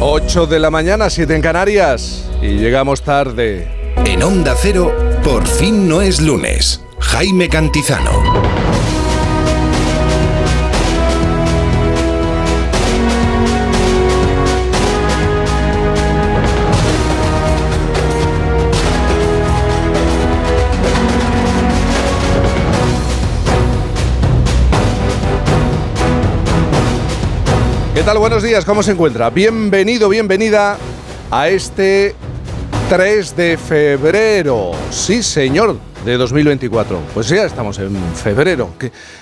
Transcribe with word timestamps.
8 0.00 0.46
de 0.46 0.58
la 0.58 0.70
mañana, 0.70 1.10
7 1.10 1.34
en 1.34 1.42
Canarias. 1.42 2.28
Y 2.40 2.58
llegamos 2.58 3.02
tarde. 3.02 3.68
En 4.04 4.22
Onda 4.22 4.54
Cero, 4.56 4.92
por 5.22 5.46
fin 5.46 5.88
no 5.88 6.02
es 6.02 6.20
lunes. 6.20 6.80
Jaime 6.98 7.48
Cantizano. 7.48 8.61
¿Qué 28.02 28.06
tal? 28.06 28.18
Buenos 28.18 28.42
días, 28.42 28.64
¿cómo 28.64 28.82
se 28.82 28.90
encuentra? 28.90 29.30
Bienvenido, 29.30 30.08
bienvenida 30.08 30.76
a 31.30 31.48
este 31.48 32.16
3 32.88 33.36
de 33.36 33.56
febrero. 33.56 34.72
Sí, 34.90 35.22
señor, 35.22 35.78
de 36.04 36.16
2024. 36.16 36.98
Pues 37.14 37.28
ya 37.28 37.44
estamos 37.44 37.78
en 37.78 37.96
febrero. 38.16 38.70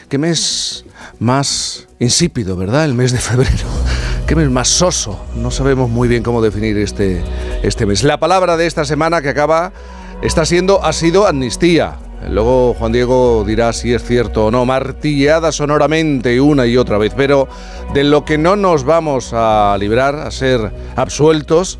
¿Qué, 0.09 0.17
mes 0.17 0.87
más 1.19 1.89
insípido, 1.99 2.57
¿verdad? 2.57 2.87
El 2.87 2.95
mes 2.95 3.13
de 3.13 3.19
febrero. 3.19 3.69
Qué 4.27 4.35
mes 4.35 4.49
más 4.49 4.69
soso. 4.69 5.27
No 5.37 5.51
sabemos 5.51 5.91
muy 5.91 6.09
bien 6.09 6.23
cómo 6.23 6.41
definir 6.41 6.79
este, 6.79 7.23
este 7.63 7.85
mes. 7.85 8.03
La 8.03 8.19
palabra 8.19 8.57
de 8.57 8.67
esta 8.67 8.87
semana 8.87 9.21
que 9.21 9.29
acaba 9.29 9.75
está 10.23 10.47
siendo, 10.47 10.83
ha 10.83 10.95
sido 10.95 11.27
amnistía. 11.27 11.99
Luego 12.29 12.75
Juan 12.75 12.93
Diego 12.93 13.45
dirá 13.47 13.73
si 13.73 13.95
es 13.95 14.05
cierto 14.05 14.47
o 14.47 14.51
no, 14.51 14.67
martilleada 14.67 15.53
sonoramente 15.53 16.41
una 16.41 16.67
y 16.67 16.77
otra 16.77 16.99
vez, 16.99 17.13
pero 17.17 17.49
de 17.95 18.05
lo 18.05 18.25
que 18.25 18.39
no 18.39 18.57
nos 18.57 18.85
vamos 18.85 19.31
a 19.33 19.77
librar, 19.79 20.17
a 20.17 20.31
ser 20.31 20.73
absueltos, 20.97 21.79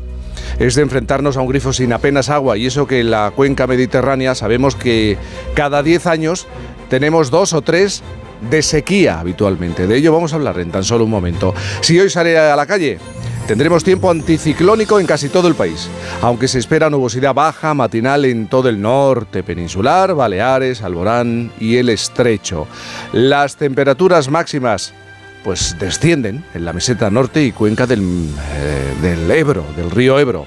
es 0.59 0.75
de 0.75 0.81
enfrentarnos 0.81 1.37
a 1.37 1.41
un 1.41 1.47
grifo 1.47 1.73
sin 1.73 1.93
apenas 1.93 2.29
agua. 2.29 2.57
Y 2.57 2.65
eso 2.65 2.87
que 2.87 2.99
en 2.99 3.11
la 3.11 3.31
cuenca 3.35 3.67
mediterránea 3.67 4.35
sabemos 4.35 4.75
que 4.75 5.17
cada 5.53 5.83
10 5.83 6.07
años 6.07 6.47
tenemos 6.89 7.29
dos 7.31 7.53
o 7.53 7.61
tres 7.61 8.03
de 8.49 8.61
sequía 8.61 9.19
habitualmente. 9.19 9.87
De 9.87 9.97
ello 9.97 10.13
vamos 10.13 10.33
a 10.33 10.35
hablar 10.35 10.59
en 10.59 10.71
tan 10.71 10.83
solo 10.83 11.05
un 11.05 11.11
momento. 11.11 11.53
Si 11.81 11.99
hoy 11.99 12.09
sale 12.09 12.37
a 12.37 12.55
la 12.55 12.65
calle, 12.65 12.99
Tendremos 13.47 13.83
tiempo 13.83 14.09
anticiclónico 14.09 14.99
en 14.99 15.05
casi 15.05 15.27
todo 15.27 15.47
el 15.47 15.55
país, 15.55 15.89
aunque 16.21 16.47
se 16.47 16.59
espera 16.59 16.89
nubosidad 16.89 17.33
baja 17.33 17.73
matinal 17.73 18.23
en 18.23 18.47
todo 18.47 18.69
el 18.69 18.79
norte 18.79 19.43
peninsular, 19.43 20.13
Baleares, 20.13 20.81
Alborán 20.83 21.51
y 21.59 21.75
el 21.75 21.89
Estrecho. 21.89 22.67
Las 23.11 23.57
temperaturas 23.57 24.29
máximas 24.29 24.93
pues 25.43 25.75
descienden 25.79 26.45
en 26.53 26.63
la 26.63 26.71
meseta 26.71 27.09
norte 27.09 27.43
y 27.43 27.51
cuenca 27.51 27.87
del, 27.87 28.29
eh, 28.53 28.93
del 29.01 29.29
Ebro, 29.29 29.65
del 29.75 29.91
río 29.91 30.19
Ebro. 30.19 30.45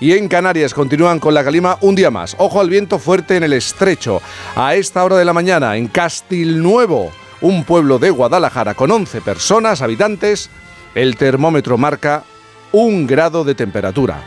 Y 0.00 0.12
en 0.12 0.28
Canarias 0.28 0.74
continúan 0.74 1.18
con 1.18 1.34
la 1.34 1.42
calima 1.42 1.78
un 1.80 1.94
día 1.94 2.10
más. 2.10 2.36
Ojo 2.38 2.60
al 2.60 2.68
viento 2.68 2.98
fuerte 2.98 3.36
en 3.36 3.42
el 3.42 3.54
estrecho. 3.54 4.20
A 4.54 4.74
esta 4.74 5.02
hora 5.02 5.16
de 5.16 5.24
la 5.24 5.32
mañana, 5.32 5.76
en 5.76 5.88
Castilnuevo, 5.88 7.10
un 7.44 7.64
pueblo 7.64 7.98
de 7.98 8.08
Guadalajara 8.08 8.72
con 8.72 8.90
11 8.90 9.20
personas, 9.20 9.82
habitantes, 9.82 10.48
el 10.94 11.18
termómetro 11.18 11.76
marca 11.76 12.24
un 12.72 13.06
grado 13.06 13.44
de 13.44 13.54
temperatura. 13.54 14.22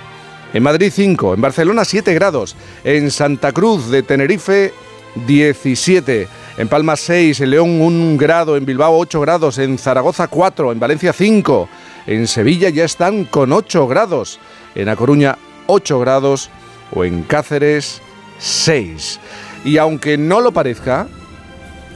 En 0.53 0.61
Madrid 0.61 0.91
5, 0.93 1.33
en 1.33 1.41
Barcelona 1.41 1.83
7 1.83 2.13
grados, 2.13 2.55
en 2.83 3.09
Santa 3.09 3.53
Cruz 3.53 3.89
de 3.89 4.03
Tenerife 4.03 4.71
17, 5.25 6.27
en 6.59 6.67
Palma 6.67 6.95
6, 6.95 7.41
en 7.41 7.49
León 7.49 7.81
1 7.81 8.17
grado, 8.19 8.55
en 8.55 8.67
Bilbao 8.67 8.95
8 8.95 9.19
grados, 9.19 9.57
en 9.57 9.79
Zaragoza 9.79 10.27
4, 10.27 10.71
en 10.71 10.79
Valencia 10.79 11.11
5, 11.11 11.69
en 12.05 12.27
Sevilla 12.27 12.69
ya 12.69 12.85
están 12.85 13.25
con 13.25 13.52
8 13.52 13.87
grados, 13.87 14.39
en 14.75 14.89
A 14.89 14.95
Coruña 14.95 15.39
8 15.65 15.99
grados 15.99 16.52
o 16.93 17.03
en 17.03 17.23
Cáceres 17.23 17.99
6. 18.37 19.19
Y 19.65 19.77
aunque 19.80 20.19
no 20.19 20.39
lo 20.39 20.52
parezca, 20.52 21.08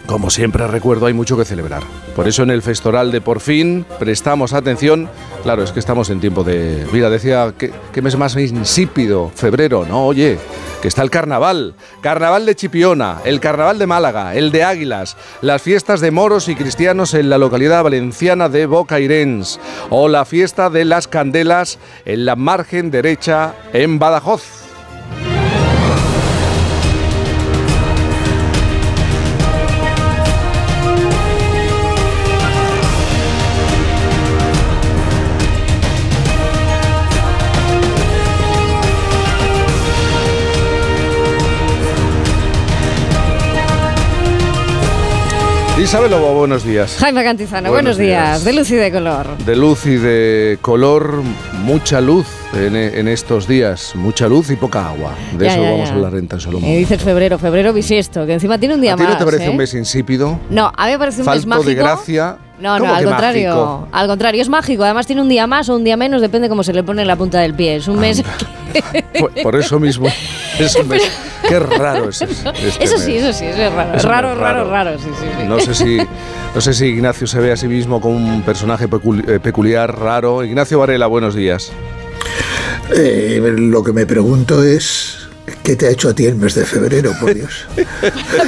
como 0.06 0.30
siempre 0.30 0.68
recuerdo, 0.68 1.06
hay 1.06 1.14
mucho 1.14 1.38
que 1.38 1.46
celebrar. 1.46 1.84
Por 2.16 2.28
eso 2.28 2.44
en 2.44 2.50
el 2.50 2.62
Festoral 2.62 3.12
de 3.12 3.22
Por 3.22 3.40
fin 3.40 3.86
prestamos 4.00 4.54
atención. 4.54 5.10
Claro, 5.44 5.64
es 5.64 5.72
que 5.72 5.80
estamos 5.80 6.10
en 6.10 6.20
tiempo 6.20 6.44
de... 6.44 6.86
Mira, 6.92 7.10
decía, 7.10 7.54
¿qué, 7.58 8.02
mes 8.02 8.18
más 8.18 8.36
insípido? 8.36 9.32
Febrero, 9.34 9.86
¿no? 9.88 10.06
Oye, 10.08 10.38
que 10.82 10.88
está 10.88 11.02
el 11.02 11.10
carnaval. 11.10 11.76
Carnaval 12.02 12.46
de 12.46 12.56
Chipiona, 12.56 13.20
el 13.24 13.40
carnaval 13.40 13.80
de 13.80 13.88
Málaga, 13.88 14.36
el 14.36 14.52
de 14.52 14.64
Águilas, 14.64 15.16
las 15.42 15.62
fiestas 15.62 16.02
de 16.02 16.12
moros 16.12 16.50
y 16.50 16.56
cristianos 16.56 17.14
en 17.14 17.30
la 17.30 17.38
localidad 17.38 17.84
valenciana 17.84 18.50
de 18.50 18.66
Bocairens 18.66 19.60
o 19.90 20.08
la 20.10 20.26
fiesta 20.26 20.70
de 20.70 20.86
las 20.86 21.08
candelas 21.08 21.80
en 22.06 22.26
la 22.26 22.36
margen 22.36 22.92
derecha 22.92 23.56
en 23.74 24.00
Badajoz. 24.00 24.61
Isabel 45.82 46.12
Lobo, 46.12 46.36
buenos 46.36 46.64
días. 46.64 46.96
Jaime 47.00 47.24
Cantizano, 47.24 47.72
buenos, 47.72 47.98
días. 47.98 48.44
De 48.44 48.54
luz 48.54 48.70
y 48.70 48.76
de 48.76 48.92
color. 48.92 49.36
De 49.40 49.56
luz 49.56 49.88
y 49.88 49.96
de 49.96 50.60
color, 50.62 51.24
mucha 51.64 52.00
luz 52.00 52.28
en, 52.54 53.08
estos 53.08 53.48
días. 53.48 53.96
Mucha 53.96 54.28
luz 54.28 54.52
y 54.52 54.56
poca 54.58 54.90
agua. 54.90 55.16
De 55.36 55.48
eso 55.48 55.60
vamos 55.60 55.90
a 55.90 55.94
hablar 55.94 56.14
en 56.16 56.28
tan 56.28 56.40
solo 56.40 56.58
un 56.58 56.64
momento. 56.64 56.78
Y 56.78 56.84
dices 56.84 57.02
febrero, 57.02 57.40
febrero 57.40 57.74
bisiesto, 57.74 58.28
que 58.28 58.34
encima 58.34 58.60
tiene 58.60 58.76
un 58.76 58.82
día 58.82 58.94
¿A 58.94 58.96
ti 58.96 59.04
no 59.04 59.18
te 59.18 59.26
parece 59.26 59.46
¿eh? 59.46 59.50
un 59.50 59.58
mes 59.58 59.74
insípido? 59.74 60.40
No, 60.52 60.72
a 60.78 60.86
mí 60.86 60.92
me 60.92 61.00
parece 61.00 61.22
un 61.22 61.26
Falto 61.26 61.40
mes 61.40 61.48
mágico. 61.48 61.70
de 61.70 61.76
gracia. 61.76 62.38
No, 62.60 62.78
¿Cómo 62.78 62.86
no, 62.86 62.96
al 62.96 63.04
contrario. 63.04 63.50
mágico? 63.50 63.88
Al 63.92 64.08
contrario, 64.08 64.42
es 64.44 64.50
mágico. 64.50 64.84
Además 64.84 65.08
tiene 65.08 65.24
un 65.24 65.30
día 65.30 65.48
más 65.48 65.68
o 65.70 65.76
un 65.76 65.84
día 65.84 65.98
menos, 65.98 66.22
depende 66.22 66.48
cómo 66.48 66.62
se 66.62 66.74
le 66.74 66.84
pone 66.84 67.02
en 67.02 67.08
la 67.08 67.16
punta 67.16 67.40
del 67.40 67.56
pie. 67.56 67.78
Es 67.78 67.88
un 67.88 67.98
mes... 67.98 68.24
Por, 69.20 69.32
por 69.44 69.56
eso 69.56 69.80
mismo. 69.80 70.08
Es 70.60 70.76
un 70.76 70.88
mes. 70.88 71.04
Qué 71.48 71.60
raro 71.60 72.10
es 72.10 72.22
ese- 72.22 72.50
este 72.50 72.84
Eso 72.84 72.98
sí, 72.98 73.14
mes. 73.14 73.24
eso 73.24 73.34
sí, 73.40 73.46
eso 73.46 73.62
es 73.62 73.74
raro. 73.74 73.96
Es 73.98 74.04
raro, 74.04 74.36
raro, 74.36 74.70
raro, 74.70 74.98
sí, 75.00 75.06
sí, 75.20 75.26
sí. 75.40 75.48
No 75.48 75.60
sé 75.60 75.74
si, 75.74 75.98
no 76.56 76.62
sé 76.62 76.74
si 76.74 76.86
Ignacio 76.86 77.26
se 77.28 77.40
ve 77.40 77.52
a 77.52 77.58
sí 77.58 77.68
mismo 77.68 78.00
como 78.02 78.16
un 78.18 78.42
personaje 78.44 78.86
eh, 79.28 79.40
peculiar, 79.42 79.98
raro. 80.00 80.44
Ignacio 80.44 80.80
Varela, 80.80 81.08
buenos 81.08 81.34
días. 81.36 81.72
Eh, 82.96 83.42
lo 83.58 83.84
que 83.84 83.94
me 83.94 84.06
pregunto 84.06 84.64
es, 84.64 85.18
¿qué 85.64 85.76
te 85.76 85.88
ha 85.88 85.90
hecho 85.92 86.10
a 86.10 86.14
ti 86.14 86.26
el 86.26 86.36
mes 86.36 86.56
de 86.56 86.66
febrero, 86.66 87.14
por 87.20 87.34
Dios? 87.36 87.66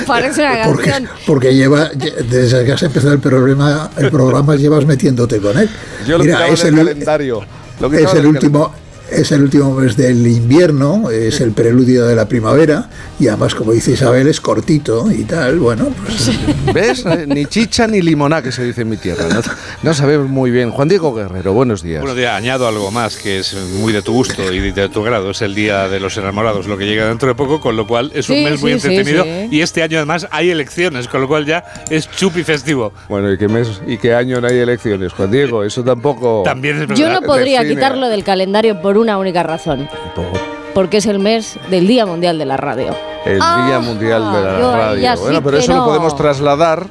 Parece 0.06 0.42
una 0.42 0.64
Porque, 0.66 0.90
canción. 0.92 1.10
porque 1.26 1.56
lleva, 1.56 1.92
lle- 1.92 2.16
desde 2.28 2.66
que 2.66 2.74
has 2.74 2.84
empezado 2.84 3.14
el 3.14 3.20
programa, 3.20 3.90
el 3.98 4.10
programa 4.10 4.56
llevas 4.56 4.86
metiéndote 4.86 5.40
con 5.40 5.58
él. 5.58 5.70
Yo 6.06 6.18
lo 6.18 6.24
Mira, 6.26 6.48
es 6.48 6.64
el, 6.64 6.76
calendario. 6.76 7.42
Lo 7.80 7.92
es 7.92 8.14
el 8.14 8.26
último, 8.28 8.74
es 9.16 9.32
el 9.32 9.44
último 9.44 9.74
mes 9.74 9.96
del 9.98 10.26
invierno, 10.28 11.10
es 11.10 11.42
el 11.42 11.52
preludio 11.52 12.06
de 12.06 12.16
la 12.16 12.28
primavera 12.28 12.90
y 13.20 13.28
además, 13.28 13.56
como 13.56 13.72
dice 13.72 13.92
Isabel, 13.92 14.28
es 14.28 14.42
cortito 14.42 15.12
y 15.12 15.24
tal. 15.24 15.60
Bueno, 15.60 15.90
pues 16.06 16.32
¿Ves? 16.74 17.06
Eh, 17.06 17.26
Ni 17.28 17.46
chicha 17.46 17.88
ni 17.88 18.02
limoná, 18.02 18.42
que 18.42 18.52
se 18.52 18.64
dice 18.64 18.82
en 18.82 18.90
mi 18.90 18.98
tierra. 18.98 19.26
No, 19.30 19.42
no 19.84 19.94
sabemos 19.94 20.30
muy 20.30 20.52
bien. 20.52 20.72
Juan 20.72 20.88
Diego 20.90 21.14
Guerrero, 21.14 21.54
buenos 21.54 21.84
días. 21.84 22.02
Bueno, 22.04 22.20
ya 22.20 22.36
añado 22.36 22.68
algo 22.68 22.92
más 22.92 23.18
que 23.18 23.40
es 23.40 23.56
muy 23.80 23.94
de 23.94 24.02
tu 24.02 24.14
gusto 24.14 24.52
y 24.52 24.72
de 24.72 24.90
tu 24.90 25.04
grado. 25.04 25.32
Es 25.32 25.42
el 25.42 25.56
Día 25.56 25.88
de 25.88 26.00
los 26.00 26.18
Enamorados, 26.18 26.68
lo 26.68 26.78
que 26.78 26.86
llega 26.86 27.08
dentro 27.08 27.28
de 27.30 27.36
poco, 27.36 27.62
con 27.62 27.76
lo 27.76 27.86
cual 27.88 28.12
es 28.14 28.30
un 28.30 28.36
Sí, 28.36 28.44
mes 28.44 28.62
muy 28.62 28.72
sí, 28.80 28.88
entretenido. 28.88 29.24
sí. 29.24 29.48
Y 29.52 29.62
este 29.62 29.84
año 29.84 29.98
además 29.98 30.28
hay 30.32 30.50
elecciones, 30.50 31.08
con 31.08 31.22
lo 31.22 31.28
cual 31.28 31.46
ya 31.46 31.64
es 31.90 32.10
chupi 32.10 32.44
festivo. 32.44 32.94
Bueno, 33.10 33.32
¿y 33.32 33.38
qué, 33.38 33.48
mes, 33.48 33.82
¿y 33.88 33.98
qué 33.98 34.14
año 34.16 34.42
no 34.42 34.48
hay 34.48 34.58
elecciones, 34.58 35.14
Juan 35.14 35.32
Diego? 35.32 35.64
Eso 35.64 35.84
tampoco... 35.84 36.42
También 36.44 36.76
es 36.76 36.88
verdad. 36.88 36.96
Yo 36.96 37.10
no 37.12 37.22
podría 37.22 37.60
define. 37.62 37.76
quitarlo 37.76 38.08
del 38.10 38.24
calendario 38.24 38.82
por 38.82 38.98
una 39.04 39.18
única 39.18 39.44
razón. 39.44 39.88
Por 40.16 40.26
Porque 40.74 40.98
es 40.98 41.06
el 41.06 41.20
mes 41.20 41.60
del 41.70 41.86
Día 41.86 42.06
Mundial 42.06 42.38
de 42.40 42.46
la 42.46 42.58
Radio. 42.58 42.96
el 43.26 43.40
Ah, 43.42 43.66
Día 43.68 43.80
Mundial 43.80 44.34
de 44.34 44.42
la 44.42 44.60
yo 44.60 44.72
Radio. 44.74 45.16
sí 45.16 45.22
bueno, 45.22 45.42
pero 45.44 45.58
eso 45.58 45.74
lo 45.76 45.86
podemos 45.86 46.16
trasladar 46.16 46.88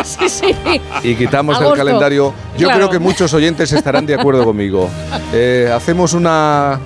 sí, 0.04 0.28
sí. 0.28 0.54
y 1.02 1.14
quitamos 1.14 1.58
del 1.58 1.66
Agosto. 1.68 1.84
calendario. 1.84 2.34
Yo 2.56 2.66
Claro. 2.66 2.74
creo 2.78 2.90
que 2.90 2.98
muchos 2.98 3.32
oyentes 3.34 3.72
estarán 3.72 4.06
de 4.06 4.14
acuerdo 4.14 4.44
conmigo. 4.44 4.88
Eh, 5.32 5.70
hacemos 5.74 6.12
una, 6.12 6.78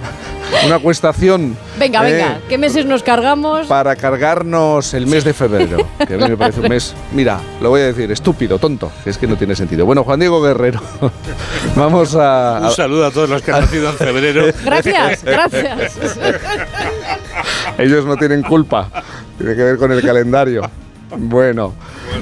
una 0.66 0.78
cuestación. 0.78 1.56
Venga, 1.78 2.08
eh, 2.08 2.12
venga. 2.12 2.38
¿Qué 2.48 2.58
meses 2.58 2.86
nos 2.86 3.02
cargamos? 3.02 3.66
Para 3.66 3.96
cargarnos 3.96 4.94
el 4.94 5.06
mes 5.06 5.24
de 5.24 5.32
febrero, 5.34 5.78
que 6.06 6.14
a 6.14 6.16
mí 6.16 6.28
me 6.28 6.36
parece 6.36 6.60
un 6.60 6.68
mes, 6.68 6.94
mira, 7.12 7.40
lo 7.60 7.70
voy 7.70 7.80
a 7.80 7.86
decir, 7.86 8.10
estúpido, 8.12 8.58
tonto, 8.58 8.90
que 9.02 9.10
es 9.10 9.18
que 9.18 9.26
no 9.26 9.36
tiene 9.36 9.56
sentido. 9.56 9.84
Bueno, 9.86 10.04
Juan 10.04 10.20
Diego 10.20 10.40
Guerrero, 10.40 10.80
vamos 11.76 12.14
a... 12.16 12.60
Un 12.62 12.70
saludo 12.70 13.06
a 13.06 13.10
todos 13.10 13.28
los 13.28 13.42
que 13.42 13.52
han 13.52 13.60
nacido 13.62 13.90
en 13.90 13.96
febrero. 13.96 14.44
Gracias, 14.64 15.24
gracias. 15.24 15.98
Ellos 17.78 18.04
no 18.06 18.16
tienen 18.16 18.42
culpa, 18.42 18.88
tiene 19.38 19.56
que 19.56 19.62
ver 19.62 19.76
con 19.78 19.90
el 19.92 20.00
calendario. 20.02 20.62
Bueno, 21.18 21.74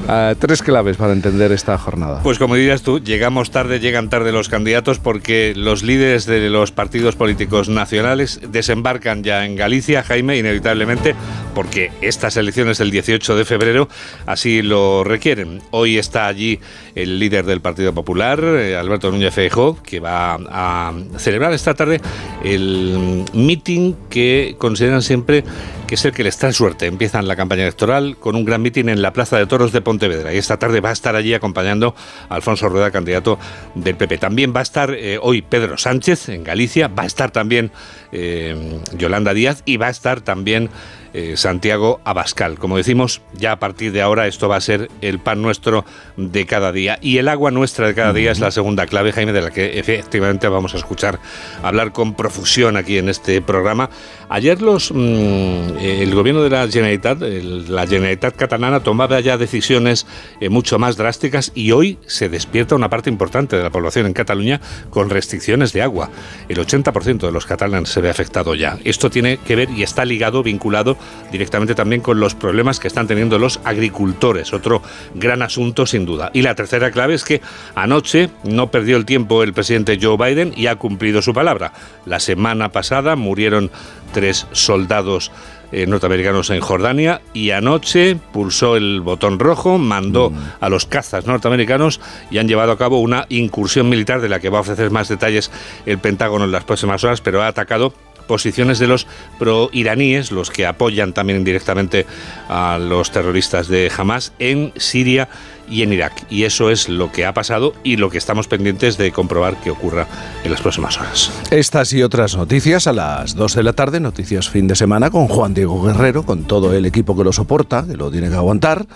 Ah, 0.09 0.35
tres 0.39 0.63
claves 0.63 0.97
para 0.97 1.13
entender 1.13 1.53
esta 1.53 1.79
jornada. 1.79 2.21
Pues 2.23 2.39
como 2.39 2.57
dirías 2.57 2.83
tú, 2.83 2.99
llegamos 2.99 3.51
tarde, 3.51 3.79
llegan 3.79 4.11
tarde 4.11 4.33
los 4.33 4.49
candidatos 4.49 4.99
porque 4.99 5.53
los 5.57 5.83
líderes 5.83 6.27
de 6.27 6.51
los 6.51 6.73
partidos 6.73 7.15
políticos 7.15 7.69
nacionales 7.69 8.41
desembarcan 8.49 9.23
ya 9.23 9.45
en 9.45 9.55
Galicia, 9.55 10.03
Jaime, 10.03 10.39
inevitablemente, 10.39 11.15
porque 11.55 11.93
estas 12.01 12.37
elecciones 12.37 12.79
del 12.79 12.91
18 12.91 13.37
de 13.37 13.45
febrero 13.45 13.89
así 14.27 14.63
lo 14.63 15.05
requieren. 15.05 15.63
Hoy 15.71 15.99
está 15.99 16.27
allí 16.27 16.59
el 16.95 17.19
líder 17.19 17.45
del 17.45 17.61
Partido 17.61 17.93
Popular, 17.93 18.41
eh, 18.43 18.77
Alberto 18.77 19.11
Núñez 19.11 19.35
Feijóo, 19.35 19.79
que 19.83 20.01
va 20.01 20.39
a 20.51 20.93
celebrar 21.19 21.53
esta 21.53 21.75
tarde 21.75 22.01
el 22.43 23.25
meeting 23.33 23.95
que 24.11 24.57
consideran 24.59 25.03
siempre 25.03 25.45
que 25.93 25.97
es 25.97 26.07
el 26.07 26.13
que 26.13 26.25
les 26.25 26.39
trae 26.39 26.55
suerte. 26.55 26.87
Empiezan 26.87 27.29
la 27.29 27.37
campaña 27.37 27.65
electoral 27.65 28.17
con 28.17 28.35
un 28.35 28.47
gran 28.47 28.63
mitin 28.63 28.89
en 28.89 29.03
la 29.03 29.13
Plaza 29.13 29.37
de 29.37 29.45
Toros 29.45 29.73
de 29.73 29.83
Pontevedra 29.83 30.33
y 30.33 30.39
esta 30.39 30.57
tarde 30.57 30.81
va 30.81 30.89
a 30.89 30.93
estar 30.93 31.17
allí 31.17 31.35
acompañando 31.35 31.95
a 32.31 32.35
Alfonso 32.35 32.71
Rueda, 32.71 32.91
candidato 32.91 33.39
del 33.75 33.95
PP. 33.97 34.17
También 34.17 34.55
va 34.57 34.61
a 34.61 34.63
estar 34.63 34.95
eh, 34.95 35.19
hoy 35.21 35.43
Pedro 35.43 35.77
Sánchez 35.77 36.31
en 36.31 36.45
Galicia, 36.45 36.89
va 36.89 37.03
a 37.03 37.07
estar 37.07 37.31
también 37.31 37.73
eh, 38.11 38.81
Yolanda 38.97 39.35
Díaz 39.35 39.63
y 39.67 39.77
va 39.77 39.89
a 39.89 39.91
estar 39.91 40.23
también 40.23 40.71
eh, 41.15 41.37
Santiago 41.37 42.01
Abascal. 42.05 42.59
Como 42.59 42.77
decimos, 42.77 43.23
ya 43.35 43.53
a 43.53 43.59
partir 43.59 43.93
de 43.93 44.03
ahora 44.03 44.27
esto 44.27 44.49
va 44.49 44.57
a 44.57 44.61
ser 44.61 44.91
el 45.01 45.19
pan 45.19 45.43
nuestro 45.43 45.85
de 46.17 46.47
cada 46.47 46.73
día. 46.73 46.99
Y 47.03 47.19
el 47.19 47.29
agua 47.29 47.51
nuestra 47.51 47.87
de 47.87 47.95
cada 47.95 48.13
día 48.13 48.33
es 48.33 48.41
la 48.41 48.51
segunda 48.51 48.87
clave, 48.87 49.13
Jaime, 49.13 49.33
de 49.33 49.43
la 49.43 49.51
que 49.51 49.79
efectivamente 49.79 50.49
vamos 50.49 50.75
a 50.75 50.79
escuchar 50.79 51.19
hablar 51.63 51.93
con 51.93 52.15
profusión 52.15 52.77
aquí 52.77 52.99
en 52.99 53.09
este 53.09 53.43
programa. 53.43 53.91
Ayer 54.29 54.63
los, 54.63 54.91
mm, 54.93 55.79
el 55.79 56.15
gobierno 56.15 56.43
de 56.43 56.51
la 56.51 56.67
Generalitat, 56.67 57.21
la 57.21 57.87
Generalitat 57.87 58.35
catalana 58.35 58.81
tomaba 58.81 59.21
ya 59.21 59.37
decisiones 59.37 60.07
eh, 60.41 60.49
mucho 60.49 60.79
más 60.79 60.97
drásticas 60.97 61.53
y 61.55 61.73
hoy 61.73 61.99
se 62.07 62.29
despierta 62.29 62.75
una 62.75 62.89
parte 62.89 63.11
importante 63.11 63.57
de 63.57 63.63
la 63.63 63.71
población 63.71 64.07
en 64.07 64.15
Cataluña 64.15 64.61
con 64.91 65.11
restricciones 65.11 65.73
de 65.73 65.83
agua. 65.83 66.11
El 66.49 66.59
80% 66.59 67.19
de 67.19 67.33
los 67.33 67.47
catalanes 67.47 67.91
se 67.91 68.01
ve 68.01 68.09
afectado 68.09 68.55
ya. 68.55 68.79
Esto 68.85 69.11
tiene 69.11 69.39
que 69.39 69.57
ver 69.57 69.69
y 69.71 69.83
está 69.83 70.05
ligado, 70.05 70.43
vinculado 70.43 70.97
directamente 71.31 71.75
también 71.75 72.03
con 72.03 72.21
los 72.21 72.35
problemas 72.35 72.79
que 72.79 72.89
están 72.89 73.07
teniendo 73.07 73.39
los 73.39 73.61
agricultores, 73.65 74.53
otro 74.53 74.83
gran 75.15 75.43
asunto 75.43 75.87
sin 75.87 76.05
duda. 76.05 76.31
Y 76.33 76.43
la 76.43 76.55
tercera 76.55 76.91
clave 76.91 77.15
es 77.15 77.25
que 77.25 77.41
anoche 77.75 78.31
no 78.45 78.71
perdió 78.71 78.97
el 78.97 79.05
tiempo 79.05 79.43
el 79.43 79.53
presidente 79.53 79.99
Joe 80.01 80.17
Biden 80.17 80.53
y 80.57 80.67
ha 80.67 80.77
cumplido 80.77 81.23
su 81.23 81.33
palabra. 81.33 81.73
La 82.07 82.21
semana 82.21 82.71
pasada 82.71 83.17
murieron 83.17 83.71
tres 84.13 84.47
soldados 84.53 85.33
eh, 85.75 85.87
norteamericanos 85.87 86.51
en 86.51 86.61
Jordania 86.61 87.23
y 87.33 87.51
anoche 87.53 88.17
pulsó 88.17 88.77
el 88.77 89.01
botón 89.01 89.39
rojo, 89.39 89.79
mandó 89.79 90.29
mm. 90.29 90.37
a 90.61 90.69
los 90.69 90.85
cazas 90.85 91.27
norteamericanos 91.27 91.99
y 92.31 92.37
han 92.37 92.47
llevado 92.47 92.73
a 92.73 92.77
cabo 92.77 93.01
una 93.01 93.25
incursión 93.31 93.89
militar 93.89 94.21
de 94.21 94.29
la 94.29 94.39
que 94.39 94.51
va 94.51 94.59
a 94.59 94.61
ofrecer 94.61 94.91
más 94.91 95.09
detalles 95.09 95.51
el 95.87 95.99
Pentágono 95.99 96.45
en 96.45 96.53
las 96.53 96.65
próximas 96.65 97.03
horas, 97.05 97.23
pero 97.23 97.41
ha 97.41 97.47
atacado 97.47 97.95
posiciones 98.33 98.79
de 98.79 98.87
los 98.87 99.07
pro-iraníes, 99.39 100.33
los 100.33 100.49
que 100.49 100.65
apoyan 100.65 101.13
también 101.13 101.41
indirectamente 101.41 102.07
a 102.49 102.79
los 102.79 103.11
terroristas 103.11 103.69
de 103.69 103.93
Hamas 103.95 104.33
en 104.39 104.73
Siria 104.77 105.29
y 105.69 105.83
en 105.83 105.93
Irak. 105.93 106.25
Y 106.31 106.45
eso 106.45 106.71
es 106.71 106.89
lo 106.89 107.13
que 107.13 107.27
ha 107.27 107.35
pasado 107.35 107.75
y 107.85 107.99
lo 107.99 108.09
que 108.09 108.17
estamos 108.17 108.49
pendientes 108.49 108.97
de 108.97 109.13
comprobar 109.13 109.61
que 109.61 109.71
ocurra 109.71 110.07
en 110.45 110.51
las 110.51 110.63
próximas 110.63 110.97
horas. 110.97 111.31
Estas 111.51 111.93
y 111.93 112.03
otras 112.03 112.35
noticias 112.35 112.87
a 112.87 112.95
las 112.95 113.35
2 113.35 113.55
de 113.55 113.63
la 113.65 113.75
tarde, 113.75 114.01
noticias 114.01 114.49
fin 114.49 114.67
de 114.67 114.77
semana 114.77 115.11
con 115.11 115.29
Juan 115.29 115.53
Diego 115.53 115.83
Guerrero, 115.83 116.25
con 116.25 116.45
todo 116.45 116.73
el 116.73 116.87
equipo 116.87 117.15
que 117.15 117.25
lo 117.25 117.35
soporta, 117.35 117.85
que 117.87 117.99
lo 117.99 118.11
tiene 118.11 118.31
que 118.31 118.37
aguantar. 118.37 118.87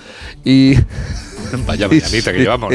Y 0.46 0.76
Vaya 1.66 1.88
mañanita 1.88 2.32
que 2.32 2.38
llevamos. 2.38 2.74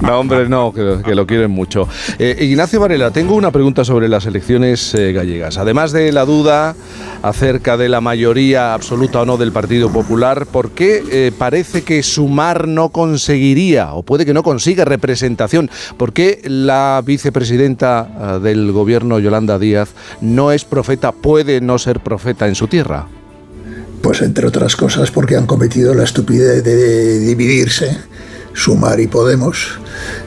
no, 0.00 0.18
hombre, 0.18 0.48
no, 0.48 0.72
que, 0.72 1.14
lo 1.14 1.26
quieren 1.26 1.50
mucho. 1.50 1.88
Eh, 2.18 2.36
Ignacio 2.40 2.80
Varela, 2.80 3.10
tengo 3.10 3.34
una 3.34 3.50
pregunta 3.50 3.84
sobre 3.84 4.08
las 4.08 4.26
elecciones 4.26 4.94
eh, 4.94 5.12
gallegas. 5.12 5.58
Además 5.58 5.92
de 5.92 6.12
la 6.12 6.24
duda 6.24 6.74
acerca 7.22 7.76
de 7.76 7.88
la 7.88 8.00
mayoría 8.00 8.74
absoluta 8.74 9.22
o 9.22 9.24
no 9.26 9.36
del 9.36 9.52
Partido 9.52 9.90
Popular, 9.90 10.46
¿por 10.46 10.70
qué 10.72 11.02
eh, 11.10 11.32
parece 11.36 11.82
que 11.82 12.02
Sumar 12.02 12.68
no 12.68 12.90
conseguiría 12.90 13.92
o 13.92 14.02
puede 14.02 14.24
que 14.26 14.34
no 14.34 14.42
consiga 14.42 14.84
representación? 14.84 15.70
¿Por 15.96 16.12
qué 16.12 16.42
la 16.44 17.02
vicepresidenta 17.04 18.38
del 18.40 18.72
gobierno, 18.72 19.18
Yolanda 19.18 19.58
Díaz, 19.58 19.90
no 20.20 20.52
es 20.52 20.64
profeta, 20.64 21.12
puede 21.12 21.60
no 21.60 21.78
ser 21.78 22.00
profeta 22.00 22.48
en 22.48 22.54
su 22.54 22.68
tierra? 22.68 23.06
Pues 24.02 24.20
entre 24.20 24.46
otras 24.46 24.76
cosas 24.76 25.10
porque 25.10 25.36
han 25.36 25.46
cometido 25.46 25.94
la 25.94 26.04
estupidez 26.04 26.64
de 26.64 27.20
dividirse, 27.20 27.96
Sumar 28.52 29.00
y 29.00 29.06
Podemos, 29.06 29.78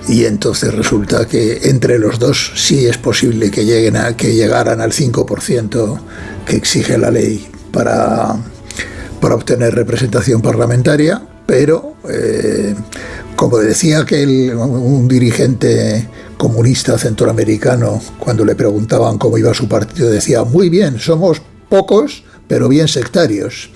y 0.07 0.25
entonces 0.25 0.73
resulta 0.73 1.27
que 1.27 1.69
entre 1.69 1.99
los 1.99 2.17
dos 2.17 2.53
sí 2.55 2.85
es 2.85 2.97
posible 2.97 3.51
que 3.51 3.65
lleguen 3.65 3.97
a 3.97 4.15
que 4.15 4.33
llegaran 4.33 4.81
al 4.81 4.91
5% 4.91 5.99
que 6.45 6.55
exige 6.55 6.97
la 6.97 7.11
ley 7.11 7.47
para, 7.71 8.35
para 9.19 9.35
obtener 9.35 9.75
representación 9.75 10.41
parlamentaria, 10.41 11.21
pero 11.45 11.95
eh, 12.09 12.75
como 13.35 13.57
decía 13.57 14.05
que 14.05 14.55
un 14.55 15.07
dirigente 15.07 16.07
comunista 16.37 16.97
centroamericano, 16.97 18.01
cuando 18.19 18.45
le 18.45 18.55
preguntaban 18.55 19.17
cómo 19.17 19.37
iba 19.37 19.53
su 19.53 19.67
partido, 19.67 20.09
decía, 20.09 20.43
muy 20.43 20.69
bien, 20.69 20.99
somos 20.99 21.41
pocos, 21.69 22.23
pero 22.47 22.69
bien 22.69 22.87
sectarios. 22.87 23.69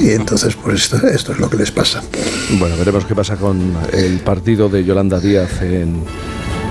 Y 0.00 0.10
entonces, 0.10 0.56
pues 0.56 0.82
esto, 0.82 1.06
esto 1.06 1.32
es 1.32 1.38
lo 1.38 1.48
que 1.48 1.56
les 1.56 1.70
pasa. 1.70 2.02
Bueno, 2.58 2.76
veremos 2.76 3.04
qué 3.04 3.14
pasa 3.14 3.36
con 3.36 3.74
el 3.92 4.18
partido 4.20 4.68
de 4.68 4.84
Yolanda 4.84 5.20
Díaz 5.20 5.62
en, 5.62 6.02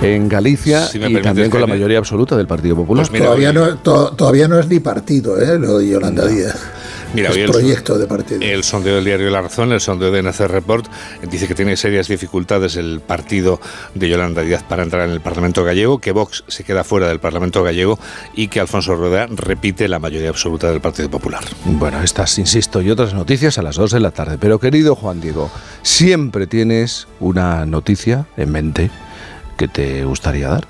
en 0.01 0.29
Galicia 0.29 0.89
y 0.93 1.21
también 1.21 1.49
con 1.49 1.61
la 1.61 1.67
mayoría 1.67 1.97
absoluta 1.97 2.35
del 2.35 2.47
Partido 2.47 2.75
Popular. 2.75 3.07
Pues 3.09 3.21
todavía, 3.21 3.53
no, 3.53 3.77
todavía 3.77 4.47
no 4.47 4.59
es 4.59 4.67
ni 4.67 4.79
partido, 4.79 5.39
¿eh? 5.39 5.57
lo 5.57 5.77
de 5.79 5.89
Yolanda 5.89 6.27
Díaz. 6.27 6.55
Mira, 7.13 7.29
el 7.29 7.49
proyecto 7.49 7.97
de 7.97 8.07
partido. 8.07 8.41
El 8.41 8.63
sondeo 8.63 8.95
del 8.95 9.05
diario 9.05 9.29
La 9.29 9.41
Razón, 9.41 9.71
el 9.71 9.79
sondeo 9.79 10.11
de 10.11 10.21
NC 10.23 10.47
Report, 10.47 10.85
dice 11.29 11.47
que 11.47 11.55
tiene 11.55 11.77
serias 11.77 12.07
dificultades 12.07 12.75
el 12.75 13.01
partido 13.01 13.59
de 13.93 14.09
Yolanda 14.09 14.41
Díaz 14.41 14.63
para 14.63 14.83
entrar 14.83 15.07
en 15.07 15.11
el 15.11 15.21
Parlamento 15.21 15.63
gallego, 15.63 15.99
que 15.99 16.11
Vox 16.11 16.43
se 16.47 16.63
queda 16.63 16.83
fuera 16.83 17.07
del 17.07 17.19
Parlamento 17.19 17.63
gallego 17.63 17.99
y 18.35 18.47
que 18.47 18.59
Alfonso 18.59 18.95
Rueda 18.95 19.27
repite 19.27 19.87
la 19.87 19.99
mayoría 19.99 20.29
absoluta 20.29 20.69
del 20.69 20.81
Partido 20.81 21.09
Popular. 21.09 21.43
Bueno, 21.65 22.01
estas, 22.01 22.37
insisto, 22.39 22.81
y 22.81 22.89
otras 22.89 23.13
noticias 23.13 23.57
a 23.57 23.61
las 23.61 23.75
2 23.75 23.91
de 23.91 23.99
la 23.99 24.11
tarde. 24.11 24.37
Pero 24.39 24.59
querido 24.59 24.95
Juan 24.95 25.21
Diego, 25.21 25.51
siempre 25.81 26.47
tienes 26.47 27.07
una 27.19 27.65
noticia 27.65 28.25
en 28.37 28.51
mente 28.51 28.91
que 29.57 29.67
te 29.67 30.03
gustaría 30.03 30.49
dar 30.49 30.67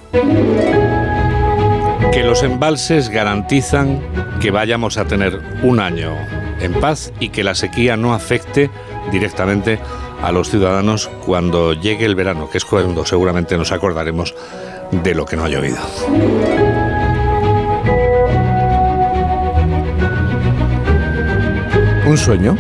que 2.13 2.23
los 2.23 2.43
embalses 2.43 3.09
garantizan 3.09 3.99
que 4.39 4.51
vayamos 4.51 4.97
a 4.97 5.05
tener 5.05 5.41
un 5.63 5.79
año 5.79 6.15
en 6.61 6.73
paz 6.75 7.11
y 7.19 7.29
que 7.29 7.43
la 7.43 7.55
sequía 7.55 7.97
no 7.97 8.13
afecte 8.13 8.69
directamente 9.11 9.79
a 10.21 10.31
los 10.31 10.51
ciudadanos 10.51 11.09
cuando 11.25 11.73
llegue 11.73 12.05
el 12.05 12.13
verano, 12.13 12.51
que 12.51 12.59
es 12.59 12.65
cuando 12.65 13.03
seguramente 13.03 13.57
nos 13.57 13.71
acordaremos 13.71 14.35
de 14.91 15.15
lo 15.15 15.25
que 15.25 15.35
no 15.35 15.45
ha 15.45 15.49
llovido. 15.49 15.77
Un 22.05 22.17
sueño, 22.17 22.55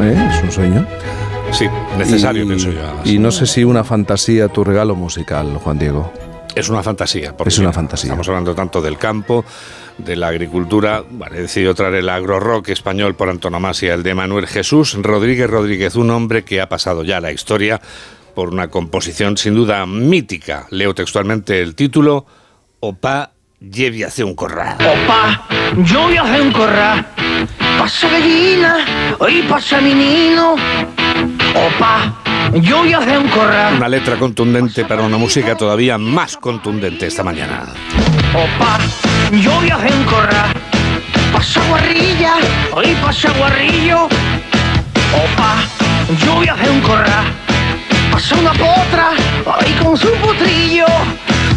¿eh? 0.00 0.30
es 0.30 0.42
un 0.44 0.52
sueño. 0.52 0.86
Sí, 1.50 1.66
necesario, 1.98 2.46
pienso 2.46 2.70
yo. 2.70 2.80
Y 3.04 3.18
no 3.18 3.32
sé 3.32 3.46
si 3.46 3.64
una 3.64 3.82
fantasía 3.82 4.46
tu 4.46 4.62
regalo 4.62 4.94
musical, 4.94 5.56
Juan 5.56 5.78
Diego. 5.78 6.12
Es 6.56 6.70
una 6.70 6.82
fantasía. 6.82 7.36
Porque 7.36 7.50
es 7.50 7.58
una 7.58 7.72
fantasía. 7.72 8.08
Estamos 8.08 8.26
hablando 8.28 8.54
tanto 8.54 8.80
del 8.80 8.96
campo, 8.96 9.44
de 9.98 10.16
la 10.16 10.28
agricultura. 10.28 11.04
he 11.30 11.40
decidido 11.42 11.74
traer 11.74 11.96
el 11.96 12.08
agro 12.08 12.40
rock 12.40 12.70
español 12.70 13.14
por 13.14 13.28
antonomasia, 13.28 13.92
el 13.92 14.02
de 14.02 14.14
Manuel 14.14 14.46
Jesús 14.46 14.94
Rodríguez 14.94 15.50
Rodríguez, 15.50 15.96
un 15.96 16.10
hombre 16.10 16.44
que 16.44 16.62
ha 16.62 16.68
pasado 16.70 17.04
ya 17.04 17.20
la 17.20 17.30
historia 17.30 17.78
por 18.34 18.48
una 18.48 18.68
composición 18.68 19.36
sin 19.36 19.54
duda 19.54 19.84
mítica. 19.84 20.66
Leo 20.70 20.94
textualmente 20.94 21.60
el 21.60 21.74
título, 21.74 22.24
Opa, 22.80 23.32
lleve 23.60 24.06
hace 24.06 24.24
un 24.24 24.34
corral. 24.34 24.76
Opa, 24.80 25.46
yo 25.84 26.04
voy 26.04 26.16
a 26.16 26.22
hacer 26.22 26.40
un 26.40 26.52
corral. 26.52 27.06
Pasa 27.78 28.08
gallina, 28.08 28.84
hoy 29.18 29.42
pasa 29.42 29.80
menino. 29.80 30.54
Opa, 31.54 32.12
yo 32.54 32.78
voy 32.78 32.92
a 32.92 32.98
hacer 32.98 33.18
un 33.18 33.28
corral. 33.28 33.74
Una 33.76 33.88
letra 33.88 34.16
contundente 34.16 34.84
para 34.84 35.02
una 35.02 35.16
música 35.18 35.54
todavía 35.56 35.98
más 35.98 36.36
contundente 36.36 37.06
esta 37.06 37.22
mañana. 37.22 37.64
Opa, 38.34 38.78
yo 39.30 39.52
voy 39.52 39.70
a 39.70 39.76
hacer 39.76 39.92
un 39.92 40.04
corral. 40.04 40.52
Pasa 41.32 41.60
guarrilla, 41.68 42.34
hoy 42.72 42.96
pasa 43.02 43.30
guarrillo. 43.36 44.04
Opa, 44.04 45.56
yo 46.24 46.34
voy 46.34 46.48
a 46.48 46.54
hacer 46.54 46.70
un 46.70 46.80
corral. 46.80 47.24
Pasa 48.10 48.36
una 48.36 48.52
potra, 48.52 49.10
ahí 49.60 49.72
con 49.82 49.96
su 49.96 50.10
potrillo. 50.14 50.86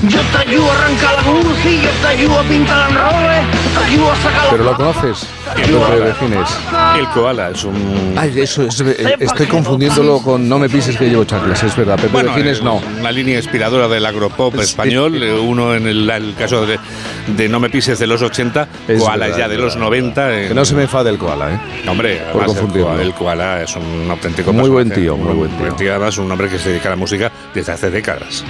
Yo 0.07 0.21
te 0.21 0.37
ayudo 0.49 0.71
a 0.71 0.75
arrancar 0.75 1.13
la 1.13 1.31
bici, 1.31 1.81
yo 1.81 1.89
te 2.01 2.07
ayudo 2.07 2.39
a 2.39 2.43
pintar 2.43 2.89
el 2.89 2.95
roble, 2.95 3.41
te 3.73 3.85
ayudo 3.85 4.11
a 4.11 4.15
sacar 4.15 4.47
¿Pero 4.49 4.63
la 4.63 4.71
lo 4.71 4.77
conoces? 4.77 5.27
El 5.57 5.71
koala. 5.75 6.05
defines. 6.05 6.49
El 6.97 7.07
koala 7.09 7.49
es 7.49 7.63
un... 7.63 8.13
Ay, 8.17 8.39
eso 8.39 8.63
es, 8.63 8.81
eh, 8.81 9.15
estoy 9.19 9.47
confundiéndolo 9.47 10.21
con 10.21 10.47
No 10.47 10.59
me 10.59 10.69
pises 10.69 10.97
que 10.97 11.09
llevo 11.09 11.23
chanclas, 11.25 11.63
es 11.63 11.75
verdad. 11.75 11.95
Pepe 11.95 12.09
Bueno, 12.09 12.33
Vecines 12.33 12.59
eh, 12.59 12.63
no. 12.63 12.81
Una 12.99 13.11
línea 13.11 13.37
inspiradora 13.37 13.87
del 13.87 14.05
agropop 14.05 14.55
español, 14.59 15.21
eh, 15.21 15.33
uno 15.33 15.75
en 15.75 15.87
el, 15.87 16.09
el 16.09 16.35
caso 16.35 16.65
de, 16.65 16.79
de 17.27 17.49
No 17.49 17.59
me 17.59 17.69
pises 17.69 17.99
de 17.99 18.07
los 18.07 18.21
80, 18.21 18.67
Es 18.87 19.01
Koala 19.01 19.25
verdad, 19.27 19.39
ya 19.39 19.47
de 19.47 19.57
los 19.57 19.75
verdad. 19.75 19.87
90. 19.89 20.29
Que 20.49 20.53
no 20.53 20.65
se 20.65 20.75
me 20.75 20.83
enfade 20.83 21.09
el 21.09 21.17
koala, 21.17 21.53
¿eh? 21.53 21.59
Hombre, 21.87 22.21
Por 22.31 22.45
confundirlo. 22.45 22.87
koala, 22.87 23.01
el 23.03 23.13
koala 23.13 23.61
es 23.63 23.75
un 23.75 24.07
auténtico 24.09 24.53
Muy 24.53 24.69
buen 24.69 24.91
tío, 24.91 25.17
muy 25.17 25.33
buen 25.33 25.51
tío. 25.77 25.91
Además, 25.91 26.17
un 26.17 26.31
hombre 26.31 26.49
que 26.49 26.59
se 26.59 26.69
dedica 26.69 26.89
a 26.89 26.91
la 26.91 26.95
música 26.97 27.31
desde 27.53 27.71
hace 27.71 27.89
décadas. 27.89 28.43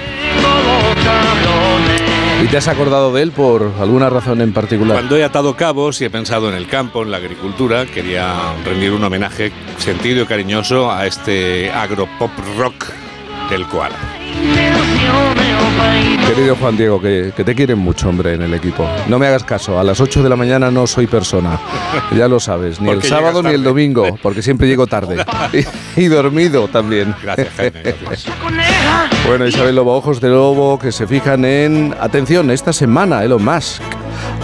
¿Y 2.42 2.48
te 2.48 2.58
has 2.58 2.68
acordado 2.70 3.14
de 3.14 3.22
él 3.22 3.32
por 3.32 3.74
alguna 3.80 4.10
razón 4.10 4.42
en 4.42 4.54
particular? 4.54 4.96
Cuando 4.96 5.18
he 5.18 5.24
atado 5.24 5.56
cabos 5.56 6.00
y 6.02 6.06
he 6.06 6.10
pensado 6.10 6.50
en 6.50 6.56
el 6.56 6.68
campo, 6.68 7.04
en 7.04 7.12
la 7.12 7.18
agricultura, 7.18 7.86
quería 7.86 8.54
rendir 8.64 8.94
un 8.94 9.04
homenaje 9.04 9.52
sentido 9.78 10.24
y 10.24 10.26
cariñoso 10.26 10.90
a 10.92 11.06
este 11.06 11.70
agropop 11.70 12.32
rock 12.58 12.86
del 13.50 13.66
koala. 13.68 13.98
Querido 16.28 16.56
Juan 16.56 16.78
Diego, 16.78 17.02
que, 17.02 17.34
que 17.36 17.44
te 17.44 17.56
quieren 17.56 17.80
mucho, 17.80 18.10
hombre, 18.10 18.34
en 18.36 18.42
el 18.44 18.54
equipo. 18.54 18.88
No 19.08 19.18
me 19.18 19.28
hagas 19.28 19.44
caso, 19.44 19.80
a 19.80 19.84
las 19.84 20.00
8 20.00 20.22
de 20.22 20.30
la 20.30 20.36
mañana 20.36 20.70
no 20.70 20.86
soy 20.86 21.08
persona. 21.08 21.60
Ya 22.16 22.28
lo 22.28 22.40
sabes, 22.40 22.80
ni 22.80 22.90
el 22.92 23.02
sábado 23.04 23.42
ni 23.42 23.50
el 23.50 23.64
domingo, 23.64 24.18
porque 24.22 24.42
siempre 24.42 24.68
llego 24.68 24.88
tarde. 24.88 25.18
Y, 25.96 26.04
y 26.04 26.08
dormido 26.08 26.68
también. 26.68 27.16
Gracias, 27.24 27.50
Jaime. 27.56 27.82
gracias. 27.82 28.26
Bueno, 29.26 29.48
Isabel 29.48 29.76
Lobo, 29.76 29.96
ojos 29.96 30.22
de 30.22 30.30
lobo 30.30 30.78
que 30.78 30.92
se 30.92 31.08
fijan 31.08 31.44
en... 31.46 31.96
Atención, 32.00 32.52
esta 32.52 32.72
semana 32.74 33.24
Elon 33.24 33.44
Musk 33.44 33.82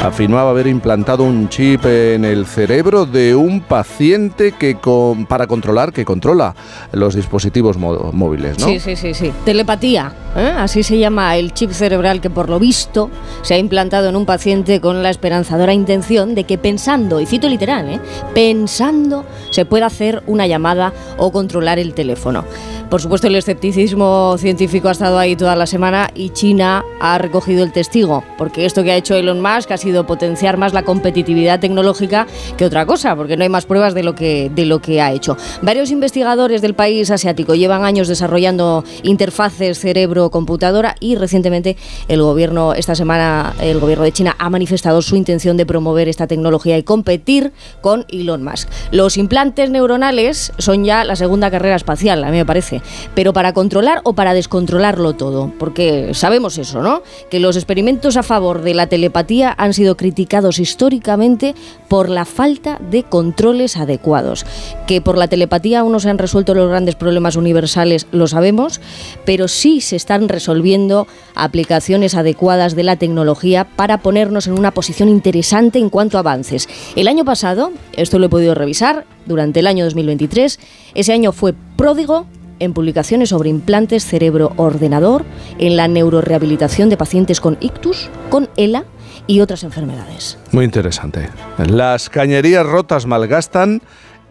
afirmaba 0.02 0.52
haber 0.52 0.68
implantado 0.68 1.24
un 1.24 1.50
chip 1.50 1.86
en 1.86 2.26
el 2.26 2.46
cerebro 2.46 3.06
de 3.06 3.34
un 3.36 3.62
paciente 3.62 4.52
que 4.52 4.76
con- 4.76 5.26
para 5.26 5.48
controlar, 5.48 5.92
que 5.94 6.06
controla 6.06 6.54
los 6.92 7.16
dispositivos 7.16 7.78
móviles, 7.78 8.60
¿no? 8.60 8.68
Sí, 8.68 8.80
sí, 8.80 8.96
sí, 8.96 9.14
sí. 9.14 9.32
Telepatía, 9.46 10.12
¿eh? 10.36 10.54
así 10.58 10.84
se 10.84 10.98
llama 11.00 11.36
el 11.38 11.54
chip 11.54 11.72
cerebral 11.72 12.22
que 12.22 12.30
por 12.30 12.50
lo 12.50 12.60
visto 12.60 13.10
se 13.42 13.56
ha 13.56 13.58
implantado 13.58 14.10
en 14.10 14.16
un 14.16 14.26
paciente 14.26 14.80
con 14.82 15.02
la 15.02 15.10
esperanzadora 15.10 15.74
intención 15.74 16.36
de 16.36 16.44
que 16.44 16.58
pensando, 16.58 17.20
y 17.20 17.26
cito 17.26 17.48
literal, 17.50 17.90
¿eh? 17.90 18.00
pensando 18.34 19.26
se 19.50 19.66
pueda 19.66 19.88
hacer 19.88 20.22
una 20.28 20.46
llamada 20.46 20.94
o 21.18 21.32
controlar 21.32 21.80
el 21.80 21.94
teléfono. 21.94 22.44
Por 22.90 23.02
supuesto, 23.02 23.28
el 23.28 23.36
escepticismo 23.36 24.38
científico 24.38 24.88
ha 24.88 24.92
estado 24.92 25.18
ahí 25.18 25.36
toda 25.36 25.56
la 25.56 25.66
semana 25.66 26.12
y 26.14 26.30
China 26.30 26.84
ha 27.02 27.18
recogido 27.18 27.64
el 27.64 27.72
testigo, 27.72 28.24
porque 28.38 28.66
esto 28.66 28.84
que 28.84 28.92
ha 28.92 28.96
hecho 28.96 29.16
Elon 29.16 29.42
Musk 29.42 29.72
ha 29.72 29.78
sido 29.78 30.06
potenciar 30.06 30.58
más 30.58 30.72
la 30.72 30.84
competitividad 30.84 31.60
tecnológica 31.60 32.28
que 32.58 32.64
otra 32.64 32.86
cosa, 32.86 33.16
porque 33.16 33.38
no 33.38 33.44
hay 33.44 33.50
más 33.50 33.66
pruebas 33.66 33.96
de 33.96 34.04
lo 34.04 34.14
que, 34.14 34.52
de 34.54 34.66
lo 34.66 34.80
que 34.80 35.02
ha 35.02 35.12
hecho. 35.12 35.36
Varios 35.64 35.90
investigadores 35.90 36.62
del 36.62 36.76
país 36.76 37.10
asiático 37.10 37.56
llevan 37.56 37.84
años 37.84 38.08
desarrollando 38.08 38.84
interfaces 39.02 39.80
cerebro-computadora 39.80 40.96
y 41.00 41.16
recientemente 41.16 41.78
el 42.08 42.22
gobierno, 42.22 42.74
esta 42.74 42.94
semana, 42.94 43.56
el 43.62 43.80
gobierno 43.80 44.06
de 44.06 44.12
China 44.12 44.36
ha 44.38 44.50
manifestado 44.50 45.02
su 45.02 45.16
intención 45.16 45.58
de 45.58 45.66
promover 45.66 46.08
esta 46.08 46.28
tecnología 46.28 46.78
y 46.78 46.84
competir 46.84 47.52
con 47.82 48.06
Elon 48.10 48.44
Musk. 48.44 48.70
Los 48.92 49.18
implantes 49.18 49.72
neuronales 49.72 50.54
son 50.60 50.86
ya 50.86 51.04
la 51.04 51.16
segunda 51.16 51.50
carrera 51.50 51.76
espacial, 51.76 52.24
a 52.24 52.30
mí 52.30 52.38
me 52.38 52.46
parece, 52.46 52.75
pero 53.14 53.34
para 53.34 53.54
controlar 53.54 54.02
o 54.04 54.14
para 54.14 54.34
descontrolarlo 54.34 55.14
todo, 55.14 55.52
porque 55.60 56.14
sabemos 56.14 56.58
eso, 56.58 56.82
¿no? 56.82 57.02
Que 57.30 57.40
los 57.40 57.56
experimentos 57.56 58.18
a 58.18 58.24
favor 58.24 58.62
de 58.62 58.74
la 58.74 58.88
telepatía 58.88 59.54
han 59.58 59.74
sido 59.74 59.98
criticados 59.98 60.60
históricamente 60.60 61.56
por 61.88 62.10
la 62.10 62.26
falta 62.26 62.80
de 62.92 63.04
controles 63.04 63.78
adecuados. 63.78 64.46
Que 64.88 65.02
por 65.02 65.18
la 65.18 65.28
telepatía 65.28 65.80
aún 65.80 65.92
no 65.92 66.00
se 66.00 66.10
han 66.10 66.18
resuelto 66.18 66.54
los 66.54 66.70
grandes 66.70 66.96
problemas 66.96 67.36
universales, 67.36 68.08
lo 68.12 68.28
sabemos, 68.28 68.82
pero 69.26 69.48
sí 69.48 69.82
se 69.82 69.96
están 69.96 70.30
resolviendo 70.30 71.08
aplicaciones 71.36 72.16
adecuadas 72.16 72.76
de 72.76 72.84
la 72.84 72.96
tecnología 72.96 73.66
para 73.76 74.00
ponernos 74.00 74.48
en 74.48 74.58
una 74.58 74.72
posición 74.72 75.10
interesante 75.10 75.80
en 75.80 75.90
cuanto 75.90 76.18
a 76.18 76.22
avances. 76.22 76.68
El 76.96 77.08
año 77.08 77.26
pasado, 77.26 77.72
esto 77.94 78.20
lo 78.20 78.28
he 78.28 78.30
podido 78.30 78.56
revisar, 78.56 79.06
durante 79.26 79.60
el 79.60 79.68
año 79.68 79.86
2023, 79.86 80.60
ese 80.94 81.14
año 81.14 81.32
fue 81.32 81.54
pródigo 81.76 82.28
en 82.60 82.74
publicaciones 82.74 83.30
sobre 83.30 83.50
implantes 83.50 84.06
cerebro-ordenador 84.06 85.24
en 85.58 85.76
la 85.78 85.88
neurorehabilitación 85.88 86.90
de 86.90 86.98
pacientes 86.98 87.42
con 87.42 87.58
ictus, 87.60 88.10
con 88.30 88.50
ELA 88.58 88.86
y 89.28 89.42
otras 89.42 89.64
enfermedades. 89.64 90.38
Muy 90.52 90.66
interesante. 90.66 91.30
Las 91.58 92.10
cañerías 92.10 92.66
rotas 92.66 93.06
malgastan 93.06 93.82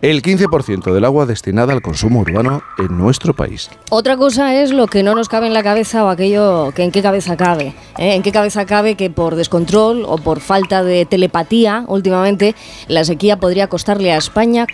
el 0.02 0.22
15% 0.22 0.92
del 0.92 1.04
agua 1.06 1.24
destinada 1.24 1.72
al 1.72 1.80
consumo 1.80 2.20
urbano 2.20 2.62
en 2.76 2.98
nuestro 2.98 3.34
país. 3.34 3.70
Otra 3.90 4.18
cosa 4.18 4.54
es 4.54 4.70
lo 4.70 4.86
que 4.86 5.02
no 5.02 5.14
nos 5.14 5.30
cabe 5.30 5.46
en 5.46 5.54
la 5.54 5.62
cabeza 5.62 6.04
o 6.04 6.08
aquello 6.08 6.72
que 6.74 6.82
en 6.82 6.90
qué 6.90 7.00
cabeza 7.00 7.38
cabe. 7.38 7.68
¿eh? 7.96 8.14
En 8.14 8.22
qué 8.22 8.30
cabeza 8.30 8.66
cabe 8.66 8.96
que 8.96 9.08
por 9.08 9.34
descontrol 9.34 10.04
o 10.06 10.18
por 10.18 10.40
falta 10.40 10.84
de 10.84 11.06
telepatía 11.06 11.84
últimamente 11.88 12.54
la 12.86 13.04
sequía 13.04 13.40
podría 13.40 13.68
costarle 13.68 14.12
a 14.12 14.18
España 14.18 14.66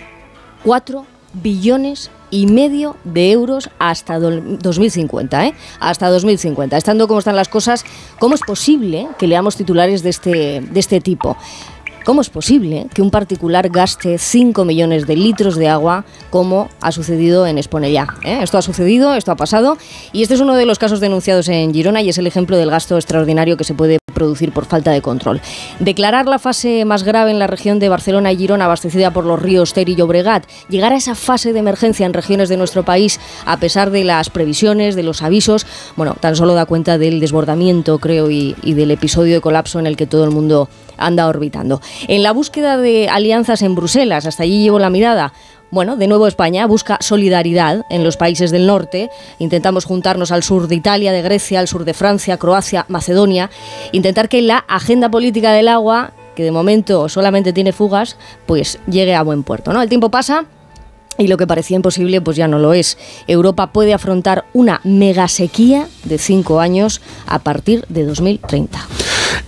4 0.65 1.07
billones 1.33 2.11
y 2.31 2.47
medio 2.47 2.97
de 3.05 3.33
euros 3.33 3.71
hasta 3.79 4.19
do- 4.19 4.41
2050, 4.41 5.47
¿eh? 5.47 5.55
Hasta 5.81 6.09
2050. 6.09 6.77
Estando 6.77 7.09
como 7.09 7.19
están 7.19 7.37
las 7.37 7.49
cosas, 7.49 7.85
¿cómo 8.19 8.35
es 8.35 8.41
posible 8.41 9.09
que 9.19 9.27
leamos 9.27 9.57
titulares 9.57 10.03
de 10.03 10.11
este, 10.11 10.61
de 10.61 10.81
este 10.81 11.01
tipo? 11.01 11.37
¿Cómo 12.05 12.23
es 12.23 12.31
posible 12.31 12.87
que 12.95 13.03
un 13.03 13.11
particular 13.11 13.69
gaste 13.69 14.17
5 14.17 14.65
millones 14.65 15.07
de 15.07 15.17
litros 15.17 15.57
de 15.57 15.69
agua 15.69 16.07
como 16.31 16.71
ha 16.81 16.93
sucedido 16.93 17.47
en 17.47 17.59
Esponellá? 17.59 18.07
¿eh? 18.25 18.41
Esto 18.43 18.57
ha 18.57 18.63
sucedido, 18.63 19.15
esto 19.15 19.33
ha 19.33 19.37
pasado 19.37 19.77
y 20.13 20.23
este 20.23 20.35
es 20.35 20.41
uno 20.41 20.55
de 20.55 20.65
los 20.65 20.79
casos 20.79 21.01
denunciados 21.01 21.49
en 21.49 21.75
Girona 21.75 22.01
y 22.01 22.09
es 22.09 22.17
el 22.17 22.27
ejemplo 22.27 22.57
del 22.57 22.71
gasto 22.71 22.97
extraordinario 22.97 23.59
que 23.59 23.65
se 23.65 23.75
puede 23.75 23.99
producir 24.15 24.53
por 24.53 24.65
falta 24.65 24.93
de 24.93 25.03
control. 25.03 25.43
Declarar 25.79 26.27
la 26.27 26.39
fase 26.39 26.87
más 26.87 27.03
grave 27.03 27.31
en 27.31 27.39
la 27.39 27.47
región 27.47 27.79
de 27.79 27.91
Barcelona 27.91 28.33
y 28.33 28.39
Girona 28.39 28.65
abastecida 28.65 29.13
por 29.13 29.27
los 29.27 29.41
ríos 29.41 29.75
Ter 29.75 29.89
y 29.91 29.95
Llobregat, 29.95 30.45
llegar 30.71 30.93
a 30.93 30.97
esa 30.97 31.15
fase 31.15 31.53
de 31.53 31.59
emergencia 31.59 32.07
en 32.07 32.15
regiones 32.15 32.49
de 32.49 32.57
nuestro 32.57 32.83
país 32.83 33.21
a 33.45 33.59
pesar 33.59 33.91
de 33.91 34.05
las 34.05 34.31
previsiones, 34.31 34.95
de 34.95 35.03
los 35.03 35.23
avisos, 35.23 35.67
bueno, 35.97 36.17
tan 36.19 36.35
solo 36.35 36.55
da 36.55 36.65
cuenta 36.65 36.97
del 36.97 37.21
desbordamiento, 37.21 37.99
creo, 37.99 38.31
y, 38.31 38.57
y 38.63 38.73
del 38.73 38.91
episodio 38.91 39.35
de 39.35 39.41
colapso 39.43 39.79
en 39.79 39.87
el 39.87 39.97
que 39.97 40.07
todo 40.07 40.25
el 40.25 40.31
mundo 40.31 40.69
anda 41.01 41.27
orbitando. 41.27 41.81
En 42.09 42.23
la 42.23 42.33
búsqueda 42.33 42.77
de 42.77 43.09
alianzas 43.09 43.63
en 43.63 43.75
Bruselas, 43.75 44.27
hasta 44.27 44.43
allí 44.43 44.63
llevo 44.63 44.79
la 44.79 44.91
mirada. 44.91 45.33
Bueno, 45.71 45.97
de 45.97 46.09
nuevo 46.09 46.27
España 46.27 46.67
busca 46.67 46.99
solidaridad 47.01 47.87
en 47.91 48.03
los 48.03 48.17
países 48.17 48.51
del 48.51 48.67
norte. 48.67 49.09
Intentamos 49.39 49.85
juntarnos 49.85 50.33
al 50.33 50.43
sur 50.43 50.67
de 50.67 50.75
Italia, 50.75 51.13
de 51.13 51.23
Grecia, 51.23 51.61
al 51.61 51.69
sur 51.69 51.85
de 51.85 51.95
Francia, 51.95 52.39
Croacia, 52.39 52.87
Macedonia. 52.89 53.51
Intentar 53.93 54.29
que 54.29 54.43
la 54.43 54.59
agenda 54.67 55.11
política 55.11 55.53
del 55.53 55.69
agua, 55.69 56.13
que 56.35 56.43
de 56.43 56.51
momento 56.51 57.09
solamente 57.09 57.53
tiene 57.53 57.73
fugas, 57.73 58.17
pues 58.47 58.81
llegue 58.89 59.15
a 59.15 59.23
buen 59.23 59.45
puerto. 59.45 59.73
¿no? 59.73 59.81
El 59.81 59.89
tiempo 59.89 60.11
pasa. 60.11 60.47
Y 61.19 61.29
lo 61.29 61.37
que 61.37 61.47
parecía 61.47 61.77
imposible, 61.77 62.21
pues 62.21 62.37
ya 62.37 62.49
no 62.49 62.59
lo 62.59 62.73
es. 62.73 62.97
Europa 63.29 63.73
puede 63.73 63.95
afrontar 63.95 64.47
una 64.55 64.81
mega 64.85 65.29
sequía 65.29 65.87
de 66.05 66.19
cinco 66.19 66.61
años 66.61 67.01
a 67.27 67.41
partir 67.41 67.85
de 67.89 68.05
2030. 68.05 68.81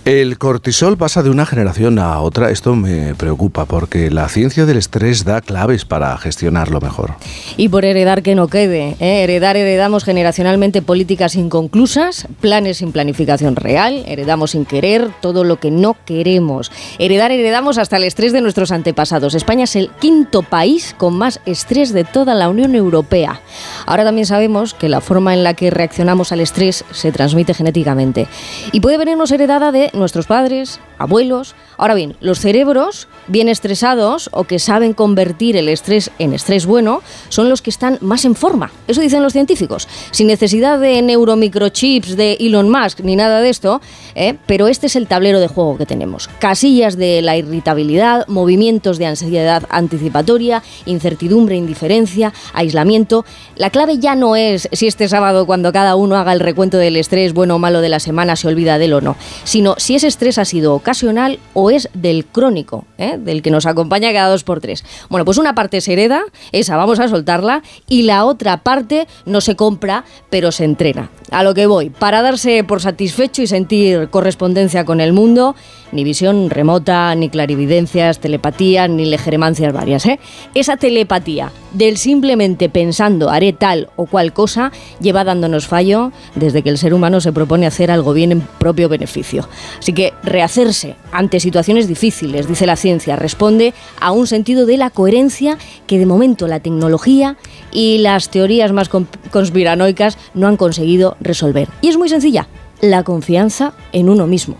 El 0.05 0.37
cortisol 0.37 0.97
pasa 0.97 1.23
de 1.23 1.29
una 1.29 1.45
generación 1.45 1.97
a 1.97 2.19
otra. 2.19 2.49
Esto 2.49 2.75
me 2.75 3.15
preocupa 3.15 3.63
porque 3.63 4.11
la 4.11 4.27
ciencia 4.27 4.65
del 4.65 4.75
estrés 4.75 5.23
da 5.23 5.39
claves 5.39 5.85
para 5.85 6.17
gestionarlo 6.17 6.81
mejor. 6.81 7.11
Y 7.55 7.69
por 7.69 7.85
heredar 7.85 8.21
que 8.21 8.35
no 8.35 8.49
quede. 8.49 8.97
¿eh? 8.99 9.23
Heredar, 9.23 9.55
heredamos 9.55 10.03
generacionalmente 10.03 10.81
políticas 10.81 11.35
inconclusas, 11.35 12.27
planes 12.41 12.79
sin 12.79 12.91
planificación 12.91 13.55
real, 13.55 14.03
heredamos 14.05 14.51
sin 14.51 14.65
querer 14.65 15.09
todo 15.21 15.45
lo 15.45 15.61
que 15.61 15.71
no 15.71 15.95
queremos. 16.05 16.69
Heredar, 16.99 17.31
heredamos 17.31 17.77
hasta 17.77 17.95
el 17.95 18.03
estrés 18.03 18.33
de 18.33 18.41
nuestros 18.41 18.73
antepasados. 18.73 19.35
España 19.35 19.63
es 19.63 19.77
el 19.77 19.89
quinto 20.01 20.41
país 20.41 20.95
con 20.97 21.17
más 21.17 21.39
estrés 21.45 21.93
de 21.93 22.03
toda 22.03 22.35
la 22.35 22.49
Unión 22.49 22.75
Europea. 22.75 23.39
Ahora 23.85 24.03
también 24.03 24.27
sabemos 24.27 24.73
que 24.73 24.89
la 24.89 24.99
forma 24.99 25.33
en 25.33 25.45
la 25.45 25.53
que 25.53 25.71
reaccionamos 25.71 26.33
al 26.33 26.41
estrés 26.41 26.83
se 26.91 27.13
transmite 27.13 27.53
genéticamente. 27.53 28.27
Y 28.73 28.81
puede 28.81 28.97
venirnos 28.97 29.31
heredada 29.31 29.71
de 29.71 29.92
nuestros 29.93 30.27
padres, 30.27 30.79
abuelos, 30.97 31.55
Ahora 31.83 31.95
bien, 31.95 32.15
los 32.21 32.39
cerebros 32.39 33.09
bien 33.27 33.49
estresados 33.49 34.29
o 34.31 34.45
que 34.45 34.57
saben 34.57 34.93
convertir 34.93 35.57
el 35.57 35.67
estrés 35.67 36.11
en 36.17 36.31
estrés 36.31 36.65
bueno 36.65 37.01
son 37.27 37.49
los 37.49 37.61
que 37.61 37.69
están 37.69 37.97
más 37.99 38.23
en 38.23 38.35
forma. 38.35 38.71
Eso 38.87 39.01
dicen 39.01 39.21
los 39.21 39.33
científicos. 39.33 39.89
Sin 40.11 40.27
necesidad 40.27 40.79
de 40.79 41.01
neuromicrochips 41.01 42.15
de 42.15 42.37
Elon 42.39 42.69
Musk 42.69 43.01
ni 43.01 43.17
nada 43.17 43.41
de 43.41 43.49
esto, 43.49 43.81
¿eh? 44.15 44.35
pero 44.45 44.69
este 44.69 44.87
es 44.87 44.95
el 44.95 45.07
tablero 45.07 45.41
de 45.41 45.49
juego 45.49 45.77
que 45.77 45.85
tenemos. 45.85 46.29
Casillas 46.39 46.95
de 46.95 47.21
la 47.21 47.35
irritabilidad, 47.35 48.29
movimientos 48.29 48.97
de 48.97 49.07
ansiedad 49.07 49.63
anticipatoria, 49.69 50.63
incertidumbre, 50.85 51.57
indiferencia, 51.57 52.31
aislamiento. 52.53 53.25
La 53.57 53.71
clave 53.71 53.97
ya 53.97 54.15
no 54.15 54.37
es 54.37 54.69
si 54.71 54.87
este 54.87 55.09
sábado 55.09 55.45
cuando 55.45 55.73
cada 55.73 55.97
uno 55.97 56.15
haga 56.15 56.31
el 56.31 56.39
recuento 56.39 56.77
del 56.77 56.95
estrés 56.95 57.33
bueno 57.33 57.55
o 57.55 57.59
malo 57.59 57.81
de 57.81 57.89
la 57.89 57.99
semana 57.99 58.37
se 58.37 58.47
olvida 58.47 58.77
de 58.77 58.85
él 58.85 58.93
o 58.93 59.01
no, 59.01 59.17
sino 59.43 59.75
si 59.77 59.95
ese 59.95 60.07
estrés 60.07 60.37
ha 60.37 60.45
sido 60.45 60.75
ocasional 60.75 61.39
o 61.53 61.72
del 61.93 62.25
crónico, 62.25 62.85
¿eh? 62.97 63.17
del 63.17 63.41
que 63.41 63.51
nos 63.51 63.65
acompaña 63.65 64.13
cada 64.13 64.29
dos 64.29 64.43
por 64.43 64.61
tres. 64.61 64.83
Bueno, 65.09 65.25
pues 65.25 65.37
una 65.37 65.55
parte 65.55 65.81
se 65.81 65.93
hereda, 65.93 66.23
esa 66.51 66.77
vamos 66.77 66.99
a 66.99 67.07
soltarla, 67.07 67.63
y 67.87 68.03
la 68.03 68.25
otra 68.25 68.57
parte 68.57 69.07
no 69.25 69.41
se 69.41 69.55
compra, 69.55 70.03
pero 70.29 70.51
se 70.51 70.65
entrena. 70.65 71.09
A 71.31 71.43
lo 71.43 71.53
que 71.53 71.65
voy, 71.65 71.89
para 71.89 72.21
darse 72.21 72.63
por 72.63 72.81
satisfecho 72.81 73.41
y 73.41 73.47
sentir 73.47 74.09
correspondencia 74.09 74.85
con 74.85 75.01
el 75.01 75.13
mundo, 75.13 75.55
ni 75.91 76.03
visión 76.03 76.49
remota, 76.49 77.13
ni 77.15 77.29
clarividencias, 77.29 78.19
telepatía, 78.19 78.87
ni 78.87 79.05
legeremancias 79.05 79.73
varias. 79.73 80.05
¿eh? 80.05 80.19
Esa 80.53 80.77
telepatía 80.77 81.51
del 81.73 81.97
simplemente 81.97 82.69
pensando 82.69 83.29
haré 83.29 83.53
tal 83.53 83.89
o 83.95 84.05
cual 84.05 84.33
cosa 84.33 84.71
lleva 84.99 85.23
dándonos 85.23 85.67
fallo 85.67 86.11
desde 86.35 86.61
que 86.61 86.69
el 86.69 86.77
ser 86.77 86.93
humano 86.93 87.21
se 87.21 87.31
propone 87.31 87.65
hacer 87.65 87.91
algo 87.91 88.13
bien 88.13 88.31
en 88.31 88.41
propio 88.41 88.89
beneficio. 88.89 89.47
Así 89.79 89.93
que 89.93 90.13
rehacerse 90.23 90.95
ante 91.11 91.39
situaciones 91.39 91.52
difíciles, 91.87 92.47
dice 92.47 92.65
la 92.65 92.75
ciencia, 92.75 93.15
responde 93.15 93.73
a 93.99 94.11
un 94.11 94.27
sentido 94.27 94.65
de 94.65 94.77
la 94.77 94.89
coherencia 94.89 95.57
que 95.87 95.99
de 95.99 96.05
momento 96.05 96.47
la 96.47 96.59
tecnología 96.59 97.37
y 97.71 97.99
las 97.99 98.29
teorías 98.29 98.71
más 98.71 98.89
conspiranoicas 98.89 100.17
no 100.33 100.47
han 100.47 100.57
conseguido 100.57 101.15
resolver. 101.19 101.69
Y 101.81 101.89
es 101.89 101.97
muy 101.97 102.09
sencilla, 102.09 102.47
la 102.81 103.03
confianza 103.03 103.73
en 103.91 104.09
uno 104.09 104.27
mismo. 104.27 104.57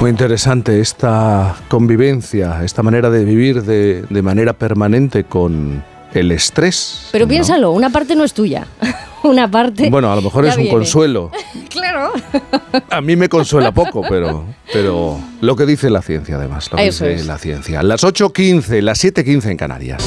Muy 0.00 0.10
interesante 0.10 0.80
esta 0.80 1.56
convivencia, 1.68 2.64
esta 2.64 2.82
manera 2.82 3.10
de 3.10 3.24
vivir 3.24 3.62
de, 3.62 4.22
manera 4.22 4.52
permanente 4.52 5.24
con 5.24 5.82
el 6.14 6.32
estrés. 6.32 7.08
Pero 7.12 7.28
piénsalo, 7.28 7.72
una 7.72 7.90
parte 7.90 8.16
no 8.16 8.24
es 8.24 8.32
tuya. 8.32 8.66
Una 9.24 9.50
parte. 9.50 9.88
Bueno, 9.88 10.12
a 10.12 10.16
lo 10.16 10.20
mejor 10.20 10.44
es 10.44 10.54
un 10.58 10.68
consuelo. 10.68 11.30
claro. 11.70 12.12
A 12.90 13.00
mí 13.00 13.16
me 13.16 13.30
consuela 13.30 13.72
poco, 13.72 14.02
pero, 14.06 14.44
pero 14.70 15.18
lo 15.40 15.56
que 15.56 15.64
dice 15.64 15.88
la 15.88 16.02
ciencia, 16.02 16.36
además. 16.36 16.70
Lo 16.70 16.76
que 16.76 16.84
dice 16.84 17.24
la 17.24 17.38
ciencia. 17.38 17.82
Las 17.82 18.04
8.15, 18.04 18.82
las 18.82 19.02
7.15 19.02 19.52
en 19.52 19.56
Canarias. 19.56 20.04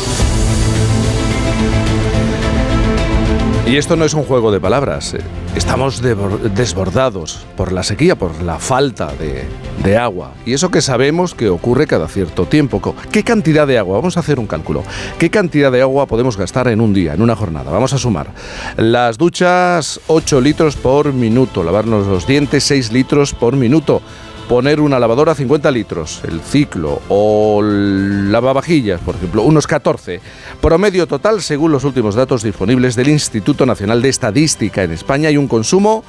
Y 3.66 3.76
esto 3.76 3.96
no 3.96 4.06
es 4.06 4.14
un 4.14 4.24
juego 4.24 4.52
de 4.52 4.60
palabras. 4.60 5.16
Estamos 5.58 6.04
desbordados 6.04 7.44
por 7.58 7.72
la 7.72 7.82
sequía, 7.82 8.16
por 8.16 8.44
la 8.44 8.60
falta 8.60 9.12
de, 9.16 9.98
agua. 9.98 10.34
Y 10.46 10.54
eso 10.54 10.70
que 10.70 10.82
sabemos 10.82 11.34
que 11.34 11.50
ocurre 11.50 11.88
cada 11.88 12.08
cierto 12.08 12.46
tiempo. 12.46 12.80
¿Qué 13.12 13.24
cantidad 13.24 13.66
de 13.66 13.80
agua? 13.80 13.98
Vamos 13.98 14.18
a 14.18 14.20
hacer 14.20 14.38
un 14.38 14.46
cálculo. 14.46 14.84
¿Qué 15.18 15.32
cantidad 15.32 15.72
de 15.72 15.82
agua 15.82 16.06
podemos 16.06 16.38
gastar 16.38 16.68
en 16.68 16.80
un 16.80 16.94
día, 16.94 17.16
en 17.16 17.24
una 17.24 17.36
jornada? 17.36 17.72
Vamos 17.72 17.92
a 17.94 17.98
sumar. 17.98 18.28
Las 18.76 19.18
duchas, 19.18 20.00
8 20.06 20.42
litros 20.42 20.76
por 20.76 21.12
minuto. 21.12 21.64
Lavarnos 21.64 22.06
los 22.06 22.28
dientes, 22.28 22.64
6 22.64 22.92
litros 22.92 23.34
por 23.34 23.56
minuto 23.56 24.04
poner 24.48 24.80
una 24.80 25.00
lavadora 25.00 25.36
50 25.36 25.70
litros, 25.72 26.22
el 26.24 26.39
ciclo, 26.39 27.01
o 27.10 27.62
lavavajillas, 27.62 29.01
por 29.01 29.16
ejemplo, 29.16 29.44
unos 29.44 29.68
14. 29.68 30.22
Promedio 30.62 31.06
total, 31.06 31.42
según 31.42 31.72
los 31.72 31.84
últimos 31.84 32.16
datos 32.16 32.44
disponibles 32.44 32.96
del 32.96 33.10
Instituto 33.10 33.66
Nacional 33.66 34.01
de 34.01 34.10
Estadística 34.10 34.84
en 34.84 34.92
España, 34.92 35.30
hay 35.30 35.38
un 35.38 35.48
consumo 35.48 36.04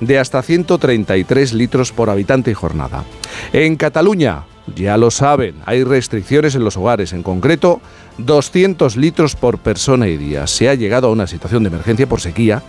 de 0.00 0.18
hasta 0.18 0.42
133 0.42 1.52
litros 1.52 1.92
por 1.92 2.10
habitante 2.10 2.50
y 2.50 2.54
jornada. 2.54 3.04
En 3.52 3.76
Cataluña, 3.76 4.44
ya 4.74 4.96
lo 4.96 5.12
saben, 5.12 5.56
hay 5.64 5.84
restricciones 5.84 6.56
en 6.56 6.64
los 6.64 6.76
hogares, 6.76 7.12
en 7.12 7.22
concreto 7.22 7.80
200 8.18 8.96
litros 8.96 9.36
por 9.36 9.58
persona 9.58 10.08
y 10.08 10.16
día. 10.16 10.48
Se 10.48 10.68
ha 10.68 10.74
llegado 10.74 11.06
a 11.06 11.12
una 11.12 11.28
situación 11.28 11.62
de 11.62 11.68
emergencia 11.68 12.08
por 12.08 12.20
sequía 12.20 12.62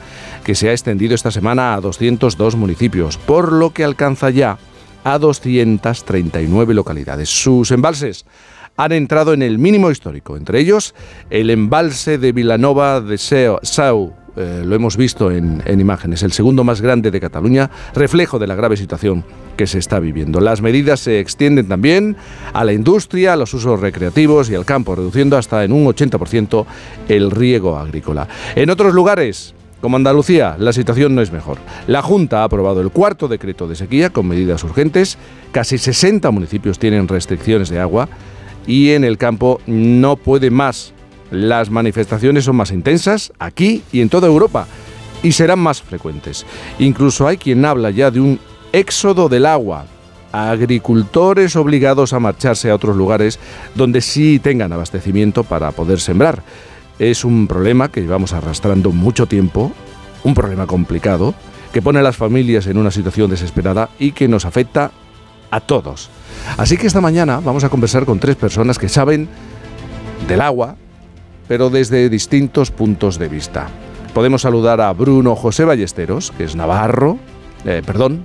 que 0.44 0.54
se 0.54 0.70
ha 0.70 0.72
extendido 0.74 1.16
esta 1.16 1.32
semana 1.32 1.74
a 1.74 1.82
202 1.82 2.56
municipios, 2.56 3.18
por 3.18 3.52
lo 3.52 3.72
que 3.72 3.84
alcanza 3.84 4.30
ya 4.30 4.60
a 5.06 5.18
239 5.20 6.74
localidades. 6.74 7.30
Sus 7.30 7.72
embalses 7.72 8.26
han 8.76 8.92
entrado 8.92 9.34
en 9.34 9.42
el 9.42 9.58
mínimo 9.58 9.90
histórico, 9.90 10.36
entre 10.36 10.60
ellos 10.60 10.94
el 11.30 11.50
embalse 11.50 12.18
de 12.18 12.34
Vilanova 12.34 13.00
de 13.00 13.18
Sau, 13.18 14.14
eh, 14.36 14.64
lo 14.66 14.76
hemos 14.76 14.98
visto 14.98 15.32
en, 15.32 15.64
en, 15.66 15.80
imágenes, 15.80 16.22
el 16.24 16.34
segundo 16.34 16.66
más 16.66 16.82
grande 16.82 17.10
de 17.10 17.22
Cataluña, 17.22 17.72
reflejo 17.94 18.38
de 18.38 18.48
la 18.48 18.56
grave 18.56 18.76
situación 18.76 19.24
que 19.56 19.66
se 19.66 19.80
está 19.80 20.02
viviendo. 20.02 20.42
Las 20.42 20.62
medidas 20.62 21.00
se 21.00 21.22
extienden 21.22 21.70
también 21.70 22.18
a 22.52 22.66
la 22.66 22.74
industria, 22.74 23.34
a 23.34 23.36
los 23.38 23.54
usos 23.54 23.80
recreativos 23.80 24.50
y 24.50 24.56
al 24.56 24.66
campo, 24.66 24.94
reduciendo 24.94 25.38
hasta 25.38 25.64
en 25.64 25.72
un 25.72 25.86
80% 25.86 26.66
el 27.08 27.32
riego 27.32 27.78
agrícola. 27.78 28.28
En 28.56 28.70
otros 28.70 28.94
lugares, 28.94 29.55
como 29.82 29.98
Andalucía, 29.98 30.56
la 30.58 30.74
situación 30.74 31.16
no 31.16 31.22
es 31.22 31.32
mejor. 31.32 31.58
La 31.88 32.02
Junta 32.02 32.42
ha 32.42 32.46
aprobado 32.46 32.82
el 32.82 32.90
cuarto 32.90 33.28
decreto 33.28 33.68
de 33.68 33.76
sequía 33.76 34.10
con 34.10 34.28
medidas 34.28 34.64
urgentes. 34.64 35.18
Casi 35.52 35.78
60 35.78 36.32
municipios 36.32 36.80
tienen 36.80 37.08
restricciones 37.08 37.70
de 37.70 37.80
agua 37.80 38.10
y 38.66 38.92
en 38.92 39.04
el 39.04 39.18
campo 39.18 39.62
no 39.68 40.16
puede 40.16 40.50
más. 40.50 40.94
Las 41.32 41.70
manifestaciones 41.70 42.46
son 42.46 42.56
más 42.56 42.72
intensas 42.72 43.34
aquí 43.40 43.84
y 43.92 44.02
en 44.02 44.10
toda 44.10 44.28
Europa 44.28 44.68
y 45.24 45.32
serán 45.32 45.60
más 45.60 45.82
frecuentes. 45.82 46.46
Incluso 46.80 47.28
hay 47.28 47.38
quien 47.38 47.66
habla 47.66 47.90
ya 47.92 48.12
de 48.12 48.20
un 48.20 48.40
éxodo 48.72 49.30
del 49.30 49.46
agua. 49.46 49.86
Agricultores 50.32 51.56
obligados 51.56 52.12
a 52.14 52.20
marcharse 52.20 52.70
a 52.70 52.76
otros 52.76 52.96
lugares 52.96 53.40
donde 53.74 54.02
sí 54.02 54.40
tengan 54.40 54.74
abastecimiento 54.74 55.44
para 55.44 55.72
poder 55.72 56.00
sembrar 56.00 56.44
es 57.00 57.26
un 57.26 57.48
problema 57.48 57.90
que 57.90 58.02
llevamos 58.02 58.34
arrastrando 58.34 58.92
mucho 58.92 59.26
tiempo, 59.26 59.72
un 60.24 60.34
problema 60.34 60.68
complicado, 60.68 61.34
que 61.74 61.82
pone 61.82 62.00
a 62.00 62.04
las 62.04 62.16
familias 62.16 62.68
en 62.68 62.78
una 62.78 62.92
situación 62.92 63.30
desesperada 63.30 63.90
y 64.00 64.14
que 64.14 64.28
nos 64.28 64.46
afecta 64.46 64.92
a 65.52 65.60
todos. 65.60 66.10
Así 66.58 66.78
que 66.78 66.88
esta 66.88 67.02
mañana 67.02 67.42
vamos 67.44 67.64
a 67.64 67.70
conversar 67.70 68.06
con 68.06 68.20
tres 68.20 68.36
personas 68.36 68.80
que 68.80 68.90
saben 68.90 69.28
del 70.28 70.42
agua, 70.42 70.76
pero 71.48 71.70
desde 71.70 72.10
distintos 72.10 72.72
puntos 72.72 73.20
de 73.20 73.28
vista. 73.28 73.68
Podemos 74.14 74.44
saludar 74.44 74.80
a 74.80 74.94
Bruno 74.94 75.36
José 75.36 75.66
Ballesteros, 75.66 76.32
que 76.32 76.46
es 76.46 76.56
navarro, 76.56 77.20
eh, 77.66 77.82
perdón, 77.86 78.24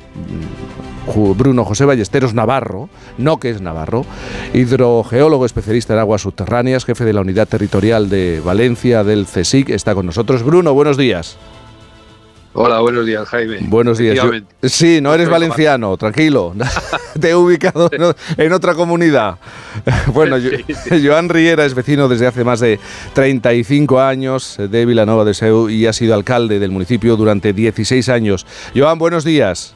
Bruno 1.37 1.64
José 1.64 1.85
Ballesteros 1.85 2.35
Navarro, 2.35 2.88
no 3.18 3.38
que 3.40 3.50
es 3.50 3.61
Navarro, 3.61 4.05
hidrogeólogo 4.53 5.46
especialista 5.46 5.94
en 5.94 6.00
aguas 6.00 6.22
subterráneas, 6.22 6.85
jefe 6.85 7.05
de 7.05 7.12
la 7.12 7.22
unidad 7.22 7.48
territorial 7.48 8.09
de 8.09 8.40
Valencia 8.44 9.03
del 9.05 9.26
CSIC, 9.26 9.70
está 9.70 9.94
con 9.94 10.07
nosotros. 10.07 10.42
Bruno, 10.42 10.74
buenos 10.74 10.96
días. 10.96 11.38
Hola, 12.53 12.81
buenos 12.81 13.07
días, 13.07 13.29
Jaime. 13.29 13.59
Buenos 13.61 13.99
días. 13.99 14.19
sí, 14.65 15.01
no 15.01 15.15
eres 15.15 15.29
valenciano, 15.29 15.97
tranquilo. 15.97 16.53
Te 17.21 17.31
he 17.31 17.35
ubicado 17.35 17.89
en, 18.37 18.53
otra 18.53 18.75
comunidad. 18.75 19.39
Bueno, 20.13 20.37
Joan 21.05 21.29
Riera 21.29 21.65
es 21.65 21.75
vecino 21.75 22.09
desde 22.09 22.27
hace 22.27 22.43
más 22.43 22.59
de 22.59 22.81
35 23.13 24.01
años 24.01 24.57
de 24.59 24.85
Vilanova 24.85 25.25
de 25.25 25.33
Seu 25.33 25.71
y 25.71 25.87
ha 25.87 25.93
sido 25.93 26.15
alcalde 26.15 26.59
del 26.59 26.73
municipio 26.73 27.17
durante 27.17 27.53
16 27.53 28.09
años. 28.09 28.47
Joan, 28.75 28.99
buenos 28.99 29.25
días. 29.25 29.75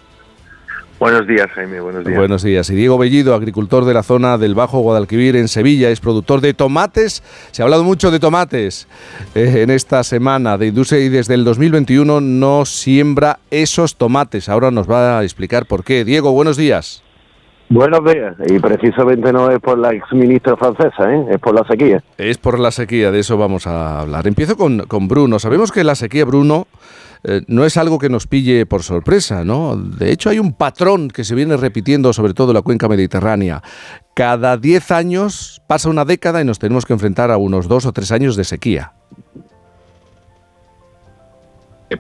Buenos 0.99 1.27
días, 1.27 1.49
Jaime. 1.55 1.81
Buenos 1.81 2.05
días. 2.05 2.19
Buenos 2.19 2.43
días. 2.43 2.71
Y 2.71 2.75
Diego 2.75 2.97
Bellido, 2.99 3.35
agricultor 3.35 3.85
de 3.85 3.95
la 3.95 4.03
zona 4.03 4.39
del 4.39 4.55
Bajo 4.55 4.81
Guadalquivir 4.81 5.37
en 5.37 5.49
Sevilla, 5.49 5.91
es 5.91 6.01
productor 6.01 6.41
de 6.41 6.55
tomates. 6.55 7.23
Se 7.51 7.63
ha 7.63 7.65
hablado 7.65 7.85
mucho 7.85 8.11
de 8.11 8.21
tomates 8.21 8.87
eh, 9.35 9.63
en 9.63 9.71
esta 9.71 10.05
semana 10.05 10.57
de 10.57 10.69
industria 10.69 11.01
y 11.01 11.09
desde 11.09 11.35
el 11.35 11.45
2021 11.45 12.21
no 12.21 12.65
siembra 12.65 13.41
esos 13.51 13.97
tomates. 13.97 14.49
Ahora 14.49 14.71
nos 14.71 14.89
va 14.89 15.19
a 15.19 15.25
explicar 15.25 15.67
por 15.67 15.85
qué. 15.85 16.05
Diego, 16.05 16.33
buenos 16.33 16.57
días. 16.57 17.03
Buenos 17.71 18.05
días, 18.05 18.37
y 18.47 18.59
precisamente 18.59 19.33
no 19.33 19.51
es 19.51 19.59
por 19.59 19.79
la 19.79 19.95
ex 19.95 20.05
ministra 20.13 20.55
francesa, 20.55 21.11
¿eh? 21.11 21.25
es 21.31 21.39
por 21.39 21.55
la 21.55 21.67
sequía. 21.67 22.05
Es 22.19 22.37
por 22.37 22.59
la 22.59 22.71
sequía, 22.71 23.11
de 23.11 23.21
eso 23.21 23.39
vamos 23.39 23.67
a 23.67 24.01
hablar. 24.01 24.27
Empiezo 24.27 24.57
con, 24.57 24.81
con 24.81 25.09
Bruno. 25.09 25.39
Sabemos 25.39 25.73
que 25.73 25.83
la 25.83 25.95
sequía, 25.95 26.27
Bruno, 26.27 26.67
eh, 27.27 27.43
no 27.47 27.65
es 27.65 27.79
algo 27.79 27.99
que 27.99 28.11
nos 28.11 28.27
pille 28.27 28.67
por 28.67 28.83
sorpresa, 28.83 29.45
¿no? 29.45 29.77
De 29.77 30.13
hecho, 30.13 30.29
hay 30.29 30.39
un 30.39 30.53
patrón 30.53 31.09
que 31.09 31.25
se 31.25 31.35
viene 31.35 31.57
repitiendo, 31.57 32.13
sobre 32.13 32.35
todo 32.35 32.51
en 32.51 32.57
la 32.57 32.63
cuenca 32.63 32.87
mediterránea. 32.87 33.63
Cada 34.15 34.59
10 34.59 34.91
años 34.91 35.63
pasa 35.67 35.89
una 35.89 36.05
década 36.05 36.43
y 36.43 36.45
nos 36.45 36.59
tenemos 36.59 36.85
que 36.85 36.93
enfrentar 36.93 37.31
a 37.31 37.39
unos 37.39 37.67
dos 37.67 37.87
o 37.87 37.93
tres 37.93 38.13
años 38.13 38.37
de 38.37 38.45
sequía. 38.45 38.93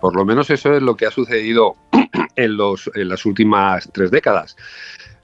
por 0.01 0.17
lo 0.17 0.25
menos 0.25 0.51
eso 0.51 0.75
es 0.75 0.83
lo 0.83 0.97
que 0.97 1.07
ha 1.07 1.11
sucedido 1.11 1.77
en, 2.37 2.57
los, 2.57 2.91
en 2.95 3.09
las 3.09 3.25
últimas 3.25 3.89
tres 3.93 4.11
décadas. 4.11 4.57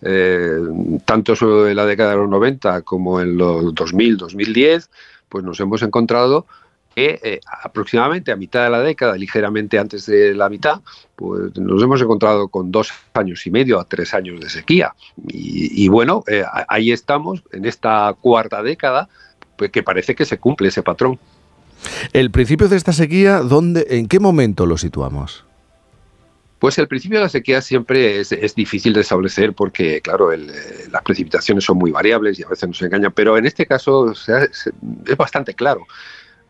eh, 0.01 0.57
tanto 1.05 1.35
en 1.69 1.77
la 1.77 1.85
década 1.85 2.13
de 2.13 2.17
los 2.17 2.29
90 2.31 2.83
como 2.83 3.21
en 3.21 3.37
los 3.37 3.75
2000, 3.75 4.17
2010, 4.17 4.89
pues 5.29 5.45
nos 5.45 5.61
hemos 5.61 5.83
encontrado 5.83 6.47
que 6.95 7.21
eh, 7.23 7.41
aproximadamente 7.63 8.33
a 8.33 8.37
mitad 8.37 8.65
de 8.65 8.71
la 8.71 8.81
década, 8.81 9.17
ligeramente 9.17 9.79
antes 9.79 10.07
de 10.07 10.35
la 10.35 10.49
mitad, 10.49 10.81
pues 11.17 11.57
nos 11.57 11.83
hemos 11.83 12.01
encontrado 12.01 12.49
con 12.49 12.73
dos 12.73 12.93
años 13.15 13.47
y 13.47 13.51
medio 13.51 13.79
a 13.79 13.85
tres 13.85 14.13
años 14.15 14.41
de 14.41 14.51
sequía. 14.51 14.95
Y, 15.29 15.89
bueno, 15.89 16.25
eh, 16.27 16.45
ahí 16.69 16.91
estamos, 16.91 17.43
en 17.53 17.65
esta 17.65 18.15
cuarta 18.21 18.63
década, 18.63 19.09
pues 19.57 19.71
que 19.71 19.83
parece 19.83 20.15
que 20.15 20.25
se 20.25 20.39
cumple 20.39 20.69
ese 20.69 20.83
patrón. 20.83 21.19
El 22.13 22.31
principio 22.31 22.69
de 22.69 22.77
esta 22.77 22.93
sequía, 22.93 23.39
¿dónde, 23.39 23.87
¿en 23.91 24.07
qué 24.07 24.19
momento 24.19 24.67
lo 24.67 24.77
situamos? 24.77 25.45
Pues 26.59 26.77
el 26.77 26.89
principio 26.89 27.19
de 27.19 27.25
la 27.25 27.31
sequía 27.31 27.63
siempre 27.63 28.21
es, 28.21 28.55
difícil 28.55 28.93
de 28.93 29.01
establecer 29.01 29.55
porque, 29.55 30.03
claro, 30.03 30.31
eh, 30.31 30.41
las 30.91 31.03
precipitaciones 31.03 31.65
son 31.65 31.79
muy 31.79 31.91
variables 31.91 32.39
y 32.39 32.43
a 32.43 32.49
veces 32.49 32.69
nos 32.69 32.83
engañan, 32.83 33.13
pero 33.13 33.39
en 33.39 33.47
este 33.47 33.65
caso 33.65 34.13
es 34.13 35.17
bastante 35.17 35.55
claro 35.55 35.87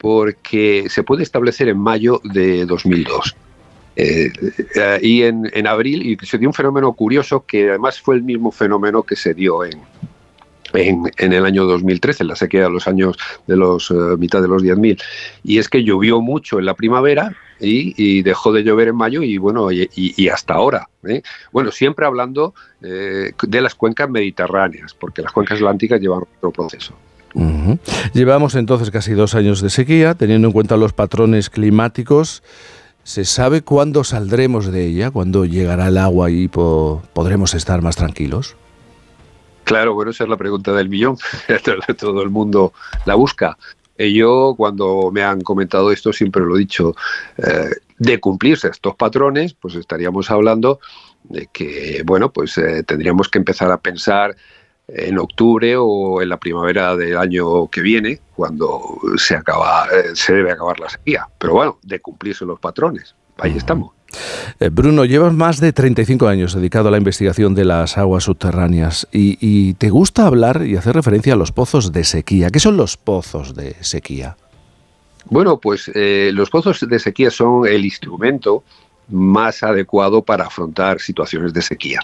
porque 0.00 0.86
se 0.88 1.02
puede 1.02 1.22
establecer 1.22 1.68
en 1.68 1.78
mayo 1.78 2.22
de 2.24 2.64
2002. 2.64 3.36
Eh, 3.96 4.32
eh, 4.74 4.98
y 5.02 5.22
en, 5.24 5.66
abril 5.66 6.06
y 6.06 6.26
se 6.26 6.38
dio 6.38 6.48
un 6.48 6.54
fenómeno 6.54 6.90
curioso 6.94 7.44
que 7.44 7.68
además 7.68 8.00
fue 8.00 8.14
el 8.14 8.22
mismo 8.22 8.50
fenómeno 8.50 9.02
que 9.02 9.14
se 9.14 9.34
dio 9.34 9.62
en, 9.62 9.78
en, 10.72 11.32
el 11.34 11.44
año 11.44 11.66
2013, 11.66 12.22
en 12.22 12.28
la 12.28 12.36
sequía 12.36 12.62
de 12.62 12.70
los 12.70 12.88
años 12.88 13.18
de 13.46 13.56
los 13.56 13.90
uh, 13.90 14.16
mitad 14.16 14.40
de 14.40 14.48
los 14.48 14.62
10.000. 14.62 15.02
Y 15.42 15.58
es 15.58 15.68
que 15.68 15.84
llovió 15.84 16.22
mucho 16.22 16.58
en 16.58 16.64
la 16.64 16.72
primavera 16.72 17.36
y, 17.60 18.22
dejó 18.22 18.54
de 18.54 18.62
llover 18.62 18.88
en 18.88 18.96
mayo 18.96 19.22
y 19.22 19.36
bueno, 19.36 19.70
y, 19.70 20.28
hasta 20.30 20.54
ahora. 20.54 20.88
Bueno, 21.52 21.70
siempre 21.70 22.06
hablando 22.06 22.54
de 22.80 23.60
las 23.60 23.74
cuencas 23.74 24.08
mediterráneas, 24.08 24.94
porque 24.94 25.20
las 25.20 25.32
cuencas 25.32 25.58
atlánticas 25.58 26.00
llevan 26.00 26.22
otro 26.38 26.52
proceso. 26.52 26.94
Llevamos 28.12 28.54
entonces 28.54 28.90
casi 28.90 29.12
dos 29.12 29.34
años 29.34 29.60
de 29.60 29.70
sequía, 29.70 30.14
teniendo 30.14 30.48
en 30.48 30.52
cuenta 30.52 30.76
los 30.76 30.92
patrones 30.92 31.50
climáticos. 31.50 32.42
¿Se 33.02 33.24
sabe 33.24 33.62
cuándo 33.62 34.04
saldremos 34.04 34.70
de 34.70 34.86
ella? 34.86 35.10
¿Cuándo 35.10 35.44
llegará 35.44 35.88
el 35.88 35.98
agua 35.98 36.30
y 36.30 36.48
podremos 36.48 37.54
estar 37.54 37.82
más 37.82 37.96
tranquilos? 37.96 38.56
Claro, 39.64 39.94
bueno, 39.94 40.10
esa 40.10 40.24
es 40.24 40.30
la 40.30 40.36
pregunta 40.36 40.72
del 40.72 40.88
millón. 40.88 41.16
Todo 41.98 42.22
el 42.22 42.30
mundo 42.30 42.72
la 43.06 43.14
busca. 43.14 43.56
Eh, 43.96 44.12
yo, 44.12 44.54
cuando 44.56 45.10
me 45.12 45.22
han 45.22 45.42
comentado 45.42 45.92
esto, 45.92 46.12
siempre 46.12 46.42
lo 46.42 46.56
he 46.56 46.60
dicho, 46.60 46.94
eh, 47.36 47.70
de 47.98 48.18
cumplirse 48.18 48.68
estos 48.68 48.96
patrones, 48.96 49.54
pues 49.54 49.74
estaríamos 49.74 50.30
hablando 50.30 50.80
de 51.24 51.48
que, 51.52 52.02
bueno, 52.04 52.32
pues 52.32 52.56
eh, 52.58 52.82
tendríamos 52.82 53.28
que 53.28 53.38
empezar 53.38 53.70
a 53.70 53.78
pensar 53.78 54.34
en 54.94 55.18
octubre 55.18 55.74
o 55.76 56.22
en 56.22 56.28
la 56.28 56.38
primavera 56.38 56.96
del 56.96 57.16
año 57.16 57.68
que 57.68 57.80
viene, 57.80 58.20
cuando 58.34 58.98
se 59.16 59.34
acaba, 59.34 59.86
eh, 59.86 60.10
se 60.14 60.34
debe 60.34 60.52
acabar 60.52 60.80
la 60.80 60.88
sequía. 60.88 61.28
Pero 61.38 61.54
bueno, 61.54 61.78
de 61.82 62.00
cumplirse 62.00 62.44
los 62.44 62.58
patrones. 62.58 63.14
Ahí 63.38 63.56
estamos. 63.56 63.92
Eh, 64.58 64.68
Bruno, 64.70 65.04
llevas 65.04 65.32
más 65.32 65.60
de 65.60 65.72
35 65.72 66.26
años 66.26 66.54
dedicado 66.54 66.88
a 66.88 66.90
la 66.90 66.98
investigación 66.98 67.54
de 67.54 67.64
las 67.64 67.96
aguas 67.96 68.24
subterráneas 68.24 69.08
y, 69.12 69.74
te 69.74 69.90
gusta 69.90 70.26
hablar 70.26 70.66
y 70.66 70.76
hacer 70.76 70.94
referencia 70.94 71.34
a 71.34 71.36
los 71.36 71.52
pozos 71.52 71.92
de 71.92 72.04
sequía. 72.04 72.50
¿Qué 72.50 72.60
son 72.60 72.76
los 72.76 72.96
pozos 72.96 73.54
de 73.54 73.76
sequía? 73.80 74.36
Bueno, 75.26 75.58
pues 75.58 75.90
eh, 75.94 76.30
los 76.34 76.50
pozos 76.50 76.80
de 76.86 76.98
sequía 76.98 77.30
son 77.30 77.66
el 77.66 77.84
instrumento 77.84 78.64
más 79.10 79.62
adecuado 79.62 80.22
para 80.22 80.46
afrontar 80.46 81.00
situaciones 81.00 81.52
de 81.52 81.62
sequía. 81.62 82.00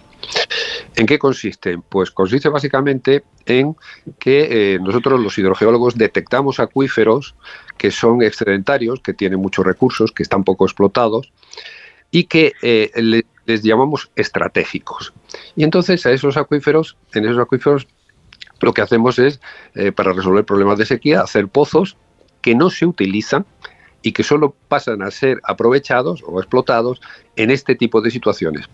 ¿En 0.96 1.06
qué 1.06 1.18
consiste? 1.18 1.78
Pues 1.88 2.10
consiste 2.10 2.48
básicamente 2.48 3.24
en 3.44 3.76
que 4.18 4.74
eh, 4.74 4.78
nosotros 4.80 5.20
los 5.20 5.36
hidrogeólogos 5.38 5.96
detectamos 5.96 6.58
acuíferos 6.60 7.34
que 7.76 7.90
son 7.90 8.22
excedentarios, 8.22 9.00
que 9.00 9.12
tienen 9.12 9.40
muchos 9.40 9.64
recursos, 9.64 10.12
que 10.12 10.22
están 10.22 10.44
poco 10.44 10.64
explotados 10.64 11.32
y 12.10 12.24
que 12.24 12.52
eh, 12.62 12.90
les 13.44 13.62
llamamos 13.62 14.10
estratégicos. 14.16 15.12
Y 15.54 15.64
entonces 15.64 16.06
a 16.06 16.12
esos 16.12 16.36
acuíferos, 16.36 16.96
en 17.12 17.24
esos 17.24 17.38
acuíferos, 17.38 17.86
lo 18.60 18.72
que 18.72 18.82
hacemos 18.82 19.18
es, 19.18 19.40
eh, 19.74 19.92
para 19.92 20.12
resolver 20.12 20.44
problemas 20.44 20.78
de 20.78 20.86
sequía, 20.86 21.20
hacer 21.20 21.48
pozos 21.48 21.96
que 22.40 22.54
no 22.54 22.70
se 22.70 22.86
utilizan 22.86 23.44
y 24.06 24.12
que 24.12 24.22
solo 24.22 24.54
pasan 24.68 25.02
a 25.02 25.10
ser 25.10 25.40
aprovechados 25.42 26.22
o 26.24 26.38
explotados 26.38 27.00
en 27.34 27.50
este 27.50 27.74
tipo 27.74 28.00
de 28.00 28.12
situaciones. 28.12 28.66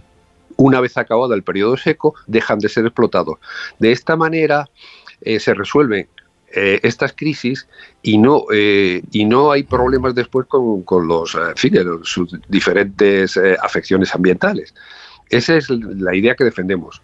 Una 0.58 0.78
vez 0.78 0.98
acabado 0.98 1.32
el 1.32 1.42
periodo 1.42 1.78
seco, 1.78 2.14
dejan 2.26 2.58
de 2.58 2.68
ser 2.68 2.84
explotados. 2.84 3.38
De 3.78 3.92
esta 3.92 4.14
manera 4.14 4.68
eh, 5.22 5.40
se 5.40 5.54
resuelven 5.54 6.06
eh, 6.54 6.80
estas 6.82 7.14
crisis 7.14 7.66
y 8.02 8.18
no, 8.18 8.44
eh, 8.52 9.00
y 9.10 9.24
no 9.24 9.52
hay 9.52 9.62
problemas 9.62 10.14
después 10.14 10.46
con, 10.48 11.08
los, 11.08 11.34
sus 12.02 12.38
diferentes 12.48 13.40
afecciones 13.62 14.14
ambientales. 14.14 14.74
Esa 15.30 15.56
es 15.56 15.70
la 15.70 16.14
idea 16.14 16.34
que 16.34 16.44
defendemos. 16.44 17.00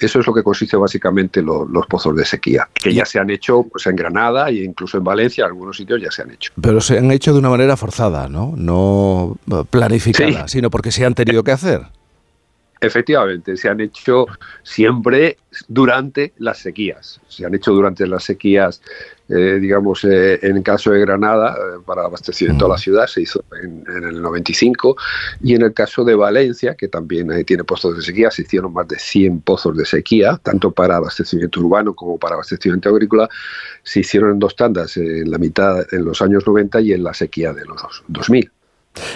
Eso 0.00 0.20
es 0.20 0.26
lo 0.26 0.32
que 0.32 0.42
consiste 0.42 0.76
básicamente 0.76 1.42
los 1.42 1.86
pozos 1.86 2.16
de 2.16 2.24
sequía, 2.24 2.68
que 2.72 2.92
ya 2.92 3.04
se 3.04 3.18
han 3.18 3.30
hecho 3.30 3.64
pues, 3.64 3.86
en 3.86 3.96
Granada 3.96 4.48
e 4.48 4.64
incluso 4.64 4.98
en 4.98 5.04
Valencia, 5.04 5.44
algunos 5.44 5.76
sitios 5.76 6.00
ya 6.00 6.10
se 6.10 6.22
han 6.22 6.30
hecho. 6.30 6.52
Pero 6.60 6.80
se 6.80 6.98
han 6.98 7.10
hecho 7.10 7.32
de 7.32 7.38
una 7.38 7.50
manera 7.50 7.76
forzada, 7.76 8.28
¿no? 8.28 8.54
No 8.56 9.36
planificada, 9.68 10.48
sino 10.48 10.70
porque 10.70 10.90
se 10.90 11.04
han 11.04 11.14
tenido 11.14 11.44
que 11.44 11.52
hacer. 11.52 11.82
Efectivamente, 12.82 13.58
se 13.58 13.68
han 13.68 13.78
hecho 13.80 14.26
siempre 14.62 15.36
durante 15.68 16.32
las 16.38 16.58
sequías. 16.60 17.20
Se 17.28 17.44
han 17.44 17.54
hecho 17.54 17.72
durante 17.72 18.06
las 18.06 18.24
sequías, 18.24 18.80
eh, 19.28 19.58
digamos, 19.60 20.02
eh, 20.04 20.38
en 20.40 20.56
el 20.56 20.62
caso 20.62 20.90
de 20.90 21.00
Granada, 21.00 21.54
eh, 21.54 21.80
para 21.84 22.06
abastecimiento 22.06 22.64
a 22.64 22.70
la 22.70 22.78
ciudad, 22.78 23.06
se 23.06 23.20
hizo 23.20 23.44
en, 23.62 23.84
el 23.86 24.22
95, 24.22 24.96
y 25.42 25.54
en 25.56 25.62
el 25.62 25.74
caso 25.74 26.04
de 26.04 26.14
Valencia, 26.14 26.74
que 26.74 26.88
también 26.88 27.44
tiene 27.44 27.64
pozos 27.64 27.96
de 27.96 28.02
sequía, 28.02 28.30
se 28.30 28.42
hicieron 28.42 28.72
más 28.72 28.88
de 28.88 28.98
100 28.98 29.42
pozos 29.42 29.76
de 29.76 29.84
sequía, 29.84 30.40
tanto 30.42 30.70
para 30.70 30.96
abastecimiento 30.96 31.60
urbano 31.60 31.94
como 31.94 32.18
para 32.18 32.36
abastecimiento 32.36 32.88
agrícola, 32.88 33.28
se 33.82 34.00
hicieron 34.00 34.30
en 34.30 34.38
dos 34.38 34.56
tandas, 34.56 34.96
en 34.96 35.30
la 35.30 35.36
mitad 35.36 35.86
en 35.92 36.06
los 36.06 36.22
años 36.22 36.46
90 36.46 36.80
y 36.80 36.92
en 36.94 37.04
la 37.04 37.12
sequía 37.12 37.52
de 37.52 37.66
los 37.66 38.02
2000. 38.08 38.50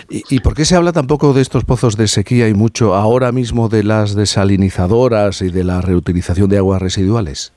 ¿Y, 0.08 0.40
por 0.40 0.54
qué 0.54 0.64
se 0.64 0.76
habla 0.76 0.92
tampoco 0.92 1.32
de 1.32 1.42
estos 1.42 1.64
pozos 1.64 1.96
de 1.96 2.06
sequía 2.06 2.48
y 2.48 2.54
mucho 2.54 2.94
ahora 2.94 3.32
mismo 3.32 3.68
de 3.68 3.82
las 3.82 4.14
desalinizadoras 4.14 5.42
y 5.42 5.50
de 5.50 5.64
la 5.64 5.80
reutilización 5.80 6.48
de 6.48 6.58
aguas 6.58 6.80
residuales? 6.80 7.52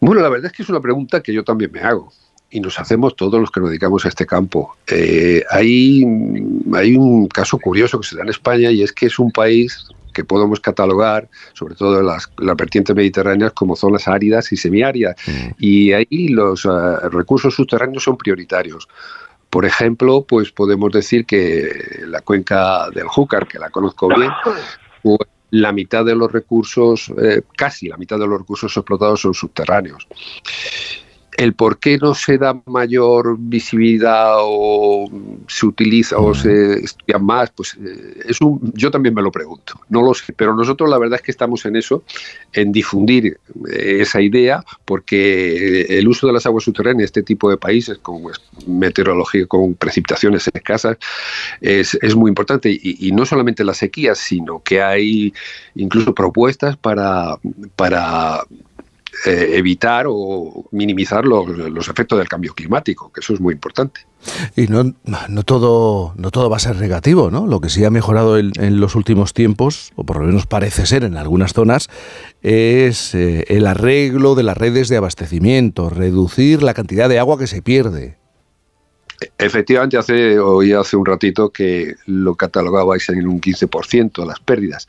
Bueno, 0.00 0.20
la 0.20 0.28
verdad 0.28 0.46
es 0.46 0.52
que 0.52 0.62
es 0.62 0.68
una 0.68 0.80
pregunta 0.80 1.22
que 1.22 1.32
yo 1.32 1.44
también 1.44 1.70
me 1.72 1.80
hago 1.80 2.12
y 2.50 2.60
nos 2.60 2.78
hacemos 2.80 3.14
todos 3.14 3.40
los 3.40 3.50
que 3.50 3.60
nos 3.60 3.70
dedicamos 3.70 4.04
a 4.04 4.08
este 4.08 4.26
campo. 4.26 4.76
Eh, 4.86 5.44
hay, 5.50 6.04
hay 6.74 6.96
un 6.96 7.28
caso 7.28 7.58
curioso 7.58 8.00
que 8.00 8.08
se 8.08 8.16
da 8.16 8.22
en 8.22 8.30
España 8.30 8.70
y 8.70 8.82
es 8.82 8.92
que 8.92 9.06
es 9.06 9.18
un 9.18 9.30
país 9.30 9.86
que 10.12 10.24
podemos 10.24 10.58
catalogar, 10.58 11.28
sobre 11.52 11.74
todo 11.74 12.02
las, 12.02 12.30
las 12.38 12.56
vertientes 12.56 12.96
mediterráneas, 12.96 13.52
como 13.52 13.76
zonas 13.76 14.08
áridas 14.08 14.50
y 14.52 14.56
semiáridas. 14.56 15.14
Mm. 15.26 15.50
Y 15.58 15.92
ahí 15.92 16.28
los 16.28 16.64
eh, 16.64 16.68
recursos 17.10 17.54
subterráneos 17.54 18.02
son 18.02 18.16
prioritarios. 18.16 18.88
Por 19.50 19.64
ejemplo, 19.64 20.24
pues 20.28 20.52
podemos 20.52 20.92
decir 20.92 21.24
que 21.24 22.02
la 22.06 22.20
cuenca 22.20 22.90
del 22.90 23.08
Júcar, 23.08 23.46
que 23.48 23.58
la 23.58 23.70
conozco 23.70 24.08
bien, 24.08 24.30
la 25.50 25.72
mitad 25.72 26.04
de 26.04 26.14
los 26.14 26.30
recursos, 26.30 27.10
eh, 27.20 27.42
casi 27.56 27.88
la 27.88 27.96
mitad 27.96 28.18
de 28.18 28.26
los 28.26 28.40
recursos 28.40 28.76
explotados 28.76 29.22
son 29.22 29.32
subterráneos 29.32 30.06
el 31.38 31.54
por 31.54 31.78
qué 31.78 31.98
no 31.98 32.14
se 32.14 32.36
da 32.36 32.60
mayor 32.66 33.36
visibilidad 33.38 34.32
o 34.38 35.08
se 35.46 35.66
utiliza 35.66 36.18
o 36.18 36.34
se 36.34 36.80
estudia 36.80 37.18
más, 37.20 37.50
pues 37.50 37.78
eh, 37.80 38.24
es 38.26 38.40
un, 38.40 38.72
yo 38.74 38.90
también 38.90 39.14
me 39.14 39.22
lo 39.22 39.30
pregunto, 39.30 39.74
no 39.88 40.02
lo 40.02 40.14
sé, 40.14 40.32
pero 40.32 40.52
nosotros 40.56 40.90
la 40.90 40.98
verdad 40.98 41.20
es 41.20 41.22
que 41.22 41.30
estamos 41.30 41.64
en 41.64 41.76
eso, 41.76 42.02
en 42.52 42.72
difundir 42.72 43.38
eh, 43.70 43.98
esa 44.00 44.20
idea, 44.20 44.64
porque 44.84 45.82
el 45.82 46.08
uso 46.08 46.26
de 46.26 46.32
las 46.32 46.44
aguas 46.44 46.64
subterráneas 46.64 46.98
en 46.98 47.04
este 47.04 47.22
tipo 47.22 47.48
de 47.48 47.56
países 47.56 47.98
con 47.98 48.20
meteorología, 48.66 49.46
con 49.46 49.74
precipitaciones 49.74 50.50
escasas, 50.52 50.96
es, 51.60 52.16
muy 52.16 52.30
importante. 52.30 52.76
Y, 52.82 53.12
no 53.12 53.24
solamente 53.24 53.62
la 53.62 53.74
sequía, 53.74 54.16
sino 54.16 54.60
que 54.64 54.82
hay 54.82 55.32
incluso 55.76 56.12
propuestas 56.14 56.76
para, 56.76 57.38
para 57.76 58.42
eh, 59.26 59.50
evitar 59.54 60.06
o 60.08 60.66
minimizar 60.70 61.24
los, 61.24 61.88
efectos 61.88 62.18
del 62.18 62.28
cambio 62.28 62.54
climático, 62.54 63.10
que 63.12 63.20
eso 63.20 63.34
es 63.34 63.40
muy 63.40 63.54
importante. 63.54 64.02
Y 64.54 64.68
no, 64.68 64.94
no, 65.28 65.42
todo, 65.42 66.14
no 66.16 66.30
todo 66.30 66.48
va 66.48 66.56
a 66.56 66.60
ser 66.60 66.76
negativo, 66.76 67.30
¿no? 67.30 67.46
Lo 67.46 67.60
que 67.60 67.68
sí 67.68 67.84
ha 67.84 67.90
mejorado 67.90 68.38
en, 68.38 68.80
los 68.80 68.94
últimos 68.94 69.34
tiempos, 69.34 69.90
o 69.96 70.04
por 70.04 70.20
lo 70.20 70.26
menos 70.26 70.46
parece 70.46 70.86
ser 70.86 71.02
en 71.02 71.16
algunas 71.16 71.52
zonas, 71.52 71.88
es 72.42 73.14
eh, 73.14 73.44
el 73.48 73.66
arreglo 73.66 74.36
de 74.36 74.44
las 74.44 74.56
redes 74.56 74.88
de 74.88 74.98
abastecimiento, 74.98 75.90
reducir 75.90 76.62
la 76.62 76.74
cantidad 76.74 77.08
de 77.08 77.18
agua 77.18 77.38
que 77.38 77.48
se 77.48 77.60
pierde. 77.60 78.18
Efectivamente, 79.36 79.96
hace, 79.96 80.38
hoy 80.38 80.72
hace 80.72 80.96
un 80.96 81.04
ratito 81.04 81.50
que 81.50 81.96
lo 82.06 82.36
catalogabais 82.36 83.08
en 83.08 83.26
un 83.26 83.40
15% 83.40 84.24
las 84.24 84.38
pérdidas. 84.38 84.86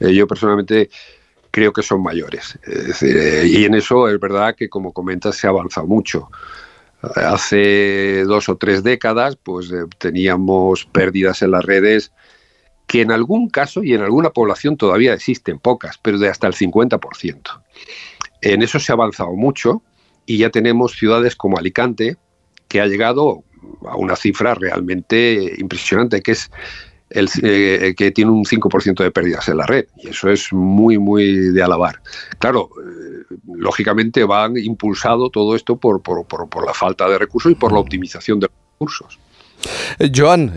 Eh, 0.00 0.12
yo 0.12 0.26
personalmente 0.26 0.90
creo 1.50 1.72
que 1.72 1.82
son 1.82 2.02
mayores. 2.02 2.58
Eh, 2.66 3.44
y 3.46 3.64
en 3.64 3.74
eso 3.74 4.08
es 4.08 4.18
verdad 4.18 4.54
que, 4.54 4.68
como 4.68 4.92
comentas, 4.92 5.36
se 5.36 5.46
ha 5.46 5.50
avanzado 5.50 5.86
mucho. 5.86 6.30
Hace 7.02 8.24
dos 8.24 8.48
o 8.48 8.56
tres 8.56 8.82
décadas, 8.82 9.36
pues 9.36 9.70
eh, 9.70 9.84
teníamos 9.98 10.84
pérdidas 10.86 11.42
en 11.42 11.52
las 11.52 11.64
redes 11.64 12.12
que 12.86 13.02
en 13.02 13.12
algún 13.12 13.48
caso 13.48 13.84
y 13.84 13.94
en 13.94 14.02
alguna 14.02 14.30
población 14.30 14.76
todavía 14.76 15.14
existen 15.14 15.60
pocas, 15.60 15.96
pero 16.02 16.18
de 16.18 16.28
hasta 16.28 16.48
el 16.48 16.54
50%. 16.54 17.62
En 18.42 18.62
eso 18.62 18.80
se 18.80 18.90
ha 18.90 18.94
avanzado 18.94 19.32
mucho 19.32 19.80
y 20.26 20.38
ya 20.38 20.50
tenemos 20.50 20.92
ciudades 20.92 21.36
como 21.36 21.56
Alicante, 21.56 22.16
que 22.66 22.80
ha 22.80 22.86
llegado 22.86 23.44
a 23.86 23.96
una 23.96 24.16
cifra 24.16 24.54
realmente 24.54 25.54
impresionante, 25.58 26.20
que 26.20 26.32
es 26.32 26.50
el, 27.10 27.28
eh, 27.42 27.94
que 27.96 28.12
tiene 28.12 28.30
un 28.30 28.44
5% 28.44 29.02
de 29.02 29.10
pérdidas 29.10 29.48
en 29.48 29.56
la 29.58 29.66
red. 29.66 29.86
Y 29.96 30.08
eso 30.08 30.30
es 30.30 30.52
muy, 30.52 30.98
muy 30.98 31.50
de 31.50 31.62
alabar. 31.62 32.00
Claro, 32.38 32.70
eh, 32.78 33.34
lógicamente 33.56 34.24
van 34.24 34.56
impulsado 34.56 35.28
todo 35.30 35.54
esto 35.56 35.76
por, 35.76 36.00
por, 36.02 36.26
por, 36.26 36.64
la 36.64 36.72
falta 36.72 37.08
de 37.08 37.18
recursos 37.18 37.52
y 37.52 37.56
por 37.56 37.72
la 37.72 37.80
optimización 37.80 38.40
de 38.40 38.48
recursos. 38.72 39.18
Eh, 39.98 40.10
Joan, 40.14 40.54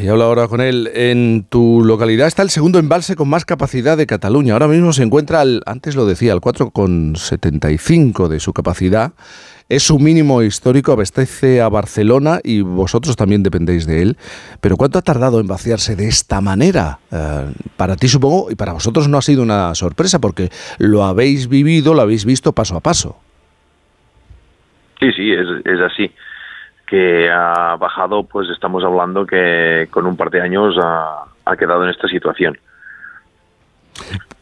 y 0.00 0.06
hablo 0.06 0.24
ahora 0.24 0.46
con 0.46 0.60
él, 0.60 0.88
en 0.94 1.46
tu 1.48 1.82
localidad 1.84 2.28
está 2.28 2.42
el 2.42 2.50
segundo 2.50 2.78
embalse 2.78 3.16
con 3.16 3.28
más 3.28 3.44
capacidad 3.44 3.96
de 3.96 4.06
Cataluña. 4.06 4.52
Ahora 4.52 4.68
mismo 4.68 4.92
se 4.92 5.02
encuentra, 5.02 5.40
al, 5.40 5.62
antes 5.66 5.96
lo 5.96 6.06
decía, 6.06 6.32
al 6.32 6.40
4,75 6.40 8.28
de 8.28 8.38
su 8.38 8.52
capacidad 8.52 9.12
es 9.74 9.82
su 9.82 9.98
mínimo 9.98 10.42
histórico, 10.42 10.92
abastece 10.92 11.60
a 11.60 11.68
Barcelona 11.68 12.38
y 12.44 12.60
vosotros 12.60 13.16
también 13.16 13.42
dependéis 13.42 13.86
de 13.86 14.02
él. 14.02 14.16
Pero 14.60 14.76
¿cuánto 14.76 14.98
ha 14.98 15.02
tardado 15.02 15.40
en 15.40 15.48
vaciarse 15.48 15.96
de 15.96 16.06
esta 16.06 16.40
manera? 16.40 16.98
Eh, 17.10 17.52
para 17.76 17.96
ti 17.96 18.06
supongo 18.06 18.52
y 18.52 18.54
para 18.54 18.72
vosotros 18.72 19.08
no 19.08 19.18
ha 19.18 19.22
sido 19.22 19.42
una 19.42 19.74
sorpresa 19.74 20.20
porque 20.20 20.50
lo 20.78 21.02
habéis 21.02 21.48
vivido, 21.48 21.92
lo 21.92 22.02
habéis 22.02 22.24
visto 22.24 22.52
paso 22.52 22.76
a 22.76 22.80
paso. 22.80 23.16
Sí, 25.00 25.10
sí, 25.12 25.32
es, 25.32 25.48
es 25.64 25.80
así. 25.80 26.12
Que 26.86 27.28
ha 27.28 27.76
bajado, 27.76 28.22
pues 28.22 28.48
estamos 28.50 28.84
hablando 28.84 29.26
que 29.26 29.88
con 29.90 30.06
un 30.06 30.16
par 30.16 30.30
de 30.30 30.40
años 30.40 30.76
ha, 30.80 31.24
ha 31.44 31.56
quedado 31.56 31.82
en 31.82 31.90
esta 31.90 32.06
situación. 32.06 32.56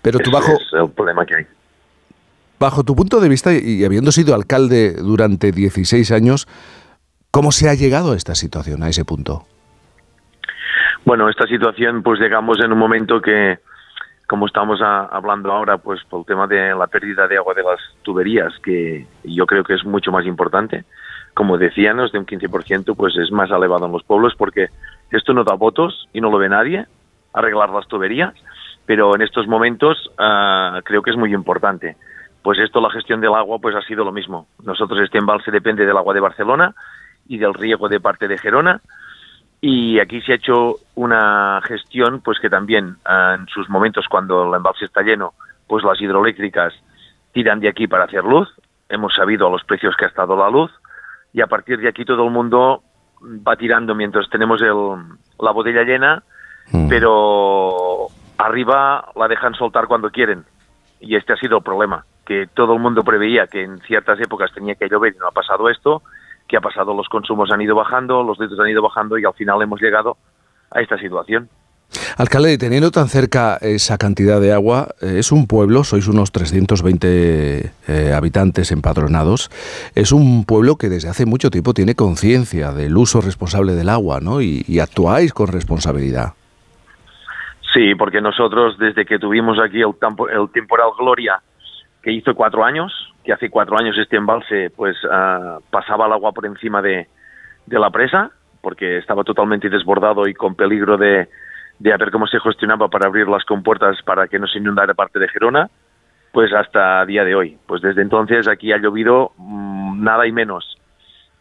Pero 0.02 0.18
tú 0.18 0.30
bajo... 0.30 0.52
Es 0.52 0.72
el 0.74 0.90
problema 0.90 1.24
que 1.24 1.36
hay. 1.36 1.46
Bajo 2.62 2.84
tu 2.84 2.94
punto 2.94 3.18
de 3.18 3.28
vista 3.28 3.52
y 3.52 3.84
habiendo 3.84 4.12
sido 4.12 4.36
alcalde 4.36 4.92
durante 4.92 5.50
16 5.50 6.12
años, 6.12 6.46
¿cómo 7.32 7.50
se 7.50 7.68
ha 7.68 7.74
llegado 7.74 8.12
a 8.12 8.16
esta 8.16 8.36
situación, 8.36 8.84
a 8.84 8.88
ese 8.88 9.04
punto? 9.04 9.42
Bueno, 11.04 11.28
esta 11.28 11.48
situación 11.48 12.04
pues 12.04 12.20
llegamos 12.20 12.60
en 12.60 12.70
un 12.70 12.78
momento 12.78 13.20
que, 13.20 13.58
como 14.28 14.46
estamos 14.46 14.80
hablando 14.80 15.50
ahora, 15.50 15.78
pues 15.78 16.04
por 16.04 16.20
el 16.20 16.26
tema 16.26 16.46
de 16.46 16.72
la 16.72 16.86
pérdida 16.86 17.26
de 17.26 17.36
agua 17.36 17.52
de 17.52 17.64
las 17.64 17.80
tuberías, 18.02 18.56
que 18.62 19.08
yo 19.24 19.44
creo 19.44 19.64
que 19.64 19.74
es 19.74 19.84
mucho 19.84 20.12
más 20.12 20.24
importante. 20.24 20.84
Como 21.34 21.58
decíamos, 21.58 22.12
de 22.12 22.20
un 22.20 22.26
15% 22.26 22.94
pues 22.94 23.16
es 23.16 23.32
más 23.32 23.50
elevado 23.50 23.86
en 23.86 23.92
los 23.92 24.04
pueblos 24.04 24.34
porque 24.38 24.68
esto 25.10 25.34
no 25.34 25.42
da 25.42 25.54
votos 25.54 26.08
y 26.12 26.20
no 26.20 26.30
lo 26.30 26.38
ve 26.38 26.48
nadie, 26.48 26.86
arreglar 27.32 27.70
las 27.70 27.88
tuberías, 27.88 28.34
pero 28.86 29.16
en 29.16 29.22
estos 29.22 29.48
momentos 29.48 30.12
ah, 30.16 30.80
creo 30.84 31.02
que 31.02 31.10
es 31.10 31.16
muy 31.16 31.34
importante 31.34 31.96
pues 32.42 32.58
esto, 32.58 32.80
la 32.80 32.90
gestión 32.90 33.20
del 33.20 33.34
agua, 33.34 33.58
pues 33.60 33.74
ha 33.76 33.82
sido 33.82 34.04
lo 34.04 34.12
mismo. 34.12 34.48
Nosotros 34.64 35.00
este 35.00 35.18
embalse 35.18 35.50
depende 35.50 35.86
del 35.86 35.96
agua 35.96 36.12
de 36.12 36.20
Barcelona 36.20 36.74
y 37.28 37.38
del 37.38 37.54
riego 37.54 37.88
de 37.88 38.00
parte 38.00 38.26
de 38.26 38.38
Gerona. 38.38 38.80
Y 39.60 40.00
aquí 40.00 40.20
se 40.22 40.32
ha 40.32 40.36
hecho 40.36 40.76
una 40.96 41.60
gestión, 41.62 42.20
pues 42.20 42.40
que 42.40 42.50
también 42.50 42.96
ah, 43.04 43.36
en 43.38 43.46
sus 43.46 43.68
momentos 43.70 44.06
cuando 44.08 44.48
el 44.48 44.56
embalse 44.56 44.84
está 44.84 45.02
lleno, 45.02 45.34
pues 45.68 45.84
las 45.84 46.00
hidroeléctricas 46.00 46.74
tiran 47.32 47.60
de 47.60 47.68
aquí 47.68 47.86
para 47.86 48.04
hacer 48.04 48.24
luz. 48.24 48.48
Hemos 48.88 49.14
sabido 49.14 49.46
a 49.46 49.50
los 49.50 49.62
precios 49.62 49.94
que 49.96 50.04
ha 50.04 50.08
estado 50.08 50.36
la 50.36 50.50
luz 50.50 50.72
y 51.32 51.40
a 51.42 51.46
partir 51.46 51.78
de 51.78 51.88
aquí 51.88 52.04
todo 52.04 52.24
el 52.24 52.32
mundo 52.32 52.82
va 53.22 53.54
tirando 53.54 53.94
mientras 53.94 54.28
tenemos 54.28 54.60
el, 54.60 54.74
la 55.38 55.52
botella 55.52 55.84
llena, 55.84 56.24
mm. 56.72 56.88
pero 56.88 58.08
arriba 58.36 59.12
la 59.14 59.28
dejan 59.28 59.54
soltar 59.54 59.86
cuando 59.86 60.10
quieren. 60.10 60.44
Y 61.00 61.14
este 61.14 61.32
ha 61.32 61.36
sido 61.36 61.58
el 61.58 61.62
problema 61.62 62.04
que 62.26 62.48
todo 62.54 62.74
el 62.74 62.80
mundo 62.80 63.02
preveía 63.02 63.46
que 63.46 63.62
en 63.62 63.80
ciertas 63.80 64.20
épocas 64.20 64.52
tenía 64.52 64.74
que 64.74 64.88
llover 64.88 65.14
y 65.14 65.18
no 65.18 65.28
ha 65.28 65.32
pasado 65.32 65.68
esto, 65.68 66.02
que 66.48 66.56
ha 66.56 66.60
pasado 66.60 66.94
los 66.94 67.08
consumos 67.08 67.50
han 67.50 67.62
ido 67.62 67.74
bajando, 67.74 68.22
los 68.22 68.38
litros 68.38 68.58
han 68.60 68.68
ido 68.68 68.82
bajando 68.82 69.18
y 69.18 69.24
al 69.24 69.34
final 69.34 69.60
hemos 69.62 69.80
llegado 69.80 70.16
a 70.70 70.80
esta 70.80 70.98
situación. 70.98 71.48
Alcalde, 72.16 72.56
teniendo 72.58 72.90
tan 72.90 73.08
cerca 73.08 73.58
esa 73.60 73.98
cantidad 73.98 74.40
de 74.40 74.52
agua, 74.52 74.88
eh, 75.00 75.16
es 75.18 75.32
un 75.32 75.46
pueblo, 75.46 75.84
sois 75.84 76.08
unos 76.08 76.32
320 76.32 77.72
eh, 77.88 78.12
habitantes 78.14 78.72
empadronados, 78.72 79.50
es 79.94 80.12
un 80.12 80.44
pueblo 80.44 80.76
que 80.76 80.88
desde 80.88 81.08
hace 81.08 81.26
mucho 81.26 81.50
tiempo 81.50 81.74
tiene 81.74 81.94
conciencia 81.94 82.72
del 82.72 82.96
uso 82.96 83.20
responsable 83.20 83.74
del 83.74 83.88
agua, 83.88 84.20
¿no? 84.20 84.40
Y, 84.40 84.64
y, 84.66 84.78
actuáis 84.78 85.32
con 85.34 85.48
responsabilidad. 85.48 86.32
Sí, 87.74 87.94
porque 87.94 88.20
nosotros 88.20 88.78
desde 88.78 89.04
que 89.04 89.18
tuvimos 89.18 89.58
aquí 89.58 89.80
el, 89.80 89.94
el 90.34 90.50
temporal 90.50 90.90
Gloria 90.98 91.40
que 92.02 92.12
hizo 92.12 92.34
cuatro 92.34 92.64
años, 92.64 92.92
que 93.24 93.32
hace 93.32 93.48
cuatro 93.48 93.78
años 93.78 93.96
este 93.96 94.16
embalse 94.16 94.70
pues 94.70 94.96
ah, 95.10 95.58
pasaba 95.70 96.06
el 96.06 96.12
agua 96.12 96.32
por 96.32 96.46
encima 96.46 96.82
de, 96.82 97.06
de, 97.66 97.78
la 97.78 97.90
presa, 97.90 98.30
porque 98.60 98.98
estaba 98.98 99.22
totalmente 99.24 99.68
desbordado 99.68 100.26
y 100.26 100.34
con 100.34 100.54
peligro 100.54 100.96
de, 100.96 101.28
de 101.78 101.92
a 101.92 101.96
ver 101.96 102.10
cómo 102.10 102.26
se 102.26 102.40
gestionaba 102.40 102.88
para 102.88 103.06
abrir 103.06 103.28
las 103.28 103.44
compuertas 103.44 104.02
para 104.02 104.26
que 104.28 104.38
no 104.38 104.46
se 104.46 104.58
inundara 104.58 104.94
parte 104.94 105.18
de 105.18 105.28
Gerona, 105.28 105.70
pues 106.32 106.52
hasta 106.52 107.04
día 107.06 107.24
de 107.24 107.34
hoy. 107.34 107.58
Pues 107.66 107.82
desde 107.82 108.02
entonces 108.02 108.48
aquí 108.48 108.72
ha 108.72 108.78
llovido 108.78 109.32
mm, 109.36 110.02
nada 110.02 110.26
y 110.26 110.32
menos. 110.32 110.76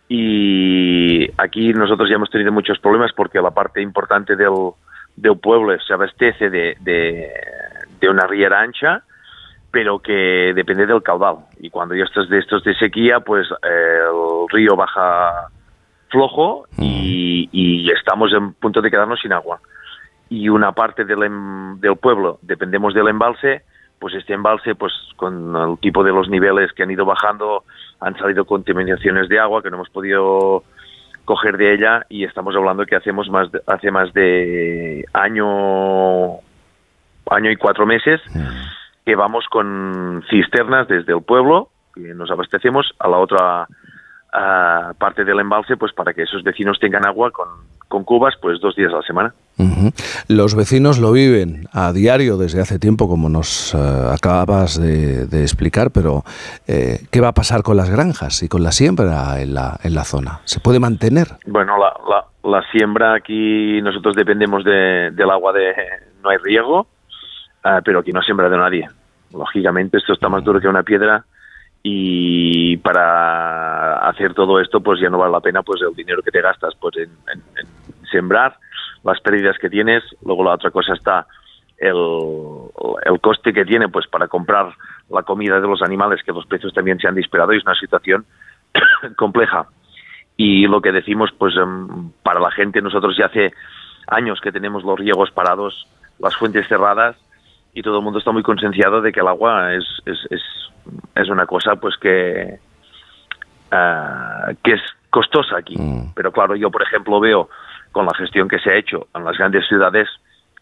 Y 0.07 1.29
aquí 1.37 1.73
nosotros 1.73 2.09
ya 2.09 2.15
hemos 2.15 2.29
tenido 2.29 2.51
muchos 2.51 2.77
problemas 2.79 3.13
porque 3.15 3.41
la 3.41 3.51
parte 3.51 3.81
importante 3.81 4.35
del, 4.35 4.71
del 5.15 5.39
pueblo 5.39 5.73
se 5.79 5.93
abastece 5.93 6.49
de, 6.49 6.75
de, 6.81 7.31
de 7.99 8.09
una 8.09 8.27
riera 8.27 8.59
ancha, 8.59 9.03
pero 9.71 9.99
que 9.99 10.51
depende 10.53 10.85
del 10.85 11.01
caudal. 11.01 11.37
Y 11.59 11.69
cuando 11.69 11.95
ya 11.95 12.03
estás 12.03 12.29
de 12.29 12.39
estos 12.39 12.63
de 12.63 12.75
sequía, 12.75 13.21
pues 13.21 13.47
el 13.63 14.47
río 14.49 14.75
baja 14.75 15.47
flojo 16.09 16.65
y, 16.77 17.49
y, 17.53 17.89
estamos 17.91 18.33
en 18.33 18.53
punto 18.53 18.81
de 18.81 18.91
quedarnos 18.91 19.21
sin 19.21 19.31
agua. 19.31 19.61
Y 20.29 20.49
una 20.49 20.73
parte 20.73 21.05
del, 21.05 21.23
em, 21.23 21.79
del 21.79 21.95
pueblo 21.95 22.39
dependemos 22.41 22.93
del 22.93 23.07
embalse, 23.07 23.63
pues 23.97 24.13
este 24.15 24.33
embalse, 24.33 24.75
pues 24.75 24.91
con 25.15 25.55
el 25.55 25.77
tipo 25.79 26.03
de 26.03 26.11
los 26.11 26.27
niveles 26.27 26.73
que 26.73 26.83
han 26.83 26.91
ido 26.91 27.05
bajando, 27.05 27.63
han 28.01 28.17
salido 28.17 28.43
contaminaciones 28.43 29.29
de 29.29 29.39
agua 29.39 29.63
que 29.63 29.69
no 29.69 29.77
hemos 29.77 29.89
podido 29.89 30.63
coger 31.23 31.55
de 31.55 31.73
ella 31.73 32.05
y 32.09 32.25
estamos 32.25 32.55
hablando 32.55 32.85
que 32.85 32.95
hacemos 32.95 33.29
más 33.29 33.47
hace 33.67 33.91
más 33.91 34.11
de 34.13 35.05
año 35.13 36.39
año 37.29 37.51
y 37.51 37.55
cuatro 37.55 37.85
meses 37.85 38.19
que 39.11 39.15
vamos 39.17 39.43
con 39.49 40.23
cisternas 40.29 40.87
desde 40.87 41.11
el 41.11 41.21
pueblo, 41.21 41.67
que 41.93 42.13
nos 42.13 42.31
abastecemos, 42.31 42.93
a 42.97 43.09
la 43.09 43.17
otra 43.17 43.67
parte 44.97 45.25
del 45.25 45.41
embalse, 45.41 45.75
pues 45.75 45.91
para 45.91 46.13
que 46.13 46.23
esos 46.23 46.41
vecinos 46.43 46.79
tengan 46.79 47.05
agua 47.05 47.29
con, 47.31 47.49
con 47.89 48.05
cubas, 48.05 48.35
pues 48.41 48.61
dos 48.61 48.73
días 48.73 48.93
a 48.93 48.97
la 48.97 49.01
semana. 49.01 49.33
Los 50.29 50.55
vecinos 50.55 50.97
lo 50.99 51.11
viven 51.11 51.67
a 51.73 51.91
diario 51.91 52.37
desde 52.37 52.61
hace 52.61 52.79
tiempo, 52.79 53.09
como 53.09 53.27
nos 53.27 53.73
eh, 53.73 53.77
acabas 54.13 54.79
de, 54.79 55.23
explicar, 55.41 55.91
pero 55.91 56.23
eh, 56.65 56.99
¿qué 57.11 57.19
va 57.19 57.27
a 57.27 57.33
pasar 57.33 57.61
con 57.61 57.75
las 57.75 57.89
granjas 57.89 58.41
y 58.43 58.47
con 58.47 58.63
la 58.63 58.71
siembra 58.71 59.41
en 59.41 59.53
la, 59.53 59.77
en 59.83 59.93
la 59.93 60.05
zona? 60.05 60.39
¿Se 60.45 60.61
puede 60.61 60.79
mantener? 60.79 61.27
Bueno, 61.45 61.77
la, 61.77 61.93
la, 62.09 62.49
la 62.49 62.63
siembra 62.71 63.13
aquí 63.15 63.81
nosotros 63.81 64.15
dependemos 64.15 64.63
de, 64.63 65.11
del 65.11 65.29
agua 65.29 65.51
de... 65.51 65.73
No 66.23 66.29
hay 66.29 66.37
riego, 66.37 66.87
Ah, 67.63 67.81
pero 67.83 67.99
aquí 67.99 68.11
no 68.11 68.21
siembra 68.21 68.49
de 68.49 68.57
nadie. 68.57 68.87
Lógicamente 69.33 69.97
esto 69.97 70.13
está 70.13 70.29
más 70.29 70.43
duro 70.43 70.59
que 70.59 70.67
una 70.67 70.83
piedra 70.83 71.25
y 71.83 72.77
para 72.77 73.97
hacer 74.07 74.33
todo 74.33 74.59
esto 74.59 74.81
pues 74.81 74.99
ya 74.99 75.09
no 75.09 75.17
vale 75.17 75.31
la 75.31 75.39
pena 75.39 75.63
pues 75.63 75.81
el 75.81 75.95
dinero 75.95 76.21
que 76.21 76.31
te 76.31 76.41
gastas 76.41 76.75
pues 76.79 76.95
en, 76.97 77.09
sembrar, 78.11 78.57
las 79.03 79.19
pérdidas 79.21 79.57
que 79.57 79.69
tienes, 79.69 80.03
luego 80.23 80.43
la 80.43 80.53
otra 80.53 80.69
cosa 80.69 80.93
está 80.93 81.25
el, 81.77 81.95
el 83.05 83.19
coste 83.19 83.53
que 83.53 83.65
tiene 83.65 83.89
pues 83.89 84.05
para 84.07 84.27
comprar 84.27 84.73
la 85.09 85.23
comida 85.23 85.59
de 85.59 85.67
los 85.67 85.81
animales 85.81 86.21
que 86.23 86.31
los 86.31 86.45
precios 86.45 86.73
también 86.73 86.99
se 86.99 87.07
han 87.07 87.15
disparado 87.15 87.53
y 87.53 87.57
es 87.57 87.65
una 87.65 87.75
situación 87.75 88.25
compleja. 89.17 89.65
Y 90.37 90.67
lo 90.67 90.81
que 90.81 90.91
decimos 90.91 91.31
pues 91.37 91.55
em, 91.55 92.11
para 92.21 92.39
la 92.39 92.51
gente 92.51 92.81
nosotros 92.81 93.17
ya 93.17 93.25
hace 93.25 93.53
años 94.07 94.39
que 94.41 94.51
tenemos 94.51 94.83
los 94.83 94.99
riegos 94.99 95.31
parados 95.31 95.87
las 96.19 96.35
fuentes 96.35 96.67
cerradas 96.67 97.15
y 97.73 97.81
todo 97.81 97.97
el 97.97 98.03
mundo 98.03 98.19
está 98.19 98.31
muy 98.31 98.43
concienciado 98.43 99.01
de 99.01 99.11
que 99.11 99.19
el 99.19 99.27
agua 99.27 99.73
es, 99.73 99.85
es, 100.05 100.19
es, 100.29 100.41
es 101.15 101.29
una 101.29 101.45
cosa 101.45 101.75
pues 101.75 101.95
que, 101.97 102.59
uh, 103.71 104.55
que 104.63 104.73
es 104.73 104.81
costosa 105.09 105.57
aquí. 105.57 105.77
Mm. 105.77 106.13
Pero 106.15 106.31
claro, 106.31 106.55
yo 106.55 106.69
por 106.69 106.81
ejemplo 106.81 107.19
veo 107.19 107.49
con 107.91 108.05
la 108.05 108.13
gestión 108.15 108.47
que 108.47 108.59
se 108.59 108.71
ha 108.71 108.75
hecho 108.75 109.07
en 109.13 109.23
las 109.23 109.37
grandes 109.37 109.67
ciudades 109.67 110.07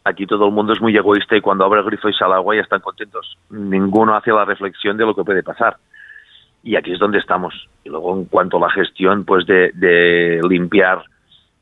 aquí 0.03 0.25
todo 0.25 0.47
el 0.47 0.51
mundo 0.51 0.73
es 0.73 0.81
muy 0.81 0.95
egoísta 0.95 1.35
y 1.35 1.41
cuando 1.41 1.65
abre 1.65 1.79
el 1.79 1.85
grifo 1.85 2.09
y 2.09 2.13
sale 2.13 2.33
agua 2.33 2.55
ya 2.55 2.61
están 2.61 2.81
contentos. 2.81 3.37
Ninguno 3.49 4.15
hace 4.15 4.31
la 4.31 4.45
reflexión 4.45 4.97
de 4.97 5.05
lo 5.05 5.15
que 5.15 5.23
puede 5.23 5.43
pasar. 5.43 5.77
Y 6.63 6.75
aquí 6.75 6.91
es 6.91 6.99
donde 6.99 7.19
estamos. 7.19 7.69
Y 7.83 7.89
luego 7.89 8.15
en 8.17 8.25
cuanto 8.25 8.57
a 8.57 8.61
la 8.61 8.69
gestión, 8.69 9.23
pues 9.23 9.45
de, 9.45 9.71
de 9.73 10.41
limpiar 10.47 11.03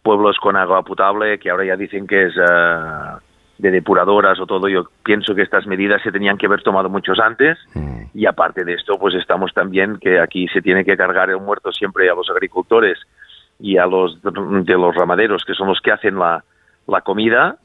pueblos 0.01 0.37
con 0.39 0.55
agua 0.55 0.83
potable, 0.83 1.37
que 1.37 1.49
ahora 1.49 1.65
ya 1.65 1.75
dicen 1.75 2.07
que 2.07 2.25
es 2.25 2.33
eh, 2.35 3.17
de 3.57 3.71
depuradoras 3.71 4.39
o 4.39 4.45
todo, 4.45 4.67
yo 4.67 4.85
pienso 5.03 5.33
que 5.33 5.41
estas 5.41 5.65
medidas 5.65 6.01
se 6.03 6.11
tenían 6.11 6.37
que 6.37 6.45
haber 6.45 6.61
tomado 6.61 6.89
muchos 6.89 7.19
antes. 7.19 7.57
Y 8.13 8.25
aparte 8.25 8.63
de 8.63 8.73
esto, 8.73 8.97
pues 8.99 9.15
estamos 9.15 9.53
también 9.53 9.97
que 9.99 10.19
aquí 10.19 10.47
se 10.47 10.61
tiene 10.61 10.83
que 10.85 10.97
cargar 10.97 11.29
el 11.29 11.39
muerto 11.39 11.71
siempre 11.71 12.09
a 12.09 12.15
los 12.15 12.29
agricultores 12.29 12.97
y 13.59 13.77
a 13.77 13.85
los 13.85 14.21
de 14.21 14.73
los 14.73 14.95
ramaderos, 14.95 15.43
que 15.45 15.53
son 15.53 15.67
los 15.67 15.79
que 15.81 15.91
hacen 15.91 16.17
la, 16.17 16.43
la 16.87 17.01
comida, 17.01 17.57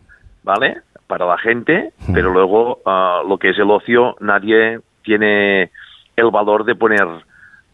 ¿vale? 0.43 0.81
Para 1.07 1.27
la 1.27 1.39
gente, 1.39 1.93
pero 2.15 2.33
luego 2.33 2.81
ah, 2.87 3.23
lo 3.27 3.37
que 3.39 3.51
es 3.51 3.59
el 3.59 3.71
ocio, 3.71 4.17
nadie 4.21 4.81
tiene 5.03 5.71
el 6.17 6.31
valor 6.31 6.65
de 6.65 6.75
poner 6.75 7.07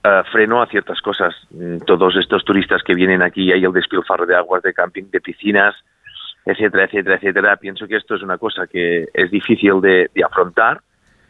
ah, 0.05 0.25
freno 0.33 0.61
a 0.61 0.67
ciertas 0.67 1.01
cosas. 1.01 1.35
Mm, 1.51 1.79
Todos 1.87 2.17
estos 2.17 2.45
turistas 2.45 2.83
que 2.83 2.95
vienen 2.95 3.23
aquí, 3.23 3.53
hay 3.53 3.65
el 3.65 3.73
despilfarro 3.73 4.27
de 4.27 4.37
aguas, 4.37 4.63
de 4.63 4.75
camping, 4.75 5.05
de 5.11 5.21
piscinas, 5.21 5.75
etcétera, 6.53 6.85
etcétera, 6.85 7.17
etcétera. 7.17 7.57
Pienso 7.57 7.87
que 7.87 7.97
esto 7.97 8.15
es 8.15 8.23
una 8.23 8.39
cosa 8.39 8.67
que 8.67 9.07
es 9.13 9.31
difícil 9.31 9.81
de, 9.83 10.11
afrontar, 10.25 10.81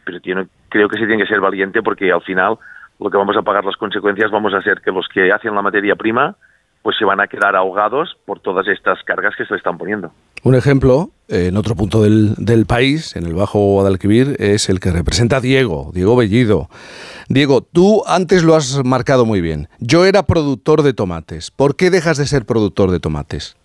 pero 0.05 0.19
tiene- 0.21 0.47
creo 0.69 0.87
que 0.87 0.97
se 0.97 1.05
tiene 1.05 1.21
que 1.23 1.27
ser 1.29 1.41
valiente 1.41 1.81
porque 1.83 2.11
al 2.11 2.21
final 2.21 2.57
lo 2.99 3.09
que 3.09 3.17
vamos 3.17 3.35
a 3.37 3.41
pagar 3.41 3.65
las 3.65 3.75
consecuencias 3.77 4.31
vamos 4.31 4.53
a 4.53 4.61
ser 4.61 4.81
que 4.81 4.91
los 4.91 5.07
que 5.13 5.31
hacen 5.31 5.53
la 5.55 5.61
materia 5.61 5.95
prima 5.95 6.35
pues 6.81 6.95
se 6.97 7.03
van 7.03 7.19
a 7.19 7.27
quedar 7.27 7.57
ahogados 7.57 8.15
por 8.25 8.39
todas 8.39 8.65
estas 8.69 9.03
cargas 9.03 9.35
que 9.37 9.43
se 9.45 9.53
le 9.53 9.57
están 9.57 9.77
poniendo. 9.77 10.13
Un 10.43 10.55
ejemplo, 10.55 11.09
en 11.27 11.57
otro 11.57 11.75
punto 11.75 12.01
del, 12.01 12.35
del 12.35 12.65
país, 12.65 13.17
en 13.17 13.25
el 13.25 13.33
Bajo 13.33 13.59
Guadalquivir, 13.59 14.37
es 14.39 14.69
el 14.69 14.79
que 14.79 14.89
representa 14.91 15.41
Diego, 15.41 15.91
Diego 15.93 16.15
Bellido. 16.15 16.69
Diego, 17.27 17.61
tú 17.61 18.03
antes 18.07 18.43
lo 18.43 18.55
has 18.55 18.81
marcado 18.85 19.25
muy 19.25 19.41
bien. 19.41 19.67
Yo 19.79 20.05
era 20.05 20.23
productor 20.23 20.81
de 20.83 20.93
tomates. 20.93 21.51
¿Por 21.51 21.75
qué 21.75 21.89
dejas 21.89 22.17
de 22.17 22.25
ser 22.25 22.45
productor 22.45 22.91
de 22.91 23.01
tomates? 23.01 23.57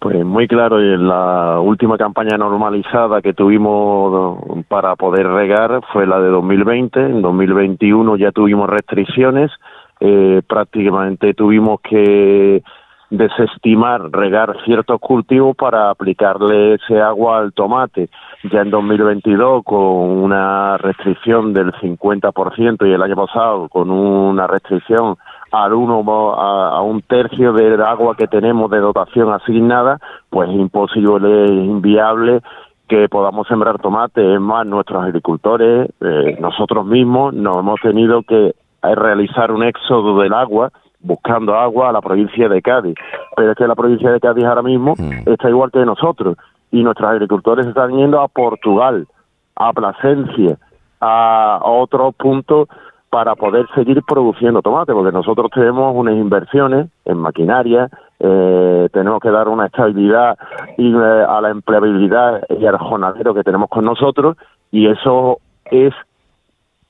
Pues 0.00 0.24
muy 0.24 0.46
claro, 0.46 0.80
y 0.80 0.94
en 0.94 1.08
la 1.08 1.58
última 1.60 1.98
campaña 1.98 2.38
normalizada 2.38 3.20
que 3.20 3.34
tuvimos 3.34 4.64
para 4.68 4.94
poder 4.94 5.26
regar 5.26 5.80
fue 5.92 6.06
la 6.06 6.20
de 6.20 6.28
2020. 6.28 7.00
En 7.00 7.20
2021 7.20 8.16
ya 8.16 8.30
tuvimos 8.30 8.70
restricciones, 8.70 9.50
eh, 9.98 10.40
prácticamente 10.46 11.34
tuvimos 11.34 11.80
que 11.80 12.62
desestimar 13.10 14.10
regar 14.12 14.54
ciertos 14.64 15.00
cultivos 15.00 15.56
para 15.56 15.90
aplicarle 15.90 16.74
ese 16.74 17.00
agua 17.00 17.38
al 17.38 17.52
tomate. 17.52 18.08
Ya 18.52 18.60
en 18.60 18.70
2022 18.70 19.64
con 19.64 19.78
una 19.78 20.76
restricción 20.78 21.52
del 21.52 21.72
50% 21.72 22.86
y 22.86 22.92
el 22.92 23.02
año 23.02 23.16
pasado 23.16 23.68
con 23.68 23.90
una 23.90 24.46
restricción 24.46 25.16
al 25.50 25.72
uno 25.72 26.34
a, 26.34 26.76
a 26.76 26.82
un 26.82 27.02
tercio 27.02 27.52
del 27.52 27.80
agua 27.82 28.16
que 28.16 28.26
tenemos 28.26 28.70
de 28.70 28.78
dotación 28.78 29.32
asignada, 29.32 29.98
pues 30.30 30.48
es 30.50 30.56
imposible, 30.56 31.44
es 31.44 31.50
inviable 31.50 32.40
que 32.88 33.08
podamos 33.08 33.46
sembrar 33.46 33.78
tomate. 33.78 34.34
Es 34.34 34.40
más, 34.40 34.66
nuestros 34.66 35.04
agricultores, 35.04 35.90
eh, 36.00 36.36
nosotros 36.40 36.86
mismos, 36.86 37.34
nos 37.34 37.58
hemos 37.58 37.80
tenido 37.80 38.22
que 38.22 38.54
realizar 38.82 39.52
un 39.52 39.62
éxodo 39.62 40.18
del 40.20 40.32
agua 40.32 40.70
buscando 41.00 41.54
agua 41.54 41.90
a 41.90 41.92
la 41.92 42.00
provincia 42.00 42.48
de 42.48 42.62
Cádiz. 42.62 42.96
Pero 43.36 43.52
es 43.52 43.58
que 43.58 43.66
la 43.66 43.74
provincia 43.74 44.10
de 44.10 44.20
Cádiz 44.20 44.44
ahora 44.44 44.62
mismo 44.62 44.94
está 45.26 45.48
igual 45.48 45.70
que 45.70 45.84
nosotros 45.84 46.36
y 46.70 46.82
nuestros 46.82 47.10
agricultores 47.10 47.66
están 47.66 47.92
yendo 47.92 48.20
a 48.20 48.28
Portugal, 48.28 49.06
a 49.54 49.72
Plasencia, 49.72 50.58
a 51.00 51.60
otros 51.62 52.14
puntos 52.16 52.68
para 53.10 53.34
poder 53.34 53.66
seguir 53.74 54.02
produciendo 54.02 54.60
tomate, 54.62 54.92
porque 54.92 55.12
nosotros 55.12 55.50
tenemos 55.52 55.94
unas 55.94 56.14
inversiones 56.14 56.88
en 57.04 57.18
maquinaria, 57.18 57.88
eh, 58.20 58.88
tenemos 58.92 59.20
que 59.20 59.30
dar 59.30 59.48
una 59.48 59.66
estabilidad 59.66 60.36
eh, 60.76 61.24
a 61.28 61.40
la 61.40 61.50
empleabilidad 61.50 62.42
y 62.50 62.66
al 62.66 62.76
jornalero 62.76 63.34
que 63.34 63.44
tenemos 63.44 63.70
con 63.70 63.84
nosotros, 63.84 64.36
y 64.70 64.88
eso 64.88 65.40
es 65.70 65.94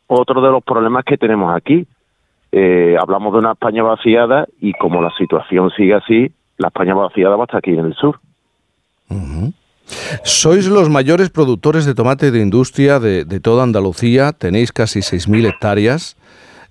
otro 0.08 0.40
de 0.40 0.50
los 0.50 0.64
problemas 0.64 1.04
que 1.04 1.16
tenemos 1.16 1.54
aquí. 1.54 1.86
Eh, 2.50 2.96
hablamos 3.00 3.32
de 3.32 3.38
una 3.40 3.52
España 3.52 3.82
vaciada 3.82 4.46
y 4.60 4.72
como 4.72 5.02
la 5.02 5.10
situación 5.18 5.70
sigue 5.70 5.94
así, 5.94 6.32
la 6.56 6.68
España 6.68 6.94
vaciada 6.94 7.36
va 7.36 7.44
hasta 7.44 7.58
aquí 7.58 7.72
en 7.72 7.86
el 7.86 7.94
sur. 7.94 8.18
Sois 10.24 10.66
los 10.66 10.88
mayores 10.90 11.30
productores 11.30 11.86
de 11.86 11.94
tomate 11.94 12.30
de 12.30 12.40
industria 12.40 12.98
de, 13.00 13.24
de 13.24 13.40
toda 13.40 13.62
Andalucía, 13.62 14.32
tenéis 14.32 14.72
casi 14.72 15.00
6.000 15.00 15.48
hectáreas, 15.48 16.16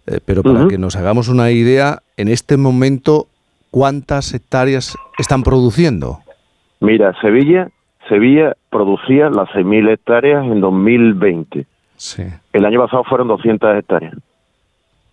eh, 0.05 0.19
pero 0.25 0.43
para 0.43 0.67
que 0.67 0.77
nos 0.77 0.95
hagamos 0.95 1.27
una 1.27 1.51
idea, 1.51 1.99
en 2.17 2.27
este 2.27 2.57
momento, 2.57 3.27
¿cuántas 3.71 4.33
hectáreas 4.33 4.95
están 5.17 5.43
produciendo? 5.43 6.19
Mira, 6.79 7.13
Sevilla, 7.21 7.69
Sevilla 8.07 8.55
producía 8.69 9.29
las 9.29 9.49
6.000 9.49 9.89
hectáreas 9.93 10.45
en 10.45 10.61
2020. 10.61 11.65
Sí. 11.95 12.23
El 12.53 12.65
año 12.65 12.79
pasado 12.83 13.03
fueron 13.03 13.27
200 13.27 13.77
hectáreas 13.79 14.13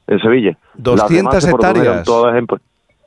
en 0.06 0.18
Sevilla. 0.20 0.50
Las 0.74 0.84
200 0.84 1.10
demás 1.10 1.44
se 1.44 1.50
produjeron 1.50 1.76
hectáreas. 1.80 2.04
Todas 2.04 2.36
en- 2.36 2.46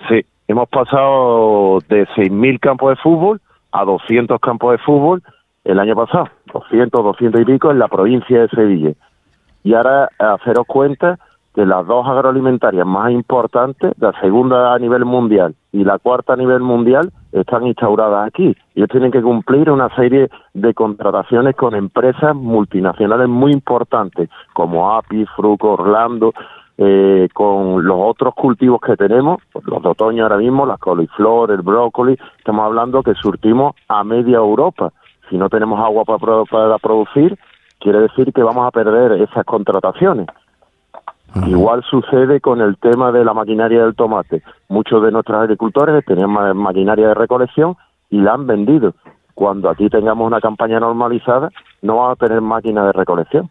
sí, 0.09 0.25
hemos 0.47 0.67
pasado 0.69 1.79
de 1.87 2.07
6.000 2.15 2.59
campos 2.59 2.89
de 2.89 2.95
fútbol 3.03 3.39
a 3.77 3.85
200 3.85 4.39
campos 4.39 4.71
de 4.71 4.77
fútbol 4.79 5.21
el 5.63 5.79
año 5.79 5.95
pasado. 5.95 6.29
200, 6.53 7.03
200 7.03 7.41
y 7.41 7.45
pico 7.45 7.71
en 7.71 7.79
la 7.79 7.87
provincia 7.87 8.41
de 8.41 8.49
Sevilla. 8.49 8.93
Y 9.63 9.73
ahora 9.73 10.09
haceros 10.17 10.65
cuenta 10.65 11.19
que 11.53 11.65
las 11.65 11.85
dos 11.87 12.05
agroalimentarias 12.07 12.85
más 12.85 13.11
importantes, 13.11 13.91
la 13.99 14.13
segunda 14.21 14.73
a 14.73 14.79
nivel 14.79 15.05
mundial 15.05 15.55
y 15.71 15.83
la 15.83 15.97
cuarta 15.97 16.33
a 16.33 16.35
nivel 16.35 16.61
mundial, 16.61 17.11
están 17.31 17.65
instauradas 17.65 18.27
aquí. 18.27 18.55
Ellos 18.75 18.89
tienen 18.89 19.11
que 19.11 19.21
cumplir 19.21 19.69
una 19.71 19.89
serie 19.95 20.29
de 20.53 20.73
contrataciones 20.73 21.55
con 21.55 21.73
empresas 21.73 22.35
multinacionales 22.35 23.27
muy 23.27 23.51
importantes, 23.51 24.29
como 24.53 24.95
API, 24.95 25.25
Fruco, 25.35 25.73
Orlando, 25.73 26.31
eh, 26.77 27.27
con 27.33 27.85
los 27.85 27.97
otros 27.99 28.33
cultivos 28.35 28.79
que 28.81 28.95
tenemos, 28.95 29.39
los 29.65 29.81
de 29.81 29.89
otoño 29.89 30.23
ahora 30.23 30.37
mismo, 30.37 30.65
la 30.65 30.77
coliflor, 30.77 31.51
el 31.51 31.61
brócoli, 31.61 32.17
estamos 32.37 32.65
hablando 32.65 33.01
que 33.03 33.13
surtimos 33.15 33.75
a 33.87 34.03
media 34.03 34.37
Europa. 34.37 34.91
Si 35.29 35.37
no 35.37 35.49
tenemos 35.49 35.79
agua 35.79 36.03
para, 36.05 36.43
para 36.45 36.77
producir, 36.77 37.37
quiere 37.79 37.99
decir 38.01 38.31
que 38.31 38.43
vamos 38.43 38.65
a 38.67 38.71
perder 38.71 39.13
esas 39.21 39.43
contrataciones. 39.45 40.27
Igual 41.45 41.83
sucede 41.83 42.39
con 42.39 42.61
el 42.61 42.77
tema 42.77 43.11
de 43.11 43.23
la 43.25 43.33
maquinaria 43.33 43.83
del 43.83 43.95
tomate. 43.95 44.41
Muchos 44.69 45.03
de 45.03 45.11
nuestros 45.11 45.37
agricultores 45.39 46.03
tenían 46.05 46.29
ma- 46.31 46.53
maquinaria 46.53 47.09
de 47.09 47.13
recolección 47.13 47.75
y 48.09 48.19
la 48.21 48.33
han 48.33 48.47
vendido. 48.47 48.93
Cuando 49.35 49.69
aquí 49.69 49.89
tengamos 49.89 50.25
una 50.25 50.39
campaña 50.39 50.79
normalizada, 50.79 51.49
no 51.81 51.97
vamos 51.97 52.13
a 52.13 52.25
tener 52.25 52.41
máquina 52.41 52.85
de 52.85 52.93
recolección. 52.93 53.49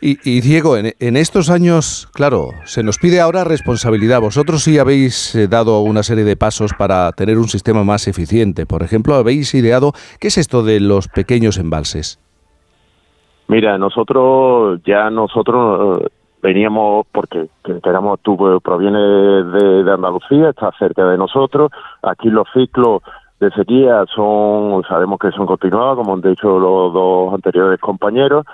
Y, 0.00 0.40
Diego, 0.40 0.76
en, 0.76 1.16
estos 1.16 1.48
años, 1.48 2.08
claro, 2.12 2.50
se 2.64 2.82
nos 2.82 2.98
pide 2.98 3.20
ahora 3.20 3.44
responsabilidad. 3.44 4.20
Vosotros 4.20 4.62
sí 4.62 4.78
habéis 4.78 5.34
eh, 5.34 5.48
dado 5.48 5.80
una 5.80 6.02
serie 6.02 6.24
de 6.24 6.36
pasos 6.36 6.72
para 6.74 7.10
tener 7.12 7.38
un 7.38 7.48
sistema 7.48 7.84
más 7.84 8.06
eficiente. 8.06 8.66
Por 8.66 8.82
ejemplo, 8.82 9.14
habéis 9.14 9.54
ideado, 9.54 9.92
¿qué 10.20 10.28
es 10.28 10.38
esto 10.38 10.62
de 10.62 10.80
los 10.80 11.08
pequeños 11.08 11.56
embalses? 11.56 12.20
Mira, 13.48 13.78
nosotros 13.78 14.80
ya 14.84 15.08
nosotros 15.08 16.00
eh, 16.02 16.08
veníamos 16.42 17.06
porque 17.10 17.48
que 17.64 17.78
éramos 17.84 18.20
tú 18.20 18.34
eh, 18.48 18.58
proviene 18.62 18.98
de, 18.98 19.84
de 19.84 19.92
Andalucía, 19.92 20.50
está 20.50 20.72
cerca 20.78 21.06
de 21.06 21.16
nosotros. 21.16 21.70
Aquí 22.02 22.28
los 22.28 22.46
ciclos 22.52 23.02
de 23.40 23.50
sequía 23.50 24.04
son 24.14 24.82
sabemos 24.88 25.18
que 25.18 25.30
son 25.30 25.46
continuados, 25.46 25.96
como 25.96 26.14
han 26.14 26.20
dicho 26.20 26.58
los 26.58 26.92
dos 26.92 27.34
anteriores 27.34 27.80
compañeros 27.80 28.44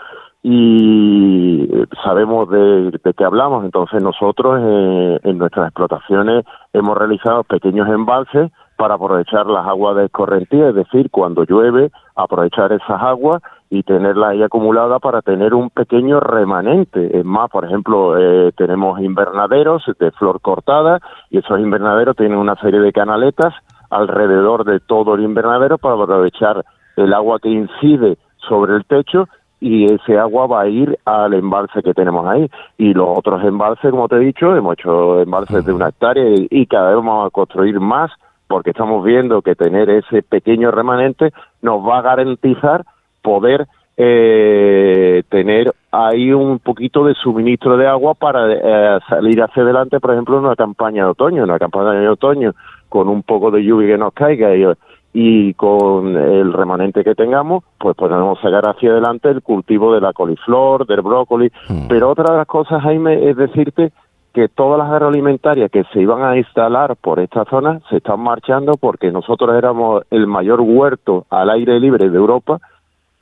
y 0.42 1.68
sabemos 2.02 2.48
de, 2.48 2.90
de 3.02 3.14
qué 3.14 3.24
hablamos. 3.24 3.64
Entonces 3.64 4.02
nosotros 4.02 4.58
eh, 4.62 5.20
en 5.24 5.38
nuestras 5.38 5.66
explotaciones 5.68 6.44
hemos 6.72 6.96
realizado 6.96 7.44
pequeños 7.44 7.88
embalses 7.88 8.50
para 8.76 8.94
aprovechar 8.94 9.46
las 9.46 9.66
aguas 9.66 9.96
de 9.96 10.06
escorrentía, 10.06 10.70
es 10.70 10.74
decir, 10.74 11.10
cuando 11.10 11.44
llueve, 11.44 11.90
aprovechar 12.16 12.72
esas 12.72 13.02
aguas 13.02 13.42
y 13.68 13.82
tenerlas 13.82 14.30
ahí 14.30 14.42
acumuladas 14.42 15.02
para 15.02 15.20
tener 15.20 15.52
un 15.52 15.68
pequeño 15.68 16.18
remanente. 16.18 17.18
Es 17.18 17.24
más, 17.26 17.50
por 17.50 17.66
ejemplo, 17.66 18.16
eh, 18.18 18.52
tenemos 18.56 18.98
invernaderos 19.00 19.84
de 19.98 20.10
flor 20.12 20.40
cortada 20.40 20.98
y 21.28 21.38
esos 21.38 21.60
invernaderos 21.60 22.16
tienen 22.16 22.38
una 22.38 22.56
serie 22.56 22.80
de 22.80 22.90
canaletas 22.90 23.52
alrededor 23.90 24.64
de 24.64 24.80
todo 24.80 25.14
el 25.14 25.24
invernadero 25.24 25.76
para 25.76 26.02
aprovechar 26.02 26.64
el 26.96 27.12
agua 27.12 27.38
que 27.38 27.50
incide 27.50 28.16
sobre 28.48 28.76
el 28.76 28.86
techo 28.86 29.28
y 29.60 29.84
ese 29.84 30.18
agua 30.18 30.46
va 30.46 30.62
a 30.62 30.68
ir 30.68 30.98
al 31.04 31.34
embalse 31.34 31.82
que 31.82 31.94
tenemos 31.94 32.26
ahí. 32.26 32.50
Y 32.78 32.94
los 32.94 33.18
otros 33.18 33.44
embalses, 33.44 33.90
como 33.90 34.08
te 34.08 34.16
he 34.16 34.20
dicho, 34.20 34.56
hemos 34.56 34.72
hecho 34.74 35.20
embalses 35.20 35.64
de 35.64 35.72
una 35.72 35.88
hectárea 35.88 36.24
y, 36.50 36.66
cada 36.66 36.88
vez 36.88 36.96
vamos 36.96 37.26
a 37.26 37.30
construir 37.30 37.78
más 37.78 38.10
porque 38.48 38.70
estamos 38.70 39.04
viendo 39.04 39.42
que 39.42 39.54
tener 39.54 39.90
ese 39.90 40.22
pequeño 40.22 40.70
remanente 40.70 41.32
nos 41.62 41.86
va 41.86 41.98
a 41.98 42.02
garantizar 42.02 42.84
poder 43.22 43.68
eh, 43.96 45.22
tener 45.28 45.72
ahí 45.92 46.32
un 46.32 46.58
poquito 46.58 47.04
de 47.04 47.14
suministro 47.14 47.76
de 47.76 47.86
agua 47.86 48.14
para 48.14 48.50
eh, 48.50 48.98
salir 49.08 49.42
hacia 49.42 49.62
adelante, 49.62 50.00
por 50.00 50.12
ejemplo, 50.12 50.38
en 50.38 50.46
una 50.46 50.56
campaña 50.56 51.04
de 51.04 51.10
otoño, 51.10 51.38
en 51.38 51.50
una 51.50 51.58
campaña 51.58 51.92
de 51.92 52.08
otoño 52.08 52.54
con 52.88 53.08
un 53.08 53.22
poco 53.22 53.50
de 53.50 53.62
lluvia 53.62 53.88
que 53.88 53.98
nos 53.98 54.12
caiga 54.14 54.56
y, 54.56 54.64
y 55.12 55.54
con 55.54 56.16
el 56.16 56.52
remanente 56.52 57.02
que 57.02 57.14
tengamos, 57.14 57.64
pues 57.78 57.96
podemos 57.96 58.38
sacar 58.40 58.68
hacia 58.68 58.90
adelante 58.92 59.28
el 59.28 59.42
cultivo 59.42 59.92
de 59.92 60.00
la 60.00 60.12
coliflor, 60.12 60.86
del 60.86 61.02
brócoli. 61.02 61.50
Hmm. 61.68 61.88
Pero 61.88 62.10
otra 62.10 62.32
de 62.32 62.38
las 62.38 62.46
cosas, 62.46 62.82
Jaime, 62.82 63.28
es 63.28 63.36
decirte 63.36 63.92
que 64.32 64.48
todas 64.48 64.78
las 64.78 64.88
agroalimentarias 64.90 65.70
que 65.72 65.82
se 65.92 66.00
iban 66.00 66.22
a 66.22 66.36
instalar 66.36 66.94
por 66.94 67.18
esta 67.18 67.44
zona 67.46 67.80
se 67.90 67.96
están 67.96 68.20
marchando 68.20 68.74
porque 68.78 69.10
nosotros 69.10 69.56
éramos 69.56 70.04
el 70.10 70.28
mayor 70.28 70.60
huerto 70.60 71.26
al 71.30 71.50
aire 71.50 71.80
libre 71.80 72.08
de 72.08 72.16
Europa 72.16 72.60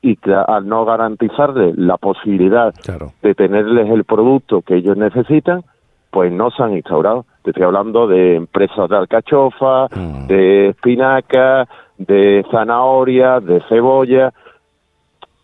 y 0.02 0.16
que 0.16 0.34
al 0.34 0.68
no 0.68 0.84
garantizarles 0.84 1.76
la 1.78 1.96
posibilidad 1.96 2.74
Claro. 2.84 3.12
de 3.22 3.34
tenerles 3.34 3.88
el 3.88 4.04
producto 4.04 4.60
que 4.60 4.76
ellos 4.76 4.96
necesitan, 4.98 5.62
pues 6.10 6.30
no 6.30 6.50
se 6.50 6.62
han 6.62 6.74
instaurado. 6.74 7.24
Te 7.42 7.50
estoy 7.50 7.64
hablando 7.64 8.06
de 8.06 8.36
empresas 8.36 8.88
de 8.88 8.96
alcachofa, 8.96 9.86
Mm. 9.94 10.26
de 10.26 10.68
espinaca, 10.70 11.66
de 11.96 12.44
zanahoria, 12.50 13.40
de 13.40 13.60
cebolla. 13.68 14.32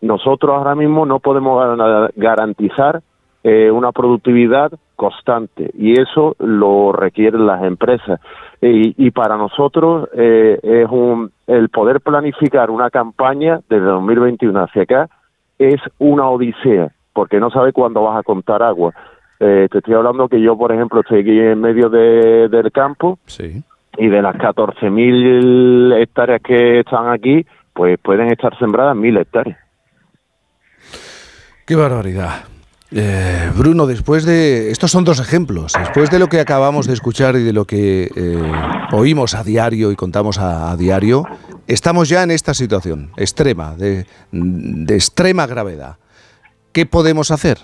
Nosotros 0.01 0.55
ahora 0.55 0.75
mismo 0.75 1.05
no 1.05 1.19
podemos 1.19 1.61
gar- 1.77 2.11
garantizar 2.15 3.01
eh, 3.43 3.69
una 3.71 3.91
productividad 3.91 4.71
constante 4.95 5.69
y 5.77 5.99
eso 5.99 6.35
lo 6.39 6.91
requieren 6.91 7.45
las 7.45 7.63
empresas. 7.63 8.19
Y, 8.61 9.05
y 9.05 9.11
para 9.11 9.37
nosotros 9.37 10.09
eh, 10.15 10.59
es 10.63 10.89
un, 10.89 11.31
el 11.47 11.69
poder 11.69 12.01
planificar 12.01 12.71
una 12.71 12.89
campaña 12.89 13.59
desde 13.69 13.85
2021 13.85 14.59
hacia 14.63 14.83
acá 14.83 15.09
es 15.59 15.75
una 15.99 16.27
odisea, 16.29 16.89
porque 17.13 17.39
no 17.39 17.49
sabe 17.51 17.71
cuándo 17.71 18.01
vas 18.03 18.17
a 18.17 18.23
contar 18.23 18.61
agua. 18.63 18.93
Eh, 19.39 19.67
te 19.71 19.79
estoy 19.79 19.93
hablando 19.93 20.27
que 20.29 20.41
yo, 20.41 20.57
por 20.57 20.71
ejemplo, 20.71 21.01
estoy 21.01 21.21
aquí 21.21 21.37
en 21.39 21.59
medio 21.59 21.89
de- 21.89 22.47
del 22.49 22.71
campo 22.71 23.19
Sí. 23.25 23.61
y 23.97 24.07
de 24.07 24.21
las 24.21 24.35
14.000 24.37 25.93
hectáreas 26.01 26.41
que 26.41 26.79
están 26.79 27.09
aquí, 27.09 27.45
pues 27.73 27.97
pueden 28.01 28.31
estar 28.31 28.57
sembradas 28.57 28.95
1.000 28.95 29.17
hectáreas. 29.17 29.57
Qué 31.65 31.75
barbaridad. 31.75 32.43
Eh, 32.91 33.49
Bruno, 33.57 33.87
después 33.87 34.25
de... 34.25 34.69
Estos 34.71 34.91
son 34.91 35.03
dos 35.03 35.19
ejemplos. 35.19 35.73
Después 35.77 36.11
de 36.11 36.19
lo 36.19 36.27
que 36.27 36.39
acabamos 36.39 36.87
de 36.87 36.93
escuchar 36.93 37.35
y 37.35 37.43
de 37.43 37.51
lo 37.51 37.65
que 37.65 38.09
eh, 38.15 38.51
oímos 38.93 39.33
a 39.33 39.43
diario 39.43 39.91
y 39.91 39.95
contamos 39.95 40.37
a, 40.37 40.71
a 40.71 40.77
diario, 40.77 41.25
estamos 41.67 42.07
ya 42.07 42.23
en 42.23 42.31
esta 42.31 42.53
situación 42.53 43.09
extrema, 43.17 43.75
de, 43.75 44.05
de 44.31 44.95
extrema 44.95 45.47
gravedad. 45.47 45.97
¿Qué 46.71 46.85
podemos 46.85 47.31
hacer? 47.31 47.57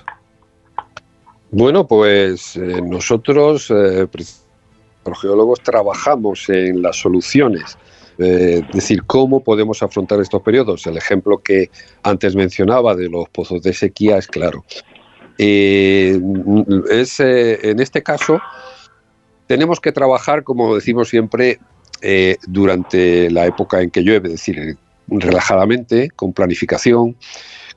Bueno, 1.53 1.85
pues 1.85 2.55
eh, 2.55 2.81
nosotros, 2.81 3.69
eh, 3.71 4.07
los 5.05 5.21
geólogos, 5.21 5.61
trabajamos 5.61 6.47
en 6.47 6.81
las 6.81 6.95
soluciones. 6.95 7.77
Eh, 8.17 8.61
es 8.69 8.73
decir, 8.73 9.03
cómo 9.03 9.43
podemos 9.43 9.83
afrontar 9.83 10.21
estos 10.21 10.41
periodos. 10.43 10.87
El 10.87 10.95
ejemplo 10.95 11.39
que 11.39 11.69
antes 12.03 12.35
mencionaba 12.35 12.95
de 12.95 13.09
los 13.09 13.27
pozos 13.29 13.61
de 13.63 13.73
sequía 13.73 14.17
es 14.17 14.27
claro. 14.27 14.63
Es, 15.37 17.19
en 17.19 17.79
este 17.79 18.03
caso, 18.03 18.39
tenemos 19.47 19.81
que 19.81 19.91
trabajar, 19.91 20.43
como 20.43 20.75
decimos 20.75 21.09
siempre, 21.09 21.59
durante 22.47 23.31
la 23.31 23.47
época 23.47 23.81
en 23.81 23.89
que 23.89 24.03
llueve, 24.03 24.27
es 24.27 24.33
decir, 24.33 24.77
relajadamente, 25.07 26.11
con 26.11 26.31
planificación, 26.31 27.15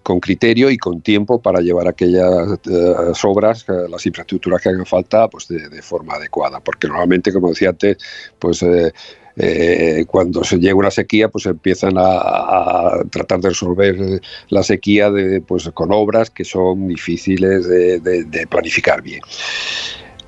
con 0.05 0.20
criterio 0.20 0.70
y 0.70 0.76
con 0.76 1.00
tiempo 1.00 1.40
para 1.40 1.61
llevar 1.61 1.88
aquellas 1.88 2.61
eh, 2.70 3.12
obras, 3.24 3.64
eh, 3.68 3.88
las 3.88 4.05
infraestructuras 4.05 4.61
que 4.61 4.68
hagan 4.68 4.84
falta, 4.86 5.28
pues 5.28 5.48
de, 5.48 5.82
forma 5.82 6.14
adecuada. 6.14 6.61
Porque 6.61 6.86
normalmente, 6.86 7.32
como 7.32 7.48
decía 7.48 7.70
antes, 7.70 7.96
pues 8.38 8.62
eh, 8.62 10.05
cuando 10.07 10.44
se 10.44 10.59
llega 10.59 10.74
una 10.74 10.90
sequía, 10.90 11.28
pues 11.30 11.46
empiezan 11.46 11.94
a, 11.96 13.02
tratar 13.11 13.40
de 13.40 13.48
resolver 13.48 14.20
la 14.50 14.62
sequía 14.62 15.11
de, 15.11 15.40
pues, 15.40 15.70
con 15.72 15.90
obras 15.90 16.30
que 16.30 16.44
son 16.44 16.86
difíciles 16.86 17.66
de, 17.66 18.46
planificar 18.48 19.00
bien. 19.02 19.22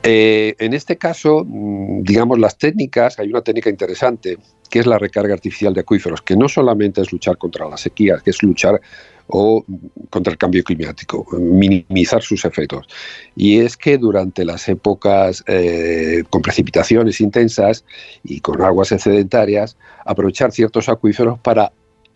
En 0.02 0.72
este 0.72 0.96
caso, 0.96 1.44
mm, 1.46 2.02
digamos, 2.02 2.38
las 2.38 2.56
técnicas, 2.56 3.18
hay 3.18 3.28
una 3.28 3.42
técnica 3.42 3.68
interesante 3.68 4.38
que 4.70 4.78
es 4.80 4.86
la 4.86 4.98
recarga 4.98 5.34
artificial 5.34 5.74
de 5.74 5.80
acuíferos, 5.80 6.22
que 6.22 6.36
no 6.36 6.48
solamente 6.48 7.00
es 7.00 7.12
luchar 7.12 7.38
contra 7.38 7.68
la 7.68 7.76
sequía, 7.76 8.20
que 8.24 8.30
es 8.30 8.42
luchar 8.42 8.80
o 9.28 9.64
contra 10.10 10.32
el 10.32 10.38
cambio 10.38 10.62
climático, 10.62 11.26
minimizar 11.32 12.22
sus 12.22 12.44
efectos. 12.44 12.86
Y 13.34 13.58
es 13.58 13.76
que 13.76 13.98
durante 13.98 14.44
las 14.44 14.68
épocas 14.68 15.42
eh, 15.46 16.22
con 16.30 16.42
precipitaciones 16.42 17.20
intensas 17.20 17.84
y 18.24 18.40
con 18.40 18.62
aguas 18.62 18.92
excedentarias, 18.92 19.76
aprovechar 20.04 20.52
ciertos 20.52 20.88
acuíferos 20.88 21.38
para 21.40 21.72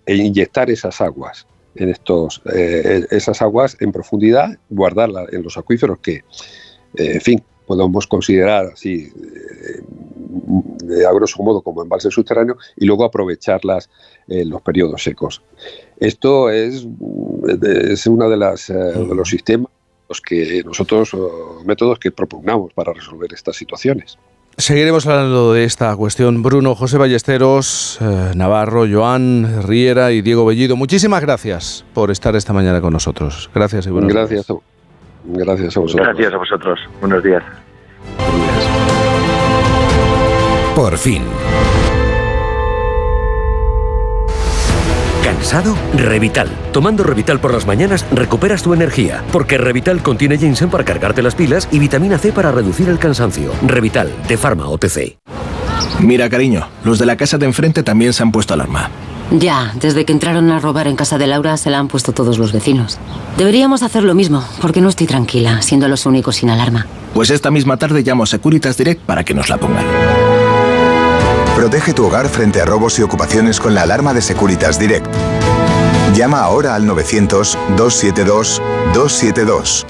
inyectar 0.06 0.70
esas 0.70 1.00
aguas 1.00 1.46
en 1.74 1.88
estos 1.88 2.42
eh, 2.52 3.06
esas 3.10 3.42
aguas 3.42 3.76
en 3.80 3.92
profundidad, 3.92 4.58
guardarlas 4.68 5.32
en 5.32 5.42
los 5.42 5.56
acuíferos 5.56 5.98
que, 6.00 6.16
eh, 6.16 6.22
en 7.14 7.20
fin, 7.20 7.42
podemos 7.66 8.06
considerar 8.06 8.66
así, 8.72 9.12
eh, 9.22 9.82
de 10.84 11.06
a 11.06 11.12
grosso 11.12 11.42
modo 11.42 11.62
como 11.62 11.82
embalse 11.82 12.10
subterráneo, 12.10 12.56
y 12.76 12.86
luego 12.86 13.04
aprovecharlas 13.04 13.90
en 14.28 14.50
los 14.50 14.62
periodos 14.62 15.02
secos. 15.02 15.42
Esto 15.98 16.50
es, 16.50 16.86
es 17.62 18.06
uno 18.06 18.28
de, 18.28 18.36
las, 18.36 18.70
eh, 18.70 18.74
de 18.74 19.14
los 19.14 19.28
sistemas 19.28 19.70
los 20.10 20.20
que 20.20 20.62
nosotros, 20.64 21.16
métodos 21.64 22.00
que 22.00 22.10
propugnamos 22.10 22.72
para 22.74 22.92
resolver 22.92 23.32
estas 23.32 23.54
situaciones. 23.54 24.18
Seguiremos 24.56 25.06
hablando 25.06 25.52
de 25.52 25.64
esta 25.64 25.94
cuestión. 25.96 26.42
Bruno, 26.42 26.74
José 26.74 26.98
Ballesteros, 26.98 27.98
eh, 28.02 28.32
Navarro, 28.34 28.84
Joan, 28.90 29.62
Riera 29.62 30.10
y 30.10 30.20
Diego 30.20 30.44
Bellido. 30.44 30.76
Muchísimas 30.76 31.22
gracias 31.22 31.84
por 31.94 32.10
estar 32.10 32.34
esta 32.34 32.52
mañana 32.52 32.80
con 32.80 32.92
nosotros. 32.92 33.48
Gracias 33.54 33.86
y 33.86 33.90
buenos 33.90 34.12
Gracias 34.12 34.46
días. 34.48 34.50
a, 34.50 35.38
gracias 35.44 35.76
a 35.76 35.80
vosotros. 35.80 36.06
Gracias 36.08 36.34
a 36.34 36.36
vosotros. 36.36 36.80
Buenos 37.00 37.22
días. 37.22 37.44
Por 40.80 40.96
fin. 40.96 41.22
¿Cansado? 45.22 45.76
Revital. 45.92 46.48
Tomando 46.72 47.04
Revital 47.04 47.38
por 47.38 47.52
las 47.52 47.66
mañanas 47.66 48.06
recuperas 48.10 48.62
tu 48.62 48.72
energía, 48.72 49.22
porque 49.30 49.58
Revital 49.58 50.02
contiene 50.02 50.38
ginseng 50.38 50.70
para 50.70 50.82
cargarte 50.82 51.20
las 51.20 51.34
pilas 51.34 51.68
y 51.70 51.78
vitamina 51.78 52.16
C 52.16 52.32
para 52.32 52.50
reducir 52.50 52.88
el 52.88 52.98
cansancio. 52.98 53.52
Revital, 53.60 54.10
de 54.26 54.38
Pharma 54.38 54.70
OTC. 54.70 55.18
Mira, 55.98 56.30
cariño, 56.30 56.66
los 56.82 56.98
de 56.98 57.04
la 57.04 57.18
casa 57.18 57.36
de 57.36 57.44
enfrente 57.44 57.82
también 57.82 58.14
se 58.14 58.22
han 58.22 58.32
puesto 58.32 58.54
alarma. 58.54 58.88
Ya, 59.32 59.74
desde 59.78 60.06
que 60.06 60.12
entraron 60.12 60.50
a 60.50 60.60
robar 60.60 60.86
en 60.86 60.96
casa 60.96 61.18
de 61.18 61.26
Laura 61.26 61.58
se 61.58 61.68
la 61.68 61.78
han 61.78 61.88
puesto 61.88 62.12
todos 62.12 62.38
los 62.38 62.52
vecinos. 62.52 62.98
Deberíamos 63.36 63.82
hacer 63.82 64.02
lo 64.02 64.14
mismo, 64.14 64.42
porque 64.62 64.80
no 64.80 64.88
estoy 64.88 65.06
tranquila, 65.06 65.60
siendo 65.60 65.88
los 65.88 66.06
únicos 66.06 66.36
sin 66.36 66.48
alarma. 66.48 66.86
Pues 67.12 67.28
esta 67.28 67.50
misma 67.50 67.76
tarde 67.76 68.02
llamo 68.02 68.22
a 68.22 68.26
Securitas 68.26 68.78
Direct 68.78 69.02
para 69.02 69.24
que 69.24 69.34
nos 69.34 69.50
la 69.50 69.58
pongan. 69.58 69.84
Protege 71.56 71.92
tu 71.92 72.06
hogar 72.06 72.28
frente 72.28 72.60
a 72.60 72.64
robos 72.64 72.96
y 72.98 73.02
ocupaciones 73.02 73.60
con 73.60 73.74
la 73.74 73.82
alarma 73.82 74.14
de 74.14 74.22
Securitas 74.22 74.78
Direct. 74.78 75.06
Llama 76.14 76.40
ahora 76.40 76.74
al 76.74 76.84
900-272-272. 76.84 79.84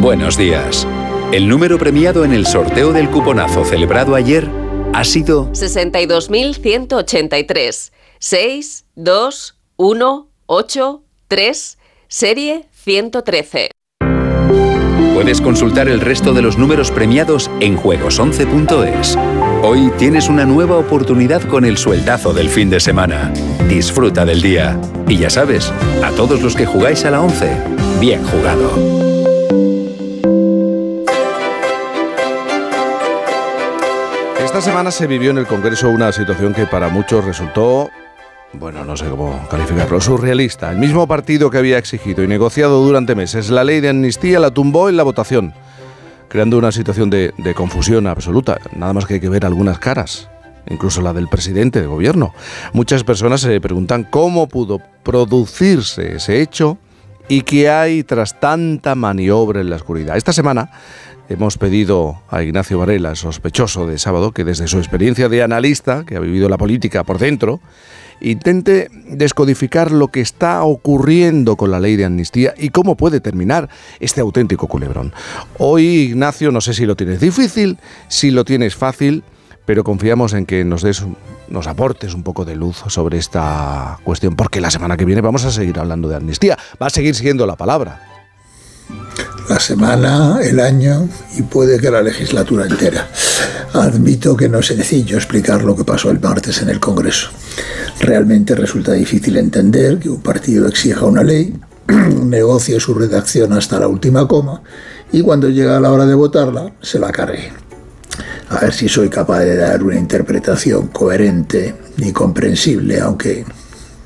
Buenos 0.00 0.36
días. 0.36 0.86
El 1.32 1.48
número 1.48 1.78
premiado 1.78 2.24
en 2.24 2.32
el 2.32 2.46
sorteo 2.46 2.92
del 2.92 3.08
cuponazo 3.08 3.64
celebrado 3.64 4.14
ayer 4.14 4.50
ha 4.92 5.04
sido 5.04 5.50
62.183. 5.52 7.92
6, 8.18 8.84
2, 8.94 9.56
1, 9.76 10.28
8, 10.46 11.02
3, 11.28 11.78
serie 12.08 12.68
113. 12.72 13.70
Puedes 15.14 15.42
consultar 15.42 15.88
el 15.88 16.00
resto 16.00 16.32
de 16.32 16.40
los 16.40 16.56
números 16.56 16.90
premiados 16.90 17.50
en 17.60 17.76
juegos11.es. 17.76 19.18
Hoy 19.62 19.92
tienes 19.98 20.28
una 20.28 20.46
nueva 20.46 20.78
oportunidad 20.78 21.42
con 21.42 21.66
el 21.66 21.76
sueldazo 21.76 22.32
del 22.32 22.48
fin 22.48 22.70
de 22.70 22.80
semana. 22.80 23.30
Disfruta 23.68 24.24
del 24.24 24.40
día. 24.40 24.80
Y 25.06 25.18
ya 25.18 25.28
sabes, 25.28 25.70
a 26.02 26.10
todos 26.12 26.40
los 26.40 26.56
que 26.56 26.64
jugáis 26.64 27.04
a 27.04 27.10
la 27.10 27.20
11, 27.20 27.50
bien 28.00 28.24
jugado. 28.24 28.70
Esta 34.42 34.62
semana 34.62 34.90
se 34.90 35.06
vivió 35.06 35.30
en 35.30 35.38
el 35.38 35.46
Congreso 35.46 35.90
una 35.90 36.10
situación 36.12 36.54
que 36.54 36.66
para 36.66 36.88
muchos 36.88 37.22
resultó, 37.24 37.90
bueno, 38.54 38.84
no 38.84 38.96
sé 38.96 39.06
cómo 39.08 39.46
calificarlo, 39.50 40.00
surrealista. 40.00 40.70
El 40.70 40.78
mismo 40.78 41.06
partido 41.06 41.50
que 41.50 41.58
había 41.58 41.78
exigido 41.78 42.22
y 42.22 42.28
negociado 42.28 42.84
durante 42.84 43.14
meses 43.14 43.50
la 43.50 43.64
ley 43.64 43.80
de 43.80 43.88
amnistía 43.88 44.38
la 44.38 44.50
tumbó 44.50 44.88
en 44.88 44.96
la 44.96 45.02
votación. 45.02 45.54
creando 46.28 46.56
una 46.56 46.72
situación 46.72 47.10
de, 47.10 47.34
de 47.36 47.54
confusión 47.54 48.06
absoluta. 48.06 48.58
Nada 48.74 48.94
más 48.94 49.04
que 49.04 49.14
hay 49.14 49.20
que 49.20 49.28
ver 49.28 49.44
algunas 49.44 49.78
caras 49.78 50.28
incluso 50.68 51.02
la 51.02 51.12
del 51.12 51.28
presidente 51.28 51.80
de 51.80 51.86
gobierno. 51.86 52.32
Muchas 52.72 53.04
personas 53.04 53.40
se 53.40 53.60
preguntan 53.60 54.04
cómo 54.04 54.48
pudo 54.48 54.80
producirse 55.02 56.16
ese 56.16 56.40
hecho 56.40 56.78
y 57.28 57.42
qué 57.42 57.70
hay 57.70 58.02
tras 58.04 58.38
tanta 58.40 58.94
maniobra 58.94 59.60
en 59.60 59.70
la 59.70 59.76
oscuridad. 59.76 60.16
Esta 60.16 60.32
semana 60.32 60.70
hemos 61.28 61.58
pedido 61.58 62.22
a 62.28 62.42
Ignacio 62.42 62.78
Varela, 62.78 63.14
sospechoso 63.14 63.86
de 63.86 63.98
sábado, 63.98 64.32
que 64.32 64.44
desde 64.44 64.68
su 64.68 64.78
experiencia 64.78 65.28
de 65.28 65.42
analista, 65.42 66.04
que 66.04 66.16
ha 66.16 66.20
vivido 66.20 66.48
la 66.48 66.58
política 66.58 67.04
por 67.04 67.18
dentro, 67.18 67.60
intente 68.20 68.88
descodificar 69.08 69.90
lo 69.90 70.08
que 70.08 70.20
está 70.20 70.62
ocurriendo 70.62 71.56
con 71.56 71.70
la 71.70 71.80
ley 71.80 71.96
de 71.96 72.04
amnistía 72.04 72.54
y 72.56 72.70
cómo 72.70 72.96
puede 72.96 73.20
terminar 73.20 73.68
este 74.00 74.20
auténtico 74.20 74.68
culebrón. 74.68 75.12
Hoy, 75.58 75.86
Ignacio, 75.86 76.50
no 76.52 76.60
sé 76.60 76.74
si 76.74 76.86
lo 76.86 76.96
tienes 76.96 77.20
difícil, 77.20 77.78
si 78.08 78.30
lo 78.30 78.44
tienes 78.44 78.76
fácil, 78.76 79.24
pero 79.64 79.84
confiamos 79.84 80.34
en 80.34 80.46
que 80.46 80.64
nos 80.64 80.82
des 80.82 81.04
aportes 81.66 82.14
un 82.14 82.22
poco 82.22 82.44
de 82.44 82.56
luz 82.56 82.82
sobre 82.88 83.18
esta 83.18 83.98
cuestión, 84.04 84.36
porque 84.36 84.60
la 84.60 84.70
semana 84.70 84.96
que 84.96 85.04
viene 85.04 85.20
vamos 85.20 85.44
a 85.44 85.50
seguir 85.50 85.78
hablando 85.78 86.08
de 86.08 86.16
amnistía, 86.16 86.58
va 86.80 86.86
a 86.86 86.90
seguir 86.90 87.14
siendo 87.14 87.46
la 87.46 87.56
palabra. 87.56 88.11
La 89.48 89.58
semana, 89.58 90.38
el 90.42 90.60
año 90.60 91.08
y 91.36 91.42
puede 91.42 91.78
que 91.78 91.90
la 91.90 92.02
legislatura 92.02 92.66
entera. 92.66 93.08
Admito 93.72 94.36
que 94.36 94.48
no 94.48 94.60
es 94.60 94.66
sencillo 94.66 95.16
explicar 95.16 95.64
lo 95.64 95.76
que 95.76 95.84
pasó 95.84 96.10
el 96.10 96.20
martes 96.20 96.62
en 96.62 96.68
el 96.68 96.80
Congreso. 96.80 97.30
Realmente 98.00 98.54
resulta 98.54 98.92
difícil 98.92 99.36
entender 99.36 99.98
que 99.98 100.08
un 100.08 100.22
partido 100.22 100.68
exija 100.68 101.04
una 101.04 101.22
ley, 101.22 101.54
negocie 102.24 102.78
su 102.80 102.94
redacción 102.94 103.52
hasta 103.52 103.78
la 103.80 103.88
última 103.88 104.26
coma 104.28 104.62
y 105.10 105.22
cuando 105.22 105.48
llega 105.48 105.80
la 105.80 105.90
hora 105.90 106.06
de 106.06 106.14
votarla 106.14 106.72
se 106.80 106.98
la 106.98 107.10
cargue 107.10 107.52
a 108.52 108.60
ver 108.60 108.72
si 108.72 108.88
soy 108.88 109.08
capaz 109.08 109.40
de 109.40 109.56
dar 109.56 109.82
una 109.82 109.96
interpretación 109.96 110.88
coherente 110.88 111.74
y 111.96 112.12
comprensible, 112.12 113.00
aunque 113.00 113.46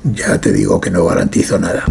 ya 0.03 0.39
te 0.39 0.51
digo 0.51 0.79
que 0.79 0.91
no 0.91 1.05
garantizo 1.05 1.59
nada. 1.59 1.85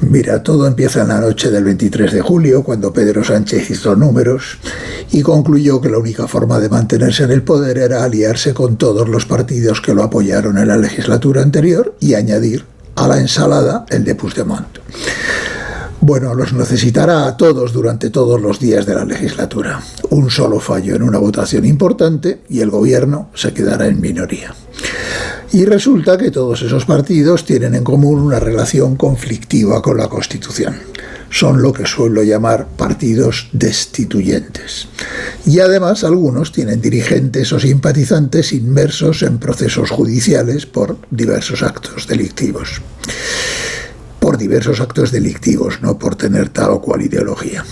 Mira, 0.00 0.42
todo 0.42 0.66
empieza 0.66 1.02
en 1.02 1.08
la 1.08 1.20
noche 1.20 1.50
del 1.50 1.64
23 1.64 2.12
de 2.12 2.20
julio, 2.20 2.62
cuando 2.62 2.92
Pedro 2.92 3.24
Sánchez 3.24 3.70
hizo 3.70 3.96
números 3.96 4.58
y 5.12 5.22
concluyó 5.22 5.80
que 5.80 5.88
la 5.88 5.98
única 5.98 6.26
forma 6.26 6.58
de 6.58 6.68
mantenerse 6.68 7.24
en 7.24 7.30
el 7.30 7.42
poder 7.42 7.78
era 7.78 8.04
aliarse 8.04 8.54
con 8.54 8.76
todos 8.76 9.08
los 9.08 9.26
partidos 9.26 9.80
que 9.80 9.94
lo 9.94 10.02
apoyaron 10.02 10.58
en 10.58 10.68
la 10.68 10.76
legislatura 10.76 11.42
anterior 11.42 11.94
y 12.00 12.14
añadir 12.14 12.64
a 12.96 13.08
la 13.08 13.18
ensalada 13.18 13.86
el 13.90 14.04
de 14.04 14.14
Puigdemont. 14.14 14.78
Bueno, 16.06 16.34
los 16.34 16.52
necesitará 16.52 17.26
a 17.26 17.34
todos 17.34 17.72
durante 17.72 18.10
todos 18.10 18.38
los 18.38 18.60
días 18.60 18.84
de 18.84 18.94
la 18.94 19.06
legislatura. 19.06 19.80
Un 20.10 20.28
solo 20.28 20.60
fallo 20.60 20.94
en 20.94 21.02
una 21.02 21.16
votación 21.16 21.64
importante 21.64 22.42
y 22.50 22.60
el 22.60 22.68
gobierno 22.68 23.30
se 23.32 23.54
quedará 23.54 23.86
en 23.86 24.02
minoría. 24.02 24.54
Y 25.52 25.64
resulta 25.64 26.18
que 26.18 26.30
todos 26.30 26.60
esos 26.60 26.84
partidos 26.84 27.46
tienen 27.46 27.74
en 27.74 27.84
común 27.84 28.20
una 28.20 28.38
relación 28.38 28.96
conflictiva 28.96 29.80
con 29.80 29.96
la 29.96 30.08
Constitución. 30.08 30.76
Son 31.30 31.62
lo 31.62 31.72
que 31.72 31.86
suelo 31.86 32.22
llamar 32.22 32.66
partidos 32.76 33.48
destituyentes. 33.52 34.88
Y 35.46 35.60
además 35.60 36.04
algunos 36.04 36.52
tienen 36.52 36.82
dirigentes 36.82 37.50
o 37.54 37.58
simpatizantes 37.58 38.52
inmersos 38.52 39.22
en 39.22 39.38
procesos 39.38 39.88
judiciales 39.88 40.66
por 40.66 40.98
diversos 41.10 41.62
actos 41.62 42.06
delictivos 42.06 42.82
por 44.24 44.38
diversos 44.38 44.80
actos 44.80 45.12
delictivos, 45.12 45.82
no 45.82 45.98
por 45.98 46.16
tener 46.16 46.48
tal 46.48 46.70
o 46.70 46.80
cual 46.80 47.02
ideología. 47.02 47.62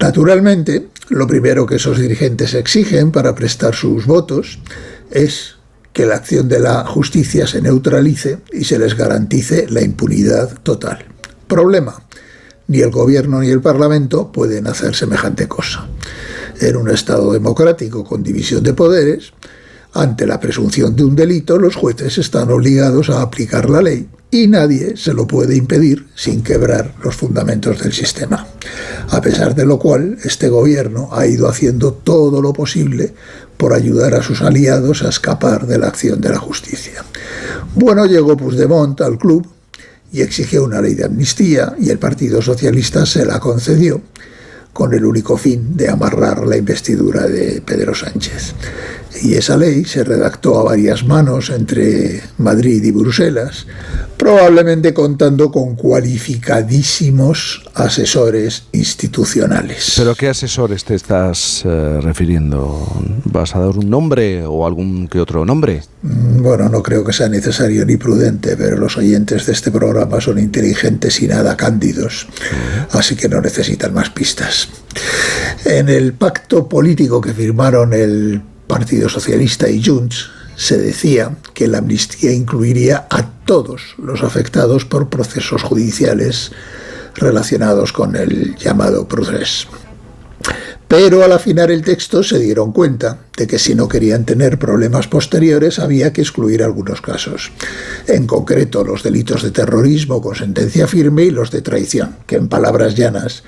Naturalmente, 0.00 0.88
lo 1.10 1.26
primero 1.26 1.66
que 1.66 1.74
esos 1.74 1.98
dirigentes 1.98 2.54
exigen 2.54 3.12
para 3.12 3.34
prestar 3.34 3.74
sus 3.74 4.06
votos 4.06 4.60
es 5.10 5.56
que 5.92 6.06
la 6.06 6.14
acción 6.14 6.48
de 6.48 6.60
la 6.60 6.86
justicia 6.86 7.46
se 7.46 7.60
neutralice 7.60 8.38
y 8.50 8.64
se 8.64 8.78
les 8.78 8.96
garantice 8.96 9.66
la 9.68 9.82
impunidad 9.82 10.58
total. 10.62 11.04
Problema, 11.46 12.02
ni 12.66 12.80
el 12.80 12.90
gobierno 12.90 13.40
ni 13.40 13.50
el 13.50 13.60
parlamento 13.60 14.32
pueden 14.32 14.68
hacer 14.68 14.94
semejante 14.94 15.48
cosa. 15.48 15.86
En 16.62 16.76
un 16.76 16.88
Estado 16.88 17.30
democrático 17.30 18.04
con 18.04 18.22
división 18.22 18.62
de 18.62 18.72
poderes, 18.72 19.34
ante 19.94 20.26
la 20.26 20.38
presunción 20.38 20.94
de 20.94 21.04
un 21.04 21.16
delito, 21.16 21.58
los 21.58 21.74
jueces 21.74 22.18
están 22.18 22.50
obligados 22.50 23.10
a 23.10 23.22
aplicar 23.22 23.70
la 23.70 23.82
ley 23.82 24.08
y 24.30 24.46
nadie 24.46 24.96
se 24.96 25.14
lo 25.14 25.26
puede 25.26 25.56
impedir 25.56 26.06
sin 26.14 26.42
quebrar 26.42 26.94
los 27.02 27.16
fundamentos 27.16 27.80
del 27.80 27.92
sistema. 27.92 28.46
A 29.10 29.20
pesar 29.22 29.54
de 29.54 29.64
lo 29.64 29.78
cual, 29.78 30.18
este 30.22 30.50
gobierno 30.50 31.08
ha 31.12 31.26
ido 31.26 31.48
haciendo 31.48 31.92
todo 31.94 32.42
lo 32.42 32.52
posible 32.52 33.14
por 33.56 33.72
ayudar 33.72 34.14
a 34.14 34.22
sus 34.22 34.42
aliados 34.42 35.02
a 35.02 35.08
escapar 35.08 35.66
de 35.66 35.78
la 35.78 35.88
acción 35.88 36.20
de 36.20 36.28
la 36.28 36.38
justicia. 36.38 37.04
Bueno, 37.74 38.04
llegó 38.04 38.36
Puigdemont 38.36 39.00
al 39.00 39.18
club 39.18 39.46
y 40.12 40.20
exigió 40.20 40.64
una 40.64 40.82
ley 40.82 40.94
de 40.94 41.06
amnistía 41.06 41.74
y 41.78 41.88
el 41.88 41.98
Partido 41.98 42.42
Socialista 42.42 43.06
se 43.06 43.24
la 43.24 43.40
concedió 43.40 44.02
con 44.72 44.94
el 44.94 45.04
único 45.04 45.36
fin 45.36 45.76
de 45.76 45.88
amarrar 45.88 46.46
la 46.46 46.56
investidura 46.56 47.26
de 47.26 47.62
Pedro 47.62 47.94
Sánchez. 47.94 48.54
Y 49.22 49.34
esa 49.34 49.56
ley 49.56 49.84
se 49.84 50.04
redactó 50.04 50.60
a 50.60 50.64
varias 50.64 51.04
manos 51.04 51.50
entre 51.50 52.22
Madrid 52.38 52.82
y 52.84 52.90
Bruselas, 52.90 53.66
probablemente 54.16 54.92
contando 54.92 55.50
con 55.50 55.74
cualificadísimos 55.76 57.64
asesores 57.74 58.64
institucionales. 58.72 59.94
¿Pero 59.96 60.14
qué 60.14 60.28
asesores 60.28 60.84
te 60.84 60.94
estás 60.94 61.62
eh, 61.64 62.00
refiriendo? 62.02 62.86
¿Vas 63.24 63.56
a 63.56 63.60
dar 63.60 63.76
un 63.76 63.88
nombre 63.88 64.44
o 64.44 64.66
algún 64.66 65.08
que 65.08 65.20
otro 65.20 65.44
nombre? 65.44 65.82
Mm, 66.02 66.42
bueno, 66.42 66.68
no 66.68 66.82
creo 66.82 67.04
que 67.04 67.12
sea 67.12 67.28
necesario 67.28 67.84
ni 67.86 67.96
prudente, 67.96 68.56
pero 68.56 68.76
los 68.76 68.96
oyentes 68.96 69.46
de 69.46 69.52
este 69.52 69.70
programa 69.70 70.20
son 70.20 70.38
inteligentes 70.38 71.20
y 71.22 71.28
nada 71.28 71.56
cándidos, 71.56 72.28
así 72.90 73.16
que 73.16 73.28
no 73.28 73.40
necesitan 73.40 73.94
más 73.94 74.10
pistas. 74.10 74.68
En 75.64 75.88
el 75.88 76.12
pacto 76.12 76.68
político 76.68 77.20
que 77.20 77.32
firmaron 77.32 77.92
el 77.92 78.42
Partido 78.68 79.08
Socialista 79.08 79.68
y 79.68 79.82
Junts, 79.82 80.30
se 80.54 80.76
decía 80.76 81.36
que 81.54 81.66
la 81.66 81.78
amnistía 81.78 82.32
incluiría 82.32 83.06
a 83.10 83.30
todos 83.44 83.94
los 83.96 84.22
afectados 84.22 84.84
por 84.84 85.08
procesos 85.08 85.62
judiciales 85.62 86.52
relacionados 87.14 87.92
con 87.92 88.14
el 88.14 88.56
llamado 88.56 89.08
proceso. 89.08 89.68
Pero 90.88 91.22
al 91.22 91.32
afinar 91.32 91.70
el 91.70 91.82
texto 91.82 92.22
se 92.22 92.38
dieron 92.38 92.72
cuenta 92.72 93.18
de 93.36 93.46
que 93.46 93.58
si 93.58 93.74
no 93.74 93.88
querían 93.88 94.24
tener 94.24 94.58
problemas 94.58 95.06
posteriores 95.06 95.78
había 95.78 96.14
que 96.14 96.22
excluir 96.22 96.62
algunos 96.62 97.02
casos. 97.02 97.52
En 98.06 98.26
concreto 98.26 98.82
los 98.84 99.02
delitos 99.02 99.42
de 99.42 99.50
terrorismo 99.50 100.22
con 100.22 100.34
sentencia 100.34 100.86
firme 100.86 101.24
y 101.24 101.30
los 101.30 101.50
de 101.50 101.60
traición, 101.60 102.16
que 102.26 102.36
en 102.36 102.48
palabras 102.48 102.94
llanas 102.94 103.44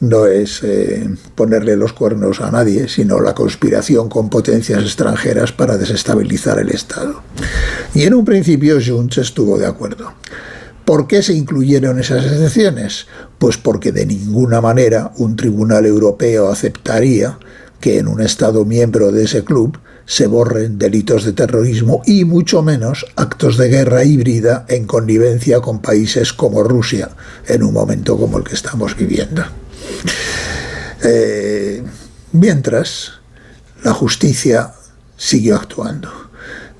no 0.00 0.26
es 0.26 0.62
eh, 0.62 1.08
ponerle 1.34 1.76
los 1.76 1.92
cuernos 1.92 2.40
a 2.40 2.50
nadie, 2.50 2.88
sino 2.88 3.20
la 3.20 3.34
conspiración 3.34 4.08
con 4.08 4.30
potencias 4.30 4.82
extranjeras 4.82 5.52
para 5.52 5.76
desestabilizar 5.76 6.58
el 6.58 6.70
Estado. 6.70 7.22
Y 7.94 8.04
en 8.04 8.14
un 8.14 8.24
principio 8.24 8.78
Junts 8.84 9.18
estuvo 9.18 9.58
de 9.58 9.66
acuerdo. 9.66 10.12
¿Por 10.84 11.06
qué 11.06 11.22
se 11.22 11.34
incluyeron 11.34 11.98
esas 11.98 12.26
excepciones? 12.26 13.06
Pues 13.38 13.56
porque 13.56 13.90
de 13.90 14.04
ninguna 14.04 14.60
manera 14.60 15.12
un 15.16 15.34
tribunal 15.34 15.86
europeo 15.86 16.50
aceptaría 16.50 17.38
que 17.80 17.98
en 17.98 18.08
un 18.08 18.20
Estado 18.20 18.64
miembro 18.64 19.10
de 19.10 19.24
ese 19.24 19.44
club 19.44 19.78
se 20.06 20.26
borren 20.26 20.78
delitos 20.78 21.24
de 21.24 21.32
terrorismo 21.32 22.02
y 22.06 22.24
mucho 22.24 22.62
menos 22.62 23.06
actos 23.16 23.56
de 23.56 23.68
guerra 23.68 24.04
híbrida 24.04 24.66
en 24.68 24.86
connivencia 24.86 25.60
con 25.60 25.80
países 25.80 26.32
como 26.32 26.62
Rusia 26.62 27.10
en 27.46 27.62
un 27.62 27.72
momento 27.72 28.16
como 28.16 28.38
el 28.38 28.44
que 28.44 28.54
estamos 28.54 28.96
viviendo. 28.96 29.44
Eh, 31.02 31.82
mientras, 32.32 33.12
la 33.82 33.92
justicia 33.92 34.72
siguió 35.16 35.56
actuando. 35.56 36.23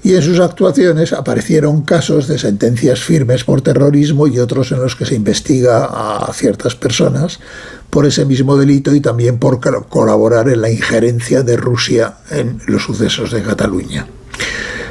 Y 0.05 0.15
en 0.15 0.21
sus 0.21 0.39
actuaciones 0.39 1.15
aparecieron 1.15 1.81
casos 1.81 2.29
de 2.29 2.39
sentencias 2.39 3.01
firmes 3.01 3.43
por 3.43 3.63
terrorismo 3.63 4.27
y 4.27 4.39
otros 4.39 4.71
en 4.71 4.83
los 4.83 4.97
que 4.97 5.07
se 5.07 5.15
investiga 5.15 5.87
a 5.87 6.31
ciertas 6.35 6.77
personas 6.77 7.41
por 7.89 8.05
ese 8.05 8.27
mismo 8.27 8.59
delito 8.59 8.95
y 8.95 9.01
también 9.01 9.39
por 9.39 9.61
colaborar 9.89 10.51
en 10.51 10.61
la 10.61 10.71
injerencia 10.71 11.43
de 11.43 11.57
Rusia 11.57 12.19
en 12.31 12.61
los 12.67 12.83
sucesos 12.83 13.31
de 13.31 13.43
Cataluña. 13.43 14.07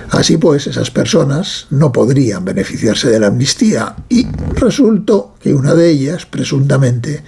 Así 0.10 0.38
pues, 0.38 0.66
esas 0.66 0.90
personas 0.90 1.68
no 1.70 1.92
podrían 1.92 2.44
beneficiarse 2.44 3.08
de 3.10 3.20
la 3.20 3.28
amnistía 3.28 3.96
y 4.10 4.26
resultó 4.56 5.36
que 5.40 5.54
una 5.54 5.76
de 5.76 5.92
ellas, 5.92 6.26
presuntamente, 6.26 7.24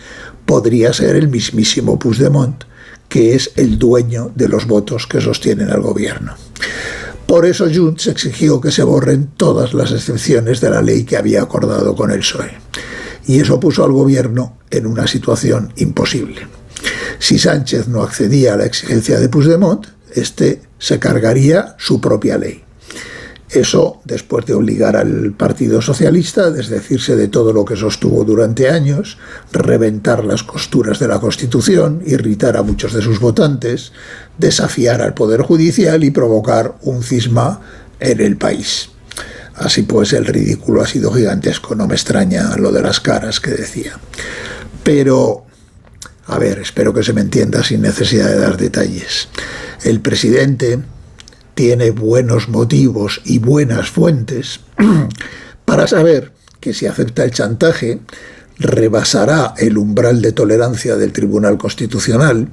podría 0.47 0.91
ser 0.91 1.15
el 1.15 1.27
mismísimo 1.27 1.99
Puigdemont, 1.99 2.63
que 3.09 3.35
es 3.35 3.51
el 3.57 3.77
dueño 3.77 4.31
de 4.33 4.49
los 4.49 4.65
votos 4.65 5.05
que 5.05 5.21
sostienen 5.21 5.69
al 5.69 5.81
gobierno. 5.81 6.33
Por 7.27 7.45
eso 7.45 7.67
Junts 7.73 8.07
exigió 8.07 8.61
que 8.61 8.71
se 8.71 8.83
borren 8.83 9.31
todas 9.35 9.73
las 9.73 9.91
excepciones 9.91 10.61
de 10.61 10.69
la 10.69 10.81
ley 10.81 11.03
que 11.03 11.17
había 11.17 11.41
acordado 11.41 11.95
con 11.95 12.11
el 12.11 12.19
PSOE 12.19 12.51
y 13.27 13.39
eso 13.39 13.59
puso 13.59 13.83
al 13.83 13.91
gobierno 13.91 14.57
en 14.69 14.85
una 14.85 15.07
situación 15.07 15.73
imposible. 15.77 16.47
Si 17.19 17.39
Sánchez 17.39 17.87
no 17.87 18.03
accedía 18.03 18.53
a 18.53 18.57
la 18.57 18.65
exigencia 18.65 19.19
de 19.19 19.29
Puigdemont, 19.29 19.87
este 20.13 20.61
se 20.77 20.99
cargaría 20.99 21.75
su 21.77 21.99
propia 21.99 22.37
ley. 22.37 22.64
Eso 23.55 24.01
después 24.03 24.45
de 24.45 24.53
obligar 24.53 24.97
al 24.97 25.31
Partido 25.31 25.81
Socialista 25.81 26.47
a 26.47 26.51
desdecirse 26.51 27.15
de 27.15 27.29
todo 27.29 27.53
lo 27.53 27.63
que 27.63 27.77
sostuvo 27.77 28.25
durante 28.25 28.69
años, 28.69 29.17
reventar 29.53 30.25
las 30.25 30.43
costuras 30.43 30.99
de 30.99 31.07
la 31.07 31.21
Constitución, 31.21 32.01
irritar 32.05 32.57
a 32.57 32.63
muchos 32.63 32.91
de 32.91 33.01
sus 33.01 33.21
votantes, 33.21 33.93
desafiar 34.37 35.01
al 35.01 35.13
Poder 35.13 35.41
Judicial 35.41 36.03
y 36.03 36.11
provocar 36.11 36.75
un 36.81 37.01
cisma 37.01 37.61
en 38.01 38.19
el 38.19 38.35
país. 38.35 38.89
Así 39.53 39.83
pues, 39.83 40.11
el 40.11 40.25
ridículo 40.25 40.81
ha 40.81 40.87
sido 40.87 41.13
gigantesco, 41.13 41.75
no 41.75 41.87
me 41.87 41.95
extraña 41.95 42.57
lo 42.57 42.73
de 42.73 42.81
las 42.81 42.99
caras 42.99 43.39
que 43.39 43.51
decía. 43.51 43.97
Pero, 44.83 45.45
a 46.27 46.37
ver, 46.39 46.59
espero 46.59 46.93
que 46.93 47.03
se 47.03 47.13
me 47.13 47.21
entienda 47.21 47.63
sin 47.63 47.81
necesidad 47.81 48.27
de 48.27 48.37
dar 48.37 48.57
detalles. 48.57 49.29
El 49.81 50.01
presidente 50.01 50.79
tiene 51.55 51.91
buenos 51.91 52.49
motivos 52.49 53.21
y 53.25 53.39
buenas 53.39 53.89
fuentes 53.89 54.59
para 55.65 55.87
saber 55.87 56.31
que 56.59 56.73
si 56.73 56.85
acepta 56.85 57.23
el 57.23 57.31
chantaje, 57.31 57.99
rebasará 58.57 59.53
el 59.57 59.77
umbral 59.77 60.21
de 60.21 60.31
tolerancia 60.31 60.95
del 60.95 61.11
Tribunal 61.11 61.57
Constitucional, 61.57 62.49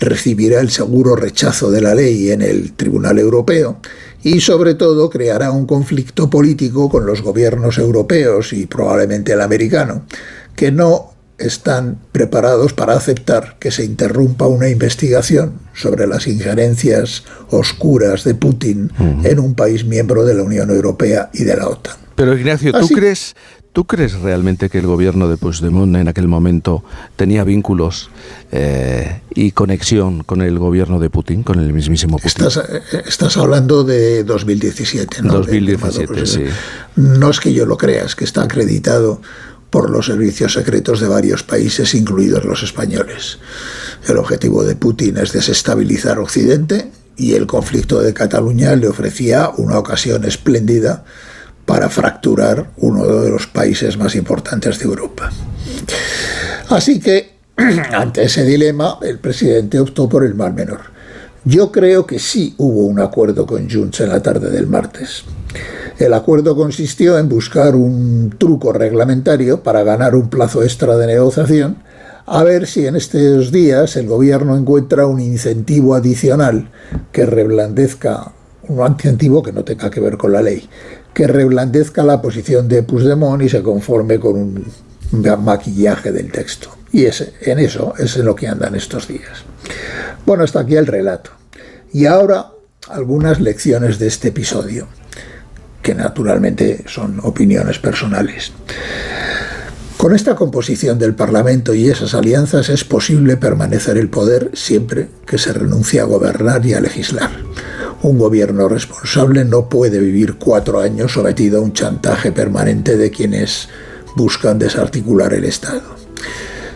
recibirá 0.00 0.60
el 0.60 0.70
seguro 0.70 1.16
rechazo 1.16 1.70
de 1.70 1.80
la 1.80 1.94
ley 1.94 2.30
en 2.30 2.42
el 2.42 2.72
Tribunal 2.72 3.18
Europeo 3.18 3.80
y 4.22 4.40
sobre 4.40 4.74
todo 4.74 5.10
creará 5.10 5.50
un 5.50 5.66
conflicto 5.66 6.28
político 6.28 6.88
con 6.88 7.06
los 7.06 7.22
gobiernos 7.22 7.78
europeos 7.78 8.52
y 8.52 8.66
probablemente 8.66 9.32
el 9.32 9.40
americano, 9.40 10.04
que 10.54 10.72
no 10.72 11.14
están 11.38 11.98
preparados 12.12 12.72
para 12.72 12.94
aceptar 12.94 13.56
que 13.60 13.70
se 13.70 13.84
interrumpa 13.84 14.46
una 14.46 14.68
investigación 14.68 15.54
sobre 15.74 16.06
las 16.06 16.26
injerencias 16.26 17.22
oscuras 17.50 18.24
de 18.24 18.34
Putin 18.34 18.90
en 19.24 19.38
un 19.38 19.54
país 19.54 19.84
miembro 19.84 20.24
de 20.24 20.34
la 20.34 20.42
Unión 20.42 20.70
Europea 20.70 21.30
y 21.32 21.44
de 21.44 21.56
la 21.56 21.68
OTAN. 21.68 21.96
Pero 22.16 22.36
Ignacio, 22.36 22.72
¿tú 22.72 22.88
crees, 22.88 23.36
¿tú 23.72 23.84
crees 23.86 24.14
realmente 24.18 24.68
que 24.68 24.78
el 24.78 24.86
gobierno 24.88 25.28
de 25.28 25.36
Puigdemont 25.36 25.94
en 25.94 26.08
aquel 26.08 26.26
momento 26.26 26.82
tenía 27.14 27.44
vínculos 27.44 28.10
eh, 28.50 29.20
y 29.32 29.52
conexión 29.52 30.24
con 30.24 30.42
el 30.42 30.58
gobierno 30.58 30.98
de 30.98 31.10
Putin, 31.10 31.44
con 31.44 31.60
el 31.60 31.72
mismísimo 31.72 32.18
Putin? 32.18 32.44
Estás, 32.48 32.56
eh, 32.68 32.82
estás 33.06 33.36
hablando 33.36 33.84
de 33.84 34.24
2017, 34.24 35.22
¿no? 35.22 35.34
2017, 35.34 36.12
De- 36.12 36.26
sí. 36.26 36.44
No 36.96 37.30
es 37.30 37.38
que 37.38 37.52
yo 37.52 37.64
lo 37.66 37.76
crea, 37.76 38.04
es 38.04 38.16
que 38.16 38.24
está 38.24 38.42
acreditado 38.42 39.20
por 39.70 39.90
los 39.90 40.06
servicios 40.06 40.54
secretos 40.54 41.00
de 41.00 41.08
varios 41.08 41.42
países, 41.42 41.94
incluidos 41.94 42.44
los 42.44 42.62
españoles. 42.62 43.38
El 44.08 44.16
objetivo 44.16 44.64
de 44.64 44.76
Putin 44.76 45.18
es 45.18 45.32
desestabilizar 45.32 46.18
Occidente 46.18 46.90
y 47.16 47.34
el 47.34 47.46
conflicto 47.46 48.00
de 48.00 48.14
Cataluña 48.14 48.74
le 48.76 48.88
ofrecía 48.88 49.50
una 49.56 49.78
ocasión 49.78 50.24
espléndida 50.24 51.04
para 51.66 51.90
fracturar 51.90 52.70
uno 52.78 53.04
de 53.06 53.30
los 53.30 53.46
países 53.46 53.98
más 53.98 54.14
importantes 54.14 54.78
de 54.78 54.84
Europa. 54.86 55.30
Así 56.70 56.98
que, 56.98 57.34
ante 57.56 58.22
ese 58.22 58.44
dilema, 58.44 58.98
el 59.02 59.18
presidente 59.18 59.78
optó 59.78 60.08
por 60.08 60.24
el 60.24 60.34
mal 60.34 60.54
menor. 60.54 60.80
Yo 61.44 61.70
creo 61.70 62.06
que 62.06 62.18
sí 62.18 62.54
hubo 62.58 62.86
un 62.86 63.00
acuerdo 63.00 63.46
con 63.46 63.70
Junts 63.70 64.00
en 64.00 64.08
la 64.08 64.22
tarde 64.22 64.50
del 64.50 64.66
martes. 64.66 65.24
El 65.98 66.14
acuerdo 66.14 66.54
consistió 66.54 67.18
en 67.18 67.28
buscar 67.28 67.74
un 67.74 68.36
truco 68.38 68.72
reglamentario 68.72 69.64
para 69.64 69.82
ganar 69.82 70.14
un 70.14 70.30
plazo 70.30 70.62
extra 70.62 70.96
de 70.96 71.08
negociación, 71.08 71.78
a 72.24 72.44
ver 72.44 72.68
si 72.68 72.86
en 72.86 72.94
estos 72.94 73.50
días 73.50 73.96
el 73.96 74.06
gobierno 74.06 74.56
encuentra 74.56 75.06
un 75.06 75.18
incentivo 75.18 75.96
adicional 75.96 76.70
que 77.10 77.26
reblandezca, 77.26 78.30
un 78.68 78.86
incentivo 78.86 79.42
que 79.42 79.52
no 79.52 79.64
tenga 79.64 79.90
que 79.90 79.98
ver 79.98 80.16
con 80.16 80.32
la 80.32 80.40
ley, 80.40 80.68
que 81.12 81.26
reblandezca 81.26 82.04
la 82.04 82.22
posición 82.22 82.68
de 82.68 82.84
Puigdemont 82.84 83.42
y 83.42 83.48
se 83.48 83.62
conforme 83.62 84.20
con 84.20 84.36
un 84.36 84.64
maquillaje 85.42 86.12
del 86.12 86.30
texto. 86.30 86.68
Y 86.92 87.06
ese, 87.06 87.32
en 87.40 87.58
eso 87.58 87.94
es 87.98 88.16
en 88.16 88.24
lo 88.24 88.36
que 88.36 88.46
andan 88.46 88.76
estos 88.76 89.08
días. 89.08 89.42
Bueno, 90.24 90.44
hasta 90.44 90.60
aquí 90.60 90.76
el 90.76 90.86
relato. 90.86 91.30
Y 91.92 92.06
ahora 92.06 92.52
algunas 92.88 93.40
lecciones 93.40 93.98
de 93.98 94.06
este 94.06 94.28
episodio, 94.28 94.86
que 95.82 95.94
naturalmente 95.94 96.84
son 96.86 97.20
opiniones 97.22 97.78
personales. 97.78 98.52
Con 99.98 100.14
esta 100.14 100.36
composición 100.36 100.98
del 100.98 101.14
Parlamento 101.14 101.74
y 101.74 101.88
esas 101.88 102.14
alianzas 102.14 102.68
es 102.68 102.84
posible 102.84 103.36
permanecer 103.36 103.98
el 103.98 104.08
poder 104.08 104.52
siempre 104.54 105.08
que 105.26 105.38
se 105.38 105.52
renuncie 105.52 105.98
a 105.98 106.04
gobernar 106.04 106.64
y 106.64 106.74
a 106.74 106.80
legislar. 106.80 107.30
Un 108.02 108.16
gobierno 108.16 108.68
responsable 108.68 109.44
no 109.44 109.68
puede 109.68 109.98
vivir 109.98 110.36
cuatro 110.36 110.80
años 110.80 111.12
sometido 111.12 111.58
a 111.58 111.62
un 111.62 111.72
chantaje 111.72 112.30
permanente 112.30 112.96
de 112.96 113.10
quienes 113.10 113.68
buscan 114.14 114.58
desarticular 114.58 115.34
el 115.34 115.44
Estado. 115.44 115.96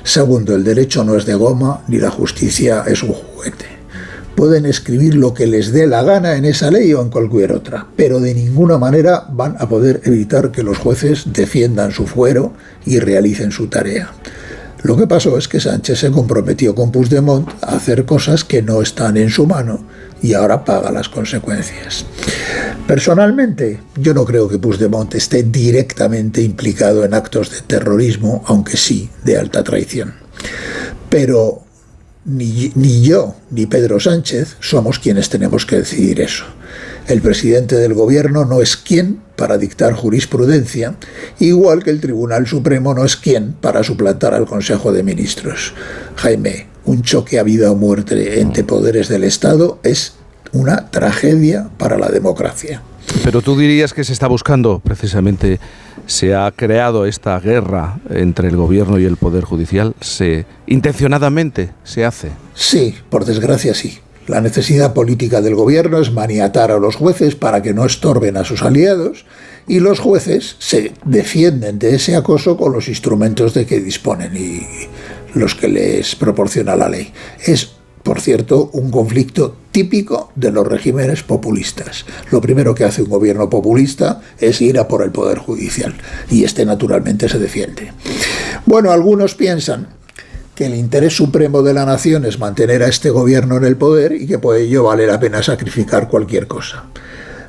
Segundo, 0.02 0.56
el 0.56 0.64
derecho 0.64 1.04
no 1.04 1.16
es 1.16 1.24
de 1.24 1.34
goma 1.34 1.82
ni 1.86 1.98
la 1.98 2.10
justicia 2.10 2.82
es 2.88 3.04
un 3.04 3.12
juguete. 3.12 3.81
Pueden 4.34 4.66
escribir 4.66 5.14
lo 5.14 5.34
que 5.34 5.46
les 5.46 5.72
dé 5.72 5.86
la 5.86 6.02
gana 6.02 6.36
en 6.36 6.44
esa 6.44 6.70
ley 6.70 6.92
o 6.94 7.02
en 7.02 7.10
cualquier 7.10 7.52
otra, 7.52 7.86
pero 7.96 8.20
de 8.20 8.34
ninguna 8.34 8.78
manera 8.78 9.26
van 9.30 9.56
a 9.58 9.68
poder 9.68 10.00
evitar 10.04 10.50
que 10.50 10.62
los 10.62 10.78
jueces 10.78 11.32
defiendan 11.32 11.92
su 11.92 12.06
fuero 12.06 12.52
y 12.84 12.98
realicen 12.98 13.52
su 13.52 13.68
tarea. 13.68 14.12
Lo 14.82 14.96
que 14.96 15.06
pasó 15.06 15.38
es 15.38 15.46
que 15.46 15.60
Sánchez 15.60 16.00
se 16.00 16.10
comprometió 16.10 16.74
con 16.74 16.90
Puigdemont 16.90 17.48
a 17.62 17.76
hacer 17.76 18.04
cosas 18.04 18.42
que 18.42 18.62
no 18.62 18.82
están 18.82 19.16
en 19.16 19.30
su 19.30 19.46
mano 19.46 19.78
y 20.20 20.34
ahora 20.34 20.64
paga 20.64 20.90
las 20.90 21.08
consecuencias. 21.08 22.04
Personalmente, 22.86 23.80
yo 23.96 24.12
no 24.12 24.24
creo 24.24 24.48
que 24.48 24.58
Puigdemont 24.58 25.14
esté 25.14 25.44
directamente 25.44 26.42
implicado 26.42 27.04
en 27.04 27.14
actos 27.14 27.50
de 27.50 27.60
terrorismo, 27.60 28.42
aunque 28.46 28.76
sí 28.76 29.08
de 29.24 29.38
alta 29.38 29.62
traición. 29.62 30.14
Pero 31.08 31.62
ni, 32.24 32.72
ni 32.74 33.02
yo 33.02 33.34
ni 33.50 33.66
Pedro 33.66 34.00
Sánchez 34.00 34.56
somos 34.60 34.98
quienes 34.98 35.28
tenemos 35.28 35.66
que 35.66 35.76
decidir 35.76 36.20
eso. 36.20 36.44
El 37.06 37.20
presidente 37.20 37.76
del 37.76 37.94
gobierno 37.94 38.44
no 38.44 38.62
es 38.62 38.76
quien 38.76 39.20
para 39.36 39.58
dictar 39.58 39.92
jurisprudencia, 39.92 40.94
igual 41.40 41.82
que 41.82 41.90
el 41.90 42.00
Tribunal 42.00 42.46
Supremo 42.46 42.94
no 42.94 43.04
es 43.04 43.16
quien 43.16 43.54
para 43.54 43.82
suplantar 43.82 44.34
al 44.34 44.46
Consejo 44.46 44.92
de 44.92 45.02
Ministros. 45.02 45.74
Jaime, 46.16 46.68
un 46.84 47.02
choque 47.02 47.38
a 47.38 47.42
vida 47.42 47.70
o 47.72 47.76
muerte 47.76 48.40
entre 48.40 48.62
poderes 48.62 49.08
del 49.08 49.24
Estado 49.24 49.80
es 49.82 50.14
una 50.52 50.90
tragedia 50.90 51.70
para 51.76 51.98
la 51.98 52.08
democracia. 52.08 52.82
Pero 53.24 53.42
tú 53.42 53.58
dirías 53.58 53.92
que 53.92 54.04
se 54.04 54.12
está 54.12 54.28
buscando, 54.28 54.80
precisamente, 54.80 55.58
se 56.06 56.34
ha 56.34 56.50
creado 56.50 57.06
esta 57.06 57.38
guerra 57.40 58.00
entre 58.10 58.48
el 58.48 58.56
gobierno 58.56 58.98
y 58.98 59.04
el 59.04 59.16
poder 59.16 59.44
judicial, 59.44 59.94
se 60.00 60.46
intencionadamente 60.66 61.70
se 61.84 62.04
hace. 62.04 62.30
Sí, 62.54 62.94
por 63.10 63.24
desgracia 63.24 63.74
sí. 63.74 63.98
La 64.26 64.40
necesidad 64.40 64.94
política 64.94 65.40
del 65.40 65.56
gobierno 65.56 65.98
es 65.98 66.12
maniatar 66.12 66.70
a 66.70 66.78
los 66.78 66.96
jueces 66.96 67.34
para 67.34 67.60
que 67.60 67.74
no 67.74 67.84
estorben 67.84 68.36
a 68.36 68.44
sus 68.44 68.62
aliados 68.62 69.24
y 69.66 69.80
los 69.80 69.98
jueces 69.98 70.56
se 70.58 70.92
defienden 71.04 71.78
de 71.78 71.96
ese 71.96 72.14
acoso 72.14 72.56
con 72.56 72.72
los 72.72 72.88
instrumentos 72.88 73.52
de 73.52 73.66
que 73.66 73.80
disponen 73.80 74.36
y 74.36 74.66
los 75.34 75.54
que 75.54 75.68
les 75.68 76.14
proporciona 76.14 76.76
la 76.76 76.88
ley. 76.88 77.12
Es 77.44 77.72
por 78.02 78.20
cierto, 78.20 78.70
un 78.72 78.90
conflicto 78.90 79.56
típico 79.72 80.30
de 80.36 80.52
los 80.52 80.66
regímenes 80.66 81.22
populistas. 81.22 82.04
Lo 82.30 82.40
primero 82.40 82.74
que 82.74 82.84
hace 82.84 83.02
un 83.02 83.10
gobierno 83.10 83.50
populista 83.50 84.20
es 84.38 84.60
ir 84.60 84.78
a 84.78 84.86
por 84.86 85.02
el 85.02 85.10
Poder 85.10 85.38
Judicial 85.38 85.94
y 86.30 86.44
este 86.44 86.64
naturalmente 86.64 87.28
se 87.28 87.38
defiende. 87.38 87.92
Bueno, 88.66 88.92
algunos 88.92 89.34
piensan 89.34 89.88
que 90.54 90.66
el 90.66 90.74
interés 90.74 91.16
supremo 91.16 91.62
de 91.62 91.74
la 91.74 91.86
nación 91.86 92.24
es 92.24 92.38
mantener 92.38 92.82
a 92.82 92.88
este 92.88 93.10
gobierno 93.10 93.56
en 93.56 93.64
el 93.64 93.76
poder 93.76 94.12
y 94.12 94.26
que 94.26 94.38
por 94.38 94.56
ello 94.56 94.84
vale 94.84 95.06
la 95.06 95.18
pena 95.18 95.42
sacrificar 95.42 96.08
cualquier 96.08 96.46
cosa. 96.46 96.84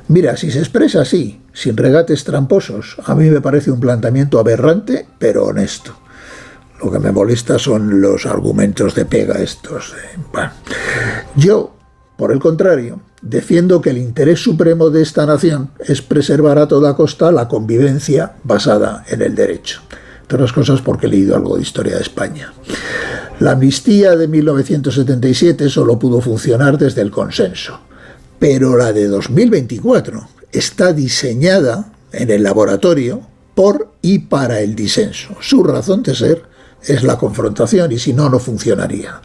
Mira, 0.08 0.36
si 0.36 0.50
se 0.50 0.58
expresa 0.58 1.02
así, 1.02 1.40
sin 1.52 1.76
regates 1.76 2.24
tramposos, 2.24 2.96
a 3.04 3.14
mí 3.14 3.30
me 3.30 3.40
parece 3.40 3.70
un 3.70 3.80
planteamiento 3.80 4.38
aberrante, 4.38 5.06
pero 5.18 5.44
honesto. 5.44 5.96
Lo 6.82 6.90
que 6.90 6.98
me 6.98 7.12
molesta 7.12 7.58
son 7.58 8.00
los 8.00 8.26
argumentos 8.26 8.94
de 8.94 9.06
pega 9.06 9.40
estos. 9.40 9.94
eh. 9.94 10.18
Yo, 11.36 11.74
por 12.16 12.32
el 12.32 12.38
contrario, 12.38 13.00
defiendo 13.22 13.80
que 13.80 13.90
el 13.90 13.98
interés 13.98 14.40
supremo 14.40 14.90
de 14.90 15.02
esta 15.02 15.26
nación 15.26 15.70
es 15.80 16.02
preservar 16.02 16.58
a 16.58 16.68
toda 16.68 16.94
costa 16.94 17.32
la 17.32 17.48
convivencia 17.48 18.34
basada 18.44 19.04
en 19.08 19.22
el 19.22 19.34
derecho. 19.34 19.80
Entre 20.22 20.36
otras 20.36 20.52
cosas 20.52 20.80
porque 20.80 21.06
he 21.06 21.10
leído 21.10 21.36
algo 21.36 21.56
de 21.56 21.62
historia 21.62 21.96
de 21.96 22.02
España. 22.02 22.52
La 23.40 23.52
amnistía 23.52 24.16
de 24.16 24.28
1977 24.28 25.68
solo 25.68 25.98
pudo 25.98 26.20
funcionar 26.20 26.78
desde 26.78 27.02
el 27.02 27.10
consenso, 27.10 27.80
pero 28.38 28.76
la 28.76 28.92
de 28.92 29.08
2024 29.08 30.28
está 30.52 30.92
diseñada 30.92 31.92
en 32.12 32.30
el 32.30 32.42
laboratorio 32.42 33.22
por 33.54 33.92
y 34.02 34.20
para 34.20 34.60
el 34.60 34.74
disenso. 34.74 35.36
Su 35.40 35.64
razón 35.64 36.02
de 36.02 36.14
ser 36.14 36.42
es 36.82 37.02
la 37.02 37.18
confrontación 37.18 37.90
y 37.92 37.98
si 37.98 38.12
no, 38.12 38.28
no 38.28 38.38
funcionaría. 38.38 39.20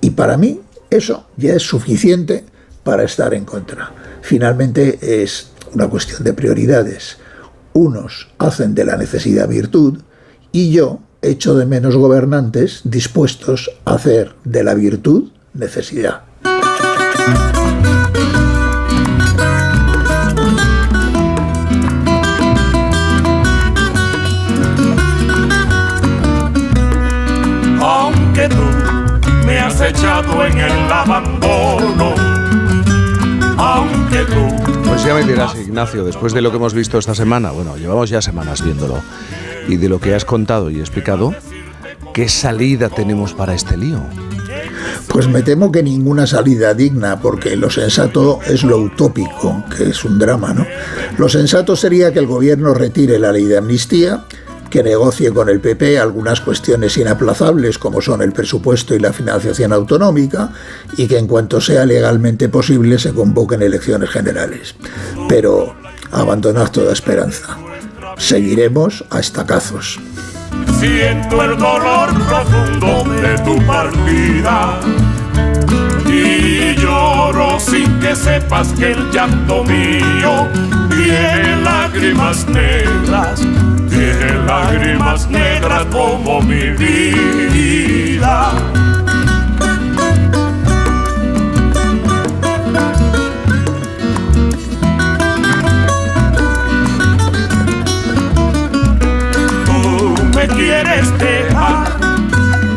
Y 0.00 0.10
para 0.10 0.36
mí 0.36 0.60
eso 0.90 1.26
ya 1.36 1.54
es 1.54 1.62
suficiente 1.62 2.44
para 2.82 3.04
estar 3.04 3.34
en 3.34 3.44
contra. 3.44 3.92
Finalmente 4.22 4.98
es 5.22 5.50
una 5.74 5.88
cuestión 5.88 6.24
de 6.24 6.32
prioridades. 6.32 7.18
Unos 7.72 8.28
hacen 8.38 8.74
de 8.74 8.84
la 8.84 8.96
necesidad 8.96 9.48
virtud 9.48 9.98
y 10.52 10.70
yo 10.70 11.00
echo 11.20 11.54
de 11.54 11.66
menos 11.66 11.96
gobernantes 11.96 12.80
dispuestos 12.84 13.70
a 13.84 13.94
hacer 13.94 14.34
de 14.44 14.64
la 14.64 14.74
virtud 14.74 15.30
necesidad. 15.52 16.22
Echado 29.88 30.44
en 30.44 30.58
el 30.58 30.92
abandono, 30.92 32.14
aunque 33.56 34.18
tú 34.24 34.72
Pues 34.84 35.04
ya 35.04 35.14
me 35.14 35.24
dirás, 35.24 35.54
Ignacio, 35.56 36.04
después 36.04 36.32
de 36.32 36.42
lo 36.42 36.50
que 36.50 36.56
hemos 36.56 36.74
visto 36.74 36.98
esta 36.98 37.14
semana, 37.14 37.50
bueno, 37.50 37.76
llevamos 37.76 38.10
ya 38.10 38.20
semanas 38.20 38.62
viéndolo, 38.62 39.00
y 39.66 39.76
de 39.76 39.88
lo 39.88 40.00
que 40.00 40.14
has 40.14 40.24
contado 40.24 40.70
y 40.70 40.80
explicado, 40.80 41.34
¿qué 42.12 42.28
salida 42.28 42.88
tenemos 42.88 43.32
para 43.32 43.54
este 43.54 43.76
lío? 43.76 44.00
Pues 45.08 45.26
me 45.26 45.42
temo 45.42 45.72
que 45.72 45.82
ninguna 45.82 46.26
salida 46.26 46.74
digna, 46.74 47.20
porque 47.20 47.56
lo 47.56 47.70
sensato 47.70 48.40
es 48.46 48.64
lo 48.64 48.78
utópico, 48.78 49.64
que 49.74 49.90
es 49.90 50.04
un 50.04 50.18
drama, 50.18 50.52
¿no? 50.52 50.66
Lo 51.16 51.28
sensato 51.28 51.76
sería 51.76 52.12
que 52.12 52.18
el 52.18 52.26
gobierno 52.26 52.74
retire 52.74 53.18
la 53.18 53.32
ley 53.32 53.44
de 53.44 53.56
amnistía, 53.56 54.24
que 54.70 54.82
negocie 54.82 55.32
con 55.32 55.48
el 55.48 55.60
PP 55.60 55.98
algunas 55.98 56.40
cuestiones 56.40 56.96
inaplazables 56.96 57.78
como 57.78 58.00
son 58.00 58.22
el 58.22 58.32
presupuesto 58.32 58.94
y 58.94 58.98
la 58.98 59.12
financiación 59.12 59.72
autonómica 59.72 60.50
y 60.96 61.06
que 61.06 61.18
en 61.18 61.26
cuanto 61.26 61.60
sea 61.60 61.84
legalmente 61.84 62.48
posible 62.48 62.98
se 62.98 63.12
convoquen 63.12 63.62
elecciones 63.62 64.10
generales. 64.10 64.74
Pero 65.28 65.74
abandonad 66.10 66.70
toda 66.70 66.92
esperanza. 66.92 67.58
Seguiremos 68.16 69.04
a 69.10 69.20
estacazos. 69.20 69.98
siento 70.80 71.42
el 71.42 71.58
dolor 71.58 72.10
profundo 72.28 73.04
de 73.20 73.38
tu 73.38 73.66
partida. 73.66 74.80
Y 76.06 76.74
lloro 76.76 77.60
sin 77.60 78.00
que 78.00 78.16
sepas 78.16 78.68
que 78.72 78.92
el 78.92 79.10
llanto 79.10 79.62
mío 79.64 80.48
tiene 80.90 81.62
lágrimas 81.62 82.46
negras, 82.48 83.40
tiene 84.12 84.32
lágrimas 84.46 85.28
negras 85.28 85.84
como 85.86 86.40
mi 86.40 86.70
vida. 86.70 88.52
Tú 99.66 100.14
me 100.34 100.48
quieres 100.48 101.18
dejar, 101.18 101.86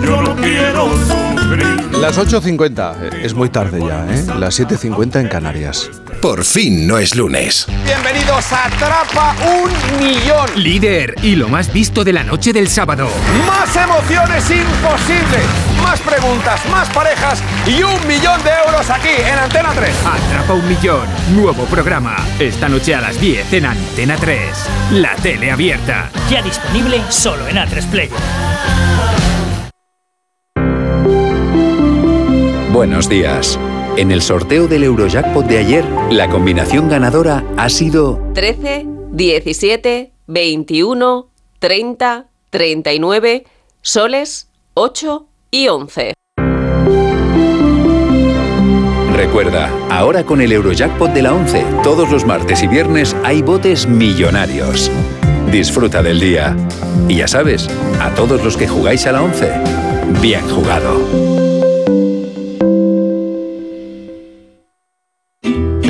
yo 0.04 0.22
no 0.22 0.36
quiero 0.36 0.90
sufrir. 0.98 1.98
Las 2.00 2.18
8.50, 2.18 2.96
eh, 3.02 3.10
es 3.24 3.34
muy 3.34 3.50
tarde 3.50 3.80
ya, 3.80 4.06
¿eh? 4.14 4.26
Las 4.38 4.60
7.50 4.60 5.22
en 5.22 5.28
Canarias. 5.28 5.90
Por 6.22 6.46
fin 6.46 6.86
no 6.86 7.00
es 7.00 7.16
lunes. 7.16 7.66
Bienvenidos 7.84 8.54
a 8.54 8.68
Atrapa 8.68 9.36
un 9.44 9.98
Millón. 9.98 10.52
Líder 10.56 11.16
y 11.24 11.36
lo 11.36 11.50
más 11.50 11.74
visto 11.74 12.04
de 12.04 12.14
la 12.14 12.24
noche 12.24 12.54
del 12.54 12.68
sábado. 12.68 13.10
Más 13.48 13.76
emociones 13.76 14.44
imposibles, 14.52 15.44
más 15.82 16.00
preguntas, 16.02 16.62
más 16.70 16.88
parejas 16.90 17.42
y 17.66 17.82
un 17.82 18.08
millón 18.08 18.40
de 18.44 18.52
euros 18.68 18.88
aquí 18.92 19.10
en 19.18 19.40
Antena 19.40 19.74
3. 19.74 19.90
Atrapa 20.06 20.54
un 20.54 20.68
millón. 20.70 21.08
Nuevo 21.34 21.66
programa. 21.66 22.16
Esta 22.38 22.70
noche 22.70 22.94
a 22.94 23.02
las 23.02 23.20
10 23.20 23.54
en 23.54 23.66
Antena 23.66 24.16
3. 24.16 24.42
La 24.92 25.16
tele 25.16 25.50
abierta. 25.50 26.12
Ya 26.30 26.44
disponible 26.44 27.02
solo 27.10 27.48
en 27.48 27.58
A3 27.58 27.90
Player. 27.90 28.12
Buenos 32.72 33.10
días. 33.10 33.58
En 33.98 34.10
el 34.12 34.22
sorteo 34.22 34.68
del 34.68 34.84
Eurojackpot 34.86 35.46
de 35.46 35.58
ayer, 35.58 35.86
la 36.10 36.30
combinación 36.30 36.88
ganadora 36.88 37.44
ha 37.58 37.70
sido 37.70 38.22
13, 38.34 38.86
17, 39.12 40.12
21, 40.28 41.28
30, 41.60 42.28
39, 42.50 43.46
soles, 43.82 44.48
8 44.76 45.28
y 45.52 45.68
11. 45.68 46.14
Recuerda, 49.14 49.70
ahora 49.90 50.24
con 50.24 50.40
el 50.42 50.54
Eurojackpot 50.54 51.12
de 51.12 51.22
la 51.24 51.34
11, 51.34 51.66
todos 51.84 52.10
los 52.10 52.26
martes 52.26 52.64
y 52.64 52.68
viernes 52.68 53.16
hay 53.26 53.42
botes 53.42 53.88
millonarios. 53.88 54.90
Disfruta 55.52 56.02
del 56.02 56.22
día. 56.22 56.56
Y 57.10 57.18
ya 57.18 57.28
sabes, 57.28 57.68
a 58.00 58.16
todos 58.16 58.42
los 58.42 58.56
que 58.56 58.70
jugáis 58.70 59.06
a 59.06 59.12
la 59.12 59.22
11, 59.22 59.52
bien 60.22 60.48
jugado. 60.50 61.41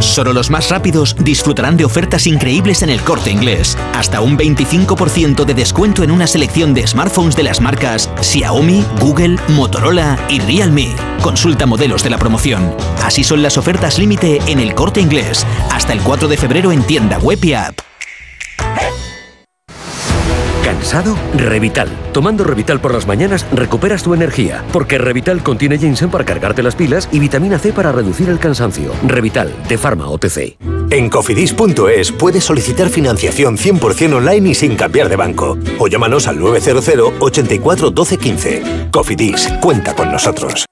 Solo 0.00 0.32
los 0.32 0.50
más 0.50 0.70
rápidos 0.70 1.16
disfrutarán 1.18 1.76
de 1.76 1.84
ofertas 1.84 2.26
increíbles 2.26 2.82
en 2.82 2.90
el 2.90 3.00
corte 3.02 3.30
inglés. 3.30 3.76
Hasta 3.94 4.20
un 4.20 4.38
25% 4.38 5.44
de 5.44 5.54
descuento 5.54 6.02
en 6.02 6.10
una 6.10 6.26
selección 6.26 6.74
de 6.74 6.86
smartphones 6.86 7.36
de 7.36 7.42
las 7.42 7.60
marcas 7.60 8.10
Xiaomi, 8.20 8.84
Google, 9.00 9.36
Motorola 9.48 10.18
y 10.28 10.40
Realme. 10.40 10.94
Consulta 11.22 11.66
modelos 11.66 12.02
de 12.02 12.10
la 12.10 12.18
promoción. 12.18 12.74
Así 13.02 13.24
son 13.24 13.42
las 13.42 13.58
ofertas 13.58 13.98
límite 13.98 14.40
en 14.46 14.60
el 14.60 14.74
corte 14.74 15.00
inglés. 15.00 15.46
Hasta 15.70 15.92
el 15.92 16.00
4 16.00 16.28
de 16.28 16.36
febrero 16.36 16.72
en 16.72 16.82
tienda 16.82 17.18
web 17.18 17.44
y 17.44 17.54
app. 17.54 17.87
¿Cansado? 20.64 21.16
Revital. 21.34 21.88
Tomando 22.12 22.44
Revital 22.44 22.80
por 22.80 22.92
las 22.92 23.06
mañanas 23.06 23.46
recuperas 23.52 24.02
tu 24.02 24.14
energía, 24.14 24.64
porque 24.72 24.98
Revital 24.98 25.42
contiene 25.42 25.78
ginseng 25.78 26.10
para 26.10 26.24
cargarte 26.24 26.62
las 26.62 26.74
pilas 26.74 27.08
y 27.12 27.18
vitamina 27.18 27.58
C 27.58 27.72
para 27.72 27.92
reducir 27.92 28.28
el 28.28 28.38
cansancio. 28.38 28.92
Revital, 29.06 29.54
de 29.68 29.78
Pharma 29.78 30.08
OTC. 30.08 30.56
En 30.90 31.10
cofidis.es 31.10 32.12
puedes 32.12 32.44
solicitar 32.44 32.88
financiación 32.88 33.56
100% 33.56 34.14
online 34.14 34.50
y 34.50 34.54
sin 34.54 34.76
cambiar 34.76 35.08
de 35.08 35.16
banco. 35.16 35.58
O 35.78 35.88
llámanos 35.88 36.26
al 36.26 36.38
900 36.38 37.12
84 37.20 37.90
12 37.90 38.16
15. 38.16 38.62
Cofidis, 38.90 39.48
cuenta 39.60 39.94
con 39.94 40.10
nosotros. 40.10 40.64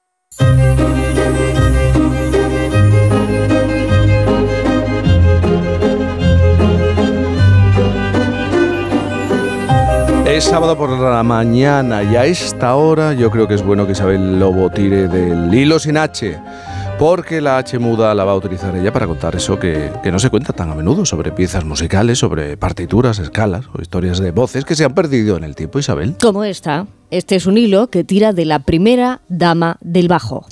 Es 10.27 10.43
sábado 10.43 10.77
por 10.77 10.91
la 10.91 11.23
mañana 11.23 12.03
y 12.03 12.17
a 12.17 12.27
esta 12.27 12.75
hora 12.75 13.15
yo 13.15 13.31
creo 13.31 13.47
que 13.47 13.55
es 13.55 13.63
bueno 13.63 13.87
que 13.87 13.93
Isabel 13.93 14.41
Lobo 14.41 14.69
tire 14.71 15.07
del 15.07 15.55
hilo 15.55 15.79
sin 15.79 15.97
H, 15.97 16.37
porque 16.99 17.41
la 17.41 17.59
H 17.59 17.79
muda 17.79 18.13
la 18.13 18.25
va 18.25 18.33
a 18.33 18.35
utilizar 18.35 18.75
ella 18.75 18.93
para 18.93 19.07
contar 19.07 19.37
eso 19.37 19.57
que, 19.57 19.93
que 20.03 20.11
no 20.11 20.19
se 20.19 20.29
cuenta 20.29 20.53
tan 20.53 20.69
a 20.69 20.75
menudo 20.75 21.07
sobre 21.07 21.31
piezas 21.31 21.65
musicales, 21.65 22.19
sobre 22.19 22.57
partituras, 22.57 23.21
escalas 23.21 23.67
o 23.73 23.81
historias 23.81 24.19
de 24.19 24.33
voces 24.33 24.65
que 24.65 24.75
se 24.75 24.85
han 24.85 24.95
perdido 24.95 25.37
en 25.37 25.45
el 25.45 25.55
tiempo, 25.55 25.79
Isabel. 25.79 26.17
Como 26.21 26.43
esta. 26.43 26.89
Este 27.13 27.37
es 27.37 27.47
un 27.47 27.57
hilo 27.57 27.87
que 27.87 28.03
tira 28.03 28.33
de 28.33 28.47
la 28.47 28.59
primera 28.59 29.21
dama 29.29 29.77
del 29.81 30.09
bajo. 30.09 30.45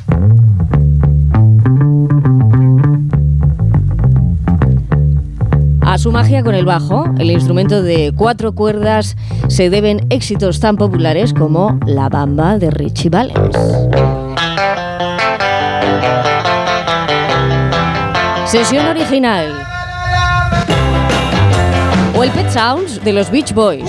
A 5.95 5.99
su 5.99 6.11
magia 6.11 6.43
con 6.43 6.57
el 6.57 6.65
bajo, 6.65 7.05
el 7.21 7.31
instrumento 7.31 7.81
de 7.81 8.13
cuatro 8.17 8.53
cuerdas, 8.53 9.17
se 9.47 9.71
deben 9.71 10.05
éxitos 10.11 10.59
tan 10.59 10.77
populares 10.77 11.33
como 11.33 11.79
La 11.87 12.09
Bamba 12.09 12.59
de 12.59 12.73
Richie 12.73 13.11
Valens. 13.11 13.57
Sesión 18.47 18.89
original. 18.89 19.55
O 22.17 22.25
el 22.25 22.31
Pet 22.33 22.51
Sounds 22.51 23.01
de 23.05 23.13
los 23.13 23.31
Beach 23.31 23.55
Boys. 23.55 23.89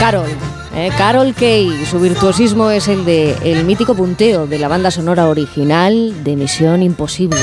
Carol. 0.00 0.28
eh, 0.74 0.90
Carol 0.98 1.32
Kay, 1.34 1.86
su 1.88 2.00
virtuosismo 2.00 2.68
es 2.70 2.88
el 2.88 3.04
de 3.04 3.36
el 3.44 3.64
mítico 3.64 3.94
punteo 3.94 4.48
de 4.48 4.58
la 4.58 4.66
banda 4.66 4.90
sonora 4.90 5.28
original 5.28 6.24
de 6.24 6.34
Misión 6.34 6.82
Imposible. 6.82 7.38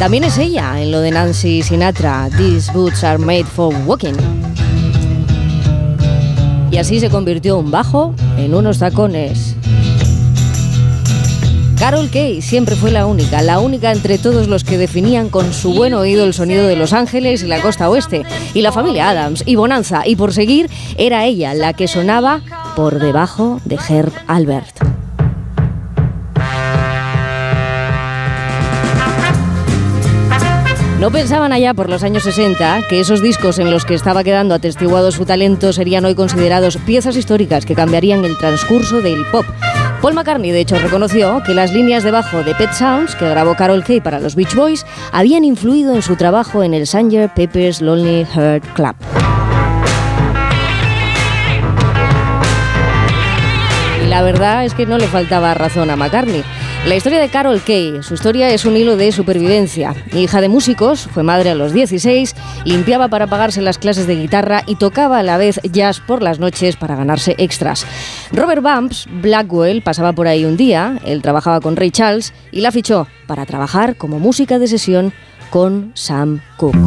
También 0.00 0.24
es 0.24 0.38
ella 0.38 0.80
en 0.80 0.92
lo 0.92 1.00
de 1.00 1.10
Nancy 1.10 1.62
Sinatra, 1.62 2.30
These 2.34 2.72
Boots 2.72 3.04
Are 3.04 3.18
Made 3.18 3.44
for 3.44 3.74
Walking. 3.84 4.14
Y 6.70 6.78
así 6.78 6.98
se 7.00 7.10
convirtió 7.10 7.58
un 7.58 7.70
bajo 7.70 8.14
en 8.38 8.54
unos 8.54 8.78
tacones. 8.78 9.56
Carol 11.78 12.08
Kay 12.10 12.40
siempre 12.40 12.76
fue 12.76 12.90
la 12.90 13.04
única, 13.04 13.42
la 13.42 13.60
única 13.60 13.92
entre 13.92 14.16
todos 14.16 14.48
los 14.48 14.64
que 14.64 14.78
definían 14.78 15.28
con 15.28 15.52
su 15.52 15.74
buen 15.74 15.92
oído 15.92 16.24
el 16.24 16.32
sonido 16.32 16.66
de 16.66 16.76
Los 16.76 16.94
Ángeles 16.94 17.42
y 17.42 17.46
la 17.46 17.60
costa 17.60 17.90
oeste, 17.90 18.22
y 18.54 18.62
la 18.62 18.72
familia 18.72 19.10
Adams, 19.10 19.42
y 19.44 19.56
Bonanza, 19.56 20.06
y 20.06 20.16
por 20.16 20.32
seguir, 20.32 20.70
era 20.96 21.26
ella 21.26 21.52
la 21.52 21.74
que 21.74 21.88
sonaba 21.88 22.40
por 22.74 23.00
debajo 23.00 23.60
de 23.66 23.78
Herb 23.86 24.12
Albert. 24.26 24.89
No 31.00 31.10
pensaban 31.10 31.50
allá 31.50 31.72
por 31.72 31.88
los 31.88 32.02
años 32.02 32.24
60 32.24 32.82
que 32.86 33.00
esos 33.00 33.22
discos 33.22 33.58
en 33.58 33.70
los 33.70 33.86
que 33.86 33.94
estaba 33.94 34.22
quedando 34.22 34.54
atestiguado 34.54 35.10
su 35.10 35.24
talento 35.24 35.72
serían 35.72 36.04
hoy 36.04 36.14
considerados 36.14 36.76
piezas 36.76 37.16
históricas 37.16 37.64
que 37.64 37.74
cambiarían 37.74 38.22
el 38.26 38.36
transcurso 38.36 39.00
del 39.00 39.24
pop. 39.32 39.46
Paul 40.02 40.12
McCartney, 40.12 40.50
de 40.50 40.60
hecho, 40.60 40.78
reconoció 40.78 41.42
que 41.42 41.54
las 41.54 41.72
líneas 41.72 42.04
de 42.04 42.10
bajo 42.10 42.42
de 42.42 42.54
Pet 42.54 42.74
Sounds 42.74 43.14
que 43.14 43.26
grabó 43.26 43.54
Carol 43.54 43.82
Kay 43.82 44.02
para 44.02 44.20
los 44.20 44.34
Beach 44.34 44.54
Boys 44.54 44.84
habían 45.10 45.42
influido 45.42 45.94
en 45.94 46.02
su 46.02 46.16
trabajo 46.16 46.62
en 46.62 46.74
el 46.74 46.86
Sanger 46.86 47.30
Pepper's 47.30 47.80
Lonely 47.80 48.26
Heart 48.26 48.64
Club. 48.74 48.94
La 54.06 54.20
verdad 54.20 54.66
es 54.66 54.74
que 54.74 54.84
no 54.84 54.98
le 54.98 55.06
faltaba 55.06 55.54
razón 55.54 55.88
a 55.88 55.96
McCartney. 55.96 56.44
La 56.86 56.96
historia 56.96 57.20
de 57.20 57.28
Carol 57.28 57.62
Kay, 57.62 58.02
su 58.02 58.14
historia 58.14 58.48
es 58.50 58.64
un 58.64 58.74
hilo 58.76 58.96
de 58.96 59.12
supervivencia. 59.12 59.94
Hija 60.14 60.40
de 60.40 60.48
músicos, 60.48 61.08
fue 61.12 61.22
madre 61.22 61.50
a 61.50 61.54
los 61.54 61.72
16, 61.74 62.34
limpiaba 62.64 63.08
para 63.08 63.26
pagarse 63.26 63.60
las 63.60 63.76
clases 63.76 64.06
de 64.06 64.16
guitarra 64.16 64.62
y 64.66 64.76
tocaba 64.76 65.18
a 65.18 65.22
la 65.22 65.36
vez 65.36 65.60
jazz 65.70 66.00
por 66.00 66.22
las 66.22 66.38
noches 66.38 66.76
para 66.76 66.96
ganarse 66.96 67.34
extras. 67.38 67.86
Robert 68.32 68.62
Bumps 68.62 69.06
Blackwell 69.20 69.82
pasaba 69.82 70.14
por 70.14 70.26
ahí 70.26 70.44
un 70.46 70.56
día, 70.56 70.98
él 71.04 71.20
trabajaba 71.20 71.60
con 71.60 71.76
Ray 71.76 71.90
Charles 71.90 72.32
y 72.50 72.62
la 72.62 72.72
fichó 72.72 73.06
para 73.26 73.44
trabajar 73.44 73.96
como 73.96 74.18
música 74.18 74.58
de 74.58 74.66
sesión 74.66 75.12
con 75.50 75.92
Sam 75.94 76.40
Cooke. 76.56 76.78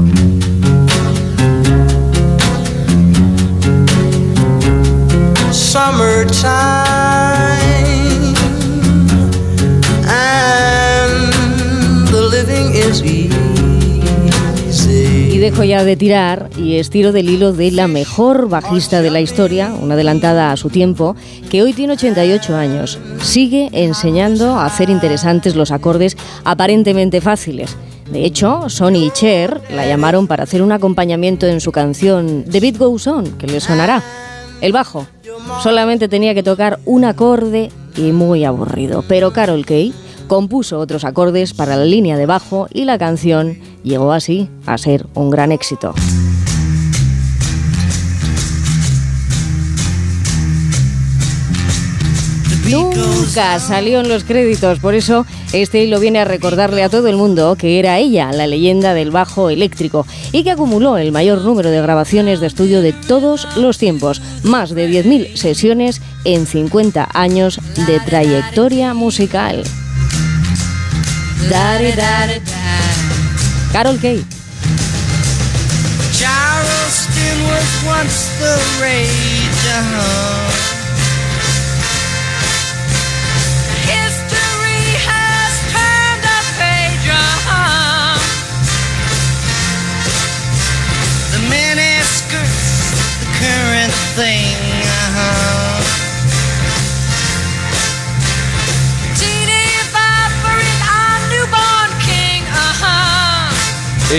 Y 15.31 15.39
dejo 15.39 15.63
ya 15.63 15.83
de 15.83 15.95
tirar 15.95 16.49
y 16.57 16.75
estiro 16.75 17.11
del 17.11 17.29
hilo 17.29 17.51
de 17.51 17.71
la 17.71 17.87
mejor 17.87 18.49
bajista 18.49 19.01
de 19.01 19.09
la 19.09 19.19
historia, 19.19 19.73
una 19.73 19.95
adelantada 19.95 20.51
a 20.51 20.57
su 20.57 20.69
tiempo, 20.69 21.15
que 21.49 21.63
hoy 21.63 21.73
tiene 21.73 21.93
88 21.93 22.55
años. 22.55 22.99
Sigue 23.21 23.69
enseñando 23.71 24.59
a 24.59 24.65
hacer 24.65 24.91
interesantes 24.91 25.55
los 25.55 25.71
acordes 25.71 26.17
aparentemente 26.43 27.19
fáciles. 27.19 27.75
De 28.11 28.25
hecho, 28.25 28.69
Sonny 28.69 29.07
y 29.07 29.11
Cher 29.11 29.59
la 29.71 29.87
llamaron 29.87 30.27
para 30.27 30.43
hacer 30.43 30.61
un 30.61 30.71
acompañamiento 30.71 31.47
en 31.47 31.61
su 31.61 31.71
canción 31.71 32.45
The 32.49 32.59
Beat 32.59 32.77
Goes 32.77 33.07
On, 33.07 33.25
que 33.37 33.47
le 33.47 33.59
sonará. 33.59 34.03
El 34.61 34.71
bajo. 34.71 35.07
Solamente 35.63 36.07
tenía 36.07 36.35
que 36.35 36.43
tocar 36.43 36.79
un 36.85 37.05
acorde 37.05 37.69
y 37.97 38.11
muy 38.11 38.45
aburrido. 38.45 39.03
Pero 39.07 39.33
Carol 39.33 39.65
Kay 39.65 39.93
compuso 40.33 40.79
otros 40.79 41.05
acordes 41.05 41.53
para 41.53 41.75
la 41.75 41.85
línea 41.85 42.17
de 42.17 42.25
bajo 42.25 42.67
y 42.73 42.85
la 42.85 42.97
canción 42.97 43.59
llegó 43.83 44.13
así 44.13 44.49
a 44.65 44.79
ser 44.79 45.05
un 45.13 45.29
gran 45.29 45.51
éxito. 45.51 45.93
Nunca 52.67 53.59
salió 53.59 53.99
en 53.99 54.09
los 54.09 54.23
créditos, 54.23 54.79
por 54.79 54.95
eso 54.95 55.27
este 55.51 55.83
hilo 55.83 55.99
viene 55.99 56.17
a 56.17 56.25
recordarle 56.25 56.81
a 56.81 56.89
todo 56.89 57.09
el 57.09 57.15
mundo 57.15 57.55
que 57.55 57.77
era 57.77 57.99
ella 57.99 58.31
la 58.31 58.47
leyenda 58.47 58.95
del 58.95 59.11
bajo 59.11 59.51
eléctrico 59.51 60.07
y 60.31 60.43
que 60.43 60.49
acumuló 60.49 60.97
el 60.97 61.11
mayor 61.11 61.41
número 61.41 61.69
de 61.69 61.79
grabaciones 61.79 62.39
de 62.39 62.47
estudio 62.47 62.81
de 62.81 62.93
todos 62.93 63.47
los 63.55 63.77
tiempos, 63.77 64.19
más 64.41 64.71
de 64.71 64.89
10.000 64.89 65.35
sesiones 65.35 66.01
en 66.25 66.47
50 66.47 67.07
años 67.13 67.59
de 67.85 67.99
trayectoria 67.99 68.95
musical. 68.95 69.63
Carol 73.71 73.97
Kay. 73.97 74.23
Charleston 76.13 77.37
was 77.49 77.69
once 77.85 78.29
the 78.39 78.55
rage, 78.81 79.63
uh-huh. 79.65 80.51
History 83.89 84.85
has 85.09 85.53
turned 85.73 86.23
a 86.23 86.41
page, 86.61 87.07
uh-huh. 87.09 88.17
The 91.33 91.41
miniskirts, 91.49 92.93
the 93.19 93.29
current 93.41 93.93
thing, 94.15 94.72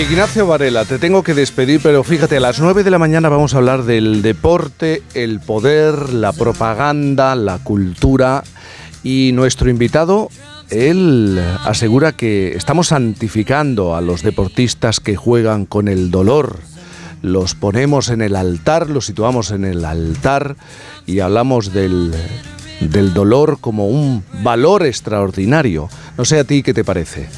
Ignacio 0.01 0.45
Varela, 0.45 0.83
te 0.83 0.99
tengo 0.99 1.23
que 1.23 1.33
despedir, 1.33 1.79
pero 1.81 2.03
fíjate, 2.03 2.35
a 2.35 2.41
las 2.41 2.59
9 2.59 2.83
de 2.83 2.91
la 2.91 2.99
mañana 2.99 3.29
vamos 3.29 3.53
a 3.53 3.57
hablar 3.57 3.83
del 3.83 4.21
deporte, 4.21 5.01
el 5.13 5.39
poder, 5.39 6.11
la 6.11 6.33
propaganda, 6.33 7.33
la 7.35 7.59
cultura 7.59 8.43
y 9.03 9.31
nuestro 9.33 9.69
invitado, 9.69 10.29
él 10.69 11.41
asegura 11.63 12.11
que 12.11 12.57
estamos 12.57 12.87
santificando 12.87 13.95
a 13.95 14.01
los 14.01 14.21
deportistas 14.21 14.99
que 14.99 15.15
juegan 15.15 15.65
con 15.65 15.87
el 15.87 16.11
dolor. 16.11 16.59
Los 17.21 17.55
ponemos 17.55 18.09
en 18.09 18.21
el 18.21 18.35
altar, 18.35 18.89
los 18.89 19.05
situamos 19.05 19.51
en 19.51 19.63
el 19.63 19.85
altar 19.85 20.57
y 21.05 21.21
hablamos 21.21 21.71
del, 21.71 22.13
del 22.81 23.13
dolor 23.13 23.59
como 23.61 23.87
un 23.87 24.25
valor 24.43 24.85
extraordinario. 24.85 25.87
No 26.17 26.25
sé 26.25 26.39
a 26.39 26.43
ti 26.43 26.63
qué 26.63 26.73
te 26.73 26.83
parece. 26.83 27.29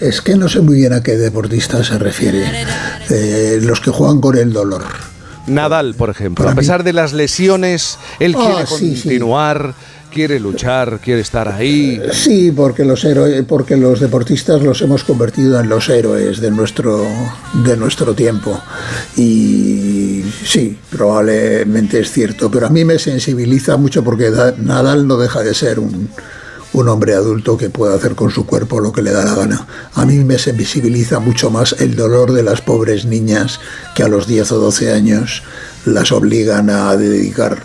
Es 0.00 0.20
que 0.22 0.34
no 0.36 0.48
sé 0.48 0.60
muy 0.60 0.76
bien 0.76 0.92
a 0.92 1.02
qué 1.02 1.16
deportista 1.16 1.84
se 1.84 1.98
refiere. 1.98 2.42
Eh, 3.10 3.58
los 3.62 3.80
que 3.80 3.90
juegan 3.90 4.20
con 4.20 4.36
el 4.38 4.52
dolor. 4.52 4.82
Nadal, 5.46 5.94
por 5.94 6.10
ejemplo, 6.10 6.44
Para 6.44 6.52
a 6.52 6.54
mí- 6.54 6.60
pesar 6.60 6.84
de 6.84 6.92
las 6.92 7.12
lesiones, 7.12 7.98
él 8.18 8.34
Ah, 8.38 8.44
quiere 8.46 8.66
sí, 8.66 8.96
sí. 8.96 9.02
continuar, 9.02 9.74
quiere 10.12 10.38
luchar, 10.40 11.00
quiere 11.02 11.20
estar 11.20 11.48
ahí. 11.48 12.00
Sí, 12.12 12.52
porque 12.54 12.84
los 12.84 13.04
héroes, 13.04 13.44
porque 13.46 13.76
los 13.76 14.00
deportistas 14.00 14.62
los 14.62 14.80
hemos 14.82 15.02
convertido 15.04 15.58
en 15.60 15.68
los 15.68 15.88
héroes 15.88 16.40
de 16.40 16.50
nuestro 16.50 17.04
de 17.64 17.76
nuestro 17.76 18.14
tiempo. 18.14 18.60
Y 19.16 20.22
sí, 20.44 20.78
probablemente 20.90 22.00
es 22.00 22.10
cierto, 22.10 22.50
pero 22.50 22.66
a 22.66 22.70
mí 22.70 22.84
me 22.84 22.98
sensibiliza 22.98 23.76
mucho 23.76 24.02
porque 24.04 24.30
Da- 24.30 24.54
Nadal 24.56 25.06
no 25.06 25.16
deja 25.16 25.42
de 25.42 25.54
ser 25.54 25.78
un, 25.78 26.08
un 26.72 26.88
hombre 26.88 27.14
adulto 27.14 27.56
que 27.56 27.70
puede 27.70 27.94
hacer 27.94 28.14
con 28.14 28.30
su 28.30 28.46
cuerpo 28.46 28.80
lo 28.80 28.92
que 28.92 29.02
le 29.02 29.12
da 29.12 29.24
la 29.24 29.34
gana. 29.34 29.66
A 29.94 30.04
mí 30.04 30.18
me 30.24 30.38
sensibiliza 30.38 31.18
mucho 31.18 31.50
más 31.50 31.74
el 31.78 31.96
dolor 31.96 32.32
de 32.32 32.42
las 32.42 32.60
pobres 32.60 33.04
niñas 33.04 33.60
que 33.94 34.02
a 34.02 34.08
los 34.08 34.26
10 34.26 34.52
o 34.52 34.58
12 34.58 34.92
años 34.92 35.42
las 35.84 36.12
obligan 36.12 36.70
a 36.70 36.96
dedicar 36.96 37.64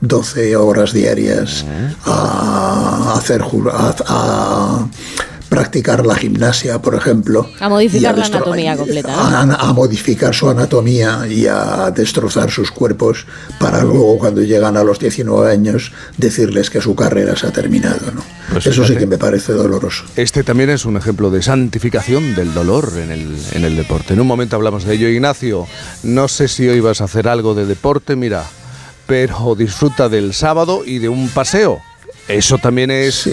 12 0.00 0.56
horas 0.56 0.92
diarias 0.92 1.64
a 2.04 3.14
hacer 3.16 3.42
a, 3.42 3.94
a 4.06 4.88
practicar 5.56 6.04
la 6.04 6.14
gimnasia, 6.14 6.82
por 6.82 6.94
ejemplo. 6.94 7.48
A 7.60 7.70
modificar 7.70 8.14
y 8.14 8.20
la 8.20 8.26
anatomía 8.26 8.76
completa. 8.76 9.10
¿no? 9.10 9.54
A, 9.54 9.70
a 9.70 9.72
modificar 9.72 10.34
su 10.34 10.50
anatomía 10.50 11.26
y 11.26 11.46
a 11.46 11.90
destrozar 11.90 12.50
sus 12.50 12.70
cuerpos 12.70 13.26
para 13.58 13.82
luego 13.82 14.18
cuando 14.18 14.42
llegan 14.42 14.76
a 14.76 14.84
los 14.84 14.98
19 14.98 15.50
años 15.50 15.92
decirles 16.18 16.68
que 16.68 16.82
su 16.82 16.94
carrera 16.94 17.36
se 17.36 17.46
ha 17.46 17.52
terminado. 17.52 18.12
¿no? 18.14 18.22
Pues 18.52 18.66
Eso 18.66 18.86
sí 18.86 18.96
que 18.96 19.06
me 19.06 19.16
parece 19.16 19.54
doloroso. 19.54 20.04
Este 20.14 20.44
también 20.44 20.68
es 20.68 20.84
un 20.84 20.98
ejemplo 20.98 21.30
de 21.30 21.40
santificación 21.40 22.34
del 22.34 22.52
dolor 22.52 22.92
en 23.02 23.10
el, 23.10 23.38
en 23.52 23.64
el 23.64 23.76
deporte. 23.76 24.12
En 24.12 24.20
un 24.20 24.26
momento 24.26 24.56
hablamos 24.56 24.84
de 24.84 24.92
ello. 24.92 25.08
Ignacio, 25.08 25.66
no 26.02 26.28
sé 26.28 26.48
si 26.48 26.68
hoy 26.68 26.80
vas 26.80 27.00
a 27.00 27.04
hacer 27.04 27.28
algo 27.28 27.54
de 27.54 27.64
deporte, 27.64 28.14
mira, 28.14 28.44
pero 29.06 29.54
disfruta 29.54 30.10
del 30.10 30.34
sábado 30.34 30.82
y 30.84 30.98
de 30.98 31.08
un 31.08 31.30
paseo 31.30 31.80
Eso 32.28 32.58
también 32.58 32.90
es 32.90 33.26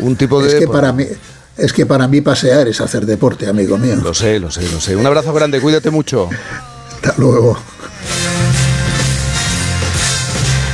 un 0.00 0.16
tipo 0.16 0.42
de... 0.42 0.48
Es 0.48 0.54
que 0.56 0.66
para 0.66 0.92
mí... 0.92 1.04
Es 1.58 1.72
que 1.72 1.86
para 1.86 2.06
mí 2.06 2.20
pasear 2.20 2.68
es 2.68 2.80
hacer 2.80 3.04
deporte, 3.04 3.48
amigo 3.48 3.76
mío. 3.78 3.96
Lo 3.96 4.14
sé, 4.14 4.38
lo 4.38 4.50
sé, 4.50 4.62
lo 4.70 4.80
sé. 4.80 4.94
Un 4.96 5.04
abrazo 5.06 5.32
grande, 5.32 5.60
cuídate 5.60 5.90
mucho. 5.90 6.28
Hasta 6.94 7.14
luego. 7.18 7.58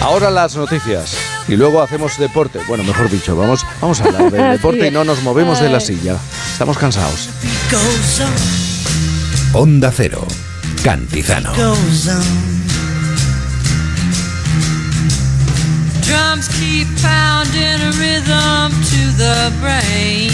Ahora 0.01 0.31
las 0.31 0.55
noticias 0.57 1.17
y 1.49 1.57
luego 1.57 1.81
hacemos 1.81 2.19
deporte. 2.19 2.61
Bueno, 2.69 2.85
mejor 2.85 3.09
dicho, 3.11 3.35
vamos, 3.35 3.65
vamos 3.81 4.01
a 4.01 4.05
hablar 4.05 4.31
del 4.31 4.51
deporte 4.59 4.81
Sí. 4.83 4.87
y 4.89 4.91
no 4.91 5.05
nos 5.05 5.23
movemos 5.23 5.61
de 5.61 5.71
la 5.71 5.81
silla. 5.81 6.17
Estamos 6.53 6.77
cansados. 6.77 7.31
Onda 9.55 9.91
Cero. 9.91 10.27
Cantizano. 10.83 11.53
Drums 16.07 16.49
keep 16.49 16.87
pounding 17.01 17.81
a 17.81 17.93
rhythm 18.01 18.71
to 18.91 19.03
the 19.17 19.53
brain. 19.61 20.31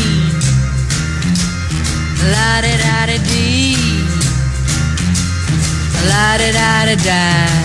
La 2.32 2.60
di 2.60 2.74
da 2.82 3.06
di 3.06 3.18
dee. 3.28 3.76
La 6.08 6.36
di 6.38 6.50
da 6.50 6.84
di 6.86 6.96
da. 7.04 7.60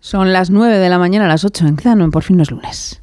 Son 0.00 0.32
las 0.32 0.50
9 0.50 0.78
de 0.78 0.88
la 0.88 0.98
mañana 0.98 1.26
las 1.26 1.44
8 1.44 1.66
en 1.66 1.78
Zano, 1.78 2.08
Por 2.12 2.22
fin 2.22 2.36
no 2.36 2.44
es 2.44 2.50
lunes. 2.52 3.02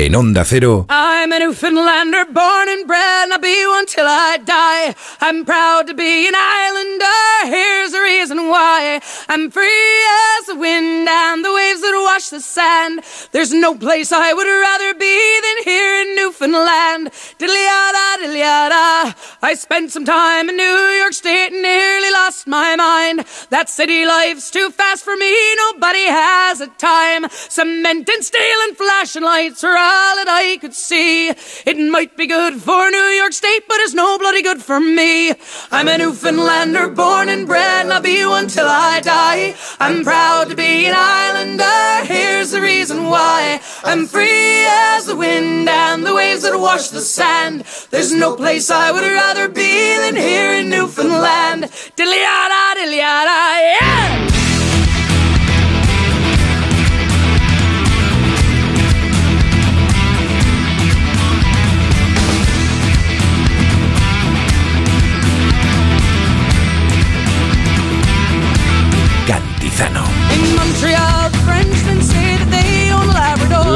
En 0.00 0.14
Onda 0.14 0.44
Cero, 0.44 0.86
I'm 0.88 1.32
a 1.32 1.40
Newfoundlander, 1.40 2.26
born 2.26 2.68
and 2.68 2.86
bred, 2.86 3.24
and 3.24 3.32
I'll 3.32 3.40
be 3.40 3.66
one 3.66 3.84
till 3.84 4.06
I 4.06 4.36
die. 4.36 4.94
I'm 5.20 5.44
proud 5.44 5.88
to 5.88 5.94
be 5.94 6.28
an 6.28 6.34
islander, 6.36 7.56
here's 7.56 7.90
the 7.90 8.00
reason 8.00 8.48
why. 8.48 9.00
I'm 9.28 9.50
free 9.50 9.98
as 10.38 10.46
the 10.46 10.54
wind 10.54 11.08
and 11.08 11.44
the 11.44 11.52
waves 11.52 11.80
that 11.80 12.00
wash 12.00 12.28
the 12.28 12.40
sand. 12.40 13.00
There's 13.32 13.52
no 13.52 13.74
place 13.74 14.12
I 14.12 14.32
would 14.32 14.46
rather 14.46 14.94
be 14.94 15.40
than 15.42 15.64
here 15.64 16.02
in 16.02 16.14
Newfoundland. 16.14 17.10
Diddly-yada, 17.40 18.22
diddly-yada. 18.22 19.16
I 19.42 19.54
spent 19.54 19.90
some 19.90 20.04
time 20.04 20.48
in 20.48 20.56
New 20.56 20.78
York 21.02 21.12
State 21.12 21.52
and 21.52 21.60
nearly 21.62 22.12
lost 22.12 22.46
my 22.46 22.76
mind. 22.76 23.24
That 23.50 23.68
city 23.68 24.06
life's 24.06 24.52
too 24.52 24.70
fast 24.70 25.02
for 25.02 25.16
me, 25.16 25.34
nobody 25.56 26.06
has 26.06 26.60
a 26.60 26.68
time. 26.68 27.28
Cement 27.30 28.08
and 28.08 28.24
steel 28.24 28.58
and 28.68 28.76
flashing 28.76 29.24
lights 29.24 29.64
are 29.64 29.87
all 29.88 30.16
that 30.20 30.28
I 30.28 30.58
could 30.60 30.74
see. 30.74 31.28
It 31.28 31.78
might 31.90 32.16
be 32.16 32.26
good 32.26 32.54
for 32.60 32.90
New 32.90 33.08
York 33.20 33.32
State, 33.32 33.64
but 33.66 33.78
it's 33.80 33.94
no 33.94 34.18
bloody 34.18 34.42
good 34.42 34.62
for 34.62 34.78
me. 34.80 35.32
I'm 35.70 35.88
a 35.88 35.98
Newfoundlander, 35.98 36.88
born 36.90 37.28
and 37.28 37.46
bred, 37.46 37.86
and 37.86 37.92
I'll 37.92 38.02
be 38.02 38.24
one 38.24 38.48
till 38.48 38.66
I 38.68 39.00
die. 39.00 39.54
I'm 39.80 40.04
proud 40.04 40.50
to 40.50 40.56
be 40.56 40.86
an 40.86 40.94
islander, 40.96 42.04
here's 42.12 42.50
the 42.50 42.60
reason 42.60 43.04
why. 43.04 43.60
I'm 43.84 44.06
free 44.06 44.66
as 44.68 45.06
the 45.06 45.16
wind 45.16 45.68
and 45.68 46.04
the 46.04 46.14
waves 46.14 46.42
that 46.42 46.58
wash 46.58 46.88
the 46.88 47.00
sand. 47.00 47.64
There's 47.90 48.12
no 48.12 48.36
place 48.36 48.70
I 48.70 48.92
would 48.92 49.04
rather 49.04 49.48
be 49.48 49.96
than 49.98 50.16
here 50.16 50.52
in 50.52 50.68
Newfoundland. 50.70 51.64
Diddly-yada, 51.96 52.80
diddly-yada, 52.80 53.38
yeah! 53.80 54.37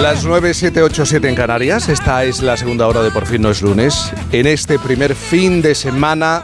Las 0.03 0.25
9, 0.25 0.53
7, 0.55 0.83
8, 0.83 1.07
7 1.07 1.29
en 1.29 1.35
Canarias. 1.35 1.89
Esta 1.89 2.25
es 2.25 2.43
la 2.43 2.57
segunda 2.57 2.87
hora 2.89 3.03
de 3.03 3.11
Por 3.11 3.27
fin 3.27 3.43
no 3.43 3.51
es 3.51 3.63
lunes. 3.63 4.11
En 4.33 4.47
este 4.47 4.79
primer 4.79 5.15
fin 5.15 5.63
de 5.63 5.75
semana 5.75 6.43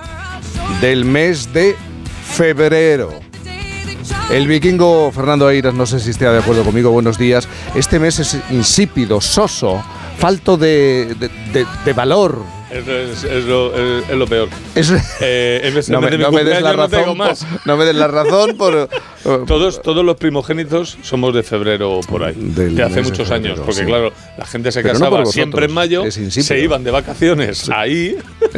del 0.81 1.05
mes 1.05 1.53
de 1.53 1.77
febrero. 2.37 3.21
El 4.31 4.47
vikingo 4.47 5.11
Fernando 5.11 5.47
Airas, 5.49 5.73
no 5.75 5.87
sé 5.87 5.99
si 6.01 6.11
esté 6.11 6.27
de 6.29 6.39
acuerdo 6.39 6.63
conmigo, 6.63 6.91
buenos 6.91 7.17
días. 7.19 7.49
Este 7.75 7.99
mes 7.99 8.19
es 8.19 8.37
insípido, 8.51 9.21
soso, 9.21 9.83
falto 10.19 10.57
de, 10.59 11.15
de- 11.19 11.29
de- 11.53 11.67
de 11.85 11.93
valor. 11.95 12.43
Eso 12.71 12.93
es, 12.93 13.25
es 13.25 13.45
lo, 13.45 13.75
es- 13.75 14.09
es 14.11 14.17
lo 14.17 14.27
peor. 14.27 14.49
Eh, 15.21 15.73
no, 15.89 16.01
me, 16.01 16.19
no 16.19 16.31
des 16.31 16.61
la 16.63 16.73
no 16.75 16.87
razón, 16.87 17.17
más. 17.17 17.45
por- 17.45 17.67
no 17.67 17.77
me 17.77 17.85
des 17.85 17.95
la 17.97 18.09
razón 18.09 18.57
por... 18.57 18.89
Todos, 19.47 19.83
todos 19.83 20.05
los 20.07 20.17
primogénitos 20.17 20.97
somos 21.03 21.35
de 21.35 21.43
febrero 21.43 22.01
por 22.09 22.25
ahí. 22.25 22.35
Del 22.35 22.77
de 22.77 22.83
hace 22.83 23.03
muchos 23.03 23.29
febrero, 23.29 23.55
años. 23.55 23.59
Porque 23.61 23.81
sí. 23.81 23.85
claro, 23.85 24.11
la 24.39 24.47
gente 24.47 24.73
se 24.73 24.81
Pero 24.81 24.95
casaba 24.95 25.11
vosotros, 25.11 25.35
siempre 25.35 25.67
en 25.67 25.73
mayo, 25.73 26.05
se 26.11 26.59
iban 26.61 26.83
de 26.83 26.91
vacaciones 26.91 27.69
ahí 27.69 28.17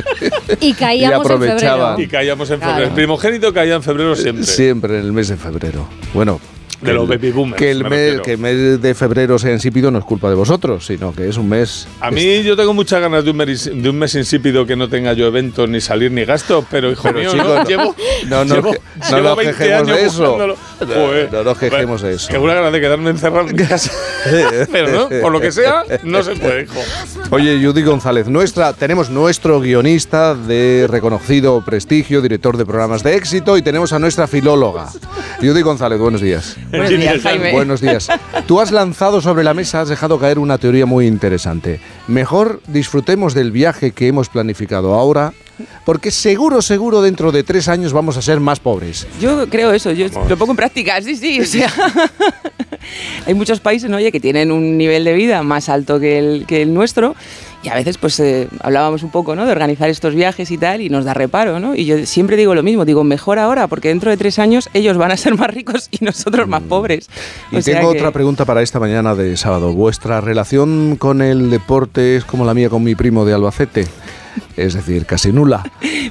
Y 0.61 0.73
caíamos 0.75 1.29
en 1.29 1.41
febrero. 1.41 1.95
y 1.99 2.07
caíamos 2.07 2.51
en 2.51 2.59
febrero. 2.61 2.77
Claro. 2.77 2.89
El 2.89 2.95
primogénito 2.95 3.53
caía 3.53 3.75
en 3.75 3.83
febrero 3.83 4.15
siempre. 4.15 4.45
Siempre 4.45 4.99
en 5.01 5.07
el 5.07 5.13
mes 5.13 5.29
de 5.29 5.37
febrero. 5.37 5.89
Bueno. 6.15 6.41
De 6.81 6.87
que 6.87 6.93
los 6.95 7.07
baby 7.09 7.31
boomers, 7.31 7.59
Que 7.59 7.71
el, 7.71 7.83
me 7.85 7.91
mes, 7.91 8.21
que 8.23 8.33
el 8.33 8.39
mes 8.39 8.81
de 8.81 8.95
febrero 8.95 9.39
sea 9.39 9.53
insípido 9.53 9.91
no 9.91 9.99
es 9.99 10.05
culpa 10.05 10.29
de 10.31 10.35
vosotros, 10.35 10.87
sino 10.87 11.13
que 11.15 11.29
es 11.29 11.37
un 11.37 11.49
mes. 11.49 11.87
A 12.01 12.11
mí 12.11 12.43
yo 12.43 12.57
tengo 12.57 12.73
muchas 12.73 13.01
ganas 13.01 13.25
de 13.25 13.31
un, 13.31 13.37
mes, 13.37 13.71
de 13.73 13.89
un 13.91 13.99
mes 13.99 14.15
insípido 14.15 14.65
que 14.67 14.77
no 14.77 14.89
tenga 14.89 15.13
yo 15.13 15.27
eventos, 15.27 15.69
ni 15.69 15.81
salir, 15.81 16.11
ni 16.11 16.25
gastos, 16.25 16.65
pero 16.71 16.91
hijo 16.91 17.03
Pero, 17.03 17.19
mío, 17.19 17.31
chico, 17.33 17.45
¿no? 17.45 17.65
llevo, 17.65 17.95
no, 18.29 18.45
no, 18.45 18.55
llevo, 18.55 18.73
que- 18.73 18.81
no 19.11 19.17
llevo 19.17 19.29
nos 19.29 19.37
20 19.37 19.57
quejemos 19.57 19.87
de 19.89 20.05
eso. 20.07 20.39
No, 21.31 21.45
nos 21.45 21.59
quejemos 21.59 22.03
de 22.03 22.13
eso. 22.15 22.29
Que 22.29 22.39
una 22.39 22.55
ganas 22.55 22.73
de 22.73 22.81
quedarme 22.81 23.11
encerrado 23.11 23.49
en 23.49 23.57
mi 23.57 23.63
casa. 23.63 23.91
pero 24.73 24.91
no, 24.91 25.09
por 25.21 25.33
lo 25.33 25.41
que 25.41 25.53
sea, 25.53 25.85
no 26.03 26.23
se 26.23 26.37
puede, 26.37 26.63
hijo. 26.63 26.81
Oye, 27.31 27.61
Judy 27.63 27.83
González, 27.83 28.27
nuestra, 28.29 28.73
tenemos 28.73 29.11
nuestro 29.11 29.61
guionista 29.61 30.35
de 30.35 30.87
reconocido 30.89 31.63
prestigio, 31.65 32.23
director 32.23 32.57
de 32.57 32.65
programas 32.65 33.03
de 33.03 33.17
éxito, 33.17 33.57
y 33.57 33.63
tenemos 33.63 33.93
a 33.93 33.99
nuestra 33.99 34.27
filóloga. 34.27 34.89
Judy 35.41 35.63
González, 35.63 35.99
buenos 35.99 36.21
días. 36.21 36.57
Buenos 36.71 36.91
días, 36.91 37.23
Jaime. 37.23 37.53
Buenos 37.53 37.81
días. 37.81 38.09
Tú 38.47 38.61
has 38.61 38.71
lanzado 38.71 39.21
sobre 39.21 39.45
la 39.45 39.55
mesa, 39.55 39.81
has 39.81 39.89
dejado 39.89 40.19
caer 40.19 40.39
una 40.39 40.59
teoría 40.59 40.87
muy 40.87 41.07
interesante. 41.07 41.81
Mejor 42.07 42.61
disfrutemos 42.67 43.35
del 43.35 43.51
viaje 43.53 43.93
que 43.93 44.09
hemos 44.09 44.29
planificado 44.29 44.95
ahora, 44.95 45.33
porque 45.85 46.11
seguro, 46.11 46.63
seguro 46.63 47.03
dentro 47.03 47.33
de 47.33 47.43
tres 47.43 47.69
años 47.69 47.93
vamos 47.93 48.17
a 48.17 48.23
ser 48.23 48.41
más 48.41 48.61
pobres. 48.61 49.07
Yo 49.21 49.49
creo 49.49 49.73
eso, 49.73 49.93
yo 49.93 50.07
lo 50.29 50.37
pongo 50.37 50.53
en 50.53 50.57
práctica, 50.57 51.01
sí, 51.03 51.17
sí. 51.17 51.41
O 51.41 51.47
sea, 51.47 51.73
hay 53.27 53.35
muchos 53.35 53.61
países 53.61 53.91
¿no? 53.91 53.97
Oye, 53.97 54.13
que 54.13 54.21
tienen 54.21 54.53
un 54.53 54.79
nivel 54.79 55.05
de 55.05 55.13
vida 55.15 55.43
más 55.43 55.69
alto 55.69 55.99
que 56.01 56.19
el, 56.19 56.45
que 56.47 56.63
el 56.63 56.73
nuestro 56.73 57.15
y 57.63 57.69
a 57.69 57.75
veces 57.75 57.99
pues 57.99 58.19
eh, 58.21 58.49
hablábamos 58.63 59.03
un 59.03 59.11
poco 59.11 59.37
¿no? 59.37 59.45
de 59.45 59.53
organizar 59.53 59.91
estos 59.91 60.15
viajes 60.15 60.51
y 60.51 60.57
tal 60.59 60.81
y 60.81 60.89
nos 60.89 61.05
da 61.05 61.13
reparo, 61.15 61.61
¿no? 61.61 61.75
Y 61.75 61.85
yo 61.85 62.07
siempre 62.07 62.37
digo 62.37 62.55
lo 62.55 62.63
mismo, 62.63 62.85
digo 62.85 63.05
mejor 63.05 63.39
ahora 63.39 63.67
porque 63.67 63.89
dentro 63.89 64.11
de 64.11 64.17
tres 64.17 64.39
años 64.39 64.71
ellos 64.73 64.97
van 64.97 65.11
a 65.13 65.17
ser 65.17 65.37
más 65.37 65.53
ricos 65.53 65.89
y 65.91 66.05
nosotros 66.05 66.49
más 66.49 66.63
pobres. 66.63 67.09
Y 67.53 67.57
O 67.57 67.63
tengo 67.63 67.93
que- 67.93 67.99
otra 67.99 68.11
pregunta 68.13 68.45
para 68.45 68.63
esta 68.63 68.81
mañana 68.81 69.15
de 69.15 69.37
sábado. 69.37 69.73
¿Vuestra 69.75 70.21
relación 70.21 70.97
con 70.97 71.21
el 71.21 71.51
deporte 71.51 72.17
es 72.17 72.25
como 72.25 72.45
la 72.47 72.55
mía 72.55 72.71
con 72.71 72.83
mi 72.83 72.95
primo 72.95 73.25
de 73.25 73.35
Albacete? 73.35 73.87
Es 74.57 74.75
decir, 74.75 75.07
casi 75.07 75.33
nula. 75.33 75.63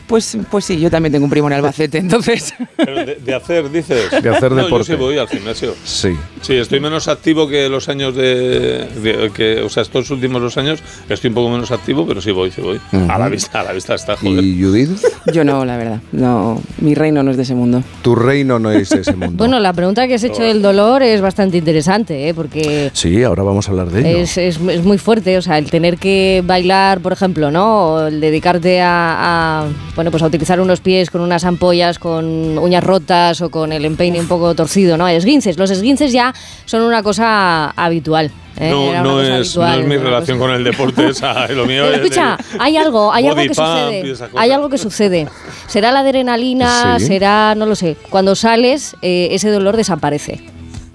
Pues, 0.07 0.37
pues 0.49 0.65
sí, 0.65 0.79
yo 0.79 0.89
también 0.89 1.11
tengo 1.13 1.25
un 1.25 1.29
primo 1.31 1.47
en 1.47 1.53
Albacete, 1.53 1.97
entonces... 1.99 2.53
Pero 2.77 3.05
de, 3.05 3.15
de 3.15 3.35
hacer, 3.35 3.69
dices. 3.71 4.09
De 4.21 4.29
hacer 4.29 4.51
no, 4.51 4.63
deporte. 4.63 4.89
Yo 4.91 4.95
sí 4.97 5.01
voy 5.01 5.17
al 5.17 5.27
gimnasio. 5.27 5.73
Sí. 5.83 6.15
Sí, 6.41 6.55
estoy 6.55 6.79
menos 6.79 7.07
activo 7.07 7.47
que 7.47 7.69
los 7.69 7.89
años 7.89 8.15
de, 8.15 8.85
de- 9.01 9.31
que, 9.33 9.61
o 9.61 9.69
sea, 9.69 9.83
estos 9.83 10.09
últimos 10.11 10.41
dos 10.41 10.57
años 10.57 10.79
estoy 11.09 11.29
un 11.29 11.35
poco 11.35 11.49
menos 11.49 11.71
activo, 11.71 12.07
pero 12.07 12.21
sí 12.21 12.31
voy, 12.31 12.51
sí 12.51 12.61
voy. 12.61 12.79
Ujú. 12.91 13.11
A 13.11 13.17
la 13.19 13.29
vista, 13.29 13.59
a 13.61 13.63
la 13.63 13.73
vista 13.73 13.95
está, 13.95 14.15
joder. 14.17 14.43
¿Y 14.43 14.61
Judith? 14.63 14.89
Yo 15.33 15.43
no, 15.43 15.65
la 15.65 15.77
verdad, 15.77 15.99
no, 16.11 16.61
mi 16.79 16.95
reino 16.95 17.21
no 17.23 17.31
es 17.31 17.37
de 17.37 17.43
ese 17.43 17.55
mundo. 17.55 17.83
Tu 18.01 18.15
reino 18.15 18.57
no 18.59 18.71
es 18.71 18.91
ese 18.91 19.13
mundo. 19.15 19.35
Bueno, 19.37 19.59
la 19.59 19.73
pregunta 19.73 20.07
que 20.07 20.15
has 20.15 20.23
hecho 20.23 20.41
del 20.43 20.61
dolor 20.61 21.03
es 21.03 21.21
bastante 21.21 21.57
interesante, 21.57 22.29
¿eh? 22.29 22.33
porque 22.33 22.89
Sí, 22.93 23.23
ahora 23.23 23.43
vamos 23.43 23.67
a 23.67 23.71
hablar 23.71 23.89
de 23.91 23.99
ello. 24.09 24.19
es, 24.23 24.37
es- 24.37 24.59
es 24.59 24.83
muy 24.83 24.97
fuerte. 24.97 25.37
O 25.37 25.41
sea, 25.41 25.57
el 25.57 25.69
tener 25.69 25.97
que 25.97 26.43
bailar, 26.45 27.01
por 27.01 27.13
ejemplo, 27.13 27.51
¿no? 27.51 28.08
El 28.09 28.19
dedicarte 28.19 28.81
a, 28.81 29.61
a, 29.61 29.67
bueno, 29.95 30.11
pues 30.11 30.21
a 30.21 30.25
utilizar 30.27 30.59
unos 30.59 30.81
pies 30.81 31.09
con 31.09 31.21
unas 31.21 31.45
ampollas, 31.45 31.97
con 31.99 32.57
uñas 32.57 32.83
rotas 32.83 33.41
o 33.41 33.49
con 33.49 33.71
el 33.71 33.85
empeine 33.85 34.19
un 34.19 34.27
poco 34.27 34.53
torcido, 34.55 34.97
¿no? 34.97 35.07
Esguinces. 35.07 35.57
Los 35.57 35.71
esguinces 35.71 36.11
ya 36.11 36.33
son 36.65 36.81
una 36.81 37.01
cosa 37.01 37.69
habitual. 37.71 38.31
¿eh? 38.57 38.69
No, 38.71 39.03
no 39.03 39.21
es, 39.21 39.29
habitual, 39.29 39.71
no 39.77 39.81
es 39.81 39.87
mi 39.87 39.97
relación 39.97 40.39
con 40.39 40.51
el 40.51 40.63
deporte, 40.63 41.07
esa, 41.09 41.47
lo 41.47 41.65
mío 41.65 41.83
Pero 41.85 41.95
es 41.95 42.01
escucha, 42.01 42.37
hay 42.59 42.75
algo, 42.77 43.13
hay 43.13 43.27
algo 43.27 43.41
que 43.41 43.53
sucede. 43.53 44.13
Hay 44.35 44.51
algo 44.51 44.69
que 44.69 44.77
sucede. 44.77 45.27
Será 45.67 45.91
la 45.91 45.99
adrenalina, 46.01 46.99
Sí. 46.99 47.05
será, 47.05 47.55
no 47.55 47.65
lo 47.65 47.75
sé. 47.75 47.95
Cuando 48.09 48.35
sales, 48.35 48.95
eh, 49.01 49.29
ese 49.31 49.49
dolor 49.49 49.77
desaparece. 49.77 50.43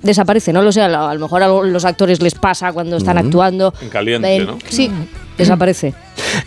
Desaparece, 0.02 0.52
no 0.52 0.60
lo 0.60 0.70
sé. 0.70 0.82
A 0.82 1.14
lo, 1.14 1.18
mejor 1.20 1.42
a 1.42 1.48
los 1.48 1.84
actores 1.86 2.20
les 2.20 2.34
pasa 2.34 2.72
cuando 2.72 2.96
están 2.98 3.16
actuando. 3.16 3.72
En 3.80 3.88
caliente, 3.88 4.40
¿no? 4.40 4.58
Sí, 4.68 4.90
desaparece. 5.38 5.94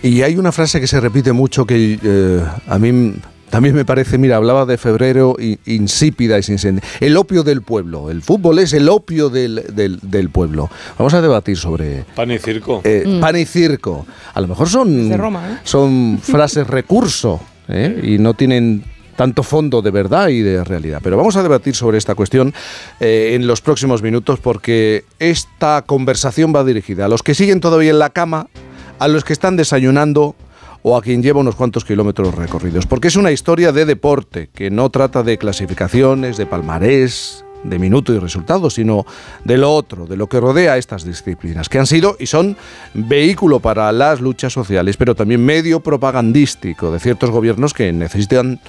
Y 0.04 0.22
hay 0.22 0.38
una 0.38 0.52
frase 0.52 0.80
que 0.80 0.88
se 0.88 1.00
repite 1.00 1.32
mucho 1.34 1.66
que 1.66 2.00
eh, 2.02 2.42
a 2.68 2.80
mí 2.80 3.14
también 3.50 3.76
me 3.76 3.86
parece, 3.86 4.18
mira, 4.18 4.36
hablaba 4.36 4.66
de 4.66 4.78
febrero 4.78 5.36
insípida 5.66 6.38
y 6.38 6.44
sin 6.44 6.60
sentido. 6.60 6.86
El 7.00 7.16
opio 7.16 7.44
del 7.44 7.62
pueblo. 7.62 8.12
El 8.12 8.22
fútbol 8.22 8.60
es 8.60 8.74
el 8.74 8.90
opio 8.90 9.30
del, 9.30 9.64
del- 9.74 10.00
del 10.02 10.30
pueblo. 10.30 10.70
Vamos 10.98 11.14
a 11.14 11.22
debatir 11.22 11.56
sobre 11.58 12.04
Pan 12.16 12.30
y 12.32 12.40
circo. 12.40 12.82
eh, 12.84 13.04
Mm. 13.06 13.20
pan 13.22 13.38
y 13.38 13.46
circo. 13.46 14.06
A 14.34 14.42
lo 14.42 14.48
mejor 14.48 14.68
son, 14.68 15.10
de 15.10 15.16
Roma, 15.18 15.50
¿eh? 15.50 15.58
son 15.64 16.20
frases 16.22 16.68
recurso 16.68 17.40
¿eh? 17.70 18.02
y 18.04 18.18
no 18.18 18.34
tienen 18.34 18.84
tanto 19.16 19.42
fondo 19.44 19.82
de 19.82 19.92
verdad 19.92 20.28
y 20.28 20.42
de 20.42 20.64
realidad. 20.64 21.00
Pero 21.02 21.16
vamos 21.18 21.38
a 21.38 21.42
debatir 21.42 21.74
sobre 21.74 21.98
esta 21.98 22.14
cuestión 22.16 22.54
eh, 23.00 23.32
en 23.34 23.48
los 23.48 23.62
próximos 23.62 24.04
minutos 24.04 24.40
porque 24.40 25.06
esta 25.20 25.84
conversación 25.84 26.54
va 26.54 26.64
dirigida 26.66 27.06
a 27.06 27.08
los 27.08 27.24
que 27.24 27.34
siguen 27.34 27.60
todavía 27.62 27.90
en 27.92 27.98
la 28.00 28.10
cama, 28.12 28.48
a 29.00 29.08
los 29.08 29.24
que 29.24 29.34
están 29.34 29.56
desayunando 29.56 30.36
o 30.84 30.96
a 30.96 31.02
quien 31.02 31.22
lleva 31.22 31.40
unos 31.40 31.56
cuantos 31.56 31.86
kilómetros 31.86 32.36
recorridos. 32.36 32.86
Porque 32.86 33.08
es 33.10 33.16
una 33.16 33.32
historia 33.32 33.72
de 33.72 33.86
deporte 33.86 34.50
que 34.54 34.70
no 34.70 34.90
trata 34.90 35.24
de 35.24 35.38
clasificaciones, 35.38 36.38
de 36.38 36.46
palmarés, 36.46 37.44
de 37.64 37.80
minuto 37.80 38.14
y 38.14 38.20
resultados, 38.20 38.76
sino 38.76 39.06
de 39.44 39.58
lo 39.58 39.74
otro, 39.74 40.06
de 40.06 40.16
lo 40.16 40.28
que 40.28 40.40
rodea 40.40 40.78
estas 40.78 41.04
disciplinas, 41.04 41.70
que 41.70 41.80
han 41.80 41.88
sido 41.88 42.16
y 42.20 42.28
son 42.28 42.56
vehículo 42.94 43.60
para 43.60 43.92
las 43.92 44.22
luchas 44.22 44.54
sociales, 44.54 44.98
pero 44.98 45.16
también 45.16 45.44
medio 45.44 45.82
propagandístico 45.82 46.92
de 46.92 47.00
ciertos 47.00 47.32
gobiernos 47.32 47.74
que 47.74 47.92
necesitan 47.92 48.60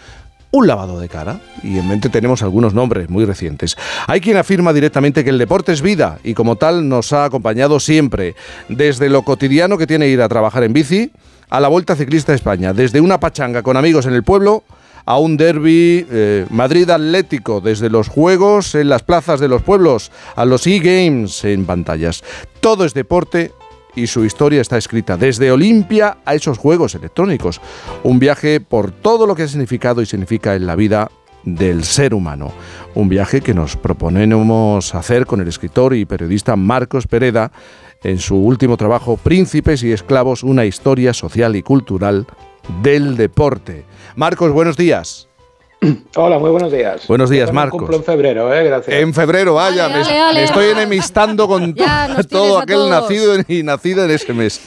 un 0.50 0.66
lavado 0.66 0.98
de 0.98 1.08
cara 1.08 1.40
y 1.62 1.78
en 1.78 1.88
mente 1.88 2.08
tenemos 2.08 2.42
algunos 2.42 2.74
nombres 2.74 3.10
muy 3.10 3.24
recientes. 3.24 3.76
Hay 4.06 4.20
quien 4.20 4.36
afirma 4.36 4.72
directamente 4.72 5.24
que 5.24 5.30
el 5.30 5.38
deporte 5.38 5.72
es 5.72 5.82
vida 5.82 6.18
y 6.24 6.34
como 6.34 6.56
tal 6.56 6.88
nos 6.88 7.12
ha 7.12 7.24
acompañado 7.24 7.80
siempre, 7.80 8.34
desde 8.68 9.08
lo 9.08 9.22
cotidiano 9.22 9.76
que 9.78 9.86
tiene 9.86 10.08
ir 10.08 10.22
a 10.22 10.28
trabajar 10.28 10.62
en 10.64 10.72
bici 10.72 11.12
a 11.50 11.60
la 11.60 11.68
Vuelta 11.68 11.96
Ciclista 11.96 12.32
de 12.32 12.36
España, 12.36 12.72
desde 12.72 13.00
una 13.00 13.20
pachanga 13.20 13.62
con 13.62 13.76
amigos 13.76 14.06
en 14.06 14.14
el 14.14 14.22
pueblo 14.22 14.64
a 15.04 15.18
un 15.18 15.38
derby 15.38 16.06
eh, 16.10 16.46
Madrid 16.50 16.90
Atlético, 16.90 17.62
desde 17.62 17.88
los 17.88 18.08
juegos 18.08 18.74
en 18.74 18.90
las 18.90 19.02
plazas 19.02 19.40
de 19.40 19.48
los 19.48 19.62
pueblos 19.62 20.12
a 20.36 20.44
los 20.44 20.66
e-games 20.66 21.44
en 21.44 21.64
pantallas. 21.64 22.22
Todo 22.60 22.84
es 22.84 22.92
deporte 22.92 23.52
y 23.98 24.06
su 24.06 24.24
historia 24.24 24.60
está 24.60 24.78
escrita 24.78 25.16
desde 25.16 25.50
Olimpia 25.50 26.18
a 26.24 26.34
esos 26.34 26.56
juegos 26.56 26.94
electrónicos. 26.94 27.60
Un 28.04 28.18
viaje 28.18 28.60
por 28.60 28.92
todo 28.92 29.26
lo 29.26 29.34
que 29.34 29.42
ha 29.42 29.48
significado 29.48 30.00
y 30.00 30.06
significa 30.06 30.54
en 30.54 30.66
la 30.66 30.76
vida 30.76 31.10
del 31.44 31.84
ser 31.84 32.14
humano. 32.14 32.52
Un 32.94 33.08
viaje 33.08 33.40
que 33.40 33.54
nos 33.54 33.76
proponemos 33.76 34.94
hacer 34.94 35.26
con 35.26 35.40
el 35.40 35.48
escritor 35.48 35.94
y 35.94 36.04
periodista 36.04 36.56
Marcos 36.56 37.06
Pereda 37.06 37.50
en 38.02 38.18
su 38.18 38.36
último 38.36 38.76
trabajo 38.76 39.16
Príncipes 39.16 39.82
y 39.82 39.92
Esclavos, 39.92 40.42
una 40.42 40.64
historia 40.64 41.12
social 41.12 41.56
y 41.56 41.62
cultural 41.62 42.26
del 42.82 43.16
deporte. 43.16 43.84
Marcos, 44.14 44.52
buenos 44.52 44.76
días. 44.76 45.27
Hola, 46.16 46.38
muy 46.38 46.50
buenos 46.50 46.72
días. 46.72 47.06
Buenos 47.06 47.30
días, 47.30 47.52
Marcos. 47.52 47.78
Cumplo 47.78 47.96
en 47.98 48.04
febrero, 48.04 48.52
¿eh? 48.52 48.64
Gracias. 48.64 48.96
En 48.96 49.14
febrero, 49.14 49.54
vaya, 49.54 49.88
me, 49.88 49.94
ale, 49.94 50.18
ale. 50.18 50.40
me 50.40 50.44
estoy 50.44 50.66
enemistando 50.66 51.46
con 51.46 51.74
Ya, 51.78 52.16
todo 52.28 52.58
aquel 52.58 52.90
nacido 52.90 53.34
y 53.46 53.62
nacido 53.62 54.04
en 54.04 54.10
ese 54.10 54.32
mes. 54.32 54.60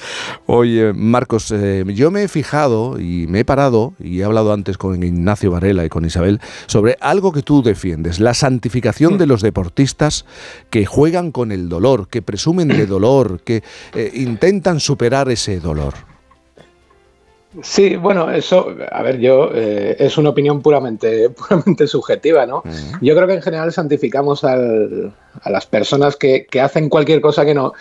Oye, 0.46 0.94
Marcos, 0.94 1.52
eh, 1.52 1.84
yo 1.88 2.12
me 2.12 2.24
he 2.24 2.28
fijado 2.28 2.98
y 3.00 3.28
me 3.28 3.40
he 3.40 3.46
parado, 3.46 3.94
y 4.00 4.22
he 4.22 4.24
hablado 4.24 4.54
antes 4.54 4.78
con 4.78 5.04
Ignacio 5.04 5.52
Varela 5.52 5.84
y 5.84 5.90
con 5.90 6.06
Isabel, 6.06 6.40
sobre 6.68 6.98
algo 7.02 7.34
que 7.34 7.42
tú 7.42 7.62
defiendes, 7.62 8.20
la 8.20 8.34
santificación 8.34 9.18
de 9.18 9.28
los 9.28 9.42
deportistas 9.42 10.26
que 10.70 10.86
juegan 10.86 11.32
con 11.32 11.52
el 11.52 11.68
dolor, 11.68 12.08
que 12.08 12.22
presumen 12.22 12.70
de 12.70 12.86
dolor, 12.86 13.42
que 13.42 13.64
eh, 13.94 14.12
intentan 14.14 14.80
superar 14.80 15.30
ese 15.30 15.60
dolor. 15.60 16.11
Sí, 17.62 17.98
bueno, 17.98 18.32
eso, 18.32 18.74
a 18.92 19.04
ver, 19.04 19.20
yo, 19.20 19.50
eh, 19.54 19.98
es 20.00 20.18
una 20.18 20.30
opinión 20.30 20.62
puramente, 20.62 21.30
puramente 21.50 21.86
subjetiva, 21.86 22.46
¿no? 22.46 22.64
Yo 23.02 23.14
creo 23.16 23.28
que 23.28 23.34
en 23.34 23.42
general 23.42 23.74
santificamos 23.74 24.44
al- 24.46 25.14
a 25.42 25.50
las 25.50 25.66
personas 25.66 26.16
que, 26.16 26.46
que 26.46 26.62
hacen 26.62 26.88
cualquier 26.88 27.20
cosa 27.20 27.44
que 27.46 27.54
no. 27.54 27.74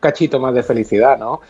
cachito 0.00 0.38
más 0.38 0.54
de 0.54 0.62
felicidad, 0.62 1.18
¿no? 1.18 1.40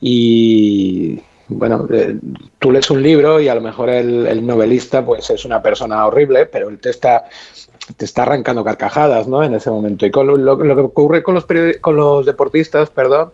Y. 0.00 1.20
Bueno, 1.48 1.86
eh, 1.92 2.16
tú 2.58 2.70
lees 2.70 2.88
un 2.90 3.02
libro 3.02 3.38
y 3.40 3.48
a 3.48 3.54
lo 3.54 3.60
mejor 3.60 3.90
el, 3.90 4.26
el 4.26 4.46
novelista 4.46 5.04
pues 5.04 5.28
es 5.28 5.44
una 5.44 5.60
persona 5.60 6.06
horrible, 6.06 6.46
pero 6.46 6.70
él 6.70 6.78
te 6.78 6.88
está, 6.88 7.24
te 7.96 8.06
está 8.06 8.22
arrancando 8.22 8.64
carcajadas, 8.64 9.26
¿no? 9.28 9.42
En 9.42 9.52
ese 9.54 9.68
momento. 9.70 10.06
Y 10.06 10.10
con 10.10 10.26
lo, 10.28 10.36
lo- 10.36 10.56
lo 10.56 10.74
que 10.76 10.80
ocurre 10.80 11.22
con 11.22 11.34
los, 11.34 11.46
periodi- 11.46 11.78
con 11.80 11.96
los 11.96 12.24
deportistas, 12.24 12.88
perdón, 12.90 13.32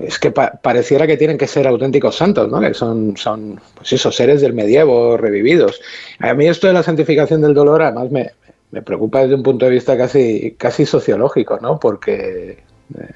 es 0.00 0.18
que 0.18 0.30
pa- 0.30 0.52
pareciera 0.62 1.06
que 1.06 1.16
tienen 1.16 1.38
que 1.38 1.46
ser 1.46 1.66
auténticos 1.66 2.16
santos, 2.16 2.50
¿no? 2.50 2.60
Que 2.60 2.74
son, 2.74 3.16
son 3.16 3.60
pues 3.74 3.92
esos 3.92 4.14
seres 4.14 4.40
del 4.40 4.52
medievo 4.52 5.16
revividos. 5.16 5.80
A 6.20 6.34
mí 6.34 6.46
esto 6.48 6.66
de 6.66 6.72
la 6.74 6.82
santificación 6.82 7.40
del 7.40 7.54
dolor, 7.54 7.82
además, 7.82 8.10
me, 8.10 8.30
me 8.72 8.82
preocupa 8.82 9.22
desde 9.22 9.34
un 9.36 9.42
punto 9.42 9.64
de 9.64 9.70
vista 9.72 9.96
casi, 9.96 10.54
casi 10.58 10.84
sociológico, 10.86 11.58
¿no? 11.62 11.80
Porque 11.80 12.58
eh, 12.98 13.10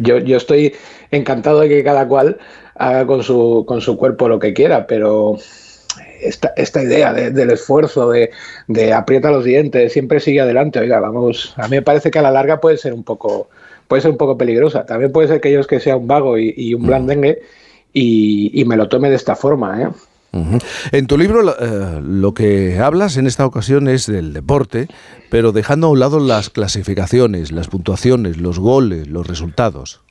yo, 0.00 0.18
yo 0.18 0.36
estoy 0.38 0.74
encantado 1.10 1.60
de 1.60 1.68
que 1.68 1.84
cada 1.84 2.08
cual 2.08 2.38
haga 2.76 3.06
con 3.06 3.22
su, 3.22 3.64
con 3.66 3.80
su 3.80 3.96
cuerpo 3.96 4.28
lo 4.28 4.38
que 4.38 4.54
quiera, 4.54 4.86
pero 4.86 5.36
esta, 6.20 6.52
esta 6.56 6.82
idea 6.82 7.12
de- 7.12 7.30
del 7.30 7.50
esfuerzo, 7.50 8.10
de, 8.10 8.30
de 8.68 8.92
aprieta 8.92 9.30
los 9.30 9.44
dientes, 9.44 9.92
siempre 9.92 10.20
sigue 10.20 10.40
adelante, 10.40 10.78
oiga, 10.78 10.98
vamos, 11.00 11.52
a 11.56 11.64
mí 11.68 11.76
me 11.76 11.82
parece 11.82 12.10
que 12.10 12.18
a 12.18 12.22
la 12.22 12.30
larga 12.30 12.60
puede 12.60 12.78
ser 12.78 12.92
un 12.94 13.04
poco, 13.04 13.48
puede 13.88 14.02
ser 14.02 14.10
un 14.10 14.16
poco 14.16 14.36
peligrosa. 14.36 14.84
También 14.86 15.12
puede 15.12 15.28
ser 15.28 15.40
que 15.40 15.52
yo 15.52 15.60
es 15.60 15.66
que 15.66 15.80
sea 15.80 15.96
un 15.96 16.06
vago 16.06 16.38
y, 16.38 16.54
y 16.56 16.74
un 16.74 16.86
blandengue 16.86 17.42
y, 17.92 18.50
y 18.60 18.64
me 18.64 18.76
lo 18.76 18.88
tome 18.88 19.10
de 19.10 19.16
esta 19.16 19.36
forma, 19.36 19.82
¿eh? 19.82 19.88
En 20.92 21.06
tu 21.06 21.16
libro 21.16 21.40
eh, 21.48 22.00
lo 22.02 22.34
que 22.34 22.78
hablas 22.78 23.16
en 23.16 23.26
esta 23.26 23.46
ocasión 23.46 23.88
es 23.88 24.06
del 24.06 24.32
deporte, 24.32 24.88
pero 25.30 25.52
dejando 25.52 25.86
a 25.86 25.90
un 25.90 26.00
lado 26.00 26.20
las 26.20 26.50
clasificaciones, 26.50 27.52
las 27.52 27.68
puntuaciones, 27.68 28.36
los 28.36 28.58
goles, 28.58 29.08
los 29.08 29.26
resultados. 29.26 30.02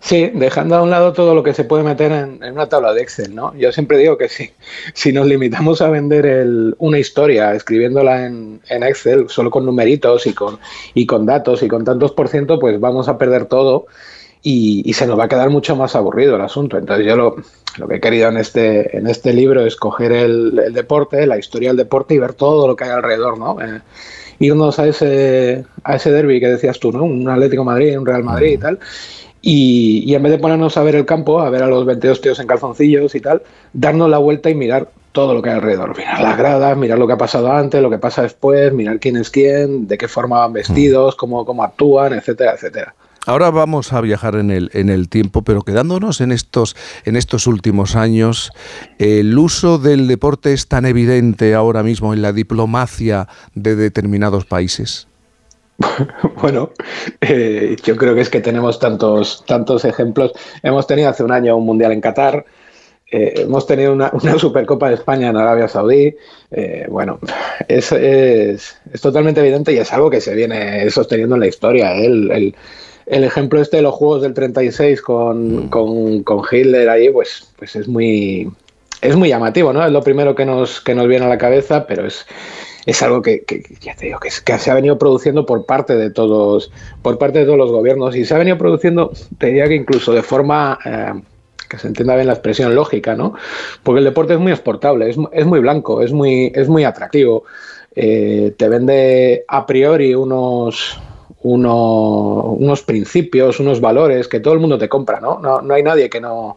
Sí, 0.00 0.30
dejando 0.32 0.76
a 0.76 0.82
un 0.82 0.90
lado 0.90 1.12
todo 1.12 1.34
lo 1.34 1.42
que 1.42 1.52
se 1.54 1.64
puede 1.64 1.82
meter 1.82 2.12
en, 2.12 2.42
en 2.42 2.52
una 2.52 2.68
tabla 2.68 2.94
de 2.94 3.02
Excel, 3.02 3.34
¿no? 3.34 3.52
Yo 3.56 3.72
siempre 3.72 3.98
digo 3.98 4.16
que 4.16 4.28
si, 4.28 4.50
si 4.94 5.12
nos 5.12 5.26
limitamos 5.26 5.82
a 5.82 5.90
vender 5.90 6.24
el- 6.24 6.76
una 6.78 6.98
historia 7.00 7.52
escribiéndola 7.54 8.24
en, 8.26 8.60
en 8.68 8.82
Excel, 8.84 9.28
solo 9.28 9.50
con 9.50 9.66
numeritos 9.66 10.26
y 10.26 10.34
con, 10.34 10.58
y 10.94 11.04
con 11.04 11.26
datos 11.26 11.62
y 11.64 11.68
con 11.68 11.84
tantos 11.84 12.12
por 12.12 12.28
ciento, 12.28 12.58
pues 12.60 12.78
vamos 12.78 13.08
a 13.08 13.18
perder 13.18 13.46
todo 13.46 13.86
y, 14.42 14.82
y 14.88 14.92
se 14.94 15.06
nos 15.06 15.18
va 15.18 15.24
a 15.24 15.28
quedar 15.28 15.50
mucho 15.50 15.74
más 15.76 15.96
aburrido 15.96 16.36
el 16.36 16.42
asunto. 16.42 16.78
Entonces 16.78 17.04
yo 17.04 17.16
lo, 17.16 17.36
lo 17.78 17.88
que 17.88 17.96
he 17.96 18.00
querido 18.00 18.28
en 18.28 18.36
este, 18.36 18.96
en 18.96 19.08
este 19.08 19.32
libro 19.32 19.66
es 19.66 19.74
coger 19.76 20.12
el, 20.12 20.60
el 20.64 20.74
deporte, 20.74 21.26
la 21.26 21.38
historia 21.38 21.70
del 21.70 21.76
deporte 21.78 22.14
y 22.14 22.18
ver 22.18 22.34
todo 22.34 22.68
lo 22.68 22.76
que 22.76 22.84
hay 22.84 22.90
alrededor, 22.90 23.36
¿no? 23.38 23.60
Eh, 23.60 23.80
irnos 24.40 24.78
a 24.78 24.86
ese, 24.86 25.64
a 25.82 25.96
ese 25.96 26.12
derby 26.12 26.38
que 26.40 26.46
decías 26.48 26.78
tú, 26.78 26.92
¿no? 26.92 27.02
Un 27.02 27.28
Atlético 27.28 27.64
Madrid, 27.64 27.98
un 27.98 28.06
Real 28.06 28.22
Madrid 28.22 28.52
y 28.52 28.58
tal. 28.58 28.78
Y, 29.40 30.02
y 30.06 30.14
en 30.14 30.22
vez 30.22 30.32
de 30.32 30.38
ponernos 30.38 30.76
a 30.76 30.82
ver 30.82 30.96
el 30.96 31.06
campo, 31.06 31.40
a 31.40 31.50
ver 31.50 31.62
a 31.62 31.66
los 31.66 31.86
22 31.86 32.20
tíos 32.20 32.40
en 32.40 32.46
calzoncillos 32.46 33.14
y 33.14 33.20
tal, 33.20 33.42
darnos 33.72 34.10
la 34.10 34.18
vuelta 34.18 34.50
y 34.50 34.54
mirar 34.54 34.88
todo 35.12 35.34
lo 35.34 35.42
que 35.42 35.50
hay 35.50 35.56
alrededor. 35.56 35.96
Mirar 35.96 36.20
las 36.20 36.38
gradas, 36.38 36.76
mirar 36.76 36.98
lo 36.98 37.06
que 37.06 37.14
ha 37.14 37.18
pasado 37.18 37.52
antes, 37.52 37.82
lo 37.82 37.90
que 37.90 37.98
pasa 37.98 38.22
después, 38.22 38.72
mirar 38.72 39.00
quién 39.00 39.16
es 39.16 39.30
quién, 39.30 39.86
de 39.86 39.98
qué 39.98 40.08
forma 40.08 40.38
van 40.38 40.52
vestidos, 40.52 41.16
cómo, 41.16 41.44
cómo 41.44 41.64
actúan, 41.64 42.12
etcétera, 42.12 42.52
etcétera. 42.54 42.94
Ahora 43.26 43.50
vamos 43.50 43.92
a 43.92 44.00
viajar 44.00 44.36
en 44.36 44.50
el, 44.50 44.70
en 44.72 44.88
el 44.88 45.08
tiempo, 45.08 45.42
pero 45.42 45.62
quedándonos 45.62 46.22
en 46.22 46.32
estos, 46.32 46.76
en 47.04 47.14
estos 47.14 47.46
últimos 47.46 47.94
años, 47.94 48.52
el 48.98 49.36
uso 49.36 49.78
del 49.78 50.08
deporte 50.08 50.52
es 50.52 50.66
tan 50.66 50.86
evidente 50.86 51.54
ahora 51.54 51.82
mismo 51.82 52.14
en 52.14 52.22
la 52.22 52.32
diplomacia 52.32 53.28
de 53.54 53.76
determinados 53.76 54.46
países. 54.46 55.08
Bueno, 56.40 56.70
eh, 57.20 57.76
yo 57.84 57.96
creo 57.96 58.14
que 58.14 58.20
es 58.22 58.30
que 58.30 58.40
tenemos 58.40 58.78
tantos, 58.78 59.44
tantos 59.46 59.84
ejemplos. 59.84 60.32
Hemos 60.62 60.86
tenido 60.86 61.08
hace 61.08 61.22
un 61.24 61.32
año 61.32 61.56
un 61.56 61.66
mundial 61.66 61.92
en 61.92 62.00
Qatar, 62.00 62.44
eh, 63.10 63.34
hemos 63.38 63.66
tenido 63.66 63.92
una, 63.92 64.10
una 64.12 64.38
Supercopa 64.38 64.88
de 64.88 64.96
España 64.96 65.28
en 65.30 65.36
Arabia 65.36 65.68
Saudí. 65.68 66.14
Eh, 66.50 66.86
bueno, 66.90 67.20
es, 67.68 67.92
es, 67.92 68.78
es 68.92 69.00
totalmente 69.00 69.40
evidente 69.40 69.72
y 69.72 69.78
es 69.78 69.92
algo 69.92 70.10
que 70.10 70.20
se 70.20 70.34
viene 70.34 70.88
sosteniendo 70.90 71.36
en 71.36 71.40
la 71.40 71.48
historia. 71.48 71.94
El, 71.94 72.30
el- 72.32 72.56
el 73.06 73.24
ejemplo 73.24 73.60
este 73.60 73.78
de 73.78 73.82
los 73.82 73.94
juegos 73.94 74.20
del 74.22 74.34
36 74.34 75.00
con, 75.00 75.68
con, 75.68 76.22
con 76.24 76.42
Hitler 76.50 76.90
ahí, 76.90 77.08
pues, 77.10 77.48
pues 77.58 77.74
es 77.76 77.88
muy 77.88 78.50
es 79.00 79.16
muy 79.16 79.28
llamativo, 79.30 79.72
¿no? 79.72 79.84
Es 79.86 79.92
lo 79.92 80.02
primero 80.02 80.34
que 80.34 80.44
nos, 80.44 80.80
que 80.80 80.94
nos 80.94 81.08
viene 81.08 81.24
a 81.24 81.28
la 81.28 81.38
cabeza, 81.38 81.86
pero 81.86 82.06
es, 82.06 82.26
es 82.88 83.02
algo 83.02 83.20
que, 83.20 83.42
que, 83.44 83.62
ya 83.82 83.94
te 83.94 84.06
digo, 84.06 84.18
que, 84.18 84.30
que, 84.42 84.58
se 84.58 84.70
ha 84.70 84.74
venido 84.74 84.98
produciendo 84.98 85.44
por 85.44 85.66
parte 85.66 85.94
de 85.94 86.08
todos, 86.08 86.72
por 87.02 87.18
parte 87.18 87.40
de 87.40 87.44
todos 87.44 87.58
los 87.58 87.70
gobiernos 87.70 88.16
y 88.16 88.24
se 88.24 88.34
ha 88.34 88.38
venido 88.38 88.56
produciendo, 88.56 89.12
te 89.36 89.48
diría 89.48 89.68
que 89.68 89.74
incluso 89.74 90.14
de 90.14 90.22
forma 90.22 90.78
eh, 90.86 91.12
que 91.68 91.76
se 91.76 91.86
entienda 91.86 92.14
bien 92.14 92.28
la 92.28 92.32
expresión 92.32 92.74
lógica, 92.74 93.14
¿no? 93.14 93.34
Porque 93.82 93.98
el 93.98 94.06
deporte 94.06 94.32
es 94.32 94.40
muy 94.40 94.52
exportable, 94.52 95.10
es, 95.10 95.18
es 95.32 95.44
muy 95.44 95.60
blanco, 95.60 96.00
es 96.00 96.14
muy, 96.14 96.50
es 96.54 96.66
muy 96.70 96.84
atractivo, 96.84 97.44
eh, 97.94 98.54
te 98.56 98.68
vende 98.70 99.44
a 99.48 99.66
priori 99.66 100.14
unos 100.14 100.98
uno, 101.42 102.54
unos 102.58 102.82
principios, 102.84 103.60
unos 103.60 103.82
valores 103.82 104.28
que 104.28 104.40
todo 104.40 104.54
el 104.54 104.60
mundo 104.60 104.78
te 104.78 104.88
compra, 104.88 105.20
¿no? 105.20 105.38
No, 105.40 105.60
no 105.60 105.74
hay 105.74 105.82
nadie 105.82 106.08
que 106.08 106.22
no, 106.22 106.56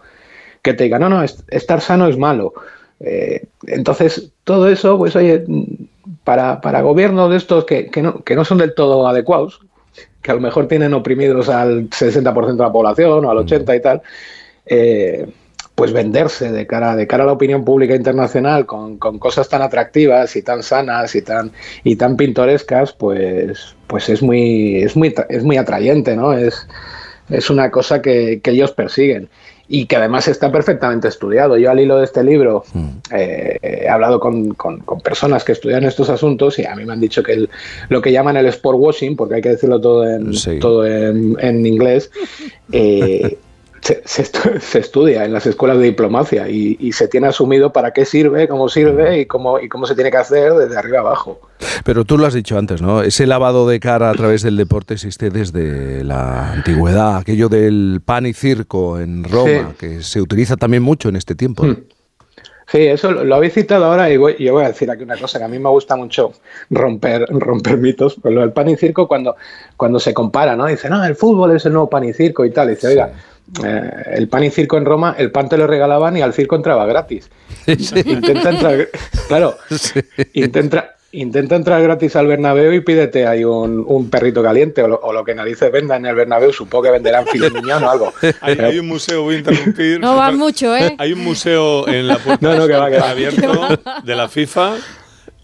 que 0.62 0.76
te 0.76 0.86
diga, 0.86 0.98
no, 0.98 1.10
no, 1.10 1.24
estar 1.24 1.82
sano 1.82 2.08
es 2.08 2.18
malo. 2.18 2.54
Eh, 3.02 3.48
entonces, 3.68 4.32
todo 4.46 4.70
eso, 4.70 4.98
pues 4.98 5.16
oye, 5.16 5.44
para, 6.24 6.62
para 6.62 6.82
gobiernos 6.82 7.30
de 7.30 7.38
estos 7.38 7.66
que, 7.66 7.88
que, 7.88 8.02
no, 8.02 8.24
que 8.24 8.36
no 8.36 8.46
son 8.46 8.58
del 8.58 8.74
todo 8.74 9.08
adecuados, 9.08 9.62
que 10.22 10.32
a 10.32 10.36
lo 10.36 10.42
mejor 10.42 10.68
tienen 10.68 10.94
oprimidos 10.94 11.50
al 11.50 11.90
60% 11.90 12.58
de 12.58 12.64
la 12.64 12.72
población 12.72 13.26
o 13.26 13.32
al 13.32 13.38
80% 13.40 13.78
y 13.78 13.82
tal, 13.82 14.02
eh, 14.66 15.28
pues 15.74 15.94
venderse 15.94 16.52
de 16.52 16.68
cara, 16.68 16.96
de 16.96 17.08
cara 17.08 17.24
a 17.24 17.28
la 17.28 17.34
opinión 17.34 17.66
pública 17.66 17.96
internacional 17.96 18.66
con, 18.66 18.98
con, 18.98 19.18
cosas 19.18 19.50
tan 19.50 19.62
atractivas 19.62 20.36
y 20.36 20.44
tan 20.44 20.62
sanas 20.62 21.16
y 21.16 21.24
tan, 21.24 21.52
y 21.84 21.96
tan 21.96 22.18
pintorescas, 22.18 22.94
pues, 22.94 23.76
pues 23.88 24.10
es, 24.10 24.22
muy, 24.22 24.84
es, 24.84 24.96
muy, 24.96 25.14
es 25.30 25.44
muy 25.44 25.58
atrayente, 25.58 26.16
¿no? 26.16 26.34
Es, 26.34 26.68
es 27.30 27.50
una 27.50 27.72
cosa 27.72 28.02
que, 28.02 28.42
que 28.44 28.52
ellos 28.52 28.74
persiguen 28.74 29.30
y 29.68 29.86
que 29.86 29.96
además 29.96 30.28
está 30.28 30.52
perfectamente 30.52 31.08
estudiado. 31.08 31.58
Yo 31.58 31.72
al 31.72 31.80
hilo 31.80 31.98
de 31.98 32.06
este 32.06 32.24
libro 32.24 32.64
mm. 32.74 32.88
eh, 33.12 33.60
he 33.62 33.90
hablado 33.90 34.20
con, 34.20 34.54
con, 34.54 34.80
con, 34.80 35.02
personas 35.02 35.44
que 35.44 35.54
estudian 35.54 35.84
estos 35.84 36.10
asuntos 36.10 36.60
y 36.60 36.66
a 36.66 36.76
mí 36.76 36.86
me 36.86 36.94
han 36.94 37.00
dicho 37.00 37.24
que 37.24 37.34
el, 37.34 37.50
lo 37.90 38.02
que 38.02 38.12
llaman 38.12 38.38
el 38.38 38.48
sport 38.48 38.78
washing, 38.80 39.16
porque 39.16 39.36
hay 39.36 39.42
que 39.42 39.50
decirlo 39.50 39.80
todo 39.80 40.08
en, 40.10 40.34
sí. 40.34 40.60
todo 40.60 40.86
en, 40.86 41.38
en 41.40 41.66
inglés, 41.66 42.12
eh, 42.72 43.38
se, 43.82 44.02
se, 44.06 44.26
se, 44.60 44.80
estudia 44.80 45.26
en 45.26 45.34
las 45.34 45.46
escuelas 45.46 45.78
de 45.78 45.86
diplomacia 45.86 46.50
y, 46.50 46.78
y, 46.80 46.92
se 46.94 47.08
tiene 47.08 47.28
asumido 47.28 47.74
para 47.74 47.92
qué 47.92 48.06
sirve, 48.06 48.48
cómo 48.48 48.70
sirve 48.70 49.22
y 49.22 49.26
cómo, 49.26 49.60
y 49.60 49.68
cómo 49.68 49.86
se 49.86 49.96
tiene 49.96 50.12
que 50.12 50.18
hacer 50.18 50.54
desde 50.54 50.78
arriba 50.78 51.00
abajo. 51.00 51.42
Pero 51.84 52.06
tú 52.06 52.18
lo 52.18 52.26
has 52.26 52.34
dicho 52.34 52.58
antes, 52.58 52.82
¿no? 52.82 53.02
Ese 53.02 53.28
lavado 53.28 53.68
de 53.68 53.80
cara 53.80 54.10
a 54.10 54.14
través 54.14 54.42
del 54.44 54.58
deporte 54.58 54.94
existe 54.94 55.30
desde 55.30 56.04
la 56.04 56.54
antigüedad, 56.54 57.18
aquello 57.18 57.50
del 57.50 58.02
pan 58.04 58.26
y 58.26 58.34
circo 58.34 59.00
en 59.00 59.24
Roma, 59.24 59.70
sí. 59.72 59.76
que 59.80 60.04
se 60.04 60.22
utiliza 60.22 60.58
también 60.58 60.84
mucho 60.84 61.10
en 61.10 61.16
este 61.16 61.36
tiempo. 61.36 61.66
¿no? 61.66 61.78
Sí, 62.72 62.88
eso 62.88 63.12
lo 63.12 63.36
habéis 63.36 63.54
citado 63.54 63.84
ahora 63.84 64.10
y 64.10 64.16
voy, 64.16 64.38
yo 64.40 64.54
voy 64.54 64.64
a 64.64 64.70
decir 64.70 64.90
aquí 64.90 65.04
una 65.04 65.18
cosa 65.18 65.38
que 65.38 65.44
a 65.44 65.50
mí 65.50 65.60
me 65.60 65.68
gusta 65.68 65.98
mucho 65.98 66.32
romper, 66.70 67.26
romper 67.30 67.78
mitos. 67.78 68.16
Pues 68.22 68.34
lo 68.34 68.40
del 68.40 68.54
pan 68.54 68.70
y 68.70 68.78
circo 68.78 69.10
cuando, 69.10 69.36
cuando 69.76 70.00
se 70.00 70.14
compara, 70.14 70.56
¿no? 70.56 70.68
Dice, 70.68 70.90
no, 70.90 71.04
el 71.04 71.18
fútbol 71.18 71.54
es 71.54 71.66
el 71.66 71.74
nuevo 71.74 71.90
pan 71.90 72.06
y 72.06 72.14
circo 72.14 72.46
y 72.46 72.52
tal. 72.52 72.70
Y 72.70 72.76
dice, 72.76 72.88
oiga, 72.88 73.12
eh, 73.66 73.92
el 74.14 74.30
pan 74.30 74.46
y 74.46 74.52
circo 74.52 74.78
en 74.78 74.86
Roma, 74.86 75.16
el 75.18 75.32
pan 75.32 75.50
te 75.50 75.58
lo 75.58 75.68
regalaban 75.68 76.16
y 76.16 76.22
al 76.22 76.32
circo 76.32 76.56
entraba 76.56 76.86
gratis. 76.86 77.30
Sí. 77.66 78.00
Intenta 78.06 78.52
entrar, 78.52 78.88
claro, 79.28 79.58
sí. 79.70 80.00
intenta, 80.34 80.96
intenta 81.12 81.56
entrar 81.56 81.82
gratis 81.82 82.16
al 82.16 82.28
Bernabéu 82.28 82.74
y 82.74 82.82
pídete 82.82 83.28
ahí 83.28 83.44
un, 83.44 83.84
un 83.88 84.10
perrito 84.10 84.42
caliente 84.42 84.82
o 84.84 84.88
lo, 84.88 85.00
o 85.02 85.14
lo, 85.14 85.24
que 85.24 85.36
narices 85.36 85.72
venda 85.72 85.96
en 85.96 86.06
el 86.06 86.16
Bernabéu. 86.16 86.54
Supongo 86.54 86.86
que 86.86 86.92
venderán 86.92 87.26
filet 87.28 87.54
o 87.54 87.90
algo. 87.90 88.14
Hay, 88.42 88.58
hay, 88.58 88.80
un 88.80 88.88
museo, 88.88 89.24
voy 89.24 89.36
a 89.36 89.38
interrumpir. 89.40 90.00
No 90.00 90.16
va 90.16 90.32
mucho, 90.32 90.76
¿eh? 90.76 90.96
Hay 90.98 91.14
un 91.14 91.24
museo 91.24 91.88
en 91.88 92.08
la 92.08 92.18
puerta 92.18 92.40
no, 92.52 92.58
no, 92.58 92.68
que 92.68 92.74
va, 92.74 92.90
que 92.90 93.00
va. 93.00 93.10
abierto 93.10 93.68
de 94.04 94.16
la 94.16 94.30
FIFA 94.30 94.76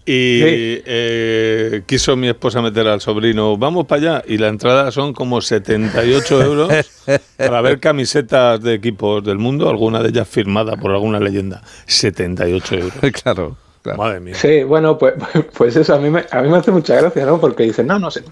y 0.08 0.40
sí. 0.40 0.82
eh, 0.86 1.82
quiso 1.84 2.16
mi 2.16 2.28
esposa 2.28 2.62
meter 2.62 2.86
al 2.86 3.02
sobrino, 3.02 3.58
vamos 3.58 3.86
para 3.86 4.00
allá. 4.00 4.24
Y 4.26 4.38
la 4.38 4.48
entrada 4.48 4.90
son 4.90 5.12
como 5.12 5.42
78 5.42 6.42
euros 6.42 6.72
para 7.36 7.60
ver 7.60 7.78
camisetas 7.78 8.62
de 8.62 8.72
equipos 8.72 9.22
del 9.22 9.36
mundo, 9.36 9.68
alguna 9.68 10.02
de 10.02 10.08
ellas 10.08 10.26
firmada 10.26 10.76
por 10.76 10.92
alguna 10.92 11.20
leyenda. 11.20 11.62
78 11.86 12.74
euros. 12.74 12.92
Claro. 13.22 13.67
Claro. 13.88 14.02
Madre 14.02 14.20
mía. 14.20 14.34
Sí, 14.34 14.62
bueno, 14.62 14.98
pues, 14.98 15.14
pues 15.56 15.76
eso 15.76 15.94
a 15.94 15.98
mí, 15.98 16.10
me, 16.10 16.24
a 16.30 16.42
mí 16.42 16.48
me 16.48 16.58
hace 16.58 16.70
mucha 16.70 16.96
gracia, 16.96 17.24
¿no? 17.24 17.40
Porque 17.40 17.62
dicen, 17.62 17.86
no, 17.86 17.98
no 17.98 18.10
sé, 18.10 18.22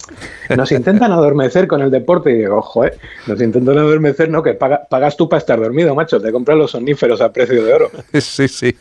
nos 0.54 0.70
intentan 0.72 1.12
adormecer 1.12 1.66
con 1.66 1.80
el 1.82 1.90
deporte. 1.90 2.30
Y 2.30 2.38
digo, 2.38 2.56
ojo, 2.56 2.84
¿eh? 2.84 2.92
Nos 3.26 3.40
intentan 3.40 3.78
adormecer, 3.78 4.28
¿no? 4.28 4.42
Que 4.42 4.54
paga, 4.54 4.86
pagas 4.88 5.16
tú 5.16 5.28
para 5.28 5.38
estar 5.38 5.58
dormido, 5.58 5.94
macho. 5.94 6.20
Te 6.20 6.32
compras 6.32 6.58
los 6.58 6.70
soníferos 6.72 7.20
a 7.20 7.32
precio 7.32 7.64
de 7.64 7.72
oro. 7.72 7.90
Sí, 8.26 8.48
sí. 8.48 8.76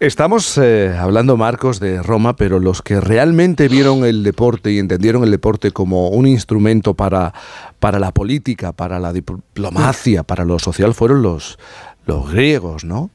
Estamos 0.00 0.58
eh, 0.58 0.94
hablando, 0.98 1.36
Marcos, 1.36 1.78
de 1.78 2.02
Roma, 2.02 2.36
pero 2.36 2.58
los 2.58 2.82
que 2.82 3.00
realmente 3.00 3.68
vieron 3.68 4.04
el 4.04 4.22
deporte 4.22 4.72
y 4.72 4.78
entendieron 4.78 5.24
el 5.24 5.30
deporte 5.30 5.72
como 5.72 6.08
un 6.08 6.26
instrumento 6.26 6.94
para, 6.94 7.32
para 7.78 7.98
la 7.98 8.12
política, 8.12 8.72
para 8.72 8.98
la 8.98 9.12
diplomacia, 9.12 10.22
para 10.22 10.44
lo 10.44 10.58
social, 10.58 10.94
fueron 10.94 11.22
los, 11.22 11.58
los 12.06 12.30
griegos, 12.32 12.84
¿no? 12.84 13.10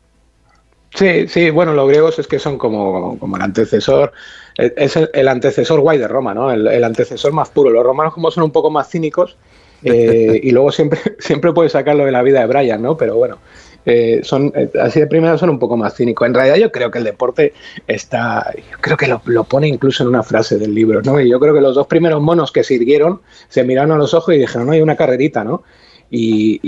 Sí, 0.93 1.27
sí, 1.27 1.49
bueno, 1.49 1.73
los 1.73 1.88
griegos 1.88 2.18
es 2.19 2.27
que 2.27 2.39
son 2.39 2.57
como, 2.57 3.19
como 3.19 3.35
el 3.35 3.41
antecesor, 3.43 4.14
es 4.55 4.95
el, 4.95 5.09
el, 5.14 5.27
antecesor 5.27 5.81
guay 5.81 5.97
de 5.97 6.07
Roma, 6.07 6.34
¿no? 6.34 6.51
El, 6.51 6.65
el, 6.68 6.84
antecesor 6.84 7.34
más 7.34 7.49
puro. 7.49 7.69
Los 7.69 7.84
romanos 7.84 8.14
como 8.14 8.31
son 8.31 8.43
un 8.43 8.51
poco 8.51 8.72
más 8.72 8.89
cínicos 8.89 9.38
eh, 9.84 10.39
y 10.41 10.51
luego 10.51 10.72
siempre, 10.72 10.99
siempre 11.19 11.53
puedes 11.53 11.73
sacarlo 11.73 12.05
de 12.05 12.11
la 12.11 12.23
vida 12.23 12.39
de 12.39 12.47
Brian, 12.47 12.81
¿no? 12.81 12.97
Pero 12.97 13.15
bueno, 13.15 13.38
eh, 13.85 14.22
son 14.23 14.51
eh, 14.55 14.69
así 14.81 14.99
de 14.99 15.07
primera 15.07 15.38
son 15.38 15.49
un 15.49 15.59
poco 15.59 15.77
más 15.77 15.95
cínicos. 15.95 16.27
En 16.27 16.34
realidad 16.34 16.55
yo 16.55 16.72
creo 16.72 16.91
que 16.91 16.97
el 16.97 17.03
deporte 17.03 17.53
está, 17.88 18.53
yo 18.55 18.77
creo 18.81 18.97
que 18.97 19.07
lo, 19.07 19.22
lo, 19.26 19.43
pone 19.43 19.68
incluso 19.68 20.03
en 20.03 20.09
una 20.09 20.23
frase 20.23 20.57
del 20.57 20.73
libro, 20.73 21.01
¿no? 21.03 21.19
Y 21.19 21.30
yo 21.30 21.39
creo 21.39 21.53
que 21.53 21.61
los 21.61 21.76
dos 21.76 21.88
primeros 21.88 22.22
monos 22.22 22.51
que 22.51 22.64
sirvieron 22.64 23.22
se 23.49 23.64
miraron 23.64 23.91
a 23.91 23.97
los 23.97 24.14
ojos 24.14 24.35
y 24.35 24.39
dijeron, 24.39 24.68
no, 24.68 24.73
hay 24.73 24.81
una 24.81 24.95
carrerita, 24.95 25.43
¿no? 25.43 25.64
Y, 26.10 26.62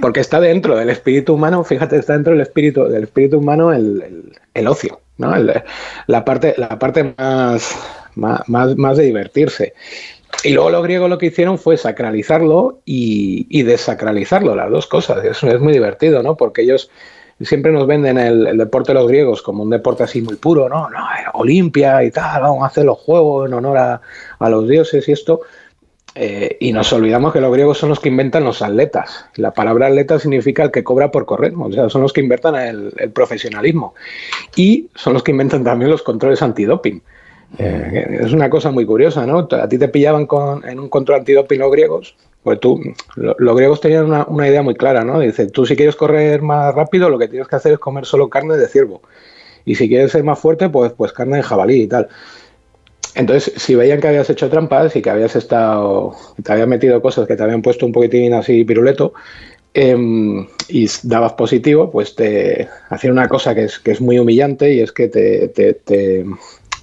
porque 0.00 0.20
está 0.20 0.40
dentro 0.40 0.76
del 0.76 0.90
espíritu 0.90 1.34
humano, 1.34 1.64
fíjate, 1.64 1.96
está 1.96 2.12
dentro 2.12 2.32
del 2.32 2.42
espíritu, 2.42 2.84
del 2.84 3.04
espíritu 3.04 3.38
humano 3.38 3.72
el, 3.72 4.32
el, 4.52 4.66
ocio, 4.66 5.00
¿no? 5.16 5.34
La 6.06 6.24
parte, 6.24 6.54
la 6.58 6.78
parte 6.78 7.14
más, 7.16 7.76
más, 8.14 8.76
más, 8.76 8.96
de 8.96 9.04
divertirse. 9.04 9.74
Y 10.42 10.50
luego 10.50 10.70
los 10.70 10.82
griegos 10.82 11.08
lo 11.08 11.16
que 11.16 11.26
hicieron 11.26 11.58
fue 11.58 11.76
sacralizarlo 11.76 12.80
y, 12.84 13.46
y 13.48 13.62
desacralizarlo, 13.62 14.54
las 14.54 14.70
dos 14.70 14.86
cosas. 14.86 15.24
Eso 15.24 15.48
es 15.48 15.60
muy 15.60 15.72
divertido, 15.72 16.22
¿no? 16.22 16.36
Porque 16.36 16.62
ellos 16.62 16.90
siempre 17.40 17.72
nos 17.72 17.86
venden 17.86 18.18
el, 18.18 18.46
el, 18.46 18.58
deporte 18.58 18.92
de 18.92 19.00
los 19.00 19.08
griegos 19.08 19.42
como 19.42 19.62
un 19.62 19.70
deporte 19.70 20.04
así 20.04 20.22
muy 20.22 20.36
puro, 20.36 20.68
¿no? 20.68 20.88
no 20.88 20.98
Olimpia 21.34 22.04
y 22.04 22.10
tal, 22.10 22.42
vamos 22.42 22.62
a 22.62 22.66
hacer 22.66 22.84
los 22.84 22.98
juegos 22.98 23.48
en 23.48 23.54
honor 23.54 23.78
a, 23.78 24.00
a 24.38 24.48
los 24.48 24.68
dioses 24.68 25.08
y 25.08 25.12
esto. 25.12 25.40
Eh, 26.16 26.58
y 26.60 26.72
nos 26.72 26.92
olvidamos 26.92 27.32
que 27.32 27.40
los 27.40 27.52
griegos 27.52 27.78
son 27.78 27.88
los 27.88 27.98
que 27.98 28.08
inventan 28.08 28.44
los 28.44 28.62
atletas. 28.62 29.26
La 29.34 29.52
palabra 29.52 29.88
atleta 29.88 30.18
significa 30.18 30.62
el 30.62 30.70
que 30.70 30.84
cobra 30.84 31.10
por 31.10 31.26
correr, 31.26 31.52
o 31.58 31.72
sea, 31.72 31.88
son 31.88 32.02
los 32.02 32.12
que 32.12 32.20
inventan 32.20 32.54
el, 32.54 33.10
profesionalismo. 33.12 33.94
Y 34.54 34.88
son 34.94 35.14
los 35.14 35.22
que 35.22 35.32
inventan 35.32 35.64
también 35.64 35.90
los 35.90 36.02
controles 36.02 36.40
antidoping. 36.42 37.02
Eh, 37.58 38.18
es 38.22 38.32
una 38.32 38.48
cosa 38.48 38.70
muy 38.70 38.86
curiosa, 38.86 39.26
¿no? 39.26 39.48
A 39.50 39.68
ti 39.68 39.78
te 39.78 39.88
pillaban 39.88 40.26
con, 40.26 40.66
en 40.68 40.78
un 40.78 40.88
control 40.88 41.20
antidoping 41.20 41.60
los 41.60 41.70
griegos, 41.70 42.16
pues 42.42 42.58
tú, 42.60 42.80
lo, 43.16 43.34
los 43.38 43.56
griegos 43.56 43.80
tenían 43.80 44.06
una, 44.06 44.24
una, 44.24 44.48
idea 44.48 44.62
muy 44.62 44.74
clara, 44.74 45.04
¿no? 45.04 45.20
Dice, 45.20 45.46
tú 45.46 45.64
si 45.64 45.76
quieres 45.76 45.96
correr 45.96 46.42
más 46.42 46.74
rápido, 46.74 47.08
lo 47.08 47.18
que 47.18 47.28
tienes 47.28 47.48
que 47.48 47.56
hacer 47.56 47.72
es 47.72 47.78
comer 47.78 48.06
solo 48.06 48.28
carne 48.28 48.56
de 48.56 48.68
ciervo. 48.68 49.02
Y 49.64 49.76
si 49.76 49.88
quieres 49.88 50.12
ser 50.12 50.24
más 50.24 50.38
fuerte, 50.38 50.68
pues, 50.68 50.92
pues 50.92 51.12
carne 51.12 51.38
de 51.38 51.42
jabalí 51.42 51.82
y 51.82 51.86
tal. 51.86 52.08
Entonces, 53.14 53.52
si 53.56 53.74
veían 53.74 54.00
que 54.00 54.08
habías 54.08 54.28
hecho 54.28 54.50
trampas 54.50 54.96
y 54.96 55.02
que 55.02 55.10
habías 55.10 55.36
estado, 55.36 56.14
te 56.42 56.52
habían 56.52 56.68
metido 56.68 57.00
cosas 57.00 57.28
que 57.28 57.36
te 57.36 57.42
habían 57.42 57.62
puesto 57.62 57.86
un 57.86 57.92
poquitín 57.92 58.34
así 58.34 58.64
piruleto 58.64 59.14
eh, 59.72 59.96
y 60.68 60.88
dabas 61.04 61.34
positivo, 61.34 61.90
pues 61.90 62.16
te 62.16 62.68
hacían 62.88 63.12
una 63.12 63.28
cosa 63.28 63.54
que 63.54 63.64
es, 63.64 63.78
que 63.78 63.92
es 63.92 64.00
muy 64.00 64.18
humillante 64.18 64.72
y 64.72 64.80
es 64.80 64.92
que 64.92 65.08
te, 65.08 65.48
te, 65.48 65.74
te, 65.74 66.24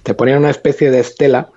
te 0.02 0.14
ponían 0.14 0.38
una 0.38 0.50
especie 0.50 0.90
de 0.90 1.00
estela 1.00 1.50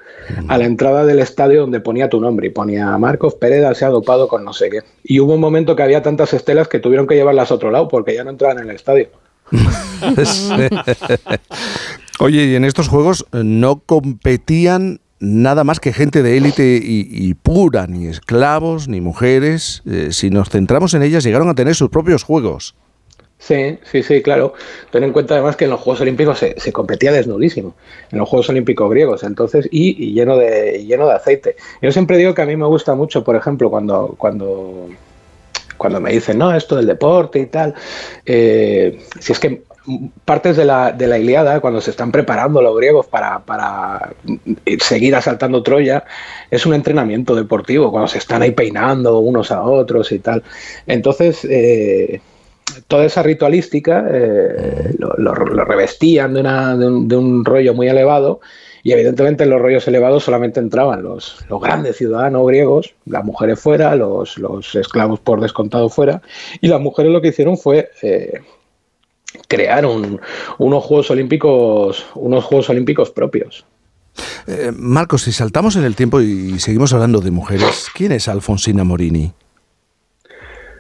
a 0.48 0.58
la 0.58 0.66
entrada 0.66 1.06
del 1.06 1.20
estadio 1.20 1.62
donde 1.62 1.82
ponía 1.82 2.10
tu 2.10 2.20
nombre 2.20 2.48
y 2.48 2.50
ponía 2.50 2.98
Marcos 2.98 3.36
Pereda 3.36 3.76
se 3.76 3.86
ha 3.86 3.90
dopado 3.90 4.28
con 4.28 4.44
no 4.44 4.54
sé 4.54 4.70
qué. 4.70 4.82
Y 5.04 5.20
hubo 5.20 5.36
un 5.36 5.40
momento 5.40 5.76
que 5.76 5.84
había 5.84 6.02
tantas 6.02 6.34
estelas 6.34 6.68
que 6.68 6.80
tuvieron 6.80 7.06
que 7.06 7.16
llevarlas 7.16 7.52
a 7.52 7.56
otro 7.56 7.70
lado 7.70 7.88
porque 7.88 8.16
ya 8.16 8.24
no 8.24 8.32
entraban 8.32 8.60
en 8.60 8.70
el 8.70 8.76
estadio. 8.76 9.10
Oye, 12.20 12.46
y 12.46 12.56
en 12.56 12.64
estos 12.64 12.88
juegos 12.88 13.26
no 13.32 13.80
competían 13.86 15.02
nada 15.20 15.64
más 15.64 15.80
que 15.80 15.94
gente 15.94 16.24
de 16.24 16.38
élite 16.38 16.80
y, 16.82 17.34
pura, 17.34 17.88
ni 17.88 18.08
esclavos, 18.08 18.88
ni 18.88 19.02
mujeres. 19.02 19.82
Eh, 19.90 20.10
si 20.12 20.30
nos 20.30 20.50
centramos 20.50 20.94
en 20.94 21.04
ellas, 21.04 21.24
llegaron 21.24 21.50
a 21.50 21.56
tener 21.56 21.76
sus 21.76 21.90
propios 21.90 22.24
juegos. 22.24 22.76
Sí, 23.38 23.78
sí, 23.84 24.02
sí, 24.02 24.22
claro. 24.22 24.54
Ten 24.92 25.04
en 25.04 25.12
cuenta 25.12 25.34
además 25.34 25.56
que 25.56 25.66
en 25.66 25.72
los 25.72 25.82
Juegos 25.82 26.02
Olímpicos 26.02 26.40
se, 26.40 26.72
competía 26.72 27.12
desnudísimo, 27.12 27.76
en 28.12 28.20
los 28.20 28.30
Juegos 28.30 28.50
Olímpicos 28.50 28.90
griegos, 28.90 29.24
entonces, 29.24 29.68
y, 29.72 30.14
lleno 30.14 30.38
de 30.38 30.86
lleno 30.86 31.08
de 31.08 31.14
aceite. 31.14 31.56
Yo 31.82 31.92
siempre 31.92 32.18
digo 32.18 32.34
que 32.34 32.42
a 32.42 32.46
mí 32.46 32.56
me 32.56 32.66
gusta 32.66 32.96
mucho, 32.96 33.24
por 33.24 33.36
ejemplo, 33.36 33.70
cuando, 33.70 34.16
cuando, 34.18 34.88
cuando 35.78 36.00
me 36.00 36.14
dicen, 36.14 36.38
no, 36.38 36.56
esto 36.56 36.78
del 36.78 36.88
deporte 36.88 37.40
y 37.40 37.46
tal, 37.48 37.76
eh, 38.26 39.00
si 39.20 39.34
es 39.34 39.40
que 39.40 39.64
partes 40.26 40.58
de 40.58 40.66
la, 40.66 40.92
de 40.92 41.08
la 41.08 41.18
Iliada, 41.18 41.60
cuando 41.60 41.82
se 41.82 41.92
están 41.92 42.12
preparando 42.12 42.62
los 42.62 42.76
griegos 42.76 43.06
para, 43.06 43.40
para 43.40 44.14
seguir 44.80 45.16
asaltando 45.16 45.64
Troya, 45.64 46.04
es 46.50 46.66
un 46.66 46.74
entrenamiento 46.74 47.36
deportivo, 47.36 47.92
cuando 47.92 48.08
se 48.08 48.18
están 48.18 48.42
ahí 48.42 48.52
peinando 48.52 49.20
unos 49.20 49.52
a 49.52 49.62
otros 49.64 50.12
y 50.12 50.20
tal. 50.20 50.44
Entonces, 50.88 51.46
eh, 51.50 52.22
toda 52.88 53.06
esa 53.06 53.24
ritualística 53.24 54.06
eh, 54.12 54.96
lo, 54.98 55.34
revestían 55.34 56.34
de, 56.34 56.40
una- 56.42 56.76
de 56.76 57.16
un, 57.18 57.46
rollo 57.46 57.74
muy 57.74 57.88
elevado 57.88 58.40
y 58.84 58.92
evidentemente 58.92 59.44
en 59.44 59.50
los 59.50 59.62
rollos 59.62 59.88
elevados 59.88 60.24
solamente 60.24 60.60
entraban 60.60 61.02
los, 61.04 61.44
los 61.50 61.62
grandes 61.62 61.98
ciudadanos 61.98 62.46
griegos, 62.48 62.94
las 63.06 63.24
mujeres 63.24 63.60
fuera, 63.60 63.96
los, 63.96 64.38
los 64.38 64.76
esclavos 64.76 65.20
por 65.20 65.42
descontado 65.42 65.90
fuera, 65.90 66.22
y 66.62 66.68
las 66.68 66.80
mujeres 66.80 67.12
lo 67.12 67.22
que 67.22 67.30
hicieron 67.30 67.58
fue 67.58 67.90
eh, 68.04 68.42
crear 69.48 69.86
un- 69.86 70.20
unos 70.58 70.84
Juegos 70.84 71.12
Olímpicos, 71.12 72.06
unos 72.16 72.44
Juegos 72.44 72.70
Olímpicos 72.70 73.10
propios. 73.12 73.66
Eh, 74.48 74.72
Marcos, 74.76 75.24
si 75.24 75.32
saltamos 75.32 75.76
en 75.76 75.84
el 75.84 75.96
tiempo 75.96 76.22
y 76.22 76.60
seguimos 76.60 76.94
hablando 76.94 77.20
de 77.20 77.32
mujeres, 77.32 77.88
¿quién 77.94 78.12
es 78.14 78.28
Alfonsina 78.28 78.84
Morini? 78.84 79.34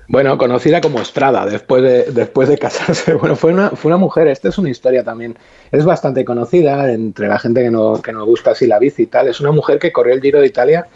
Bueno, 0.07 0.38
conocida 0.38 0.82
como 0.82 1.02
Estrada 1.02 1.48
después 1.48 1.82
de, 1.82 2.03
después 2.11 2.48
de 2.48 2.57
casarse. 2.60 3.14
Bueno, 3.19 3.36
fue 3.36 3.52
una, 3.53 3.72
fue 3.72 3.90
una 3.90 3.98
mujer, 3.98 4.27
esta 4.27 4.49
es 4.49 4.57
una 4.60 4.69
historia 4.69 5.03
también. 5.03 5.36
Es 5.72 5.84
bastante 5.84 6.23
conocida 6.23 6.91
entre 6.94 7.27
la 7.27 7.40
gente 7.40 7.64
que, 7.64 7.72
no, 7.72 8.02
que 8.02 8.11
nos 8.14 8.26
gusta 8.26 8.52
así 8.52 8.68
la 8.68 8.77
bici 8.77 9.03
y 9.03 9.07
tal. 9.07 9.27
Es 9.27 9.40
una 9.41 9.52
mujer 9.52 9.80
que 9.80 9.91
corrió 9.91 10.14
el 10.14 10.22
Giro 10.22 10.40
de 10.40 10.48
Italia 10.48 10.88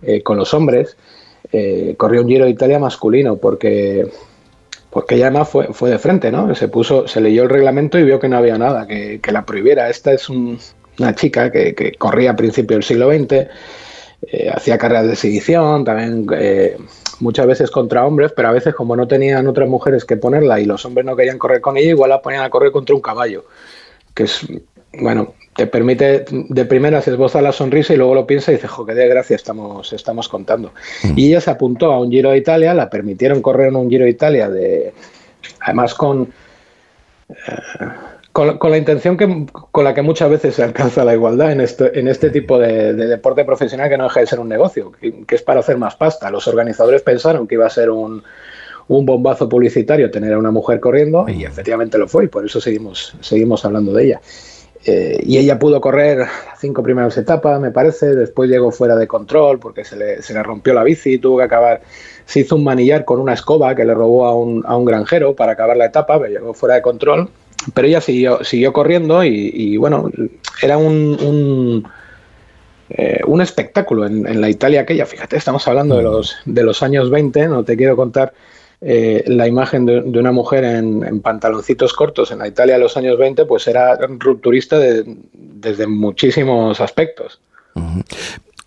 eh, 0.00 0.22
con 0.22 0.36
los 0.36 0.54
hombres. 0.54 0.96
Eh, 1.50 1.96
corrió 1.98 2.22
un 2.22 2.28
Giro 2.28 2.44
de 2.44 2.52
Italia 2.52 2.78
masculino 2.78 3.36
porque, 3.36 4.06
porque 4.92 5.14
ella 5.16 5.26
además 5.28 5.48
fue, 5.48 5.68
fue 5.72 5.90
de 5.90 5.98
frente, 5.98 6.30
¿no? 6.30 6.54
Se 6.54 6.68
puso, 6.68 7.08
se 7.08 7.20
leyó 7.20 7.44
el 7.44 7.48
reglamento 7.48 7.98
y 7.98 8.04
vio 8.04 8.20
que 8.20 8.28
no 8.28 8.36
había 8.36 8.58
nada 8.58 8.86
que, 8.86 9.20
que 9.20 9.32
la 9.32 9.44
prohibiera. 9.46 9.88
Esta 9.88 10.12
es 10.12 10.28
un- 10.28 10.58
una 10.98 11.14
chica 11.14 11.50
que, 11.50 11.94
corría 11.98 12.32
a 12.32 12.36
principios 12.36 12.76
del 12.76 12.82
siglo 12.84 13.10
XX 13.10 13.48
eh, 14.30 14.50
hacía 14.54 14.78
carreras 14.78 15.06
de 15.06 15.12
exhibición, 15.14 15.84
también 15.84 16.26
eh, 16.36 16.76
muchas 17.20 17.46
veces 17.46 17.70
contra 17.70 18.06
hombres, 18.06 18.32
pero 18.36 18.48
a 18.48 18.52
veces 18.52 18.74
como 18.74 18.94
no 18.94 19.08
tenían 19.08 19.46
otras 19.48 19.68
mujeres 19.68 20.04
que 20.04 20.16
ponerla 20.16 20.60
y 20.60 20.66
los 20.66 20.84
hombres 20.84 21.04
no 21.06 21.16
querían 21.16 21.38
correr 21.38 21.60
con 21.60 21.76
ella, 21.76 21.88
igual 21.90 22.10
la 22.10 22.22
ponían 22.22 22.44
a 22.44 22.50
correr 22.50 22.70
contra 22.70 22.94
un 22.94 23.00
caballo, 23.00 23.46
que 24.14 24.24
es, 24.24 24.46
bueno, 24.92 25.34
te 25.54 25.66
permite, 25.66 26.24
de 26.30 26.64
primeras 26.64 27.06
esboza 27.08 27.42
la 27.42 27.52
sonrisa 27.52 27.92
y 27.92 27.96
luego 27.96 28.14
lo 28.14 28.26
piensa 28.26 28.50
y 28.50 28.54
dice, 28.54 28.68
jo, 28.68 28.86
qué 28.86 28.94
desgracia 28.94 29.36
estamos, 29.36 29.92
estamos 29.92 30.28
contando. 30.28 30.72
Y 31.14 31.28
ella 31.28 31.40
se 31.40 31.50
apuntó 31.50 31.92
a 31.92 32.00
un 32.00 32.10
Giro 32.10 32.30
de 32.30 32.38
Italia, 32.38 32.72
la 32.72 32.88
permitieron 32.88 33.42
correr 33.42 33.68
en 33.68 33.76
un 33.76 33.90
Giro 33.90 34.04
de 34.04 34.10
Italia, 34.10 34.48
de, 34.48 34.94
además 35.60 35.94
con... 35.94 36.32
eh, 37.28 37.34
con, 38.32 38.56
con 38.56 38.70
la 38.70 38.78
intención 38.78 39.18
que, 39.18 39.46
con 39.52 39.84
la 39.84 39.92
que 39.92 40.00
muchas 40.00 40.30
veces 40.30 40.54
se 40.54 40.62
alcanza 40.62 41.04
la 41.04 41.12
igualdad 41.12 41.52
en 41.52 41.60
este, 41.60 41.98
en 42.00 42.08
este 42.08 42.30
tipo 42.30 42.58
de, 42.58 42.94
de 42.94 43.06
deporte 43.06 43.44
profesional 43.44 43.90
que 43.90 43.98
no 43.98 44.04
deja 44.04 44.20
de 44.20 44.26
ser 44.26 44.40
un 44.40 44.48
negocio, 44.48 44.90
que, 44.92 45.24
que 45.26 45.34
es 45.34 45.42
para 45.42 45.60
hacer 45.60 45.76
más 45.76 45.96
pasta. 45.96 46.30
Los 46.30 46.48
organizadores 46.48 47.02
pensaron 47.02 47.46
que 47.46 47.56
iba 47.56 47.66
a 47.66 47.70
ser 47.70 47.90
un, 47.90 48.22
un 48.88 49.04
bombazo 49.04 49.50
publicitario 49.50 50.10
tener 50.10 50.32
a 50.32 50.38
una 50.38 50.50
mujer 50.50 50.80
corriendo 50.80 51.28
y 51.28 51.44
efectivamente 51.44 51.98
lo 51.98 52.08
fue 52.08 52.24
y 52.24 52.28
por 52.28 52.46
eso 52.46 52.58
seguimos, 52.58 53.14
seguimos 53.20 53.66
hablando 53.66 53.92
de 53.92 54.04
ella. 54.04 54.20
Eh, 54.84 55.22
y 55.24 55.38
ella 55.38 55.60
pudo 55.60 55.80
correr 55.80 56.26
cinco 56.58 56.82
primeras 56.82 57.16
etapas, 57.16 57.60
me 57.60 57.70
parece, 57.70 58.16
después 58.16 58.50
llegó 58.50 58.72
fuera 58.72 58.96
de 58.96 59.06
control 59.06 59.60
porque 59.60 59.84
se 59.84 59.96
le, 59.96 60.22
se 60.22 60.34
le 60.34 60.42
rompió 60.42 60.74
la 60.74 60.82
bici, 60.82 61.18
tuvo 61.18 61.38
que 61.38 61.44
acabar, 61.44 61.82
se 62.24 62.40
hizo 62.40 62.56
un 62.56 62.64
manillar 62.64 63.04
con 63.04 63.20
una 63.20 63.34
escoba 63.34 63.76
que 63.76 63.84
le 63.84 63.94
robó 63.94 64.26
a 64.26 64.34
un, 64.34 64.64
a 64.66 64.76
un 64.76 64.84
granjero 64.84 65.36
para 65.36 65.52
acabar 65.52 65.76
la 65.76 65.86
etapa, 65.86 66.18
pero 66.18 66.32
llegó 66.32 66.52
fuera 66.52 66.74
de 66.74 66.82
control, 66.82 67.28
pero 67.74 67.86
ella 67.86 68.00
siguió, 68.00 68.42
siguió 68.42 68.72
corriendo 68.72 69.22
y, 69.22 69.52
y, 69.54 69.76
bueno, 69.76 70.10
era 70.60 70.78
un, 70.78 71.16
un, 71.22 71.88
eh, 72.90 73.20
un 73.24 73.40
espectáculo 73.40 74.04
en, 74.04 74.26
en, 74.26 74.40
la 74.40 74.48
Italia 74.48 74.80
aquella, 74.80 75.06
fíjate, 75.06 75.36
estamos 75.36 75.66
hablando 75.68 75.96
de 75.96 76.02
los, 76.02 76.38
de 76.44 76.62
los 76.64 76.82
años 76.82 77.08
20, 77.08 77.46
no 77.46 77.62
te 77.62 77.76
quiero 77.76 77.94
contar 77.94 78.32
eh, 78.84 79.22
la 79.28 79.46
imagen 79.46 79.86
de, 79.86 80.02
de 80.02 80.18
una 80.18 80.32
mujer 80.32 80.64
en, 80.64 81.04
en, 81.04 81.20
pantaloncitos 81.20 81.92
cortos 81.92 82.32
en 82.32 82.40
la 82.40 82.48
Italia 82.48 82.74
de 82.74 82.80
los 82.80 82.96
años 82.96 83.16
20, 83.16 83.44
pues 83.44 83.68
era 83.68 83.96
rupturista 83.96 84.76
de, 84.78 85.04
desde 85.32 85.86
muchísimos 85.86 86.80
aspectos. 86.80 87.40
Uh 87.74 87.80
-huh. 87.80 88.04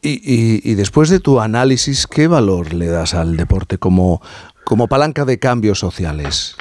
y, 0.02 0.12
y, 0.12 0.72
y, 0.72 0.76
después 0.76 1.10
de 1.10 1.20
tu 1.20 1.42
análisis, 1.42 2.08
¿qué 2.08 2.28
valor 2.28 2.74
le 2.74 2.88
das 2.88 3.14
al 3.14 3.36
deporte 3.36 3.78
como, 3.78 4.22
como 4.64 4.88
palanca 4.88 5.26
de 5.26 5.38
cambios 5.38 5.80
sociales? 5.80 6.56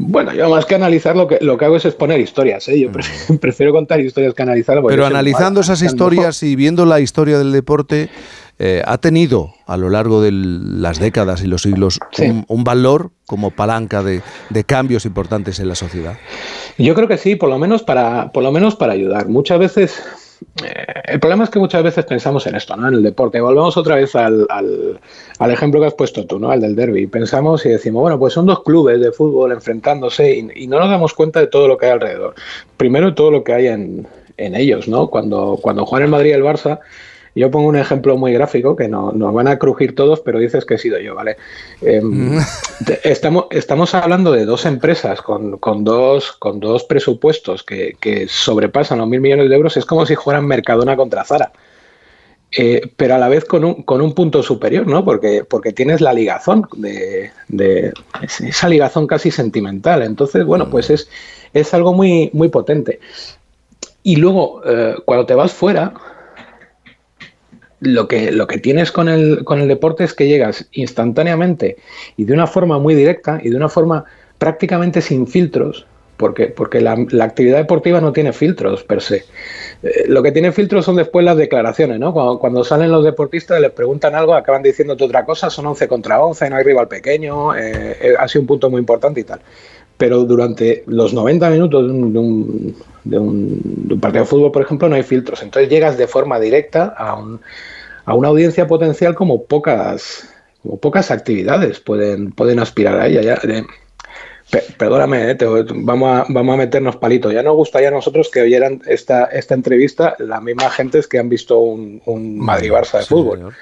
Bueno, 0.00 0.32
yo 0.32 0.48
más 0.48 0.64
que 0.64 0.76
analizar 0.76 1.16
lo 1.16 1.26
que, 1.26 1.38
lo 1.40 1.58
que 1.58 1.64
hago 1.64 1.76
es 1.76 1.84
exponer 1.84 2.20
historias. 2.20 2.68
¿eh? 2.68 2.78
Yo 2.78 2.92
prefiero, 2.92 3.40
prefiero 3.40 3.72
contar 3.72 4.00
historias 4.00 4.32
que 4.32 4.42
analizar. 4.42 4.80
Pero 4.86 5.04
analizando 5.04 5.60
esas 5.60 5.82
historias 5.82 6.44
y 6.44 6.54
viendo 6.54 6.86
la 6.86 7.00
historia 7.00 7.38
del 7.38 7.50
deporte, 7.50 8.08
eh, 8.58 8.82
¿ha 8.84 8.98
tenido 8.98 9.54
a 9.66 9.76
lo 9.76 9.90
largo 9.90 10.20
de 10.20 10.30
las 10.32 10.98
décadas 10.98 11.42
y 11.42 11.46
los 11.46 11.62
siglos 11.62 12.00
sí. 12.12 12.24
un, 12.24 12.44
un, 12.48 12.64
valor 12.64 13.10
como 13.26 13.50
palanca 13.50 14.02
de, 14.02 14.22
de, 14.50 14.64
cambios 14.64 15.04
importantes 15.04 15.60
en 15.60 15.68
la 15.68 15.74
sociedad? 15.74 16.16
Yo 16.76 16.94
creo 16.94 17.08
que 17.08 17.18
sí, 17.18 17.36
por 17.36 17.48
lo 17.48 17.58
menos 17.58 17.82
para, 17.82 18.32
por 18.32 18.42
lo 18.42 18.52
menos 18.52 18.74
para 18.74 18.92
ayudar. 18.92 19.28
Muchas 19.28 19.58
veces 19.58 20.02
eh, 20.64 20.84
el 21.04 21.20
problema 21.20 21.44
es 21.44 21.50
que 21.50 21.58
muchas 21.58 21.82
veces 21.82 22.04
pensamos 22.04 22.46
en 22.46 22.54
esto, 22.54 22.76
¿no? 22.76 22.88
En 22.88 22.94
el 22.94 23.02
deporte. 23.02 23.40
Volvemos 23.40 23.76
otra 23.76 23.96
vez 23.96 24.14
al, 24.14 24.46
al, 24.48 25.00
al, 25.38 25.50
ejemplo 25.50 25.80
que 25.80 25.86
has 25.86 25.94
puesto 25.94 26.26
tú, 26.26 26.38
¿no? 26.38 26.50
Al 26.50 26.60
del 26.60 26.76
derby. 26.76 27.06
Pensamos 27.06 27.64
y 27.66 27.70
decimos, 27.70 28.02
bueno, 28.02 28.18
pues 28.18 28.34
son 28.34 28.46
dos 28.46 28.62
clubes 28.62 29.00
de 29.00 29.12
fútbol 29.12 29.52
enfrentándose 29.52 30.36
y, 30.36 30.64
y 30.64 30.66
no 30.66 30.78
nos 30.78 30.90
damos 30.90 31.14
cuenta 31.14 31.40
de 31.40 31.46
todo 31.46 31.68
lo 31.68 31.78
que 31.78 31.86
hay 31.86 31.92
alrededor. 31.92 32.34
Primero, 32.76 33.14
todo 33.14 33.30
lo 33.30 33.44
que 33.44 33.52
hay 33.52 33.66
en, 33.66 34.06
en 34.36 34.54
ellos, 34.54 34.88
¿no? 34.88 35.08
Cuando, 35.08 35.58
cuando 35.60 35.86
juegan 35.86 36.06
el 36.06 36.10
Madrid 36.10 36.30
y 36.30 36.34
el 36.34 36.44
Barça, 36.44 36.80
yo 37.38 37.50
pongo 37.50 37.68
un 37.68 37.76
ejemplo 37.76 38.16
muy 38.16 38.32
gráfico 38.32 38.74
que 38.74 38.88
no, 38.88 39.12
nos 39.12 39.32
van 39.32 39.48
a 39.48 39.58
crujir 39.58 39.94
todos, 39.94 40.20
pero 40.20 40.38
dices 40.38 40.64
que 40.64 40.74
he 40.74 40.78
sido 40.78 40.98
yo, 40.98 41.14
¿vale? 41.14 41.36
Eh, 41.82 42.02
estamos, 43.04 43.46
estamos 43.50 43.94
hablando 43.94 44.32
de 44.32 44.44
dos 44.44 44.66
empresas 44.66 45.22
con, 45.22 45.58
con, 45.58 45.84
dos, 45.84 46.32
con 46.32 46.60
dos 46.60 46.84
presupuestos 46.84 47.62
que, 47.62 47.96
que, 48.00 48.26
sobrepasan 48.28 48.98
los 48.98 49.08
mil 49.08 49.20
millones 49.20 49.48
de 49.48 49.56
euros. 49.56 49.76
Es 49.76 49.84
como 49.84 50.04
si 50.04 50.16
fueran 50.16 50.46
Mercadona 50.46 50.96
contra 50.96 51.24
Zara. 51.24 51.52
Eh, 52.56 52.90
pero 52.96 53.14
a 53.14 53.18
la 53.18 53.28
vez 53.28 53.44
con 53.44 53.64
un, 53.64 53.82
con 53.82 54.00
un 54.00 54.14
punto 54.14 54.42
superior, 54.42 54.86
¿no? 54.86 55.04
Porque, 55.04 55.44
porque 55.44 55.72
tienes 55.72 56.00
la 56.00 56.14
ligazón 56.14 56.66
de, 56.76 57.30
de 57.48 57.92
esa 58.40 58.68
ligazón 58.68 59.06
casi 59.06 59.30
sentimental. 59.30 60.02
Entonces, 60.02 60.44
bueno, 60.44 60.70
pues 60.70 60.90
es, 60.90 61.10
es 61.52 61.74
algo 61.74 61.92
muy, 61.92 62.30
muy 62.32 62.48
potente. 62.48 63.00
Y 64.02 64.16
luego, 64.16 64.62
eh, 64.64 64.94
cuando 65.04 65.26
te 65.26 65.34
vas 65.34 65.52
fuera, 65.52 65.92
lo 67.80 68.08
que, 68.08 68.32
lo 68.32 68.46
que 68.46 68.58
tienes 68.58 68.92
con 68.92 69.08
el, 69.08 69.44
con 69.44 69.60
el 69.60 69.68
deporte 69.68 70.04
es 70.04 70.14
que 70.14 70.26
llegas 70.26 70.68
instantáneamente 70.72 71.76
y 72.16 72.24
de 72.24 72.32
una 72.32 72.46
forma 72.46 72.78
muy 72.78 72.94
directa 72.94 73.40
y 73.42 73.50
de 73.50 73.56
una 73.56 73.68
forma 73.68 74.04
prácticamente 74.38 75.00
sin 75.00 75.26
filtros, 75.26 75.86
porque, 76.16 76.46
porque 76.48 76.80
la, 76.80 76.92
actividad 77.22 77.58
deportiva 77.58 78.00
no 78.00 78.12
tiene 78.12 78.32
filtros 78.32 78.82
per 78.82 79.00
se. 79.00 79.24
Eh, 79.82 80.04
lo 80.08 80.22
que 80.22 80.32
tiene 80.32 80.50
filtros 80.50 80.84
son 80.84 80.96
después 80.96 81.24
las 81.24 81.36
declaraciones, 81.36 82.00
¿no? 82.00 82.12
Cuando, 82.12 82.38
cuando, 82.38 82.64
salen 82.64 82.90
los 82.90 83.04
deportistas, 83.04 83.60
les 83.60 83.70
preguntan 83.70 84.14
algo, 84.16 84.34
acaban 84.34 84.62
diciéndote 84.62 85.04
otra 85.04 85.24
cosa, 85.24 85.48
son 85.48 85.66
11 85.66 85.86
contra 85.86 86.20
11, 86.20 86.50
no 86.50 86.56
hay 86.56 86.64
rival 86.64 86.88
pequeño, 86.88 87.56
eh, 87.56 88.14
ha 88.18 88.26
sido 88.26 88.42
un 88.42 88.48
punto 88.48 88.68
muy 88.68 88.80
importante 88.80 89.20
y 89.20 89.24
tal. 89.24 89.40
Pero 89.98 90.24
durante 90.24 90.84
los 90.86 91.12
90 91.12 91.50
minutos 91.50 91.86
de 91.86 91.92
un, 91.92 92.12
de 92.12 92.18
un, 92.18 92.76
de 93.04 93.18
un, 93.18 93.60
de 93.88 93.94
un 93.94 94.00
partido 94.00 94.24
de 94.24 94.30
fútbol, 94.30 94.52
por 94.52 94.62
ejemplo, 94.62 94.88
no 94.88 94.94
hay 94.94 95.02
filtros. 95.02 95.42
Entonces 95.42 95.68
llegas 95.68 95.98
de 95.98 96.06
forma 96.06 96.40
directa 96.40 96.94
a, 96.96 97.14
un, 97.16 97.40
a 98.04 98.14
una 98.14 98.28
audiencia 98.28 98.66
potencial 98.66 99.14
como 99.14 99.44
pocas, 99.44 100.32
como 100.62 100.78
pocas 100.78 101.10
actividades 101.10 101.80
pueden, 101.80 102.32
pueden 102.32 102.60
aspirar 102.60 103.00
a 103.00 103.06
ella. 103.08 103.22
Ya, 103.22 103.36
de, 103.42 103.66
perdóname, 104.76 105.30
eh, 105.30 105.34
te, 105.34 105.46
vamos, 105.46 106.08
a, 106.08 106.24
vamos 106.28 106.54
a 106.54 106.56
meternos 106.56 106.96
palitos. 106.96 107.32
Ya 107.32 107.42
nos 107.42 107.56
gustaría 107.56 107.88
a 107.88 107.92
nosotros 107.92 108.30
que 108.30 108.42
oyeran 108.42 108.80
esta, 108.86 109.24
esta 109.26 109.54
entrevista 109.54 110.16
las 110.18 110.42
mismas 110.42 110.72
gentes 110.74 111.06
que 111.06 111.18
han 111.18 111.28
visto 111.28 111.58
un, 111.58 112.00
un 112.06 112.38
Madrid-Barça 112.38 112.98
de 112.98 113.02
sí, 113.02 113.08
fútbol. 113.08 113.38
Señor. 113.38 113.54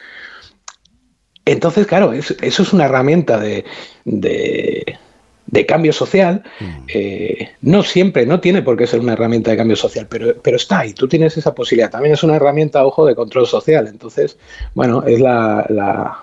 Entonces, 1.45 1.87
claro, 1.87 2.13
es, 2.13 2.37
eso 2.43 2.63
es 2.63 2.73
una 2.73 2.87
herramienta 2.87 3.39
de, 3.39 3.65
de, 4.05 4.99
de 5.47 5.67
cambio 5.67 5.93
social. 5.93 6.43
Mm. 6.61 6.65
Eh, 6.89 7.49
no 7.63 7.83
siempre, 7.83 8.27
no 8.27 8.41
tiene 8.41 8.63
por 8.63 8.77
qué 8.77 8.87
ser 8.87 9.01
una 9.01 9.13
herramienta 9.13 9.51
de 9.51 9.57
cambio 9.57 9.77
social, 9.77 10.07
pero, 10.09 10.35
pero 10.43 10.57
está 10.57 10.81
ahí, 10.81 10.93
tú 10.93 11.09
tienes 11.09 11.37
esa 11.37 11.55
posibilidad. 11.55 11.91
También 11.91 12.15
es 12.15 12.23
una 12.23 12.37
herramienta, 12.37 12.85
ojo, 12.85 13.07
de 13.07 13.15
control 13.15 13.47
social. 13.47 13.87
Entonces, 13.87 14.39
bueno, 14.75 15.05
es 15.07 15.21
la, 15.21 15.65
la 15.69 16.19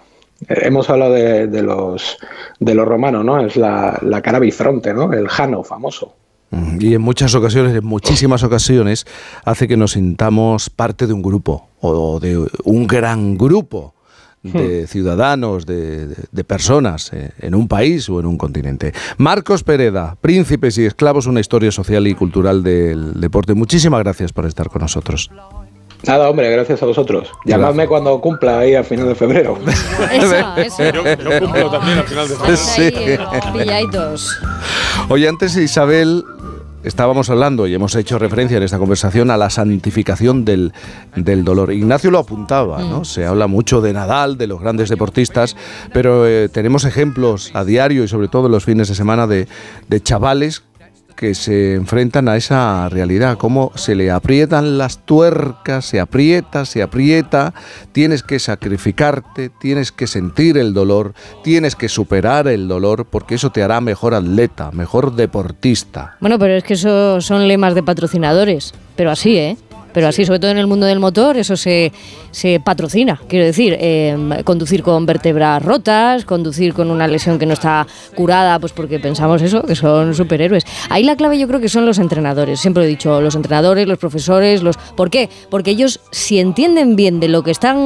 hemos 0.50 0.90
hablado 0.90 1.14
de, 1.14 1.48
de 1.48 1.62
los, 1.62 2.18
de 2.60 2.76
los 2.76 2.88
romanos, 2.88 3.24
¿no? 3.24 3.40
Es 3.46 3.56
la, 3.56 3.98
la 4.02 4.22
cara 4.22 4.40
bifronte, 4.40 4.94
¿no? 4.94 5.14
El 5.14 5.28
Jano 5.30 5.64
famoso. 5.64 6.16
Mm, 6.52 6.78
Y 6.82 6.94
en 6.96 7.02
muchas 7.02 7.34
ocasiones, 7.36 7.76
en 7.76 7.86
muchísimas 7.86 8.44
ocasiones, 8.44 9.06
hace 9.46 9.68
que 9.68 9.78
nos 9.78 9.94
sintamos 9.94 10.70
parte 10.70 11.08
de 11.08 11.14
un 11.14 11.22
grupo 11.22 11.70
o 11.80 12.20
de 12.20 12.46
un 12.64 12.88
gran 12.88 13.38
grupo 13.38 13.94
de 14.44 14.88
ciudadanos, 14.88 15.66
de, 15.66 16.08
de- 16.08 16.16
de 16.32 16.44
personas 16.44 17.12
eh, 17.14 17.32
en 17.40 17.56
un 17.56 17.68
país 17.68 18.10
o 18.10 18.20
en 18.20 18.26
un 18.26 18.38
continente. 18.38 18.94
Marcos 19.18 19.64
Pereda, 19.64 20.18
Príncipes 20.20 20.78
y 20.78 20.86
Esclavos, 20.86 21.28
una 21.28 21.40
historia 21.40 21.72
social 21.72 22.06
y 22.08 22.14
cultural 22.16 22.62
del 22.62 23.20
deporte. 23.22 23.54
Muchísimas 23.54 24.02
gracias 24.04 24.34
por 24.34 24.46
estar 24.46 24.70
con 24.70 24.82
nosotros. 24.82 25.32
Nada, 26.06 26.30
hombre, 26.30 26.52
gracias 26.52 26.84
a 26.84 26.86
vosotros. 26.86 27.30
Llamadme 27.46 27.88
cuando 27.88 28.20
cumpla 28.20 28.60
ahí 28.60 28.76
a 28.76 28.84
final 28.84 29.08
de 29.08 29.16
febrero. 29.16 29.58
Eso, 30.12 30.36
eso. 30.58 30.84
Yo, 30.92 31.04
yo 31.06 31.40
cumplo 31.40 31.72
también 31.72 31.98
al 32.00 32.04
final 32.04 32.28
de 32.28 32.36
ahí, 32.44 32.58
Sí. 32.58 32.92
pilladitos. 33.58 34.38
Oye, 35.08 35.30
antes 35.30 35.56
Isabel, 35.56 36.26
estábamos 36.84 37.30
hablando 37.30 37.68
y 37.68 37.74
hemos 37.74 37.96
hecho 37.96 38.20
referencia 38.20 38.58
en 38.58 38.64
esta 38.64 38.78
conversación 38.78 39.32
a 39.32 39.38
la 39.38 39.50
santificación 39.50 40.46
del, 40.46 40.74
del 41.16 41.44
dolor. 41.44 41.72
Ignacio 41.72 42.12
lo 42.12 42.20
apuntaba, 42.20 42.82
¿no? 42.84 43.06
Se 43.06 43.26
habla 43.26 43.48
mucho 43.48 43.82
de 43.82 43.94
Nadal, 43.94 44.38
de 44.38 44.48
los 44.48 44.62
grandes 44.62 44.90
deportistas, 44.90 45.56
pero 45.94 46.28
eh, 46.28 46.50
tenemos 46.50 46.86
ejemplos 46.86 47.52
a 47.54 47.64
diario 47.64 48.04
y 48.04 48.08
sobre 48.08 48.28
todo 48.28 48.48
en 48.48 48.52
los 48.52 48.66
fines 48.66 48.88
de 48.88 48.96
semana 48.96 49.28
de, 49.28 49.48
de 49.88 50.02
chavales 50.02 50.64
que 51.14 51.36
se 51.36 51.76
enfrentan 51.76 52.28
a 52.28 52.36
esa 52.36 52.90
realidad, 52.90 53.38
cómo 53.38 53.72
se 53.76 53.96
le 53.96 54.12
aprietan 54.12 54.78
las 54.78 55.06
tuercas, 55.06 55.86
se 55.86 56.00
aprieta, 56.00 56.66
se 56.66 56.82
aprieta, 56.82 57.54
tienes 57.92 58.24
que 58.24 58.40
sacrificarte, 58.40 59.50
tienes 59.50 59.92
que 59.92 60.08
sentir 60.08 60.58
el 60.58 60.74
dolor, 60.74 61.14
tienes 61.44 61.76
que 61.76 61.90
superar 61.90 62.48
el 62.48 62.68
dolor, 62.68 63.06
porque 63.06 63.36
eso 63.36 63.52
te 63.52 63.64
hará 63.64 63.82
mejor 63.82 64.14
atleta, 64.14 64.72
mejor 64.72 65.16
deportista. 65.16 66.18
Bueno, 66.20 66.38
pero 66.40 66.56
es 66.56 66.64
que 66.64 66.74
eso 66.74 67.22
son 67.22 67.48
lemas 67.48 67.76
de 67.76 67.84
patrocinadores, 67.84 68.74
pero 68.96 69.12
así, 69.12 69.38
¿eh? 69.38 69.58
Pero 69.94 70.08
así, 70.08 70.26
sobre 70.26 70.40
todo 70.40 70.52
en 70.52 70.58
el 70.58 70.68
mundo 70.68 70.86
del 70.86 71.00
motor, 71.00 71.38
eso 71.38 71.56
se, 71.56 71.92
se 72.32 72.60
patrocina. 72.60 73.20
Quiero 73.28 73.46
decir, 73.46 73.76
eh, 73.80 74.18
conducir 74.44 74.84
con 74.84 75.06
vértebras 75.06 75.62
rotas, 75.64 76.26
conducir 76.26 76.74
con 76.74 76.90
una 76.92 77.08
lesión 77.08 77.38
que 77.40 77.46
no 77.46 77.54
está 77.54 77.86
curada, 78.16 78.60
pues 78.60 78.72
porque 78.74 79.00
pensamos 79.00 79.42
eso, 79.42 79.62
que 79.64 79.76
son 79.76 80.14
superhéroes. 80.16 80.66
Ahí 80.90 81.04
la 81.04 81.16
clave 81.16 81.38
yo 81.40 81.48
creo 81.48 81.60
que 81.60 81.70
son 81.70 81.86
los 81.86 82.00
entrenadores. 82.00 82.60
Siempre 82.60 82.84
he 82.84 82.88
dicho, 82.88 83.22
los 83.22 83.36
entrenadores, 83.36 83.88
los 83.88 83.98
profesores, 83.98 84.64
los... 84.64 84.78
¿Por 84.96 85.10
qué? 85.10 85.30
Porque 85.50 85.72
ellos, 85.72 86.00
si 86.12 86.40
entienden 86.40 86.96
bien 86.96 87.20
de 87.20 87.28
lo 87.28 87.44
que 87.44 87.52
están 87.52 87.78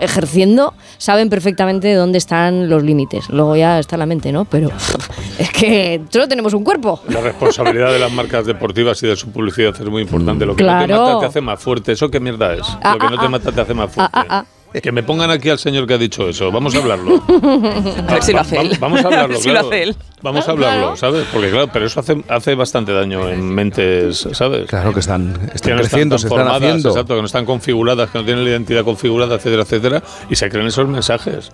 ejerciendo, 0.00 0.74
saben 0.98 1.28
perfectamente 1.28 1.92
dónde 1.94 2.18
están 2.18 2.68
los 2.68 2.82
límites. 2.82 3.28
Luego 3.28 3.56
ya 3.56 3.78
está 3.78 3.96
la 3.96 4.06
mente, 4.06 4.32
¿no? 4.32 4.44
Pero 4.44 4.70
es 5.38 5.50
que 5.50 6.00
solo 6.10 6.28
tenemos 6.28 6.54
un 6.54 6.64
cuerpo. 6.64 7.00
La 7.08 7.20
responsabilidad 7.20 7.92
de 7.92 7.98
las 7.98 8.12
marcas 8.12 8.46
deportivas 8.46 9.02
y 9.02 9.06
de 9.06 9.16
su 9.16 9.30
publicidad 9.30 9.74
es 9.78 9.88
muy 9.88 10.02
importante. 10.02 10.46
Lo 10.46 10.54
que 10.56 10.62
no 10.62 10.78
te 10.78 10.84
Claro. 10.86 11.02
mata 11.06 11.20
te 11.20 11.26
hace 11.26 11.33
más 11.40 11.60
fuerte. 11.60 11.92
¿Eso 11.92 12.10
qué 12.10 12.20
mierda 12.20 12.54
es? 12.54 12.62
Ah, 12.82 12.94
Lo 12.94 12.98
que 13.00 13.06
no 13.08 13.16
ah, 13.16 13.20
te 13.20 13.26
ah. 13.26 13.30
mata 13.30 13.52
te 13.52 13.60
hace 13.60 13.74
más 13.74 13.86
Ah, 13.90 13.92
fuerte. 13.92 14.12
ah, 14.14 14.26
ah. 14.28 14.44
Que 14.82 14.90
me 14.90 15.04
pongan 15.04 15.30
aquí 15.30 15.50
al 15.50 15.58
señor 15.60 15.86
que 15.86 15.94
ha 15.94 15.98
dicho 15.98 16.28
eso. 16.28 16.50
Vamos 16.50 16.74
a 16.74 16.78
hablarlo. 16.78 17.22
A 18.08 18.12
ver 18.14 18.22
si 18.24 18.32
lo 18.32 18.40
hace 18.40 18.56
Va- 18.56 18.62
él. 18.62 18.72
va- 18.72 18.76
Vamos 18.80 19.04
a 19.04 19.06
hablarlo, 19.06 19.24
A 19.24 19.28
ver 19.28 19.36
si 19.38 19.46
lo 19.48 19.52
claro. 19.54 19.68
hace 19.68 19.82
él. 19.84 19.96
Vamos 20.20 20.48
a 20.48 20.50
hablarlo, 20.50 20.96
¿sabes? 20.96 21.26
Porque 21.32 21.50
claro, 21.50 21.68
pero 21.72 21.86
eso 21.86 22.00
hace, 22.00 22.24
hace 22.28 22.54
bastante 22.56 22.92
daño 22.92 23.28
en 23.28 23.44
mentes, 23.54 24.26
¿sabes? 24.32 24.66
Claro 24.66 24.92
que 24.92 24.98
están, 24.98 25.32
que 25.48 25.54
están 25.54 25.72
no 25.76 25.78
creciendo, 25.78 26.16
tan 26.16 26.20
se 26.22 26.26
están 26.26 26.48
haciendo. 26.48 26.88
Exacto, 26.88 27.14
que 27.14 27.20
no 27.20 27.26
están 27.26 27.44
configuradas, 27.46 28.10
que 28.10 28.18
no 28.18 28.24
tienen 28.24 28.42
la 28.42 28.50
identidad 28.50 28.82
configurada, 28.82 29.36
etcétera, 29.36 29.62
etcétera, 29.62 30.02
y 30.28 30.34
se 30.34 30.48
creen 30.50 30.66
esos 30.66 30.88
mensajes. 30.88 31.52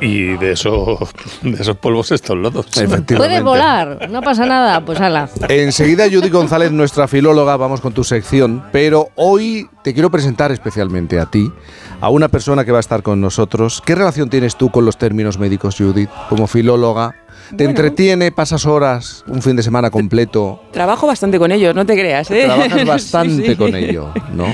Y 0.00 0.36
de, 0.36 0.52
eso, 0.52 0.98
de 1.42 1.62
esos 1.62 1.76
polvos 1.76 2.12
estos 2.12 2.36
lodos. 2.36 2.66
Puedes 3.16 3.42
volar, 3.42 4.10
no 4.10 4.20
pasa 4.20 4.44
nada, 4.44 4.84
pues 4.84 5.00
ala. 5.00 5.28
Enseguida 5.48 6.04
Judy 6.10 6.28
González, 6.28 6.70
nuestra 6.70 7.08
filóloga, 7.08 7.56
vamos 7.56 7.80
con 7.80 7.92
tu 7.92 8.04
sección, 8.04 8.62
pero 8.72 9.08
hoy 9.14 9.68
te 9.82 9.94
quiero 9.94 10.10
presentar 10.10 10.52
especialmente 10.52 11.18
a 11.18 11.26
ti, 11.26 11.50
a 12.00 12.10
una 12.10 12.28
persona 12.28 12.64
que 12.64 12.72
va 12.72 12.78
a 12.78 12.80
estar 12.80 13.02
con 13.02 13.20
nosotros. 13.20 13.82
¿Qué 13.84 13.94
relación 13.94 14.28
tienes 14.28 14.56
tú 14.56 14.70
con 14.70 14.84
los 14.84 14.98
términos 14.98 15.38
médicos, 15.38 15.76
Judith, 15.78 16.10
como 16.28 16.46
filóloga? 16.46 17.14
¿Te 17.50 17.56
Bueno. 17.64 17.70
entretiene? 17.70 18.32
¿Pasas 18.32 18.66
horas, 18.66 19.24
un 19.28 19.40
fin 19.42 19.56
de 19.56 19.62
semana 19.62 19.90
completo? 19.90 20.60
Trabajo 20.72 21.06
bastante 21.06 21.38
con 21.38 21.52
ellos, 21.52 21.74
no 21.74 21.84
te 21.86 21.94
creas, 21.94 22.30
¿eh? 22.30 22.42
Trabajas 22.44 22.84
bastante 22.86 23.46
sí. 23.48 23.56
con 23.56 23.74
ello, 23.74 24.12
¿no? 24.32 24.46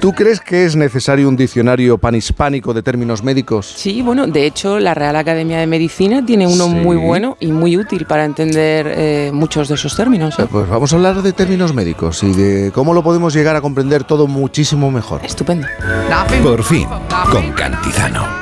¿Tú 0.00 0.12
crees 0.12 0.40
que 0.40 0.64
es 0.64 0.76
necesario 0.76 1.28
un 1.28 1.36
diccionario 1.36 1.98
panhispánico 1.98 2.72
de 2.72 2.82
términos 2.82 3.22
médicos? 3.24 3.66
Sí, 3.76 4.00
bueno, 4.00 4.26
de 4.28 4.46
hecho 4.46 4.78
la 4.78 4.94
Real 4.94 5.16
Academia 5.16 5.58
de 5.58 5.66
Medicina 5.66 6.24
tiene 6.24 6.46
uno 6.46 6.66
Sí. 6.66 6.70
muy 6.70 6.96
bueno 6.96 7.36
y 7.40 7.50
muy 7.50 7.76
útil 7.76 8.06
para 8.06 8.24
entender 8.24 8.86
eh, 8.96 9.30
muchos 9.34 9.68
de 9.68 9.74
esos 9.74 9.96
términos. 9.96 10.38
¿eh? 10.38 10.46
Pues 10.50 10.68
vamos 10.68 10.92
a 10.92 10.96
hablar 10.96 11.20
de 11.22 11.32
términos 11.32 11.74
médicos 11.74 12.22
y 12.22 12.32
de 12.32 12.70
cómo 12.72 12.94
lo 12.94 13.02
podemos 13.02 13.34
llegar 13.34 13.56
a 13.56 13.60
comprender 13.60 14.04
todo 14.04 14.26
muchísimo 14.28 14.90
mejor. 14.90 15.20
Estupendo. 15.24 15.66
Por 16.42 16.62
fin, 16.62 16.86
con 17.30 17.50
Cantizano. 17.52 18.41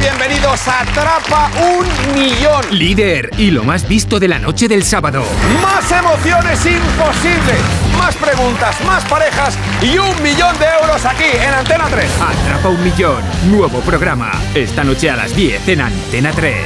Bienvenidos 0.00 0.68
a 0.68 0.82
Atrapa 0.82 1.50
un 1.60 2.14
Millón. 2.14 2.62
Líder 2.70 3.30
y 3.36 3.50
lo 3.50 3.64
más 3.64 3.88
visto 3.88 4.20
de 4.20 4.28
la 4.28 4.38
noche 4.38 4.68
del 4.68 4.84
sábado. 4.84 5.24
Más 5.60 5.90
emociones 5.90 6.64
imposibles. 6.64 7.58
Más 7.98 8.14
preguntas, 8.14 8.80
más 8.86 9.04
parejas 9.06 9.58
y 9.82 9.98
un 9.98 10.22
millón 10.22 10.56
de 10.58 10.66
euros 10.80 11.04
aquí 11.04 11.24
en 11.24 11.52
Antena 11.52 11.86
3. 11.90 12.10
Atrapa 12.20 12.68
un 12.68 12.82
millón. 12.84 13.22
Nuevo 13.50 13.80
programa. 13.80 14.30
Esta 14.54 14.84
noche 14.84 15.10
a 15.10 15.16
las 15.16 15.34
10 15.34 15.68
en 15.68 15.80
Antena 15.80 16.30
3. 16.30 16.56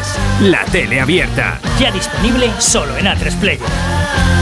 La 0.43 0.65
tele 0.67 1.01
abierta. 1.01 1.59
Ya 1.79 1.91
disponible 1.91 2.51
solo 2.59 2.97
en 2.99 3.07
A3 3.07 3.35
Player. 3.41 4.42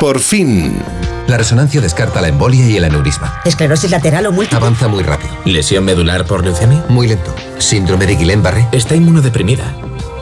Por 0.00 0.20
fin. 0.20 0.80
La 1.26 1.36
resonancia 1.36 1.80
descarta 1.80 2.20
la 2.20 2.28
embolia 2.28 2.64
y 2.66 2.76
el 2.76 2.84
aneurisma. 2.84 3.40
Esclerosis 3.44 3.90
lateral 3.90 4.26
o 4.26 4.32
múltiple. 4.32 4.56
Avanza 4.56 4.86
muy 4.88 5.02
rápido. 5.02 5.30
Lesión 5.44 5.84
medular 5.84 6.24
por 6.24 6.44
leucemia. 6.44 6.84
Muy 6.88 7.08
lento. 7.08 7.34
Síndrome 7.58 8.06
de 8.06 8.16
Guillain-Barré. 8.16 8.68
Está 8.72 8.94
inmunodeprimida. 8.94 9.64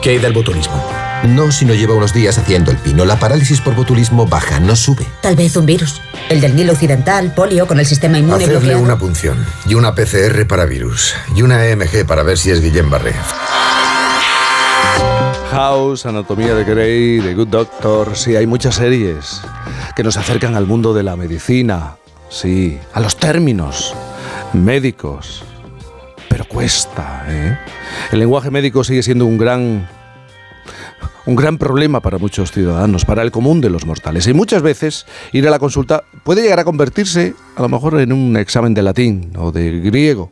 ¿Qué 0.01 0.11
hay 0.11 0.17
del 0.17 0.33
botulismo? 0.33 0.83
No 1.23 1.51
si 1.51 1.65
no 1.65 1.73
lleva 1.73 1.93
unos 1.93 2.13
días 2.13 2.37
haciendo 2.37 2.71
el 2.71 2.77
pino. 2.77 3.05
La 3.05 3.19
parálisis 3.19 3.61
por 3.61 3.75
botulismo 3.75 4.25
baja, 4.27 4.59
no 4.59 4.75
sube. 4.75 5.05
Tal 5.21 5.35
vez 5.35 5.55
un 5.55 5.65
virus. 5.65 6.01
El 6.29 6.41
del 6.41 6.55
Nilo 6.55 6.73
Occidental, 6.73 7.33
polio, 7.33 7.67
con 7.67 7.79
el 7.79 7.85
sistema 7.85 8.17
inmune 8.17 8.35
Hacerle 8.43 8.59
bloqueado. 8.59 8.81
una 8.83 8.97
punción 8.97 9.45
y 9.67 9.75
una 9.75 9.95
PCR 9.95 10.45
para 10.47 10.65
virus 10.65 11.13
y 11.35 11.41
una 11.43 11.65
EMG 11.65 12.05
para 12.05 12.23
ver 12.23 12.37
si 12.37 12.51
es 12.51 12.61
Guillain-Barré. 12.61 13.13
House, 15.57 16.05
Anatomía 16.05 16.53
de 16.53 16.63
Grey, 16.63 17.19
The 17.19 17.33
Good 17.33 17.47
Doctor, 17.47 18.15
sí, 18.15 18.35
hay 18.35 18.45
muchas 18.45 18.75
series 18.75 19.41
que 19.95 20.03
nos 20.03 20.15
acercan 20.15 20.53
al 20.53 20.67
mundo 20.67 20.93
de 20.93 21.01
la 21.01 21.15
medicina, 21.15 21.95
sí, 22.29 22.77
a 22.93 22.99
los 22.99 23.17
términos 23.17 23.95
médicos, 24.53 25.43
pero 26.29 26.45
cuesta, 26.45 27.25
¿eh? 27.27 27.57
El 28.11 28.19
lenguaje 28.19 28.51
médico 28.51 28.83
sigue 28.83 29.01
siendo 29.01 29.25
un 29.25 29.39
gran 29.39 29.89
un 31.25 31.35
gran 31.35 31.57
problema 31.57 32.01
para 32.01 32.19
muchos 32.19 32.51
ciudadanos, 32.51 33.03
para 33.03 33.23
el 33.23 33.31
común 33.31 33.59
de 33.59 33.71
los 33.71 33.83
mortales. 33.83 34.27
Y 34.27 34.33
muchas 34.33 34.61
veces 34.61 35.07
ir 35.31 35.47
a 35.47 35.51
la 35.51 35.57
consulta 35.57 36.03
puede 36.23 36.43
llegar 36.43 36.59
a 36.59 36.65
convertirse 36.65 37.33
a 37.55 37.63
lo 37.63 37.67
mejor 37.67 37.99
en 37.99 38.13
un 38.13 38.37
examen 38.37 38.75
de 38.75 38.83
latín 38.83 39.33
o 39.35 39.51
de 39.51 39.79
griego. 39.79 40.31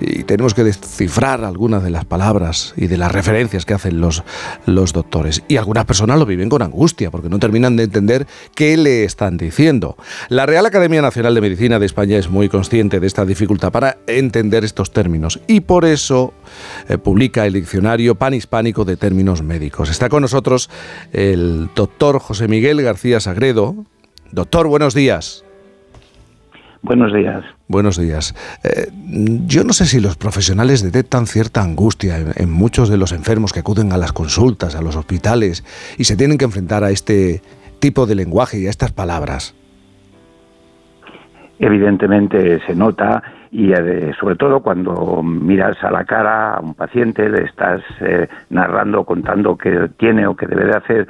Y 0.00 0.24
tenemos 0.24 0.54
que 0.54 0.64
descifrar 0.64 1.44
algunas 1.44 1.82
de 1.82 1.90
las 1.90 2.04
palabras 2.04 2.72
y 2.76 2.86
de 2.86 2.96
las 2.96 3.12
referencias 3.12 3.64
que 3.64 3.74
hacen 3.74 4.00
los, 4.00 4.22
los 4.66 4.92
doctores. 4.92 5.42
Y 5.48 5.56
algunas 5.56 5.84
personas 5.84 6.18
lo 6.18 6.26
viven 6.26 6.48
con 6.48 6.62
angustia 6.62 7.10
porque 7.10 7.28
no 7.28 7.38
terminan 7.38 7.76
de 7.76 7.84
entender 7.84 8.26
qué 8.54 8.76
le 8.76 9.04
están 9.04 9.36
diciendo. 9.36 9.96
La 10.28 10.46
Real 10.46 10.66
Academia 10.66 11.02
Nacional 11.02 11.34
de 11.34 11.40
Medicina 11.40 11.78
de 11.78 11.86
España 11.86 12.16
es 12.16 12.30
muy 12.30 12.48
consciente 12.48 13.00
de 13.00 13.06
esta 13.06 13.26
dificultad 13.26 13.70
para 13.70 13.98
entender 14.06 14.64
estos 14.64 14.92
términos 14.92 15.40
y 15.46 15.60
por 15.60 15.84
eso 15.84 16.32
eh, 16.88 16.98
publica 16.98 17.46
el 17.46 17.52
diccionario 17.52 18.14
panhispánico 18.14 18.84
de 18.84 18.96
términos 18.96 19.42
médicos. 19.42 19.90
Está 19.90 20.08
con 20.08 20.22
nosotros 20.22 20.70
el 21.12 21.70
doctor 21.74 22.18
José 22.18 22.48
Miguel 22.48 22.80
García 22.82 23.20
Sagredo. 23.20 23.84
Doctor, 24.32 24.68
buenos 24.68 24.94
días. 24.94 25.44
Buenos 26.82 27.12
días. 27.12 27.44
Buenos 27.68 28.00
días. 28.00 28.34
Eh, 28.64 28.88
yo 29.46 29.64
no 29.64 29.72
sé 29.72 29.84
si 29.84 30.00
los 30.00 30.16
profesionales 30.16 30.82
detectan 30.82 31.26
cierta 31.26 31.62
angustia 31.62 32.18
en, 32.18 32.32
en, 32.36 32.50
muchos 32.50 32.88
de 32.88 32.96
los 32.96 33.12
enfermos 33.12 33.52
que 33.52 33.60
acuden 33.60 33.92
a 33.92 33.98
las 33.98 34.12
consultas, 34.12 34.74
a 34.74 34.82
los 34.82 34.96
hospitales 34.96 35.64
y 35.98 36.04
se 36.04 36.16
tienen 36.16 36.38
que 36.38 36.46
enfrentar 36.46 36.82
a 36.82 36.90
este 36.90 37.42
tipo 37.80 38.06
de 38.06 38.14
lenguaje 38.14 38.58
y 38.58 38.66
a 38.66 38.70
estas 38.70 38.92
palabras. 38.92 39.54
Evidentemente 41.58 42.60
se 42.66 42.74
nota 42.74 43.22
y 43.50 43.72
eh, 43.72 44.12
sobre 44.18 44.36
todo 44.36 44.60
cuando 44.60 45.22
miras 45.22 45.82
a 45.82 45.90
la 45.90 46.04
cara 46.04 46.54
a 46.54 46.60
un 46.60 46.74
paciente, 46.74 47.28
le 47.28 47.44
estás 47.44 47.82
eh, 48.00 48.28
narrando, 48.48 49.04
contando 49.04 49.58
qué 49.58 49.90
tiene 49.98 50.26
o 50.26 50.36
qué 50.36 50.46
debe 50.46 50.66
de 50.66 50.76
hacer 50.76 51.08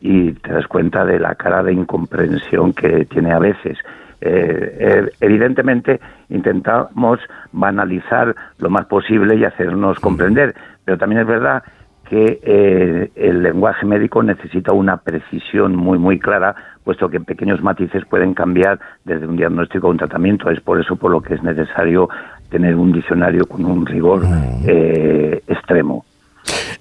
y 0.00 0.32
te 0.32 0.52
das 0.52 0.66
cuenta 0.66 1.04
de 1.04 1.18
la 1.18 1.34
cara 1.36 1.62
de 1.62 1.72
incomprensión 1.72 2.72
que 2.72 3.04
tiene 3.06 3.32
a 3.32 3.38
veces. 3.38 3.78
Eh, 4.20 5.10
evidentemente 5.20 6.00
intentamos 6.28 7.20
banalizar 7.52 8.34
lo 8.58 8.70
más 8.70 8.86
posible 8.86 9.36
y 9.36 9.44
hacernos 9.44 10.00
comprender, 10.00 10.54
pero 10.84 10.98
también 10.98 11.22
es 11.22 11.26
verdad 11.26 11.62
que 12.08 12.40
eh, 12.42 13.10
el 13.16 13.42
lenguaje 13.42 13.84
médico 13.84 14.22
necesita 14.22 14.72
una 14.72 14.98
precisión 14.98 15.74
muy 15.74 15.98
muy 15.98 16.18
clara, 16.18 16.54
puesto 16.84 17.08
que 17.08 17.20
pequeños 17.20 17.62
matices 17.62 18.04
pueden 18.06 18.32
cambiar 18.32 18.78
desde 19.04 19.26
un 19.26 19.36
diagnóstico 19.36 19.88
a 19.88 19.90
un 19.90 19.98
tratamiento. 19.98 20.50
Es 20.50 20.60
por 20.60 20.80
eso 20.80 20.96
por 20.96 21.10
lo 21.10 21.20
que 21.20 21.34
es 21.34 21.42
necesario 21.42 22.08
tener 22.48 22.76
un 22.76 22.92
diccionario 22.92 23.44
con 23.46 23.64
un 23.64 23.84
rigor 23.84 24.22
eh, 24.66 25.42
extremo. 25.48 26.04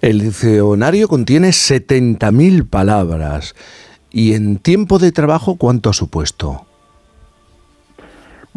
El 0.01 0.19
diccionario 0.19 1.07
contiene 1.07 1.49
70.000 1.49 2.69
palabras. 2.69 3.55
¿Y 4.11 4.33
en 4.33 4.57
tiempo 4.57 4.99
de 4.99 5.11
trabajo 5.11 5.57
cuánto 5.57 5.89
ha 5.89 5.93
supuesto? 5.93 6.64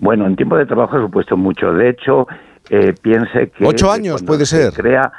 Bueno, 0.01 0.27
en 0.27 0.37
tiempo 0.37 0.57
de 0.57 0.66
trabajo 0.66 0.97
ha 0.97 1.01
supuesto 1.01 1.37
mucho. 1.37 1.73
De 1.73 1.91
hecho, 1.91 2.27
eh, 2.70 2.95
piense 3.01 3.51
que... 3.51 3.65
Ocho 3.65 3.91
años 3.91 4.23
puede 4.23 4.47
ser. 4.47 4.73
Crea, 4.73 5.12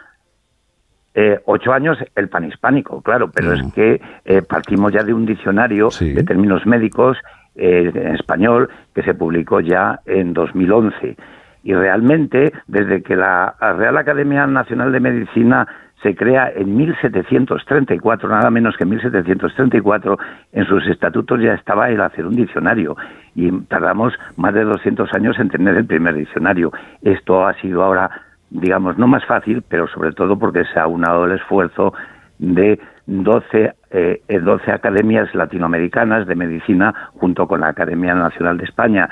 eh, 1.13 1.39
ocho 1.45 1.73
años 1.73 1.97
el 2.15 2.29
panhispánico, 2.29 3.01
claro, 3.01 3.29
pero 3.31 3.53
es 3.53 3.73
que 3.73 3.99
eh, 4.25 4.41
partimos 4.41 4.93
ya 4.93 5.03
de 5.03 5.13
un 5.13 5.25
diccionario 5.25 5.89
de 5.99 6.23
términos 6.23 6.65
médicos 6.65 7.17
eh, 7.55 7.91
en 7.93 8.15
español 8.15 8.69
que 8.93 9.01
se 9.03 9.15
publicó 9.15 9.59
ya 9.59 9.99
en 10.05 10.33
2011. 10.33 11.17
Y 11.63 11.73
realmente, 11.73 12.53
desde 12.67 13.01
que 13.01 13.17
la 13.17 13.53
Real 13.59 13.97
Academia 13.97 14.47
Nacional 14.47 14.93
de 14.93 14.99
Medicina 15.01 15.67
se 16.01 16.15
crea 16.15 16.51
en 16.55 16.77
1734, 16.77 18.29
nada 18.29 18.49
menos 18.49 18.77
que 18.77 18.83
en 18.83 18.91
1734, 18.91 20.17
en 20.53 20.65
sus 20.67 20.87
estatutos 20.87 21.41
ya 21.41 21.53
estaba 21.53 21.89
el 21.89 21.99
hacer 21.99 22.25
un 22.25 22.35
diccionario 22.35 22.95
y 23.35 23.51
tardamos 23.63 24.13
más 24.37 24.53
de 24.53 24.63
200 24.63 25.13
años 25.13 25.39
en 25.39 25.49
tener 25.49 25.75
el 25.75 25.85
primer 25.85 26.15
diccionario. 26.15 26.71
Esto 27.01 27.45
ha 27.45 27.53
sido 27.61 27.83
ahora 27.83 28.09
digamos, 28.49 28.97
no 28.97 29.07
más 29.07 29.25
fácil, 29.25 29.63
pero 29.67 29.87
sobre 29.87 30.11
todo 30.11 30.37
porque 30.37 30.63
se 30.73 30.79
ha 30.79 30.87
unado 30.87 31.25
el 31.25 31.33
esfuerzo 31.33 31.93
de 32.39 32.79
12, 33.05 33.73
eh, 33.91 34.21
12 34.27 34.71
academias 34.71 35.33
latinoamericanas 35.35 36.27
de 36.27 36.35
medicina 36.35 36.93
junto 37.15 37.47
con 37.47 37.61
la 37.61 37.69
Academia 37.69 38.13
Nacional 38.13 38.57
de 38.57 38.65
España 38.65 39.09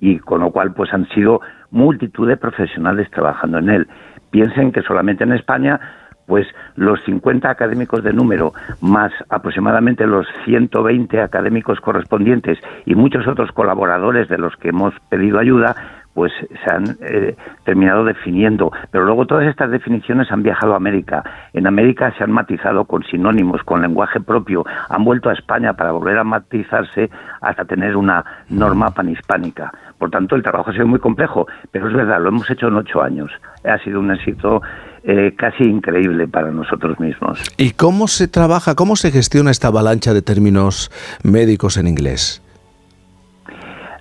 y 0.00 0.18
con 0.18 0.40
lo 0.40 0.50
cual 0.50 0.74
pues 0.74 0.92
han 0.92 1.08
sido 1.08 1.40
multitud 1.70 2.28
de 2.28 2.36
profesionales 2.36 3.10
trabajando 3.10 3.58
en 3.58 3.70
él. 3.70 3.88
Piensen 4.30 4.72
que 4.72 4.82
solamente 4.82 5.24
en 5.24 5.32
España 5.32 5.80
pues 6.26 6.46
los 6.76 7.02
50 7.04 7.48
académicos 7.50 8.02
de 8.02 8.12
número, 8.12 8.52
más 8.80 9.12
aproximadamente 9.28 10.06
los 10.06 10.26
120 10.44 11.20
académicos 11.20 11.80
correspondientes 11.80 12.58
y 12.86 12.94
muchos 12.94 13.26
otros 13.26 13.52
colaboradores 13.52 14.28
de 14.28 14.38
los 14.38 14.56
que 14.56 14.68
hemos 14.68 14.94
pedido 15.08 15.38
ayuda, 15.38 15.74
pues 16.14 16.32
se 16.64 16.70
han 16.72 16.96
eh, 17.00 17.36
terminado 17.64 18.04
definiendo. 18.04 18.72
Pero 18.90 19.04
luego 19.04 19.26
todas 19.26 19.46
estas 19.46 19.70
definiciones 19.70 20.30
han 20.30 20.42
viajado 20.42 20.72
a 20.72 20.76
América. 20.76 21.22
En 21.52 21.66
América 21.66 22.14
se 22.16 22.24
han 22.24 22.30
matizado 22.30 22.84
con 22.84 23.02
sinónimos, 23.02 23.62
con 23.64 23.82
lenguaje 23.82 24.20
propio. 24.20 24.64
Han 24.88 25.04
vuelto 25.04 25.28
a 25.28 25.32
España 25.34 25.74
para 25.74 25.90
volver 25.90 26.16
a 26.16 26.24
matizarse 26.24 27.10
hasta 27.40 27.64
tener 27.64 27.96
una 27.96 28.24
norma 28.48 28.90
panhispánica. 28.90 29.72
Por 29.98 30.10
tanto, 30.10 30.36
el 30.36 30.42
trabajo 30.42 30.70
ha 30.70 30.72
sido 30.72 30.86
muy 30.86 31.00
complejo, 31.00 31.46
pero 31.72 31.88
es 31.88 31.94
verdad, 31.94 32.20
lo 32.20 32.28
hemos 32.28 32.48
hecho 32.48 32.68
en 32.68 32.76
ocho 32.76 33.02
años. 33.02 33.32
Ha 33.64 33.78
sido 33.78 33.98
un 33.98 34.12
éxito 34.12 34.62
eh, 35.06 35.34
casi 35.36 35.64
increíble 35.64 36.26
para 36.26 36.50
nosotros 36.50 36.98
mismos. 36.98 37.38
¿Y 37.58 37.72
cómo 37.72 38.08
se 38.08 38.26
trabaja, 38.26 38.74
cómo 38.74 38.96
se 38.96 39.10
gestiona 39.10 39.50
esta 39.50 39.68
avalancha 39.68 40.14
de 40.14 40.22
términos 40.22 40.90
médicos 41.22 41.76
en 41.76 41.86
inglés? 41.86 42.40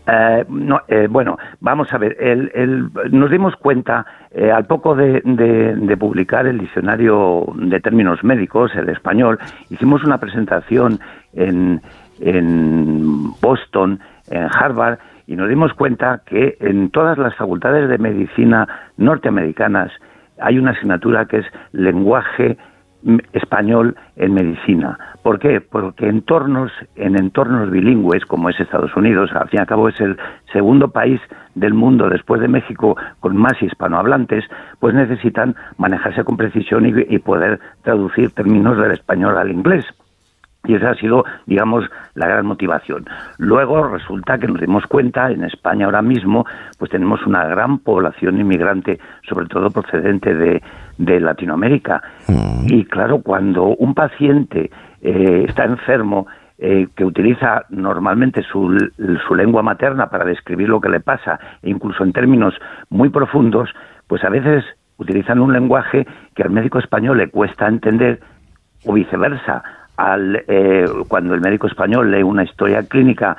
Eh, 0.05 0.45
no, 0.49 0.81
eh, 0.87 1.07
bueno, 1.09 1.37
vamos 1.61 1.91
a 1.93 1.97
ver, 1.97 2.17
el, 2.19 2.89
nos 3.11 3.31
dimos 3.31 3.55
cuenta 3.55 4.05
eh, 4.31 4.51
al 4.51 4.65
poco 4.65 4.95
de, 4.95 5.21
de, 5.23 5.97
publicar 5.97 6.45
el 6.45 6.59
diccionario 6.59 7.45
de 7.55 7.79
términos 7.79 8.21
médicos, 8.23 8.75
el 8.75 8.89
español, 8.89 9.39
hicimos 9.69 10.03
una 10.03 10.17
presentación 10.17 10.99
en, 11.33 11.81
en 12.19 13.31
Boston, 13.39 13.99
en 14.29 14.49
Harvard, 14.53 14.99
y 15.25 15.37
nos 15.37 15.47
dimos 15.47 15.73
cuenta 15.73 16.21
que 16.25 16.57
en 16.59 16.89
todas 16.89 17.17
las 17.17 17.33
facultades 17.35 17.87
de 17.87 17.97
medicina 17.97 18.67
norteamericanas 18.97 19.91
hay 20.39 20.57
una 20.57 20.71
asignatura 20.71 21.25
que 21.25 21.37
es 21.37 21.45
lenguaje 21.71 22.57
español 23.33 23.95
en 24.15 24.33
medicina. 24.33 24.97
¿Por 25.23 25.39
qué? 25.39 25.59
Porque 25.61 26.07
entornos, 26.07 26.71
en 26.95 27.17
entornos 27.17 27.69
bilingües, 27.69 28.25
como 28.25 28.49
es 28.49 28.59
Estados 28.59 28.95
Unidos, 28.95 29.29
al 29.33 29.49
fin 29.49 29.59
y 29.59 29.61
al 29.61 29.67
cabo 29.67 29.89
es 29.89 29.99
el 29.99 30.17
segundo 30.51 30.89
país 30.89 31.19
del 31.55 31.73
mundo 31.73 32.09
después 32.09 32.41
de 32.41 32.47
México 32.47 32.95
con 33.19 33.35
más 33.35 33.61
hispanohablantes, 33.61 34.45
pues 34.79 34.93
necesitan 34.93 35.55
manejarse 35.77 36.23
con 36.23 36.37
precisión 36.37 36.85
y, 36.85 36.93
y 37.13 37.19
poder 37.19 37.59
traducir 37.83 38.31
términos 38.31 38.77
del 38.77 38.91
español 38.91 39.37
al 39.37 39.51
inglés. 39.51 39.85
Y 40.65 40.75
esa 40.75 40.91
ha 40.91 40.95
sido, 40.95 41.25
digamos, 41.45 41.83
la 42.15 42.27
gran 42.27 42.45
motivación. 42.45 43.05
Luego 43.37 43.85
resulta 43.89 44.37
que 44.37 44.47
nos 44.47 44.61
dimos 44.61 44.85
cuenta, 44.87 45.29
en 45.29 45.43
España 45.43 45.85
ahora 45.85 46.01
mismo, 46.01 46.45
pues 46.79 46.89
tenemos 46.89 47.25
una 47.27 47.45
gran 47.45 47.79
población 47.79 48.39
inmigrante, 48.39 48.97
sobre 49.27 49.47
todo 49.47 49.71
procedente 49.71 50.33
de, 50.33 50.61
de 50.97 51.19
Latinoamérica. 51.19 52.01
Y 52.67 52.85
claro, 52.85 53.21
cuando 53.21 53.75
un 53.75 53.93
paciente 53.93 54.71
eh, 55.01 55.45
está 55.49 55.65
enfermo, 55.65 56.27
eh, 56.57 56.87
que 56.95 57.03
utiliza 57.03 57.65
normalmente 57.69 58.41
su, 58.43 58.77
su 59.27 59.35
lengua 59.35 59.63
materna 59.63 60.09
para 60.09 60.23
describir 60.23 60.69
lo 60.69 60.79
que 60.79 60.87
le 60.87 61.01
pasa, 61.01 61.37
e 61.61 61.69
incluso 61.69 62.05
en 62.05 62.13
términos 62.13 62.53
muy 62.89 63.09
profundos, 63.09 63.69
pues 64.07 64.23
a 64.23 64.29
veces 64.29 64.63
utilizan 64.95 65.41
un 65.41 65.51
lenguaje 65.51 66.07
que 66.33 66.43
al 66.43 66.51
médico 66.51 66.79
español 66.79 67.17
le 67.17 67.29
cuesta 67.29 67.67
entender 67.67 68.21
o 68.85 68.93
viceversa 68.93 69.61
al, 69.97 70.43
eh, 70.47 70.85
cuando 71.07 71.33
el 71.35 71.41
médico 71.41 71.67
español 71.67 72.11
lee 72.11 72.23
una 72.23 72.43
historia 72.43 72.83
clínica 72.83 73.37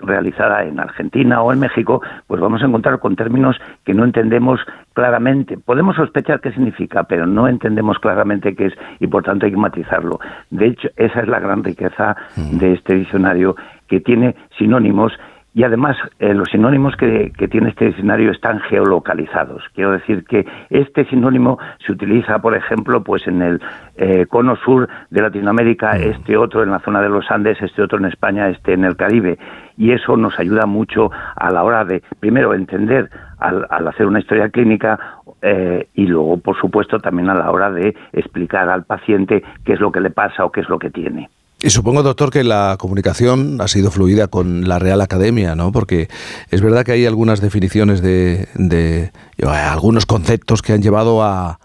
realizada 0.00 0.64
en 0.64 0.78
Argentina 0.78 1.42
o 1.42 1.52
en 1.52 1.60
México, 1.60 2.02
pues 2.26 2.40
vamos 2.40 2.62
a 2.62 2.66
encontrar 2.66 2.98
con 2.98 3.16
términos 3.16 3.56
que 3.84 3.94
no 3.94 4.04
entendemos 4.04 4.60
claramente. 4.92 5.56
Podemos 5.58 5.96
sospechar 5.96 6.40
qué 6.40 6.52
significa, 6.52 7.04
pero 7.04 7.26
no 7.26 7.48
entendemos 7.48 7.98
claramente 7.98 8.54
qué 8.54 8.66
es 8.66 8.74
y 9.00 9.06
por 9.06 9.22
tanto 9.22 9.46
hay 9.46 9.52
que 9.52 9.58
matizarlo. 9.58 10.20
De 10.50 10.66
hecho, 10.66 10.88
esa 10.96 11.20
es 11.20 11.28
la 11.28 11.40
gran 11.40 11.64
riqueza 11.64 12.16
de 12.36 12.74
este 12.74 12.94
diccionario 12.94 13.56
que 13.88 14.00
tiene 14.00 14.34
sinónimos 14.58 15.12
y 15.56 15.64
además 15.64 15.96
eh, 16.18 16.34
los 16.34 16.50
sinónimos 16.50 16.96
que, 16.96 17.32
tiene 17.50 17.70
este 17.70 17.86
diccionario 17.86 18.30
están 18.30 18.60
geolocalizados. 18.60 19.64
Quiero 19.74 19.92
decir 19.92 20.22
que 20.26 20.46
este 20.68 21.06
sinónimo 21.06 21.58
se 21.78 21.92
utiliza, 21.92 22.40
por 22.40 22.54
ejemplo, 22.54 23.02
pues 23.02 23.26
en 23.26 23.40
el 23.40 23.62
eh, 23.96 24.26
cono 24.26 24.56
sur 24.56 24.86
de 25.08 25.22
Latinoamérica, 25.22 25.94
mm. 25.94 26.10
este 26.10 26.36
otro 26.36 26.62
en 26.62 26.72
la 26.72 26.80
zona 26.80 27.00
de 27.00 27.08
los 27.08 27.30
Andes, 27.30 27.56
este 27.62 27.80
otro 27.80 27.96
en 27.96 28.04
España, 28.04 28.50
este 28.50 28.74
en 28.74 28.84
el 28.84 28.96
Caribe. 28.96 29.38
Y 29.78 29.92
eso 29.92 30.18
nos 30.18 30.38
ayuda 30.38 30.66
mucho 30.66 31.10
a 31.34 31.50
la 31.50 31.64
hora 31.64 31.86
de, 31.86 32.02
primero, 32.20 32.52
entender 32.52 33.08
al, 33.38 33.64
hacer 33.88 34.04
una 34.04 34.20
historia 34.20 34.50
clínica 34.50 34.98
eh, 35.40 35.88
y 35.94 36.06
luego, 36.06 36.36
por 36.36 36.60
supuesto, 36.60 36.98
también 36.98 37.30
a 37.30 37.34
la 37.34 37.50
hora 37.50 37.70
de 37.70 37.96
explicar 38.12 38.68
al 38.68 38.84
paciente 38.84 39.42
qué 39.64 39.72
es 39.72 39.80
lo 39.80 39.90
que 39.90 40.00
le 40.00 40.10
pasa 40.10 40.44
o 40.44 40.52
qué 40.52 40.60
es 40.60 40.68
lo 40.68 40.78
que 40.78 40.90
tiene. 40.90 41.30
Y 41.62 41.70
supongo, 41.70 42.02
doctor, 42.02 42.30
que 42.30 42.44
la 42.44 42.76
comunicación 42.78 43.60
ha 43.60 43.68
sido 43.68 43.90
fluida 43.90 44.28
con 44.28 44.68
la 44.68 44.78
Real 44.78 45.00
Academia, 45.00 45.54
¿no? 45.54 45.72
Porque 45.72 46.08
es 46.50 46.60
verdad 46.60 46.84
que 46.84 46.92
hay 46.92 47.06
algunas 47.06 47.40
definiciones 47.40 48.02
de, 48.02 48.46
de 48.54 49.10
yo, 49.38 49.50
algunos 49.50 50.04
conceptos 50.04 50.60
que 50.60 50.74
han 50.74 50.82
llevado 50.82 51.22
a, 51.22 51.58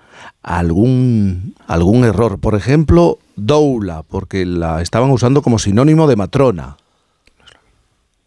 a 0.43 0.59
algún, 0.59 1.55
algún 1.67 2.05
error. 2.05 2.39
Por 2.39 2.55
ejemplo, 2.55 3.17
doula, 3.35 4.03
porque 4.09 4.45
la 4.45 4.81
estaban 4.81 5.11
usando 5.11 5.41
como 5.41 5.59
sinónimo 5.59 6.07
de 6.07 6.15
matrona. 6.15 6.77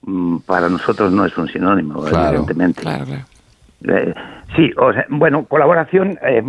Mm, 0.03 0.39
Para 0.41 0.69
nosotros 0.69 1.13
no 1.13 1.25
es 1.25 1.37
un 1.39 1.49
sinónimo, 1.49 2.03
Claro, 2.05 2.29
evidentemente. 2.29 2.83
Claro, 2.83 3.07
claro. 3.07 3.25
Eh, 3.87 4.15
sí, 4.55 4.71
o 4.77 4.93
sea, 4.93 5.07
bueno, 5.09 5.45
colaboración, 5.47 6.19
eh, 6.23 6.43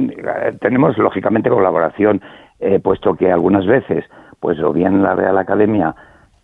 tenemos 0.61 0.97
lógicamente 0.97 1.49
colaboración, 1.49 2.21
eh, 2.59 2.79
puesto 2.79 3.15
que 3.15 3.31
algunas 3.31 3.65
veces, 3.65 4.05
pues 4.45 4.59
o 4.59 4.71
bien 4.71 5.01
la 5.01 5.15
Real 5.15 5.39
Academia 5.39 5.95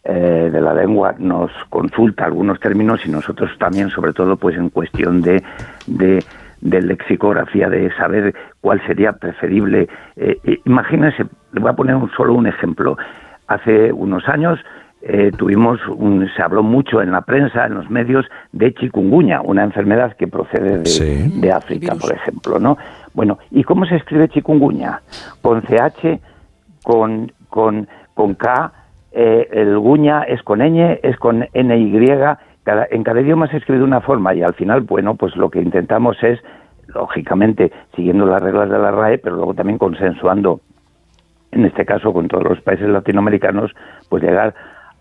eh, 0.03 0.49
de 0.51 0.59
la 0.59 0.73
Lengua 0.73 1.13
nos 1.19 1.51
consulta 1.69 2.25
algunos 2.25 2.59
términos 2.59 2.99
y 3.05 3.11
nosotros 3.11 3.51
también, 3.59 3.91
sobre 3.91 4.11
todo, 4.11 4.37
pues 4.37 4.57
en 4.57 4.69
cuestión 4.69 5.21
de, 5.21 5.43
de, 5.85 6.25
de 6.61 6.81
lexicografía, 6.81 7.69
de 7.69 7.93
saber 7.93 8.33
cuál 8.59 8.81
sería 8.87 9.11
preferible. 9.11 9.87
Eh, 10.15 10.35
eh, 10.43 10.61
imagínense, 10.65 11.25
le 11.51 11.59
voy 11.61 11.69
a 11.69 11.75
poner 11.75 11.93
un, 11.93 12.09
solo 12.17 12.33
un 12.33 12.47
ejemplo. 12.47 12.97
Hace 13.45 13.93
unos 13.93 14.27
años 14.27 14.59
eh, 15.03 15.29
tuvimos 15.37 15.79
un, 15.87 16.27
se 16.35 16.41
habló 16.41 16.63
mucho 16.63 17.03
en 17.03 17.11
la 17.11 17.21
prensa, 17.21 17.67
en 17.67 17.75
los 17.75 17.87
medios, 17.91 18.25
de 18.51 18.73
chikungunya, 18.73 19.41
una 19.41 19.63
enfermedad 19.63 20.15
que 20.17 20.25
procede 20.25 20.79
de, 20.79 21.29
de 21.39 21.51
África, 21.51 21.93
por 21.93 22.11
ejemplo, 22.11 22.57
¿no? 22.57 22.79
Bueno, 23.13 23.37
¿y 23.51 23.63
cómo 23.63 23.85
se 23.85 23.97
escribe 23.97 24.27
chikungunya? 24.27 25.03
Con 25.43 25.61
CH, 25.61 26.19
con, 26.81 27.31
con, 27.51 27.87
con 28.15 28.33
K, 28.33 28.71
eh, 29.11 29.47
el 29.51 29.77
guña 29.77 30.23
es 30.23 30.41
con 30.41 30.59
ñ, 30.59 30.99
es 31.03 31.17
con 31.17 31.45
NY, 31.53 32.07
cada, 32.63 32.87
en 32.89 33.03
cada 33.03 33.21
idioma 33.21 33.47
se 33.47 33.57
escribe 33.57 33.79
de 33.79 33.85
una 33.85 34.01
forma 34.01 34.33
y 34.33 34.41
al 34.41 34.55
final, 34.55 34.81
bueno, 34.81 35.15
pues 35.15 35.35
lo 35.35 35.49
que 35.49 35.61
intentamos 35.61 36.17
es, 36.23 36.39
lógicamente, 36.87 37.71
siguiendo 37.95 38.25
las 38.25 38.41
reglas 38.41 38.69
de 38.69 38.79
la 38.79 38.91
RAE, 38.91 39.19
pero 39.19 39.35
luego 39.35 39.53
también 39.53 39.77
consensuando 39.77 40.61
en 41.51 41.65
este 41.65 41.85
caso 41.85 42.13
con 42.13 42.27
todos 42.27 42.43
los 42.43 42.61
países 42.61 42.87
latinoamericanos, 42.87 43.71
pues 44.09 44.23
llegar 44.23 44.53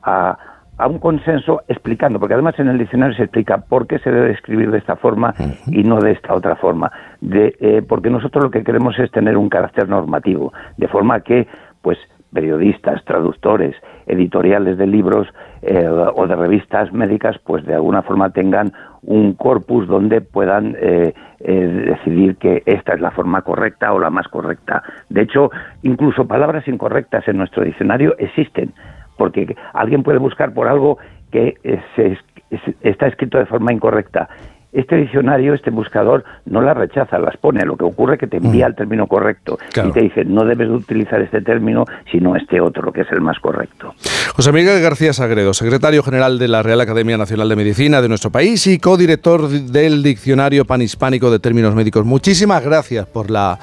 a, 0.02 0.36
a 0.77 0.86
un 0.89 0.98
consenso 0.98 1.62
explicando, 1.68 2.18
porque 2.18 2.35
además 2.35 2.59
en 2.59 2.68
el 2.68 2.78
diccionario 2.78 3.14
se 3.16 3.24
explica 3.24 3.59
por 3.59 3.86
qué 3.86 3.98
se 3.98 4.10
debe 4.10 4.32
escribir 4.32 4.70
de 4.70 4.78
esta 4.78 4.97
forma 4.97 5.35
y 5.66 5.85
no 5.85 6.01
de 6.01 6.12
esta 6.12 6.35
otra 6.35 6.56
forma, 6.56 6.90
de, 7.20 7.55
eh, 7.60 7.82
porque 7.86 8.10
nosotros 8.10 8.44
lo 8.44 8.51
que 8.51 8.64
queremos 8.64 8.98
es 8.98 9.10
tener 9.10 9.36
un 9.36 9.48
carácter 9.48 9.89
normativo, 9.89 10.52
de 10.77 10.89
forma 10.89 11.20
que, 11.20 11.47
pues, 11.82 11.98
periodistas, 12.32 13.05
traductores, 13.05 13.74
editoriales 14.07 14.78
de 14.78 14.86
libros 14.86 15.28
eh, 15.62 15.86
o 15.89 16.27
de 16.27 16.36
revistas 16.36 16.93
médicas, 16.93 17.36
pues 17.44 17.65
de 17.66 17.74
alguna 17.74 18.02
forma 18.02 18.31
tengan 18.31 18.73
un 19.02 19.35
corpus 19.35 19.86
donde 19.86 20.20
puedan 20.20 20.77
eh, 20.81 21.15
eh, 21.40 21.66
decidir 21.97 22.36
que 22.36 22.62
esta 22.66 22.94
es 22.94 23.01
la 23.01 23.11
forma 23.11 23.43
correcta 23.43 23.93
o 23.93 23.98
la 23.98 24.11
más 24.11 24.28
correcta. 24.28 24.82
De 25.09 25.23
hecho, 25.23 25.51
incluso 25.82 26.27
palabras 26.27 26.66
incorrectas 26.69 27.27
en 27.28 27.39
nuestro 27.39 27.65
diccionario 27.65 28.15
existen, 28.19 28.73
porque 29.16 29.57
alguien 29.73 30.02
puede 30.02 30.19
buscar 30.19 30.52
por 30.52 30.69
algo 30.69 30.98
que 31.31 31.57
se 31.97 32.07
es- 32.12 32.24
es- 32.51 32.74
está 32.82 33.07
escrito 33.07 33.39
de 33.39 33.47
forma 33.47 33.73
incorrecta. 33.73 34.28
Este 34.72 34.97
diccionario, 34.97 35.52
este 35.55 35.70
buscador, 35.70 36.24
no 36.47 36.62
las 36.62 36.76
rechaza, 36.76 37.18
las 37.18 37.36
pone. 37.36 37.64
Lo 37.64 37.76
que 37.76 37.84
ocurre 37.84 38.14
es 38.14 38.20
que 38.20 38.26
te 38.28 38.36
envía 38.36 38.66
el 38.66 38.74
término 38.76 39.06
correcto 39.09 39.59
Claro. 39.72 39.88
y 39.88 39.92
te 39.92 40.01
dice, 40.01 40.24
no 40.24 40.44
debes 40.44 40.68
de 40.68 40.74
utilizar 40.74 41.20
este 41.20 41.40
término, 41.42 41.84
sino 42.10 42.36
este 42.36 42.60
otro, 42.60 42.92
que 42.92 43.01
es 43.01 43.09
el 43.10 43.20
más 43.20 43.38
correcto. 43.40 43.94
José 44.34 44.52
Miguel 44.52 44.80
García 44.80 45.12
Sagredo, 45.12 45.55
secretario 45.55 46.02
general 46.02 46.38
de 46.38 46.48
la 46.48 46.62
Real 46.62 46.80
Academia 46.80 47.18
Nacional 47.18 47.48
de 47.48 47.56
Medicina 47.56 48.01
de 48.01 48.09
nuestro 48.09 48.30
país 48.30 48.66
y 48.68 48.78
codirector 48.78 49.48
del 49.48 50.02
Diccionario 50.02 50.64
Panhispánico 50.64 51.30
de 51.30 51.40
Términos 51.40 51.74
Médicos. 51.74 52.05
Muchísimas 52.05 52.64
gracias 52.64 53.06
por 53.06 53.30
la 53.30 53.59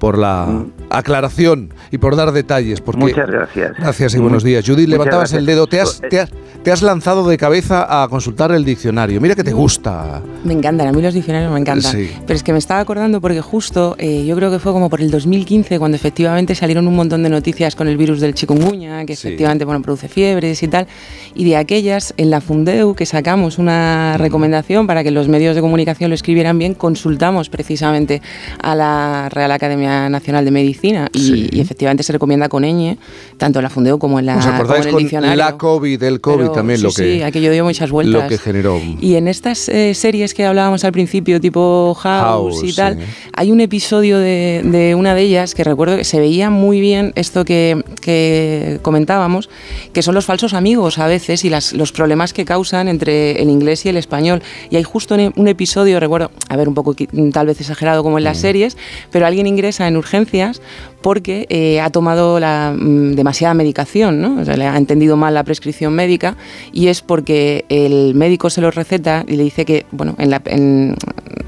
por 0.00 0.18
la 0.18 0.64
aclaración 0.88 1.72
y 1.92 1.98
por 1.98 2.16
dar 2.16 2.32
detalles. 2.32 2.80
Porque 2.80 3.00
Muchas 3.00 3.30
gracias. 3.30 3.76
Gracias 3.78 4.14
y 4.14 4.18
buenos 4.18 4.42
días. 4.42 4.64
Judith, 4.66 4.88
Muchas 4.88 4.90
levantabas 4.90 5.32
el 5.34 5.46
dedo. 5.46 5.68
Te 5.68 5.80
has, 5.80 6.00
te, 6.00 6.18
has, 6.18 6.30
te 6.64 6.72
has 6.72 6.82
lanzado 6.82 7.28
de 7.28 7.36
cabeza 7.36 8.02
a 8.02 8.08
consultar 8.08 8.50
el 8.50 8.64
diccionario. 8.64 9.20
Mira 9.20 9.36
que 9.36 9.44
te 9.44 9.52
gusta. 9.52 10.22
Me 10.42 10.54
encantan, 10.54 10.88
a 10.88 10.92
mí 10.92 11.02
los 11.02 11.14
diccionarios 11.14 11.52
me 11.52 11.60
encantan. 11.60 11.92
Sí. 11.92 12.10
Pero 12.26 12.34
es 12.34 12.42
que 12.42 12.52
me 12.52 12.58
estaba 12.58 12.80
acordando 12.80 13.20
porque 13.20 13.42
justo, 13.42 13.94
eh, 13.98 14.24
yo 14.24 14.34
creo 14.34 14.50
que 14.50 14.58
fue 14.58 14.72
como 14.72 14.88
por 14.88 15.02
el 15.02 15.10
2015 15.10 15.78
cuando 15.78 15.96
efectivamente 15.96 16.54
salieron 16.54 16.88
un 16.88 16.96
montón 16.96 17.22
de 17.22 17.28
noticias 17.28 17.76
con 17.76 17.86
el 17.86 17.98
virus 17.98 18.20
del 18.20 18.34
chikungunya, 18.34 19.04
que 19.04 19.12
efectivamente 19.12 19.66
bueno, 19.66 19.82
produce 19.82 20.08
fiebres 20.08 20.62
y 20.62 20.68
tal. 20.68 20.88
Y 21.34 21.44
de 21.44 21.58
aquellas, 21.58 22.14
en 22.16 22.30
la 22.30 22.40
Fundeu, 22.40 22.94
que 22.94 23.04
sacamos 23.04 23.58
una 23.58 24.16
recomendación 24.16 24.86
para 24.86 25.04
que 25.04 25.10
los 25.10 25.28
medios 25.28 25.54
de 25.54 25.60
comunicación 25.60 26.08
lo 26.08 26.14
escribieran 26.14 26.58
bien, 26.58 26.72
consultamos 26.72 27.50
precisamente 27.50 28.22
a 28.62 28.74
la 28.74 29.28
Real 29.28 29.52
Academia 29.52 29.89
Nacional 30.08 30.44
de 30.44 30.50
Medicina 30.50 31.08
y, 31.12 31.54
y 31.56 31.60
efectivamente 31.60 32.02
se 32.02 32.12
recomienda 32.12 32.48
con 32.48 32.62
ñ, 32.64 32.96
tanto 33.36 33.58
en 33.58 33.64
la 33.64 33.70
Fundeu 33.70 33.98
como 33.98 34.18
en, 34.18 34.26
la, 34.26 34.36
¿Os 34.36 34.46
acordáis 34.46 34.86
el 34.86 34.92
con 34.92 35.00
diccionario. 35.02 35.36
la 35.36 35.56
COVID, 35.56 36.02
el 36.02 36.20
COVID 36.20 36.36
Pero 36.38 36.52
también 36.52 36.78
sí, 36.78 36.82
lo 36.84 36.92
que 36.92 37.16
sí, 37.16 37.22
aquello 37.22 37.50
dio 37.50 37.64
muchas 37.64 37.90
vueltas. 37.90 38.22
lo 38.22 38.28
que 38.28 38.38
generó? 38.38 38.80
Y 39.00 39.16
en 39.16 39.28
estas 39.28 39.68
eh, 39.68 39.94
series 39.94 40.34
que 40.34 40.46
hablábamos 40.46 40.84
al 40.84 40.92
principio, 40.92 41.40
tipo 41.40 41.94
House, 41.98 42.56
House, 42.56 42.64
y 42.64 42.72
tal, 42.72 42.96
sí. 42.96 43.04
hay 43.34 43.50
un 43.50 43.60
episodio 43.60 44.18
de, 44.18 44.62
de 44.64 44.94
una 44.94 45.14
de 45.14 45.22
ellas 45.22 45.54
que 45.54 45.64
recuerdo 45.64 45.96
que 45.96 46.04
se 46.04 46.18
veía 46.20 46.50
muy 46.50 46.80
bien 46.80 47.12
esto 47.16 47.44
que, 47.44 47.82
que 48.00 48.78
comentábamos, 48.82 49.48
que 49.92 50.02
son 50.02 50.14
los 50.14 50.24
falsos 50.26 50.54
amigos 50.54 50.98
a 50.98 51.06
veces 51.06 51.44
y 51.44 51.50
las, 51.50 51.72
los 51.72 51.92
problemas 51.92 52.32
que 52.32 52.44
causan 52.44 52.88
entre 52.88 53.40
el 53.42 53.50
inglés 53.50 53.84
y 53.86 53.88
el 53.88 53.96
español. 53.96 54.42
Y 54.70 54.76
hay 54.76 54.82
justo 54.82 55.14
un, 55.14 55.32
un 55.36 55.48
episodio, 55.48 56.00
recuerdo, 56.00 56.30
a 56.48 56.56
ver, 56.56 56.68
un 56.68 56.74
poco 56.74 56.94
tal 57.32 57.46
vez 57.46 57.60
exagerado 57.60 58.02
como 58.02 58.18
en 58.18 58.24
las 58.24 58.38
series, 58.38 58.76
pero 59.10 59.26
alguien 59.26 59.46
ingresa 59.46 59.79
en 59.88 59.96
urgencias 59.96 60.60
porque 61.02 61.46
eh, 61.48 61.80
ha 61.80 61.90
tomado 61.90 62.38
la, 62.40 62.74
mm, 62.76 63.12
demasiada 63.14 63.54
medicación, 63.54 64.20
¿no? 64.20 64.40
O 64.40 64.44
le 64.56 64.66
ha 64.66 64.76
entendido 64.76 65.16
mal 65.16 65.34
la 65.34 65.44
prescripción 65.44 65.94
médica 65.94 66.36
y 66.72 66.88
es 66.88 67.00
porque 67.02 67.64
el 67.68 68.14
médico 68.14 68.50
se 68.50 68.60
lo 68.60 68.70
receta 68.70 69.24
y 69.26 69.36
le 69.36 69.44
dice 69.44 69.64
que, 69.64 69.86
bueno, 69.92 70.14
en, 70.18 70.30
la- 70.30 70.42
en- 70.46 70.96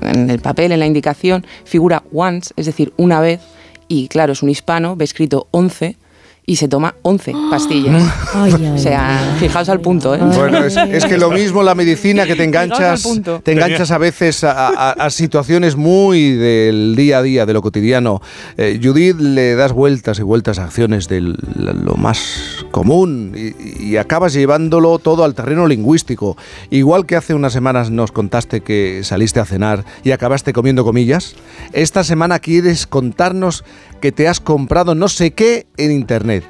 en 0.02 0.30
el 0.30 0.38
papel, 0.40 0.72
en 0.72 0.80
la 0.80 0.86
indicación, 0.86 1.44
figura 1.64 2.02
once, 2.12 2.52
es 2.56 2.66
decir, 2.66 2.92
una 2.96 3.20
vez, 3.20 3.40
y 3.88 4.08
claro, 4.08 4.32
es 4.32 4.42
un 4.42 4.48
hispano, 4.50 4.96
ve 4.96 5.04
escrito 5.04 5.48
11 5.50 5.96
y 6.44 6.56
se 6.56 6.66
toma 6.68 6.94
11 7.02 7.32
pastillas. 7.50 8.02
o 8.34 8.78
sea, 8.78 9.36
fijaos 9.38 9.68
al 9.68 9.80
punto, 9.80 10.14
¿eh? 10.14 10.18
Bueno, 10.34 10.64
es, 10.64 10.76
es 10.76 11.04
que 11.04 11.16
lo 11.18 11.30
mismo 11.30 11.62
la 11.62 11.74
medicina 11.74 12.26
que 12.26 12.34
te 12.34 12.44
enganchas, 12.44 13.06
te 13.44 13.52
enganchas 13.52 13.90
a 13.92 13.98
veces 13.98 14.42
a, 14.44 14.68
a- 14.68 14.90
a 14.92 15.10
situaciones 15.10 15.76
muy 15.76 16.32
del 16.32 16.94
día 16.96 17.18
a 17.18 17.22
día, 17.22 17.46
de 17.46 17.52
lo 17.52 17.62
cotidiano. 17.62 18.20
Eh, 18.56 18.80
Judith, 18.82 19.16
le 19.20 19.54
das 19.54 19.72
vueltas 19.72 20.18
y 20.18 20.22
vueltas 20.22 20.58
a 20.58 20.64
acciones 20.64 21.06
de 21.08 21.20
lo 21.20 21.94
más 21.96 22.64
común 22.70 23.34
y, 23.36 23.90
y 23.90 23.96
acabas 23.96 24.32
llevándolo 24.32 24.98
todo 24.98 25.24
al 25.24 25.34
terreno 25.34 25.66
lingüístico. 25.68 26.36
Igual 26.70 27.06
que 27.06 27.16
hace 27.16 27.34
unas 27.34 27.52
semanas 27.52 27.90
nos 27.90 28.10
contaste 28.12 28.62
que 28.62 29.02
saliste 29.04 29.38
a 29.40 29.44
cenar 29.44 29.84
y 30.02 30.10
acabaste 30.10 30.52
comiendo 30.52 30.84
comillas, 30.84 31.34
esta 31.72 32.02
semana 32.02 32.38
quieres 32.40 32.86
contarnos 32.86 33.64
que 34.02 34.12
te 34.12 34.28
has 34.28 34.40
comprado 34.40 34.94
no 34.94 35.08
sé 35.08 35.30
qué 35.30 35.66
en 35.78 35.92
internet. 35.92 36.44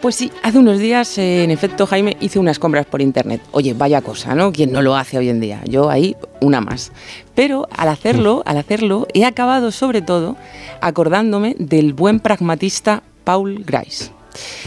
Pues 0.00 0.14
sí, 0.14 0.30
hace 0.42 0.58
unos 0.58 0.78
días, 0.78 1.18
eh, 1.18 1.42
en 1.42 1.50
efecto, 1.50 1.86
Jaime, 1.86 2.16
hice 2.20 2.38
unas 2.38 2.60
compras 2.60 2.86
por 2.86 3.02
internet. 3.02 3.40
Oye, 3.50 3.74
vaya 3.74 4.00
cosa, 4.00 4.34
¿no? 4.34 4.52
¿Quién 4.52 4.70
no 4.70 4.80
lo 4.80 4.94
hace 4.94 5.18
hoy 5.18 5.28
en 5.28 5.40
día? 5.40 5.60
Yo 5.64 5.90
ahí, 5.90 6.14
una 6.40 6.60
más. 6.60 6.92
Pero 7.34 7.66
al 7.76 7.88
hacerlo, 7.88 8.42
al 8.46 8.58
hacerlo, 8.58 9.08
he 9.12 9.24
acabado 9.24 9.72
sobre 9.72 10.02
todo 10.02 10.36
acordándome 10.80 11.56
del 11.58 11.92
buen 11.92 12.20
pragmatista 12.20 13.02
Paul 13.24 13.64
Grice. 13.64 14.15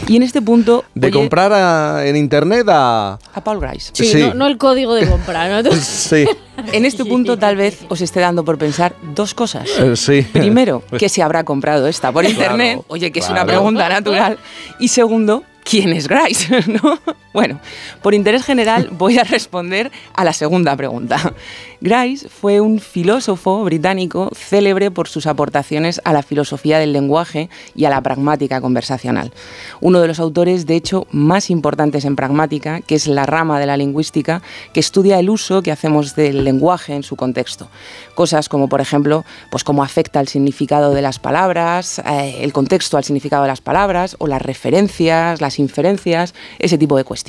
Y 0.08 0.16
en 0.16 0.22
este 0.22 0.42
punto... 0.42 0.84
De 0.94 1.08
oye, 1.08 1.12
comprar 1.16 1.52
a- 1.52 2.06
en 2.06 2.16
internet 2.16 2.66
a... 2.68 3.18
a 3.34 3.44
Paul 3.44 3.60
Grice. 3.60 3.90
Sí, 3.94 4.14
No, 4.20 4.34
no 4.34 4.46
el 4.46 4.58
código 4.58 4.94
de 4.94 5.08
compra, 5.08 5.62
¿no? 5.62 5.70
Sí. 5.80 6.26
En 6.72 6.84
este 6.84 7.04
punto 7.06 7.38
tal 7.38 7.56
vez 7.56 7.78
os 7.88 8.00
esté 8.02 8.20
dando 8.20 8.44
por 8.44 8.58
pensar 8.58 8.94
dos 9.14 9.32
cosas. 9.34 9.68
Eh, 9.78 9.96
sí. 9.96 10.22
Primero, 10.32 10.82
que 10.98 11.08
se 11.08 11.22
habrá 11.22 11.44
comprado 11.44 11.86
esta 11.88 12.12
por 12.12 12.24
Claro, 12.24 12.38
internet. 12.38 12.82
Oye, 12.88 13.10
que 13.12 13.20
es 13.20 13.28
una 13.30 13.46
pregunta 13.46 13.88
natural. 13.88 14.38
Y 14.78 14.88
segundo, 14.88 15.42
¿quién 15.64 15.90
es 15.94 16.06
Grice? 16.08 16.62
¿No? 16.66 16.98
Bueno, 17.32 17.60
por 18.02 18.14
interés 18.14 18.44
general 18.44 18.88
voy 18.98 19.18
a 19.18 19.24
responder 19.24 19.92
a 20.14 20.24
la 20.24 20.32
segunda 20.32 20.74
pregunta. 20.76 21.32
Grice 21.80 22.28
fue 22.28 22.60
un 22.60 22.80
filósofo 22.80 23.64
británico 23.64 24.30
célebre 24.34 24.90
por 24.90 25.08
sus 25.08 25.26
aportaciones 25.26 26.00
a 26.04 26.12
la 26.12 26.22
filosofía 26.22 26.78
del 26.78 26.92
lenguaje 26.92 27.48
y 27.74 27.84
a 27.84 27.90
la 27.90 28.02
pragmática 28.02 28.60
conversacional. 28.60 29.32
Uno 29.80 30.00
de 30.00 30.08
los 30.08 30.18
autores, 30.18 30.66
de 30.66 30.74
hecho, 30.74 31.06
más 31.12 31.50
importantes 31.50 32.04
en 32.04 32.16
pragmática, 32.16 32.80
que 32.80 32.96
es 32.96 33.06
la 33.06 33.26
rama 33.26 33.60
de 33.60 33.66
la 33.66 33.76
lingüística 33.76 34.42
que 34.74 34.80
estudia 34.80 35.18
el 35.20 35.30
uso 35.30 35.62
que 35.62 35.72
hacemos 35.72 36.16
del 36.16 36.44
lenguaje 36.44 36.94
en 36.94 37.04
su 37.04 37.16
contexto. 37.16 37.68
Cosas 38.14 38.48
como, 38.48 38.68
por 38.68 38.80
ejemplo, 38.80 39.24
pues 39.50 39.62
cómo 39.62 39.84
afecta 39.84 40.20
el 40.20 40.28
significado 40.28 40.92
de 40.92 41.02
las 41.02 41.18
palabras, 41.18 42.00
eh, 42.00 42.38
el 42.40 42.52
contexto 42.52 42.96
al 42.96 43.04
significado 43.04 43.42
de 43.42 43.48
las 43.48 43.60
palabras, 43.60 44.16
o 44.18 44.26
las 44.26 44.42
referencias, 44.42 45.40
las 45.40 45.58
inferencias, 45.58 46.34
ese 46.58 46.76
tipo 46.76 46.96
de 46.96 47.04
cuestiones. 47.04 47.19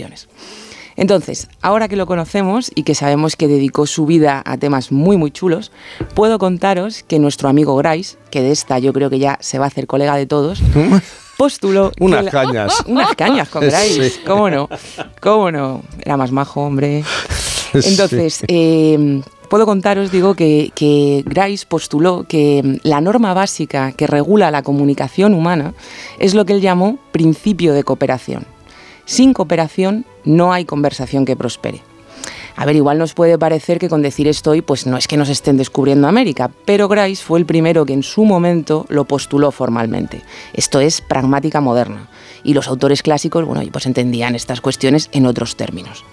Entonces, 0.97 1.47
ahora 1.61 1.87
que 1.87 1.95
lo 1.95 2.05
conocemos 2.05 2.69
y 2.75 2.83
que 2.83 2.95
sabemos 2.95 3.35
que 3.35 3.47
dedicó 3.47 3.87
su 3.87 4.05
vida 4.05 4.41
a 4.45 4.57
temas 4.57 4.91
muy 4.91 5.15
muy 5.17 5.31
chulos, 5.31 5.71
puedo 6.15 6.37
contaros 6.37 7.03
que 7.03 7.17
nuestro 7.17 7.47
amigo 7.49 7.75
Grice, 7.77 8.17
que 8.29 8.41
de 8.41 8.51
esta 8.51 8.77
yo 8.77 8.91
creo 8.93 9.09
que 9.09 9.17
ya 9.19 9.37
se 9.41 9.57
va 9.57 9.65
a 9.65 9.67
hacer 9.69 9.87
colega 9.87 10.15
de 10.17 10.25
todos, 10.25 10.61
postuló... 11.37 11.91
Unas 11.99 12.25
la- 12.25 12.31
cañas. 12.31 12.73
Unas 12.87 13.15
cañas 13.15 13.47
con 13.49 13.61
Grice, 13.69 14.09
Sí. 14.09 14.19
¿cómo 14.27 14.49
no? 14.49 14.67
¿Cómo 15.21 15.49
no? 15.51 15.81
Era 16.03 16.17
más 16.17 16.31
majo, 16.31 16.61
hombre. 16.61 17.03
Sí. 17.73 17.79
Entonces, 17.89 18.43
eh, 18.49 19.21
puedo 19.49 19.65
contaros, 19.65 20.11
digo, 20.11 20.35
que, 20.35 20.71
que 20.75 21.23
Grice 21.25 21.65
postuló 21.65 22.25
que 22.27 22.61
mm, 22.63 22.75
la 22.87 22.99
norma 22.99 23.33
básica 23.33 23.93
que 23.93 24.07
regula 24.07 24.51
la 24.51 24.61
comunicación 24.61 25.33
humana 25.33 25.73
es 26.19 26.33
lo 26.35 26.45
que 26.45 26.53
él 26.53 26.61
llamó 26.61 26.99
principio 27.13 27.73
de 27.73 27.83
cooperación. 27.85 28.45
Sin 29.05 29.33
cooperación 29.33 30.05
no 30.23 30.53
hay 30.53 30.65
conversación 30.65 31.25
que 31.25 31.35
prospere. 31.35 31.81
A 32.55 32.65
ver, 32.65 32.75
igual 32.75 32.97
nos 32.97 33.13
puede 33.13 33.37
parecer 33.37 33.79
que 33.79 33.89
con 33.89 34.01
decir 34.01 34.27
esto 34.27 34.51
hoy, 34.51 34.61
pues 34.61 34.85
no 34.85 34.97
es 34.97 35.07
que 35.07 35.17
nos 35.17 35.29
estén 35.29 35.57
descubriendo 35.57 36.07
América, 36.07 36.51
pero 36.65 36.87
Grice 36.87 37.23
fue 37.23 37.39
el 37.39 37.45
primero 37.45 37.85
que 37.85 37.93
en 37.93 38.03
su 38.03 38.25
momento 38.25 38.85
lo 38.89 39.05
postuló 39.05 39.51
formalmente. 39.51 40.21
Esto 40.53 40.79
es 40.79 41.01
pragmática 41.01 41.61
moderna. 41.61 42.09
Y 42.43 42.53
los 42.53 42.67
autores 42.67 43.03
clásicos, 43.03 43.45
bueno, 43.45 43.61
pues 43.71 43.85
entendían 43.85 44.35
estas 44.35 44.61
cuestiones 44.61 45.09
en 45.11 45.25
otros 45.25 45.55
términos. 45.55 46.05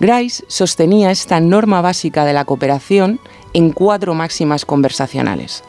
Grice 0.00 0.44
sostenía 0.48 1.10
esta 1.10 1.40
norma 1.40 1.80
básica 1.80 2.24
de 2.24 2.32
la 2.32 2.44
cooperación 2.44 3.20
en 3.52 3.70
cuatro 3.70 4.14
máximas 4.14 4.64
conversacionales. 4.64 5.64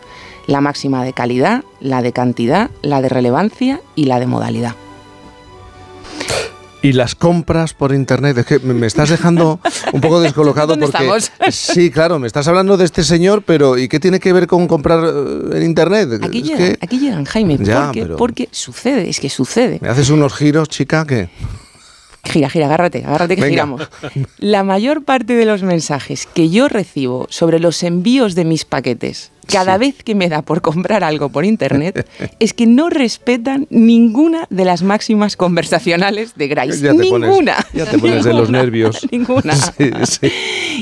La 0.48 0.62
máxima 0.62 1.04
de 1.04 1.14
calidad, 1.14 1.64
la 1.80 2.02
de 2.02 2.14
cantidad, 2.14 2.70
la 2.82 3.02
de 3.02 3.10
relevancia 3.10 3.82
y 3.96 4.06
la 4.06 4.20
de 4.20 4.28
modalidad. 4.28 4.76
Y 6.82 6.94
las 6.94 7.14
compras 7.14 7.74
por 7.74 7.94
internet, 7.94 8.38
es 8.38 8.46
que 8.46 8.60
me 8.60 8.88
estás 8.88 9.10
dejando 9.10 9.60
un 9.92 10.00
poco 10.00 10.22
descolocado 10.22 10.68
¿Dónde 10.78 10.88
porque 10.88 11.04
estamos? 11.18 11.32
sí, 11.54 11.92
claro, 11.92 12.20
me 12.20 12.28
estás 12.28 12.48
hablando 12.48 12.78
de 12.78 12.86
este 12.86 13.04
señor, 13.04 13.44
pero 13.46 13.78
¿y 13.78 13.90
qué 13.90 14.00
tiene 14.00 14.20
que 14.22 14.32
ver 14.32 14.48
con 14.48 14.66
comprar 14.66 15.04
eh, 15.04 15.58
en 15.58 15.64
internet? 15.64 16.24
Aquí 16.24 16.42
llegan, 16.42 16.58
que 16.58 16.78
aquí 16.82 17.00
llegan, 17.00 17.26
Jaime, 17.26 17.58
Ya, 17.62 17.88
porque, 17.88 18.02
pero- 18.02 18.16
porque 18.18 18.50
sucede, 18.52 19.10
es 19.10 19.20
que 19.20 19.30
sucede. 19.30 19.80
me 19.82 19.90
haces 19.90 20.10
unos 20.10 20.34
giros, 20.34 20.70
chica, 20.70 21.06
que 21.06 21.30
Gira, 22.24 22.50
gira, 22.50 22.66
agárrate, 22.68 23.04
agárrate 23.06 23.36
que 23.36 23.42
Venga. 23.42 23.52
giramos. 23.52 23.90
La 24.38 24.64
mayor 24.64 25.04
parte 25.04 25.34
de 25.36 25.46
los 25.46 25.64
mensajes 25.64 26.28
que 26.34 26.50
yo 26.50 26.68
recibo 26.68 27.28
sobre 27.30 27.60
los 27.60 27.82
envíos 27.82 28.36
de 28.36 28.44
mis 28.46 28.66
paquetes, 28.66 29.32
cada 29.52 29.78
vez 29.78 30.04
que 30.04 30.16
me 30.16 30.30
da 30.30 30.42
por 30.42 30.62
comprar 30.62 31.04
algo 31.04 31.30
por 31.30 31.46
internet, 31.46 32.08
es 32.40 32.54
que 32.54 32.68
no 32.68 32.90
respetan 32.90 33.68
ninguna 33.70 34.48
de 34.50 34.66
las 34.66 34.84
máximas 34.84 35.36
conversacionales 35.36 36.36
de 36.36 36.48
Grice. 36.48 36.82
ya 36.82 36.94
te 36.94 37.06
pones, 37.10 37.30
ninguna. 37.30 37.66
ya 37.74 37.86
te 37.86 37.98
pones 37.98 38.24
de 38.24 38.34
los 38.34 38.50
nervios. 38.50 39.08
Ninguna. 39.12 39.56
Sí, 39.80 39.92
sí. 40.04 40.32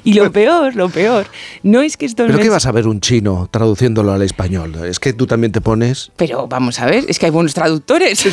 Y 0.04 0.14
lo 0.14 0.32
peor, 0.32 0.76
lo 0.76 0.90
peor, 0.90 1.28
no 1.62 1.82
es 1.82 1.98
que 1.98 2.06
estos 2.06 2.28
¿Pero 2.28 2.40
qué 2.40 2.50
vas 2.50 2.66
a 2.66 2.72
ver 2.72 2.88
un 2.88 3.00
chino 3.00 3.48
traduciéndolo 3.52 4.12
al 4.12 4.22
español? 4.22 4.74
Es 4.86 5.00
que 5.00 5.14
tú 5.14 5.28
también 5.28 5.52
te 5.52 5.62
pones... 5.62 6.12
Pero 6.16 6.48
vamos 6.48 6.80
a 6.80 6.86
ver, 6.86 7.06
es 7.08 7.20
que 7.20 7.28
hay 7.28 7.32
buenos 7.32 7.54
traductores. 7.54 8.26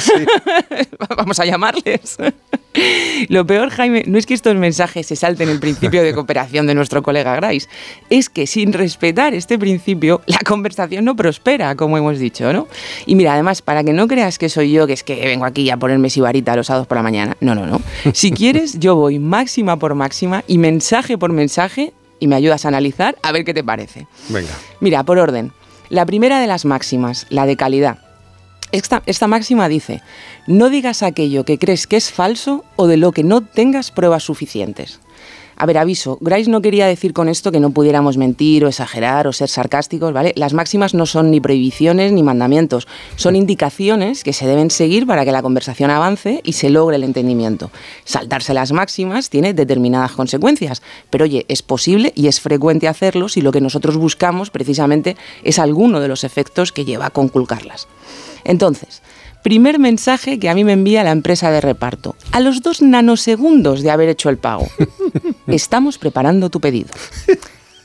vamos 1.17 1.39
a 1.41 1.45
llamarles. 1.45 2.17
Lo 3.29 3.47
peor, 3.47 3.71
Jaime, 3.71 4.05
no 4.07 4.19
es 4.19 4.27
que 4.27 4.35
estos 4.35 4.57
mensajes 4.57 5.07
se 5.07 5.17
salten 5.17 5.49
el 5.49 5.61
principio 5.61 6.03
de 6.03 6.13
cooperación 6.15 6.67
de 6.67 6.75
nuestro 6.75 7.03
colega 7.03 7.37
Grice, 7.37 7.69
es 8.11 8.29
que 8.29 8.47
sin 8.47 8.73
respetar 8.73 9.35
este 9.35 9.59
principio, 9.59 10.23
la 10.27 10.39
conversación 10.39 11.05
no 11.05 11.17
prospera, 11.17 11.75
como 11.77 11.99
hemos 11.99 12.19
dicho, 12.19 12.53
¿no? 12.53 12.69
Y 13.07 13.15
mira, 13.15 13.35
además, 13.35 13.63
para 13.63 13.85
que 13.85 13.93
no 13.93 14.09
creas 14.09 14.39
que 14.39 14.49
soy 14.49 14.73
yo, 14.73 14.87
que 14.87 14.93
es 14.93 15.03
que 15.03 15.15
vengo 15.27 15.45
aquí 15.45 15.71
a 15.71 15.77
ponerme 15.77 16.11
sibarita 16.11 16.57
los 16.57 16.67
sábados 16.67 16.87
por 16.87 16.97
la 16.97 17.03
mañana, 17.03 17.37
no, 17.41 17.55
no, 17.55 17.67
no. 17.67 17.81
Si 18.13 18.31
quieres, 18.33 18.79
yo 18.79 18.97
voy 18.97 19.19
máxima 19.19 19.79
por 19.79 19.95
máxima 19.95 20.45
y 20.47 20.59
mensaje 20.59 21.19
por 21.19 21.33
mensaje 21.33 21.93
y 22.21 22.27
me 22.27 22.37
ayudas 22.37 22.65
a 22.65 22.69
analizar 22.69 23.17
a 23.23 23.33
ver 23.33 23.45
qué 23.45 23.55
te 23.55 23.65
parece. 23.65 24.07
Venga. 24.29 24.53
Mira, 24.81 25.03
por 25.03 25.19
orden. 25.19 25.53
La 25.91 26.07
primera 26.07 26.41
de 26.41 26.47
las 26.47 26.65
máximas, 26.65 27.27
la 27.29 27.47
de 27.47 27.57
calidad. 27.57 27.99
Esta, 28.73 29.03
esta 29.07 29.29
máxima 29.29 29.69
dice, 29.69 30.03
no 30.47 30.69
digas 30.69 31.03
aquello 31.03 31.45
que 31.45 31.59
crees 31.59 31.87
que 31.87 31.97
es 31.97 32.11
falso 32.11 32.65
o 32.77 32.87
de 32.87 32.97
lo 32.97 33.13
que 33.13 33.23
no 33.23 33.43
tengas 33.43 33.91
pruebas 33.91 34.25
suficientes. 34.25 35.01
A 35.57 35.67
ver, 35.67 35.79
aviso, 35.79 36.19
Grice 36.21 36.51
no 36.51 36.63
quería 36.63 36.87
decir 36.87 37.13
con 37.13 37.29
esto 37.29 37.53
que 37.53 37.61
no 37.61 37.71
pudiéramos 37.71 38.17
mentir 38.17 38.65
o 38.65 38.69
exagerar 38.69 39.27
o 39.27 39.33
ser 39.33 39.49
sarcásticos, 39.49 40.13
¿vale? 40.13 40.33
Las 40.37 40.53
máximas 40.53 40.95
no 40.95 41.07
son 41.07 41.31
ni 41.31 41.41
prohibiciones 41.41 42.13
ni 42.13 42.23
mandamientos, 42.23 42.89
son 43.17 43.37
indicaciones 43.37 44.25
que 44.25 44.33
se 44.33 44.47
deben 44.47 44.71
seguir 44.71 45.07
para 45.07 45.25
que 45.25 45.33
la 45.33 45.43
conversación 45.43 45.91
avance 45.91 46.41
y 46.45 46.55
se 46.55 46.71
logre 46.71 46.97
el 46.97 47.05
entendimiento. 47.05 47.71
Saltarse 48.05 48.55
las 48.55 48.73
máximas 48.73 49.31
tiene 49.31 49.55
determinadas 49.55 50.13
consecuencias, 50.13 50.83
pero 51.11 51.25
oye, 51.25 51.45
es 51.49 51.63
posible 51.63 52.13
y 52.17 52.27
es 52.27 52.41
frecuente 52.41 52.89
hacerlo 52.89 53.29
si 53.29 53.41
lo 53.41 53.53
que 53.53 53.61
nosotros 53.61 53.97
buscamos 53.97 54.51
precisamente 54.51 55.17
es 55.43 55.59
alguno 55.59 56.01
de 56.01 56.09
los 56.09 56.25
efectos 56.25 56.73
que 56.73 56.85
lleva 56.85 57.07
a 57.07 57.11
conculcarlas. 57.11 57.87
Entonces, 58.45 59.03
primer 59.45 59.79
mensaje 59.79 60.39
que 60.41 60.49
a 60.49 60.55
mí 60.55 60.65
me 60.65 60.73
envía 60.73 61.05
la 61.05 61.13
empresa 61.13 61.51
de 61.51 61.61
reparto. 61.61 62.17
A 62.33 62.41
los 62.41 62.63
dos 62.63 62.81
nanosegundos 62.81 63.83
de 63.83 63.91
haber 63.91 64.09
hecho 64.09 64.31
el 64.31 64.39
pago. 64.39 64.67
Estamos 65.47 65.99
preparando 65.99 66.49
tu 66.49 66.61
pedido. 66.61 66.89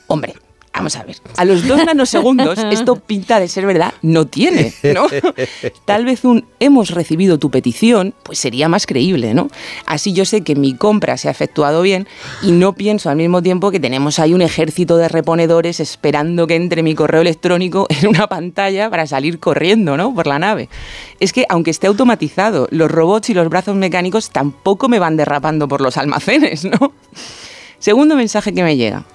Hombre, 0.08 0.36
vamos 0.74 0.96
a 0.96 1.04
ver. 1.04 1.18
A 1.38 1.46
los 1.46 1.68
dos 1.68 1.84
nanosegundos, 1.86 2.60
esto 2.72 2.96
pinta 2.96 3.40
de 3.40 3.48
ser 3.48 3.66
verdad, 3.66 3.94
no 4.02 4.26
tiene, 4.28 4.74
¿no? 4.94 5.08
Tal 5.86 6.06
vez 6.06 6.24
un 6.24 6.46
hemos 6.60 6.92
recibido 6.92 7.38
tu 7.38 7.50
petición, 7.50 8.14
pues 8.24 8.40
sería 8.40 8.70
más 8.70 8.86
creíble, 8.86 9.34
¿no? 9.34 9.50
Así 9.86 10.14
yo 10.14 10.26
sé 10.26 10.42
que 10.42 10.56
mi 10.56 10.76
compra 10.76 11.18
se 11.18 11.28
ha 11.28 11.32
efectuado 11.32 11.82
bien 11.82 12.08
y 12.42 12.52
no 12.52 12.74
pienso 12.74 13.10
al 13.10 13.18
mismo 13.18 13.42
tiempo 13.42 13.72
que 13.72 13.80
tenemos 13.80 14.20
ahí 14.20 14.34
un 14.34 14.42
ejército 14.42 14.98
de 14.98 15.10
reponedores 15.10 15.80
esperando 15.80 16.48
que 16.48 16.56
entre 16.56 16.84
mi 16.84 16.96
correo 16.96 17.22
electrónico 17.22 17.88
en 17.90 18.08
una 18.08 18.28
pantalla 18.28 18.90
para 18.90 19.08
salir 19.08 19.40
corriendo, 19.40 19.98
¿no? 19.98 20.14
Por 20.14 20.28
la 20.28 20.40
nave. 20.40 20.70
Es 21.20 21.34
que 21.34 21.46
aunque 21.50 21.72
esté 21.72 21.88
automatizado, 21.88 22.68
los 22.72 22.90
robots 22.90 23.30
y 23.30 23.34
los 23.34 23.50
brazos 23.50 23.76
mecánicos 23.76 24.30
tampoco 24.30 24.88
me 24.88 25.00
van 25.00 25.18
derrapando 25.18 25.68
por 25.68 25.82
los 25.82 25.98
almacenes, 25.98 26.66
¿no? 26.66 26.94
Segundo 27.80 28.16
mensaje 28.16 28.54
que 28.54 28.64
me 28.64 28.76
llega. 28.76 29.06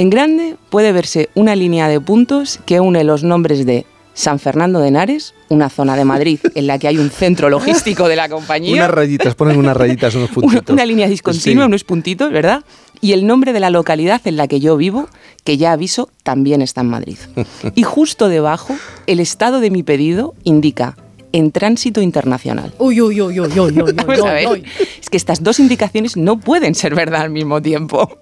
En 0.00 0.08
grande 0.08 0.56
puede 0.70 0.92
verse 0.92 1.28
una 1.34 1.54
línea 1.54 1.86
de 1.86 2.00
puntos 2.00 2.58
que 2.64 2.80
une 2.80 3.04
los 3.04 3.22
nombres 3.22 3.66
de 3.66 3.84
San 4.14 4.38
Fernando 4.38 4.80
de 4.80 4.88
Henares, 4.88 5.34
una 5.50 5.68
zona 5.68 5.94
de 5.94 6.06
Madrid 6.06 6.38
en 6.54 6.66
la 6.66 6.78
que 6.78 6.88
hay 6.88 6.96
un 6.96 7.10
centro 7.10 7.50
logístico 7.50 8.08
de 8.08 8.16
la 8.16 8.30
compañía. 8.30 8.76
Unas 8.76 8.90
rayitas, 8.92 9.34
ponen 9.34 9.58
unas 9.58 9.76
rayitas, 9.76 10.14
unos 10.14 10.30
Una, 10.38 10.48
puntitos. 10.52 10.72
una 10.72 10.86
línea 10.86 11.06
discontinua, 11.06 11.64
Sí. 11.64 11.68
unos 11.68 11.84
puntitos, 11.84 12.32
¿verdad? 12.32 12.64
Y 13.02 13.12
el 13.12 13.26
nombre 13.26 13.52
de 13.52 13.60
la 13.60 13.68
localidad 13.68 14.22
en 14.24 14.38
la 14.38 14.48
que 14.48 14.58
yo 14.58 14.78
vivo, 14.78 15.06
que 15.44 15.58
ya 15.58 15.72
aviso, 15.72 16.08
también 16.22 16.62
está 16.62 16.80
en 16.80 16.86
Madrid. 16.88 17.18
Y 17.74 17.82
justo 17.82 18.30
debajo, 18.30 18.74
el 19.06 19.20
estado 19.20 19.60
de 19.60 19.70
mi 19.70 19.82
pedido 19.82 20.32
indica 20.44 20.96
en 21.32 21.52
tránsito 21.52 22.00
internacional. 22.00 22.72
Uy, 22.78 23.02
uy, 23.02 23.20
uy, 23.20 23.38
uy, 23.38 23.46
uy, 23.48 23.58
uy, 23.60 23.82
uy, 23.82 23.94
ver. 24.24 24.48
uy. 24.48 24.64
Es 24.98 25.10
que 25.10 25.18
estas 25.18 25.42
dos 25.42 25.60
indicaciones 25.60 26.16
no 26.16 26.40
pueden 26.40 26.74
ser 26.74 26.94
verdad 26.94 27.20
al 27.20 27.30
mismo 27.30 27.60
tiempo. 27.62 28.18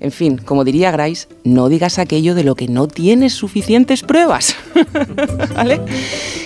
En 0.00 0.12
fin, 0.12 0.38
como 0.38 0.64
diría 0.64 0.90
Grice, 0.90 1.28
no 1.44 1.68
digas 1.68 1.98
aquello 1.98 2.34
de 2.34 2.42
lo 2.42 2.54
que 2.54 2.68
no 2.68 2.88
tienes 2.88 3.34
suficientes 3.34 4.02
pruebas. 4.02 4.56
¿Vale? 5.54 5.80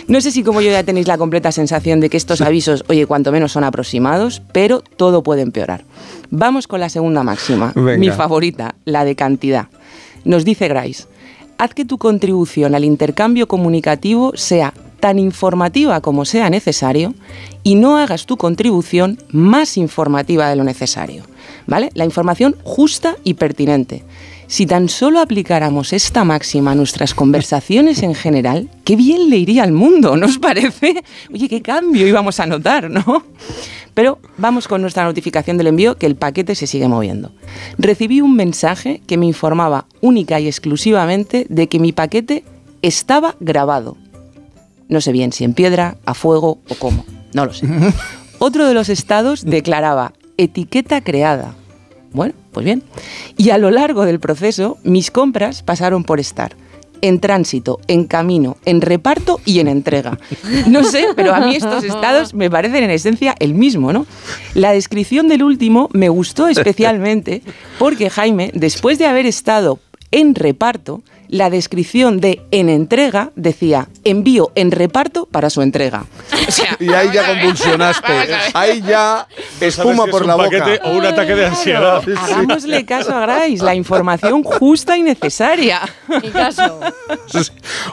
No 0.09 0.21
sé 0.21 0.33
si 0.33 0.43
como 0.43 0.61
yo 0.61 0.73
ya 0.73 0.83
tenéis 0.83 1.07
la 1.07 1.17
completa 1.17 1.53
sensación 1.53 2.01
de 2.01 2.11
que 2.11 2.17
estos 2.17 2.41
avisos, 2.41 2.85
oye, 2.89 3.07
cuanto 3.07 3.31
menos 3.31 3.53
son 3.53 3.63
aproximados, 3.63 4.43
pero 4.53 4.83
todo 4.97 5.23
puede 5.23 5.43
empeorar. 5.43 5.85
Vamos 6.31 6.67
con 6.67 6.81
la 6.81 6.89
segunda 6.89 7.23
máxima, 7.23 7.73
Venga. 7.77 7.97
mi 7.97 8.11
favorita, 8.11 8.75
la 8.85 9.05
de 9.05 9.15
cantidad. 9.15 9.69
Nos 10.25 10.45
dice 10.45 10.67
Grice, 10.69 11.05
haz 11.57 11.75
que 11.75 11.85
tu 11.85 11.97
contribución 11.97 12.75
al 12.75 12.85
intercambio 12.85 13.47
comunicativo 13.47 14.33
sea 14.35 14.75
tan 15.05 15.19
informativa 15.19 16.01
como 16.01 16.25
sea 16.25 16.49
necesario 16.49 17.13
y 17.63 17.75
no 17.75 17.99
hagas 17.99 18.25
tu 18.25 18.39
contribución 18.39 19.19
más 19.29 19.77
informativa 19.77 20.49
de 20.49 20.57
lo 20.57 20.65
necesario. 20.65 21.25
¿Vale? 21.67 21.91
La 21.93 22.07
información 22.07 22.57
justa 22.63 23.15
y 23.23 23.35
pertinente. 23.35 24.03
Si 24.47 24.65
tan 24.65 24.89
solo 24.89 25.21
aplicáramos 25.21 25.93
esta 25.93 26.25
máxima 26.25 26.71
a 26.71 26.75
nuestras 26.75 27.13
conversaciones 27.13 28.03
en 28.03 28.15
general, 28.15 28.71
qué 28.85 28.97
bien 28.97 29.29
le 29.29 29.37
iría 29.37 29.65
al 29.65 29.73
mundo, 29.73 30.17
¿no 30.17 30.25
os 30.25 30.39
parece? 30.39 31.03
Oye, 31.31 31.51
qué 31.51 31.61
cambio 31.61 32.07
íbamos 32.07 32.41
a 32.41 32.47
notar, 32.47 32.91
¿no? 32.91 33.25
Pero 33.93 34.21
vamos 34.39 34.67
con 34.67 34.81
nuestra 34.81 35.05
notificación 35.05 35.59
del 35.59 35.67
envío, 35.67 35.99
que 35.99 36.07
el 36.07 36.17
paquete 36.17 36.55
se 36.55 36.67
sigue 36.67 36.89
moviendo. 36.89 37.31
Recibí 37.77 38.23
un 38.23 38.37
mensaje 38.37 39.03
que 39.07 39.19
me 39.19 39.27
informaba 39.27 39.85
única 40.01 40.41
y 40.41 40.47
exclusivamente 40.47 41.45
de 41.51 41.69
que 41.69 41.79
mi 41.79 41.93
paquete 41.93 42.43
estaba 42.81 43.37
grabado. 43.39 43.99
No 44.95 45.01
sé 45.01 45.11
bien 45.11 45.33
si 45.33 45.43
en 45.43 45.55
piedra, 45.55 45.97
a 46.07 46.15
fuego 46.15 46.61
o 46.69 46.75
cómo. 46.77 47.05
No 47.33 47.45
lo 47.47 47.53
sé. 47.53 47.67
Otro 48.39 48.65
de 48.65 48.75
los 48.75 48.89
estados 48.89 49.45
declaraba 49.45 50.13
etiqueta 50.37 51.01
creada. 51.01 51.57
Bueno, 52.13 52.35
pues 52.53 52.65
bien. 52.65 52.85
Y 53.37 53.51
a 53.51 53.59
lo 53.59 53.73
largo 53.73 54.05
del 54.05 54.21
proceso, 54.21 54.79
mis 54.85 55.11
compras 55.11 55.65
pasaron 55.65 56.05
por 56.05 56.21
estar 56.21 56.55
en 57.01 57.19
tránsito, 57.19 57.81
en 57.89 58.05
camino, 58.05 58.57
en 58.67 58.83
reparto 58.83 59.41
y 59.45 59.59
en 59.59 59.67
entrega. 59.67 60.17
No 60.69 60.85
sé, 60.85 61.09
pero 61.17 61.35
a 61.35 61.41
mí 61.41 61.57
estos 61.57 61.83
estados 61.83 62.33
me 62.33 62.49
parecen 62.49 62.85
en 62.85 62.91
esencia 62.91 63.35
el 63.41 63.53
mismo, 63.53 63.93
¿no? 63.93 64.07
La 64.55 64.71
descripción 64.71 65.27
del 65.27 65.43
último 65.43 65.89
me 65.93 66.09
gustó 66.09 66.47
especialmente 66.47 67.43
porque 67.81 68.11
Jaime, 68.11 68.53
después 68.55 69.01
de 69.01 69.07
haber 69.07 69.27
estado 69.27 69.81
en 70.13 70.37
reparto, 70.37 71.03
la 71.35 71.51
descripción 71.51 72.21
de 72.21 72.43
en 72.53 72.69
entrega 72.69 73.33
decía 73.35 73.89
envío 74.05 74.53
en 74.55 74.71
reparto 74.71 75.27
para 75.27 75.51
su 75.51 75.63
entrega. 75.63 76.05
O 76.47 76.53
sea, 76.53 76.77
Y 76.79 76.91
ahí 76.93 77.09
ya 77.13 77.27
convulsionaste. 77.41 78.13
Ahí 78.53 78.81
ya 78.87 79.27
espuma 79.61 80.07
por 80.07 80.27
la 80.27 80.37
boca. 80.37 80.65
o 80.85 80.91
un 80.93 81.05
ataque 81.05 81.35
de 81.35 81.47
ansiedad. 81.47 82.01
hagámosle 82.17 82.85
caso 82.87 83.13
a 83.17 83.23
Grace, 83.23 83.65
la 83.65 83.75
información 83.75 84.45
justa 84.45 84.97
y 84.97 85.03
necesaria. 85.03 85.81
Mi 86.23 86.31
caso. 86.31 86.79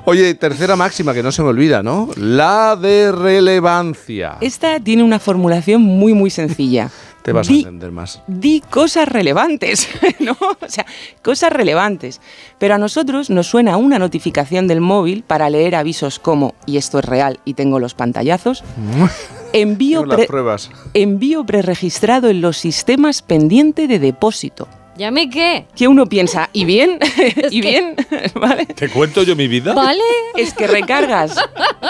Oye, 0.06 0.36
tercera 0.36 0.76
máxima 0.76 1.12
que 1.12 1.24
no 1.24 1.32
se 1.32 1.42
me 1.42 1.50
olvida, 1.50 1.82
¿no? 1.82 2.10
La 2.18 2.76
de 2.76 3.12
relevancia. 3.12 4.38
Esta 4.40 4.80
tiene 4.80 5.02
una 5.04 5.18
formulación 5.18 5.82
muy 5.82 6.14
muy 6.14 6.30
sencilla. 6.30 6.92
Te 7.24 7.32
vas 7.34 7.50
a 7.50 7.54
entender 7.54 7.92
más. 7.92 8.22
di 8.28 8.62
cosas 8.62 9.08
relevantes, 9.08 9.88
¿no? 10.20 10.36
O 10.42 10.68
sea, 10.68 10.86
cosas 11.22 11.52
relevantes. 11.54 12.20
Pero 12.58 12.76
a 12.76 12.78
nosotros 12.78 13.30
nos 13.30 13.48
suena 13.48 13.78
una 13.78 14.00
notificación 14.00 14.68
del 14.68 14.82
móvil 14.82 15.24
para 15.24 15.50
leer 15.50 15.76
avisos 15.76 16.18
como, 16.20 16.56
y 16.66 16.78
esto 16.78 17.00
es 17.00 17.06
real 17.06 17.40
y 17.46 17.54
tengo 17.54 17.80
los 17.80 17.94
pantallazos, 17.94 18.64
envío, 19.54 20.06
las 20.06 20.18
pre- 20.18 20.28
pruebas. 20.28 20.72
envío 20.94 21.46
preregistrado 21.46 22.30
en 22.30 22.42
los 22.42 22.58
sistemas 22.58 23.22
pendiente 23.22 23.88
de 23.88 24.00
depósito. 24.00 24.68
¿Ya 25.02 25.10
me 25.10 25.32
qué? 25.32 25.66
Que 25.76 25.88
uno 25.88 26.06
piensa, 26.06 26.52
¿y 26.54 26.64
bien? 26.64 27.00
¿Y 27.50 27.60
bien? 27.62 27.96
¿Vale? 28.36 28.68
¿Te 28.68 28.88
cuento 28.88 29.24
yo 29.24 29.36
mi 29.36 29.48
vida? 29.48 29.74
¿Vale? 29.74 30.04
Es 30.36 30.54
que 30.54 30.68
recargas, 30.68 31.36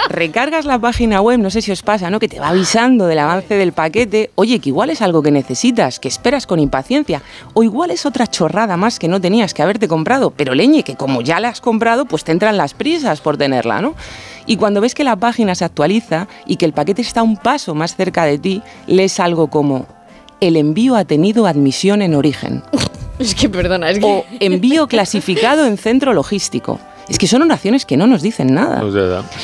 recargas 0.08 0.64
la 0.64 0.80
página 0.80 1.20
web, 1.20 1.38
no 1.38 1.50
sé 1.50 1.62
si 1.62 1.74
os 1.74 1.84
pasa, 1.84 2.10
¿no? 2.10 2.22
Que 2.22 2.30
te 2.30 2.40
va 2.40 2.48
avisando 2.48 3.08
del 3.08 3.20
avance 3.20 3.56
del 3.56 3.74
paquete. 3.74 4.32
Oye, 4.36 4.60
que 4.60 4.70
igual 4.70 4.92
es 4.92 5.02
algo 5.02 5.22
que 5.22 5.30
necesitas, 5.30 6.00
que 6.00 6.08
esperas 6.08 6.48
con 6.48 6.62
impaciencia. 6.62 7.22
O 7.54 7.64
igual 7.64 7.92
es 7.92 8.06
otra 8.06 8.28
chorrada 8.28 8.78
más 8.78 8.98
que 8.98 9.10
no 9.10 9.20
tenías 9.20 9.54
que 9.54 9.62
haberte 9.62 9.90
comprado. 9.90 10.32
Pero 10.32 10.56
leñe, 10.56 10.84
que 10.84 10.96
como 10.96 11.20
ya 11.22 11.42
la 11.42 11.50
has 11.50 11.60
comprado, 11.60 12.06
pues 12.06 12.24
te 12.24 12.32
entran 12.32 12.56
las 12.56 12.74
prisas 12.74 13.20
por 13.20 13.36
tenerla, 13.36 13.82
¿no? 13.82 13.94
Y 14.46 14.56
cuando 14.56 14.80
ves 14.80 14.96
que 14.96 15.04
la 15.04 15.18
página 15.18 15.54
se 15.54 15.66
actualiza 15.66 16.30
y 16.46 16.56
que 16.56 16.64
el 16.64 16.72
paquete 16.72 17.02
está 17.02 17.24
un 17.24 17.36
paso 17.36 17.76
más 17.76 17.94
cerca 17.94 18.24
de 18.24 18.38
ti, 18.38 18.62
lees 18.88 19.20
algo 19.20 19.50
como 19.50 19.86
el 20.42 20.58
envío 20.58 20.96
ha 20.96 21.06
tenido 21.06 21.46
admisión 21.46 22.02
en 22.02 22.16
origen. 22.16 22.64
Es 23.26 23.36
que 23.36 23.50
perdona, 23.50 23.92
es 23.92 24.00
que... 24.00 24.06
O 24.06 24.26
envío 24.40 24.88
clasificado 24.88 25.66
en 25.66 25.78
centro 25.78 26.14
logístico. 26.14 26.80
Es 27.12 27.18
que 27.18 27.28
son 27.28 27.42
oraciones 27.42 27.86
que 27.86 27.98
no 27.98 28.08
nos 28.08 28.22
dicen 28.22 28.54
nada. 28.54 28.80
Pues. 28.80 28.96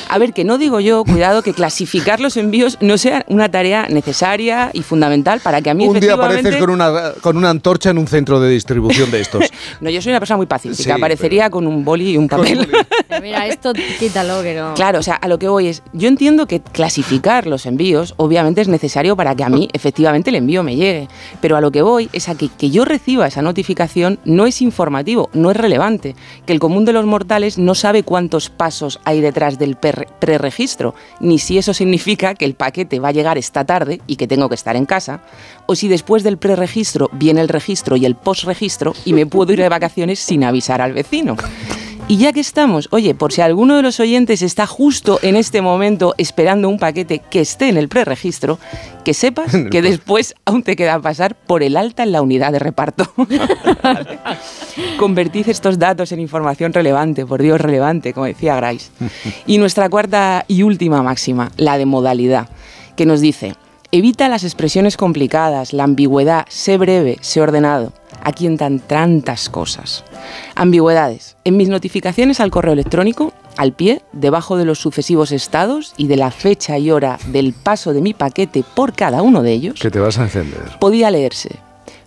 A 0.08 0.18
ver, 0.18 0.32
que 0.32 0.46
no 0.46 0.58
digo 0.58 0.80
yo, 0.80 1.04
cuidado, 1.04 1.42
que 1.42 1.54
clasificar 1.54 2.22
los 2.22 2.38
envíos 2.38 2.78
no 2.80 2.98
sea 2.98 3.26
una 3.28 3.52
tarea 3.52 3.88
necesaria 3.90 4.70
y 4.72 4.84
fundamental 4.84 5.42
para 5.42 5.62
que 5.62 5.70
a 5.70 5.74
mí 5.74 5.86
Un 5.86 6.00
día 6.00 6.14
efectivamente... 6.14 6.40
apareces 6.40 6.62
con 6.62 6.70
una, 6.70 7.12
con 7.20 7.36
una 7.36 7.50
antorcha 7.50 7.90
en 7.90 7.98
un 7.98 8.08
centro 8.08 8.40
de 8.40 8.50
distribución 8.52 9.12
de 9.12 9.20
estos. 9.20 9.44
No, 9.82 9.90
yo 9.90 10.02
soy 10.02 10.12
una 10.12 10.20
persona 10.20 10.38
muy 10.38 10.46
pacífica, 10.46 10.82
Sí, 10.82 10.90
aparecería 10.90 11.50
con 11.50 11.68
un 11.68 11.84
boli 11.84 12.12
y 12.12 12.18
un 12.18 12.30
papel. 12.30 12.68
Mira, 13.22 13.46
esto 13.48 13.74
quítalo 14.00 14.42
que 14.42 14.56
no. 14.56 14.74
Claro, 14.76 15.00
o 15.00 15.04
sea, 15.04 15.16
a 15.16 15.28
lo 15.28 15.38
que 15.38 15.50
voy 15.50 15.68
es, 15.68 15.84
yo 15.94 16.08
entiendo 16.08 16.48
que 16.48 16.62
clasificar 16.62 17.48
los 17.48 17.66
envíos 17.66 18.14
obviamente 18.18 18.62
es 18.62 18.70
necesario 18.70 19.16
para 19.18 19.36
que 19.36 19.44
a 19.44 19.50
mí 19.50 19.68
efectivamente 19.74 20.30
el 20.30 20.38
envío 20.38 20.64
me 20.64 20.76
llegue, 20.76 21.10
pero 21.42 21.58
a 21.58 21.62
lo 21.62 21.72
que 21.72 21.82
voy 21.82 22.10
es 22.14 22.30
a 22.30 22.36
que, 22.36 22.48
que 22.48 22.70
yo 22.70 22.86
reciba 22.86 23.28
esa 23.28 23.42
notificación 23.42 24.20
no 24.24 24.46
es 24.46 24.62
informativo, 24.62 25.30
no 25.34 25.52
es 25.52 25.58
relevante, 25.58 26.16
que 26.46 26.54
el 26.54 26.60
común 26.60 26.86
de 26.86 26.94
los 26.94 27.06
mortales 27.06 27.57
no 27.58 27.76
sabe 27.76 28.04
cuántos 28.04 28.50
pasos 28.50 29.00
hay 29.04 29.22
detrás 29.22 29.58
del 29.58 29.76
preregistro, 29.76 30.96
ni 31.20 31.40
si 31.40 31.58
eso 31.58 31.74
significa 31.74 32.36
que 32.36 32.46
el 32.46 32.54
paquete 32.54 33.00
va 33.00 33.10
a 33.10 33.14
llegar 33.14 33.38
esta 33.38 33.66
tarde 33.66 34.02
y 34.08 34.16
que 34.16 34.28
tengo 34.28 34.50
que 34.50 34.56
estar 34.56 34.76
en 34.76 34.86
casa, 34.86 35.22
o 35.66 35.76
si 35.76 35.88
después 35.88 36.24
del 36.24 36.38
preregistro 36.38 37.10
viene 37.14 37.42
el 37.42 37.50
registro 37.50 37.96
y 37.98 38.06
el 38.06 38.16
postregistro 38.16 38.94
y 39.06 39.14
me 39.14 39.26
puedo 39.26 39.54
ir 39.54 39.60
de 39.60 39.70
vacaciones 39.70 40.20
sin 40.20 40.44
avisar 40.44 40.82
al 40.82 40.94
vecino. 40.94 41.36
Y 42.10 42.16
ya 42.16 42.32
que 42.32 42.40
estamos, 42.40 42.88
oye, 42.92 43.14
por 43.16 43.34
si 43.34 43.42
alguno 43.42 43.76
de 43.76 43.82
los 43.82 44.00
oyentes 44.00 44.42
está 44.42 44.66
justo 44.66 45.20
en 45.24 45.36
este 45.36 45.62
momento 45.62 46.16
esperando 46.18 46.70
un 46.70 46.80
paquete 46.80 47.20
que 47.20 47.42
esté 47.42 47.68
en 47.68 47.76
el 47.76 47.90
preregistro, 47.90 48.60
que 49.04 49.14
sepas 49.14 49.52
que 49.72 49.82
después 49.82 50.34
aún 50.46 50.64
te 50.64 50.78
queda 50.78 51.02
pasar 51.02 51.36
por 51.36 51.64
el 51.64 51.76
alta 51.76 52.04
en 52.04 52.14
la 52.14 52.22
unidad 52.22 52.54
de 52.54 52.60
reparto. 52.60 53.12
Convertid 54.98 55.50
estos 55.50 55.80
datos 55.80 56.14
en 56.14 56.22
información 56.22 56.72
relevante, 56.72 57.26
por 57.26 57.42
Dios, 57.42 57.60
relevante, 57.60 58.14
como 58.14 58.26
decía 58.26 58.56
Grace. 58.56 58.90
Y 59.46 59.58
nuestra 59.58 59.90
cuarta 59.90 60.46
y 60.48 60.64
última 60.64 61.04
máxima, 61.04 61.52
la 61.58 61.78
de 61.78 61.86
modalidad, 61.86 62.48
que 62.96 63.06
nos 63.06 63.20
dice, 63.20 63.56
evita 63.92 64.30
las 64.30 64.46
expresiones 64.46 64.96
complicadas, 64.96 65.74
la 65.74 65.84
ambigüedad, 65.84 66.46
sé 66.48 66.78
breve, 66.78 67.18
sé 67.20 67.42
ordenado. 67.42 67.92
Aquí 68.28 68.46
entran 68.46 68.80
tantas 68.80 69.48
cosas. 69.48 70.04
Ambigüedades. 70.54 71.38
En 71.46 71.56
mis 71.56 71.70
notificaciones 71.70 72.42
al 72.42 72.52
correo 72.52 72.74
electrónico, 72.74 73.32
al 73.56 73.72
pie, 73.72 74.02
debajo 74.12 74.58
de 74.58 74.66
los 74.66 74.80
sucesivos 74.80 75.32
estados 75.32 75.94
y 75.96 76.08
de 76.08 76.18
la 76.18 76.30
fecha 76.30 76.78
y 76.78 76.92
hora 76.92 77.20
del 77.28 77.54
paso 77.54 77.94
de 77.94 78.02
mi 78.02 78.14
paquete 78.14 78.66
por 78.76 78.92
cada 78.92 79.22
uno 79.22 79.44
de 79.44 79.54
ellos, 79.54 79.80
que 79.80 79.90
te 79.90 80.02
vas 80.02 80.18
a 80.20 80.24
encender. 80.24 80.78
podía 80.82 81.10
leerse. 81.10 81.52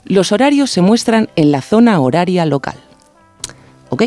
Los 0.04 0.30
horarios 0.30 0.70
se 0.70 0.82
muestran 0.82 1.30
en 1.36 1.52
la 1.52 1.62
zona 1.62 1.98
horaria 1.98 2.44
local. 2.44 2.76
¿Ok? 3.88 4.02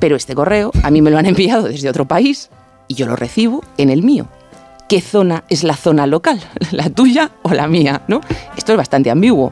Pero 0.00 0.16
este 0.16 0.34
correo 0.34 0.70
a 0.82 0.90
mí 0.90 1.00
me 1.00 1.10
lo 1.10 1.16
han 1.16 1.24
enviado 1.24 1.62
desde 1.62 1.88
otro 1.88 2.06
país 2.06 2.50
y 2.88 2.94
yo 2.94 3.06
lo 3.06 3.16
recibo 3.16 3.64
en 3.78 3.88
el 3.88 4.02
mío. 4.02 4.28
¿Qué 4.86 5.00
zona 5.00 5.44
es 5.48 5.64
la 5.64 5.76
zona 5.76 6.06
local? 6.06 6.42
¿La 6.72 6.90
tuya 6.90 7.30
o 7.40 7.54
la 7.54 7.68
mía? 7.68 8.02
¿No? 8.06 8.20
Esto 8.54 8.72
es 8.72 8.76
bastante 8.76 9.10
ambiguo. 9.10 9.50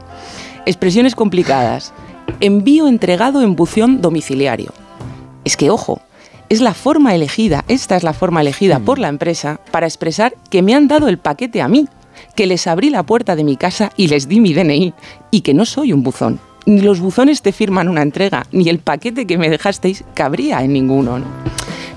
Expresiones 0.66 1.14
complicadas. 1.14 1.92
Envío 2.40 2.86
entregado 2.86 3.42
en 3.42 3.56
bución 3.56 4.02
domiciliario. 4.02 4.72
Es 5.44 5.56
que, 5.56 5.70
ojo, 5.70 6.00
es 6.50 6.60
la 6.60 6.74
forma 6.74 7.14
elegida, 7.14 7.64
esta 7.68 7.96
es 7.96 8.02
la 8.02 8.12
forma 8.12 8.42
elegida 8.42 8.78
por 8.78 8.98
la 8.98 9.08
empresa 9.08 9.60
para 9.70 9.86
expresar 9.86 10.34
que 10.50 10.62
me 10.62 10.74
han 10.74 10.86
dado 10.86 11.08
el 11.08 11.18
paquete 11.18 11.62
a 11.62 11.68
mí, 11.68 11.88
que 12.36 12.46
les 12.46 12.66
abrí 12.66 12.90
la 12.90 13.04
puerta 13.04 13.36
de 13.36 13.44
mi 13.44 13.56
casa 13.56 13.90
y 13.96 14.08
les 14.08 14.28
di 14.28 14.40
mi 14.40 14.52
DNI 14.52 14.92
y 15.30 15.40
que 15.40 15.54
no 15.54 15.64
soy 15.64 15.94
un 15.94 16.02
buzón. 16.02 16.40
Ni 16.66 16.82
los 16.82 17.00
buzones 17.00 17.40
te 17.40 17.52
firman 17.52 17.88
una 17.88 18.02
entrega, 18.02 18.46
ni 18.52 18.68
el 18.68 18.80
paquete 18.80 19.26
que 19.26 19.38
me 19.38 19.48
dejasteis 19.48 20.04
cabría 20.14 20.62
en 20.62 20.74
ninguno. 20.74 21.20
¿no? 21.20 21.26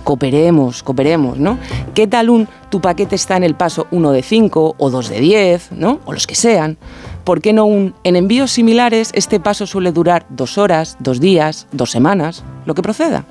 Cooperemos, 0.04 0.84
cooperemos, 0.84 1.38
¿no? 1.38 1.58
¿Qué 1.94 2.08
tal 2.08 2.30
un 2.30 2.48
tu 2.70 2.82
paquete 2.82 3.16
está 3.16 3.38
en 3.38 3.44
el 3.44 3.56
paso 3.56 3.88
1 3.92 4.12
de 4.12 4.22
5 4.22 4.76
o 4.78 4.90
2 4.90 5.10
de 5.10 5.20
10, 5.20 5.72
¿no? 5.74 6.00
O 6.06 6.14
los 6.14 6.28
que 6.28 6.36
sean. 6.36 6.78
¿Por 7.24 7.42
qué 7.42 7.54
no 7.54 7.66
un 7.66 7.96
en 8.04 8.16
envíos 8.16 8.52
similares 8.52 9.12
este 9.14 9.40
paso 9.40 9.66
suele 9.66 9.92
durar 9.92 10.26
dos 10.30 10.58
horas, 10.58 10.98
dos 11.00 11.22
días, 11.22 11.68
dos 11.72 11.90
semanas, 11.90 12.44
lo 12.66 12.76
que 12.76 12.82
proceda? 12.82 13.26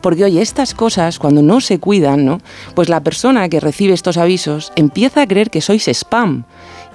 Porque, 0.00 0.24
oye, 0.24 0.40
estas 0.40 0.74
cosas, 0.74 1.18
cuando 1.18 1.42
no 1.42 1.60
se 1.60 1.78
cuidan, 1.78 2.24
¿no? 2.24 2.40
Pues 2.74 2.88
la 2.88 3.00
persona 3.00 3.48
que 3.48 3.60
recibe 3.60 3.92
estos 3.92 4.16
avisos 4.16 4.72
empieza 4.76 5.22
a 5.22 5.26
creer 5.26 5.50
que 5.50 5.60
sois 5.60 5.88
spam. 5.88 6.44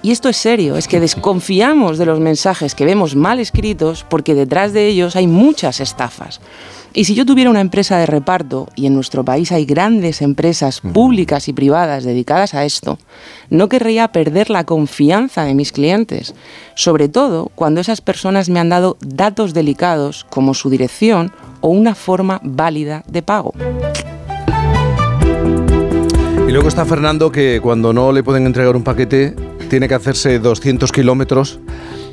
Y 0.05 0.11
esto 0.11 0.29
es 0.29 0.37
serio, 0.37 0.77
es 0.77 0.87
que 0.87 0.99
desconfiamos 0.99 1.97
de 1.97 2.05
los 2.05 2.19
mensajes 2.19 2.75
que 2.75 2.85
vemos 2.85 3.15
mal 3.15 3.39
escritos 3.39 4.05
porque 4.07 4.35
detrás 4.35 4.71
de 4.71 4.85
ellos 4.85 5.15
hay 5.15 5.25
muchas 5.25 5.79
estafas. 5.79 6.41
Y 6.93 7.05
si 7.05 7.15
yo 7.15 7.25
tuviera 7.25 7.49
una 7.49 7.59
empresa 7.59 7.97
de 7.97 8.05
reparto, 8.05 8.67
y 8.75 8.85
en 8.85 8.93
nuestro 8.93 9.25
país 9.25 9.51
hay 9.51 9.65
grandes 9.65 10.21
empresas 10.21 10.79
públicas 10.79 11.47
y 11.47 11.53
privadas 11.53 12.03
dedicadas 12.03 12.53
a 12.53 12.65
esto, 12.65 12.99
no 13.49 13.67
querría 13.67 14.09
perder 14.09 14.51
la 14.51 14.63
confianza 14.63 15.43
de 15.43 15.55
mis 15.55 15.71
clientes, 15.71 16.35
sobre 16.75 17.09
todo 17.09 17.49
cuando 17.55 17.81
esas 17.81 18.01
personas 18.01 18.47
me 18.47 18.59
han 18.59 18.69
dado 18.69 18.97
datos 19.01 19.55
delicados 19.55 20.23
como 20.29 20.53
su 20.53 20.69
dirección 20.69 21.31
o 21.61 21.69
una 21.69 21.95
forma 21.95 22.39
válida 22.43 23.03
de 23.07 23.23
pago. 23.23 23.53
Y 26.47 26.51
luego 26.51 26.67
está 26.67 26.85
Fernando 26.85 27.31
que 27.31 27.59
cuando 27.59 27.91
no 27.91 28.11
le 28.11 28.21
pueden 28.21 28.45
entregar 28.45 28.75
un 28.75 28.83
paquete 28.83 29.33
tiene 29.75 29.89
que 29.89 29.93
hacerse 29.95 30.39
200 30.39 30.89
kilómetros 30.93 31.59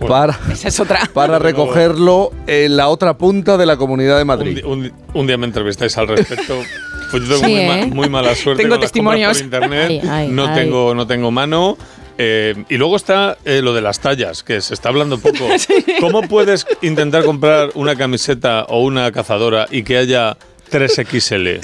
para, 0.09 0.37
Esa 0.53 0.67
es 0.67 0.81
otra. 0.81 1.09
para 1.15 1.39
recogerlo 1.39 2.33
en 2.49 2.77
la 2.77 2.89
otra 2.89 3.17
punta 3.17 3.57
de 3.57 3.67
la 3.67 3.77
Comunidad 3.77 4.19
de 4.19 4.25
Madrid. 4.25 4.65
un 4.65 5.27
día 5.29 5.37
me 5.39 5.47
entrevistáis 5.47 5.97
al 5.97 6.09
respecto. 6.09 6.59
Pues 7.13 7.25
yo 7.29 7.39
tengo 7.41 7.47
Sí, 7.47 7.53
muy, 7.55 7.67
ma- 7.67 7.81
¿eh? 7.81 7.87
muy 7.89 8.09
mala 8.09 8.35
suerte 8.35 8.63
Tengo 8.63 8.75
con 8.77 8.81
las 8.81 8.91
testimonios. 8.91 9.37
por 9.37 9.45
internet. 9.45 9.89
Ay, 10.03 10.09
ay, 10.11 10.29
no, 10.31 10.47
ay. 10.47 10.55
Tengo, 10.55 10.95
no 10.95 11.07
tengo 11.07 11.31
mano. 11.31 11.77
Eh, 12.17 12.65
y 12.71 12.79
luego 12.79 12.97
está 12.97 13.37
eh, 13.45 13.61
lo 13.63 13.75
de 13.75 13.83
las 13.83 14.01
tallas, 14.01 14.43
que 14.43 14.63
se 14.63 14.73
está 14.73 14.89
hablando 14.89 15.19
poco. 15.19 15.47
¿Cómo 16.01 16.23
puedes 16.23 16.67
intentar 16.81 17.25
comprar 17.27 17.69
una 17.75 17.95
camiseta 17.97 18.65
o 18.71 18.83
una 18.83 19.13
cazadora 19.13 19.69
y 19.71 19.83
que 19.83 19.99
haya 19.99 20.39
3XL? 20.71 21.61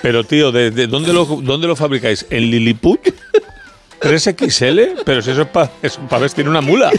Pero 0.00 0.24
tío, 0.24 0.50
¿de, 0.52 0.70
de 0.70 0.86
dónde, 0.86 1.12
lo, 1.12 1.26
dónde 1.26 1.66
lo 1.66 1.76
fabricáis? 1.76 2.24
¿En 2.30 2.50
Lilliput? 2.50 2.98
¿3XL? 4.02 5.02
Pero 5.04 5.22
si 5.22 5.30
eso 5.30 5.48
es 5.82 5.98
para 6.08 6.22
vestir 6.22 6.48
una 6.48 6.60
mula. 6.60 6.90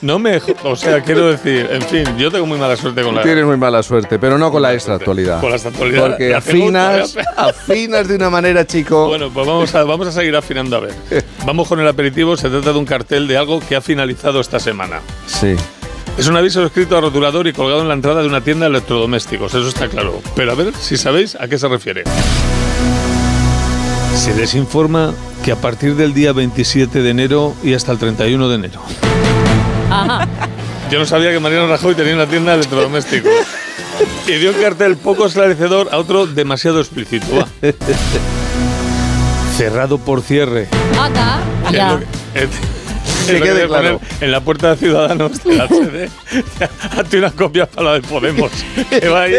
No 0.00 0.18
me. 0.18 0.40
O 0.64 0.74
sea, 0.74 1.00
quiero 1.02 1.28
decir, 1.28 1.68
en 1.70 1.82
fin, 1.82 2.04
yo 2.18 2.30
tengo 2.30 2.46
muy 2.46 2.58
mala 2.58 2.76
suerte 2.76 3.02
con 3.02 3.14
la. 3.14 3.22
Tienes 3.22 3.44
muy 3.44 3.56
mala 3.56 3.82
suerte, 3.82 4.18
pero 4.18 4.38
no 4.38 4.50
con 4.50 4.62
la 4.62 4.74
extra 4.74 4.94
actualidad. 4.94 5.40
Con 5.40 5.50
la 5.50 5.56
extra 5.56 5.70
actualidad. 5.70 6.08
Porque 6.08 6.34
afinas, 6.34 7.16
afinas 7.36 8.08
de 8.08 8.16
una 8.16 8.30
manera, 8.30 8.66
chico. 8.66 9.08
Bueno, 9.08 9.30
pues 9.32 9.46
vamos 9.46 9.74
a, 9.74 9.84
vamos 9.84 10.08
a 10.08 10.12
seguir 10.12 10.34
afinando 10.34 10.76
a 10.76 10.80
ver. 10.80 10.94
Vamos 11.44 11.68
con 11.68 11.78
el 11.80 11.86
aperitivo. 11.86 12.36
Se 12.36 12.48
trata 12.48 12.72
de 12.72 12.78
un 12.78 12.84
cartel 12.84 13.28
de 13.28 13.36
algo 13.36 13.60
que 13.60 13.76
ha 13.76 13.80
finalizado 13.80 14.40
esta 14.40 14.58
semana. 14.58 15.00
Sí. 15.26 15.54
Es 16.18 16.26
un 16.28 16.36
aviso 16.36 16.64
escrito 16.64 16.96
a 16.96 17.00
rotulador 17.02 17.46
y 17.46 17.52
colgado 17.52 17.82
en 17.82 17.88
la 17.88 17.94
entrada 17.94 18.22
de 18.22 18.28
una 18.28 18.40
tienda 18.40 18.64
de 18.64 18.70
electrodomésticos, 18.70 19.52
eso 19.52 19.68
está 19.68 19.86
claro. 19.86 20.22
Pero 20.34 20.52
a 20.52 20.54
ver 20.54 20.72
si 20.74 20.96
sabéis 20.96 21.36
a 21.38 21.46
qué 21.46 21.58
se 21.58 21.68
refiere. 21.68 22.04
Se 24.16 24.34
les 24.34 24.54
informa 24.54 25.12
que 25.44 25.52
a 25.52 25.56
partir 25.56 25.94
del 25.94 26.14
día 26.14 26.32
27 26.32 27.02
de 27.02 27.10
enero 27.10 27.54
y 27.62 27.74
hasta 27.74 27.92
el 27.92 27.98
31 27.98 28.48
de 28.48 28.54
enero. 28.54 28.80
Ajá. 29.90 30.26
Yo 30.90 30.98
no 30.98 31.06
sabía 31.06 31.30
que 31.32 31.38
Mariano 31.38 31.68
Rajoy 31.68 31.94
tenía 31.94 32.14
una 32.14 32.26
tienda 32.26 32.52
de 32.52 32.58
electrodomésticos. 32.58 33.32
Y 34.26 34.32
dio 34.32 34.50
un 34.50 34.60
cartel 34.60 34.96
poco 34.96 35.26
esclarecedor 35.26 35.88
a 35.92 35.98
otro 35.98 36.26
demasiado 36.26 36.80
explícito. 36.80 37.26
Cerrado 39.56 39.98
por 39.98 40.22
cierre. 40.22 40.68
Anda, 40.98 41.40
ya. 41.70 42.00
Que- 43.34 43.40
quede 43.40 43.66
claro. 43.66 44.00
En 44.20 44.32
la 44.32 44.40
puerta 44.40 44.70
de 44.70 44.76
Ciudadanos 44.76 45.42
de 45.44 45.54
la 45.56 45.64
HD. 45.66 46.08
Hazte 46.98 47.18
una 47.18 47.30
copia 47.30 47.66
para 47.66 47.88
la 47.88 47.94
de 47.94 48.02
Podemos. 48.02 48.50
Que 48.90 49.08
va 49.08 49.22
ahí 49.22 49.36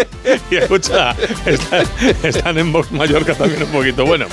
y 0.52 0.56
escucha. 0.56 1.16
está- 1.46 1.84
están 2.24 2.58
en 2.58 2.72
Vox 2.72 2.92
Mallorca 2.92 3.34
también 3.34 3.64
un 3.64 3.70
poquito. 3.70 4.06
Bueno, 4.06 4.26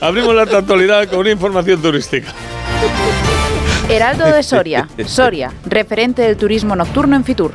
abrimos 0.00 0.34
la 0.34 0.42
actualidad 0.42 1.08
con 1.08 1.20
una 1.20 1.30
información 1.30 1.80
turística. 1.82 2.32
Heraldo 3.88 4.24
de 4.26 4.42
Soria. 4.42 4.88
Soria, 5.06 5.52
referente 5.66 6.22
del 6.22 6.36
turismo 6.36 6.74
nocturno 6.76 7.16
en 7.16 7.24
Fitur. 7.24 7.52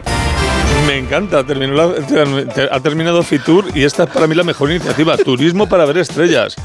Me 0.85 0.97
encanta, 0.97 1.43
terminó 1.43 1.73
la- 1.73 2.67
ha 2.71 2.79
terminado 2.79 3.23
Fitur 3.23 3.65
y 3.73 3.83
esta 3.83 4.03
es 4.03 4.09
para 4.09 4.27
mí 4.27 4.35
la 4.35 4.43
mejor 4.43 4.69
iniciativa. 4.71 5.17
Turismo 5.17 5.67
para 5.67 5.85
ver 5.85 5.97
estrellas. 5.97 6.55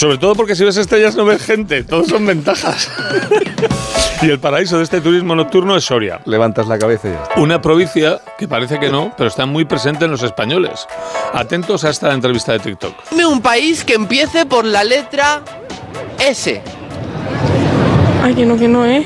Sobre 0.00 0.16
todo 0.16 0.34
porque 0.34 0.56
si 0.56 0.64
ves 0.64 0.78
estrellas 0.78 1.14
no 1.14 1.26
ves 1.26 1.42
gente, 1.42 1.84
todos 1.84 2.06
son 2.06 2.24
ventajas. 2.24 2.88
y 4.22 4.30
el 4.30 4.40
paraíso 4.40 4.78
de 4.78 4.84
este 4.84 5.02
turismo 5.02 5.34
nocturno 5.34 5.76
es 5.76 5.84
Soria. 5.84 6.22
Levantas 6.24 6.66
la 6.68 6.78
cabeza 6.78 7.08
y 7.08 7.12
ya 7.12 7.22
está. 7.24 7.38
Una 7.38 7.60
provincia 7.60 8.18
que 8.38 8.48
parece 8.48 8.80
que 8.80 8.88
no, 8.88 9.12
pero 9.14 9.28
está 9.28 9.44
muy 9.44 9.66
presente 9.66 10.06
en 10.06 10.10
los 10.10 10.22
españoles. 10.22 10.86
Atentos 11.34 11.84
a 11.84 11.90
esta 11.90 12.14
entrevista 12.14 12.52
de 12.52 12.60
TikTok. 12.60 12.94
Dime 13.10 13.26
un 13.26 13.42
país 13.42 13.84
que 13.84 13.92
empiece 13.92 14.46
por 14.46 14.64
la 14.64 14.84
letra 14.84 15.42
S. 16.18 16.62
Ay, 18.24 18.34
que 18.34 18.46
no, 18.46 18.56
que 18.56 18.68
no, 18.68 18.86
¿eh? 18.86 19.04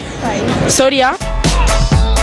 Soria. 0.68 1.16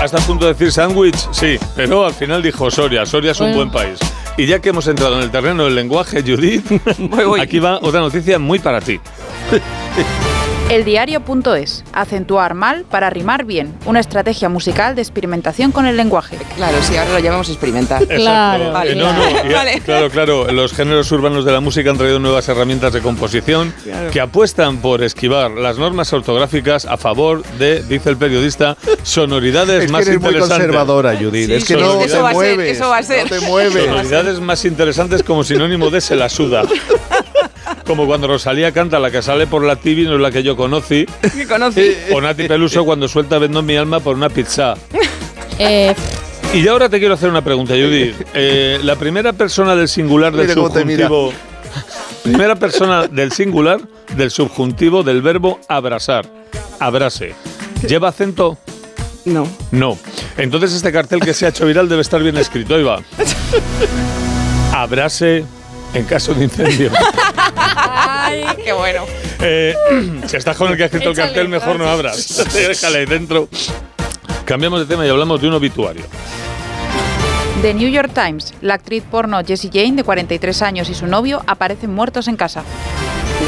Hasta 0.02 0.18
a 0.18 0.22
punto 0.22 0.46
de 0.46 0.54
decir 0.54 0.72
sándwich, 0.72 1.18
sí, 1.34 1.60
pero 1.76 2.06
al 2.06 2.14
final 2.14 2.42
dijo 2.42 2.72
Soria. 2.72 3.06
Soria 3.06 3.34
es 3.34 3.40
un 3.42 3.48
Bueno. 3.48 3.70
buen 3.70 3.72
país. 3.72 4.00
Y 4.38 4.46
ya 4.46 4.60
que 4.60 4.70
hemos 4.70 4.88
entrado 4.88 5.18
en 5.18 5.24
el 5.24 5.32
terreno 5.32 5.66
del 5.66 5.76
lenguaje, 5.76 6.24
Judith, 6.24 6.66
aquí 7.40 7.60
va 7.60 7.80
otra 7.82 8.00
noticia 8.00 8.40
muy 8.40 8.60
para 8.60 8.82
ti. 8.82 9.00
Eldiario.es. 10.72 11.84
Acentuar 11.92 12.54
mal 12.54 12.86
para 12.90 13.10
rimar 13.10 13.44
bien. 13.44 13.74
Una 13.86 14.00
estrategia 14.00 14.48
musical 14.48 14.96
de 14.96 15.02
experimentación 15.02 15.74
con 15.74 15.86
el 15.86 15.98
lenguaje. 15.98 16.38
Claro, 16.56 16.78
sí, 16.82 16.96
ahora 16.96 17.12
lo 17.12 17.20
llamamos 17.20 17.50
experimentar. 17.50 18.04
Exacto. 18.04 18.72
Vale. 18.72 18.92
Eh, 18.94 18.96
no, 18.96 19.12
no, 19.12 19.30
ya- 19.50 19.56
Vale. 19.58 19.82
Claro, 19.82 20.10
claro. 20.10 20.52
Los 20.52 20.72
géneros 20.72 21.12
urbanos 21.12 21.44
de 21.44 21.52
la 21.52 21.60
música 21.60 21.90
han 21.90 21.98
traído 21.98 22.20
nuevas 22.20 22.48
herramientas 22.48 22.94
de 22.94 23.02
composición 23.02 23.74
Claro. 23.84 24.12
que 24.12 24.22
apuestan 24.22 24.78
por 24.78 25.04
esquivar 25.04 25.52
las 25.52 25.78
normas 25.78 26.14
ortográficas 26.14 26.86
a 26.86 26.96
favor 26.96 27.44
de, 27.60 27.84
dice 27.84 28.10
el 28.10 28.16
periodista, 28.18 28.78
sonoridades 29.04 29.82
Es 29.82 29.86
que 29.88 29.92
más 29.92 30.08
eres 30.08 30.20
muy 30.22 30.30
interesantes. 30.30 30.68
conservadora, 30.68 31.18
Judith. 31.18 31.48
Sí, 31.48 31.54
es 31.54 31.66
que 31.66 31.76
no 31.76 31.82
sonoridades- 31.82 32.12
te 32.12 32.34
mueves. 32.34 32.80
No 32.80 33.30
te 33.30 33.40
mueves. 33.42 33.86
Sonoridades 33.88 34.40
más 34.40 34.64
interesantes 34.64 35.22
como 35.22 35.44
sinónimo 35.44 35.90
de 35.90 36.00
se 36.00 36.16
la 36.16 36.30
suda. 36.30 36.64
Como 37.86 38.06
cuando 38.06 38.28
Rosalía 38.28 38.72
canta 38.72 39.00
la 39.00 39.12
que 39.12 39.22
sale 39.22 39.48
por 39.48 39.64
la 39.64 39.76
TV, 39.76 40.04
no 40.04 40.16
es 40.16 40.22
la 40.22 40.32
que 40.32 40.44
yo 40.44 40.56
conocí. 40.56 41.06
¿Qué 41.36 41.48
conocí? 41.48 41.94
O 42.14 42.22
Nati 42.22 42.48
Peluso 42.48 42.86
cuando 42.86 43.08
suelta 43.08 43.38
Vendo 43.40 43.62
mi 43.62 43.76
alma 43.76 44.00
por 44.00 44.16
una 44.16 44.30
pizza. 44.30 44.76
Eh, 45.60 45.94
Y 46.54 46.68
ahora 46.68 46.90
te 46.90 47.00
quiero 47.00 47.14
hacer 47.16 47.30
una 47.30 47.44
pregunta, 47.44 47.74
Judy. 47.74 48.14
Eh, 48.34 48.80
la 48.84 48.96
primera 48.96 49.34
persona 49.34 49.76
del 49.76 49.88
singular 49.88 50.32
del 50.34 50.48
Mira 50.48 50.54
subjuntivo. 50.56 51.34
Primera 52.24 52.56
persona 52.56 53.08
del 53.08 53.32
singular 53.32 53.80
del 54.16 54.30
subjuntivo 54.32 55.04
del 55.04 55.22
verbo 55.22 55.60
abrasar. 55.68 56.26
Abrase. 56.80 57.34
¿Lleva 57.88 58.10
acento? 58.10 58.58
No. 59.26 59.48
No. 59.72 59.98
Entonces 60.38 60.74
este 60.74 60.92
cartel 60.92 61.20
que 61.20 61.34
se 61.34 61.46
ha 61.46 61.50
hecho 61.50 61.66
viral 61.66 61.88
debe 61.90 62.02
estar 62.02 62.22
bien 62.22 62.38
escrito. 62.38 62.76
Ahí 62.76 62.84
va. 62.84 63.02
Abrase 64.74 65.46
en 65.94 66.06
caso 66.06 66.34
de 66.34 66.46
incendio. 66.46 66.92
Ay, 67.56 68.44
qué 68.64 68.74
bueno. 68.74 69.04
Eh, 69.42 69.76
si 70.28 70.38
estás 70.38 70.56
con 70.58 70.72
el 70.72 70.78
que 70.78 70.84
ha 70.84 70.86
escrito 70.88 71.10
el 71.10 71.16
cartel, 71.16 71.48
mejor 71.50 71.78
no 71.78 71.88
abras. 71.90 72.44
Déjale 72.54 73.00
ahí 73.00 73.06
dentro. 73.06 73.48
Cambiamos 74.46 74.80
de 74.82 74.86
tema 74.86 75.06
y 75.06 75.10
hablamos 75.10 75.42
de 75.42 75.48
un 75.48 75.54
obituario. 75.54 76.04
The 77.62 77.74
New 77.74 77.90
York 77.90 78.12
Times. 78.14 78.54
La 78.62 78.76
actriz 78.76 79.04
porno 79.10 79.40
Jessie 79.46 79.70
Jane, 79.72 79.94
de 79.94 80.04
43 80.04 80.62
años, 80.64 80.90
y 80.90 80.96
su 80.96 81.06
novio 81.08 81.44
aparecen 81.48 81.94
muertos 81.94 82.28
en 82.28 82.36
casa. 82.36 82.64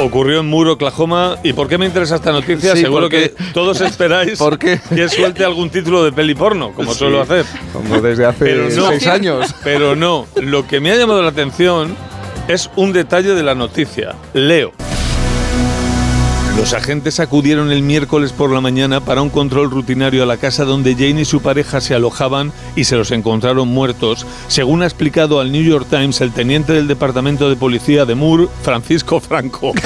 Ocurrió 0.00 0.40
en 0.40 0.46
Moore, 0.46 0.70
Oklahoma. 0.70 1.36
¿Y 1.44 1.52
por 1.52 1.68
qué 1.68 1.78
me 1.78 1.86
interesa 1.86 2.16
esta 2.16 2.32
noticia? 2.32 2.74
Sí, 2.74 2.80
Seguro 2.82 3.02
porque- 3.02 3.30
que 3.36 3.44
todos 3.52 3.80
esperáis 3.80 4.38
¿Por 4.38 4.58
qué? 4.58 4.80
que 4.94 5.08
suelte 5.08 5.44
algún 5.44 5.70
título 5.70 6.04
de 6.04 6.12
peli 6.12 6.34
porno, 6.34 6.72
como 6.72 6.92
Sí, 6.92 6.98
suelo 7.00 7.20
hacer. 7.22 7.44
Como 7.72 8.00
desde 8.00 8.24
hace 8.26 8.54
no. 8.76 8.88
seis 8.88 9.06
años. 9.06 9.54
Pero 9.62 9.94
no. 9.96 10.26
Lo 10.36 10.66
que 10.66 10.80
me 10.80 10.90
ha 10.90 10.96
llamado 10.96 11.22
la 11.22 11.28
atención 11.28 11.96
es 12.48 12.70
un 12.76 12.92
detalle 12.92 13.34
de 13.34 13.42
la 13.42 13.54
noticia. 13.54 14.14
Leo. 14.32 14.72
Los 16.56 16.72
agentes 16.72 17.18
acudieron 17.18 17.72
el 17.72 17.82
miércoles 17.82 18.32
por 18.32 18.50
la 18.50 18.60
mañana 18.60 19.00
para 19.00 19.22
un 19.22 19.30
control 19.30 19.70
rutinario 19.70 20.22
a 20.22 20.26
la 20.26 20.36
casa 20.36 20.64
donde 20.64 20.94
Jane 20.94 21.22
y 21.22 21.24
su 21.24 21.42
pareja 21.42 21.80
se 21.80 21.94
alojaban 21.94 22.52
y 22.76 22.84
se 22.84 22.96
los 22.96 23.10
encontraron 23.10 23.68
muertos, 23.68 24.24
según 24.46 24.82
ha 24.82 24.86
explicado 24.86 25.40
al 25.40 25.50
New 25.50 25.64
York 25.64 25.86
Times 25.90 26.20
el 26.20 26.32
teniente 26.32 26.72
del 26.72 26.86
Departamento 26.86 27.50
de 27.50 27.56
Policía 27.56 28.04
de 28.04 28.14
Moore, 28.14 28.46
Francisco 28.62 29.20
Franco. 29.20 29.72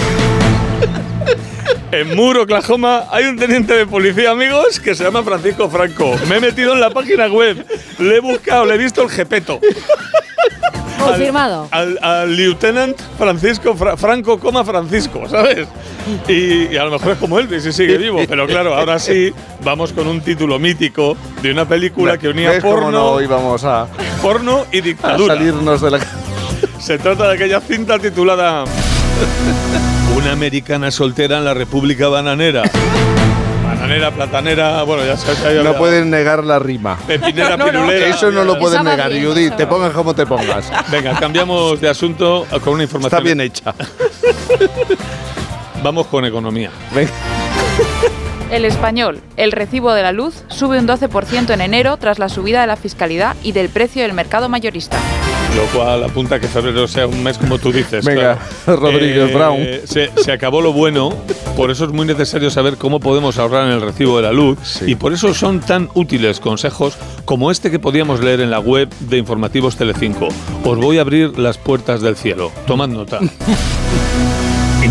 En 1.90 2.14
Moore, 2.14 2.40
Oklahoma, 2.40 3.04
hay 3.10 3.24
un 3.24 3.38
teniente 3.38 3.72
de 3.72 3.86
policía, 3.86 4.32
amigos, 4.32 4.78
que 4.78 4.94
se 4.94 5.04
llama 5.04 5.22
Francisco 5.22 5.70
Franco. 5.70 6.18
Me 6.28 6.36
he 6.36 6.40
metido 6.40 6.74
en 6.74 6.80
la 6.80 6.90
página 6.90 7.28
web, 7.28 7.64
le 7.98 8.16
he 8.16 8.20
buscado, 8.20 8.66
le 8.66 8.74
he 8.74 8.78
visto 8.78 9.02
el 9.02 9.08
jepeto. 9.08 9.58
Confirmado. 10.98 11.68
Al, 11.70 11.98
al 12.02 12.36
lieutenant 12.36 12.96
Francisco 13.16 13.74
Fra- 13.74 13.96
Franco, 13.96 14.38
coma 14.38 14.64
Francisco, 14.64 15.28
¿sabes? 15.28 15.66
Y, 16.28 16.72
y 16.72 16.76
a 16.76 16.84
lo 16.84 16.90
mejor 16.92 17.12
es 17.12 17.18
como 17.18 17.38
él, 17.38 17.48
y 17.52 17.72
sigue 17.72 17.96
vivo. 17.98 18.20
Pero 18.28 18.46
claro, 18.46 18.74
ahora 18.74 18.98
sí, 18.98 19.32
vamos 19.64 19.92
con 19.92 20.06
un 20.06 20.20
título 20.20 20.58
mítico 20.58 21.16
de 21.42 21.50
una 21.52 21.66
película 21.66 22.18
que 22.18 22.28
unía 22.28 22.50
¿Ves 22.50 22.62
cómo 22.62 22.74
porno, 22.74 22.90
no 23.14 23.20
íbamos 23.20 23.64
a, 23.64 23.86
porno 24.22 24.64
y 24.72 24.78
a 24.78 24.82
dictadura. 24.82 25.34
salirnos 25.34 25.80
de 25.80 25.90
la... 25.90 26.00
Se 26.80 26.98
trata 26.98 27.28
de 27.28 27.34
aquella 27.34 27.60
cinta 27.60 27.98
titulada 27.98 28.64
Una 30.16 30.32
americana 30.32 30.90
soltera 30.90 31.38
en 31.38 31.44
la 31.44 31.54
República 31.54 32.08
Bananera. 32.08 32.62
Bananera, 33.88 34.10
platanera, 34.10 34.82
bueno, 34.82 35.02
ya 35.06 35.16
sabes. 35.16 35.64
No 35.64 35.74
pueden 35.78 36.10
negar 36.10 36.44
la 36.44 36.58
rima. 36.58 36.98
Pepinera, 37.06 37.56
pirulera. 37.64 38.06
Eso 38.08 38.30
no 38.30 38.44
lo 38.44 38.58
pueden 38.58 38.84
negar, 38.84 39.10
bien, 39.10 39.24
Judith. 39.24 39.56
Te 39.56 39.66
pongas 39.66 39.92
como 39.92 40.14
te 40.14 40.26
pongas. 40.26 40.70
Venga, 40.90 41.18
cambiamos 41.18 41.80
de 41.80 41.88
asunto 41.88 42.46
con 42.62 42.74
una 42.74 42.82
información. 42.82 43.18
Está 43.18 43.24
bien 43.24 43.40
hecha. 43.40 43.74
Vamos 45.82 46.06
con 46.08 46.26
economía. 46.26 46.70
El 48.50 48.64
español. 48.64 49.20
El 49.36 49.52
recibo 49.52 49.92
de 49.92 50.02
la 50.02 50.12
luz 50.12 50.42
sube 50.48 50.78
un 50.78 50.88
12% 50.88 51.52
en 51.52 51.60
enero 51.60 51.98
tras 51.98 52.18
la 52.18 52.30
subida 52.30 52.62
de 52.62 52.66
la 52.66 52.76
fiscalidad 52.76 53.36
y 53.42 53.52
del 53.52 53.68
precio 53.68 54.02
del 54.02 54.14
mercado 54.14 54.48
mayorista. 54.48 54.98
Lo 55.54 55.64
cual 55.66 56.04
apunta 56.04 56.36
a 56.36 56.40
que 56.40 56.48
febrero 56.48 56.88
sea 56.88 57.06
un 57.06 57.22
mes 57.22 57.36
como 57.36 57.58
tú 57.58 57.72
dices. 57.72 58.04
Venga, 58.04 58.38
claro. 58.64 58.80
Rodríguez 58.80 59.34
Brown. 59.34 59.66
Se, 59.84 60.10
se 60.16 60.32
acabó 60.32 60.62
lo 60.62 60.72
bueno, 60.72 61.10
por 61.56 61.70
eso 61.70 61.84
es 61.84 61.90
muy 61.90 62.06
necesario 62.06 62.50
saber 62.50 62.76
cómo 62.76 63.00
podemos 63.00 63.38
ahorrar 63.38 63.66
en 63.66 63.72
el 63.72 63.82
recibo 63.82 64.16
de 64.16 64.22
la 64.22 64.32
luz 64.32 64.82
y 64.86 64.94
por 64.94 65.12
eso 65.12 65.34
son 65.34 65.60
tan 65.60 65.90
útiles 65.94 66.40
consejos 66.40 66.96
como 67.26 67.50
este 67.50 67.70
que 67.70 67.78
podíamos 67.78 68.20
leer 68.20 68.40
en 68.40 68.50
la 68.50 68.60
web 68.60 68.88
de 69.00 69.18
Informativos 69.18 69.76
Telecinco. 69.76 70.28
Os 70.64 70.78
voy 70.78 70.98
a 70.98 71.02
abrir 71.02 71.38
las 71.38 71.58
puertas 71.58 72.00
del 72.00 72.16
cielo. 72.16 72.50
Tomad 72.66 72.88
nota. 72.88 73.20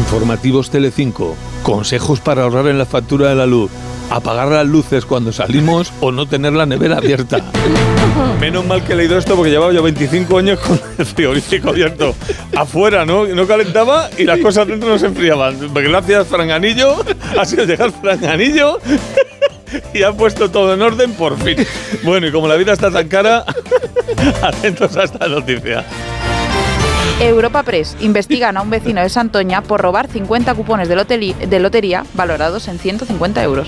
Informativos 0.08 0.70
Telecinco. 0.70 1.36
Consejos 1.64 2.22
para 2.22 2.44
ahorrar 2.44 2.68
en 2.68 2.78
la 2.78 2.86
factura 2.86 3.28
de 3.28 3.36
la 3.36 3.46
luz. 3.46 3.70
Apagar 4.10 4.48
las 4.48 4.66
luces 4.66 5.06
cuando 5.06 5.34
salimos 5.34 5.92
o 6.00 6.14
no 6.14 6.26
tener 6.26 6.54
la 6.54 6.66
nevera 6.66 7.00
abierta. 7.00 7.40
Menos 8.40 8.66
mal 8.66 8.86
que 8.86 8.94
he 8.94 8.96
leído 8.96 9.18
esto 9.18 9.36
porque 9.36 9.52
llevaba 9.52 9.74
yo 9.74 9.84
25 9.84 10.38
años 10.38 10.60
con 10.60 10.80
el 10.98 11.06
frigorífico 11.06 11.72
abierto. 11.72 12.16
Afuera, 12.56 13.06
¿no? 13.06 13.28
No 13.28 13.46
calentaba 13.46 14.10
y 14.18 14.24
las 14.24 14.40
cosas 14.40 14.66
dentro 14.66 14.88
no 14.88 14.98
se 14.98 15.08
enfriaban. 15.08 15.74
Gracias, 15.74 16.28
Franganillo. 16.28 16.96
Ha 17.38 17.44
sido 17.44 17.66
llegar 17.66 17.92
Franganillo 17.92 18.80
y 19.94 20.04
ha 20.04 20.14
puesto 20.14 20.50
todo 20.50 20.74
en 20.74 20.82
orden 20.84 21.12
por 21.16 21.38
fin. 21.38 21.58
Bueno, 22.04 22.28
y 22.28 22.32
como 22.32 22.48
la 22.48 22.56
vida 22.56 22.72
está 22.72 22.90
tan 22.90 23.10
cara, 23.10 23.44
atentos 24.42 24.96
a 24.96 25.04
esta 25.04 25.28
noticia. 25.28 25.84
Europa 27.20 27.64
Press 27.64 27.98
investigan 28.00 28.58
a 28.58 28.62
un 28.62 28.70
vecino 28.70 29.02
de 29.02 29.10
Santoña 29.10 29.64
por 29.64 29.82
robar 29.82 30.08
50 30.08 30.54
cupones 30.54 30.88
de, 30.88 31.60
lotería 31.60 32.06
valorados 32.14 32.68
en 32.68 32.78
150 32.78 33.44
euros. 33.44 33.68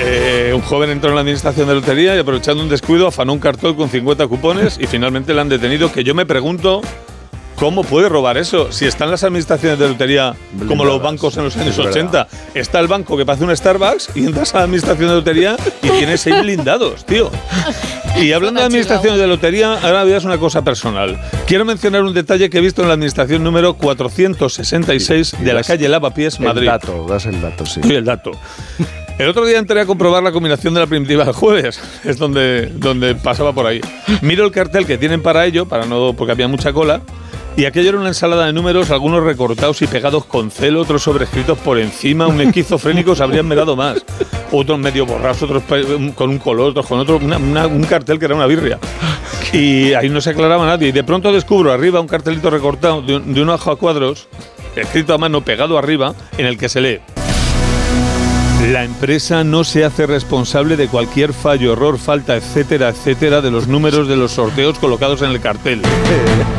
Eh, 0.00 0.52
un 0.54 0.60
joven 0.60 0.90
entró 0.90 1.08
en 1.08 1.14
la 1.14 1.22
administración 1.22 1.68
de 1.68 1.74
lotería 1.74 2.14
y 2.14 2.18
aprovechando 2.18 2.62
un 2.62 2.68
descuido 2.68 3.06
afanó 3.06 3.32
un 3.32 3.38
cartón 3.38 3.76
con 3.76 3.88
50 3.88 4.26
cupones 4.26 4.78
y 4.78 4.86
finalmente 4.86 5.32
le 5.32 5.40
han 5.40 5.48
detenido. 5.48 5.90
Que 5.90 6.04
yo 6.04 6.14
me 6.14 6.26
pregunto 6.26 6.82
cómo 7.62 7.84
puede 7.84 8.08
robar 8.08 8.38
eso. 8.38 8.72
Si 8.72 8.86
están 8.86 9.08
las 9.08 9.22
administraciones 9.22 9.78
de 9.78 9.86
lotería 9.86 10.34
como 10.66 10.84
los 10.84 11.00
bancos 11.00 11.36
en 11.36 11.44
los 11.44 11.56
años 11.56 11.68
Es 11.68 11.76
verdad. 11.76 11.92
80, 11.92 12.28
está 12.54 12.80
el 12.80 12.88
banco 12.88 13.16
que 13.16 13.24
parece 13.24 13.44
un 13.44 13.56
Starbucks 13.56 14.10
y 14.16 14.24
entras 14.24 14.52
a 14.56 14.58
la 14.58 14.64
administración 14.64 15.10
de 15.10 15.14
lotería 15.14 15.56
y 15.80 15.88
tienes 15.90 16.22
seis 16.22 16.34
blindados, 16.42 17.06
tío. 17.06 17.30
Y 18.20 18.32
hablando 18.32 18.58
de 18.58 18.66
administraciones 18.66 19.20
de 19.20 19.28
lotería, 19.28 19.74
ahora 19.74 20.02
voy 20.02 20.12
a 20.12 20.18
una 20.18 20.38
cosa 20.38 20.64
personal. 20.64 21.16
Quiero 21.46 21.64
mencionar 21.64 22.02
un 22.02 22.12
detalle 22.12 22.50
que 22.50 22.58
he 22.58 22.60
visto 22.60 22.82
en 22.82 22.88
la 22.88 22.94
administración 22.94 23.44
número 23.44 23.74
466 23.74 25.36
de 25.38 25.54
la 25.54 25.62
calle 25.62 25.88
Lavapiés, 25.88 26.40
Madrid. 26.40 26.62
El 26.62 26.66
dato, 26.66 27.06
das 27.08 27.26
el 27.26 27.40
dato, 27.40 27.64
sí. 27.64 27.80
Sí, 27.80 27.94
el 27.94 28.04
dato. 28.04 28.32
El 29.18 29.28
otro 29.28 29.46
día 29.46 29.60
entré 29.60 29.80
a 29.80 29.86
comprobar 29.86 30.20
la 30.24 30.32
combinación 30.32 30.74
de 30.74 30.80
la 30.80 30.88
primitiva 30.88 31.24
del 31.24 31.34
jueves, 31.34 31.80
es 32.04 32.18
donde, 32.18 32.72
donde 32.74 33.14
pasaba 33.14 33.52
por 33.52 33.66
ahí. 33.66 33.80
Miro 34.20 34.44
el 34.44 34.50
cartel 34.50 34.84
que 34.84 34.98
tienen 34.98 35.22
para 35.22 35.46
ello, 35.46 35.66
para 35.66 35.86
no, 35.86 36.12
porque 36.12 36.32
había 36.32 36.48
mucha 36.48 36.72
cola, 36.72 37.02
y 37.56 37.64
aquello 37.66 37.90
era 37.90 37.98
una 37.98 38.08
ensalada 38.08 38.46
de 38.46 38.52
números, 38.52 38.90
algunos 38.90 39.22
recortados 39.22 39.82
y 39.82 39.86
pegados 39.86 40.24
con 40.24 40.50
celo, 40.50 40.80
otros 40.80 41.02
sobrescritos 41.02 41.58
por 41.58 41.78
encima, 41.78 42.26
un 42.26 42.40
esquizofrénico 42.40 43.14
se 43.14 43.22
habrían 43.22 43.48
dado 43.48 43.76
más. 43.76 44.04
Otros 44.50 44.78
medio 44.78 45.06
borrados, 45.06 45.42
otros 45.42 45.62
con 46.14 46.30
un 46.30 46.38
color, 46.38 46.70
otros 46.70 46.86
con 46.86 46.98
otro, 46.98 47.16
un 47.16 47.86
cartel 47.88 48.18
que 48.18 48.26
era 48.26 48.34
una 48.34 48.46
birria. 48.46 48.78
Y 49.52 49.92
ahí 49.92 50.08
no 50.08 50.20
se 50.20 50.30
aclaraba 50.30 50.66
nadie. 50.66 50.88
Y 50.88 50.92
de 50.92 51.04
pronto 51.04 51.32
descubro 51.32 51.72
arriba 51.72 52.00
un 52.00 52.08
cartelito 52.08 52.50
recortado 52.50 53.02
de 53.02 53.16
un 53.16 53.48
ojo 53.48 53.70
a 53.70 53.76
cuadros, 53.76 54.28
escrito 54.76 55.14
a 55.14 55.18
mano, 55.18 55.42
pegado 55.42 55.78
arriba, 55.78 56.14
en 56.38 56.46
el 56.46 56.56
que 56.56 56.68
se 56.68 56.80
lee 56.80 57.00
la 58.70 58.84
empresa 58.84 59.42
no 59.42 59.64
se 59.64 59.84
hace 59.84 60.06
responsable 60.06 60.76
de 60.76 60.86
cualquier 60.86 61.32
fallo, 61.32 61.72
error, 61.72 61.98
falta, 61.98 62.36
etcétera, 62.36 62.90
etcétera, 62.90 63.40
de 63.40 63.50
los 63.50 63.66
números 63.66 64.06
de 64.06 64.16
los 64.16 64.32
sorteos 64.32 64.78
colocados 64.78 65.20
en 65.22 65.30
el 65.30 65.40
cartel. 65.40 65.82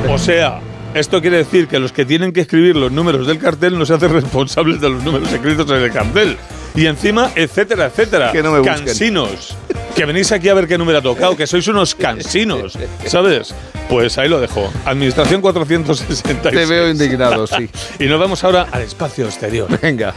O 0.10 0.18
sea, 0.18 0.60
esto 0.94 1.22
quiere 1.22 1.38
decir 1.38 1.68
que 1.68 1.80
los 1.80 1.92
que 1.92 2.06
tienen 2.06 2.32
que 2.32 2.42
escribir 2.42 2.76
los 2.76 2.92
números 2.92 3.26
del 3.26 3.40
cartel 3.40 3.78
no 3.78 3.86
se 3.86 3.94
hacen 3.94 4.14
responsables 4.14 4.80
de 4.80 4.90
los 4.90 5.04
números 5.04 5.32
escritos 5.32 5.70
en 5.72 5.78
el 5.78 5.92
cartel. 5.92 6.38
Y 6.76 6.86
encima, 6.86 7.32
etcétera, 7.36 7.86
etcétera. 7.88 8.32
Que 8.32 8.44
no 8.44 8.52
me. 8.52 8.62
Cansinos. 8.62 9.56
Que 9.96 10.06
venís 10.06 10.32
aquí 10.32 10.50
a 10.50 10.54
ver 10.54 10.68
qué 10.68 10.78
número 10.78 11.00
ha 11.00 11.02
tocado, 11.02 11.36
que 11.36 11.46
sois 11.46 11.68
unos 11.68 11.94
cansinos, 11.94 12.78
¿sabes? 13.06 13.54
Pues 13.90 14.18
ahí 14.18 14.28
lo 14.28 14.40
dejo. 14.40 14.72
Administración 14.86 15.42
466. 15.42 16.42
Te 16.42 16.66
veo 16.66 16.90
indignado, 16.90 17.46
sí. 17.46 17.70
y 18.00 18.06
nos 18.06 18.20
vamos 18.20 18.44
ahora 18.44 18.68
al 18.72 18.82
espacio 18.82 19.26
exterior. 19.26 19.68
Venga. 19.82 20.14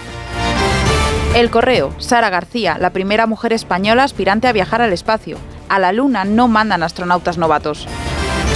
El 1.35 1.51
correo, 1.51 1.94
Sara 1.98 2.31
García, 2.31 2.78
la 2.78 2.90
primera 2.90 3.27
mujer 3.27 3.53
española 3.53 4.05
aspirante 4.05 4.48
a 4.48 4.53
viajar 4.53 4.81
al 4.81 4.94
espacio. 4.94 5.36
A 5.69 5.78
la 5.78 5.93
Luna 5.93 6.24
no 6.24 6.48
mandan 6.48 6.82
astronautas 6.82 7.36
novatos. 7.36 7.86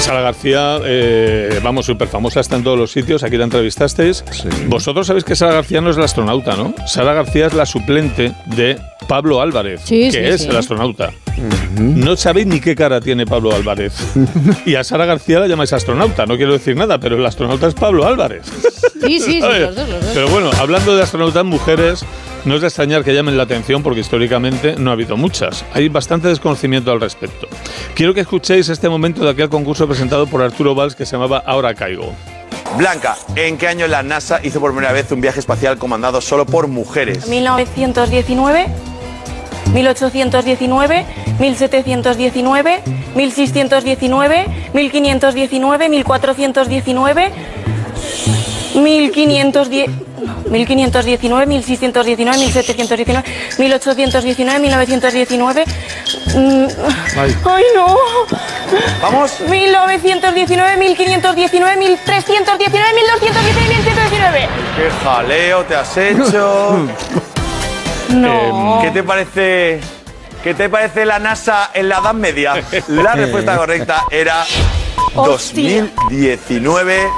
Sara 0.00 0.22
García, 0.22 0.78
eh, 0.84 1.60
vamos, 1.62 1.86
súper 1.86 2.08
famosa, 2.08 2.40
está 2.40 2.56
en 2.56 2.64
todos 2.64 2.78
los 2.78 2.90
sitios, 2.90 3.22
aquí 3.22 3.36
la 3.36 3.44
entrevistasteis. 3.44 4.24
Vosotros 4.66 5.06
sabéis 5.06 5.24
que 5.24 5.36
Sara 5.36 5.52
García 5.52 5.80
no 5.80 5.90
es 5.90 5.96
la 5.96 6.06
astronauta, 6.06 6.56
¿no? 6.56 6.74
Sara 6.86 7.12
García 7.12 7.46
es 7.46 7.54
la 7.54 7.66
suplente 7.66 8.32
de 8.46 8.78
Pablo 9.06 9.40
Álvarez, 9.40 9.82
Sí, 9.84 10.04
que 10.04 10.12
sí, 10.12 10.18
es 10.18 10.40
sí. 10.42 10.48
el 10.48 10.56
astronauta. 10.56 11.10
No 11.78 12.16
sabéis 12.16 12.46
ni 12.46 12.60
qué 12.60 12.74
cara 12.74 13.00
tiene 13.00 13.26
Pablo 13.26 13.54
Álvarez. 13.54 13.92
y 14.66 14.74
a 14.74 14.82
Sara 14.84 15.04
García 15.06 15.38
la 15.40 15.46
llamáis 15.46 15.72
astronauta, 15.72 16.26
no 16.26 16.36
quiero 16.36 16.52
decir 16.54 16.76
nada, 16.76 16.98
pero 16.98 17.16
el 17.16 17.24
astronauta 17.26 17.66
es 17.68 17.74
Pablo 17.74 18.06
Álvarez. 18.06 18.42
Sí, 19.06 19.20
sí, 19.20 19.20
sí, 19.20 19.40
los 19.40 19.74
dos, 19.76 19.88
los 19.88 20.00
dos. 20.00 20.10
Pero 20.14 20.28
bueno, 20.28 20.50
hablando 20.58 20.96
de 20.96 21.02
astronautas 21.02 21.44
mujeres, 21.44 22.04
no 22.44 22.54
es 22.54 22.60
de 22.60 22.68
extrañar 22.68 23.04
que 23.04 23.14
llamen 23.14 23.36
la 23.36 23.44
atención 23.44 23.82
porque 23.82 24.00
históricamente 24.00 24.76
no 24.78 24.90
ha 24.90 24.94
habido 24.94 25.16
muchas. 25.16 25.64
Hay 25.72 25.88
bastante 25.88 26.28
desconocimiento 26.28 26.90
al 26.90 27.00
respecto. 27.00 27.48
Quiero 27.94 28.14
que 28.14 28.20
escuchéis 28.20 28.68
este 28.68 28.88
momento 28.88 29.24
de 29.24 29.30
aquel 29.30 29.48
concurso 29.48 29.86
presentado 29.86 30.26
por 30.26 30.42
Arturo 30.42 30.74
Valls 30.74 30.94
que 30.94 31.06
se 31.06 31.12
llamaba 31.12 31.42
Ahora 31.44 31.74
Caigo. 31.74 32.14
Blanca, 32.76 33.16
¿en 33.34 33.58
qué 33.58 33.68
año 33.68 33.86
la 33.88 34.02
NASA 34.02 34.40
hizo 34.42 34.60
por 34.60 34.70
primera 34.70 34.92
vez 34.92 35.10
un 35.12 35.20
viaje 35.20 35.40
espacial 35.40 35.76
comandado 35.76 36.20
solo 36.20 36.46
por 36.46 36.68
mujeres? 36.68 37.26
1919, 37.26 38.68
1819, 39.74 41.06
1719, 41.38 42.82
1619, 43.14 44.46
1519, 44.72 45.88
1419, 45.88 47.32
1510. 48.74 49.88
no, 50.20 50.50
1519, 50.50 51.46
1619, 51.46 52.38
1719, 52.38 53.24
1819, 53.58 54.58
1919. 54.60 55.64
mm, 56.34 56.66
Ay. 57.18 57.36
¡Ay, 57.44 57.64
no! 57.74 57.96
¡Vamos! 59.02 59.40
1919, 59.48 60.76
1519, 60.76 61.76
1319, 61.76 61.76
1219, 62.94 63.68
1119. 63.68 64.48
¿Qué 64.76 64.90
jaleo 65.04 65.64
te 65.64 65.76
has 65.76 65.96
hecho? 65.96 66.88
No. 68.10 68.80
¿Qué 68.82 68.90
te 68.90 69.04
parece? 69.04 69.80
¿Qué 70.42 70.52
te 70.52 70.68
parece 70.68 71.06
la 71.06 71.20
NASA 71.20 71.70
en 71.72 71.88
la 71.88 71.98
Edad 71.98 72.12
Media? 72.12 72.54
La 72.88 73.14
respuesta 73.14 73.56
correcta 73.56 74.02
era 74.10 74.44
2019. 75.14 77.08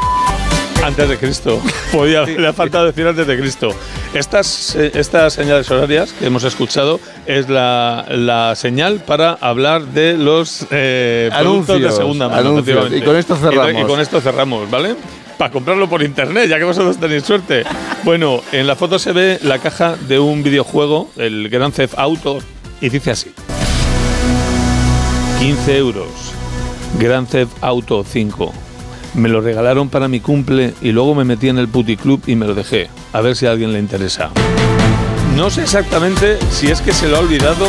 Antes 0.83 1.09
de 1.09 1.17
Cristo. 1.17 1.61
Podía, 1.93 2.25
Le 2.25 2.49
ha 2.49 2.53
faltado 2.53 2.87
decir 2.87 3.07
antes 3.07 3.27
de 3.27 3.39
Cristo. 3.39 3.71
Estas, 4.15 4.75
eh, 4.75 4.91
estas 4.95 5.33
señales 5.33 5.71
horarias 5.71 6.13
que 6.13 6.27
hemos 6.27 6.43
escuchado 6.45 6.99
es 7.25 7.49
la, 7.49 8.05
la 8.09 8.55
señal 8.57 9.01
para 9.01 9.33
hablar 9.35 9.87
de 9.87 10.17
los 10.17 10.67
eh, 10.71 11.31
productos 11.39 11.71
Anuncios, 11.71 11.93
de 11.93 11.97
segunda 11.97 12.29
mano. 12.29 12.59
Y 12.95 13.01
con 13.03 13.17
esto 13.17 13.37
cerramos. 13.37 13.73
Y, 13.75 13.79
y 13.79 13.85
con 13.85 14.01
esto 14.01 14.21
cerramos, 14.21 14.69
¿vale? 14.71 14.97
Para 15.39 15.53
comprarlo 15.53 15.89
por 15.89 16.03
internet, 16.03 16.49
ya 16.49 16.59
que 16.59 16.65
vosotros 16.65 16.99
tenéis 16.99 17.25
suerte. 17.25 17.65
Bueno, 18.03 18.43
en 18.51 18.67
la 18.67 18.75
foto 18.75 18.99
se 18.99 19.13
ve 19.13 19.39
la 19.43 19.59
caja 19.59 19.97
de 20.09 20.19
un 20.19 20.43
videojuego, 20.43 21.11
el 21.17 21.49
Grand 21.49 21.73
Theft 21.73 21.95
Auto, 21.97 22.39
y 22.81 22.89
dice 22.89 23.13
así. 23.13 23.33
15 25.39 25.77
euros. 25.77 26.09
Grand 26.99 27.29
Theft 27.29 27.53
Auto 27.61 28.05
5. 28.05 28.53
Me 29.15 29.29
lo 29.29 29.41
regalaron 29.41 29.89
para 29.91 30.09
mi 30.09 30.21
cumple 30.21 30.75
y 30.81 30.93
luego 30.93 31.15
me 31.15 31.25
metí 31.25 31.49
en 31.49 31.59
el 31.59 31.69
puticlub 31.69 32.23
y 32.27 32.35
me 32.35 32.47
lo 32.47 32.55
dejé. 32.55 32.89
A 33.13 33.21
ver 33.21 33.37
si 33.37 33.47
a 33.47 33.51
alguien 33.51 33.73
le 33.73 33.79
interesa. 33.79 34.31
No 35.37 35.51
sé 35.51 35.63
exactamente 35.63 36.39
si 36.51 36.69
es 36.69 36.81
que 36.81 36.93
se 36.93 37.09
lo 37.09 37.17
ha 37.17 37.21
olvidado, 37.21 37.67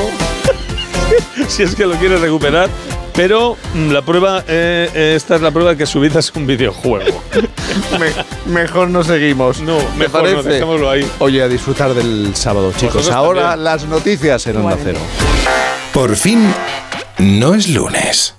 si 1.48 1.64
es 1.64 1.76
que 1.76 1.86
lo 1.86 1.96
quiere 1.96 2.18
recuperar, 2.18 2.70
pero 3.14 3.58
mm, 3.74 3.92
la 3.92 4.02
prueba, 4.02 4.40
eh, 4.48 4.90
eh, 4.94 5.14
esta 5.16 5.36
es 5.36 5.42
la 5.42 5.52
prueba 5.52 5.72
de 5.72 5.78
que 5.78 5.86
su 5.86 6.00
vida 6.00 6.20
es 6.20 6.32
un 6.36 6.48
videojuego. 6.48 7.22
mejor 8.48 8.90
no 8.90 9.04
seguimos. 9.04 9.62
No, 9.62 9.78
¿Me 9.98 10.06
mejor 10.08 10.24
no, 10.24 10.30
parece? 10.32 10.50
dejémoslo 10.50 10.90
ahí. 10.90 11.06
Oye, 11.20 11.42
a 11.42 11.48
disfrutar 11.48 11.94
del 11.94 12.36
sábado, 12.36 12.72
chicos. 12.72 12.96
Vosotros 12.96 13.16
Ahora 13.16 13.42
también. 13.50 13.64
las 13.66 13.86
noticias 13.86 14.48
en 14.48 14.58
Onda 14.58 14.78
Cero. 14.82 15.00
Por 15.94 16.16
fin, 16.16 16.54
no 17.20 17.54
es 17.54 17.70
lunes. 17.70 18.36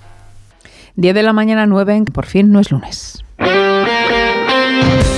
10 0.97 1.13
de 1.13 1.23
la 1.23 1.33
mañana 1.33 1.65
9, 1.65 2.05
por 2.13 2.25
fin 2.25 2.51
no 2.51 2.59
es 2.59 2.71
lunes. 2.71 3.23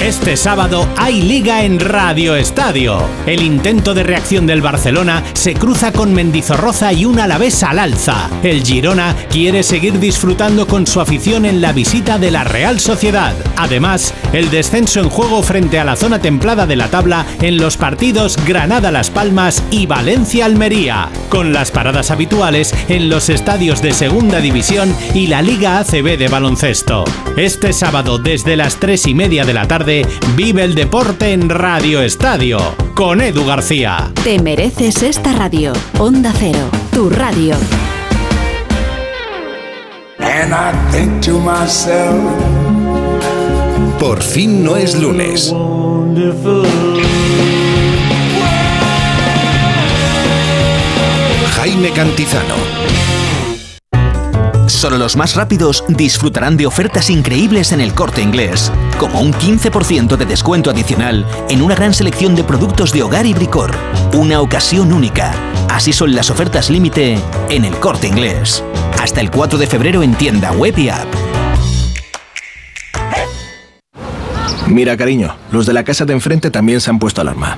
Este 0.02 0.38
sábado 0.38 0.88
hay 0.96 1.22
liga 1.24 1.64
en 1.64 1.80
Radio 1.80 2.36
Estadio. 2.36 3.02
El 3.26 3.42
intento 3.42 3.96
de 3.96 4.04
reacción 4.04 4.46
del 4.46 4.62
Barcelona 4.62 5.24
se 5.34 5.56
cruza 5.56 5.92
con 5.92 6.14
Mendizorroza 6.14 6.94
y 6.94 7.04
un 7.04 7.20
Alavés 7.20 7.64
al 7.64 7.80
alza. 7.80 8.30
El 8.44 8.64
Girona 8.64 9.16
quiere 9.32 9.64
seguir 9.64 10.00
disfrutando 10.00 10.68
con 10.68 10.86
su 10.86 11.02
afición 11.02 11.46
en 11.46 11.62
la 11.62 11.74
visita 11.74 12.20
de 12.20 12.30
la 12.30 12.44
Real 12.44 12.80
Sociedad. 12.80 13.34
Además, 13.58 14.14
el 14.34 14.52
descenso 14.52 15.00
en 15.00 15.10
juego 15.10 15.42
frente 15.42 15.80
a 15.80 15.84
la 15.84 15.96
zona 15.96 16.20
templada 16.20 16.68
de 16.68 16.76
la 16.76 16.90
tabla 16.90 17.26
en 17.42 17.58
los 17.58 17.76
partidos 17.76 18.38
Granada-Las 18.46 19.10
Palmas 19.10 19.64
y 19.72 19.88
Valencia-Almería, 19.88 21.10
con 21.30 21.54
las 21.54 21.72
paradas 21.72 22.12
habituales 22.12 22.74
en 22.88 23.10
los 23.10 23.30
estadios 23.30 23.82
de 23.82 23.94
Segunda 23.94 24.42
División 24.42 24.96
y 25.16 25.28
la 25.28 25.42
Liga 25.42 25.80
ACB 25.80 26.18
de 26.18 26.28
baloncesto. 26.30 27.04
Este 27.36 27.74
sábado 27.74 28.20
desde 28.20 28.56
las 28.56 28.80
3 28.80 29.08
y 29.08 29.16
media 29.16 29.44
de 29.44 29.54
la 29.54 29.68
tarde 29.68 29.87
tarde 29.88 30.06
vive 30.36 30.66
el 30.66 30.76
deporte 30.76 31.32
en 31.32 31.48
Radio 31.48 32.02
Estadio 32.02 32.58
con 32.94 33.22
Edu 33.22 33.46
García. 33.46 34.12
Te 34.22 34.38
mereces 34.38 35.02
esta 35.02 35.32
radio. 35.32 35.72
Onda 35.98 36.34
Cero, 36.38 36.70
tu 36.92 37.10
radio. 37.10 37.56
And 40.20 40.54
I 40.54 40.74
think 40.92 41.22
to 41.22 41.40
myself, 41.40 42.20
Por 43.98 44.22
fin 44.22 44.62
no 44.62 44.76
es 44.76 44.94
lunes. 45.00 45.54
Jaime 51.56 51.92
Cantizano. 51.92 52.97
Solo 54.88 55.00
los 55.00 55.18
más 55.18 55.36
rápidos 55.36 55.84
disfrutarán 55.90 56.56
de 56.56 56.66
ofertas 56.66 57.10
increíbles 57.10 57.74
en 57.74 57.82
el 57.82 57.94
corte 57.94 58.22
inglés, 58.22 58.72
como 58.98 59.20
un 59.20 59.34
15% 59.34 60.16
de 60.16 60.26
descuento 60.26 60.70
adicional 60.70 61.26
en 61.50 61.62
una 61.62 61.76
gran 61.76 61.94
selección 61.94 62.36
de 62.36 62.46
productos 62.46 62.94
de 62.94 63.04
hogar 63.04 63.26
y 63.26 63.34
bricor. 63.34 63.76
Una 64.14 64.40
ocasión 64.40 64.94
única. 64.94 65.34
Así 65.68 65.92
son 65.92 66.16
las 66.16 66.30
ofertas 66.30 66.70
límite 66.70 67.20
en 67.50 67.66
el 67.66 67.76
corte 67.76 68.08
inglés. 68.08 68.64
Hasta 68.98 69.20
el 69.20 69.30
4 69.30 69.60
de 69.60 69.68
febrero 69.68 70.04
en 70.04 70.16
tienda 70.16 70.54
web 70.54 70.78
y 70.78 70.88
app. 70.88 71.08
Mira, 74.68 74.96
cariño, 74.96 75.36
los 75.52 75.66
de 75.66 75.74
la 75.74 75.84
casa 75.84 76.06
de 76.06 76.14
enfrente 76.14 76.50
también 76.50 76.80
se 76.80 76.92
han 76.92 77.00
puesto 77.00 77.20
alarma. 77.20 77.58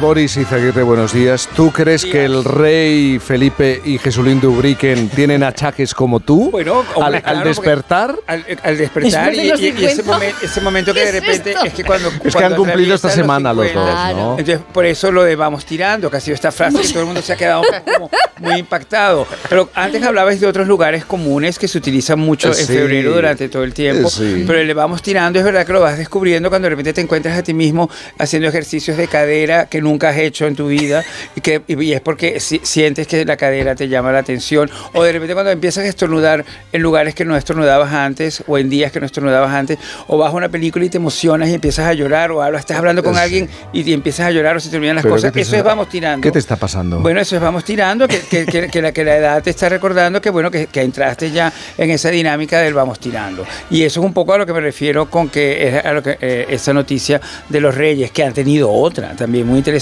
Boris 0.00 0.36
Izaguirre, 0.36 0.82
buenos 0.84 1.12
días. 1.12 1.48
¿Tú 1.56 1.72
crees 1.72 2.04
que 2.04 2.24
el 2.24 2.44
rey 2.44 3.18
Felipe 3.18 3.80
y 3.84 3.98
Jesulín 3.98 4.40
de 4.40 4.46
Ubrique 4.46 4.94
tienen 5.14 5.42
achaques 5.42 5.92
como 5.92 6.20
tú? 6.20 6.50
Bueno, 6.52 6.84
hombre, 6.94 7.16
al, 7.18 7.22
claro, 7.22 7.38
al 7.40 7.44
despertar. 7.44 8.14
Al, 8.28 8.44
al 8.62 8.78
despertar 8.78 9.34
y, 9.34 9.38
de 9.38 9.44
los 9.50 9.60
y- 9.60 9.64
y 9.76 9.84
ese, 9.84 9.96
50. 9.96 10.12
momen- 10.26 10.34
ese 10.40 10.60
momento 10.60 10.94
que 10.94 11.04
de 11.04 11.12
repente 11.20 11.54
es 11.64 11.72
que 11.74 11.82
cuando 11.82 12.10
que 12.10 12.30
cuando 12.30 12.54
han 12.54 12.56
cumplido 12.56 12.94
esta 12.94 13.10
semana 13.10 13.52
los 13.52 13.66
50, 13.66 13.90
dos, 14.12 14.16
¿no? 14.16 14.30
Entonces 14.38 14.60
por 14.72 14.86
eso 14.86 15.10
lo 15.10 15.24
de 15.24 15.34
vamos 15.34 15.64
tirando, 15.64 16.08
que 16.10 16.16
ha 16.16 16.20
sido 16.20 16.36
esta 16.36 16.52
frase 16.52 16.80
que 16.80 16.88
todo 16.88 17.00
el 17.00 17.06
mundo 17.06 17.20
se 17.20 17.32
ha 17.32 17.36
quedado 17.36 17.62
como 17.94 18.10
muy 18.40 18.54
impactado. 18.60 19.26
Pero 19.48 19.68
antes 19.74 20.00
hablabais 20.04 20.40
de 20.40 20.46
otros 20.46 20.68
lugares 20.68 21.04
comunes 21.04 21.58
que 21.58 21.66
se 21.66 21.76
utilizan 21.76 22.20
mucho 22.20 22.48
en 22.48 22.54
Sí. 22.54 22.66
febrero 22.66 23.14
durante 23.14 23.48
todo 23.48 23.64
el 23.64 23.74
tiempo. 23.74 24.08
Sí. 24.10 24.44
Pero 24.46 24.60
el 24.60 24.68
de 24.68 24.74
vamos 24.74 25.02
tirando 25.02 25.40
es 25.40 25.44
verdad 25.44 25.66
que 25.66 25.72
lo 25.72 25.80
vas 25.80 25.98
descubriendo 25.98 26.50
cuando 26.50 26.66
de 26.66 26.70
repente 26.70 26.92
te 26.92 27.00
encuentras 27.00 27.36
a 27.36 27.42
ti 27.42 27.52
mismo 27.52 27.90
haciendo 28.18 28.48
ejercicios 28.48 28.96
de 28.96 29.08
cadera 29.08 29.66
que 29.66 29.87
nunca 29.88 30.10
has 30.10 30.18
hecho 30.18 30.46
en 30.46 30.54
tu 30.54 30.68
vida 30.68 31.04
y 31.34 31.40
que 31.40 31.62
y 31.66 31.92
es 31.92 32.00
porque 32.00 32.40
si- 32.40 32.60
sientes 32.62 33.06
que 33.06 33.24
la 33.24 33.36
cadera 33.36 33.74
te 33.74 33.88
llama 33.88 34.12
la 34.12 34.18
atención 34.18 34.70
o 34.94 35.02
de 35.02 35.12
repente 35.12 35.34
cuando 35.34 35.50
empiezas 35.50 35.84
a 35.84 35.88
estornudar 35.88 36.44
en 36.72 36.82
lugares 36.82 37.14
que 37.14 37.24
no 37.24 37.36
estornudabas 37.36 37.92
antes 37.92 38.42
o 38.46 38.58
en 38.58 38.68
días 38.68 38.92
que 38.92 39.00
no 39.00 39.06
estornudabas 39.06 39.52
antes 39.52 39.78
o 40.06 40.18
vas 40.18 40.32
a 40.32 40.36
una 40.36 40.48
película 40.48 40.84
y 40.84 40.88
te 40.88 40.98
emocionas 40.98 41.48
y 41.48 41.54
empiezas 41.54 41.86
a 41.86 41.92
llorar 41.94 42.30
o 42.30 42.42
hablas, 42.42 42.60
estás 42.60 42.76
hablando 42.78 43.02
con 43.02 43.16
alguien 43.16 43.48
y 43.72 43.82
te 43.84 43.92
empiezas 43.92 44.26
a 44.26 44.30
llorar 44.30 44.56
o 44.56 44.60
se 44.60 44.68
te 44.70 44.76
olvidan 44.76 44.96
las 44.96 45.02
Pero 45.02 45.14
cosas. 45.14 45.30
¿qué 45.32 45.36
te 45.36 45.40
Eso 45.42 45.56
es 45.56 45.64
vamos 45.64 45.88
tirando. 45.88 46.22
¿Qué 46.22 46.30
te 46.30 46.38
está 46.38 46.56
pasando? 46.56 47.00
Bueno, 47.00 47.20
eso 47.20 47.36
es 47.36 47.42
vamos 47.42 47.64
tirando, 47.64 48.06
que, 48.08 48.20
que- 48.20 48.46
que- 48.46 48.68
que 48.68 48.82
la, 48.82 48.92
que 48.92 49.04
la 49.04 49.16
edad 49.16 49.42
te 49.42 49.50
está 49.50 49.68
recordando 49.68 50.20
que 50.20 50.30
bueno, 50.30 50.50
que, 50.50 50.66
que 50.66 50.82
entraste 50.82 51.30
ya 51.30 51.52
en 51.78 51.90
esa 51.90 52.10
dinámica 52.10 52.58
del 52.60 52.74
vamos 52.74 52.98
tirando. 53.00 53.44
Y 53.70 53.82
eso 53.84 54.00
es 54.00 54.06
un 54.06 54.12
poco 54.12 54.34
a 54.34 54.38
lo 54.38 54.44
que 54.46 54.52
me 54.52 54.60
refiero 54.60 55.08
con 55.10 55.28
que 55.28 55.68
es 55.68 55.84
a 55.84 55.92
lo 55.92 56.02
que 56.02 56.18
eh, 56.20 56.46
esa 56.50 56.72
noticia 56.72 57.20
de 57.48 57.60
los 57.60 57.74
reyes, 57.74 58.10
que 58.10 58.22
han 58.24 58.32
tenido 58.34 58.70
otra 58.70 59.14
también 59.16 59.46
muy 59.46 59.58
interesante, 59.58 59.77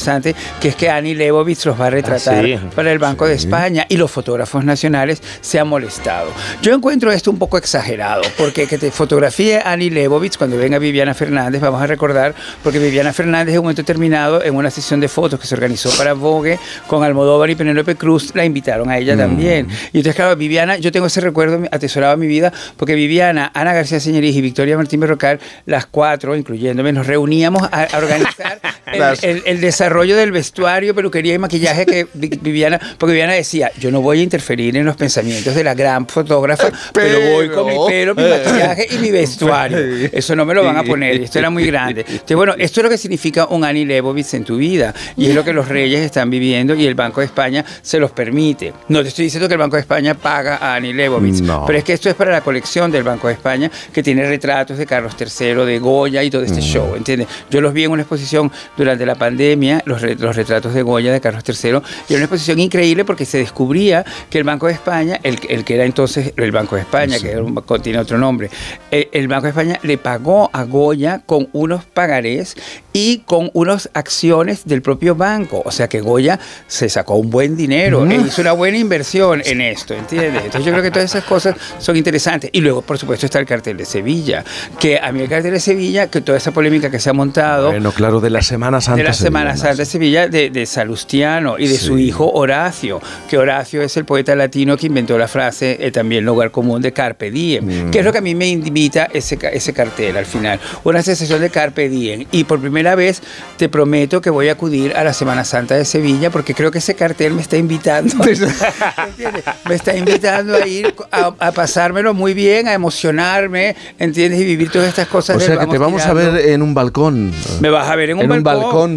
que 0.60 0.68
es 0.68 0.77
que 0.77 0.89
Annie 0.90 1.14
Leibovitz 1.14 1.64
los 1.66 1.81
va 1.81 1.86
a 1.86 1.90
retratar 1.90 2.44
sí. 2.44 2.59
para 2.74 2.93
el 2.93 2.98
Banco 2.98 3.27
de 3.27 3.35
España 3.35 3.86
y 3.89 3.97
los 3.97 4.10
fotógrafos 4.10 4.64
nacionales 4.64 5.23
se 5.40 5.59
han 5.59 5.68
molestado. 5.68 6.31
Yo 6.62 6.74
encuentro 6.74 7.12
esto 7.12 7.31
un 7.31 7.39
poco 7.39 7.59
exagerado, 7.59 8.23
porque 8.36 8.66
que 8.66 8.78
te 8.78 8.90
fotografíe 8.90 9.60
Annie 9.64 9.90
Leibovitz 9.90 10.36
cuando 10.36 10.56
venga 10.56 10.78
Viviana 10.78 11.14
Fernández, 11.14 11.60
vamos 11.60 11.81
a 11.82 11.86
recordar, 11.86 12.35
porque 12.62 12.78
Viviana 12.78 13.12
Fernández 13.12 13.52
en 13.55 13.60
un 13.60 13.64
momento 13.64 13.82
determinado, 13.82 14.43
en 14.43 14.55
una 14.55 14.70
sesión 14.70 15.01
de 15.01 15.09
fotos 15.09 15.40
que 15.40 15.47
se 15.47 15.55
organizó 15.55 15.90
para 15.97 16.12
Vogue 16.14 16.59
con 16.86 17.02
Almodóvar 17.05 17.51
y 17.51 17.55
Penélope 17.55 17.97
Cruz, 17.97 18.32
la 18.35 18.44
invitaron 18.44 18.90
a 18.90 18.98
ella 18.98 19.14
Mm. 19.14 19.18
también. 19.18 19.68
Y 19.93 19.98
entonces, 19.98 20.14
claro, 20.14 20.36
Viviana, 20.36 20.77
yo 20.77 20.93
tengo 20.93 21.06
ese 21.06 21.20
recuerdo 21.20 21.60
atesorado 21.70 22.14
en 22.14 22.20
mi 22.20 22.27
vida, 22.27 22.52
porque 22.77 22.94
Viviana, 22.94 23.51
Ana 23.55 23.73
García 23.73 24.01
Señoriz 24.01 24.35
y 24.36 24.40
Victoria 24.40 24.77
Martín 24.77 25.01
Berrocal, 25.01 25.40
las 25.64 25.86
cuatro, 25.86 26.36
incluyéndome, 26.36 26.93
nos 26.93 27.06
reuníamos 27.06 27.62
a, 27.73 27.85
a 27.85 27.98
organizar 27.98 28.60
el, 28.93 28.99
Las- 29.01 29.25
el- 29.25 29.43
el 29.47 29.61
desarrollo 29.61 30.17
del 30.17 30.31
vestuario, 30.33 30.95
peluquería 30.95 31.35
y 31.35 31.39
maquillaje 31.39 31.85
que 31.87 32.07
Vi- 32.15 32.39
Viviana, 32.41 32.81
porque 32.99 33.13
Viviana 33.13 33.33
decía, 33.33 33.71
yo 33.79 33.91
no 33.91 34.01
voy 34.01 34.21
a 34.21 34.23
interferir 34.23 34.77
en 34.77 34.85
los 34.85 34.97
pensamientos 34.97 35.55
de 35.55 35.65
la 35.65 35.75
gran 35.75 36.07
fotógrafa, 36.07 36.71
pero, 36.93 37.19
voy 37.33 37.49
con 37.51 37.67
mi 37.67 37.75
pelo, 37.89 38.15
mi 38.15 38.23
maquillaje 38.23 38.87
y 38.93 38.99
mi 38.99 39.11
vestuario. 39.11 39.79
Eso 40.13 40.37
no 40.37 40.45
me 40.47 40.55
lo 40.55 40.65
van 40.65 40.77
a 40.77 40.85
poner, 40.85 41.21
esto 41.21 41.39
era 41.39 41.51
muy 41.51 41.67
grande. 41.67 42.03
Entonces, 42.09 42.37
bueno, 42.37 42.55
esto 42.59 42.81
es 42.81 42.85
lo 42.85 42.91
que 42.91 42.99
significa 42.99 43.47
un 43.47 43.65
Annie 43.65 43.85
Leibovitz 43.85 44.35
en 44.35 44.45
tu 44.45 44.57
vida, 44.57 44.95
y 45.17 45.27
es 45.27 45.35
lo 45.35 45.43
que 45.45 45.53
los 45.53 45.69
reyes 45.69 46.01
están 46.01 46.31
viviendo 46.31 46.75
y 46.75 46.87
el 46.87 46.95
Banco 46.95 47.21
de 47.21 47.27
España 47.27 47.65
se 47.83 47.99
los 47.99 48.13
permite. 48.13 48.73
No 48.89 49.03
te 49.03 49.09
estoy 49.09 49.25
diciendo 49.25 49.49
que 49.49 49.55
el 49.55 49.61
Banco 49.61 49.77
de 49.77 49.81
España 49.81 50.15
paga 50.15 50.57
a 50.59 50.77
Annie 50.77 50.93
Leibovitz, 50.95 51.41
No. 51.41 51.65
pero 51.67 51.79
es 51.79 51.85
que 51.85 51.93
esto 51.93 52.09
es 52.09 52.15
para 52.15 52.31
la 52.31 52.41
colección 52.41 52.91
del 52.93 53.03
Banco 53.03 53.27
de 53.29 53.35
España, 53.35 53.71
que 53.93 54.03
tiene 54.03 54.27
retratos 54.29 54.79
de 54.79 54.87
Carlos 54.87 55.15
III, 55.19 55.65
de 55.67 55.79
Goya 55.81 56.23
y 56.23 56.31
todo 56.31 56.43
este 56.43 56.61
show, 56.61 56.95
¿entiendes? 56.95 57.27
Yo 57.51 57.61
los 57.61 57.73
vi 57.73 57.85
en 57.85 57.91
una 57.91 58.03
exposición 58.03 58.51
durante 58.77 59.07
la 59.07 59.15
pandemia, 59.15 59.82
los, 59.85 60.03
los 60.03 60.36
retratos 60.36 60.74
de 60.74 60.82
Goya 60.82 61.12
de 61.12 61.20
Carlos 61.20 61.43
III, 61.47 61.55
y 61.70 61.70
era 61.70 61.81
una 62.11 62.20
exposición 62.24 62.59
increíble 62.59 63.05
porque 63.05 63.24
se 63.24 63.39
descubría 63.39 64.05
que 64.31 64.39
el 64.39 64.44
Banco 64.44 64.66
de 64.66 64.73
España, 64.74 65.19
el, 65.23 65.39
el 65.48 65.65
que 65.65 65.74
era 65.74 65.85
entonces 65.85 66.32
el 66.36 66.53
Banco 66.53 66.77
de 66.77 66.82
España, 66.82 67.19
que 67.19 67.36
un 67.36 67.62
tiene 67.82 67.98
otro 67.98 68.19
nombre, 68.19 68.51
eh, 68.90 69.09
el 69.12 69.28
Banco 69.28 69.44
de 69.44 69.51
España 69.51 69.78
le 69.82 69.98
pagó 69.98 70.51
a 70.53 70.65
Goya 70.65 71.23
con 71.27 71.48
unos 71.53 71.85
pagarés 71.85 72.57
y 72.93 73.19
con 73.27 73.51
unas 73.53 73.90
acciones 73.93 74.65
del 74.65 74.82
propio 74.82 75.15
banco. 75.15 75.62
O 75.65 75.70
sea 75.70 75.89
que 75.89 76.01
Goya 76.01 76.39
se 76.66 76.89
sacó 76.89 77.16
un 77.16 77.31
buen 77.31 77.57
dinero 77.57 78.01
Mm. 78.01 78.11
e 78.12 78.15
hizo 78.16 78.40
una 78.43 78.53
buena 78.53 78.78
inversión 78.78 79.43
en 79.44 79.61
esto, 79.61 79.94
¿entiendes? 79.94 80.44
Entonces 80.44 80.65
yo 80.65 80.73
creo 80.73 80.82
que 80.82 80.90
todas 80.90 81.11
esas 81.11 81.24
cosas 81.24 81.57
son 81.78 81.97
interesantes. 81.97 82.51
Y 82.53 82.61
luego, 82.61 82.82
por 82.82 82.98
supuesto, 82.98 83.27
está 83.27 83.39
el 83.39 83.47
cartel 83.47 83.77
de 83.77 83.85
Sevilla, 83.85 84.44
que 84.78 84.98
a 84.98 85.12
mí 85.12 85.20
el 85.20 85.28
cartel 85.28 85.53
de 85.53 85.61
Sevilla, 85.61 86.09
que 86.09 86.20
toda 86.20 86.39
esa 86.39 86.53
polémica 86.53 86.90
que 86.90 86.98
se 86.98 87.11
ha 87.11 87.12
montado 87.12 87.70
Bueno, 87.70 87.93
claro, 87.93 88.20
de 88.20 88.31
la 88.31 88.43
Semana 88.43 88.65
Santa. 88.80 88.97
de 88.98 89.05
la. 89.05 89.12
Semana 89.12 89.56
Santa 89.56 89.76
de 89.76 89.84
Sevilla 89.86 90.28
de, 90.28 90.51
de 90.51 90.66
Salustiano 90.66 91.56
y 91.59 91.66
de 91.68 91.78
su 91.78 91.98
hijo 91.98 92.30
Horacio, 92.32 93.01
que 93.28 93.38
Horacio 93.38 93.82
es 93.82 93.97
el 93.97 94.05
poeta 94.05 94.34
latino 94.36 94.76
que 94.76 94.86
inventó 94.86 95.16
la 95.18 95.28
frase 95.28 95.76
eh, 95.80 95.90
también 95.90 96.24
lugar 96.24 96.51
común 96.51 96.82
de 96.82 96.93
Carpe 96.93 97.30
Diem, 97.30 97.64
Mm. 97.86 97.90
que 97.90 97.98
es 98.01 98.05
lo 98.05 98.12
que 98.12 98.18
a 98.18 98.20
mí 98.20 98.34
me 98.34 98.48
invita 98.48 99.09
ese, 99.12 99.38
ese 99.52 99.72
cartel 99.72 100.16
al 100.16 100.26
final, 100.26 100.60
una 100.84 101.02
sensación 101.02 101.40
de 101.40 101.51
Carpe 101.51 101.88
Diem. 101.88 102.26
Y 102.32 102.44
por 102.44 102.60
primera 102.60 102.94
vez 102.94 103.22
te 103.56 103.68
prometo 103.68 104.20
que 104.20 104.30
voy 104.30 104.48
a 104.48 104.52
acudir 104.52 104.94
a 104.97 105.02
la 105.05 105.12
Semana 105.12 105.44
Santa 105.44 105.74
de 105.76 105.84
Sevilla 105.84 106.30
porque 106.30 106.55
creo 106.55 106.70
que 106.70 106.78
ese 106.78 106.94
cartel 106.94 107.32
me 107.34 107.43
está 107.43 107.56
invitando, 107.56 108.14
me 109.68 109.74
está 109.74 109.97
invitando 109.97 110.55
a 110.56 110.66
ir 110.66 110.94
a, 111.10 111.32
a 111.38 111.52
pasármelo 111.52 112.14
muy 112.14 112.34
bien, 112.34 112.68
a 112.68 112.72
emocionarme, 112.74 113.76
¿entiendes? 113.98 114.40
Y 114.40 114.44
vivir 114.44 114.70
todas 114.70 114.88
estas 114.88 115.09
cosas. 115.09 115.36
O 115.36 115.40
sea 115.40 115.59
que 115.59 115.66
te 115.66 115.78
vamos 115.78 116.02
a 116.05 116.10
tirando. 116.12 116.32
ver 116.32 116.48
en 116.51 116.62
un 116.62 116.74
balcón. 116.74 117.32
Me 117.60 117.70
vas 117.70 117.88
a 117.88 117.97
ver 117.97 118.10
en 118.10 118.16
en 118.20 118.22
un 118.24 118.28
balcón 118.28 118.43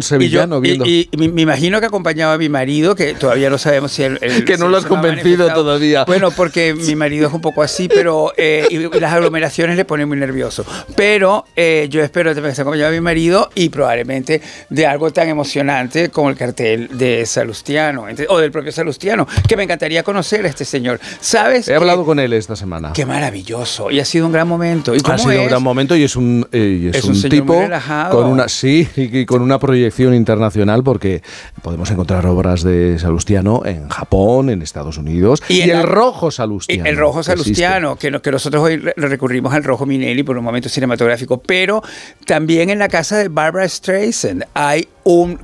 sevillano. 0.02 0.58
Y 0.58 0.60
viendo, 0.60 0.84
viendo. 0.84 0.86
Y, 0.86 1.08
y 1.12 1.28
me, 1.28 1.42
imagino 1.42 1.80
que 1.80 1.86
acompañaba 1.86 2.34
a 2.34 2.38
mi 2.38 2.48
marido, 2.48 2.94
que 2.94 3.14
todavía 3.14 3.50
no 3.50 3.58
sabemos 3.58 3.92
si 3.92 4.02
él... 4.04 4.18
Que 4.46 4.56
no 4.56 4.68
lo 4.68 4.78
has 4.78 4.84
ha 4.84 4.88
convencido 4.88 5.52
todavía. 5.52 6.04
Bueno, 6.04 6.30
porque 6.30 6.74
mi 6.74 6.96
marido 6.96 7.28
es 7.28 7.34
un 7.34 7.40
poco 7.40 7.62
así, 7.62 7.88
pero 7.88 8.32
eh, 8.36 8.66
y, 8.70 8.78
las 8.98 9.12
aglomeraciones 9.12 9.76
le 9.76 9.84
ponen 9.84 10.08
muy 10.08 10.16
nervioso. 10.16 10.64
Pero 10.96 11.44
eh, 11.56 11.86
yo 11.90 12.02
espero 12.02 12.34
que 12.34 12.54
se 12.54 12.62
acompañe 12.62 12.84
a 12.84 12.90
mi 12.90 13.00
marido 13.00 13.50
y 13.54 13.68
probablemente 13.68 14.40
de 14.70 14.86
algo 14.86 15.12
tan 15.12 15.28
emocionante 15.28 16.08
como 16.10 16.30
el 16.30 16.36
cartel 16.36 16.88
de 16.92 17.26
Salustiano, 17.26 18.06
o 18.28 18.38
del 18.38 18.50
propio 18.50 18.72
Salustiano, 18.72 19.26
que 19.46 19.56
me 19.56 19.64
encantaría 19.64 20.02
conocer 20.02 20.44
a 20.46 20.48
este 20.48 20.64
señor. 20.64 21.00
¿Sabes? 21.20 21.68
He 21.68 21.74
hablado 21.74 22.04
con 22.04 22.18
él 22.18 22.32
esta 22.32 22.56
semana. 22.56 22.92
Qué 22.92 23.04
maravilloso. 23.06 23.90
Y 23.90 24.00
ha 24.00 24.04
sido 24.04 24.26
un 24.26 24.32
gran 24.32 24.48
momento. 24.48 24.94
¿Y 24.94 24.98
Ha 24.98 25.02
cómo 25.02 25.18
sido 25.18 25.32
es? 25.32 25.38
un 25.40 25.46
gran 25.48 25.62
momento 25.62 25.96
y 25.96 26.04
es 26.04 26.16
un, 26.16 26.46
eh, 26.52 26.78
y 26.82 26.88
es 26.88 26.96
Es 26.96 27.04
un, 27.04 27.16
un 27.16 27.22
tipo 27.28 27.60
relajado. 27.60 28.16
con 28.16 28.26
una 28.26 28.48
sí 28.48 28.88
y, 28.96 29.18
y 29.20 29.26
con 29.26 29.42
una 29.42 29.49
proyección 29.58 30.14
internacional 30.14 30.82
porque 30.84 31.22
podemos 31.62 31.90
encontrar 31.90 32.24
obras 32.26 32.62
de 32.62 32.98
Salustiano 32.98 33.62
en 33.64 33.88
Japón, 33.88 34.50
en 34.50 34.62
Estados 34.62 34.98
Unidos 34.98 35.42
y, 35.48 35.54
Y 35.58 35.62
el 35.62 35.70
la- 35.70 35.82
rojo 35.82 36.30
Salustiano. 36.30 36.84
El 36.88 36.96
rojo 36.96 37.18
que 37.20 37.24
salustiano, 37.24 37.96
que, 37.96 38.10
no- 38.10 38.22
que 38.22 38.30
nosotros 38.30 38.62
hoy 38.62 38.76
re- 38.76 38.94
recurrimos 38.96 39.52
al 39.54 39.64
rojo 39.64 39.86
Minelli 39.86 40.22
por 40.22 40.36
un 40.38 40.44
momento 40.44 40.68
cinematográfico, 40.68 41.38
pero 41.40 41.82
también 42.26 42.70
en 42.70 42.78
la 42.78 42.88
casa 42.88 43.18
de 43.18 43.28
Barbara 43.28 43.68
Streisand 43.68 44.44
hay 44.54 44.86
un, 45.04 45.38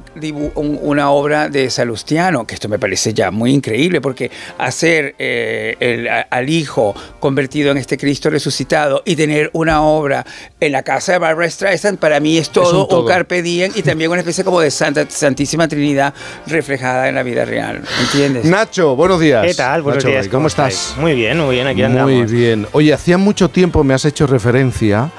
un- 0.54 0.78
una 0.82 1.10
obra 1.10 1.48
de 1.48 1.70
Salustiano, 1.70 2.46
que 2.46 2.54
esto 2.54 2.68
me 2.68 2.78
parece 2.78 3.14
ya 3.14 3.30
muy 3.30 3.52
increíble, 3.52 4.00
porque 4.00 4.30
hacer 4.58 5.14
eh, 5.18 5.76
el- 5.80 6.08
al 6.30 6.48
hijo 6.50 6.94
convertido 7.20 7.70
en 7.70 7.78
este 7.78 7.96
Cristo 7.96 8.28
resucitado 8.30 9.02
y 9.04 9.16
tener 9.16 9.50
una 9.54 9.82
obra 9.82 10.24
en 10.60 10.72
la 10.72 10.82
casa 10.82 11.12
de 11.12 11.18
Barbara 11.18 11.48
Streisand, 11.50 11.98
para 11.98 12.20
mí 12.20 12.36
es 12.38 12.50
todo, 12.50 12.82
un 12.82 12.88
todo. 12.88 13.00
un 13.02 13.06
carpe 13.08 13.42
diem 13.42 13.72
y 13.74 13.82
también 13.82 13.95
una 14.04 14.18
especie 14.18 14.44
como 14.44 14.60
de 14.60 14.70
Santa, 14.70 15.06
Santísima 15.08 15.66
Trinidad 15.66 16.12
reflejada 16.46 17.08
en 17.08 17.14
la 17.14 17.22
vida 17.22 17.44
real, 17.46 17.82
¿entiendes? 18.02 18.44
Nacho, 18.44 18.94
buenos 18.94 19.18
días. 19.18 19.46
¿Qué 19.46 19.54
tal? 19.54 19.80
Buenos 19.82 20.04
Nacho 20.04 20.12
días. 20.12 20.28
¿Cómo, 20.28 20.48
estás? 20.48 20.94
Muy 20.98 21.14
bien, 21.14 21.38
muy 21.40 21.54
bien, 21.54 21.66
aquí 21.66 21.76
Muy 21.76 21.84
andamos. 21.84 22.30
bien. 22.30 22.66
Oye, 22.72 22.92
hacía 22.92 23.16
mucho 23.16 23.48
tiempo 23.48 23.82
me 23.82 23.94
has 23.94 24.04
hecho 24.04 24.26
referencia 24.26 25.10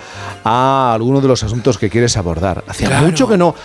a 0.44 0.94
alguno 0.94 1.20
de 1.20 1.28
los 1.28 1.41
asuntos 1.44 1.78
que 1.78 1.90
quieres 1.90 2.16
abordar. 2.18 2.64
Hacía 2.68 2.88
Claro. 2.90 3.06
mucho 3.08 3.28
que 3.28 3.38
no 3.38 3.56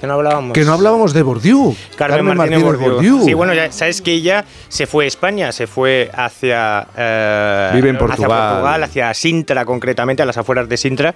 Que 0.00 0.06
no 0.06 0.14
hablábamos. 0.14 0.52
que 0.54 0.64
no 0.64 0.72
hablábamos 0.72 1.12
de 1.12 1.22
Bourdieu. 1.22 1.76
Carmen, 1.96 2.36
Martínez, 2.36 2.62
Bourdieu. 2.62 3.22
Sí, 3.24 3.34
bueno, 3.34 3.52
ya 3.52 3.70
sabes 3.70 4.00
que 4.00 4.12
ella 4.12 4.44
se 4.68 4.86
fue 4.86 5.04
a 5.04 5.08
España, 5.08 5.52
se 5.52 5.66
fue 5.66 6.10
hacia. 6.14 6.86
eh, 6.96 7.70
Vive 7.74 7.90
en 7.90 7.96
Hacia 7.96 8.06
Portugal. 8.06 8.50
Portugal, 8.52 8.82
hacia 8.84 9.12
Sintra, 9.14 9.64
concretamente, 9.66 10.22
a 10.22 10.26
las 10.26 10.38
afueras 10.38 10.68
de 10.68 10.76
Sintra, 10.78 11.14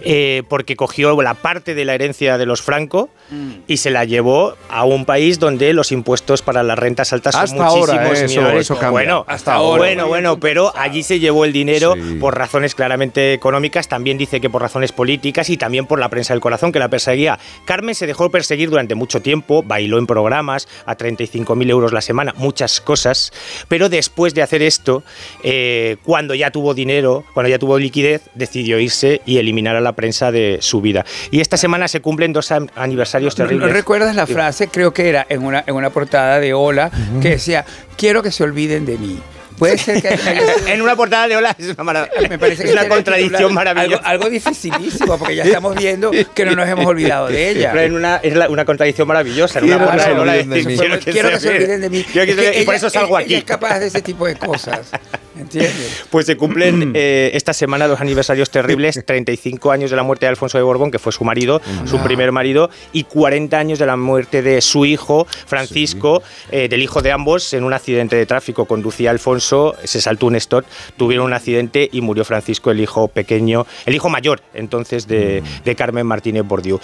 eh, 0.00 0.42
porque 0.48 0.74
cogió 0.76 1.20
la 1.22 1.34
parte 1.34 1.74
de 1.74 1.84
la 1.84 1.94
herencia 1.94 2.36
de 2.38 2.46
los 2.46 2.60
Franco 2.62 3.08
Mm. 3.30 3.50
y 3.68 3.76
se 3.78 3.90
la 3.90 4.04
llevó 4.04 4.54
a 4.68 4.84
un 4.84 5.04
país 5.04 5.38
donde 5.38 5.72
los 5.72 5.92
impuestos 5.92 6.42
para 6.42 6.62
las 6.62 6.78
rentas 6.78 7.12
altas 7.12 7.34
son 7.34 7.42
Hasta 7.44 7.64
ahora, 7.66 7.92
muchísimos 7.94 8.18
eh, 8.20 8.24
eso- 8.24 8.40
menores. 8.42 8.60
eso 8.62 8.74
cambia. 8.74 8.90
Bueno, 8.90 9.24
Hasta 9.28 9.54
ahora. 9.54 9.78
Bueno, 9.78 10.08
bueno, 10.08 10.40
pero 10.40 10.72
allí 10.76 11.02
se 11.02 11.20
llevó 11.20 11.44
el 11.44 11.52
dinero 11.52 11.94
por 12.20 12.36
razones 12.36 12.74
claramente 12.74 13.32
económicas, 13.32 13.88
también 13.88 14.18
dice 14.18 14.40
que 14.40 14.50
por 14.50 14.60
razones 14.60 14.92
políticas 14.92 15.48
y 15.50 15.56
también 15.56 15.86
por 15.86 15.98
la 16.00 16.08
prensa 16.08 16.34
del 16.34 16.40
corazón 16.40 16.72
que 16.72 16.78
la 16.80 16.88
perseguía. 16.88 17.38
Carmen 17.64 17.94
se 17.94 18.06
dejó 18.06 18.23
perseguir 18.30 18.70
durante 18.70 18.94
mucho 18.94 19.20
tiempo, 19.22 19.62
bailó 19.62 19.98
en 19.98 20.06
programas 20.06 20.68
a 20.86 20.96
35.000 20.96 21.70
euros 21.70 21.92
la 21.92 22.00
semana, 22.00 22.34
muchas 22.36 22.80
cosas, 22.80 23.32
pero 23.68 23.88
después 23.88 24.34
de 24.34 24.42
hacer 24.42 24.62
esto, 24.62 25.02
eh, 25.42 25.96
cuando 26.04 26.34
ya 26.34 26.50
tuvo 26.50 26.74
dinero, 26.74 27.24
cuando 27.34 27.48
ya 27.50 27.58
tuvo 27.58 27.78
liquidez, 27.78 28.22
decidió 28.34 28.78
irse 28.78 29.20
y 29.26 29.38
eliminar 29.38 29.76
a 29.76 29.80
la 29.80 29.92
prensa 29.92 30.30
de 30.32 30.58
su 30.60 30.80
vida. 30.80 31.04
Y 31.30 31.40
esta 31.40 31.56
semana 31.56 31.88
se 31.88 32.00
cumplen 32.00 32.32
dos 32.32 32.50
an- 32.52 32.70
aniversarios 32.74 33.38
¿No, 33.38 33.44
terribles. 33.44 33.68
no 33.68 33.74
recuerdas 33.74 34.14
la 34.16 34.26
frase? 34.26 34.68
Creo 34.68 34.92
que 34.92 35.08
era 35.08 35.26
en 35.28 35.44
una, 35.44 35.64
en 35.66 35.74
una 35.74 35.90
portada 35.90 36.40
de 36.40 36.54
Hola 36.54 36.90
que 37.22 37.30
decía, 37.30 37.64
quiero 37.96 38.22
que 38.22 38.30
se 38.30 38.42
olviden 38.44 38.84
de 38.86 38.98
mí. 38.98 39.18
Puede 39.58 39.78
ser 39.78 40.02
que 40.02 40.18
en 40.72 40.82
una 40.82 40.96
portada 40.96 41.28
de 41.28 41.36
Hola 41.36 41.54
es 41.58 41.68
una, 41.68 41.84
maravilla. 41.84 42.28
Me 42.28 42.38
parece 42.38 42.62
que 42.64 42.68
es 42.70 42.74
una 42.74 42.88
contradicción 42.88 43.54
maravillosa. 43.54 43.96
Algo, 44.02 44.24
algo 44.24 44.30
dificilísimo, 44.30 45.16
porque 45.18 45.36
ya 45.36 45.44
estamos 45.44 45.76
viendo 45.76 46.10
que 46.34 46.44
no 46.44 46.56
nos 46.56 46.68
hemos 46.68 46.86
olvidado 46.86 47.28
de 47.28 47.50
ella. 47.50 47.70
Pero 47.72 47.84
en 47.84 47.94
una, 47.94 48.16
es 48.16 48.34
la- 48.34 48.48
una 48.48 48.64
contradicción 48.64 49.06
maravillosa. 49.06 49.60
En 49.60 49.66
una 49.66 49.76
Quiero 49.76 49.84
que 49.84 49.90
portada 49.96 50.08
se 50.08 50.14
de 50.14 50.20
Hola 50.20 50.32
olviden 50.32 50.50
de 50.50 50.56
decir, 50.56 50.70
mí. 50.72 50.78
quiero 50.78 50.98
que, 51.00 51.12
Quiero 51.12 51.28
se, 51.28 51.34
que 51.34 51.40
se 51.40 51.48
olviden 51.50 51.80
de 51.80 51.90
mí. 51.90 52.04
Quiero 52.12 52.26
que 52.26 52.32
Es 52.32 52.36
se- 52.46 52.52
que 52.52 52.62
y 52.62 52.64
por 52.64 52.74
eso 52.74 52.90
salgo 52.90 53.18
ella 53.18 53.24
aquí. 53.26 53.34
es 53.34 53.44
capaz 53.44 53.78
de 53.78 53.86
ese 53.86 54.02
tipo 54.02 54.26
de 54.26 54.36
cosas. 54.36 54.90
¿Entiendes? 55.38 56.04
Pues 56.10 56.26
se 56.26 56.36
cumplen 56.36 56.92
eh, 56.94 57.30
esta 57.34 57.52
semana 57.52 57.88
dos 57.88 58.00
aniversarios 58.00 58.50
terribles, 58.50 59.02
35 59.06 59.72
años 59.72 59.90
de 59.90 59.96
la 59.96 60.02
muerte 60.02 60.26
de 60.26 60.30
Alfonso 60.30 60.58
de 60.58 60.64
Borbón, 60.64 60.90
que 60.90 60.98
fue 60.98 61.12
su 61.12 61.24
marido, 61.24 61.60
su 61.86 61.98
primer 61.98 62.30
marido, 62.30 62.70
y 62.92 63.04
40 63.04 63.58
años 63.58 63.78
de 63.78 63.86
la 63.86 63.96
muerte 63.96 64.42
de 64.42 64.60
su 64.60 64.84
hijo, 64.84 65.26
Francisco, 65.46 66.22
eh, 66.50 66.68
del 66.68 66.82
hijo 66.82 67.02
de 67.02 67.12
ambos, 67.12 67.52
en 67.52 67.64
un 67.64 67.72
accidente 67.72 68.16
de 68.16 68.26
tráfico. 68.26 68.66
Conducía 68.66 69.10
Alfonso, 69.10 69.74
se 69.82 70.00
saltó 70.00 70.26
un 70.26 70.36
stop, 70.36 70.64
tuvieron 70.96 71.26
un 71.26 71.32
accidente 71.32 71.88
y 71.90 72.00
murió 72.00 72.24
Francisco, 72.24 72.70
el 72.70 72.80
hijo 72.80 73.08
pequeño, 73.08 73.66
el 73.86 73.94
hijo 73.94 74.08
mayor 74.08 74.40
entonces 74.54 75.06
de, 75.08 75.42
de 75.64 75.74
Carmen 75.74 76.06
Martínez 76.06 76.44
Bordiú. 76.44 76.80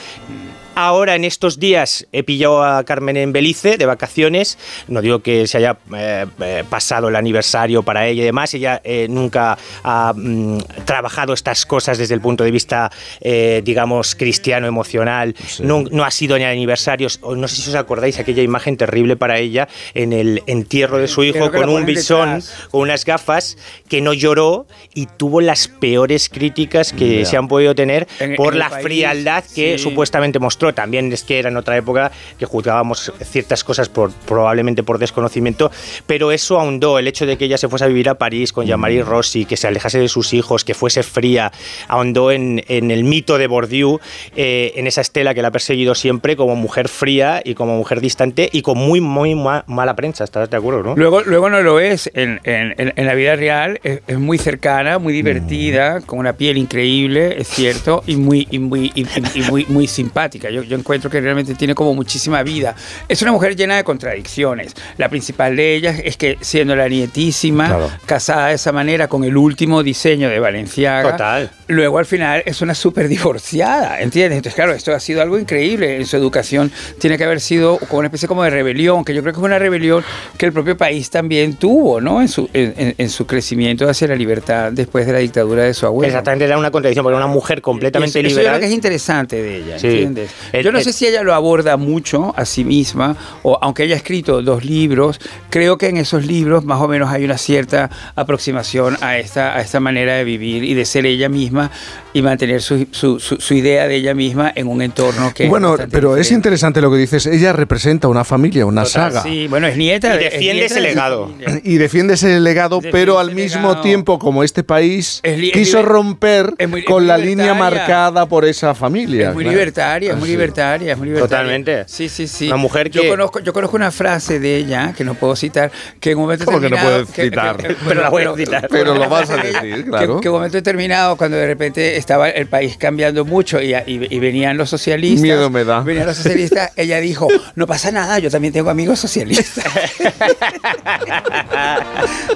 Ahora, 0.77 1.15
en 1.15 1.25
estos 1.25 1.59
días, 1.59 2.07
he 2.13 2.23
pillado 2.23 2.63
a 2.65 2.83
Carmen 2.85 3.17
en 3.17 3.33
Belice 3.33 3.77
de 3.77 3.85
vacaciones. 3.87 4.57
No 4.89 5.03
digo 5.03 5.19
que 5.19 5.47
se 5.47 5.59
haya 5.59 5.77
eh, 5.95 6.25
eh, 6.41 6.65
pasado 6.71 7.09
el 7.09 7.17
aniversario 7.17 7.83
para 7.83 8.07
ella 8.07 8.23
y 8.23 8.25
demás. 8.25 8.55
Ella 8.55 8.81
eh, 8.85 9.07
nunca 9.11 9.59
ha 9.83 10.13
mm, 10.17 10.59
trabajado 10.87 11.35
estas 11.35 11.67
cosas 11.67 11.99
desde 11.99 12.15
el 12.15 12.21
punto 12.23 12.45
de 12.45 12.51
vista, 12.51 12.91
eh, 13.21 13.61
digamos, 13.65 14.15
cristiano, 14.15 14.67
emocional. 14.67 15.35
No, 15.59 15.83
no 15.91 16.05
ha 16.05 16.11
sido 16.11 16.39
ni 16.39 16.45
aniversarios. 16.45 17.21
No 17.21 17.47
sé 17.49 17.61
si 17.61 17.69
os 17.69 17.75
acordáis 17.77 18.19
aquella 18.19 18.43
imagen 18.43 18.77
terrible 18.79 19.17
para 19.17 19.39
ella 19.39 19.69
en 19.93 20.13
el 20.15 20.43
entierro 20.47 20.99
de 20.99 21.09
su 21.09 21.25
hijo 21.25 21.51
con 21.51 21.69
un 21.69 21.85
bisón, 21.85 22.37
detrás. 22.37 22.69
con 22.71 22.83
unas 22.83 23.05
gafas, 23.05 23.59
que 23.89 24.01
no 24.01 24.15
lloró 24.15 24.67
y 24.95 25.07
tuvo 25.07 25.41
las 25.43 25.69
peores 25.69 26.29
críticas 26.31 26.93
que 26.95 27.19
Ya. 27.21 27.25
se 27.27 27.37
han 27.37 27.49
podido 27.49 27.75
tener 27.75 28.07
En- 28.21 28.37
por 28.37 28.55
en 28.55 28.61
la 28.61 28.71
país, 28.71 28.85
frialdad 28.85 29.45
que 29.55 29.77
sí. 29.77 29.83
supuestamente 29.85 30.39
mostró. 30.39 30.60
También 30.75 31.13
es 31.13 31.25
que 31.25 31.39
era 31.39 31.49
en 31.49 31.57
otra 31.57 31.77
época 31.77 32.13
que 32.39 32.47
juzgábamos 32.47 33.13
ciertas 33.25 33.65
cosas 33.65 33.89
por, 33.89 34.13
probablemente 34.13 34.83
por 34.83 34.99
desconocimiento, 34.99 35.71
pero 36.07 36.31
eso 36.33 36.61
ahondó 36.61 36.99
el 36.99 37.09
hecho 37.09 37.27
de 37.27 37.37
que 37.37 37.47
ella 37.47 37.59
se 37.59 37.69
fuese 37.69 37.85
a 37.87 37.89
vivir 37.89 38.09
a 38.09 38.15
París 38.15 38.53
con 38.53 38.67
Jean-Marie 38.67 39.03
Rossi, 39.03 39.45
que 39.47 39.57
se 39.57 39.67
alejase 39.67 39.99
de 39.99 40.09
sus 40.09 40.33
hijos, 40.35 40.65
que 40.65 40.75
fuese 40.75 41.03
fría, 41.03 41.51
ahondó 41.89 42.31
en, 42.31 42.63
en 42.69 42.91
el 42.91 43.05
mito 43.05 43.39
de 43.39 43.47
Bourdieu, 43.47 43.99
eh, 44.37 44.73
en 44.77 44.87
esa 44.87 45.01
estela 45.01 45.35
que 45.35 45.43
la 45.43 45.49
ha 45.49 45.51
perseguido 45.51 45.95
siempre 45.95 46.37
como 46.37 46.55
mujer 46.57 46.89
fría 46.89 47.41
y 47.45 47.55
como 47.55 47.77
mujer 47.77 48.01
distante 48.01 48.49
y 48.53 48.63
con 48.63 48.77
muy, 48.79 49.01
muy 49.01 49.35
ma- 49.35 49.65
mala 49.67 49.97
prensa. 49.97 50.25
¿Estás 50.25 50.51
de 50.51 50.57
acuerdo, 50.57 50.83
no? 50.83 50.95
Luego, 50.97 51.23
luego 51.23 51.49
no 51.51 51.63
lo 51.63 51.81
es. 51.81 52.11
En, 52.15 52.41
en- 52.45 52.75
en- 52.79 52.93
en 52.97 53.07
la 53.07 53.15
vida 53.15 53.37
real 53.37 53.81
es, 53.83 54.01
es 54.07 54.19
muy 54.19 54.37
cercana, 54.39 54.99
muy 54.99 55.13
divertida, 55.13 56.01
con 56.03 56.19
una 56.19 56.35
piel 56.35 56.59
increíble, 56.59 57.37
es 57.41 57.49
cierto, 57.49 58.03
y 58.07 58.17
muy, 58.17 58.47
y 58.51 58.59
muy, 58.59 58.93
y, 58.95 59.03
y- 59.03 59.23
y 59.35 59.43
muy, 59.51 59.65
muy 59.67 59.87
simpática. 59.87 60.50
Yo, 60.51 60.63
yo 60.63 60.77
encuentro 60.77 61.09
que 61.11 61.21
realmente 61.21 61.55
tiene 61.55 61.75
como 61.75 61.95
muchísima 61.95 62.43
vida. 62.43 62.75
Es 63.09 63.23
una 63.23 63.33
mujer 63.33 63.57
llena 63.57 63.77
de 63.77 63.85
contradicciones. 63.85 64.75
La 64.99 65.09
principal 65.09 65.57
de 65.57 65.75
ellas 65.75 66.01
es 66.05 66.17
que 66.17 66.37
siendo 66.41 66.75
la 66.77 66.89
nietísima, 66.89 67.67
Claro. 67.69 67.91
casada 68.07 68.49
de 68.49 68.55
esa 68.55 68.73
manera 68.73 69.09
con 69.09 69.25
el 69.25 69.37
último 69.37 69.83
diseño 69.83 70.29
de 70.29 70.39
Valenciaga, 70.41 71.13
Total. 71.13 71.51
luego 71.69 71.99
al 71.99 72.07
final 72.07 72.43
es 72.47 72.61
una 72.63 72.75
súper 72.75 73.09
divorciada, 73.09 74.01
¿entiendes? 74.01 74.37
Entonces, 74.39 74.55
claro, 74.55 74.73
esto 74.73 74.93
ha 74.95 75.01
sido 75.01 75.23
algo 75.23 75.39
increíble. 75.39 75.97
En 75.97 76.07
su 76.07 76.17
educación 76.17 76.71
tiene 76.99 77.17
que 77.17 77.25
haber 77.25 77.41
sido 77.41 77.79
como 77.79 78.01
una 78.01 78.09
especie 78.09 78.29
como 78.29 78.43
de 78.45 78.51
rebelión, 78.51 79.05
que 79.05 79.15
yo 79.15 79.23
creo 79.23 79.33
que 79.33 79.41
es 79.41 79.45
una 79.45 79.59
rebelión 79.59 80.05
que 80.37 80.47
el 80.47 80.53
propio 80.53 80.77
país 80.77 81.11
también 81.11 81.55
tuvo, 81.57 82.01
¿no? 82.01 82.21
En 82.21 82.29
su, 82.29 82.49
en, 82.53 82.75
en- 82.77 82.95
en 82.99 83.11
su 83.11 83.27
crecimiento 83.27 83.89
hacia 83.89 84.09
la 84.09 84.17
libertad 84.17 84.73
después 84.73 85.07
de 85.07 85.13
la 85.13 85.19
dictadura 85.21 85.63
de 85.65 85.75
su 85.75 85.87
abuelo. 85.87 86.09
Exactamente, 86.09 86.45
era 86.45 86.59
una 86.59 86.71
contradicción, 86.71 87.03
porque 87.05 87.17
era 87.17 87.25
una 87.25 87.33
mujer 87.33 87.61
completamente 87.63 88.19
Eso- 88.19 88.27
eso 88.27 88.29
yo 88.35 88.37
liberal. 88.41 88.55
creo 88.57 88.61
que 88.61 88.67
es 88.67 88.75
interesante 88.75 89.43
de 89.43 89.57
ella, 89.57 89.79
Sí. 89.79 89.87
¿entiendes? 89.89 90.31
El- 90.53 90.65
Yo 90.65 90.73
no 90.73 90.79
el- 90.79 90.85
sé 90.85 90.93
si 90.93 91.07
ella 91.07 91.23
lo 91.23 91.35
aborda 91.35 91.77
mucho 91.77 92.33
a 92.37 92.45
sí 92.45 92.65
misma, 92.65 93.17
o 93.43 93.59
aunque 93.63 93.83
haya 93.85 93.97
escrito 93.97 94.43
dos 94.43 94.65
libros, 94.65 95.21
creo 95.51 95.79
que 95.79 95.89
en 95.89 95.97
esos 95.97 96.27
libros 96.27 96.65
más 96.65 96.81
o 96.81 96.89
menos 96.89 97.11
hay 97.11 97.25
una 97.25 97.39
cierta 97.39 97.91
aproximación 98.15 98.97
a 99.01 99.19
esta, 99.19 99.57
a 99.57 99.61
esta 99.61 99.81
manera 99.81 100.15
de 100.15 100.25
vivir 100.25 100.63
y 100.65 100.75
de 100.75 100.85
ser 100.85 101.07
ella 101.07 101.29
misma 101.29 101.71
y 102.13 102.23
mantener 102.23 102.61
su, 102.63 102.87
su- 102.91 103.19
su- 103.21 103.37
su 103.41 103.55
idea 103.55 103.87
de 103.89 103.97
ella 103.97 104.15
misma 104.15 104.53
en 104.55 104.67
un 104.69 104.83
entorno 104.83 105.33
que... 105.35 105.49
bueno, 105.49 105.71
bastante 105.71 105.93
pero 105.97 106.11
es 106.17 106.19
diferente. 106.23 106.35
interesante 106.35 106.81
lo 106.81 106.91
que 106.91 106.97
dices. 106.99 107.27
Ella 107.27 107.53
representa 107.53 108.09
una 108.09 108.25
familia, 108.25 108.67
una 108.67 108.85
Total, 108.85 109.13
saga. 109.13 109.23
Sí, 109.23 109.47
bueno, 109.49 109.67
es 109.67 109.77
nieta 109.77 110.15
Y 110.15 110.19
de- 110.19 110.27
es 110.27 110.33
defiende 110.33 110.55
nieta 110.55 110.67
ese 110.75 110.81
legado. 110.81 111.33
Y 111.65 111.77
defiende 111.79 112.15
ese 112.15 112.41
legado, 112.41 112.77
Defiende 112.77 112.99
pero 112.99 113.19
al 113.19 113.33
mismo 113.35 113.69
legado. 113.69 113.83
tiempo, 113.83 114.19
como 114.19 114.43
este 114.45 114.63
país 114.65 115.21
Es 115.23 115.39
es 115.41 115.53
quiso 115.53 115.83
romper 115.83 116.53
es 116.59 116.69
muy- 116.69 116.81
es 116.81 116.87
con 116.87 117.07
la 117.07 117.17
línea 117.19 117.55
marcada 117.55 118.27
por 118.27 118.45
esa 118.45 118.75
familia. 118.75 119.29
Es 119.29 119.35
muy 119.35 119.45
claro. 119.45 119.57
libertaria, 119.59 120.13
es 120.13 120.19
muy 120.19 120.30
muy 120.31 120.37
libertaria, 120.37 120.93
es 120.93 120.99
muy 120.99 121.09
libertaria. 121.09 121.39
Totalmente. 121.39 121.85
Sí, 121.87 122.09
sí, 122.09 122.27
sí. 122.27 122.47
Una 122.49 122.57
mujer 122.57 122.91
Yo 122.91 123.03
que- 123.03 123.09
conozco, 123.09 123.41
yo 123.41 123.53
conozco 123.53 123.77
una 123.77 123.91
frase 123.91 124.39
de 124.41 124.57
ella, 124.57 124.93
que 124.97 125.05
no 125.05 125.15
puedo 125.15 125.37
citar, 125.37 125.71
que 126.01 126.13
en 126.13 126.19
un 126.19 126.25
momento 126.25 126.45
¿Cómo 126.45 126.61
que 126.61 126.69
no 126.71 126.77
determinado... 126.77 127.07
puedes 127.07 127.31
citar? 127.31 127.57
Pero 127.89 128.01
la 128.03 128.11
voy 128.11 128.23
a 128.25 128.35
citar. 128.37 128.69
Pero 128.71 128.95
lo 128.95 129.01
la 129.01 129.09
vas 129.09 129.31
a 129.31 129.37
decir, 129.43 129.61
que- 129.77 129.85
claro. 129.85 130.21
Que, 130.21 130.29
en 130.29 130.33
un 130.33 130.39
momento 130.39 130.57
determinado, 130.57 131.17
cuando 131.17 131.37
de 131.37 131.47
repente 131.47 131.97
estaba 131.97 132.29
el 132.31 132.47
país 132.47 132.77
cambiando 132.77 133.25
mucho 133.25 133.61
y, 133.61 133.75
y- 133.75 134.07
y 134.11 134.19
venían 134.19 134.57
los 134.57 134.71
socialistas... 134.71 135.23
Miedo 135.23 135.51
me 135.51 135.65
da. 135.65 135.81
Venían 135.81 136.07
los 136.07 136.17
socialistas, 136.17 136.71
ella 136.77 136.99
dijo, 137.01 137.29
no 137.55 137.67
pasa 137.67 137.91
nada, 137.91 138.19
yo 138.19 138.31
también 138.31 138.53
tengo 138.53 138.71
amigos 138.71 138.99
socialistas. 139.01 139.65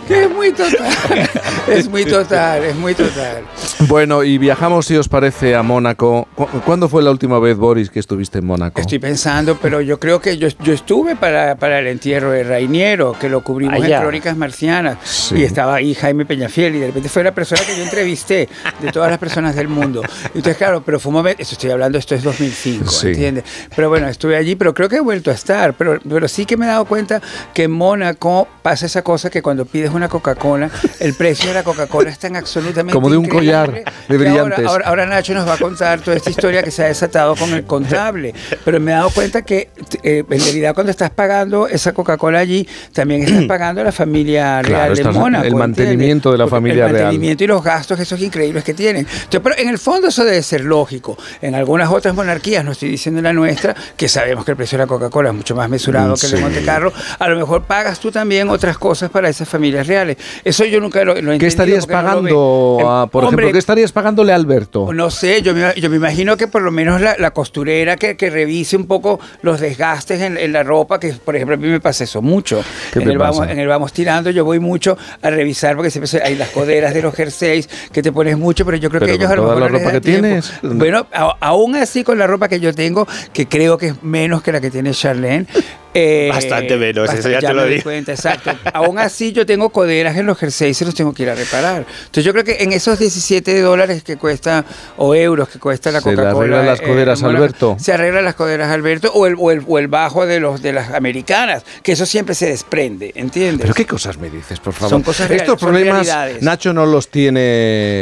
que 0.08 0.24
es 0.24 0.30
muy 0.30 0.52
total, 0.52 1.30
es 1.68 1.88
muy 1.88 2.04
total, 2.04 2.64
es 2.64 2.76
muy 2.76 2.94
total. 2.94 3.42
Bueno, 3.80 4.22
y 4.24 4.38
viajamos, 4.38 4.86
si 4.86 4.96
os 4.96 5.08
parece, 5.08 5.54
a 5.54 5.62
Mónaco. 5.62 6.28
¿Cu- 6.34 6.46
¿Cuándo 6.64 6.88
fue 6.88 7.02
la 7.02 7.10
última 7.10 7.38
vez, 7.38 7.56
Boris, 7.56 7.83
que 7.90 8.00
estuviste 8.00 8.38
en 8.38 8.46
Mónaco? 8.46 8.80
Estoy 8.80 8.98
pensando, 8.98 9.58
pero 9.60 9.80
yo 9.80 9.98
creo 10.00 10.20
que 10.20 10.36
yo, 10.38 10.48
yo 10.62 10.72
estuve 10.72 11.16
para, 11.16 11.56
para 11.56 11.78
el 11.78 11.86
entierro 11.86 12.30
de 12.30 12.44
Rainiero, 12.44 13.16
que 13.18 13.28
lo 13.28 13.42
cubrimos 13.42 13.74
Allá. 13.82 13.96
en 13.96 14.02
Crónicas 14.02 14.36
Marcianas, 14.36 14.98
Sí. 15.04 15.36
y 15.36 15.42
estaba 15.44 15.74
ahí 15.76 15.94
Jaime 15.94 16.26
Peñafiel, 16.26 16.74
y 16.76 16.80
de 16.80 16.86
repente 16.88 17.08
fue 17.08 17.24
la 17.24 17.34
persona 17.34 17.60
que 17.66 17.76
yo 17.76 17.82
entrevisté 17.84 18.48
de 18.80 18.92
todas 18.92 19.10
las 19.10 19.18
personas 19.18 19.54
del 19.56 19.68
mundo. 19.68 20.02
Entonces, 20.26 20.56
claro, 20.56 20.82
pero 20.84 20.98
fue 21.00 21.10
un 21.10 21.14
momento, 21.16 21.42
esto 21.42 21.54
estoy 21.54 21.70
hablando, 21.70 21.98
esto 21.98 22.14
es 22.14 22.22
2005, 22.22 22.90
Sí. 22.90 23.08
¿entiendes? 23.08 23.44
Pero 23.74 23.88
bueno, 23.88 24.08
estuve 24.08 24.36
allí, 24.36 24.54
pero 24.56 24.74
creo 24.74 24.88
que 24.88 24.96
he 24.96 25.00
vuelto 25.00 25.30
a 25.30 25.34
estar, 25.34 25.74
pero, 25.74 25.98
pero 26.08 26.28
sí 26.28 26.46
que 26.46 26.56
me 26.56 26.66
he 26.66 26.68
dado 26.68 26.84
cuenta 26.84 27.20
que 27.52 27.64
en 27.64 27.70
Mónaco 27.72 28.48
pasa 28.62 28.86
esa 28.86 29.02
cosa 29.02 29.30
que 29.30 29.42
cuando 29.42 29.64
pides 29.64 29.90
una 29.90 30.08
Coca-Cola, 30.08 30.70
el 31.00 31.14
precio 31.14 31.48
de 31.48 31.54
la 31.54 31.62
Coca-Cola 31.62 32.10
es 32.10 32.18
tan 32.18 32.36
absolutamente 32.36 32.92
Como 32.92 33.10
de 33.10 33.16
un 33.16 33.28
collar 33.28 33.70
de 33.72 33.82
que 33.84 33.84
ahora- 33.88 34.06
brillantes. 34.08 34.66
ahora- 34.66 34.86
ahora 34.88 35.06
Nacho 35.06 35.34
nos 35.34 35.46
va 35.48 35.54
a 35.54 35.58
contar 35.58 36.00
toda 36.00 36.16
esta 36.16 36.30
historia 36.30 36.62
que 36.62 36.70
se 36.70 36.82
ha 36.84 36.86
desatado 36.86 37.36
con 37.36 37.52
el 37.52 37.64
contable. 37.78 38.34
Pero 38.64 38.80
me 38.80 38.92
he 38.92 38.94
dado 38.94 39.10
cuenta 39.10 39.42
que 39.42 39.68
eh, 40.02 40.24
en 40.28 40.40
realidad 40.40 40.74
cuando 40.74 40.90
estás 40.90 41.10
pagando 41.10 41.66
esa 41.68 41.92
Coca-Cola 41.92 42.38
allí, 42.38 42.66
también 42.92 43.22
estás 43.22 43.44
pagando 43.48 43.80
a 43.80 43.84
la 43.84 43.92
familia 43.92 44.62
real 44.62 44.94
de 44.94 45.04
Mónaco. 45.04 45.44
el 45.44 45.54
mantenimiento 45.54 46.32
de 46.32 46.38
la 46.38 46.46
familia 46.48 46.86
El 46.86 46.90
real. 46.92 47.02
mantenimiento 47.04 47.44
y 47.44 47.46
los 47.46 47.62
gastos 47.62 47.98
esos 48.00 48.20
increíbles 48.20 48.64
que 48.64 48.74
tienen. 48.74 49.06
Entonces, 49.06 49.40
pero 49.42 49.56
en 49.58 49.68
el 49.68 49.78
fondo 49.78 50.08
eso 50.08 50.24
debe 50.24 50.42
ser 50.42 50.62
lógico. 50.64 51.16
En 51.42 51.54
algunas 51.54 51.90
otras 51.90 52.14
monarquías, 52.14 52.64
no 52.64 52.72
estoy 52.72 52.88
diciendo 52.90 53.18
en 53.20 53.24
la 53.24 53.32
nuestra, 53.32 53.74
que 53.96 54.08
sabemos 54.08 54.44
que 54.44 54.52
el 54.52 54.56
precio 54.56 54.78
de 54.78 54.84
la 54.84 54.88
Coca-Cola 54.88 55.30
es 55.30 55.34
mucho 55.34 55.54
más 55.54 55.68
mesurado 55.68 56.14
que 56.14 56.26
el 56.26 56.32
de. 56.32 56.40
Monte 56.40 56.62
Carlo, 56.64 56.92
a 57.18 57.28
lo 57.28 57.36
mejor 57.36 57.62
pagas 57.64 57.98
tú 58.00 58.10
también 58.10 58.48
otras 58.48 58.78
cosas 58.78 59.10
para 59.10 59.28
esas 59.28 59.48
familias 59.48 59.86
reales. 59.86 60.16
Eso 60.44 60.64
yo 60.64 60.80
nunca 60.80 61.04
lo, 61.04 61.20
lo 61.20 61.32
he 61.32 61.38
¿Qué 61.38 61.46
estarías 61.46 61.86
no 61.88 61.92
pagando, 61.92 62.78
a- 62.88 63.06
por 63.06 63.24
Hombre, 63.24 63.44
ejemplo, 63.44 63.52
qué 63.52 63.58
estarías 63.58 63.92
pagándole 63.92 64.32
a 64.32 64.36
Alberto? 64.36 64.92
no 64.92 65.10
sé, 65.10 65.42
yo 65.42 65.54
me, 65.54 65.72
yo 65.80 65.90
me 65.90 65.96
imagino 65.96 66.36
que 66.36 66.46
por 66.48 66.62
lo 66.62 66.70
menos 66.70 67.00
la, 67.00 67.16
la 67.18 67.30
costurera 67.64 67.96
que, 67.96 68.16
que 68.16 68.30
revise 68.30 68.76
un 68.76 68.86
poco 68.86 69.18
los 69.42 69.58
desgastes 69.60 70.20
en, 70.20 70.36
en 70.36 70.52
la 70.52 70.62
ropa, 70.62 71.00
que 71.00 71.12
por 71.14 71.34
ejemplo 71.34 71.54
a 71.54 71.58
mí 71.58 71.68
me 71.68 71.80
pasa 71.80 72.04
eso 72.04 72.20
mucho. 72.20 72.62
¿Qué 72.92 73.00
En 73.00 73.08
el, 73.10 73.18
vamos, 73.18 73.48
en 73.48 73.58
el 73.58 73.66
vamos 73.66 73.92
tirando 73.92 74.30
yo 74.30 74.44
voy 74.44 74.58
mucho 74.58 74.98
a 75.22 75.30
revisar 75.30 75.74
porque 75.76 75.90
siempre 75.90 76.22
hay 76.22 76.36
las 76.36 76.50
coderas 76.50 76.92
de 76.94 77.02
los 77.02 77.14
jerseys 77.14 77.68
que 77.90 78.02
te 78.02 78.12
pones 78.12 78.36
mucho, 78.36 78.64
pero 78.66 78.76
yo 78.76 78.90
creo 78.90 79.00
Pero 79.00 79.12
que 79.12 79.16
ellos 79.16 79.30
a 79.30 79.36
lo 79.36 79.42
mejor 79.44 79.60
la 79.60 79.68
ropa 79.68 79.92
que 79.92 80.00
tienes. 80.00 80.52
Bueno, 80.62 81.06
a- 81.12 81.36
aún 81.40 81.74
así 81.76 82.04
con 82.04 82.18
la 82.18 82.26
ropa 82.26 82.48
que 82.48 82.60
yo 82.60 82.74
tengo, 82.74 83.06
que 83.32 83.46
creo 83.46 83.78
que 83.78 83.88
es 83.88 84.02
menos 84.02 84.42
que 84.42 84.52
la 84.52 84.60
que 84.60 84.70
tiene 84.70 84.92
Charlene. 84.92 85.46
Eh, 85.94 86.28
Bastante 86.30 86.76
menos, 86.76 87.12
eso 87.12 87.30
ya 87.30 87.38
te 87.40 87.54
lo 87.54 87.64
digo. 87.66 87.84
cuenta, 87.84 88.12
exacto. 88.12 88.50
Aún 88.72 88.98
así 88.98 89.32
yo 89.32 89.46
tengo 89.46 89.70
coderas 89.70 90.16
en 90.16 90.26
los 90.26 90.36
jerseys 90.38 90.80
y 90.82 90.84
los 90.84 90.94
tengo 90.94 91.14
que 91.14 91.22
ir 91.22 91.30
a 91.30 91.34
reparar. 91.34 91.86
Entonces 91.98 92.24
yo 92.24 92.32
creo 92.32 92.44
que 92.44 92.56
en 92.64 92.72
esos 92.72 92.98
17 92.98 93.60
dólares 93.60 94.02
que 94.02 94.16
cuesta 94.16 94.64
o 94.96 95.14
euros 95.14 95.48
que 95.48 95.58
cuesta 95.58 95.90
la 95.90 96.00
Se 96.00 96.10
Coca-Cola. 96.10 96.30
arreglan 96.38 96.66
las 96.66 96.80
eh, 96.80 96.84
coderas 96.84 97.22
Mónaco, 97.22 97.38
Alberto. 97.44 97.76
Se 97.78 97.92
arreglan 97.92 98.24
las 98.24 98.34
coderas 98.34 98.70
Alberto 98.70 99.12
o 99.14 99.26
el, 99.26 99.36
o 99.38 99.50
el, 99.50 99.62
o 99.66 99.78
el 99.78 99.88
bajo 99.88 100.26
de 100.26 100.40
los 100.40 100.60
de 100.62 100.72
las 100.72 100.90
americanas, 100.92 101.64
que 101.82 101.92
eso 101.92 102.06
siempre 102.06 102.34
se 102.34 102.46
desprende, 102.46 103.12
¿entiendes? 103.14 103.62
¿Pero 103.62 103.74
qué 103.74 103.86
cosas 103.86 104.18
me 104.18 104.30
dices, 104.30 104.58
por 104.60 104.72
favor? 104.72 104.90
Son 104.90 105.02
cosas 105.02 105.28
reales, 105.28 105.42
Estos 105.42 105.60
son 105.60 105.68
problemas 105.70 106.06
realidades. 106.06 106.42
Nacho 106.42 106.72
no 106.72 106.86
los 106.86 107.08
tiene... 107.08 107.40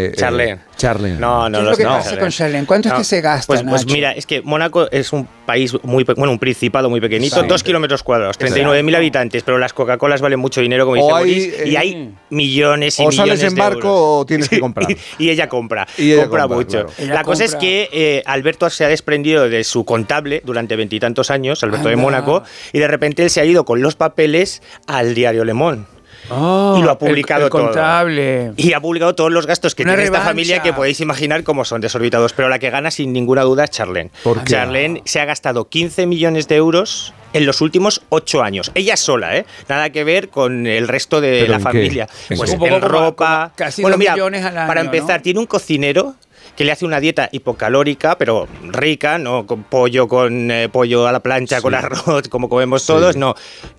eh, 0.07 0.13
Charlene. 0.17 0.61
Charlene. 0.77 1.19
No, 1.21 1.49
no, 1.49 1.59
¿Qué 1.59 1.59
es 1.59 1.65
no, 1.65 1.71
lo 1.71 1.77
que 1.77 1.83
no, 1.85 1.89
pasa 1.91 2.03
Charlene. 2.05 2.21
con 2.21 2.31
Charlene? 2.31 2.67
¿Cuánto 2.67 2.89
es 2.89 2.93
No, 2.95 2.99
que 2.99 3.05
se 3.05 3.21
gasta, 3.21 3.47
Pues, 3.47 3.63
pues 3.63 3.83
Nacho? 3.85 3.95
mira, 3.95 4.13
es 4.13 4.27
que 4.27 4.41
Mónaco 4.43 4.91
es 4.91 5.13
un 5.13 5.29
país 5.47 5.73
muy, 5.83 6.05
bueno, 6.05 6.33
un 6.33 6.39
principado 6.39 6.89
muy 6.91 7.01
pequeñito, 7.01 7.37
Exacto. 7.37 7.55
dos 7.55 7.63
kilómetros 7.63 7.82
cuadrados, 8.03 8.39
39.000 8.39 8.97
habitantes, 8.97 9.43
pero 9.43 9.59
las 9.59 9.73
Coca-Colas 9.73 10.21
valen 10.21 10.39
mucho 10.39 10.61
dinero, 10.61 10.85
como 10.87 11.01
O 11.05 11.17
dice 11.25 11.35
hay, 11.45 11.51
Boris, 11.51 11.67
y 11.73 11.77
hay 11.77 12.15
millones 12.31 12.99
y 12.99 13.03
o 13.03 13.09
millones 13.09 13.39
sales 13.41 13.43
en 13.51 13.55
de 13.55 13.61
barco 13.61 13.79
euros. 13.89 14.01
o 14.23 14.27
tienes 14.27 14.49
que 14.49 14.61
comprar. 14.61 14.89
Y 15.19 15.31
ella 15.31 15.49
compra, 15.49 15.87
Y 15.99 16.13
ella 16.13 16.23
compra 16.23 16.43
compra, 16.43 16.57
mucho. 16.57 16.71
claro. 16.87 16.93
Ella 16.99 17.15
La 17.15 17.25
cosa 17.25 17.45
es 17.45 17.55
que 17.57 17.89
eh, 17.93 18.23
Alberto 18.27 18.69
se 18.71 18.85
ha 18.85 18.89
desprendido 18.89 19.49
de 19.49 19.65
su 19.65 19.85
contable 19.85 20.43
durante 20.45 20.77
veintitantos 20.77 21.31
años, 21.31 21.63
Alberto 21.63 21.89
de. 21.89 21.97
Mónaco, 21.97 22.43
y 22.73 22.79
de 22.79 22.89
repente 22.89 23.23
él 23.23 23.31
se 23.31 23.41
ha 23.41 23.45
ido 23.45 23.65
con 23.65 23.83
los 23.83 23.95
papeles 23.97 24.63
al 24.87 25.15
diario 25.15 25.45
Le 25.45 25.55
Monde. 25.55 25.85
Oh, 26.31 26.77
y 26.79 26.83
lo 26.83 26.91
ha 26.91 26.93
el- 26.93 26.99
publicado 26.99 27.45
el 27.47 27.51
todo. 27.51 27.63
contable. 27.67 28.53
Y 28.57 28.73
ha 28.73 28.81
publicado 28.81 29.15
todos 29.15 29.33
los 29.33 29.47
gastos 29.47 29.75
que 29.75 29.83
Una 29.83 29.93
tiene 29.93 30.05
esta 30.05 30.21
familia 30.21 30.63
que 30.63 30.73
podéis 30.73 31.01
imaginar 31.01 31.43
cómo 31.43 31.65
son 31.65 31.81
desorbitados. 31.81 32.33
Pero 32.33 32.49
la 32.49 32.59
que 32.59 32.71
gana 32.71 32.91
sin 32.91 33.13
ninguna 33.13 33.43
duda 33.43 33.65
es 33.65 33.71
Charlene. 33.71 34.11
¿Por 34.23 34.39
qué? 34.45 34.53
Charlene 34.53 35.03
se 35.05 35.21
ha 35.21 35.25
gastado 35.25 35.69
15 35.69 36.07
millones 36.07 36.49
de 36.49 36.57
euros 36.57 37.13
en 37.33 37.47
los 37.47 37.61
últimos 37.61 38.03
8 38.11 38.43
años. 38.43 38.71
Ella 38.75 38.97
sola, 38.97 39.37
¿eh? 39.37 39.47
Nada 39.69 39.91
que 39.91 40.05
ver 40.05 40.29
con 40.29 40.67
el 40.67 40.87
resto 40.89 41.21
de 41.21 41.41
¿Pero 41.41 41.53
la 41.53 41.59
qué? 41.59 41.63
familia. 41.65 42.09
¿En 42.31 42.37
Pues 42.39 42.51
en 42.53 42.61
Un 42.63 42.69
poco 42.69 42.81
como- 42.81 42.89
ropa. 42.89 43.53
casi 43.57 43.83
bueno, 43.83 43.97
mira, 43.99 44.13
millones 44.13 44.45
al 44.45 44.59
año, 44.59 44.69
para 44.69 44.81
empezar, 44.83 45.19
¿no? 45.21 45.23
tiene 45.23 45.41
un 45.41 45.47
cocinero 45.47 46.15
que 46.57 46.65
le 46.65 46.73
hace 46.73 46.85
una 46.85 47.01
dieta 47.01 47.31
hipocalórica, 47.33 48.19
pero 48.19 48.47
rica, 48.65 49.17
no 49.17 49.47
con 49.47 49.63
pollo 49.63 50.07
con 50.07 50.51
eh, 50.51 50.69
pollo 50.69 51.07
a 51.07 51.13
la 51.13 51.21
plancha, 51.21 51.63
con 51.63 51.75
arroz, 51.75 52.29
como 52.29 52.49
comemos 52.51 52.85
todos, 52.85 53.17
no. 53.17 53.35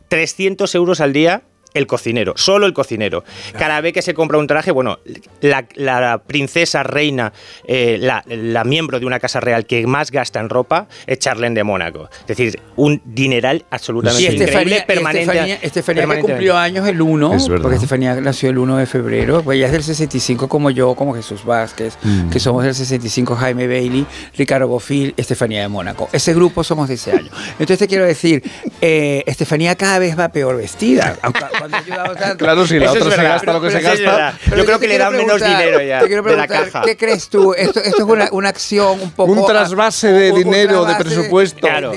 300 0.07 0.73
euros 0.75 0.99
al 0.99 1.13
día 1.13 1.43
el 1.73 1.87
cocinero, 1.87 2.33
solo 2.35 2.65
el 2.65 2.73
cocinero. 2.73 3.23
Cada 3.57 3.81
vez 3.81 3.93
que 3.93 4.01
se 4.01 4.13
compra 4.13 4.37
un 4.37 4.47
traje, 4.47 4.71
bueno, 4.71 4.99
la, 5.41 5.65
la 5.75 6.19
princesa 6.25 6.83
reina, 6.83 7.33
eh, 7.67 7.97
la, 7.99 8.23
la 8.27 8.63
miembro 8.63 8.99
de 8.99 9.05
una 9.05 9.19
casa 9.19 9.39
real 9.39 9.65
que 9.65 9.85
más 9.87 10.11
gasta 10.11 10.39
en 10.39 10.49
ropa 10.49 10.87
es 11.07 11.19
Charlene 11.19 11.55
de 11.55 11.63
Mónaco. 11.63 12.09
Es 12.21 12.27
decir, 12.27 12.59
un 12.75 13.01
dineral 13.05 13.65
absolutamente 13.69 14.21
Y 14.23 14.25
increíble, 14.27 14.45
Estefanía, 14.77 14.85
permanente. 14.85 15.21
Estefanía, 15.31 15.55
Estefanía 15.61 16.07
que 16.07 16.19
cumplió 16.21 16.57
años 16.57 16.87
el 16.87 17.01
1, 17.01 17.33
Es 17.35 17.47
verdad. 17.47 17.61
porque 17.63 17.75
Estefanía 17.75 18.15
nació 18.21 18.49
el 18.49 18.57
1 18.57 18.77
de 18.77 18.85
febrero, 18.85 19.41
pues 19.43 19.57
ella 19.57 19.67
es 19.67 19.71
del 19.71 19.83
65 19.83 20.47
como 20.47 20.69
yo, 20.69 20.95
como 20.95 21.13
Jesús 21.15 21.43
Vázquez, 21.43 21.97
Mm. 22.03 22.29
que 22.29 22.39
somos 22.39 22.63
del 22.63 22.73
65 22.75 23.35
Jaime 23.35 23.67
Bailey, 23.67 24.05
Ricardo 24.37 24.67
Bofill, 24.67 25.13
Estefanía 25.17 25.61
de 25.61 25.67
Mónaco. 25.67 26.09
Ese 26.11 26.33
grupo 26.33 26.63
somos 26.63 26.87
de 26.87 26.95
ese 26.95 27.11
año. 27.11 27.29
Entonces 27.51 27.79
te 27.79 27.87
quiero 27.87 28.05
decir, 28.05 28.43
eh, 28.81 29.23
Estefanía 29.25 29.75
cada 29.75 29.99
vez 29.99 30.17
va 30.17 30.29
peor 30.29 30.57
vestida, 30.57 31.17
aunque 31.21 31.39
cuando 31.69 32.15
tanto. 32.15 32.37
Claro, 32.43 32.67
si 32.67 32.77
la 32.79 32.85
Eso 32.85 32.95
es 32.95 33.01
otra 33.03 33.11
se 33.15 33.17
verdad, 33.21 33.33
gasta 33.35 33.53
lo 33.53 33.61
que 33.61 33.67
pero 33.67 33.79
se 33.79 34.03
gasta. 34.03 34.37
Yo 34.55 34.65
creo 34.65 34.79
que 34.79 34.87
le 34.87 34.97
dan 34.97 35.11
menos 35.13 35.25
preguntar, 35.37 35.57
dinero 35.59 35.81
ya 35.81 35.99
te 36.01 36.07
quiero 36.07 36.23
de 36.23 36.35
la 36.35 36.47
preguntar, 36.47 36.71
caja. 36.71 36.81
¿Qué 36.85 36.97
crees 36.97 37.29
tú? 37.29 37.53
Esto, 37.53 37.79
esto 37.79 37.97
es 37.97 38.03
una, 38.03 38.27
una 38.31 38.49
acción 38.49 38.99
un 39.01 39.11
poco... 39.11 39.31
Un 39.31 39.45
trasvase 39.45 40.11
de 40.11 40.31
un- 40.31 40.37
un 40.37 40.43
dinero, 40.43 40.85
de 40.85 40.93
trasvase 40.95 41.03
presupuesto. 41.03 41.59
Claro. 41.67 41.91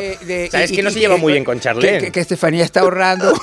Sabes 0.51 0.73
que 0.73 0.83
no 0.83 0.91
se 0.91 0.99
lleva 1.01 1.17
muy 1.17 1.33
bien 1.33 1.45
con 1.45 1.59
Charlene. 1.61 1.99
Que, 1.99 2.05
que- 2.07 2.13
que 2.13 2.21
Estefanía 2.21 2.65
está 2.65 2.81
ahorrando. 2.81 3.33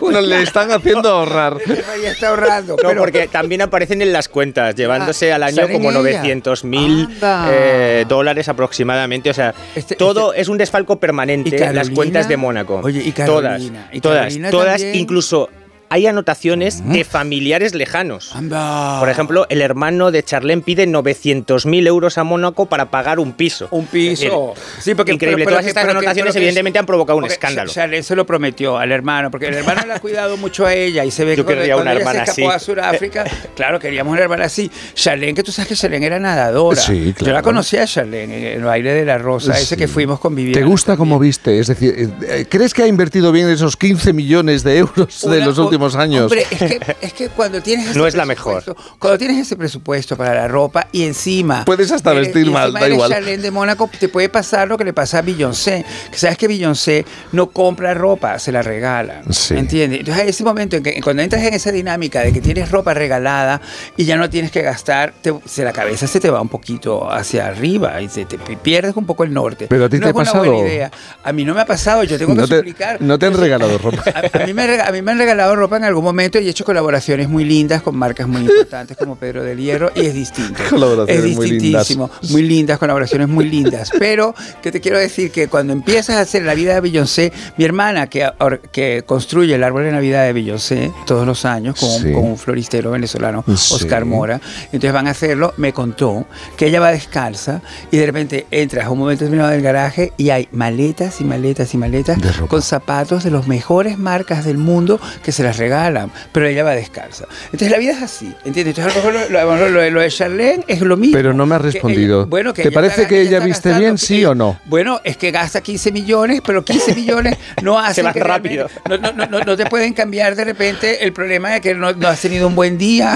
No, 0.00 0.20
le 0.20 0.42
están 0.42 0.70
haciendo 0.70 1.08
ahorrar. 1.10 1.56
Estefanía 1.66 2.12
está 2.12 2.28
ahorrando. 2.28 2.76
No, 2.82 2.88
pero- 2.88 3.00
porque 3.00 3.28
también 3.28 3.62
aparecen 3.62 4.00
en 4.02 4.12
las 4.12 4.28
cuentas, 4.28 4.74
llevándose 4.74 5.32
al 5.32 5.42
año 5.42 5.56
¿sale 5.56 5.72
como 5.72 5.90
en 5.90 5.96
ella? 5.96 6.18
900 6.18 6.64
mil 6.64 7.08
eh, 7.22 8.04
dólares 8.08 8.48
aproximadamente. 8.48 9.30
O 9.30 9.34
sea, 9.34 9.54
Este- 9.74 9.96
todo 9.96 10.32
es 10.34 10.48
un 10.48 10.58
desfalco 10.58 10.94
¿Y 10.94 10.96
permanente 10.96 11.62
en 11.64 11.74
las 11.74 11.90
cuentas 11.90 12.28
de 12.28 12.36
Mónaco. 12.36 12.80
Oye, 12.82 13.02
¿y 13.02 13.12
todas, 13.12 13.52
Carolina? 13.52 13.88
¿Y 13.92 14.00
todas, 14.00 14.18
Carolina 14.20 14.50
todas, 14.50 14.80
también? 14.80 14.94
incluso 14.96 15.13
incluso 15.14 15.48
hay 15.94 16.08
anotaciones 16.08 16.82
de 16.88 17.04
familiares 17.04 17.72
lejanos. 17.72 18.34
Anda. 18.34 18.98
Por 18.98 19.08
ejemplo, 19.08 19.46
el 19.48 19.62
hermano 19.62 20.10
de 20.10 20.24
Charlene 20.24 20.60
pide 20.60 20.88
900.000 20.88 21.86
euros 21.86 22.18
a 22.18 22.24
Mónaco 22.24 22.66
para 22.66 22.90
pagar 22.90 23.20
un 23.20 23.32
piso. 23.32 23.68
Un 23.70 23.86
piso. 23.86 24.54
Sí, 24.80 24.96
porque 24.96 25.12
increíble. 25.12 25.44
pero- 25.44 25.50
pero 25.50 25.56
Todas 25.58 25.66
estas 25.68 25.84
pero 25.84 25.98
anotaciones, 25.98 26.34
evidentemente, 26.34 26.80
han 26.80 26.86
provocado 26.86 27.16
un 27.18 27.26
escándalo. 27.26 27.68
Cha- 27.68 27.82
Charlene 27.82 28.02
se 28.02 28.16
lo 28.16 28.26
prometió 28.26 28.76
al 28.76 28.90
hermano, 28.90 29.30
porque 29.30 29.46
el 29.46 29.54
hermano 29.54 29.86
le 29.86 29.92
ha 29.92 30.00
cuidado 30.00 30.36
mucho 30.36 30.66
a 30.66 30.74
ella 30.74 31.04
y 31.04 31.12
se 31.12 31.24
ve 31.24 31.36
Yo 31.36 31.46
que 31.46 31.54
querría 31.54 31.76
una 31.76 31.92
ella 31.92 32.00
hermana 32.00 32.24
se 32.26 32.30
escapó 32.32 32.50
así. 32.50 32.56
a 32.56 32.58
Sudáfrica, 32.58 33.24
claro, 33.54 33.78
queríamos 33.78 34.12
una 34.12 34.22
hermana 34.22 34.46
así. 34.46 34.68
Charlene, 34.94 35.34
que 35.34 35.44
tú 35.44 35.52
sabes 35.52 35.68
que 35.68 35.76
Charlene 35.76 36.06
era 36.06 36.18
nadadora. 36.18 36.80
Sí, 36.80 37.06
Yo 37.08 37.14
claro. 37.14 37.32
la 37.34 37.42
conocí 37.42 37.76
a 37.76 37.86
Charlene 37.86 38.52
en 38.54 38.58
el 38.58 38.64
baile 38.64 38.94
de 38.94 39.04
la 39.04 39.18
rosa, 39.18 39.56
ese 39.56 39.76
que 39.76 39.86
fuimos 39.86 40.18
con 40.18 40.34
Viviana. 40.34 40.58
¿Te 40.60 40.64
gusta 40.66 40.96
cómo 40.96 41.20
viste? 41.20 41.60
Es 41.60 41.68
decir, 41.68 42.10
eh, 42.28 42.46
¿crees 42.48 42.74
que 42.74 42.82
ha 42.82 42.86
invertido 42.88 43.30
bien 43.30 43.48
esos 43.48 43.76
15 43.76 44.12
millones 44.12 44.64
de 44.64 44.78
euros 44.78 45.20
de 45.22 45.40
los 45.44 45.58
últimos 45.58 45.83
últimos 45.84 45.96
años. 45.96 46.22
Hombre, 46.24 46.46
es 46.50 46.58
que, 46.58 46.96
es 47.00 47.12
que 47.12 47.28
cuando 47.28 47.60
tienes 47.62 47.86
ese 47.90 47.98
No 47.98 48.06
es 48.06 48.14
la 48.14 48.24
mejor. 48.24 48.62
Cuando 48.98 49.18
tienes 49.18 49.38
ese 49.38 49.56
presupuesto 49.56 50.16
para 50.16 50.34
la 50.34 50.48
ropa 50.48 50.86
y 50.92 51.04
encima. 51.04 51.64
Puedes 51.64 51.90
hasta 51.92 52.12
eres- 52.12 52.26
vestir 52.32 52.50
mal, 52.50 52.72
da 52.72 52.88
igual. 52.88 53.10
Charlene 53.10 53.42
de 53.42 53.50
Mónaco, 53.50 53.88
te 53.98 54.08
puede 54.08 54.28
pasar 54.28 54.68
lo 54.68 54.78
que 54.78 54.84
le 54.84 54.92
pasa 54.92 55.18
a 55.18 55.22
Beyoncé. 55.22 55.84
Que 56.10 56.18
sabes 56.18 56.36
que 56.38 56.48
Beyoncé 56.48 57.04
no 57.32 57.50
compra 57.50 57.94
ropa, 57.94 58.38
se 58.38 58.52
la 58.52 58.62
regala. 58.62 59.22
Sí. 59.30 59.54
¿Entiendes? 59.56 60.00
Entonces, 60.00 60.26
ese 60.28 60.44
momento 60.44 60.76
en 60.76 60.82
que 60.82 61.00
cuando 61.00 61.22
entras 61.22 61.42
en 61.42 61.54
esa 61.54 61.72
dinámica 61.72 62.20
de 62.20 62.32
que 62.32 62.40
tienes 62.40 62.70
ropa 62.70 62.94
regalada 62.94 63.60
y 63.96 64.04
ya 64.04 64.16
no 64.16 64.28
tienes 64.30 64.50
que 64.50 64.62
gastar, 64.62 65.12
te- 65.20 65.34
se 65.44 65.64
la 65.64 65.72
cabeza 65.72 66.06
se 66.06 66.20
te 66.20 66.30
va 66.30 66.40
un 66.40 66.48
poquito 66.48 67.10
hacia 67.10 67.46
arriba 67.46 68.00
y 68.00 68.08
se 68.08 68.24
te 68.24 68.38
pierdes 68.56 68.96
un 68.96 69.06
poco 69.06 69.24
el 69.24 69.32
norte. 69.32 69.66
Pero 69.68 69.86
a 69.86 69.88
ti 69.88 69.96
no 69.98 70.06
te 70.06 70.10
es 70.10 70.14
ha 70.14 70.16
una 70.16 70.24
pasado. 70.24 70.44
buena 70.52 70.68
idea. 70.68 70.90
A 71.22 71.32
mí 71.32 71.44
no 71.44 71.54
me 71.54 71.60
ha 71.60 71.66
pasado, 71.66 72.02
yo 72.04 72.18
tengo 72.18 72.34
que 72.34 72.40
No 72.40 72.48
te, 72.48 72.56
suplicar. 72.56 73.00
no 73.00 73.18
te 73.18 73.26
han 73.26 73.34
regalado 73.34 73.78
ropa. 73.78 74.02
A, 74.14 74.42
a 74.42 74.46
mí 74.46 74.54
me, 74.54 74.80
a 74.80 74.92
mí 74.92 75.02
me 75.02 75.12
han 75.12 75.18
regalado 75.18 75.56
ropa 75.56 75.73
en 75.76 75.84
algún 75.84 76.04
momento 76.04 76.38
y 76.38 76.46
he 76.46 76.50
hecho 76.50 76.64
colaboraciones 76.64 77.28
muy 77.28 77.44
lindas 77.44 77.82
con 77.82 77.96
marcas 77.96 78.26
muy 78.28 78.42
importantes 78.42 78.96
como 78.96 79.16
Pedro 79.16 79.42
del 79.42 79.58
Hierro 79.58 79.90
y 79.94 80.06
es 80.06 80.14
distinto. 80.14 80.62
Colaboraciones 80.70 81.24
es 81.24 81.36
muy 81.36 81.50
distintísimo. 81.50 82.10
Muy 82.30 82.42
lindas, 82.42 82.78
colaboraciones 82.78 83.28
muy 83.28 83.48
lindas. 83.48 83.90
Pero 83.98 84.34
que 84.62 84.70
te 84.72 84.80
quiero 84.80 84.98
decir 84.98 85.30
que 85.30 85.48
cuando 85.48 85.72
empiezas 85.72 86.16
a 86.16 86.20
hacer 86.20 86.42
la 86.44 86.54
vida 86.54 86.74
de 86.74 86.80
Beyoncé, 86.80 87.32
mi 87.56 87.64
hermana 87.64 88.08
que, 88.08 88.28
que 88.72 89.02
construye 89.06 89.54
el 89.54 89.62
árbol 89.64 89.84
de 89.84 89.92
Navidad 89.92 90.24
de 90.24 90.32
Beyoncé 90.32 90.92
todos 91.06 91.26
los 91.26 91.44
años 91.44 91.78
con, 91.78 91.88
un- 91.90 92.02
Sí. 92.02 92.12
con 92.12 92.24
un 92.24 92.36
floristero 92.38 92.90
venezolano, 92.90 93.44
Sí. 93.56 93.74
Oscar 93.74 94.04
Mora, 94.04 94.40
entonces 94.66 94.92
van 94.92 95.06
a 95.06 95.10
hacerlo, 95.10 95.54
me 95.56 95.72
contó 95.72 96.26
que 96.56 96.66
ella 96.66 96.80
va 96.80 96.90
descalza 96.90 97.62
y 97.90 97.96
de 97.96 98.06
repente 98.06 98.46
entras 98.50 98.86
a 98.86 98.90
un 98.90 98.98
momento 98.98 99.24
determinado 99.24 99.50
del 99.50 99.62
garaje 99.62 100.12
y 100.16 100.30
hay 100.30 100.48
maletas 100.52 101.20
y 101.20 101.24
maletas 101.24 101.72
y 101.74 101.78
maletas 101.78 102.18
con 102.48 102.62
zapatos 102.62 103.24
de 103.24 103.30
las 103.30 103.46
mejores 103.46 103.98
marcas 103.98 104.44
del 104.44 104.58
mundo 104.58 105.00
que 105.22 105.32
se 105.32 105.42
las 105.42 105.53
regalan, 105.56 106.10
pero 106.32 106.46
ella 106.46 106.64
va 106.64 106.74
descalza. 106.74 107.24
Entonces 107.46 107.70
la 107.70 107.78
vida 107.78 107.92
es 107.92 108.02
así, 108.02 108.34
¿entiendes? 108.44 108.76
Entonces 108.78 108.84
a 108.84 108.88
lo 108.88 109.12
mejor 109.12 109.30
lo, 109.30 109.44
lo- 109.44 109.68
lo- 109.70 109.90
lo 109.90 110.00
de 110.00 110.10
Charlene 110.10 110.64
es 110.68 110.80
lo 110.80 110.96
mismo. 110.96 111.16
Pero 111.16 111.32
no 111.32 111.46
me 111.46 111.54
has 111.54 111.62
Que 111.62 111.68
ella- 111.68 111.74
respondido. 111.74 112.26
bueno, 112.26 112.52
que 112.54 112.62
¿Te 112.62 112.68
ella 112.68 112.74
parece 112.74 113.02
está- 113.02 113.08
que 113.08 113.20
ella 113.20 113.36
está 113.38 113.44
viste 113.46 113.72
bien, 113.74 113.98
sí 113.98 114.24
o 114.24 114.34
no? 114.34 114.58
Bueno, 114.66 115.00
es 115.04 115.16
que 115.16 115.30
gasta 115.30 115.60
15 115.60 115.92
millones, 115.92 116.40
pero 116.44 116.64
15 116.64 116.94
millones 116.96 117.36
no 117.62 117.74
van 117.74 117.94
que 117.94 118.20
rápido. 118.20 118.68
No, 118.88 118.96
no, 118.98 119.12
no, 119.26 119.40
no, 119.40 119.56
te 119.56 119.66
pueden 119.66 119.92
cambiar 119.94 120.34
de 120.36 120.44
repente 120.44 121.04
el 121.04 121.12
problema 121.12 121.50
de 121.50 121.60
que 121.60 121.74
no, 121.74 121.88
has 121.88 122.20
tenido 122.20 122.46
un 122.48 122.54
buen 122.54 122.76
día 122.78 123.14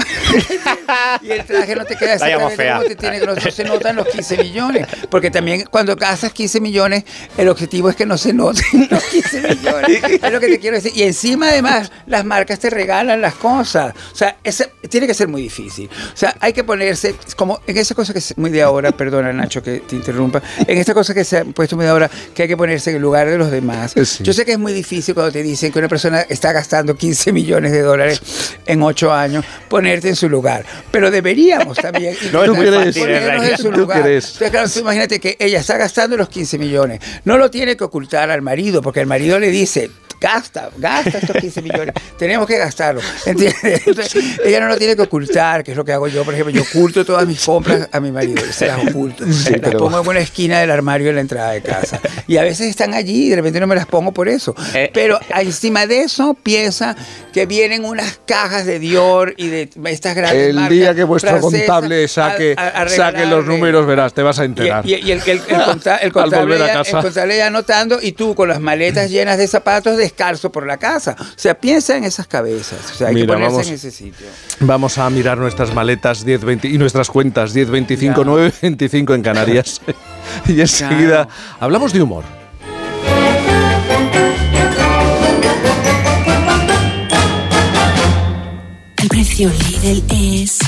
y 1.21 1.31
el 1.31 1.43
traje 1.45 1.75
no 1.75 1.85
te 1.85 1.95
queda 1.95 2.13
exactamente 2.13 2.67
como 2.69 2.83
te 2.85 2.95
tiene 2.95 3.19
que 3.19 3.25
no 3.25 3.35
se 3.51 3.63
notan 3.63 3.95
los 3.95 4.07
15 4.07 4.37
millones. 4.37 4.87
Porque 5.09 5.29
también 5.31 5.65
cuando 5.69 5.95
gastas 5.95 6.33
15 6.33 6.61
millones, 6.61 7.03
el 7.37 7.49
objetivo 7.49 7.89
es 7.89 7.95
que 7.95 8.05
no 8.05 8.17
se 8.17 8.33
noten 8.33 8.87
los 8.89 9.03
15 9.03 9.41
millones. 9.41 10.01
Es 10.21 10.31
lo 10.31 10.39
que 10.39 10.47
te 10.47 10.59
quiero 10.59 10.75
decir. 10.75 10.91
Y 10.95 11.03
encima, 11.03 11.49
además, 11.49 11.91
las 12.05 12.25
marcas 12.29 12.59
te 12.59 12.69
regalan 12.69 13.19
las 13.21 13.33
cosas. 13.33 13.93
O 14.13 14.15
sea, 14.15 14.37
ese- 14.43 14.71
tiene 14.87 15.07
que 15.07 15.13
ser 15.13 15.27
muy 15.27 15.41
difícil. 15.41 15.89
O 16.13 16.17
sea, 16.17 16.35
hay 16.39 16.53
que 16.53 16.63
ponerse, 16.63 17.15
como 17.35 17.59
en 17.67 17.77
esa 17.77 17.95
cosa 17.95 18.13
que 18.13 18.19
es 18.19 18.37
muy 18.37 18.51
de 18.51 18.61
ahora, 18.61 18.91
perdona 18.91 19.33
Nacho 19.33 19.61
que 19.61 19.79
te 19.81 19.95
interrumpa, 19.95 20.41
en 20.65 20.77
esta 20.77 20.93
cosa 20.93 21.13
que 21.13 21.23
se 21.25 21.39
ha 21.39 21.43
puesto 21.45 21.75
muy 21.75 21.85
de 21.85 21.91
ahora, 21.91 22.09
que 22.33 22.43
hay 22.43 22.47
que 22.47 22.55
ponerse 22.55 22.91
en 22.91 22.97
el 22.97 23.01
lugar 23.01 23.27
de 23.29 23.37
los 23.37 23.51
demás. 23.51 23.93
Sí. 24.05 24.23
Yo 24.23 24.31
sé 24.33 24.45
que 24.45 24.53
es 24.53 24.59
muy 24.59 24.71
difícil 24.73 25.13
cuando 25.13 25.31
te 25.31 25.43
dicen 25.43 25.71
que 25.71 25.79
una 25.79 25.87
persona 25.89 26.21
está 26.21 26.51
gastando 26.53 26.95
15 26.95 27.31
millones 27.33 27.71
de 27.71 27.81
dólares 27.81 28.21
en 28.65 28.81
8 28.83 29.11
años, 29.11 29.43
ponerte 29.67 30.09
en 30.09 30.15
su 30.15 30.29
lugar. 30.29 30.65
Pero 30.91 31.09
deberíamos 31.11 31.77
también 31.77 32.15
No 32.31 32.43
es 32.43 32.49
muy 32.51 32.67
intentar 32.67 32.85
fácil, 32.85 33.09
en 33.51 33.57
su 33.57 33.63
¿Tú 33.71 33.79
lugar. 33.79 34.01
crees? 34.03 34.25
Entonces, 34.33 34.51
claro, 34.51 34.69
tú 34.69 34.79
imagínate 34.79 35.19
que 35.19 35.35
ella 35.39 35.59
está 35.59 35.77
gastando 35.77 36.15
los 36.17 36.29
15 36.29 36.57
millones. 36.59 36.99
No 37.25 37.37
lo 37.37 37.49
tiene 37.49 37.75
que 37.75 37.83
ocultar 37.83 38.29
al 38.29 38.41
marido, 38.41 38.81
porque 38.81 38.99
el 39.01 39.07
marido 39.07 39.39
le 39.39 39.49
dice, 39.49 39.89
gasta, 40.19 40.69
gasta 40.77 41.17
estos 41.19 41.35
15 41.37 41.61
millones. 41.61 41.93
Tenemos 42.17 42.47
que 42.47 42.57
gastarlo. 42.57 43.01
¿Entiendes? 43.25 43.87
Entonces, 43.87 44.23
ella 44.43 44.59
no 44.59 44.67
lo 44.67 44.77
tiene 44.77 44.95
que 44.95 45.03
ocultar, 45.03 45.63
que 45.63 45.71
es 45.71 45.77
lo 45.77 45.85
que 45.85 45.93
hago 45.93 46.07
yo. 46.07 46.23
Por 46.23 46.33
ejemplo, 46.33 46.53
yo 46.53 46.61
oculto 46.63 47.05
todas 47.05 47.25
mis 47.27 47.43
compras 47.43 47.87
a 47.91 47.99
mi 47.99 48.11
marido. 48.11 48.41
Se 48.51 48.67
las 48.67 48.87
oculto. 48.87 49.25
Sí, 49.31 49.51
las 49.51 49.61
pero- 49.61 49.79
pongo 49.79 50.01
en 50.01 50.07
una 50.07 50.19
esquina 50.19 50.59
del 50.59 50.71
armario 50.71 51.09
en 51.09 51.15
la 51.15 51.21
entrada 51.21 51.51
de 51.51 51.61
casa. 51.61 51.99
Y 52.27 52.37
a 52.37 52.43
veces 52.43 52.67
están 52.67 52.93
allí 52.93 53.27
y 53.27 53.29
de 53.29 53.37
repente 53.37 53.59
no 53.59 53.67
me 53.67 53.75
las 53.75 53.85
pongo 53.85 54.11
por 54.11 54.27
eso. 54.29 54.55
Eh. 54.73 54.91
Pero 54.93 55.19
encima 55.35 55.85
de 55.87 56.01
eso 56.01 56.35
piensa 56.41 56.95
que 57.33 57.45
vienen 57.45 57.85
unas 57.85 58.19
cajas 58.25 58.65
de 58.65 58.79
Dior 58.79 59.33
y 59.37 59.47
de 59.47 59.69
estas 59.85 60.15
grandes 60.15 60.47
El 60.47 60.55
marcas 60.55 60.69
día 60.71 60.95
que 60.95 61.03
vuestro 61.03 61.39
contable 61.39 62.07
saque, 62.07 62.55
a- 62.57 62.81
a- 62.81 62.89
saque 62.89 63.25
los 63.25 63.45
números, 63.45 63.85
verás, 63.85 64.13
te 64.13 64.21
vas 64.23 64.39
a 64.39 64.43
Y, 64.43 64.45
enterar. 64.45 64.85
y- 64.85 64.95
y 64.95 65.11
el, 65.11 65.21
el- 65.25 65.41
el 65.47 65.61
conta- 65.65 65.97
el 65.97 66.11
contable 66.13 66.57
ya, 66.57 66.81
el 66.81 66.91
contable 67.01 67.37
ya 67.37 67.47
anotando 67.47 67.99
y 68.01 68.11
tú 68.13 68.35
con 68.35 68.49
las 68.49 68.59
maletas 68.59 69.09
llenas 69.11 69.37
de 69.37 69.47
zapatos 69.47 69.97
descalzo 69.97 70.51
por 70.51 70.65
la 70.65 70.77
casa. 70.77 71.15
O 71.19 71.23
sea, 71.35 71.53
piensa 71.59 71.95
en 71.97 72.03
esas 72.03 72.27
cabezas. 72.27 72.79
O 72.91 72.95
sea, 72.95 73.07
hay 73.09 73.15
Mira, 73.15 73.27
que 73.27 73.33
ponerse 73.33 73.51
vamos- 73.53 73.67
en 73.67 73.73
ese 73.75 73.91
sitio. 73.91 74.27
Vamos 74.61 74.97
a 74.97 75.09
mirar 75.09 75.37
nuestras 75.37 75.73
maletas 75.73 76.23
1020 76.25 76.67
y 76.67 76.77
nuestras 76.77 77.09
cuentas 77.09 77.53
1025 77.53 78.23
925 78.25 79.13
en 79.13 79.21
Canarias. 79.21 79.81
y 80.47 80.59
enseguida 80.61 81.27
hablamos 81.59 81.93
de 81.93 82.01
humor. 82.01 82.23
Precio 89.39 89.57
Lidl 89.69 90.03
es 90.11 90.59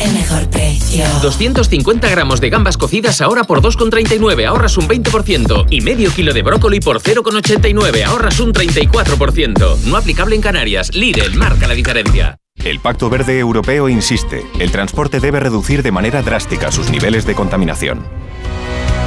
el 0.00 0.12
mejor 0.14 0.48
precio. 0.48 1.04
250 1.20 2.08
gramos 2.08 2.40
de 2.40 2.48
gambas 2.48 2.78
cocidas 2.78 3.20
ahora 3.20 3.44
por 3.44 3.60
2,39, 3.60 4.46
ahorras 4.46 4.78
un 4.78 4.88
20%. 4.88 5.66
Y 5.68 5.82
medio 5.82 6.10
kilo 6.10 6.32
de 6.32 6.40
brócoli 6.40 6.80
por 6.80 7.02
0,89, 7.02 8.04
ahorras 8.04 8.40
un 8.40 8.54
34%. 8.54 9.80
No 9.84 9.98
aplicable 9.98 10.34
en 10.34 10.40
Canarias. 10.40 10.94
Lidl 10.94 11.34
marca 11.34 11.68
la 11.68 11.74
diferencia. 11.74 12.38
El 12.56 12.80
Pacto 12.80 13.10
Verde 13.10 13.38
Europeo 13.38 13.90
insiste, 13.90 14.46
el 14.58 14.70
transporte 14.70 15.20
debe 15.20 15.40
reducir 15.40 15.82
de 15.82 15.92
manera 15.92 16.22
drástica 16.22 16.72
sus 16.72 16.88
niveles 16.88 17.26
de 17.26 17.34
contaminación. 17.34 18.06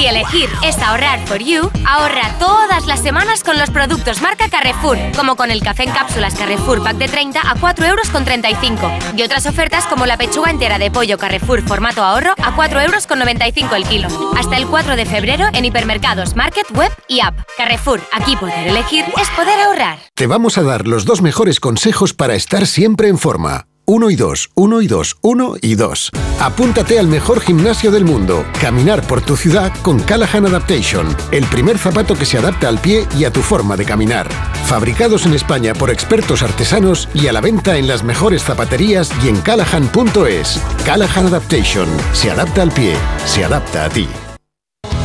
Si 0.00 0.06
elegir 0.06 0.48
es 0.62 0.78
ahorrar 0.78 1.20
for 1.26 1.40
you, 1.40 1.70
ahorra 1.86 2.34
todas 2.38 2.86
las 2.86 3.02
semanas 3.02 3.44
con 3.44 3.58
los 3.58 3.68
productos 3.68 4.22
marca 4.22 4.48
Carrefour, 4.48 4.96
como 5.14 5.36
con 5.36 5.50
el 5.50 5.60
café 5.60 5.82
en 5.82 5.90
cápsulas 5.90 6.34
Carrefour 6.36 6.82
Pack 6.82 6.96
de 6.96 7.06
30 7.06 7.38
a 7.38 7.54
4 7.60 7.84
euros 7.84 8.08
con 8.08 8.24
35 8.24 8.90
y 9.14 9.20
otras 9.20 9.44
ofertas 9.44 9.86
como 9.86 10.06
la 10.06 10.16
pechuga 10.16 10.50
entera 10.50 10.78
de 10.78 10.90
pollo 10.90 11.18
Carrefour 11.18 11.60
formato 11.68 12.02
ahorro 12.02 12.32
a 12.42 12.56
4 12.56 12.80
euros 12.80 13.06
con 13.06 13.18
95 13.18 13.74
el 13.74 13.84
kilo. 13.84 14.08
Hasta 14.38 14.56
el 14.56 14.68
4 14.68 14.96
de 14.96 15.04
febrero 15.04 15.48
en 15.52 15.66
hipermercados, 15.66 16.34
market, 16.34 16.64
web 16.74 16.90
y 17.06 17.20
app. 17.20 17.38
Carrefour, 17.58 18.00
aquí 18.10 18.36
poder 18.36 18.68
elegir 18.68 19.04
es 19.20 19.28
poder 19.36 19.60
ahorrar. 19.60 19.98
Te 20.14 20.26
vamos 20.26 20.56
a 20.56 20.62
dar 20.62 20.88
los 20.88 21.04
dos 21.04 21.20
mejores 21.20 21.60
consejos 21.60 22.14
para 22.14 22.36
estar 22.36 22.66
siempre 22.66 23.08
en 23.08 23.18
forma. 23.18 23.66
Uno 23.92 24.08
y 24.08 24.14
dos, 24.14 24.50
uno 24.54 24.82
y 24.82 24.86
dos, 24.86 25.16
uno 25.20 25.56
y 25.60 25.74
dos. 25.74 26.12
Apúntate 26.38 27.00
al 27.00 27.08
mejor 27.08 27.40
gimnasio 27.40 27.90
del 27.90 28.04
mundo. 28.04 28.44
Caminar 28.60 29.02
por 29.02 29.20
tu 29.20 29.36
ciudad 29.36 29.72
con 29.82 29.98
Callahan 29.98 30.46
Adaptation, 30.46 31.08
el 31.32 31.44
primer 31.46 31.76
zapato 31.76 32.14
que 32.14 32.24
se 32.24 32.38
adapta 32.38 32.68
al 32.68 32.78
pie 32.78 33.08
y 33.18 33.24
a 33.24 33.32
tu 33.32 33.40
forma 33.40 33.76
de 33.76 33.84
caminar. 33.84 34.28
Fabricados 34.66 35.26
en 35.26 35.34
España 35.34 35.74
por 35.74 35.90
expertos 35.90 36.44
artesanos 36.44 37.08
y 37.14 37.26
a 37.26 37.32
la 37.32 37.40
venta 37.40 37.78
en 37.78 37.88
las 37.88 38.04
mejores 38.04 38.44
zapaterías 38.44 39.10
y 39.24 39.28
en 39.28 39.40
callahan.es. 39.40 40.62
Callahan 40.86 41.26
Adaptation, 41.26 41.88
se 42.12 42.30
adapta 42.30 42.62
al 42.62 42.70
pie, 42.70 42.94
se 43.26 43.44
adapta 43.44 43.86
a 43.86 43.88
ti. 43.88 44.06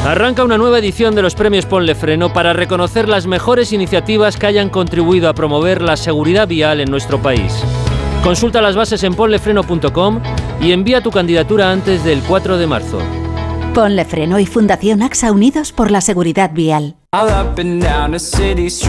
Arranca 0.06 0.44
una 0.44 0.60
nueva 0.60 0.78
edición 0.78 1.16
de 1.16 1.24
los 1.24 1.34
premios 1.34 1.66
Ponle 1.66 1.96
Freno 1.96 2.32
para 2.32 2.54
reconocer 2.54 3.10
las 3.10 3.26
mejores 3.26 3.74
iniciativas 3.74 4.38
que 4.38 4.46
hayan 4.46 4.70
contribuido 4.70 5.28
a 5.28 5.34
promover 5.34 5.82
la 5.82 5.98
seguridad 5.98 6.48
vial 6.48 6.82
en 6.82 6.92
nuestro 6.92 7.20
país. 7.20 7.52
Consulta 8.26 8.60
las 8.60 8.76
bases 8.76 9.04
en 9.04 9.14
ponlefreno.com 9.14 10.20
y 10.60 10.72
envía 10.72 11.00
tu 11.02 11.12
candidatura 11.12 11.72
antes 11.72 12.04
del 12.04 12.24
4 12.24 12.58
de 12.58 12.66
marzo. 12.66 12.98
Ponle 13.76 14.04
Freno 14.04 14.40
y 14.40 14.48
Fundación 14.48 15.04
AXA 15.04 15.32
Unidos 15.32 15.72
por 15.72 15.92
la 15.92 16.02
Seguridad 16.02 16.50
Vial. 16.52 16.96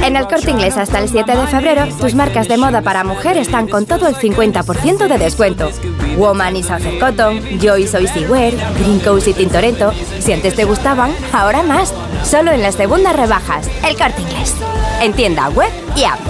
En 0.02 0.16
el 0.16 0.26
corte 0.26 0.50
inglés 0.50 0.78
hasta 0.78 1.00
el 1.00 1.10
7 1.10 1.36
de 1.36 1.46
febrero, 1.48 1.84
tus 2.00 2.14
marcas 2.14 2.48
de 2.48 2.56
moda 2.56 2.80
para 2.80 3.04
mujer 3.04 3.36
están 3.36 3.68
con 3.68 3.84
todo 3.84 4.08
el 4.08 4.14
50% 4.14 5.06
de 5.06 5.18
descuento. 5.18 5.68
Woman 6.16 6.56
y 6.56 6.62
Southern 6.62 6.98
Cotton, 6.98 7.58
Joy 7.60 7.86
Soy 7.86 8.06
Wear, 8.30 8.54
Green 8.78 9.00
Coast 9.00 9.28
y 9.28 9.34
Tintoretto. 9.34 9.92
Si 10.18 10.32
antes 10.32 10.54
te 10.54 10.64
gustaban, 10.64 11.12
ahora 11.34 11.62
más. 11.62 11.92
Solo 12.24 12.52
en 12.52 12.62
las 12.62 12.76
segundas 12.76 13.14
rebajas. 13.14 13.68
El 13.86 13.98
corte 13.98 14.22
inglés. 14.22 14.54
En 15.02 15.12
tienda 15.12 15.50
web 15.50 15.70
y 15.94 16.04
app. 16.04 16.20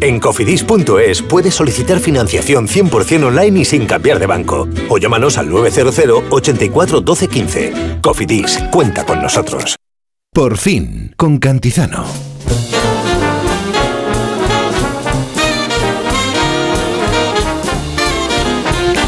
En 0.00 0.20
cofidis.es 0.20 1.22
puedes 1.22 1.54
solicitar 1.54 1.98
financiación 1.98 2.68
100% 2.68 3.24
online 3.24 3.60
y 3.60 3.64
sin 3.64 3.86
cambiar 3.86 4.20
de 4.20 4.26
banco. 4.26 4.68
O 4.88 4.98
llámanos 4.98 5.38
al 5.38 5.50
900 5.50 6.24
84 6.30 7.00
12 7.00 7.28
15. 7.28 7.72
Cofidis, 8.00 8.58
cuenta 8.70 9.04
con 9.04 9.20
nosotros. 9.20 9.76
Por 10.32 10.56
fin, 10.56 11.12
con 11.16 11.38
Cantizano. 11.38 12.04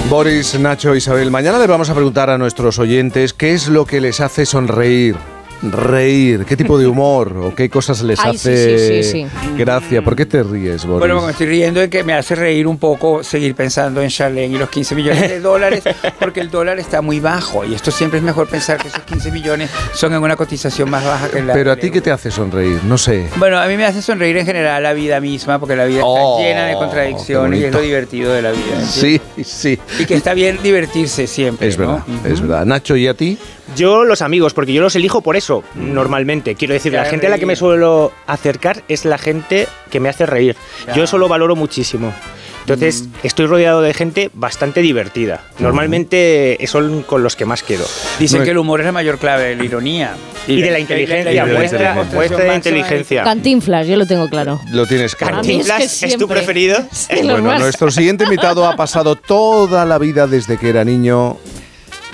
Boris, 0.08 0.58
Nacho, 0.58 0.96
Isabel, 0.96 1.30
mañana 1.30 1.60
les 1.60 1.68
vamos 1.68 1.88
a 1.88 1.94
preguntar 1.94 2.30
a 2.30 2.38
nuestros 2.38 2.80
oyentes 2.80 3.32
qué 3.32 3.52
es 3.52 3.68
lo 3.68 3.86
que 3.86 4.00
les 4.00 4.20
hace 4.20 4.44
sonreír 4.44 5.14
reír? 5.62 6.44
¿Qué 6.44 6.56
tipo 6.56 6.78
de 6.78 6.86
humor 6.86 7.36
o 7.36 7.54
qué 7.54 7.68
cosas 7.68 8.02
les 8.02 8.18
Ay, 8.20 8.38
sí, 8.38 8.48
hace 8.48 9.02
sí, 9.02 9.10
sí, 9.10 9.26
gracia? 9.56 10.02
¿Por 10.02 10.16
qué 10.16 10.26
te 10.26 10.42
ríes, 10.42 10.84
Boris? 10.84 11.00
Bueno, 11.00 11.22
me 11.22 11.32
estoy 11.32 11.46
riendo 11.46 11.80
de 11.80 11.90
que 11.90 12.02
me 12.04 12.14
hace 12.14 12.34
reír 12.34 12.66
un 12.66 12.78
poco 12.78 13.22
seguir 13.22 13.54
pensando 13.54 14.02
en 14.02 14.08
Charlene 14.08 14.54
y 14.54 14.58
los 14.58 14.70
15 14.70 14.94
millones 14.94 15.28
de 15.28 15.40
dólares, 15.40 15.82
porque 16.18 16.40
el 16.40 16.50
dólar 16.50 16.78
está 16.78 17.02
muy 17.02 17.20
bajo 17.20 17.64
y 17.64 17.74
esto 17.74 17.90
siempre 17.90 18.18
es 18.18 18.24
mejor 18.24 18.48
pensar 18.48 18.78
que 18.78 18.88
esos 18.88 19.02
15 19.02 19.30
millones 19.32 19.70
son 19.92 20.12
en 20.14 20.22
una 20.22 20.36
cotización 20.36 20.90
más 20.90 21.04
baja 21.04 21.28
que 21.30 21.42
la. 21.42 21.52
Pero 21.52 21.72
a 21.72 21.76
ti 21.76 21.90
qué 21.90 22.00
te 22.00 22.10
hace 22.10 22.30
sonreír, 22.30 22.80
no 22.84 22.96
sé. 22.98 23.28
Bueno, 23.36 23.58
a 23.58 23.66
mí 23.66 23.76
me 23.76 23.84
hace 23.86 24.02
sonreír 24.02 24.36
en 24.36 24.46
general 24.46 24.82
la 24.82 24.92
vida 24.92 25.20
misma, 25.20 25.58
porque 25.58 25.76
la 25.76 25.84
vida 25.84 26.00
Oh, 26.04 26.38
está 26.38 26.48
llena 26.48 26.66
de 26.66 26.74
contradicciones 26.74 27.60
y 27.60 27.64
es 27.64 27.72
lo 27.72 27.80
divertido 27.80 28.32
de 28.32 28.42
la 28.42 28.50
vida. 28.52 28.80
Sí, 28.88 29.20
sí. 29.44 29.78
Y 29.98 30.06
que 30.06 30.14
está 30.14 30.34
bien 30.34 30.58
divertirse 30.62 31.26
siempre. 31.26 31.68
Es 31.68 31.78
¿no? 31.78 31.86
verdad, 32.06 32.26
es 32.26 32.40
verdad. 32.40 32.64
Nacho, 32.66 32.96
¿y 32.96 33.06
a 33.06 33.14
ti? 33.14 33.38
Yo 33.76 34.04
los 34.04 34.22
amigos, 34.22 34.54
porque 34.54 34.72
yo 34.72 34.82
los 34.82 34.96
elijo 34.96 35.20
por 35.20 35.36
eso, 35.36 35.62
normalmente. 35.74 36.54
Quiero 36.54 36.74
decir, 36.74 36.92
la 36.92 37.04
Te 37.04 37.10
gente 37.10 37.26
a 37.26 37.30
la 37.30 37.38
que 37.38 37.46
me 37.46 37.56
suelo 37.56 38.12
acercar 38.26 38.82
es 38.88 39.04
la 39.04 39.18
gente 39.18 39.68
que 39.90 40.00
me 40.00 40.08
hace 40.08 40.26
reír. 40.26 40.56
Yo 40.94 41.04
eso 41.04 41.18
lo 41.18 41.28
valoro 41.28 41.56
muchísimo. 41.56 42.12
Entonces, 42.60 43.08
estoy 43.24 43.46
rodeado 43.46 43.80
de 43.80 43.94
gente 43.94 44.30
bastante 44.32 44.80
divertida. 44.80 45.42
Normalmente 45.58 46.58
son 46.66 47.02
con 47.02 47.22
los 47.22 47.34
que 47.34 47.44
más 47.44 47.62
quedo. 47.62 47.84
Dicen 48.18 48.44
que 48.44 48.50
el 48.50 48.58
humor 48.58 48.80
es 48.80 48.86
la 48.86 48.92
mayor 48.92 49.18
clave 49.18 49.44
de 49.48 49.56
la 49.56 49.64
ironía. 49.64 50.14
Y 50.46 50.60
de 50.62 50.70
la 50.70 50.78
inteligencia, 50.78 51.32
y 51.32 51.36
la 51.36 51.46
muestra, 51.46 52.44
de 52.44 52.54
inteligencia. 52.54 53.22
Cantinflas, 53.24 53.86
yo 53.86 53.96
lo 53.96 54.06
tengo 54.06 54.28
claro. 54.28 54.60
Lo 54.72 54.86
tienes 54.86 55.14
claro. 55.14 55.36
Es 55.40 55.46
que 55.46 55.52
¿Cantinflas 55.52 56.02
es 56.02 56.16
tu 56.16 56.28
preferido? 56.28 56.78
Sí, 56.92 57.22
Bueno, 57.22 57.42
más. 57.42 57.60
nuestro 57.60 57.90
siguiente 57.90 58.24
invitado 58.24 58.66
ha 58.66 58.76
pasado 58.76 59.16
toda 59.16 59.84
la 59.84 59.98
vida 59.98 60.26
desde 60.26 60.56
que 60.56 60.70
era 60.70 60.84
niño 60.84 61.38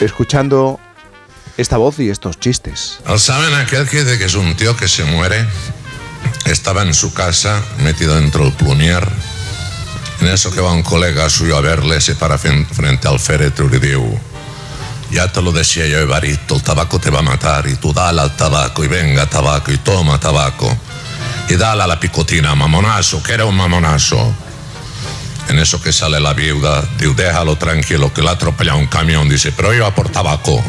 escuchando 0.01 0.79
esta 1.57 1.77
voz 1.77 1.99
y 1.99 2.11
estos 2.11 2.39
chistes. 2.39 2.99
¿Saben 3.17 3.55
aquel 3.55 3.89
que 3.89 4.05
dice 4.05 4.19
que 4.19 4.25
es 4.25 4.35
un 4.35 4.57
tío 4.57 4.77
que 4.77 4.89
se 4.89 5.05
muere? 5.05 5.47
Estaba 6.45 6.83
en 6.83 6.95
su 6.95 7.13
casa, 7.13 7.63
metido 7.79 8.15
dentro 8.15 8.45
del 8.45 8.53
plumier. 8.53 9.07
En 10.21 10.29
eso 10.29 10.51
que 10.51 10.61
va 10.61 10.73
un 10.73 10.83
colega 10.83 11.29
suyo 11.29 11.57
a 11.57 11.61
verle, 11.61 12.01
se 12.01 12.15
para 12.15 12.39
frente 12.39 13.09
al 13.09 13.19
féretro 13.19 13.69
y 13.75 13.79
diu 13.79 14.19
Ya 15.11 15.31
te 15.31 15.43
lo 15.43 15.53
decía 15.53 15.87
yo, 15.87 15.99
Evarito, 15.99 16.57
el 16.57 16.63
tabaco 16.63 16.99
te 16.99 17.11
va 17.11 17.21
a 17.21 17.23
matar. 17.23 17.67
Y 17.69 17.77
tú 17.77 17.93
dale 17.93 18.21
al 18.21 18.37
tabaco, 18.37 18.85
y 18.85 18.89
venga 18.89 19.27
tabaco, 19.27 19.73
y 19.73 19.79
toma 19.79 20.19
tabaco. 20.19 20.77
Y 21.49 21.55
dale 21.55 21.83
a 21.83 21.87
la 21.87 22.01
picotina, 22.01 22.55
mamonazo, 22.55 23.23
que 23.23 23.33
era 23.33 23.45
un 23.45 23.57
mamonazo. 23.57 24.35
En 25.49 25.59
eso 25.59 25.81
que 25.81 25.93
sale 25.93 26.21
la 26.21 26.35
viuda, 26.35 26.83
diu, 26.99 27.15
déjalo 27.15 27.57
tranquilo, 27.57 28.13
que 28.13 28.23
le 28.23 28.29
ha 28.29 28.33
atropellado 28.33 28.79
un 28.79 28.87
camión. 28.87 29.29
Dice, 29.29 29.53
pero 29.53 29.73
yo 29.73 29.87
a 29.87 29.95
por 29.95 30.09
tabaco. 30.09 30.63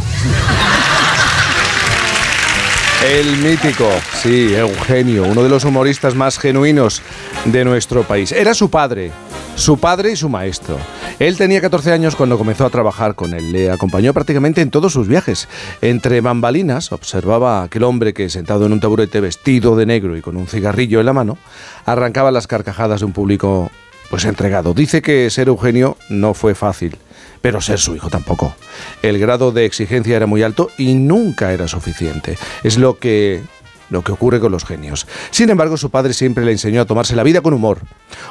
El 3.05 3.37
mítico, 3.37 3.89
sí, 4.21 4.55
Eugenio, 4.55 5.23
uno 5.23 5.43
de 5.43 5.49
los 5.49 5.63
humoristas 5.65 6.15
más 6.15 6.39
genuinos 6.39 7.01
de 7.45 7.63
nuestro 7.63 8.03
país. 8.03 8.31
Era 8.31 8.53
su 8.55 8.69
padre, 8.69 9.11
su 9.55 9.77
padre 9.77 10.11
y 10.11 10.15
su 10.15 10.29
maestro. 10.29 10.77
Él 11.19 11.37
tenía 11.37 11.61
14 11.61 11.91
años 11.91 12.15
cuando 12.15 12.37
comenzó 12.37 12.65
a 12.65 12.69
trabajar 12.69 13.15
con 13.15 13.33
él. 13.33 13.51
Le 13.51 13.71
acompañó 13.71 14.13
prácticamente 14.13 14.61
en 14.61 14.71
todos 14.71 14.93
sus 14.93 15.07
viajes. 15.07 15.47
Entre 15.81 16.21
bambalinas, 16.21 16.91
observaba 16.91 17.63
aquel 17.63 17.83
hombre 17.83 18.13
que, 18.13 18.29
sentado 18.29 18.65
en 18.65 18.73
un 18.73 18.79
taburete 18.79 19.21
vestido 19.21 19.75
de 19.75 19.85
negro 19.85 20.17
y 20.17 20.21
con 20.21 20.37
un 20.37 20.47
cigarrillo 20.47 20.99
en 20.99 21.05
la 21.07 21.13
mano, 21.13 21.37
arrancaba 21.85 22.31
las 22.31 22.47
carcajadas 22.47 22.99
de 22.99 23.05
un 23.05 23.13
público 23.13 23.71
pues 24.09 24.25
entregado. 24.25 24.73
Dice 24.73 25.01
que 25.01 25.29
ser 25.29 25.47
Eugenio 25.47 25.97
no 26.09 26.33
fue 26.33 26.55
fácil, 26.55 26.97
pero 27.41 27.61
ser 27.61 27.79
su 27.79 27.95
hijo 27.95 28.09
tampoco. 28.09 28.55
El 29.01 29.19
grado 29.19 29.51
de 29.51 29.65
exigencia 29.65 30.15
era 30.15 30.25
muy 30.27 30.43
alto 30.43 30.69
y 30.77 30.93
nunca 30.95 31.53
era 31.53 31.67
suficiente. 31.67 32.37
Es 32.63 32.77
lo 32.77 32.97
que 32.97 33.41
lo 33.89 34.01
que 34.01 34.11
ocurre 34.11 34.39
con 34.39 34.51
los 34.51 34.65
genios. 34.65 35.07
Sin 35.31 35.49
embargo, 35.49 35.77
su 35.77 35.89
padre 35.89 36.13
siempre 36.13 36.43
le 36.43 36.51
enseñó 36.51 36.81
a 36.81 36.85
tomarse 36.85 37.15
la 37.15 37.23
vida 37.23 37.41
con 37.41 37.53
humor. 37.53 37.79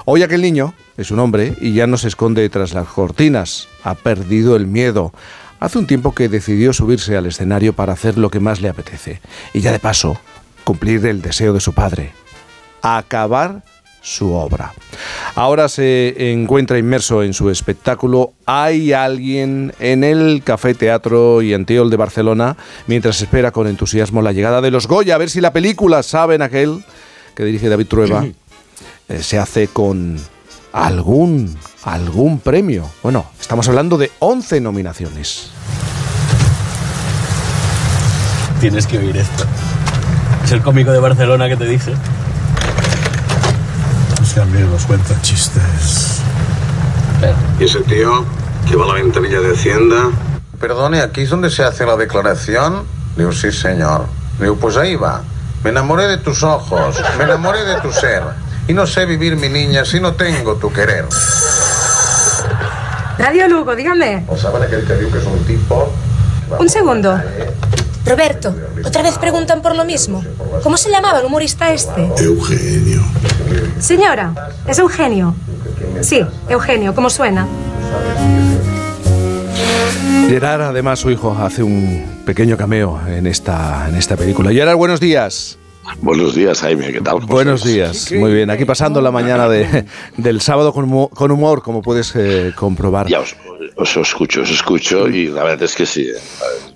Hoy 0.04 0.22
aquel 0.22 0.42
niño 0.42 0.74
es 0.96 1.10
un 1.10 1.18
hombre 1.18 1.54
y 1.60 1.72
ya 1.72 1.86
no 1.86 1.96
se 1.96 2.08
esconde 2.08 2.48
tras 2.48 2.74
las 2.74 2.86
cortinas. 2.88 3.68
Ha 3.82 3.94
perdido 3.94 4.56
el 4.56 4.66
miedo. 4.66 5.12
Hace 5.58 5.78
un 5.78 5.86
tiempo 5.86 6.14
que 6.14 6.28
decidió 6.28 6.72
subirse 6.72 7.16
al 7.16 7.26
escenario 7.26 7.72
para 7.72 7.94
hacer 7.94 8.18
lo 8.18 8.30
que 8.30 8.40
más 8.40 8.60
le 8.60 8.68
apetece. 8.68 9.20
Y 9.54 9.60
ya 9.60 9.72
de 9.72 9.78
paso, 9.78 10.18
cumplir 10.64 11.06
el 11.06 11.22
deseo 11.22 11.54
de 11.54 11.60
su 11.60 11.72
padre. 11.72 12.12
Acabar 12.82 13.62
su 14.06 14.32
obra. 14.32 14.72
Ahora 15.34 15.68
se 15.68 16.30
encuentra 16.30 16.78
inmerso 16.78 17.24
en 17.24 17.34
su 17.34 17.50
espectáculo 17.50 18.34
Hay 18.46 18.92
alguien 18.92 19.74
en 19.80 20.04
el 20.04 20.42
Café 20.44 20.74
Teatro 20.74 21.42
y 21.42 21.52
Anteol 21.52 21.90
de 21.90 21.96
Barcelona 21.96 22.56
mientras 22.86 23.20
espera 23.20 23.50
con 23.50 23.66
entusiasmo 23.66 24.22
la 24.22 24.30
llegada 24.30 24.60
de 24.60 24.70
los 24.70 24.86
Goya 24.86 25.16
a 25.16 25.18
ver 25.18 25.28
si 25.28 25.40
la 25.40 25.52
película 25.52 26.04
Saben 26.04 26.40
aquel 26.40 26.84
que 27.34 27.44
dirige 27.44 27.68
David 27.68 27.88
Trueba 27.88 28.24
eh, 29.08 29.22
se 29.22 29.38
hace 29.38 29.66
con 29.66 30.20
algún 30.72 31.56
algún 31.82 32.38
premio. 32.38 32.88
Bueno, 33.02 33.26
estamos 33.40 33.68
hablando 33.68 33.98
de 33.98 34.12
11 34.20 34.60
nominaciones. 34.60 35.50
Tienes 38.60 38.86
que 38.86 38.98
oír 38.98 39.16
esto. 39.16 39.44
Es 40.44 40.52
el 40.52 40.62
cómico 40.62 40.92
de 40.92 41.00
Barcelona 41.00 41.48
que 41.48 41.56
te 41.56 41.66
dice. 41.66 41.92
Ese 44.26 44.40
amigo 44.40 44.68
nos 44.70 44.84
cuenta 44.86 45.14
chistes. 45.22 46.20
¿Y 47.60 47.64
ese 47.64 47.78
tío 47.82 48.24
que 48.68 48.74
va 48.74 48.84
a 48.84 48.88
la 48.88 48.94
ventanilla 48.94 49.38
de 49.38 49.54
Hacienda? 49.54 50.10
Perdone, 50.60 51.00
¿aquí 51.00 51.20
es 51.20 51.30
donde 51.30 51.48
se 51.48 51.62
hace 51.62 51.86
la 51.86 51.96
declaración? 51.96 52.82
Digo, 53.16 53.30
sí, 53.30 53.52
señor. 53.52 54.06
Digo, 54.40 54.56
pues 54.56 54.76
ahí 54.76 54.96
va. 54.96 55.22
Me 55.62 55.70
enamoré 55.70 56.08
de 56.08 56.18
tus 56.18 56.42
ojos, 56.42 56.96
me 57.16 57.22
enamoré 57.22 57.64
de 57.64 57.80
tu 57.80 57.92
ser. 57.92 58.24
Y 58.66 58.74
no 58.74 58.84
sé 58.84 59.06
vivir, 59.06 59.36
mi 59.36 59.48
niña, 59.48 59.84
si 59.84 60.00
no 60.00 60.14
tengo 60.14 60.56
tu 60.56 60.72
querer. 60.72 61.06
Radio 63.18 63.48
Lugo, 63.48 63.76
dígame. 63.76 64.24
¿O 64.26 64.36
saben 64.36 64.64
aquel 64.64 64.84
que 64.84 64.94
diu 64.94 65.10
que 65.10 65.18
es 65.18 65.24
un 65.24 65.38
tipo? 65.44 65.88
Un 66.58 66.68
segundo. 66.68 67.16
Roberto, 68.04 68.54
otra 68.84 69.02
vez 69.02 69.18
preguntan 69.18 69.62
por 69.62 69.76
lo 69.76 69.84
mismo. 69.84 70.24
¿Cómo 70.64 70.76
se 70.76 70.90
llamaba 70.90 71.20
el 71.20 71.26
humorista 71.26 71.72
este? 71.72 72.10
Eugenio. 72.18 73.02
Señora, 73.78 74.32
es 74.66 74.78
Eugenio. 74.78 75.34
Sí, 76.00 76.20
Eugenio, 76.48 76.94
¿cómo 76.94 77.10
suena? 77.10 77.46
Gerard, 80.28 80.62
además, 80.62 80.98
su 80.98 81.10
hijo, 81.10 81.36
hace 81.38 81.62
un 81.62 82.04
pequeño 82.24 82.56
cameo 82.56 83.00
en 83.06 83.26
esta, 83.26 83.88
en 83.88 83.94
esta 83.94 84.16
película. 84.16 84.50
Gerard, 84.50 84.76
buenos 84.76 85.00
días. 85.00 85.58
Buenos 86.00 86.34
días, 86.34 86.60
Jaime, 86.60 86.92
¿qué 86.92 87.00
tal? 87.00 87.20
Buenos 87.20 87.64
días, 87.64 88.12
muy 88.12 88.32
bien. 88.32 88.50
Aquí 88.50 88.64
pasando 88.64 89.00
la 89.00 89.10
mañana 89.10 89.48
de, 89.48 89.84
del 90.16 90.40
sábado 90.40 90.72
con 90.72 90.84
humor, 90.84 91.10
con 91.10 91.30
humor 91.30 91.62
como 91.62 91.82
puedes 91.82 92.14
eh, 92.16 92.52
comprobar. 92.54 93.08
Ya 93.08 93.20
os, 93.20 93.36
os 93.76 93.96
escucho, 93.96 94.42
os 94.42 94.50
escucho 94.50 95.08
y 95.08 95.26
la 95.26 95.44
verdad 95.44 95.64
es 95.64 95.74
que 95.74 95.86
sí, 95.86 96.02
eh, 96.02 96.14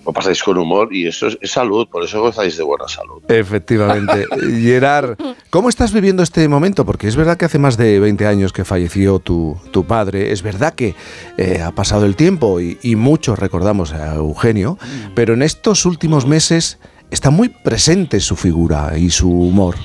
lo 0.05 0.13
pasáis 0.13 0.43
con 0.43 0.59
humor 0.59 0.95
y 0.95 1.07
eso 1.07 1.27
es, 1.27 1.39
es 1.41 1.51
salud, 1.51 1.89
por 1.89 2.05
eso 2.05 2.21
gozáis 2.21 2.57
de 2.57 2.63
buena 2.63 2.89
salud. 2.89 3.23
Efectivamente. 3.29 4.27
Gerard, 4.61 5.17
¿cómo 5.51 5.69
estás 5.69 5.93
viviendo 5.93 6.23
este 6.23 6.47
momento? 6.49 6.85
Porque 6.85 7.09
es 7.09 7.17
verdad 7.17 7.37
que 7.37 7.45
hace 7.45 7.59
más 7.59 7.77
de 7.77 8.01
20 8.01 8.27
años 8.27 8.53
que 8.53 8.65
falleció 8.65 9.19
tu, 9.19 9.59
tu 9.71 9.85
padre, 9.85 10.33
es 10.33 10.43
verdad 10.43 10.75
que 10.75 10.95
eh, 11.37 11.61
ha 11.63 11.73
pasado 11.73 12.07
el 12.07 12.17
tiempo 12.17 12.61
y, 12.61 12.79
y 12.83 12.97
muchos 12.97 13.39
recordamos 13.39 13.93
a 13.93 14.15
Eugenio, 14.15 14.79
pero 15.15 15.35
en 15.35 15.43
estos 15.43 15.85
últimos 15.85 16.27
meses 16.27 16.79
está 17.11 17.31
muy 17.31 17.49
presente 17.49 18.21
su 18.21 18.37
figura 18.37 18.97
y 18.97 19.11
su 19.11 19.31
humor. 19.31 19.77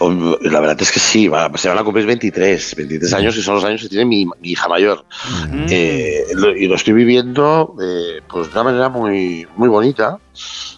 La 0.00 0.60
verdad 0.60 0.76
es 0.82 0.92
que 0.92 1.00
sí, 1.00 1.30
se 1.54 1.68
van 1.68 1.78
a 1.78 1.84
cumplir 1.84 2.04
23, 2.04 2.74
23 2.76 3.12
años 3.14 3.36
y 3.38 3.42
son 3.42 3.54
los 3.54 3.64
años 3.64 3.80
que 3.80 3.88
tiene 3.88 4.04
mi, 4.04 4.26
hija 4.42 4.68
mayor. 4.68 5.04
Eh, 5.70 6.24
y 6.58 6.66
lo 6.66 6.74
estoy 6.74 6.92
viviendo 6.92 7.74
eh, 7.80 8.20
pues 8.28 8.48
de 8.48 8.52
una 8.52 8.64
manera 8.64 8.88
muy, 8.90 9.46
muy 9.56 9.68
bonita, 9.68 10.18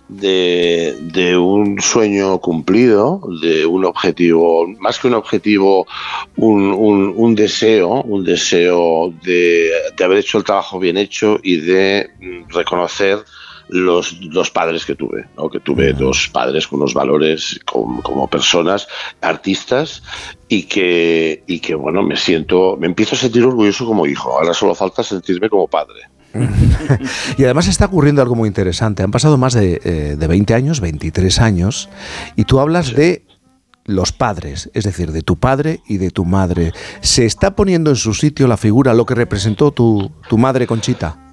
de, 0.08 0.96
de, 1.00 1.36
un 1.36 1.80
sueño 1.80 2.38
cumplido, 2.38 3.20
de 3.42 3.66
un 3.66 3.84
objetivo, 3.84 4.68
más 4.78 5.00
que 5.00 5.08
un 5.08 5.14
objetivo, 5.14 5.88
un, 6.36 6.72
un, 6.72 7.12
un 7.16 7.34
deseo, 7.34 8.02
un 8.02 8.22
deseo 8.22 9.12
de, 9.24 9.72
de 9.96 10.04
haber 10.04 10.18
hecho 10.18 10.38
el 10.38 10.44
trabajo 10.44 10.78
bien 10.78 10.96
hecho 10.96 11.40
y 11.42 11.56
de 11.56 12.10
mm, 12.20 12.52
reconocer 12.52 13.24
los, 13.68 14.20
los 14.20 14.50
padres 14.50 14.84
que 14.84 14.94
tuve, 14.94 15.26
¿no? 15.36 15.48
que 15.48 15.60
tuve 15.60 15.92
dos 15.92 16.28
padres 16.28 16.66
con 16.66 16.80
unos 16.80 16.94
valores 16.94 17.60
como, 17.64 18.02
como, 18.02 18.28
personas, 18.28 18.86
artistas, 19.20 20.02
y 20.48 20.64
que, 20.64 21.42
y 21.46 21.58
que, 21.58 21.74
bueno, 21.74 22.02
me 22.02 22.16
siento, 22.16 22.76
me 22.78 22.86
empiezo 22.86 23.16
a 23.16 23.18
sentir 23.18 23.44
orgulloso 23.44 23.86
como 23.86 24.06
hijo. 24.06 24.30
Ahora 24.32 24.54
solo 24.54 24.74
falta 24.74 25.02
sentirme 25.02 25.48
como 25.48 25.66
padre. 25.66 26.02
y 27.38 27.44
además 27.44 27.66
está 27.66 27.86
ocurriendo 27.86 28.22
algo 28.22 28.34
muy 28.34 28.48
interesante. 28.48 29.02
Han 29.02 29.10
pasado 29.10 29.36
más 29.38 29.54
de, 29.54 29.80
eh, 29.84 30.16
de 30.16 30.26
20 30.26 30.54
años, 30.54 30.80
23 30.80 31.40
años, 31.40 31.88
y 32.36 32.44
tú 32.44 32.60
hablas 32.60 32.94
de 32.94 33.24
los 33.84 34.12
padres, 34.12 34.70
es 34.74 34.84
decir, 34.84 35.12
de 35.12 35.22
tu 35.22 35.36
padre 35.36 35.80
y 35.86 35.98
de 35.98 36.10
tu 36.10 36.24
madre. 36.24 36.72
¿Se 37.00 37.24
está 37.24 37.54
poniendo 37.54 37.90
en 37.90 37.96
su 37.96 38.14
sitio 38.14 38.48
la 38.48 38.56
figura, 38.56 38.94
lo 38.94 39.06
que 39.06 39.14
representó 39.14 39.70
tu, 39.70 40.12
tu 40.28 40.38
madre 40.38 40.66
Conchita? 40.66 41.25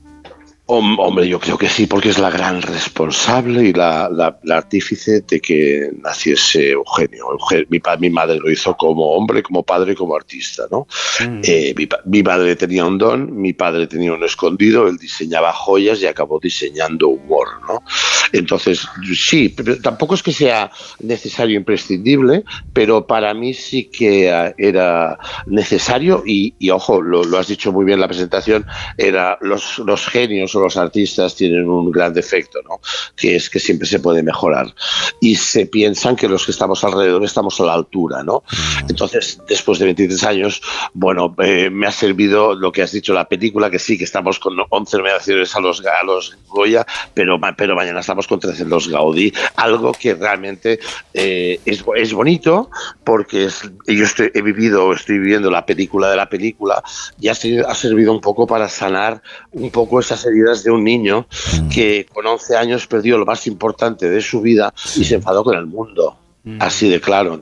Hombre, 0.66 1.28
yo 1.28 1.42
creo 1.42 1.58
que 1.58 1.68
sí, 1.68 1.88
porque 1.88 2.08
es 2.08 2.20
la 2.20 2.30
gran 2.30 2.62
responsable 2.62 3.66
y 3.66 3.74
la, 3.74 4.38
artífice 4.50 5.20
de 5.20 5.42
que 5.42 5.90
naciese 6.02 6.70
Eugenio. 6.72 7.38
mi, 7.68 7.82
mi, 8.00 8.10
madre 8.10 8.40
lo 8.40 8.50
hizo 8.50 8.74
como 8.78 9.12
hombre, 9.12 9.44
como 9.44 9.64
padre, 9.64 9.94
como 9.94 10.16
artista. 10.16 10.64
¿no? 10.72 10.88
Mm. 11.20 11.42
Eh, 11.44 11.74
mi, 11.78 11.90
mi, 12.06 12.24
madre 12.24 12.56
tenía 12.56 12.86
un 12.86 12.98
don, 12.98 13.42
mi 13.42 13.52
padre 13.52 13.88
tenía 13.88 14.14
un 14.14 14.24
escondido, 14.24 14.88
él 14.88 14.96
diseñaba 14.96 15.52
joyas 15.52 16.02
y 16.02 16.08
acabó 16.08 16.40
diseñando 16.40 17.10
humor. 17.10 17.48
¿no? 17.68 17.84
Entonces, 18.32 18.88
sí, 19.14 19.54
tampoco 19.82 20.16
es 20.16 20.24
que 20.24 20.32
sea 20.32 20.72
necesario, 21.02 21.58
imprescindible, 21.58 22.46
pero 22.72 23.06
para 23.06 23.34
mí 23.34 23.54
sí 23.54 23.86
que 23.86 24.54
era 24.58 25.20
necesario 25.46 26.24
y, 26.26 26.70
ojo, 26.70 27.02
lo, 27.02 27.26
lo, 27.26 27.38
has 27.38 27.48
dicho 27.48 27.74
muy 27.74 27.84
bien 27.84 27.98
en 27.98 28.02
la 28.02 28.08
presentación, 28.08 28.66
era 28.98 29.38
los, 29.42 29.80
los 29.80 30.08
genios 30.08 30.53
los 30.60 30.78
artistas 30.78 31.36
tienen 31.36 31.70
un 31.70 31.92
gran 31.92 32.14
defecto, 32.14 32.60
¿no? 32.64 32.80
que 33.16 33.36
es 33.36 33.50
que 33.50 33.60
siempre 33.60 33.88
se 33.88 34.00
puede 34.00 34.24
mejorar. 34.24 34.74
Y 35.20 35.36
se 35.36 35.66
piensan 35.66 36.16
que 36.16 36.28
los 36.28 36.46
que 36.46 36.52
estamos 36.52 36.84
alrededor 36.84 37.24
estamos 37.24 37.60
a 37.60 37.66
la 37.66 37.74
altura. 37.74 38.24
¿no? 38.24 38.44
Mm. 38.84 38.90
Entonces, 38.90 39.42
después 39.48 39.80
de 39.80 39.86
23 39.86 40.24
años, 40.24 40.62
bueno, 40.94 41.36
eh, 41.40 41.70
me 41.70 41.88
ha 41.88 41.92
servido 41.92 42.56
lo 42.56 42.72
que 42.72 42.82
has 42.82 42.92
dicho, 42.92 43.14
la 43.14 43.28
película, 43.28 43.70
que 43.70 43.80
sí, 43.80 43.98
que 43.98 44.04
estamos 44.04 44.40
con 44.40 44.56
11 44.70 44.98
nominaciones 44.98 45.56
a 45.56 45.60
los, 45.60 45.82
a 45.86 46.06
los 46.06 46.38
Goya, 46.48 46.86
pero, 47.14 47.40
pero 47.58 47.76
mañana 47.76 48.00
estamos 48.00 48.28
con 48.28 48.40
13 48.40 48.64
en 48.64 48.70
los 48.70 48.88
Gaudí, 48.88 49.34
algo 49.56 49.92
que 49.92 50.14
realmente 50.16 50.80
eh, 51.14 51.60
es, 51.66 51.84
es, 51.96 52.14
bonito 52.14 52.70
porque 53.04 53.48
yo 53.88 54.04
estoy, 54.04 54.32
he 54.34 54.42
vivido, 54.42 54.94
estoy 54.94 55.20
viviendo 55.20 55.50
la 55.50 55.66
película 55.66 56.10
de 56.10 56.16
la 56.16 56.30
película 56.30 56.84
y 57.20 57.28
ha, 57.28 57.32
ha 57.32 57.76
servido 57.76 58.12
un 58.12 58.22
poco 58.22 58.46
para 58.48 58.70
sanar 58.70 59.22
un 59.52 59.72
poco 59.72 60.00
esas 60.00 60.26
de 60.64 60.72
un 60.72 60.84
niño 60.84 61.26
mm. 61.62 61.70
que 61.70 62.06
con 62.12 62.26
11 62.26 62.58
años 62.58 62.88
perdió 62.88 63.18
lo 63.18 63.26
más 63.26 63.48
importante 63.48 64.10
de 64.10 64.22
su 64.22 64.42
vida 64.42 64.74
y 64.96 65.04
se 65.04 65.16
enfadó 65.16 65.44
con 65.44 65.58
el 65.58 65.66
mundo. 65.66 66.18
Mm. 66.44 66.58
Así 66.62 66.90
de 66.90 67.00
claro. 67.00 67.42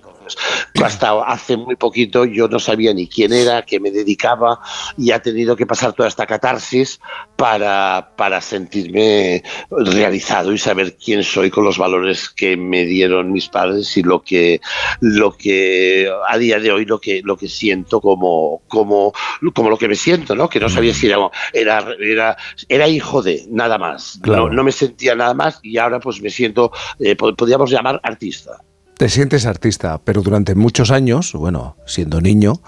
Hasta 0.81 1.23
hace 1.23 1.57
muy 1.57 1.75
poquito 1.75 2.25
yo 2.25 2.47
no 2.47 2.59
sabía 2.59 2.93
ni 2.93 3.07
quién 3.07 3.33
era, 3.33 3.63
qué 3.63 3.79
me 3.79 3.91
dedicaba 3.91 4.59
y 4.97 5.11
ha 5.11 5.21
tenido 5.21 5.55
que 5.55 5.65
pasar 5.65 5.93
toda 5.93 6.07
esta 6.07 6.25
catarsis 6.25 6.99
para, 7.35 8.13
para 8.15 8.39
sentirme 8.39 9.43
realizado 9.69 10.53
y 10.53 10.57
saber 10.57 10.97
quién 10.97 11.23
soy 11.23 11.49
con 11.49 11.65
los 11.65 11.77
valores 11.77 12.29
que 12.29 12.55
me 12.55 12.85
dieron 12.85 13.31
mis 13.31 13.49
padres 13.49 13.97
y 13.97 14.03
lo 14.03 14.21
que, 14.21 14.61
lo 15.01 15.35
que 15.35 16.09
a 16.27 16.37
día 16.37 16.59
de 16.59 16.71
hoy 16.71 16.85
lo 16.85 17.01
que, 17.01 17.21
lo 17.23 17.35
que 17.35 17.49
siento 17.49 17.99
como, 17.99 18.61
como, 18.67 19.13
como 19.53 19.69
lo 19.69 19.77
que 19.77 19.87
me 19.87 19.95
siento, 19.95 20.35
¿no? 20.35 20.47
que 20.49 20.59
no 20.59 20.69
sabía 20.69 20.93
si 20.93 21.07
era, 21.07 21.17
era, 21.53 21.85
era, 21.99 22.37
era 22.69 22.87
hijo 22.87 23.21
de 23.21 23.45
nada 23.49 23.77
más, 23.77 24.19
no, 24.23 24.49
no, 24.49 24.63
me 24.63 24.71
sentía 24.71 25.15
nada 25.15 25.33
más 25.33 25.59
y 25.63 25.77
ahora 25.77 25.99
pues 25.99 26.21
me 26.21 26.29
siento, 26.29 26.71
eh, 26.99 27.15
podríamos 27.15 27.69
llamar 27.69 27.99
artista 28.03 28.61
te 29.01 29.09
sientes 29.09 29.47
artista, 29.47 29.99
pero 30.05 30.21
durante 30.21 30.53
muchos 30.53 30.91
años, 30.91 31.33
bueno, 31.33 31.75
siendo 31.87 32.21
niño, 32.21 32.61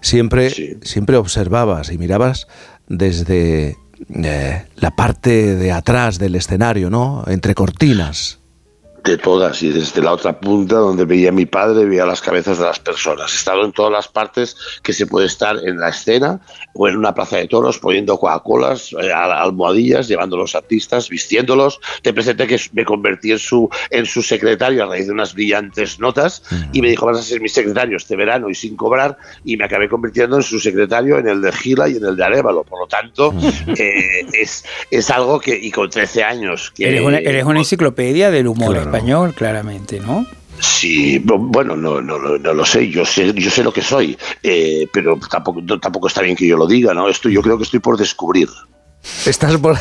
siempre, 0.00 0.78
siempre 0.80 1.18
observabas 1.18 1.92
y 1.92 1.98
mirabas 1.98 2.46
desde 2.88 3.76
eh, 4.08 4.64
la 4.76 4.96
parte 4.96 5.56
de 5.56 5.72
atrás 5.72 6.18
del 6.18 6.36
escenario, 6.36 6.88
¿no? 6.88 7.24
Entre 7.26 7.54
cortinas 7.54 8.38
de 9.04 9.18
todas 9.18 9.62
y 9.62 9.68
desde 9.68 10.00
la 10.00 10.12
otra 10.12 10.40
punta 10.40 10.76
donde 10.76 11.04
veía 11.04 11.28
a 11.28 11.32
mi 11.32 11.44
padre, 11.44 11.84
veía 11.84 12.06
las 12.06 12.22
cabezas 12.22 12.58
de 12.58 12.64
las 12.64 12.78
personas. 12.78 13.32
He 13.32 13.36
estado 13.36 13.64
en 13.64 13.72
todas 13.72 13.92
las 13.92 14.08
partes 14.08 14.56
que 14.82 14.94
se 14.94 15.06
puede 15.06 15.26
estar 15.26 15.58
en 15.62 15.78
la 15.78 15.90
escena 15.90 16.40
o 16.72 16.88
en 16.88 16.96
una 16.96 17.14
plaza 17.14 17.36
de 17.36 17.46
toros 17.46 17.78
poniendo 17.78 18.18
Coca-Colas, 18.18 18.94
eh, 19.00 19.12
almohadillas, 19.12 20.08
llevando 20.08 20.36
a 20.36 20.38
los 20.40 20.54
artistas, 20.54 21.10
vistiéndolos. 21.10 21.80
Te 22.02 22.14
presenté 22.14 22.46
que 22.46 22.58
me 22.72 22.84
convertí 22.86 23.32
en 23.32 23.38
su, 23.38 23.68
en 23.90 24.06
su 24.06 24.22
secretario 24.22 24.84
a 24.84 24.86
raíz 24.86 25.06
de 25.06 25.12
unas 25.12 25.34
brillantes 25.34 26.00
notas 26.00 26.42
y 26.72 26.80
me 26.80 26.88
dijo 26.88 27.04
vas 27.04 27.18
a 27.18 27.22
ser 27.22 27.42
mi 27.42 27.48
secretario 27.50 27.98
este 27.98 28.16
verano 28.16 28.48
y 28.48 28.54
sin 28.54 28.74
cobrar 28.74 29.18
y 29.44 29.58
me 29.58 29.66
acabé 29.66 29.88
convirtiendo 29.88 30.36
en 30.36 30.42
su 30.42 30.58
secretario 30.58 31.18
en 31.18 31.28
el 31.28 31.42
de 31.42 31.52
Gila 31.52 31.90
y 31.90 31.96
en 31.96 32.06
el 32.06 32.16
de 32.16 32.24
Arevalo. 32.24 32.64
Por 32.64 32.80
lo 32.80 32.86
tanto, 32.86 33.34
eh, 33.78 34.26
es, 34.32 34.64
es 34.90 35.10
algo 35.10 35.38
que, 35.40 35.54
y 35.54 35.70
con 35.70 35.90
13 35.90 36.24
años... 36.24 36.72
Que, 36.74 36.88
eres, 36.88 37.02
una, 37.02 37.18
eres 37.18 37.44
una 37.44 37.58
enciclopedia 37.58 38.30
del 38.30 38.46
humor 38.46 38.93
español, 38.94 39.34
claramente, 39.34 39.98
¿no? 39.98 40.24
Sí, 40.60 41.18
bueno, 41.18 41.74
no, 41.76 42.00
no, 42.00 42.16
no, 42.16 42.52
lo 42.54 42.64
sé, 42.64 42.88
yo 42.88 43.04
sé, 43.04 43.32
yo 43.34 43.50
sé 43.50 43.64
lo 43.64 43.72
que 43.72 43.82
soy, 43.82 44.16
eh, 44.42 44.86
pero 44.92 45.18
tampoco, 45.18 45.60
tampoco 45.80 46.06
está 46.06 46.22
bien 46.22 46.36
que 46.36 46.46
yo 46.46 46.56
lo 46.56 46.68
diga, 46.68 46.94
¿no? 46.94 47.08
Esto 47.08 47.28
yo 47.28 47.42
creo 47.42 47.58
que 47.58 47.64
estoy 47.64 47.80
por 47.80 47.96
descubrir. 47.96 48.48
Estás 49.26 49.56
por... 49.56 49.76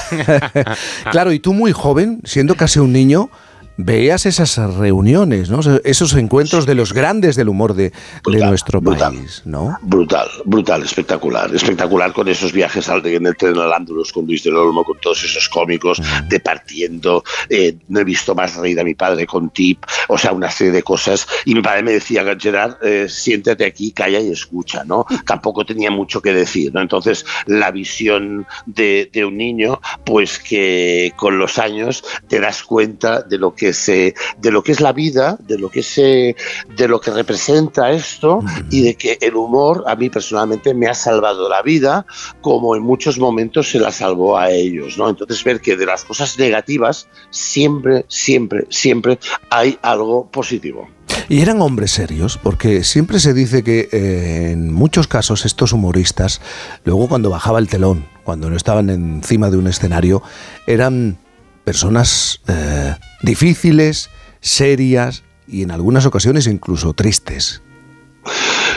claro, 1.11 1.31
y 1.31 1.39
tú 1.39 1.53
muy 1.53 1.71
joven, 1.71 2.21
siendo 2.23 2.55
casi 2.55 2.79
un 2.79 2.91
niño, 2.91 3.29
veías 3.77 4.25
esas 4.25 4.57
reuniones, 4.75 5.49
¿no? 5.49 5.59
esos 5.83 6.13
encuentros 6.13 6.65
de 6.65 6.75
los 6.75 6.93
grandes 6.93 7.35
del 7.35 7.49
humor 7.49 7.73
de, 7.73 7.91
nuestro 8.25 8.81
país, 8.81 9.41
¿no? 9.45 9.77
Brutal, 9.81 10.27
brutal, 10.45 10.83
espectacular, 10.83 11.53
espectacular 11.53 12.13
con 12.13 12.27
esos 12.27 12.51
viajes 12.51 12.89
al, 12.89 13.05
en 13.05 13.25
el 13.25 13.35
tren 13.35 13.57
al 13.57 13.73
Andalus 13.73 14.11
con 14.11 14.25
Luis 14.25 14.43
del 14.43 14.55
Olmo, 14.55 14.83
con 14.83 14.99
todos 14.99 15.23
esos 15.23 15.49
cómicos, 15.49 16.01
departiendo, 16.27 17.23
eh, 17.49 17.77
no 17.87 17.99
he 17.99 18.03
visto 18.03 18.35
más 18.35 18.55
reír 18.55 18.79
a 18.79 18.83
mi 18.83 18.95
padre 18.95 19.25
con 19.25 19.49
Tip, 19.49 19.83
o 20.07 20.17
sea, 20.17 20.33
una 20.33 20.51
serie 20.51 20.73
de 20.73 20.83
cosas, 20.83 21.27
y 21.45 21.55
mi 21.55 21.61
padre 21.61 21.83
me 21.83 21.91
decía, 21.93 22.23
Gerard, 22.39 22.75
eh, 22.83 23.07
siéntate 23.09 23.65
aquí, 23.65 23.91
calla 23.91 24.19
y 24.19 24.31
escucha, 24.31 24.83
¿no? 24.83 25.05
Tampoco 25.25 25.65
tenía 25.65 25.91
mucho 25.91 26.21
que 26.21 26.33
decir, 26.33 26.73
¿no? 26.73 26.81
Entonces, 26.81 27.25
la 27.45 27.71
visión 27.71 28.45
de, 28.65 29.09
de 29.11 29.25
un 29.25 29.37
niño, 29.37 29.79
pues 30.05 30.39
que 30.39 31.13
con 31.15 31.37
los 31.37 31.57
años 31.57 32.03
te 32.27 32.39
das 32.39 32.63
cuenta 32.63 33.21
de 33.21 33.37
lo 33.37 33.53
que 33.53 33.62
de 33.71 34.51
lo 34.51 34.63
que 34.63 34.71
es 34.71 34.81
la 34.81 34.93
vida, 34.93 35.37
de 35.39 35.57
lo 35.57 35.69
que 35.69 35.83
se, 35.83 36.35
de 36.75 36.87
lo 36.87 36.99
que 36.99 37.11
representa 37.11 37.91
esto 37.91 38.41
y 38.69 38.81
de 38.81 38.95
que 38.95 39.17
el 39.21 39.35
humor 39.35 39.83
a 39.87 39.95
mí 39.95 40.09
personalmente 40.09 40.73
me 40.73 40.87
ha 40.87 40.93
salvado 40.93 41.49
la 41.49 41.61
vida, 41.61 42.05
como 42.41 42.75
en 42.75 42.83
muchos 42.83 43.19
momentos 43.19 43.69
se 43.69 43.79
la 43.79 43.91
salvó 43.91 44.37
a 44.37 44.51
ellos, 44.51 44.97
¿no? 44.97 45.09
Entonces 45.09 45.43
ver 45.43 45.61
que 45.61 45.75
de 45.75 45.85
las 45.85 46.03
cosas 46.03 46.37
negativas 46.37 47.07
siempre, 47.29 48.05
siempre, 48.07 48.65
siempre 48.69 49.19
hay 49.49 49.77
algo 49.81 50.29
positivo. 50.29 50.87
Y 51.29 51.41
eran 51.41 51.61
hombres 51.61 51.91
serios, 51.91 52.37
porque 52.37 52.83
siempre 52.83 53.19
se 53.19 53.33
dice 53.33 53.63
que 53.63 53.89
eh, 53.91 54.51
en 54.51 54.73
muchos 54.73 55.07
casos 55.07 55.45
estos 55.45 55.73
humoristas, 55.73 56.41
luego 56.83 57.07
cuando 57.07 57.29
bajaba 57.29 57.59
el 57.59 57.67
telón, 57.69 58.05
cuando 58.23 58.49
no 58.49 58.55
estaban 58.55 58.89
encima 58.89 59.49
de 59.49 59.57
un 59.57 59.67
escenario, 59.67 60.21
eran 60.67 61.17
personas 61.63 62.41
eh, 62.47 62.95
difíciles, 63.21 64.09
serias 64.41 65.23
y 65.47 65.63
en 65.63 65.71
algunas 65.71 66.05
ocasiones 66.05 66.47
incluso 66.47 66.93
tristes. 66.93 67.61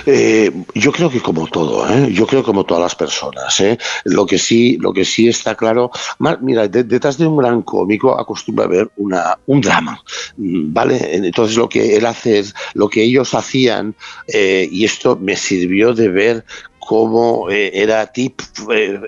Eh, 0.06 0.52
yo 0.74 0.92
creo 0.92 1.10
que 1.10 1.20
como 1.20 1.46
todo, 1.48 1.88
¿eh? 1.88 2.12
yo 2.12 2.26
creo 2.26 2.42
como 2.42 2.64
todas 2.64 2.82
las 2.82 2.94
personas. 2.94 3.60
¿eh? 3.60 3.78
Lo 4.04 4.26
que 4.26 4.38
sí, 4.38 4.76
lo 4.80 4.92
que 4.92 5.04
sí 5.04 5.28
está 5.28 5.54
claro, 5.54 5.90
mira, 6.40 6.68
detrás 6.68 7.18
de 7.18 7.26
un 7.26 7.36
gran 7.36 7.62
cómico 7.62 8.18
acostumbra 8.18 8.66
haber 8.66 8.90
una, 8.96 9.38
un 9.46 9.60
drama, 9.60 10.00
¿vale? 10.36 11.16
Entonces 11.16 11.56
lo 11.56 11.68
que 11.68 11.96
él 11.96 12.06
hace 12.06 12.38
es, 12.38 12.54
lo 12.74 12.88
que 12.88 13.02
ellos 13.02 13.34
hacían, 13.34 13.94
y 14.28 14.84
esto 14.84 15.16
me 15.20 15.36
sirvió 15.36 15.92
de 15.92 16.08
ver 16.08 16.44
cómo 16.78 17.50
era 17.50 18.06
tip, 18.06 18.40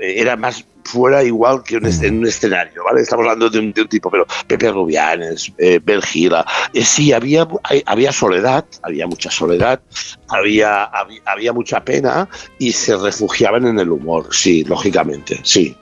era 0.01 0.37
más 0.37 0.65
fuera 0.89 1.23
igual 1.23 1.63
que 1.63 1.77
un 1.77 1.87
est- 1.87 2.03
en 2.03 2.19
un 2.19 2.27
escenario, 2.27 2.83
¿vale? 2.85 3.03
Estamos 3.03 3.25
hablando 3.25 3.51
de 3.51 3.59
un, 3.59 3.73
de 3.73 3.83
un 3.83 3.89
tipo, 3.89 4.11
pero 4.11 4.27
Pepe 4.47 4.71
Rubianes, 4.71 5.53
eh, 5.59 5.81
Bergila, 5.83 6.45
eh, 6.73 6.85
sí, 6.85 7.13
había, 7.13 7.47
hay- 7.65 7.83
había 7.87 8.11
soledad, 8.13 8.65
había 8.83 9.07
mucha 9.07 9.31
soledad, 9.31 9.81
había, 10.29 10.85
había, 10.85 11.21
había 11.27 11.53
mucha 11.53 11.85
pena 11.85 12.29
y 12.59 12.73
se 12.73 12.97
refugiaban 12.97 13.67
en 13.67 13.79
el 13.79 13.91
humor, 13.91 14.29
sí, 14.35 14.65
lógicamente, 14.65 15.41
sí. 15.43 15.77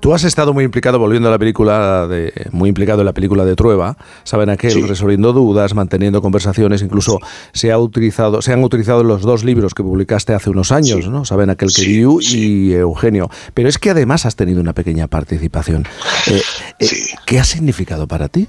Tú 0.00 0.12
has 0.14 0.24
estado 0.24 0.52
muy 0.52 0.64
implicado, 0.64 0.98
volviendo 0.98 1.28
a 1.28 1.30
la 1.32 1.38
película, 1.38 2.06
de, 2.06 2.32
muy 2.52 2.68
implicado 2.68 3.00
en 3.00 3.06
la 3.06 3.12
película 3.12 3.44
de 3.44 3.56
Trueba, 3.56 3.96
saben 4.24 4.50
aquel, 4.50 4.72
Sí. 4.72 4.82
resolviendo 4.82 5.32
dudas, 5.32 5.74
manteniendo 5.74 6.20
conversaciones, 6.22 6.82
incluso 6.82 7.18
se 7.52 7.72
ha 7.72 7.78
utilizado, 7.78 8.42
se 8.42 8.52
han 8.52 8.62
utilizado 8.62 9.02
los 9.04 9.22
dos 9.22 9.42
libros 9.44 9.74
que 9.74 9.82
publicaste 9.82 10.34
hace 10.34 10.50
unos 10.50 10.70
años, 10.72 11.08
¿no? 11.08 11.24
Saben 11.24 11.50
aquel 11.50 11.72
que 11.72 11.82
Diu 11.82 12.20
y 12.20 12.72
Eugenio. 12.72 13.30
Pero 13.54 13.68
es 13.68 13.78
que 13.78 13.90
además 13.90 14.26
has 14.26 14.36
tenido 14.36 14.60
una 14.60 14.74
pequeña 14.74 15.06
participación. 15.06 15.86
Eh, 16.26 16.42
eh, 16.78 16.86
¿Qué 17.24 17.38
ha 17.38 17.44
significado 17.44 18.06
para 18.06 18.28
ti? 18.28 18.48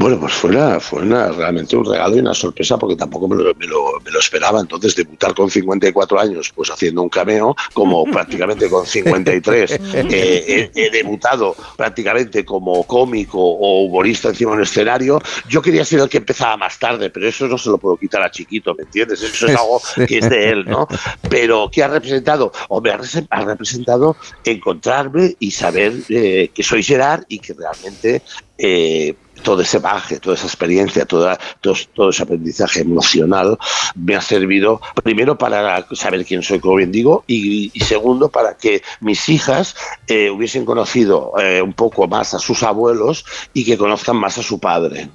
Bueno, 0.00 0.18
pues 0.18 0.32
fue, 0.32 0.48
una, 0.48 0.80
fue 0.80 1.02
una- 1.02 1.30
realmente 1.30 1.76
un 1.76 1.84
regalo 1.84 2.16
y 2.16 2.20
una 2.20 2.32
sorpresa 2.32 2.78
porque 2.78 2.96
tampoco 2.96 3.28
me 3.28 3.36
lo, 3.36 3.54
me 3.54 3.66
lo- 3.66 4.00
me 4.02 4.10
lo 4.10 4.18
esperaba. 4.18 4.58
Entonces, 4.58 4.96
debutar 4.96 5.34
con 5.34 5.50
54 5.50 6.18
años, 6.18 6.50
pues 6.54 6.70
haciendo 6.70 7.02
un 7.02 7.10
cameo, 7.10 7.54
como 7.74 8.04
prácticamente 8.10 8.70
con 8.70 8.86
53 8.86 9.72
eh, 9.72 10.70
he, 10.74 10.86
he 10.86 10.90
debutado 10.90 11.54
prácticamente 11.76 12.46
como 12.46 12.82
cómico 12.84 13.38
o 13.38 13.82
humorista 13.82 14.28
encima 14.30 14.52
de 14.52 14.56
un 14.56 14.62
escenario. 14.62 15.20
Yo 15.46 15.60
quería 15.60 15.84
ser 15.84 16.00
el 16.00 16.08
que 16.08 16.16
empezaba 16.16 16.56
más 16.56 16.78
tarde, 16.78 17.10
pero 17.10 17.28
eso 17.28 17.46
no 17.46 17.58
se 17.58 17.68
lo 17.68 17.76
puedo 17.76 17.98
quitar 17.98 18.22
a 18.22 18.30
Chiquito, 18.30 18.74
¿me 18.74 18.84
entiendes? 18.84 19.20
Eso 19.22 19.48
es 19.48 19.54
algo 19.54 19.82
que 20.08 20.16
es 20.18 20.30
de 20.30 20.48
él, 20.48 20.64
¿no? 20.64 20.88
Pero 21.28 21.68
¿qué 21.70 21.82
ha 21.84 21.88
representado? 21.88 22.50
Hombre, 22.70 22.92
ha 22.92 22.98
rese- 22.98 23.26
ha 23.28 23.44
representado 23.44 24.16
encontrarme 24.44 25.36
y 25.38 25.50
saber 25.50 25.92
eh, 26.08 26.50
que 26.54 26.62
soy 26.62 26.82
Gerard 26.82 27.24
y 27.28 27.38
que 27.38 27.52
realmente 27.52 28.22
eh, 28.56 29.14
todo 29.40 29.62
ese 29.62 29.78
baje, 29.78 30.18
toda 30.20 30.36
esa 30.36 30.46
experiencia, 30.46 31.04
toda, 31.04 31.38
todo, 31.60 31.74
todo 31.94 32.10
ese 32.10 32.22
aprendizaje 32.22 32.80
emocional 32.80 33.58
me 33.94 34.14
ha 34.14 34.20
servido 34.20 34.80
primero 35.02 35.36
para 35.36 35.86
saber 35.92 36.24
quién 36.24 36.42
soy, 36.42 36.60
como 36.60 36.76
bien 36.76 36.92
digo, 36.92 37.24
y, 37.26 37.70
y 37.74 37.80
segundo 37.80 38.30
para 38.30 38.56
que 38.56 38.82
mis 39.00 39.28
hijas 39.28 39.74
eh, 40.06 40.30
hubiesen 40.30 40.64
conocido 40.64 41.32
eh, 41.40 41.62
un 41.62 41.72
poco 41.72 42.06
más 42.06 42.34
a 42.34 42.38
sus 42.38 42.62
abuelos 42.62 43.24
y 43.52 43.64
que 43.64 43.76
conozcan 43.76 44.16
más 44.16 44.38
a 44.38 44.42
su 44.42 44.58
padre. 44.58 45.08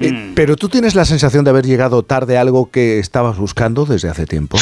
Eh, 0.00 0.32
Pero 0.34 0.56
tú 0.56 0.68
tienes 0.68 0.94
la 0.94 1.04
sensación 1.04 1.44
de 1.44 1.50
haber 1.50 1.64
llegado 1.64 2.02
tarde 2.02 2.36
a 2.36 2.42
algo 2.42 2.70
que 2.70 2.98
estabas 2.98 3.38
buscando 3.38 3.84
desde 3.84 4.08
hace 4.08 4.26
tiempo. 4.26 4.58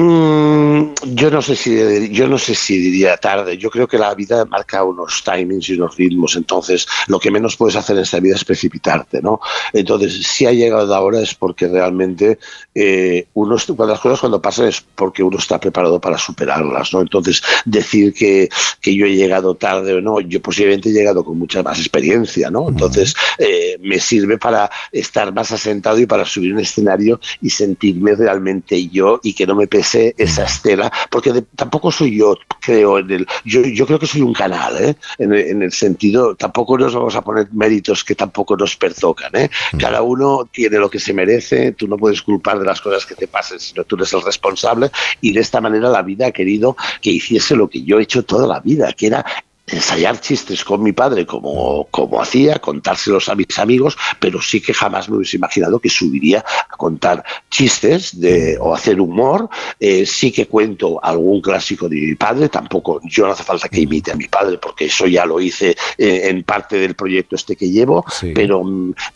Mm, 0.00 0.94
yo 1.14 1.30
no 1.30 1.42
sé 1.42 1.54
si 1.56 2.08
yo 2.10 2.26
no 2.26 2.38
sé 2.38 2.54
si 2.54 2.78
diría 2.78 3.18
tarde. 3.18 3.58
Yo 3.58 3.68
creo 3.68 3.86
que 3.86 3.98
la 3.98 4.14
vida 4.14 4.46
marca 4.46 4.82
unos 4.82 5.22
timings 5.22 5.68
y 5.68 5.74
unos 5.74 5.94
ritmos. 5.96 6.36
Entonces, 6.36 6.86
lo 7.06 7.20
que 7.20 7.30
menos 7.30 7.56
puedes 7.56 7.76
hacer 7.76 7.96
en 7.96 8.02
esta 8.02 8.18
vida 8.18 8.36
es 8.36 8.44
precipitarte, 8.44 9.20
¿no? 9.20 9.40
Entonces, 9.74 10.26
si 10.26 10.46
ha 10.46 10.52
llegado 10.52 10.94
ahora 10.94 11.20
es 11.20 11.34
porque 11.34 11.68
realmente 11.68 12.38
eh, 12.74 13.26
uno 13.34 13.56
las 13.56 14.00
cosas 14.00 14.20
cuando 14.20 14.40
pasan 14.40 14.68
es 14.68 14.82
porque 14.94 15.22
uno 15.22 15.36
está 15.36 15.60
preparado 15.60 16.00
para 16.00 16.16
superarlas, 16.16 16.94
¿no? 16.94 17.02
Entonces, 17.02 17.42
decir 17.66 18.14
que, 18.14 18.48
que 18.80 18.94
yo 18.94 19.04
he 19.04 19.14
llegado 19.14 19.54
tarde 19.54 19.94
o 19.94 20.00
no, 20.00 20.20
yo 20.20 20.40
posiblemente 20.40 20.88
he 20.88 20.92
llegado 20.92 21.24
con 21.24 21.38
mucha 21.38 21.62
más 21.62 21.78
experiencia, 21.78 22.50
¿no? 22.50 22.68
Entonces, 22.70 23.14
eh, 23.38 23.76
me 23.82 23.98
sirve 23.98 24.38
para 24.38 24.70
estar 24.92 25.34
más 25.34 25.52
asentado 25.52 25.98
y 25.98 26.06
para 26.06 26.24
subir 26.24 26.54
un 26.54 26.60
escenario 26.60 27.20
y 27.42 27.50
sentirme 27.50 28.14
realmente 28.14 28.88
yo 28.88 29.20
y 29.22 29.34
que 29.34 29.46
no 29.46 29.54
me 29.54 29.66
pese 29.66 29.89
esa 29.94 30.44
estela, 30.44 30.90
porque 31.10 31.32
de- 31.32 31.42
tampoco 31.56 31.90
soy 31.90 32.16
yo, 32.18 32.36
creo, 32.60 32.98
en 32.98 33.10
el, 33.10 33.26
yo, 33.44 33.62
yo 33.62 33.86
creo 33.86 33.98
que 33.98 34.06
soy 34.06 34.22
un 34.22 34.32
canal, 34.32 34.76
¿eh? 34.82 34.94
en, 35.18 35.32
el, 35.32 35.40
en 35.48 35.62
el 35.62 35.72
sentido, 35.72 36.34
tampoco 36.34 36.78
nos 36.78 36.94
vamos 36.94 37.14
a 37.16 37.22
poner 37.22 37.48
méritos 37.52 38.04
que 38.04 38.14
tampoco 38.14 38.56
nos 38.56 38.76
pertocan, 38.76 39.30
¿eh? 39.34 39.50
cada 39.78 40.02
uno 40.02 40.48
tiene 40.52 40.78
lo 40.78 40.88
que 40.90 41.00
se 41.00 41.12
merece, 41.12 41.72
tú 41.72 41.88
no 41.88 41.96
puedes 41.96 42.22
culpar 42.22 42.58
de 42.58 42.64
las 42.66 42.80
cosas 42.80 43.04
que 43.06 43.14
te 43.14 43.26
pasen, 43.26 43.58
sino 43.60 43.84
tú 43.84 43.96
eres 43.96 44.12
el 44.12 44.22
responsable, 44.22 44.90
y 45.20 45.32
de 45.32 45.40
esta 45.40 45.60
manera 45.60 45.88
la 45.88 46.02
vida 46.02 46.26
ha 46.26 46.32
querido 46.32 46.76
que 47.00 47.10
hiciese 47.10 47.56
lo 47.56 47.68
que 47.68 47.82
yo 47.82 47.98
he 47.98 48.02
hecho 48.02 48.24
toda 48.24 48.46
la 48.46 48.60
vida, 48.60 48.92
que 48.92 49.06
era 49.08 49.24
ensayar 49.72 50.20
chistes 50.20 50.64
con 50.64 50.82
mi 50.82 50.92
padre 50.92 51.26
como, 51.26 51.86
como 51.90 52.20
hacía, 52.20 52.58
contárselos 52.58 53.28
a 53.28 53.34
mis 53.34 53.58
amigos, 53.58 53.96
pero 54.18 54.40
sí 54.40 54.60
que 54.60 54.74
jamás 54.74 55.08
me 55.08 55.16
hubiese 55.16 55.36
imaginado 55.36 55.78
que 55.78 55.88
subiría 55.88 56.44
a 56.68 56.76
contar 56.76 57.24
chistes 57.48 58.18
de, 58.20 58.58
o 58.60 58.74
hacer 58.74 59.00
humor. 59.00 59.48
Eh, 59.78 60.06
sí 60.06 60.32
que 60.32 60.46
cuento 60.46 61.02
algún 61.02 61.40
clásico 61.40 61.88
de 61.88 61.96
mi 61.96 62.14
padre, 62.14 62.48
tampoco 62.48 63.00
yo 63.04 63.26
no 63.26 63.32
hace 63.32 63.44
falta 63.44 63.68
que 63.68 63.80
imite 63.80 64.12
a 64.12 64.16
mi 64.16 64.28
padre, 64.28 64.58
porque 64.58 64.86
eso 64.86 65.06
ya 65.06 65.24
lo 65.24 65.40
hice 65.40 65.76
eh, 65.98 66.22
en 66.24 66.42
parte 66.42 66.76
del 66.76 66.94
proyecto 66.94 67.36
este 67.36 67.56
que 67.56 67.70
llevo, 67.70 68.04
pero, 68.34 68.62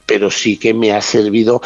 pero 0.06 0.30
sí 0.30 0.56
que 0.56 0.74
me 0.74 0.92
ha 0.92 1.00
servido. 1.00 1.60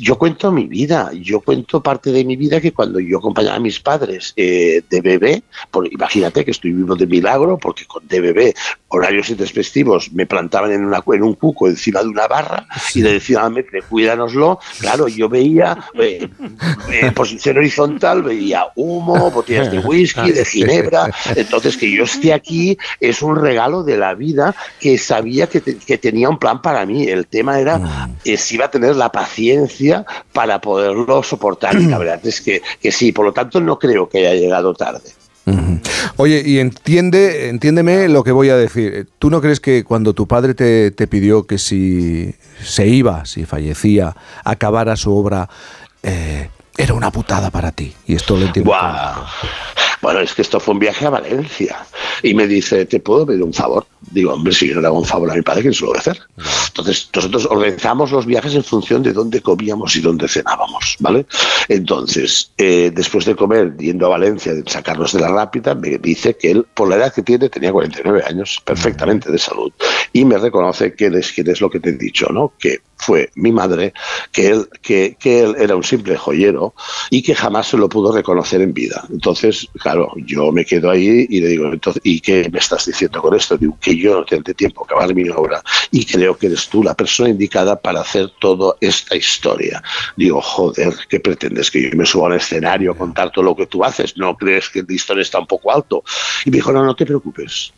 yo 0.00 0.16
cuento 0.18 0.52
mi 0.52 0.64
vida, 0.64 1.10
yo 1.14 1.40
cuento 1.40 1.82
parte 1.82 2.12
de 2.12 2.24
mi 2.24 2.36
vida 2.36 2.60
que 2.60 2.72
cuando 2.72 3.00
yo 3.00 3.18
acompañaba 3.18 3.56
a 3.56 3.60
mis 3.60 3.80
padres 3.80 4.32
eh, 4.36 4.82
de 4.88 5.00
bebé, 5.00 5.42
por, 5.70 5.90
imagínate 5.92 6.44
que 6.44 6.50
estoy 6.50 6.72
vivo 6.72 6.94
de 6.94 7.06
milagro, 7.06 7.58
porque 7.58 7.86
con 7.86 8.06
de 8.06 8.20
bebé, 8.34 8.54
horarios 8.88 9.28
intempestivos, 9.30 10.12
me 10.12 10.26
plantaban 10.26 10.72
en, 10.72 10.84
una, 10.84 11.02
en 11.12 11.22
un 11.22 11.34
cuco 11.34 11.68
encima 11.68 12.02
de 12.02 12.08
una 12.08 12.26
barra 12.26 12.66
y 12.94 13.02
le 13.02 13.12
decían, 13.14 13.52
"Mete, 13.52 13.82
cuídanoslo. 13.82 14.58
Claro, 14.78 15.08
yo 15.08 15.28
veía 15.28 15.76
eh, 15.98 16.28
en 16.90 17.14
posición 17.14 17.56
horizontal, 17.58 18.22
veía 18.22 18.66
humo, 18.76 19.30
botellas 19.30 19.70
de 19.70 19.78
whisky, 19.78 20.20
de 20.32 20.44
ginebra. 20.44 21.10
Entonces, 21.34 21.76
que 21.76 21.90
yo 21.90 22.04
esté 22.04 22.32
aquí 22.32 22.76
es 23.00 23.22
un 23.22 23.36
regalo 23.36 23.82
de 23.82 23.96
la 23.96 24.14
vida 24.14 24.54
que 24.80 24.98
sabía 24.98 25.48
que, 25.48 25.60
te- 25.60 25.76
que 25.76 25.98
tenía 25.98 26.28
un 26.28 26.38
plan 26.38 26.60
para 26.62 26.84
mí. 26.86 27.04
El 27.08 27.26
tema 27.26 27.58
era 27.60 27.80
eh, 28.24 28.36
si 28.36 28.54
iba 28.56 28.66
a 28.66 28.70
tener 28.70 28.96
la 28.96 29.10
paciencia 29.10 30.04
para 30.32 30.60
poderlo 30.60 31.22
soportar. 31.22 31.74
Y 31.80 31.86
la 31.86 31.98
verdad 31.98 32.20
es 32.24 32.40
que 32.40 32.62
sí, 32.92 33.12
por 33.12 33.24
lo 33.26 33.32
tanto, 33.32 33.60
no 33.60 33.78
creo 33.78 34.08
que 34.08 34.18
haya 34.18 34.34
llegado 34.34 34.72
tarde. 34.74 35.00
Oye, 36.16 36.42
y 36.44 36.58
entiende, 36.58 37.48
entiéndeme 37.48 38.08
lo 38.08 38.24
que 38.24 38.32
voy 38.32 38.48
a 38.48 38.56
decir. 38.56 39.08
¿Tú 39.18 39.30
no 39.30 39.40
crees 39.40 39.60
que 39.60 39.84
cuando 39.84 40.14
tu 40.14 40.26
padre 40.26 40.54
te, 40.54 40.90
te 40.90 41.06
pidió 41.06 41.46
que 41.46 41.58
si 41.58 42.34
se 42.62 42.86
iba, 42.86 43.24
si 43.26 43.44
fallecía, 43.44 44.16
acabara 44.44 44.96
su 44.96 45.14
obra, 45.14 45.48
eh, 46.02 46.48
era 46.76 46.94
una 46.94 47.10
putada 47.10 47.50
para 47.50 47.72
ti? 47.72 47.94
Y 48.06 48.14
esto 48.14 48.36
lo 48.36 48.46
entiendo. 48.46 48.70
Bueno, 50.00 50.20
es 50.20 50.34
que 50.34 50.42
esto 50.42 50.60
fue 50.60 50.74
un 50.74 50.80
viaje 50.80 51.06
a 51.06 51.10
Valencia. 51.10 51.76
Y 52.22 52.34
me 52.34 52.46
dice, 52.46 52.86
¿te 52.86 53.00
puedo 53.00 53.26
pedir 53.26 53.42
un 53.42 53.52
favor? 53.52 53.86
Digo, 54.10 54.32
hombre, 54.32 54.52
si 54.52 54.68
yo 54.68 54.74
no 54.76 54.80
le 54.80 54.86
hago 54.86 54.98
un 54.98 55.04
favor 55.04 55.30
a 55.30 55.34
mi 55.34 55.42
padre, 55.42 55.62
¿quién 55.62 55.74
se 55.74 55.84
lo 55.84 55.90
va 55.90 55.96
a 55.96 56.00
hacer? 56.00 56.20
Entonces, 56.68 57.08
nosotros 57.14 57.46
organizamos 57.50 58.12
los 58.12 58.26
viajes 58.26 58.54
en 58.54 58.64
función 58.64 59.02
de 59.02 59.12
dónde 59.12 59.40
comíamos 59.40 59.96
y 59.96 60.00
dónde 60.00 60.28
cenábamos, 60.28 60.96
¿vale? 61.00 61.26
Entonces, 61.68 62.52
eh, 62.58 62.90
después 62.94 63.24
de 63.24 63.36
comer, 63.36 63.76
yendo 63.78 64.06
a 64.06 64.10
Valencia, 64.10 64.54
de 64.54 64.62
sacarnos 64.66 65.12
de 65.12 65.20
la 65.20 65.28
rápida, 65.28 65.74
me 65.74 65.98
dice 65.98 66.36
que 66.36 66.50
él, 66.50 66.66
por 66.74 66.88
la 66.88 66.96
edad 66.96 67.14
que 67.14 67.22
tiene, 67.22 67.48
tenía 67.48 67.72
49 67.72 68.22
años, 68.26 68.60
perfectamente 68.64 69.30
de 69.30 69.38
salud. 69.38 69.72
Y 70.12 70.24
me 70.24 70.38
reconoce 70.38 70.94
que 70.94 71.06
es, 71.06 71.32
que 71.32 71.42
es 71.42 71.60
lo 71.60 71.70
que 71.70 71.80
te 71.80 71.90
he 71.90 71.92
dicho, 71.92 72.28
¿no? 72.30 72.52
Que 72.58 72.80
fue 72.96 73.30
mi 73.34 73.52
madre, 73.52 73.92
que 74.32 74.48
él, 74.48 74.68
que, 74.80 75.16
que 75.18 75.40
él 75.40 75.56
era 75.58 75.76
un 75.76 75.84
simple 75.84 76.16
joyero 76.16 76.74
y 77.10 77.22
que 77.22 77.34
jamás 77.34 77.68
se 77.68 77.76
lo 77.76 77.88
pudo 77.88 78.12
reconocer 78.12 78.60
en 78.60 78.72
vida. 78.72 79.04
Entonces, 79.10 79.68
claro, 79.80 80.12
yo 80.16 80.52
me 80.52 80.64
quedo 80.64 80.90
ahí 80.90 81.26
y 81.28 81.40
le 81.40 81.48
digo, 81.48 81.72
entonces, 81.72 82.00
¿y 82.04 82.20
qué 82.20 82.48
me 82.50 82.58
estás 82.58 82.86
diciendo 82.86 83.20
con 83.20 83.34
esto? 83.34 83.56
Digo, 83.56 83.76
que 83.80 83.93
yo 83.98 84.14
no 84.14 84.24
tendré 84.24 84.54
tiempo 84.54 84.82
a 84.82 84.84
acabar 84.84 85.14
mi 85.14 85.28
obra 85.28 85.62
y 85.90 86.04
creo 86.04 86.36
que 86.36 86.46
eres 86.46 86.68
tú 86.68 86.82
la 86.82 86.94
persona 86.94 87.30
indicada 87.30 87.80
para 87.80 88.00
hacer 88.00 88.30
toda 88.40 88.74
esta 88.80 89.16
historia. 89.16 89.82
Digo, 90.16 90.40
joder, 90.40 90.94
¿qué 91.08 91.20
pretendes? 91.20 91.70
¿Que 91.70 91.82
yo 91.82 91.96
me 91.96 92.06
suba 92.06 92.28
al 92.28 92.36
escenario 92.36 92.92
a 92.92 92.96
contar 92.96 93.30
todo 93.30 93.44
lo 93.44 93.56
que 93.56 93.66
tú 93.66 93.84
haces? 93.84 94.16
¿No 94.16 94.36
crees 94.36 94.68
que 94.68 94.80
el 94.80 94.86
listón 94.86 95.20
está 95.20 95.38
un 95.38 95.46
poco 95.46 95.72
alto? 95.72 96.04
Y 96.44 96.50
me 96.50 96.56
dijo, 96.56 96.72
no, 96.72 96.84
no 96.84 96.94
te 96.94 97.06
preocupes. 97.06 97.72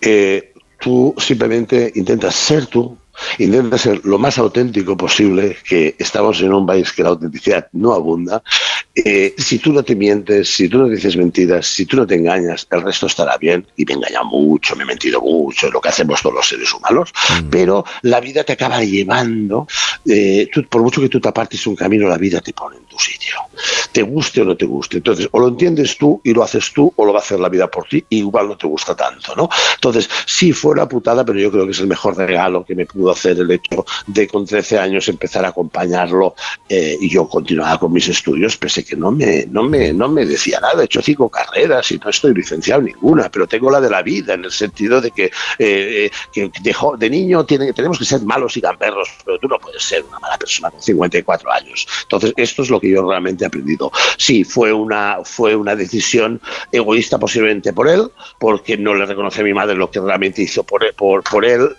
Eh, 0.00 0.52
tú 0.78 1.14
simplemente 1.18 1.92
intentas 1.94 2.34
ser 2.34 2.66
tú, 2.66 2.96
intenta 3.38 3.78
ser 3.78 4.00
lo 4.04 4.18
más 4.18 4.38
auténtico 4.38 4.96
posible, 4.96 5.56
que 5.68 5.94
estamos 5.98 6.40
en 6.40 6.52
un 6.52 6.66
país 6.66 6.92
que 6.92 7.02
la 7.02 7.10
autenticidad 7.10 7.68
no 7.72 7.92
abunda. 7.92 8.42
Eh, 8.94 9.34
si 9.38 9.58
tú 9.58 9.72
no 9.72 9.82
te 9.82 9.94
mientes, 9.94 10.48
si 10.48 10.68
tú 10.68 10.78
no 10.78 10.88
dices 10.88 11.16
mentiras, 11.16 11.66
si 11.66 11.86
tú 11.86 11.96
no 11.96 12.06
te 12.06 12.16
engañas, 12.16 12.66
el 12.70 12.82
resto 12.82 13.06
estará 13.06 13.36
bien. 13.36 13.66
Y 13.76 13.84
me 13.84 13.92
he 13.92 13.96
engañado 13.96 14.24
mucho, 14.26 14.74
me 14.76 14.82
he 14.82 14.86
mentido 14.86 15.20
mucho, 15.20 15.70
lo 15.70 15.80
que 15.80 15.88
hacemos 15.88 16.20
todos 16.20 16.34
los 16.36 16.48
seres 16.48 16.72
humanos, 16.72 17.12
pero 17.50 17.84
la 18.02 18.20
vida 18.20 18.44
te 18.44 18.54
acaba 18.54 18.82
llevando, 18.82 19.66
eh, 20.06 20.48
tú- 20.52 20.64
por 20.68 20.82
mucho 20.82 21.00
que 21.00 21.08
tú 21.08 21.20
te 21.20 21.28
apartes 21.28 21.66
un 21.66 21.76
camino, 21.76 22.08
la 22.08 22.18
vida 22.18 22.40
te 22.40 22.52
pone 22.52 22.76
en 22.76 22.84
tu 22.84 22.98
sitio. 22.98 23.34
te 23.92 24.02
guste 24.02 24.42
o 24.42 24.44
no 24.44 24.56
te 24.56 24.64
guste. 24.66 24.98
Entonces, 24.98 25.28
o 25.32 25.40
lo 25.40 25.48
entiendes 25.48 25.96
tú 25.98 26.20
y 26.22 26.32
lo 26.32 26.42
haces 26.44 26.72
tú, 26.72 26.92
o 26.94 27.04
lo 27.04 27.12
va 27.12 27.18
a 27.18 27.22
hacer 27.22 27.40
la 27.40 27.48
vida 27.48 27.68
por 27.68 27.86
ti, 27.88 28.04
y 28.08 28.18
igual 28.18 28.46
no 28.48 28.56
te 28.56 28.66
gusta 28.66 28.94
tanto, 28.94 29.34
¿no? 29.34 29.48
Entonces, 29.74 30.08
sí 30.26 30.52
fue 30.52 30.72
una 30.72 30.88
putada, 30.88 31.24
pero 31.24 31.38
yo 31.40 31.50
creo 31.50 31.64
que 31.64 31.72
es 31.72 31.80
el 31.80 31.88
mejor 31.88 32.16
regalo 32.16 32.64
que 32.64 32.74
me 32.76 32.86
pudo 32.86 33.07
hacer 33.10 33.38
el 33.38 33.50
hecho 33.50 33.84
de 34.06 34.26
con 34.26 34.46
13 34.46 34.78
años 34.78 35.08
empezar 35.08 35.44
a 35.44 35.48
acompañarlo 35.48 36.34
eh, 36.68 36.96
y 37.00 37.08
yo 37.08 37.28
continuaba 37.28 37.78
con 37.78 37.92
mis 37.92 38.08
estudios, 38.08 38.56
pese 38.56 38.84
que 38.84 38.96
no 38.96 39.10
me, 39.10 39.46
no 39.46 39.62
me, 39.62 39.92
no 39.92 40.08
me 40.08 40.24
decía 40.26 40.60
nada. 40.60 40.82
He 40.82 40.84
hecho 40.86 41.02
cinco 41.02 41.28
carreras 41.28 41.90
y 41.92 41.98
no 41.98 42.10
estoy 42.10 42.34
licenciado 42.34 42.82
ninguna, 42.82 43.30
pero 43.30 43.46
tengo 43.46 43.70
la 43.70 43.80
de 43.80 43.90
la 43.90 44.02
vida, 44.02 44.34
en 44.34 44.44
el 44.44 44.52
sentido 44.52 45.00
de 45.00 45.10
que, 45.10 45.24
eh, 45.24 45.30
eh, 45.58 46.10
que 46.32 46.50
de, 46.60 46.74
de 46.98 47.10
niño 47.10 47.44
tenemos 47.44 47.98
que 47.98 48.04
ser 48.04 48.22
malos 48.22 48.56
y 48.56 48.60
gamberros, 48.60 49.08
pero 49.24 49.38
tú 49.38 49.48
no 49.48 49.58
puedes 49.58 49.82
ser 49.82 50.04
una 50.04 50.18
mala 50.18 50.38
persona 50.38 50.70
con 50.70 50.82
54 50.82 51.52
años. 51.52 51.86
Entonces, 52.02 52.32
esto 52.36 52.62
es 52.62 52.70
lo 52.70 52.80
que 52.80 52.90
yo 52.90 53.08
realmente 53.08 53.44
he 53.44 53.46
aprendido. 53.46 53.90
Sí, 54.16 54.44
fue 54.44 54.72
una, 54.72 55.18
fue 55.24 55.54
una 55.56 55.74
decisión 55.74 56.40
egoísta 56.72 57.18
posiblemente 57.18 57.72
por 57.72 57.88
él, 57.88 58.10
porque 58.38 58.76
no 58.76 58.94
le 58.94 59.06
reconocí 59.06 59.40
a 59.40 59.44
mi 59.44 59.54
madre 59.54 59.74
lo 59.74 59.90
que 59.90 60.00
realmente 60.00 60.42
hizo 60.42 60.64
por 60.64 60.78
por, 60.94 61.24
por 61.24 61.44
él 61.44 61.70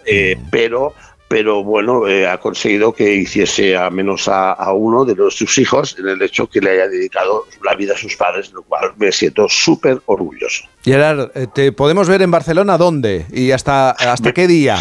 pero 0.51 0.93
pero 1.29 1.63
bueno, 1.63 2.07
eh, 2.07 2.27
ha 2.27 2.39
conseguido 2.39 2.91
que 2.91 3.13
hiciese 3.13 3.77
a 3.77 3.89
menos 3.91 4.27
a, 4.27 4.51
a 4.51 4.73
uno 4.73 5.05
de 5.05 5.15
los, 5.15 5.35
sus 5.35 5.57
hijos 5.59 5.95
en 5.97 6.07
el 6.07 6.21
hecho 6.23 6.47
que 6.47 6.59
le 6.59 6.71
haya 6.71 6.87
dedicado 6.87 7.45
la 7.63 7.75
vida 7.75 7.93
a 7.93 7.97
sus 7.97 8.15
padres, 8.15 8.51
lo 8.51 8.63
cual 8.63 8.93
me 8.97 9.11
siento 9.11 9.47
súper 9.47 10.01
orgulloso. 10.07 10.65
Gerard, 10.83 11.29
eh, 11.35 11.45
¿te 11.53 11.71
podemos 11.71 12.09
ver 12.09 12.23
en 12.23 12.31
Barcelona 12.31 12.79
dónde? 12.79 13.27
¿Y 13.31 13.51
hasta, 13.51 13.91
hasta 13.91 14.33
qué 14.33 14.47
día? 14.47 14.77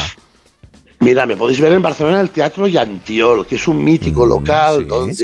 Mira, 1.00 1.26
me 1.26 1.36
podéis 1.36 1.60
ver 1.60 1.72
en 1.72 1.80
Barcelona 1.80 2.16
en 2.16 2.22
el 2.22 2.30
Teatro 2.30 2.66
Llantiol, 2.66 3.46
que 3.46 3.54
es 3.54 3.68
un 3.68 3.84
mítico 3.84 4.26
local 4.26 4.84
donde, 4.88 5.14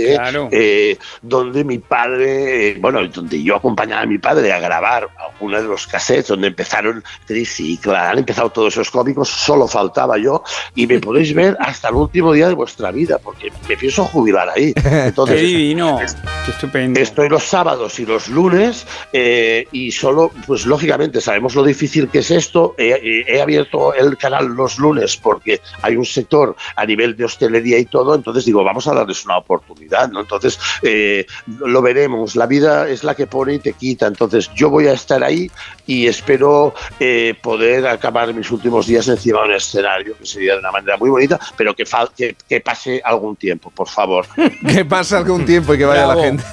eh, 0.52 0.96
donde 1.20 1.64
mi 1.64 1.78
padre, 1.78 2.70
eh, 2.70 2.76
bueno, 2.80 3.06
donde 3.08 3.42
yo 3.42 3.56
acompañaba 3.56 4.02
a 4.02 4.06
mi 4.06 4.18
padre 4.18 4.52
a 4.52 4.60
grabar 4.60 5.08
algunos 5.18 5.62
de 5.62 5.68
los 5.68 5.86
cassettes, 5.88 6.28
donde 6.28 6.46
empezaron, 6.46 7.02
sí, 7.44 7.76
claro, 7.82 8.10
han 8.12 8.18
empezado 8.18 8.50
todos 8.50 8.72
esos 8.74 8.88
cómicos, 8.90 9.28
solo 9.28 9.66
faltaba 9.66 10.16
yo, 10.16 10.44
y 10.76 10.86
me 10.86 11.00
podéis 11.00 11.34
ver 11.34 11.56
hasta 11.58 11.88
el 11.88 11.96
último 11.96 12.32
día 12.32 12.46
de 12.46 12.54
vuestra 12.54 12.92
vida, 12.92 13.18
porque 13.18 13.50
me 13.68 13.76
pienso 13.76 14.04
jubilar 14.04 14.50
ahí. 14.50 14.72
Entonces, 14.84 15.40
Qué 15.40 15.42
divino, 15.46 15.98
qué 15.98 16.50
estupendo. 16.52 17.00
Estoy 17.00 17.28
los 17.28 17.42
sábados 17.42 17.98
y 17.98 18.06
los 18.06 18.28
lunes 18.28 18.86
eh, 19.12 19.66
y 19.72 19.90
solo, 19.90 20.30
pues 20.46 20.66
lógicamente 20.66 21.20
sabemos 21.20 21.56
lo 21.56 21.64
difícil 21.64 22.08
que 22.08 22.20
es 22.20 22.30
esto. 22.30 22.74
He, 22.78 22.90
he- 22.90 23.36
he 23.36 23.42
abierto 23.42 23.92
el 23.92 24.16
canal 24.16 24.46
los 24.54 24.78
lunes 24.78 25.16
porque 25.16 25.60
hay 25.82 25.96
un 25.96 26.04
sector 26.04 26.56
a 26.76 26.84
nivel 26.86 27.16
de 27.16 27.24
hostelería 27.24 27.78
y 27.78 27.86
todo, 27.86 28.14
entonces 28.14 28.44
digo, 28.44 28.62
vamos 28.64 28.86
a 28.88 28.94
darles 28.94 29.24
una 29.24 29.38
oportunidad, 29.38 30.08
¿no? 30.10 30.20
Entonces 30.20 30.58
eh, 30.82 31.26
lo 31.60 31.82
veremos, 31.82 32.36
la 32.36 32.46
vida 32.46 32.88
es 32.88 33.04
la 33.04 33.14
que 33.14 33.26
pone 33.26 33.54
y 33.54 33.58
te 33.58 33.72
quita, 33.74 34.06
entonces 34.06 34.50
yo 34.54 34.70
voy 34.70 34.86
a 34.88 34.92
estar 34.92 35.22
ahí 35.22 35.50
y 35.86 36.06
espero 36.06 36.74
eh, 37.00 37.34
poder 37.42 37.86
acabar 37.86 38.32
mis 38.34 38.50
últimos 38.50 38.86
días 38.86 39.06
encima 39.08 39.40
de 39.42 39.48
un 39.48 39.54
escenario, 39.54 40.16
que 40.18 40.24
sería 40.26 40.54
de 40.54 40.58
una 40.60 40.72
manera 40.72 40.96
muy 40.96 41.10
bonita, 41.10 41.38
pero 41.56 41.74
que, 41.74 41.84
fal- 41.84 42.10
que, 42.16 42.36
que 42.48 42.60
pase 42.60 43.00
algún 43.04 43.36
tiempo, 43.36 43.70
por 43.70 43.88
favor. 43.88 44.26
Que 44.66 44.84
pase 44.84 45.16
algún 45.16 45.44
tiempo 45.44 45.74
y 45.74 45.78
que 45.78 45.84
vaya 45.84 46.06
Bravo. 46.06 46.20
la 46.20 46.26
gente. 46.26 46.44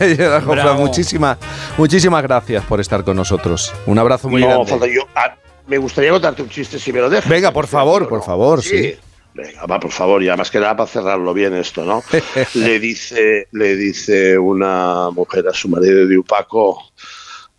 Muchísimas, 0.77 1.37
muchísimas 1.77 2.21
gracias 2.23 2.63
por 2.65 2.79
estar 2.79 3.03
con 3.03 3.15
nosotros. 3.15 3.73
Un 3.85 3.97
abrazo 3.99 4.29
muy 4.29 4.41
no, 4.41 4.47
grande. 4.47 4.69
falta 4.69 4.87
yo. 4.87 5.01
ah, 5.15 5.33
me 5.67 5.77
gustaría 5.77 6.11
contarte 6.11 6.41
un 6.41 6.49
chiste 6.49 6.79
si 6.79 6.91
me 6.91 6.99
lo 6.99 7.09
dejas. 7.09 7.29
Venga, 7.29 7.51
por 7.51 7.67
favor, 7.67 8.07
por 8.07 8.23
favor, 8.23 8.61
sí. 8.61 8.95
Venga, 9.33 9.65
va, 9.65 9.79
por 9.79 9.91
favor, 9.91 10.21
ya 10.21 10.35
más 10.35 10.51
que 10.51 10.59
nada 10.59 10.75
para 10.75 10.87
cerrarlo 10.87 11.33
bien 11.33 11.55
esto, 11.55 11.85
¿no? 11.85 12.03
le 12.55 12.79
dice, 12.79 13.47
le 13.51 13.75
dice 13.75 14.37
una 14.37 15.09
mujer 15.11 15.47
a 15.47 15.53
su 15.53 15.69
marido, 15.69 16.05
diu, 16.05 16.23
Paco, 16.23 16.91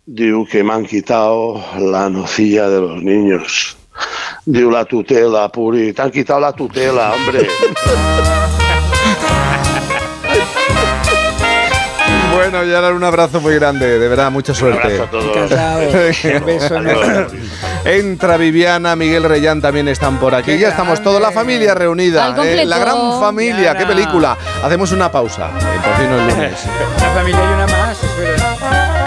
diu 0.05 0.45
que 0.45 0.63
me 0.63 0.73
han 0.73 0.85
quitado 0.85 1.63
la 1.79 2.09
nocilla 2.09 2.69
de 2.69 2.81
los 2.81 3.01
niños. 3.01 3.77
Diu 4.45 4.69
la 4.69 4.85
tutela, 4.85 5.49
Puri, 5.49 5.93
te 5.93 6.01
han 6.01 6.11
quitado 6.11 6.41
la 6.41 6.53
tutela, 6.53 7.13
hombre. 7.13 7.47
Bueno, 12.35 12.59
Gerard, 12.63 12.95
un 12.95 13.03
abrazo 13.03 13.39
muy 13.41 13.55
grande, 13.55 13.99
de 13.99 14.07
verdad, 14.07 14.31
mucha 14.31 14.53
suerte. 14.53 14.99
abrazo 14.99 15.03
a 15.03 15.09
todos. 15.09 15.51
Un 16.23 16.45
beso. 16.45 16.75
Entra 17.85 18.37
Viviana, 18.37 18.95
Miguel 18.95 19.23
Reyán 19.23 19.61
también 19.61 19.87
están 19.87 20.17
por 20.19 20.33
aquí. 20.35 20.57
Ya 20.57 20.69
estamos 20.69 21.01
toda 21.03 21.19
la 21.19 21.31
familia 21.31 21.73
reunida. 21.75 22.25
Al 22.25 22.47
eh, 22.47 22.65
la 22.65 22.77
gran 22.77 23.19
familia, 23.19 23.75
qué 23.77 23.85
película. 23.85 24.37
Hacemos 24.63 24.91
una 24.91 25.11
pausa. 25.11 25.47
eh, 25.47 25.79
por 25.83 25.95
fin 25.95 26.09
no 26.09 26.17
lunes. 26.17 26.65
La 27.01 27.09
familia 27.09 27.39
hay 27.47 27.53
una 27.53 27.67
más, 27.67 28.03
es 28.03 28.17
verdad. 28.17 28.52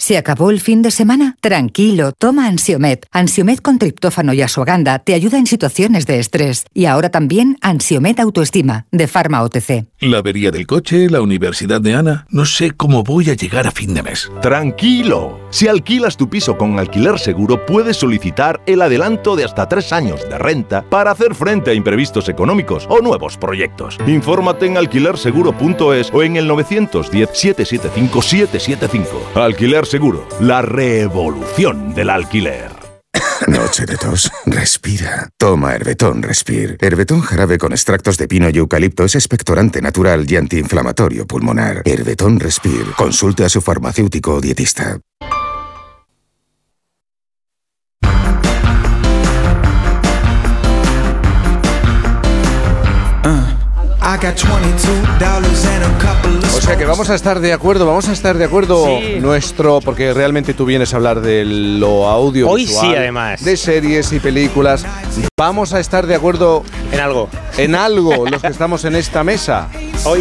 ¿Se 0.00 0.16
acabó 0.16 0.50
el 0.50 0.60
fin 0.60 0.80
de 0.80 0.92
semana? 0.92 1.36
Tranquilo, 1.40 2.12
toma 2.12 2.46
Ansiomet. 2.46 3.04
Ansiomet 3.10 3.60
con 3.60 3.80
triptófano 3.80 4.32
y 4.32 4.42
asuaganda 4.42 5.00
te 5.00 5.12
ayuda 5.12 5.38
en 5.38 5.48
situaciones 5.48 6.06
de 6.06 6.20
estrés. 6.20 6.66
Y 6.72 6.84
ahora 6.84 7.10
también 7.10 7.58
Ansiomet 7.62 8.20
Autoestima, 8.20 8.86
de 8.92 9.08
Pharma 9.08 9.42
OTC. 9.42 9.86
La 9.98 10.18
avería 10.18 10.52
del 10.52 10.68
coche, 10.68 11.10
la 11.10 11.20
universidad 11.20 11.80
de 11.80 11.96
Ana. 11.96 12.28
No 12.30 12.44
sé 12.44 12.70
cómo 12.70 13.02
voy 13.02 13.30
a 13.30 13.34
llegar 13.34 13.66
a 13.66 13.72
fin 13.72 13.92
de 13.92 14.04
mes. 14.04 14.30
Tranquilo. 14.40 15.40
Si 15.50 15.66
alquilas 15.66 16.16
tu 16.16 16.30
piso 16.30 16.56
con 16.56 16.78
alquiler 16.78 17.18
seguro, 17.18 17.66
puedes 17.66 17.96
solicitar 17.96 18.60
el 18.66 18.82
adelanto 18.82 19.34
de 19.34 19.44
hasta 19.44 19.68
tres 19.68 19.92
años 19.92 20.20
de 20.30 20.38
renta 20.38 20.88
para 20.88 21.10
hacer 21.10 21.34
frente 21.34 21.72
a 21.72 21.74
imprevistos 21.74 22.28
económicos 22.28 22.86
o 22.88 23.00
nuevos 23.00 23.36
proyectos. 23.36 23.98
Infórmate 24.06 24.66
en 24.66 24.76
alquilerseguro.es 24.76 26.12
o 26.12 26.22
en 26.22 26.36
el 26.36 26.48
910-775-775. 26.48 29.06
Alquiler 29.34 29.87
Seguro, 29.88 30.28
la 30.40 30.60
revolución 30.60 31.94
del 31.94 32.10
alquiler. 32.10 32.70
Noche 33.46 33.86
de 33.86 33.96
tos. 33.96 34.30
Respira. 34.44 35.30
Toma 35.38 35.74
Herbetón 35.74 36.22
Respir. 36.22 36.76
Herbetón 36.78 37.22
jarabe 37.22 37.56
con 37.56 37.72
extractos 37.72 38.18
de 38.18 38.28
pino 38.28 38.50
y 38.50 38.58
eucalipto 38.58 39.04
es 39.04 39.14
expectorante 39.14 39.80
natural 39.80 40.30
y 40.30 40.36
antiinflamatorio 40.36 41.26
pulmonar. 41.26 41.80
Herbetón 41.86 42.38
Respir. 42.38 42.84
Consulte 42.98 43.44
a 43.44 43.48
su 43.48 43.62
farmacéutico 43.62 44.34
o 44.34 44.40
dietista. 44.42 45.00
O 56.56 56.60
sea 56.62 56.78
que 56.78 56.86
vamos 56.86 57.10
a 57.10 57.14
estar 57.14 57.40
de 57.40 57.52
acuerdo, 57.52 57.84
vamos 57.84 58.08
a 58.08 58.12
estar 58.12 58.38
de 58.38 58.44
acuerdo 58.46 58.86
nuestro, 59.20 59.80
porque 59.82 60.14
realmente 60.14 60.54
tú 60.54 60.64
vienes 60.64 60.94
a 60.94 60.96
hablar 60.96 61.20
de 61.20 61.44
lo 61.44 62.08
audio. 62.08 62.48
Hoy 62.48 62.66
sí, 62.66 62.86
además. 62.86 63.44
De 63.44 63.54
series 63.58 64.10
y 64.14 64.18
películas. 64.18 64.86
Vamos 65.36 65.74
a 65.74 65.80
estar 65.80 66.06
de 66.06 66.14
acuerdo. 66.14 66.64
En 66.90 67.00
algo. 67.00 67.28
En 67.58 67.74
algo, 67.74 68.24
los 68.30 68.40
que 68.40 68.48
estamos 68.48 68.86
en 68.86 68.96
esta 68.96 69.24
mesa. 69.24 69.68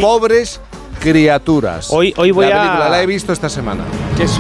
Pobres 0.02 0.60
criaturas. 1.12 1.88
Hoy, 1.90 2.14
hoy 2.18 2.32
voy 2.32 2.48
la 2.48 2.58
a. 2.58 2.62
película 2.66 2.90
la 2.90 3.02
he 3.02 3.06
visto 3.06 3.32
esta 3.32 3.48
semana. 3.50 3.84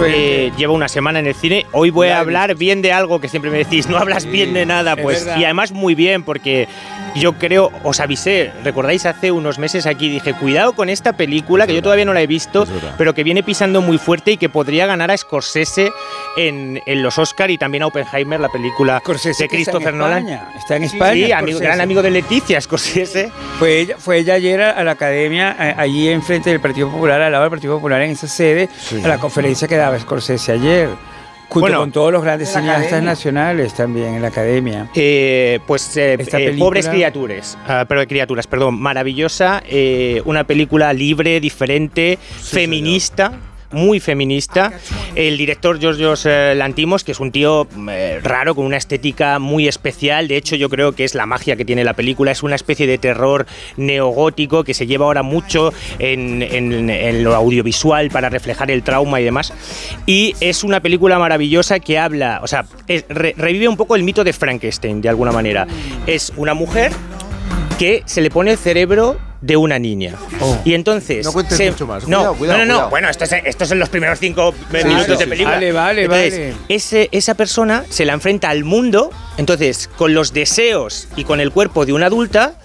Eh, 0.06 0.52
llevo 0.58 0.74
una 0.74 0.88
semana 0.90 1.20
en 1.20 1.28
el 1.28 1.34
cine. 1.36 1.66
Hoy 1.72 1.92
voy 1.92 2.10
a 2.10 2.20
hablar 2.20 2.56
bien 2.56 2.82
de 2.82 2.92
algo 2.92 3.22
que 3.22 3.30
siempre 3.30 3.50
me 3.52 3.58
decís, 3.60 3.88
no 3.88 3.98
hablas 3.98 4.26
bien 4.26 4.54
de 4.54 4.66
nada. 4.66 4.94
es 4.94 5.02
Pues, 5.02 5.26
verdad. 5.26 5.40
y 5.40 5.46
además 5.46 5.72
muy 5.72 5.96
bien, 5.96 6.24
porque 6.24 6.68
yo 7.16 7.34
creo, 7.34 7.72
os 7.84 8.00
avisé, 8.00 8.52
recordáis 8.64 9.06
hace 9.06 9.32
unos 9.32 9.60
meses 9.60 9.86
aquí, 9.86 10.10
dije, 10.10 10.34
cuidado 10.34 10.74
con 10.74 10.90
esta 10.90 11.14
película, 11.14 11.66
que 11.66 11.74
yo 11.74 11.82
todavía 11.82 12.06
no 12.06 12.14
la 12.14 12.22
he 12.22 12.28
visto, 12.28 12.68
pero 12.98 13.14
que 13.14 13.24
viene 13.24 13.44
pisando 13.44 13.82
muy 13.82 13.98
fuerte 13.98 14.32
y 14.34 14.38
que 14.38 14.50
podría 14.50 14.86
ganar 14.86 15.10
a 15.10 15.18
Scorsese 15.18 15.92
en, 16.36 16.82
en 16.86 17.02
los 17.02 17.18
Oscar 17.18 17.50
y 17.50 17.58
también 17.58 17.84
a 17.84 17.88
Oppenheimer, 17.88 18.40
la 18.40 18.50
película 18.50 19.02
de 19.06 19.14
que 19.14 19.30
está 19.32 19.48
Christopher 19.48 19.94
Nolan. 19.94 20.28
España, 20.28 20.50
Está 20.58 20.76
en 20.76 20.84
España. 20.84 21.14
Sí, 21.14 21.32
amigo- 21.32 21.58
Scorsese. 21.58 21.64
gran 21.66 21.82
amigo 21.82 22.02
de 22.04 22.12
Leticia, 22.12 22.60
Scorsese. 22.62 23.32
Fue 23.58 23.80
ella, 23.80 23.96
fue 23.98 24.18
ella 24.20 24.34
ayer 24.36 24.62
a, 24.62 24.72
a 24.72 24.84
la 24.84 24.92
academia, 24.92 25.56
eh, 25.60 25.76
allí 25.78 26.10
enfrente 26.10 26.50
del 26.58 26.61
Partido 26.61 26.90
Popular, 26.92 27.22
al 27.22 27.32
lado 27.32 27.44
del 27.44 27.52
Partido 27.52 27.76
Popular, 27.76 28.02
en 28.02 28.11
esa 28.11 28.27
sede, 28.27 28.69
Sí. 28.80 29.02
a 29.03 29.08
la 29.08 29.18
conferencia 29.18 29.68
que 29.68 29.77
daba 29.77 29.98
Scorsese 30.00 30.52
ayer. 30.52 30.90
Junto 31.50 31.61
Bueno. 31.61 31.80
con 31.80 31.92
todos 31.94 32.11
los 32.11 32.22
grandes 32.22 32.50
cineastas 32.52 32.88
academia. 32.88 33.10
nacionales 33.11 33.74
también 33.74 34.16
en 34.16 34.22
la 34.22 34.27
academia. 34.27 34.90
Eh, 34.94 35.61
pues 35.66 35.95
eh, 35.95 36.18
Esta 36.19 36.40
eh, 36.42 36.48
película- 36.48 36.66
pobres 36.66 36.90
criaturas, 36.90 37.58
ah, 37.66 37.86
pero 37.88 38.06
criaturas, 38.06 38.45
perdón, 38.48 38.77
maravillosa, 38.82 39.64
eh, 39.66 40.22
una 40.26 40.44
película 40.44 40.92
libre, 40.92 41.40
diferente, 41.40 42.19
feminista. 42.22 43.32
Muy 43.72 44.00
feminista. 44.00 44.72
El 45.14 45.38
director 45.38 45.80
Georgios 45.80 46.26
eh, 46.26 46.54
Lantimos, 46.56 47.04
que 47.04 47.12
es 47.12 47.20
un 47.20 47.32
tío 47.34 47.68
eh, 47.90 48.20
raro, 48.24 48.56
con 48.56 48.66
una 48.66 48.78
estética 48.78 49.40
muy 49.40 49.68
especial. 49.68 50.28
De 50.30 50.38
hecho, 50.38 50.56
yo 50.56 50.70
creo 50.70 50.94
que 50.94 51.04
es 51.04 51.16
la 51.16 51.26
magia 51.26 51.56
que 51.58 51.66
tiene 51.66 51.84
la 51.84 51.94
película. 51.94 52.32
Es 52.32 52.44
una 52.44 52.56
especie 52.56 52.88
de 52.88 52.98
terror 52.98 53.46
neogótico 53.76 54.64
que 54.64 54.74
se 54.74 54.88
lleva 54.88 55.06
ahora 55.06 55.22
mucho 55.24 55.74
en, 56.00 56.42
en- 56.44 56.90
en 56.90 57.24
lo 57.24 57.36
audiovisual 57.36 58.10
para 58.10 58.30
reflejar 58.30 58.72
el 58.72 58.84
trauma 58.84 59.20
y 59.20 59.24
demás. 59.26 59.54
Y 60.06 60.34
es 60.40 60.64
una 60.64 60.80
película 60.80 61.20
maravillosa 61.20 61.80
que 61.80 62.00
habla, 62.00 62.40
o 62.44 62.48
sea, 62.48 62.66
es- 62.88 63.06
re- 63.10 63.34
revive 63.38 63.68
un 63.68 63.76
poco 63.78 63.96
el 63.96 64.04
mito 64.04 64.24
de 64.24 64.32
Frankenstein, 64.34 65.02
de 65.02 65.10
alguna 65.10 65.32
manera. 65.32 65.68
Es 66.06 66.32
una 66.38 66.54
mujer 66.54 66.92
que 67.78 68.04
se 68.06 68.22
le 68.22 68.30
pone 68.30 68.52
el 68.52 68.58
cerebro 68.58 69.18
de 69.42 69.56
una 69.56 69.78
niña. 69.78 70.16
Y 70.66 70.74
entonces... 70.74 71.26
No 71.26 71.32
cuentes 71.32 71.58
se- 71.58 71.70
mucho 71.72 71.86
más. 71.86 72.08
No, 72.08 72.18
Cuidado, 72.18 72.36
cuidado, 72.36 72.60
no, 72.60 72.66
no, 72.66 72.82
no. 72.82 72.90
Bueno, 72.90 73.10
esto 73.10 73.24
es, 73.26 73.34
esto 73.46 73.64
es 73.66 73.72
en 73.72 73.80
los 73.80 73.90
primeros 73.90 74.20
cinco 74.20 74.54
Sí, 74.72 74.78
minutos 74.88 75.06
sí, 75.06 75.12
de 75.12 75.18
sí. 75.24 75.26
película. 75.30 75.56
Vale, 75.56 75.72
vale, 75.72 76.04
Entonces, 76.06 76.56
vale. 76.56 76.56
Ese, 76.70 77.10
esa 77.12 77.36
persona 77.36 77.86
se 77.90 78.06
la 78.06 78.14
enfrenta 78.14 78.50
al 78.50 78.64
mundo, 78.64 79.12
entonces, 79.38 79.90
con 79.96 80.14
los 80.16 80.34
deseos 80.34 81.08
y 81.16 81.24
con 81.24 81.40
el 81.40 81.52
cuerpo 81.52 81.86
de 81.86 81.94
una 81.94 82.08
adulta, 82.08 82.60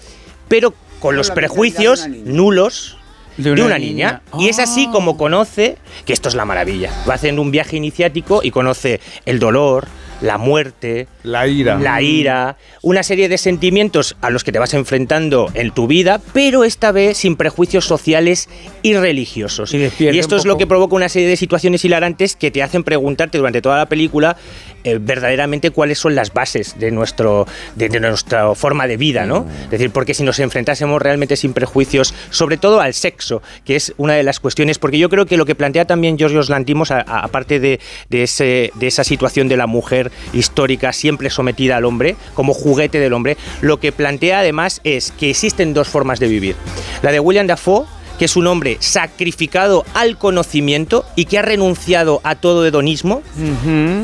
pero 0.47 0.73
con 0.99 1.15
los 1.15 1.29
prejuicios 1.31 2.07
nulos 2.07 2.97
de 3.37 3.51
una, 3.51 3.77
niña. 3.77 4.21
Y 4.39 4.47
es 4.49 4.57
así 4.59 4.87
como 4.91 5.17
conoce, 5.17 5.77
que 6.05 6.13
esto 6.13 6.29
es 6.29 6.35
la 6.35 6.45
maravilla, 6.45 6.91
va 7.07 7.15
haciendo 7.15 7.41
un 7.41 7.51
viaje 7.51 7.77
iniciático 7.77 8.41
y 8.43 8.51
conoce 8.51 8.99
el 9.25 9.37
dolor, 9.39 9.87
la 10.21 10.37
muerte, 10.37 11.07
la 11.23 11.47
ira, 11.47 11.77
la 11.77 12.01
ira, 12.01 12.57
una 12.81 13.03
serie 13.03 13.29
de 13.29 13.37
sentimientos 13.37 14.15
a 14.21 14.29
los 14.29 14.43
que 14.43 14.51
te 14.51 14.59
vas 14.59 14.73
enfrentando 14.73 15.49
en 15.53 15.71
tu 15.71 15.87
vida, 15.87 16.21
pero 16.33 16.63
esta 16.63 16.91
vez 16.91 17.17
sin 17.17 17.35
prejuicios 17.35 17.85
sociales 17.85 18.49
y 18.81 18.95
religiosos. 18.95 19.73
Y, 19.73 19.77
despierta 19.77 20.19
esto 20.19 20.35
es 20.35 20.45
lo 20.45 20.57
que 20.57 20.67
provoca 20.67 20.95
una 20.95 21.09
serie 21.09 21.27
de 21.27 21.37
situaciones 21.37 21.83
hilarantes 21.85 22.35
que 22.35 22.51
te 22.51 22.63
hacen 22.63 22.83
preguntarte 22.83 23.37
durante 23.37 23.61
toda 23.61 23.77
la 23.77 23.85
película 23.87 24.37
eh, 24.83 24.99
verdaderamente 24.99 25.71
cuáles 25.71 25.99
son 25.99 26.15
las 26.15 26.33
bases 26.33 26.77
de, 26.79 26.91
nuestro, 26.91 27.47
de, 27.75 27.89
de 27.89 27.99
nuestra 27.99 28.53
forma 28.55 28.87
de 28.87 28.97
vida, 28.97 29.25
¿no? 29.25 29.45
Es 29.65 29.71
decir, 29.71 29.91
porque 29.91 30.13
si 30.13 30.23
nos 30.23 30.39
enfrentásemos 30.39 31.01
realmente 31.01 31.35
sin 31.35 31.53
prejuicios, 31.53 32.13
sobre 32.29 32.57
todo 32.57 32.81
al 32.81 32.93
sexo, 32.93 33.41
que 33.65 33.75
es 33.75 33.93
una 33.97 34.13
de 34.13 34.23
las 34.23 34.39
cuestiones, 34.39 34.79
porque 34.79 34.97
yo 34.97 35.09
creo 35.09 35.25
que 35.25 35.37
lo 35.37 35.45
que 35.45 35.55
plantea 35.55 35.85
también 35.85 36.17
Giorgios 36.17 36.49
Lantimos, 36.49 36.91
aparte 36.91 37.59
de, 37.59 37.79
de 38.09 38.23
ese, 38.23 38.71
de 38.75 38.87
esa 38.87 39.03
situación 39.03 39.47
de 39.47 39.57
la 39.57 39.67
mujer 39.67 40.11
histórica 40.33 40.93
siempre 40.93 41.29
sometida 41.29 41.77
al 41.77 41.85
hombre, 41.85 42.15
como 42.33 42.53
juguete 42.53 42.99
del 42.99 43.13
hombre, 43.13 43.37
lo 43.61 43.79
que 43.79 43.91
plantea 43.91 44.39
además 44.39 44.81
es 44.83 45.11
que 45.11 45.29
existen 45.29 45.73
dos 45.73 45.87
formas 45.87 46.19
de 46.19 46.27
vivir. 46.27 46.55
La 47.01 47.11
de 47.11 47.19
William 47.19 47.47
Dafoe, 47.47 47.85
que 48.17 48.25
es 48.25 48.35
un 48.35 48.47
hombre 48.47 48.77
sacrificado 48.79 49.85
al 49.93 50.17
conocimiento 50.17 51.05
y 51.15 51.25
que 51.25 51.39
ha 51.39 51.41
renunciado 51.41 52.21
a 52.23 52.35
todo 52.35 52.65
hedonismo, 52.65 53.21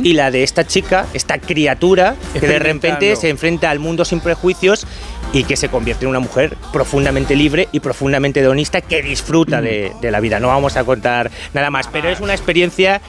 y 0.03 0.13
la 0.13 0.31
de 0.31 0.43
esta 0.43 0.65
chica, 0.65 1.07
esta 1.13 1.37
criatura, 1.39 2.15
que 2.33 2.47
de 2.47 2.59
repente 2.59 3.15
se 3.15 3.29
enfrenta 3.29 3.69
al 3.69 3.79
mundo 3.79 4.05
sin 4.05 4.19
prejuicios 4.19 4.85
y 5.31 5.43
que 5.43 5.55
se 5.55 5.69
convierte 5.69 6.05
en 6.05 6.09
una 6.09 6.19
mujer 6.19 6.57
profundamente 6.73 7.35
libre 7.35 7.69
y 7.71 7.81
profundamente 7.81 8.39
hedonista 8.39 8.81
que 8.81 9.01
disfruta 9.01 9.61
de, 9.61 9.91
de 10.01 10.11
la 10.11 10.19
vida. 10.19 10.39
No 10.39 10.47
vamos 10.47 10.75
a 10.75 10.83
contar 10.83 11.29
nada 11.53 11.69
más, 11.69 11.87
pero 11.87 12.09
es 12.09 12.19
una 12.19 12.33
experiencia 12.33 13.01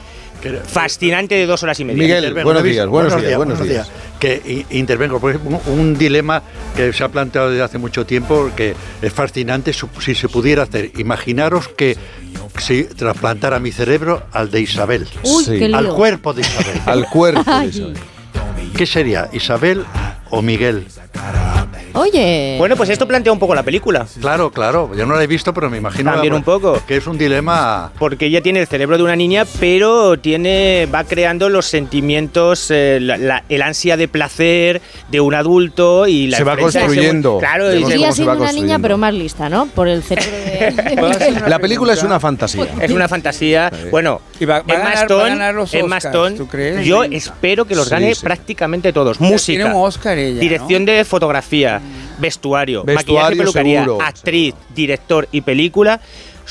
fascinante 0.65 1.35
de 1.35 1.45
dos 1.45 1.61
horas 1.63 1.79
y 1.79 1.85
media. 1.85 2.01
Miguel, 2.01 2.33
buenos 2.43 2.63
días, 2.63 2.87
buenos 2.87 3.21
días, 3.21 3.37
buenos 3.37 3.61
días. 3.63 3.91
Que 4.19 4.65
intervengo, 4.69 5.19
por 5.19 5.31
ejemplo, 5.31 5.59
un, 5.67 5.79
un 5.79 5.97
dilema 5.97 6.43
que 6.75 6.93
se 6.93 7.03
ha 7.03 7.09
planteado 7.09 7.49
desde 7.49 7.63
hace 7.63 7.77
mucho 7.79 8.05
tiempo, 8.05 8.51
que 8.55 8.75
es 9.01 9.13
fascinante, 9.13 9.73
si 9.73 10.15
se 10.15 10.29
pudiera 10.29 10.63
hacer. 10.63 10.91
Imaginaros 10.97 11.67
que 11.69 11.97
si 12.59 12.83
trasplantara 12.83 13.59
mi 13.59 13.71
cerebro 13.71 14.23
al 14.31 14.51
de 14.51 14.61
Isabel, 14.61 15.07
Uy, 15.23 15.43
Sí. 15.43 15.57
qué 15.59 15.67
lío. 15.67 15.77
al 15.77 15.87
cuerpo 15.89 16.33
de 16.33 16.41
Isabel. 16.41 16.81
Al 16.85 17.05
cuerpo 17.07 17.51
de. 17.59 17.65
Isabel. 17.67 17.93
¿Qué 18.77 18.85
sería, 18.85 19.29
Isabel 19.33 19.83
o 20.31 20.41
Miguel? 20.41 20.87
Oye. 21.93 22.55
Bueno, 22.57 22.75
pues 22.77 22.89
esto 22.89 23.05
plantea 23.07 23.33
un 23.33 23.39
poco 23.39 23.53
la 23.53 23.63
película. 23.63 24.05
Claro, 24.21 24.49
claro, 24.51 24.91
yo 24.95 25.05
no 25.05 25.15
la 25.15 25.23
he 25.23 25.27
visto, 25.27 25.53
pero 25.53 25.69
me 25.69 25.77
imagino 25.77 26.11
También 26.11 26.33
un 26.33 26.43
poco. 26.43 26.81
que 26.87 26.95
es 26.97 27.05
un 27.07 27.17
dilema 27.17 27.91
Porque 27.99 28.27
ella 28.27 28.41
tiene 28.41 28.61
el 28.61 28.67
cerebro 28.67 28.97
de 28.97 29.03
una 29.03 29.15
niña, 29.15 29.45
pero 29.59 30.17
tiene 30.17 30.87
va 30.93 31.03
creando 31.03 31.49
los 31.49 31.65
sentimientos, 31.65 32.67
eh, 32.71 32.99
la- 33.01 33.17
la- 33.17 33.43
el 33.49 33.61
ansia 33.61 33.97
de 33.97 34.07
placer 34.07 34.81
de 35.09 35.19
un 35.21 35.33
adulto 35.35 36.07
y 36.07 36.27
la 36.27 36.37
Se 36.37 36.43
va 36.45 36.55
construyendo. 36.57 37.37
Claro, 37.39 37.73
y 37.73 37.83
Sigue 37.83 38.11
siendo 38.13 38.31
va 38.31 38.37
una 38.37 38.51
niña, 38.51 38.75
construyendo. 38.77 38.81
pero 38.83 38.97
más 38.97 39.13
lista, 39.13 39.49
¿no? 39.49 39.65
Por 39.67 39.87
el 39.89 40.01
cerebro 40.03 40.31
de. 40.31 41.41
La 41.49 41.59
película 41.59 41.93
es 41.93 42.03
una 42.03 42.19
fantasía. 42.19 42.67
Es 42.81 42.91
una 42.91 43.07
fantasía. 43.09 43.71
Bueno, 43.91 44.21
Y 44.39 44.45
va- 44.45 44.59
va 44.59 44.59
a 44.59 44.61
Emma 44.61 44.73
ganar- 44.75 44.85
va 44.95 44.99
a 44.99 45.01
Stone, 45.03 45.29
ganar 45.29 45.55
los 45.55 45.73
Emma 45.73 45.97
Oscars, 45.97 46.05
Stone, 46.15 46.37
¿tú 46.37 46.47
crees? 46.47 46.85
yo 46.85 47.03
Sí. 47.03 47.15
espero 47.15 47.65
que 47.65 47.75
los 47.75 47.85
Sí, 47.85 47.91
gane 47.91 48.15
sí. 48.15 48.21
prácticamente 48.23 48.93
todos. 48.93 49.17
Tiene 49.17 49.33
Música, 49.33 49.65
un 49.65 49.73
Oscar 49.85 50.17
ella, 50.21 50.35
¿no? 50.35 50.39
dirección 50.41 50.85
de 50.85 51.05
fotografía, 51.05 51.81
vestuario, 52.19 52.79
maquillaje, 52.83 52.97
Vestuario, 53.05 53.37
peluquería, 53.37 53.83
seguro. 53.83 54.03
actriz, 54.03 54.55
director 54.75 55.27
y 55.31 55.41
película. 55.41 55.99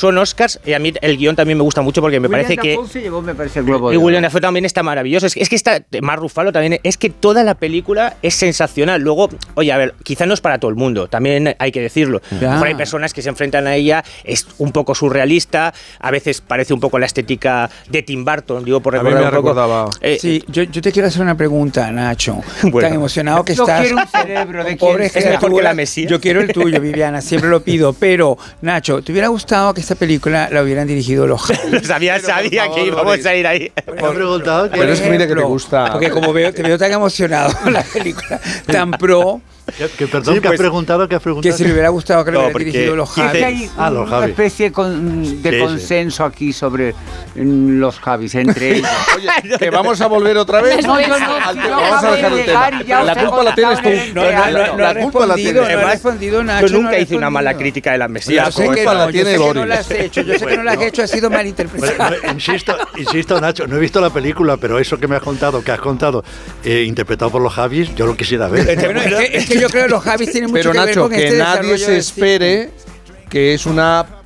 Son 0.00 0.16
Oscars 0.16 0.58
y 0.64 0.72
a 0.72 0.78
mí 0.78 0.94
el 1.02 1.18
guion 1.18 1.36
también 1.36 1.58
me 1.58 1.62
gusta 1.62 1.82
mucho 1.82 2.00
porque 2.00 2.18
me 2.20 2.30
parece 2.30 2.56
que 2.56 2.78
se 2.90 3.02
llevó, 3.02 3.20
me 3.20 3.34
parece, 3.34 3.58
el 3.58 3.66
globo 3.66 3.92
y. 3.92 3.98
William 3.98 4.22
Dafoe 4.22 4.40
también 4.40 4.64
está 4.64 4.82
maravilloso. 4.82 5.26
Es 5.26 5.34
que, 5.34 5.42
es 5.42 5.50
que 5.50 5.56
está 5.56 5.82
más 6.00 6.18
Rufalo 6.18 6.52
también. 6.52 6.80
Es 6.84 6.96
que 6.96 7.10
toda 7.10 7.44
la 7.44 7.54
película 7.54 8.16
es 8.22 8.34
sensacional. 8.34 9.02
Luego, 9.02 9.28
oye, 9.56 9.70
a 9.72 9.76
ver, 9.76 9.94
quizá 10.02 10.24
no 10.24 10.32
es 10.32 10.40
para 10.40 10.56
todo 10.58 10.70
el 10.70 10.76
mundo. 10.78 11.08
También 11.08 11.54
hay 11.58 11.70
que 11.70 11.82
decirlo. 11.82 12.22
Mejor 12.30 12.68
hay 12.68 12.74
personas 12.76 13.12
que 13.12 13.20
se 13.20 13.28
enfrentan 13.28 13.66
a 13.66 13.74
ella. 13.74 14.02
Es 14.24 14.46
un 14.56 14.72
poco 14.72 14.94
surrealista. 14.94 15.74
A 15.98 16.10
veces 16.10 16.40
parece 16.40 16.72
un 16.72 16.80
poco 16.80 16.98
la 16.98 17.04
estética 17.04 17.68
de 17.90 18.02
Tim 18.02 18.24
Burton. 18.24 18.64
Digo 18.64 18.80
por 18.80 18.96
A 18.96 19.02
mí 19.02 19.10
recordar 19.10 19.32
me 19.34 19.38
un 19.38 19.44
poco. 19.44 19.90
Eh, 20.00 20.16
sí, 20.18 20.42
yo, 20.48 20.62
yo 20.62 20.80
te 20.80 20.92
quiero 20.92 21.08
hacer 21.08 21.20
una 21.20 21.36
pregunta, 21.36 21.92
Nacho. 21.92 22.40
Bueno. 22.70 22.88
Tan 22.88 22.96
emocionado 22.96 23.44
que 23.44 23.54
Yo 23.54 23.64
estás. 23.64 23.82
quiero 23.82 23.98
un 23.98 24.08
cerebro 24.08 24.64
de 24.64 24.76
Pobre. 24.76 25.06
Es 25.06 25.26
mejor 25.26 25.54
que 25.54 25.62
la 25.62 25.74
Mesías. 25.74 26.10
Yo 26.10 26.20
quiero 26.20 26.40
el 26.40 26.52
tuyo, 26.52 26.80
Viviana, 26.80 27.20
siempre 27.20 27.50
lo 27.50 27.62
pido. 27.62 27.92
Pero, 27.92 28.38
Nacho, 28.62 29.02
¿te 29.02 29.12
hubiera 29.12 29.28
gustado 29.28 29.74
que 29.74 29.89
esta 29.90 29.98
película 29.98 30.48
la 30.52 30.62
hubieran 30.62 30.86
dirigido 30.86 31.26
los 31.26 31.42
sabía 31.82 32.20
sabía 32.20 32.70
que 32.72 32.84
íbamos 32.86 33.26
a 33.26 33.34
ir 33.34 33.44
ahí. 33.44 33.72
Me 33.92 34.06
ha 34.06 34.10
preguntado 34.12 34.70
que- 34.70 34.78
Pero 34.78 34.92
es 34.92 35.00
que 35.00 35.10
mira 35.10 35.26
que 35.26 35.34
te 35.34 35.42
gusta. 35.42 35.90
Porque 35.90 36.10
como 36.10 36.32
veo, 36.32 36.52
te 36.54 36.62
veo 36.62 36.78
tan 36.78 36.92
emocionado 36.92 37.52
con 37.60 37.72
la 37.72 37.82
película, 37.82 38.40
tan 38.66 38.92
pro, 38.92 39.40
que, 39.72 39.88
que 39.88 40.06
perdón, 40.06 40.34
Sí, 40.34 40.40
que 40.40 40.48
pues, 40.48 40.52
has 40.52 40.58
preguntado, 40.60 41.08
que 41.08 41.14
has 41.14 41.20
que 41.20 41.24
preguntado. 41.24 41.56
si 41.56 41.64
le 41.64 41.72
hubiera 41.72 41.88
gustado 41.88 42.24
que 42.24 42.30
lo 42.30 42.34
No, 42.34 42.40
hubieran 42.46 42.52
porque 42.52 42.64
dirigido 42.66 42.96
los 42.96 43.12
Que 43.14 43.20
Javis. 43.22 43.42
hay 43.44 43.70
Ah, 43.78 43.90
los 43.90 44.08
una 44.10 44.26
especie 44.26 44.72
con- 44.72 45.42
de 45.42 45.50
Sí, 45.50 45.56
sí. 45.56 45.62
consenso 45.62 46.24
aquí 46.24 46.52
sobre 46.52 46.94
mm, 47.34 47.78
los 47.78 47.98
Javis 48.00 48.34
entre 48.34 48.70
ellos. 48.76 48.88
Oye, 49.16 49.58
que 49.58 49.70
vamos 49.70 50.00
a 50.00 50.06
volver 50.06 50.36
otra 50.36 50.60
vez. 50.60 50.84
No, 50.86 51.00
yo 51.00 51.08
no, 51.08 51.18
yo 51.18 51.24
acabo 51.36 51.80
Vamos 51.80 52.04
a 52.04 52.10
de 52.10 52.16
dejar 52.16 52.72
el 52.74 52.84
tema. 52.84 53.02
La 53.04 53.14
culpa 53.16 53.42
la 53.42 53.54
tienes 53.54 53.82
tú. 53.82 53.88
No, 54.14 54.22
no, 54.24 54.30
La- 54.30 54.50
no, 54.50 54.76
no 54.94 55.00
culpa 55.02 55.26
la 55.26 55.34
respondido, 55.34 55.62
tienes. 55.64 55.80
no 55.82 55.86
ha 55.86 55.90
respondido 55.92 56.44
Nacho. 56.44 56.66
Tú 56.66 56.72
no 56.74 56.78
nunca 56.82 56.98
hice 56.98 57.16
una 57.16 57.30
mala 57.30 57.54
crítica 57.56 57.92
de 57.92 57.98
la 57.98 58.08
Mesías. 58.08 58.46
Yo 58.46 58.52
sé 58.52 58.64
culpa 58.66 58.74
que 58.80 58.84
la 58.84 58.92
no, 58.94 59.10
yo 59.10 59.24
sé 59.24 59.32
que 59.38 59.54
no 59.54 59.66
la 59.66 59.74
has 59.76 59.90
hecho, 59.90 60.20
yo 60.22 60.38
sé 60.38 60.46
que 60.46 60.56
no 60.56 60.62
la 60.62 60.72
has 60.72 60.80
hecho, 60.82 61.02
ha 61.02 61.06
sido 61.06 61.30
malinterpretada. 61.30 62.16
Insisto, 62.32 62.76
insisto, 62.96 63.40
Nacho, 63.40 63.66
no 63.66 63.76
he 63.76 63.80
visto 63.80 64.00
la 64.00 64.10
película, 64.10 64.56
pero 64.56 64.78
eso 64.78 64.98
que 64.98 65.06
me 65.08 65.16
has 65.16 65.22
contado, 65.22 65.62
que 65.62 65.70
has 65.72 65.80
contado, 65.80 66.24
eh, 66.64 66.84
interpretado 66.86 67.30
por 67.30 67.42
los 67.42 67.52
Javis, 67.52 67.94
yo 67.94 68.06
lo 68.06 68.16
quisiera 68.16 68.48
ver. 68.48 68.66
Yo 69.60 69.68
creo 69.68 69.84
que 69.84 69.90
los 69.90 70.02
Javis 70.02 70.32
tienen 70.32 70.50
mucho 70.50 70.70
Pero 70.70 70.72
que 70.72 70.78
ver 70.78 70.88
Nacho, 70.88 71.00
con 71.02 71.10
que 71.10 71.24
este 71.26 71.38
nadie 71.38 71.78
se 71.78 71.96
espere 71.98 72.70
que 73.28 73.54
es 73.54 73.66
una 73.66 74.19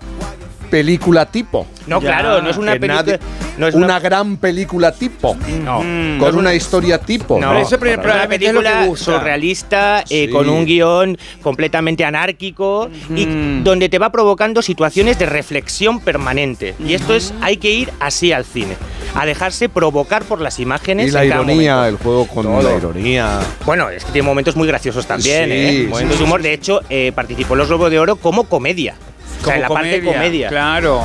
película 0.75 1.27
tipo. 1.27 1.67
No, 1.86 2.01
claro, 2.01 2.43
no 2.43 2.51
es 2.51 2.57
una 2.57 2.73
película. 2.73 3.03
nadie- 3.05 3.20
no 3.59 3.69
es 3.69 3.75
una 3.77 4.01
gran 4.01 4.36
película 4.39 4.91
tipo. 4.91 5.36
No. 5.62 5.78
Con 6.19 6.35
una 6.36 6.53
historia 6.53 6.99
tipo. 6.99 7.39
No, 7.39 7.57
es 7.57 7.69
una 7.70 8.27
película 8.28 8.89
surrealista 8.97 10.01
eh, 10.11 10.25
Sí. 10.27 10.28
con 10.31 10.49
un 10.49 10.65
guion 10.65 11.17
completamente 11.43 12.05
anárquico 12.05 12.91
y 13.15 13.27
donde 13.62 13.89
te 13.89 13.99
va 14.01 14.11
provocando 14.11 14.62
situaciones 14.62 15.17
de 15.19 15.27
reflexión 15.27 16.01
permanente. 16.01 16.75
Y 16.85 16.94
esto 16.94 17.15
es, 17.15 17.33
hay 17.41 17.57
que 17.59 17.70
ir 17.70 17.91
así 18.01 18.33
al 18.33 18.44
cine, 18.44 18.75
a 19.15 19.25
dejarse 19.27 19.69
provocar 19.69 20.25
por 20.25 20.41
las 20.41 20.59
imágenes. 20.59 21.09
Y 21.09 21.11
la 21.12 21.23
en 21.23 21.31
cada 21.31 21.43
ironía, 21.44 21.77
momento. 21.77 21.97
el 21.97 22.03
juego 22.03 22.27
con 22.27 22.43
Todo. 22.47 22.62
la 22.62 22.77
ironía. 22.77 23.39
Bueno, 23.65 23.91
es 23.91 24.05
que 24.05 24.11
tiene 24.11 24.27
momentos 24.27 24.57
muy 24.57 24.67
graciosos 24.67 25.07
también, 25.07 25.44
Sí, 25.51 25.53
¿eh? 25.53 25.86
Momentos 25.89 26.17
sí, 26.17 26.19
de 26.19 26.25
humor. 26.25 26.43
De 26.43 26.53
hecho, 26.53 26.81
eh, 26.91 27.12
participó 27.15 27.55
en 27.55 27.59
los 27.59 27.69
Globos 27.69 27.91
de 27.93 28.01
Oro 28.01 28.17
como 28.17 28.44
comedia. 28.44 28.97
O 29.44 29.52
sea, 29.52 29.66
Como 29.66 29.74
la 29.74 29.81
parte 29.81 30.02
comedia. 30.02 30.48
Claro. 30.48 31.02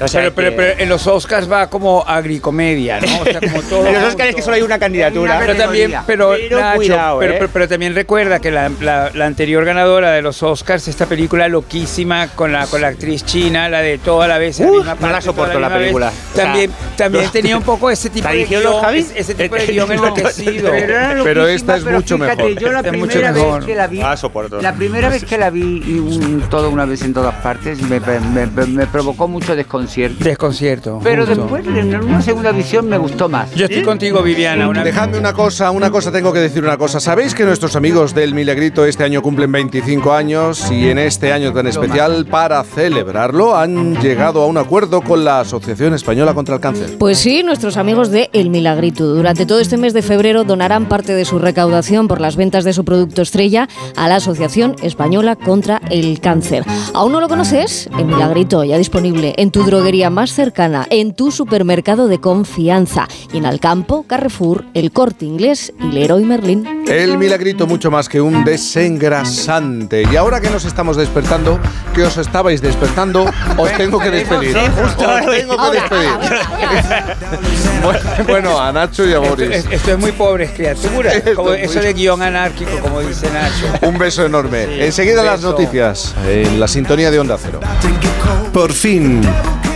O 0.00 0.08
sea 0.08 0.20
pero, 0.22 0.34
pero- 0.34 0.50
que- 0.50 0.56
pero 0.56 0.80
en 0.82 0.88
los 0.88 1.06
Oscars 1.06 1.50
va 1.50 1.68
como 1.70 2.04
agricomedia, 2.06 3.00
¿no? 3.00 3.20
O 3.20 3.24
sea, 3.24 3.40
como 3.40 3.62
todo. 3.68 3.86
En 3.86 3.94
los 3.94 4.04
Oscars 4.04 4.30
es 4.30 4.36
que 4.36 4.42
solo 4.42 4.56
hay 4.56 4.62
una 4.62 4.78
candidatura. 4.78 5.38
Pero 5.38 5.54
también, 5.56 5.94
pero, 6.06 6.34
Pero 6.36 6.60
Nacho, 6.60 6.76
cuidado, 6.76 7.18
pero, 7.20 7.32
¿eh? 7.32 7.36
pero- 7.38 7.50
pero 7.52 7.68
también 7.68 7.94
recuerda 7.94 8.40
que 8.40 8.50
la, 8.50 8.70
la- 8.80 9.10
la 9.14 9.26
anterior 9.26 9.64
ganadora 9.64 10.10
de 10.12 10.22
los 10.22 10.42
Oscars, 10.42 10.88
esta 10.88 11.06
película 11.06 11.48
loquísima 11.48 12.28
con 12.28 12.52
la, 12.52 12.66
con 12.66 12.80
la 12.80 12.88
actriz 12.88 13.24
china, 13.24 13.68
la 13.68 13.80
de 13.80 13.98
toda 13.98 14.26
la 14.28 14.38
vez. 14.38 14.58
Uh, 14.60 14.64
misma 14.78 14.94
no 14.94 15.00
parte, 15.00 15.12
la 15.14 15.20
soporto 15.20 15.60
la 15.60 15.68
misma 15.68 15.68
vez, 15.68 15.78
película. 15.84 16.08
O 16.08 16.34
sea, 16.34 16.44
también 16.44 16.70
también 16.96 17.24
no. 17.24 17.30
tenía 17.30 17.56
un 17.56 17.62
poco 17.62 17.90
ese 17.90 18.10
tipo 18.10 18.28
¿La 18.28 18.34
de 18.34 18.44
guion, 18.44 18.80
Javi? 18.80 18.98
ese, 19.00 19.18
ese 19.20 19.34
tipo 19.34 19.54
de 19.56 19.66
guion 19.66 19.88
No, 19.94 19.94
enloquecido. 19.94 20.70
Pero, 21.24 21.46
esta 21.46 21.76
es 21.76 21.84
pero 21.84 21.96
mucho 21.96 22.16
fíjate, 22.18 22.36
mejor. 22.42 22.60
Yo 22.60 22.72
la 22.72 22.80
Es 22.80 22.92
mucho 22.92 23.06
primera 23.06 23.32
mejor. 23.32 23.58
vez 23.60 23.66
que 23.66 23.74
la 23.74 23.86
vi, 23.86 24.00
Ah, 24.02 24.16
soporto. 24.16 24.60
la 24.60 24.74
primera 24.74 25.08
vez 25.08 25.24
que 25.24 25.38
la 25.38 25.50
vi 25.50 25.82
y 25.86 25.98
un- 25.98 26.42
todo 26.50 26.70
una 26.70 26.84
vez 26.84 27.02
en 27.02 27.12
todas 27.14 27.34
partes, 27.36 27.80
me, 27.82 28.00
me- 28.00 28.46
me- 28.46 28.66
me 28.66 28.86
provocó 28.86 29.28
mucho 29.28 29.54
desconcierto. 29.84 30.24
Desconcierto. 30.24 31.00
Pero 31.02 31.26
justo. 31.26 31.42
después, 31.42 31.66
en 31.66 31.94
una 31.94 32.22
segunda 32.22 32.52
visión, 32.52 32.88
me 32.88 32.98
gustó 32.98 33.28
más. 33.28 33.54
Yo 33.54 33.66
estoy 33.66 33.82
contigo, 33.82 34.22
Viviana. 34.22 34.68
Una 34.68 34.82
Dejadme 34.82 35.18
una 35.18 35.32
cosa, 35.32 35.70
una 35.70 35.90
cosa, 35.90 36.10
tengo 36.10 36.32
que 36.32 36.40
decir 36.40 36.62
una 36.62 36.76
cosa. 36.76 37.00
¿Sabéis 37.00 37.34
que 37.34 37.44
nuestros 37.44 37.76
amigos 37.76 38.14
del 38.14 38.34
Milagrito 38.34 38.84
este 38.84 39.04
año 39.04 39.22
cumplen 39.22 39.52
25 39.52 40.12
años 40.12 40.70
y 40.70 40.88
en 40.88 40.98
este 40.98 41.32
año 41.32 41.52
tan 41.52 41.66
especial, 41.66 42.26
para 42.26 42.62
celebrarlo, 42.64 43.56
han 43.56 44.00
llegado 44.00 44.42
a 44.42 44.46
un 44.46 44.58
acuerdo 44.58 45.02
con 45.02 45.24
la 45.24 45.40
Asociación 45.40 45.94
Española 45.94 46.34
contra 46.34 46.56
el 46.56 46.60
Cáncer? 46.60 46.96
Pues 46.98 47.18
sí, 47.18 47.42
nuestros 47.42 47.76
amigos 47.76 48.10
de 48.10 48.30
El 48.32 48.50
Milagrito 48.50 49.06
durante 49.06 49.46
todo 49.46 49.60
este 49.60 49.76
mes 49.76 49.92
de 49.92 50.02
febrero 50.02 50.44
donarán 50.44 50.88
parte 50.88 51.14
de 51.14 51.24
su 51.24 51.38
recaudación 51.38 52.08
por 52.08 52.20
las 52.20 52.36
ventas 52.36 52.64
de 52.64 52.72
su 52.72 52.84
producto 52.84 53.22
estrella 53.22 53.68
a 53.96 54.08
la 54.08 54.16
Asociación 54.16 54.76
Española 54.82 55.36
contra 55.36 55.80
el 55.90 56.20
Cáncer. 56.20 56.64
¿Aún 56.94 57.12
no 57.12 57.20
lo 57.20 57.28
conoces? 57.28 57.88
El 57.98 58.06
Milagrito 58.06 58.64
ya 58.64 58.78
disponible 58.78 59.34
en 59.36 59.50
tu 59.50 59.64
droguería 59.74 60.08
más 60.08 60.32
cercana, 60.32 60.86
en 60.88 61.14
tu 61.14 61.32
supermercado 61.32 62.06
de 62.06 62.20
confianza 62.20 63.08
y 63.32 63.38
en 63.38 63.46
Alcampo, 63.46 64.04
Carrefour, 64.06 64.64
El 64.72 64.92
Corte 64.92 65.24
Inglés 65.24 65.72
y 65.80 65.86
Leroy 65.90 66.22
Merlin. 66.24 66.84
El 66.86 67.18
Milagrito 67.18 67.66
mucho 67.66 67.90
más 67.90 68.08
que 68.08 68.20
un 68.20 68.44
desengrasante. 68.44 70.04
Y 70.12 70.14
ahora 70.14 70.40
que 70.40 70.48
nos 70.50 70.64
estamos 70.64 70.96
despertando, 70.96 71.58
que 71.92 72.04
os 72.04 72.16
estabais 72.18 72.62
despertando, 72.62 73.24
os 73.56 73.72
tengo 73.76 73.98
que 73.98 74.10
despedir. 74.12 74.56
Os 74.56 74.96
tengo 74.96 75.56
que 75.56 75.70
despedir. 75.72 76.10
Bueno, 78.26 78.58
a 78.58 78.72
Nacho 78.72 79.04
y 79.06 79.12
a 79.12 79.18
Esto, 79.18 79.28
Boris. 79.30 79.50
es- 79.50 79.66
esto 79.70 79.90
es 79.92 79.98
muy 79.98 80.12
pobres 80.12 80.50
criaturas. 80.52 81.14
Esto 81.16 81.34
Como 81.34 81.52
es 81.52 81.64
eso 81.70 81.74
muy- 81.78 81.86
de 81.86 81.92
guion 81.92 82.22
anárquico, 82.22 82.78
como 82.80 83.00
dice 83.00 83.28
Nacho. 83.30 83.66
Un 83.86 83.98
beso 83.98 84.24
enorme. 84.24 84.84
Enseguida 84.86 85.20
un 85.20 85.26
las 85.26 85.42
noticias 85.42 86.14
en 86.26 86.58
la 86.60 86.68
sintonía 86.68 87.10
de 87.10 87.18
Onda 87.20 87.36
Cero. 87.40 87.60
Por 88.52 88.72
fin, 88.72 89.20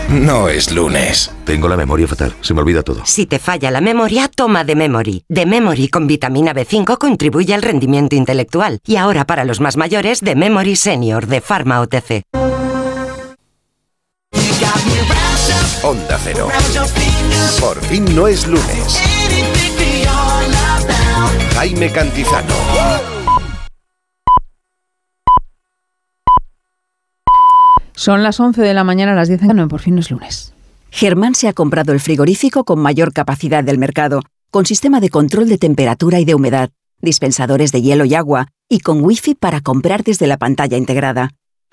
no 0.09 0.49
es 0.49 0.73
lunes. 0.73 1.31
Tengo 1.45 1.69
la 1.69 1.77
memoria 1.77 2.07
fatal, 2.07 2.35
se 2.41 2.55
me 2.55 2.61
olvida 2.61 2.83
todo. 2.83 3.03
Si 3.05 3.27
te 3.27 3.39
falla 3.39 3.71
la 3.71 3.81
memoria, 3.81 4.29
toma 4.29 4.65
de 4.65 4.75
Memory. 4.75 5.25
De 5.29 5.47
Memory 5.47 5.89
con 5.89 6.07
vitamina 6.07 6.55
B5 6.55 6.99
contribuye 6.99 7.55
al 7.55 7.63
rendimiento 7.63 8.17
intelectual. 8.17 8.81
Y 8.87 8.97
ahora 8.97 9.27
para 9.27 9.45
los 9.45 9.61
más 9.61 9.77
mayores, 9.77 10.21
de 10.21 10.35
Memory 10.35 10.77
Senior 10.77 11.27
de 11.27 11.41
Pharma 11.41 11.81
OTC. 11.81 12.23
Onda 15.83 16.19
Cero. 16.23 16.49
Por 17.61 17.81
fin 17.85 18.05
no 18.15 18.27
es 18.27 18.47
lunes. 18.47 19.01
Jaime 21.55 21.91
Cantizano. 21.91 22.55
Son 27.99 28.23
las 28.23 28.39
11 28.39 28.63
de 28.63 28.75
la 28.75 28.85
mañana, 28.85 29.13
las 29.13 29.27
10 29.27 29.41
de 29.41 29.55
no, 29.55 29.67
por 29.67 29.81
fin 29.81 29.99
es 29.99 30.13
lunes. 30.13 30.55
Germán 30.93 31.35
se 31.35 31.49
ha 31.49 31.53
comprado 31.53 31.93
el 31.93 31.99
frigorífico 31.99 32.63
con 32.63 32.79
mayor 32.79 33.13
capacidad 33.13 33.65
del 33.65 33.77
mercado, 33.77 34.23
con 34.53 34.67
sistema 34.67 35.01
de 35.01 35.11
control 35.11 35.49
de 35.49 35.59
temperatura 35.59 36.21
y 36.21 36.25
de 36.25 36.37
humedad, 36.37 36.71
dispensadores 37.03 37.73
de 37.73 37.83
hielo 37.83 38.05
y 38.05 38.15
agua, 38.15 38.47
y 38.69 38.79
con 38.79 39.03
wifi 39.03 39.35
para 39.35 39.63
comprar 39.63 40.05
desde 40.05 40.29
la 40.29 40.37
pantalla 40.37 40.77
integrada. 40.77 41.33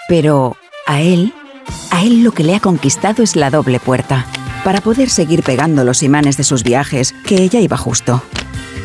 Pero 0.10 0.58
a 0.88 1.00
él, 1.00 1.32
a 1.92 2.04
él 2.04 2.24
lo 2.24 2.32
que 2.32 2.44
le 2.44 2.56
ha 2.56 2.60
conquistado 2.60 3.22
es 3.22 3.36
la 3.36 3.52
doble 3.52 3.80
puerta, 3.80 4.26
para 4.64 4.82
poder 4.82 5.12
seguir 5.12 5.44
pegando 5.44 5.84
los 5.84 6.02
imanes 6.02 6.38
de 6.38 6.44
sus 6.44 6.64
viajes, 6.64 7.14
que 7.28 7.44
ella 7.44 7.60
iba 7.60 7.78
justo. 7.78 8.24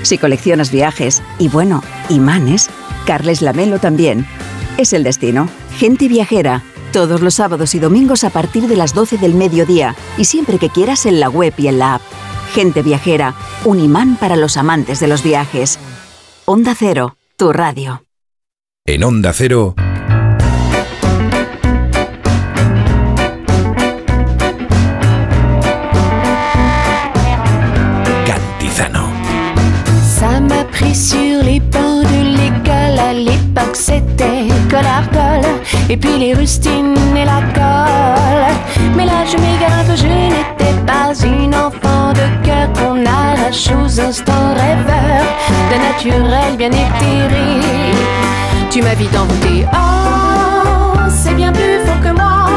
Si 0.03 0.19
coleccionas 0.19 0.71
viajes, 0.71 1.23
y 1.39 1.49
bueno, 1.49 1.83
imanes, 2.11 2.69
Carles 3.07 3.41
Lamelo 3.41 3.79
también. 3.79 4.27
Es 4.77 4.93
el 4.93 5.05
destino. 5.05 5.49
Gente 5.79 6.07
viajera. 6.07 6.63
Todos 6.93 7.21
los 7.21 7.35
sábados 7.35 7.75
y 7.75 7.79
domingos 7.79 8.25
a 8.25 8.31
partir 8.31 8.67
de 8.67 8.77
las 8.77 8.95
12 8.95 9.19
del 9.19 9.35
mediodía 9.35 9.95
y 10.19 10.25
siempre 10.25 10.59
que 10.59 10.71
quieras 10.71 11.07
en 11.07 11.21
la 11.21 11.29
web 11.29 11.55
y 11.57 11.69
en 11.69 11.79
la 11.79 11.95
app. 11.95 12.03
Gente 12.53 12.83
viajera. 12.83 13.35
Un 13.65 13.79
imán 13.79 14.17
para 14.17 14.37
los 14.37 14.57
amantes 14.57 14.99
de 14.99 15.07
los 15.07 15.23
viajes. 15.23 15.79
Onda 16.47 16.75
Cero, 16.77 17.17
tu 17.37 17.53
radio. 17.53 18.05
En 18.87 19.05
Onda 19.05 19.33
Cero. 19.33 19.77
Et 35.91 35.97
puis 35.97 36.17
les 36.19 36.35
rustines 36.35 36.95
et 37.17 37.25
la 37.25 37.43
colle. 37.53 38.55
Mais 38.97 39.07
là, 39.07 39.25
je 39.27 39.37
m'égare, 39.37 39.97
je 39.97 40.07
n'étais 40.07 40.73
pas 40.87 41.13
une 41.27 41.53
enfant 41.53 42.13
de 42.13 42.47
cœur 42.47 42.73
qu'on 42.75 43.05
arrache 43.05 43.71
aux 43.71 44.01
instants 44.01 44.55
rêveurs. 44.55 45.27
De 45.69 45.77
naturel 45.89 46.57
bien 46.57 46.71
éthéré. 46.71 47.61
Tu 48.71 48.83
m'as 48.83 48.95
vite 48.95 49.17
envoûté. 49.17 49.67
Oh, 49.73 51.01
c'est 51.09 51.35
bien 51.35 51.51
plus 51.51 51.81
fort 51.85 52.01
que 52.01 52.17
moi. 52.17 52.50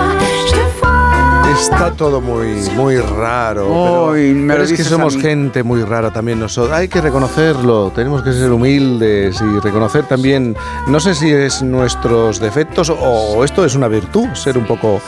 Está 1.64 1.92
todo 1.92 2.20
muy, 2.20 2.70
muy 2.76 2.98
raro. 2.98 3.68
pero- 3.68 4.34
me 4.36 4.54
pero 4.54 4.64
es 4.66 4.74
que 4.74 4.84
somos 4.84 5.16
gente 5.18 5.64
muy 5.64 5.82
rara 5.84 6.12
también 6.12 6.38
nosotros. 6.40 6.74
Hay 6.76 6.90
que 6.90 7.00
reconocerlo. 7.00 7.92
Tenemos 7.96 8.22
que 8.22 8.34
ser 8.34 8.52
humildes 8.52 9.40
y 9.42 9.60
reconocer 9.60 10.04
también. 10.06 10.56
No 10.88 11.00
sé 11.00 11.16
si 11.16 11.32
es 11.32 11.62
nuestros 11.64 12.42
defectos 12.42 12.90
o 12.90 13.44
esto 13.46 13.64
es 13.64 13.76
una 13.76 13.88
virtud, 13.88 14.28
ser 14.34 14.58
un 14.58 14.66
poco, 14.66 15.00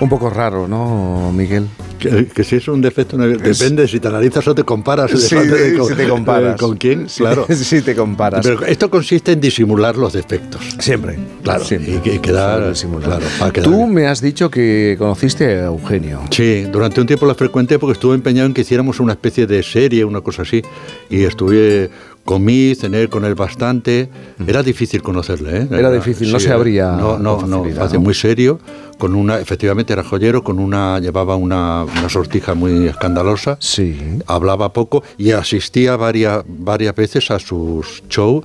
un 0.00 0.08
poco 0.08 0.30
raro, 0.30 0.68
¿no, 0.68 1.32
Miguel? 1.32 1.68
Que, 1.98 2.26
que 2.26 2.44
si 2.44 2.56
es 2.56 2.68
un 2.68 2.80
defecto, 2.80 3.16
depende 3.16 3.86
si 3.88 4.00
te 4.00 4.08
analizas 4.08 4.46
o 4.48 4.54
te 4.54 4.62
comparas. 4.64 5.10
Sí, 5.10 5.34
de 5.36 5.74
con, 5.76 5.88
si 5.88 5.94
te 5.94 6.08
comparas. 6.08 6.54
eh, 6.54 6.58
¿Con 6.58 6.76
quién? 6.76 7.08
Sí, 7.08 7.20
Claro. 7.22 7.46
si 7.54 7.80
te 7.82 7.94
comparas. 7.94 8.44
Pero 8.46 8.64
esto 8.66 8.90
consiste 8.90 9.32
en 9.32 9.40
disimular 9.40 9.96
los 9.96 10.12
defectos. 10.12 10.60
Siempre. 10.78 11.18
Claro. 11.42 11.64
Siempre. 11.64 12.00
Y, 12.04 12.16
y 12.16 12.18
quedar. 12.18 12.58
Saber 12.58 12.72
disimular. 12.74 13.20
Claro, 13.20 13.52
quedar 13.52 13.64
Tú 13.68 13.76
bien. 13.76 13.94
me 13.94 14.06
has 14.06 14.20
dicho 14.20 14.50
que 14.50 14.96
conociste 14.98 15.46
a 15.46 15.64
Eugenio. 15.66 16.20
Sí, 16.30 16.62
durante 16.70 17.00
un 17.00 17.06
tiempo 17.06 17.26
lo 17.26 17.34
frecuenté 17.34 17.78
porque 17.78 17.92
estuve 17.94 18.14
empeñado 18.14 18.46
en 18.46 18.54
que 18.54 18.62
hiciéramos 18.62 19.00
una 19.00 19.12
especie 19.12 19.46
de 19.46 19.62
serie, 19.62 20.04
una 20.04 20.20
cosa 20.20 20.42
así. 20.42 20.62
Y 21.10 21.24
estuve, 21.24 21.90
comí, 22.24 22.74
cené 22.74 23.08
con 23.08 23.24
él 23.24 23.34
bastante. 23.34 24.08
Era 24.46 24.62
difícil 24.62 25.02
conocerle, 25.02 25.58
¿eh? 25.62 25.68
Era 25.70 25.90
difícil, 25.92 26.32
no 26.32 26.40
se 26.40 26.50
abría 26.52 26.92
No, 26.92 27.18
no, 27.18 27.36
con 27.38 27.50
no, 27.50 27.64
¿no? 27.64 28.00
muy 28.00 28.14
serio. 28.14 28.58
Con 28.98 29.16
una, 29.16 29.40
efectivamente 29.40 29.92
era 29.92 30.04
joyero, 30.04 30.44
con 30.44 30.58
una, 30.60 31.00
llevaba 31.00 31.34
una, 31.34 31.82
una 31.84 32.08
sortija 32.08 32.54
muy 32.54 32.86
escandalosa. 32.86 33.56
Sí. 33.60 33.98
Hablaba 34.26 34.72
poco 34.72 35.02
y 35.18 35.32
asistía 35.32 35.96
varias, 35.96 36.44
varias 36.46 36.94
veces 36.94 37.30
a 37.32 37.38
sus 37.40 38.04
shows. 38.08 38.44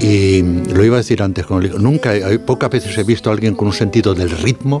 Y 0.00 0.42
lo 0.72 0.84
iba 0.84 0.94
a 0.94 0.98
decir 0.98 1.22
antes, 1.22 1.44
con 1.44 1.62
el- 1.64 1.82
nunca, 1.82 2.12
pocas 2.46 2.70
veces 2.70 2.96
he 2.98 3.02
visto 3.02 3.30
a 3.30 3.32
alguien 3.32 3.54
con 3.56 3.66
un 3.66 3.74
sentido 3.74 4.14
del 4.14 4.30
ritmo. 4.30 4.80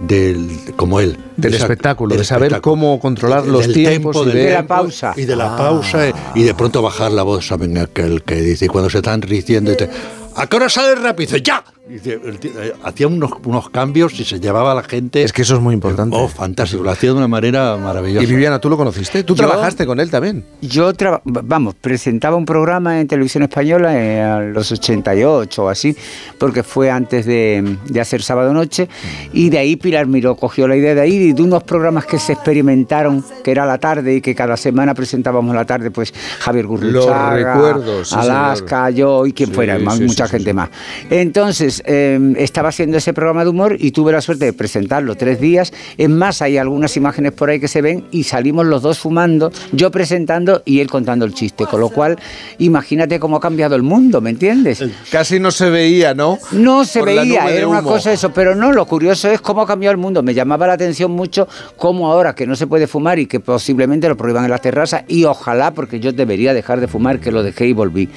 Del, 0.00 0.48
como 0.76 1.00
él 1.00 1.16
Del 1.38 1.54
Esa- 1.54 1.64
espectáculo, 1.64 2.10
del 2.10 2.18
de 2.18 2.24
saber 2.24 2.48
espectáculo. 2.48 2.72
cómo 2.72 3.00
controlar 3.00 3.46
los 3.46 3.72
tiempos 3.72 4.14
tempo, 4.14 4.22
y 4.24 4.26
del 4.26 4.34
de- 4.36 4.44
De 4.50 4.52
la 4.54 4.66
pausa. 4.66 5.14
y 5.16 5.24
de 5.24 5.36
la 5.36 5.54
Ah. 5.54 5.56
pausa 5.56 6.00
y 6.34 6.42
de 6.42 6.54
pronto 6.54 6.82
bajar 6.82 7.12
la 7.12 7.22
voz 7.22 7.46
saben 7.46 7.78
aquel 7.78 8.22
que 8.22 8.36
dice 8.36 8.66
y 8.66 8.68
cuando 8.68 8.90
se 8.90 8.98
están 8.98 9.20
diciendo 9.20 9.70
dice, 9.70 9.88
¿a 10.34 10.46
qué 10.46 10.56
hora 10.56 10.68
sale 10.68 10.96
rápido? 10.96 11.30
Dice, 11.30 11.42
¡ya! 11.42 11.64
Eh, 11.88 12.72
hacía 12.82 13.06
unos, 13.06 13.30
unos 13.44 13.70
cambios 13.70 14.18
y 14.18 14.24
se 14.24 14.40
llevaba 14.40 14.72
a 14.72 14.74
la 14.74 14.82
gente 14.82 15.22
Es 15.22 15.32
que 15.32 15.42
eso 15.42 15.54
es 15.54 15.60
muy 15.60 15.72
importante. 15.72 16.16
oh 16.18 16.26
fantástico 16.26 16.82
lo 16.82 16.90
hacía 16.90 17.10
de 17.10 17.16
una 17.16 17.28
manera 17.28 17.76
maravillosa 17.76 18.24
Y 18.24 18.26
Viviana, 18.26 18.58
¿tú 18.58 18.68
lo 18.68 18.76
conociste? 18.76 19.22
¿Tú 19.22 19.36
Yo- 19.36 19.46
trabajaste 19.46 19.86
con 19.86 20.00
él 20.00 20.10
también? 20.10 20.44
Yo, 20.62 20.92
traba- 20.94 21.22
vamos, 21.24 21.76
presentaba 21.80 22.34
un 22.34 22.44
programa 22.44 23.00
en 23.00 23.06
televisión 23.06 23.44
española 23.44 23.94
en 24.42 24.52
los 24.52 24.72
88 24.72 25.62
o 25.64 25.68
así, 25.68 25.96
porque 26.38 26.64
fue 26.64 26.90
antes 26.90 27.24
de, 27.24 27.76
de 27.88 28.00
hacer 28.00 28.20
Sábado 28.20 28.52
Noche, 28.52 28.88
y 29.32 29.48
de 29.50 29.58
ahí 29.58 29.76
Pilar 29.76 30.08
Miró 30.08 30.34
cogió 30.34 30.66
la 30.66 30.74
idea 30.76 30.92
de 30.94 31.00
ahí, 31.02 31.14
y 31.14 31.32
de 31.34 31.42
unos 31.42 31.62
programas 31.62 32.04
que 32.06 32.18
se 32.18 32.32
experimentaron, 32.32 33.24
que 33.44 33.52
era 33.52 33.64
la 33.64 33.78
tarde 33.78 34.16
y 34.16 34.20
que 34.20 34.34
cada 34.34 34.56
semana 34.56 34.92
presentábamos 34.92 35.54
la 35.54 35.64
tarde, 35.64 35.92
pues 35.92 36.12
Javier 36.40 36.66
Gurruchaga, 36.66 37.78
sí, 38.02 38.14
Alaska, 38.18 38.90
yo 38.90 39.24
y 39.24 39.32
quien 39.32 39.50
Sí, 39.50 39.54
fuera, 39.54 39.78
más, 39.78 39.98
sí, 39.98 40.04
mucha 40.04 40.26
gente 40.26 40.50
sí. 40.50 40.54
más. 40.54 40.68
Entonces, 41.10 41.75
eh, 41.86 42.18
estaba 42.38 42.70
haciendo 42.70 42.96
ese 42.96 43.12
programa 43.12 43.44
de 43.44 43.50
humor 43.50 43.76
y 43.78 43.90
tuve 43.90 44.12
la 44.12 44.20
suerte 44.20 44.46
de 44.46 44.52
presentarlo 44.52 45.14
tres 45.14 45.40
días. 45.40 45.72
Es 45.98 46.08
más, 46.08 46.42
hay 46.42 46.58
algunas 46.58 46.96
imágenes 46.96 47.32
por 47.32 47.50
ahí 47.50 47.60
que 47.60 47.68
se 47.68 47.82
ven 47.82 48.04
y 48.10 48.24
salimos 48.24 48.66
los 48.66 48.82
dos 48.82 48.98
fumando, 48.98 49.52
yo 49.72 49.90
presentando 49.90 50.62
y 50.64 50.80
él 50.80 50.88
contando 50.88 51.24
el 51.24 51.34
chiste. 51.34 51.66
Con 51.66 51.80
lo 51.80 51.88
cual, 51.88 52.18
imagínate 52.58 53.18
cómo 53.18 53.36
ha 53.36 53.40
cambiado 53.40 53.76
el 53.76 53.82
mundo, 53.82 54.20
¿me 54.20 54.30
entiendes? 54.30 54.82
Casi 55.10 55.40
no 55.40 55.50
se 55.50 55.70
veía, 55.70 56.14
¿no? 56.14 56.38
No 56.52 56.84
se 56.84 57.00
Por 57.00 57.08
veía, 57.08 57.50
era 57.50 57.68
una 57.68 57.82
cosa 57.82 58.12
eso, 58.12 58.32
pero 58.32 58.54
no, 58.54 58.72
lo 58.72 58.86
curioso 58.86 59.30
es 59.30 59.40
cómo 59.40 59.62
ha 59.62 59.66
cambiado 59.66 59.92
el 59.92 59.98
mundo. 59.98 60.22
Me 60.22 60.34
llamaba 60.34 60.66
la 60.66 60.74
atención 60.74 61.10
mucho 61.10 61.48
cómo 61.76 62.10
ahora 62.10 62.34
que 62.34 62.46
no 62.46 62.56
se 62.56 62.66
puede 62.66 62.86
fumar 62.86 63.18
y 63.18 63.26
que 63.26 63.40
posiblemente 63.40 64.08
lo 64.08 64.16
prohíban 64.16 64.44
en 64.44 64.50
las 64.50 64.60
terrazas 64.60 65.04
y 65.08 65.24
ojalá, 65.24 65.72
porque 65.72 66.00
yo 66.00 66.12
debería 66.12 66.54
dejar 66.54 66.80
de 66.80 66.88
fumar, 66.88 67.20
que 67.20 67.30
lo 67.30 67.42
dejé 67.42 67.66
y 67.66 67.72
volví, 67.72 68.08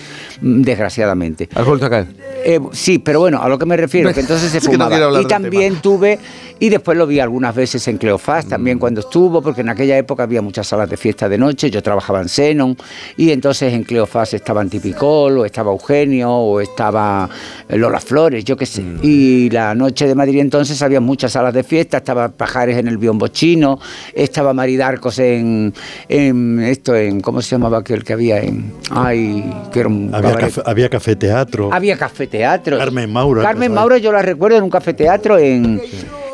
mm, 0.42 0.62
desgraciadamente. 0.62 1.50
¿Has 1.54 1.66
vuelto 1.66 1.86
a 1.86 1.90
caer? 1.90 2.08
Eh, 2.46 2.60
sí, 2.72 3.00
pero 3.00 3.20
bueno, 3.20 3.40
lo 3.50 3.60
que 3.60 3.66
me 3.66 3.78
refiero, 3.78 4.14
que 4.14 4.20
entonces 4.20 4.52
se 4.52 4.58
Es 4.60 4.68
que 4.68 4.78
no 4.78 4.90
fumaba. 4.90 5.22
y 5.22 5.26
también 5.26 5.82
tuve, 5.82 6.20
y 6.60 6.70
después 6.70 6.98
lo 6.98 7.08
vi 7.08 7.20
algunas 7.20 7.56
veces 7.56 7.88
en 7.88 7.98
Cleofás, 7.98 8.46
también 8.48 8.78
Mm. 8.78 8.80
cuando 8.80 9.00
estuvo, 9.02 9.42
porque 9.42 9.62
en 9.62 9.70
aquella 9.70 9.98
época 9.98 10.24
había 10.24 10.42
muchas 10.42 10.68
salas 10.68 10.90
de 10.90 10.98
fiesta 10.98 11.30
de 11.30 11.38
noche, 11.38 11.70
yo 11.70 11.82
trabajaba 11.82 12.22
en 12.22 12.30
Xenon, 12.30 12.76
y 13.18 13.32
entonces 13.32 13.74
en 13.74 13.84
Cleofás 13.84 14.34
estaba 14.34 14.62
Antipicol, 14.62 15.38
o 15.40 15.46
estaba 15.46 15.72
Eugenio, 15.72 16.32
o 16.32 16.60
estaba 16.62 17.30
Lola 17.70 18.00
Flores, 18.00 18.44
yo 18.44 18.58
qué 18.58 18.66
sé. 18.66 18.82
Mm. 18.82 19.00
Y 19.04 19.50
la 19.52 19.74
noche 19.76 20.08
de 20.08 20.16
Madrid 20.16 20.40
entonces 20.40 20.82
había 20.82 21.00
muchas 21.00 21.32
salas 21.32 21.54
de 21.54 21.64
fiesta, 21.64 21.98
estaba 21.98 22.30
Pajares 22.30 22.78
en 22.78 22.88
el 22.88 22.98
Biombo 22.98 23.28
Chino, 23.30 23.80
estaba 24.14 24.54
Maridarcos 24.54 25.20
en, 25.20 25.74
en 26.08 26.60
esto, 26.60 26.96
en, 26.96 27.22
¿cómo 27.22 27.42
se 27.42 27.52
llamaba 27.52 27.80
aquel 27.80 28.04
que 28.04 28.14
había 28.14 28.40
en, 28.42 28.74
ay, 28.92 29.44
que 29.72 29.80
era 29.80 29.90
un 29.90 30.10
Había, 30.14 30.50
había 30.66 30.90
café 30.90 31.16
teatro. 31.16 31.70
Había 31.72 31.98
café 31.98 32.28
teatro. 32.28 32.78
Carmen 32.78 33.12
Maura. 33.12 33.42
Carmen 33.44 33.74
Maura 33.74 33.98
yo 33.98 34.12
la 34.12 34.22
recuerdo 34.22 34.58
en 34.58 34.64
un 34.64 34.70
café 34.70 34.94
teatro 34.94 35.38
en, 35.38 35.82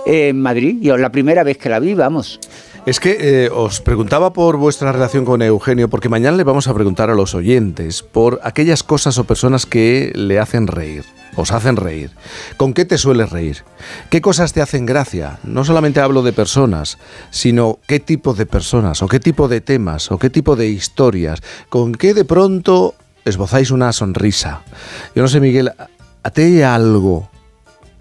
en 0.05 0.41
Madrid. 0.41 0.77
Yo 0.81 0.97
la 0.97 1.11
primera 1.11 1.43
vez 1.43 1.57
que 1.57 1.69
la 1.69 1.79
vi, 1.79 1.93
vamos. 1.93 2.39
Es 2.85 2.99
que 2.99 3.17
eh, 3.19 3.49
os 3.51 3.81
preguntaba 3.81 4.31
por 4.31 4.57
vuestra 4.57 4.91
relación 4.91 5.25
con 5.25 5.41
Eugenio, 5.41 5.89
porque 5.89 6.07
mañana 6.07 6.37
le 6.37 6.43
vamos 6.43 6.67
a 6.67 6.73
preguntar 6.75 7.09
a 7.09 7.15
los 7.15 7.33
oyentes 7.33 8.03
por 8.03 8.39
aquellas 8.43 8.83
cosas 8.83 9.17
o 9.17 9.23
personas 9.23 9.65
que 9.65 10.11
le 10.13 10.37
hacen 10.37 10.67
reír, 10.67 11.03
os 11.35 11.51
hacen 11.51 11.77
reír. 11.77 12.11
¿Con 12.57 12.75
qué 12.75 12.85
te 12.85 12.99
sueles 12.99 13.31
reír? 13.31 13.63
¿Qué 14.11 14.21
cosas 14.21 14.53
te 14.53 14.61
hacen 14.61 14.85
gracia? 14.85 15.39
No 15.43 15.65
solamente 15.65 15.99
hablo 15.99 16.21
de 16.21 16.31
personas, 16.33 16.99
sino 17.31 17.79
qué 17.87 17.99
tipo 17.99 18.35
de 18.35 18.45
personas, 18.45 19.01
o 19.01 19.07
qué 19.07 19.19
tipo 19.19 19.47
de 19.47 19.61
temas, 19.61 20.11
o 20.11 20.19
qué 20.19 20.29
tipo 20.29 20.55
de 20.55 20.67
historias, 20.67 21.41
con 21.69 21.91
qué 21.95 22.13
de 22.13 22.23
pronto 22.25 22.93
esbozáis 23.25 23.71
una 23.71 23.91
sonrisa. 23.93 24.61
Yo 25.15 25.23
no 25.23 25.27
sé, 25.27 25.39
Miguel, 25.39 25.69
¿a- 25.69 25.87
¿a 26.21 26.29
ti 26.29 26.61
algo 26.61 27.31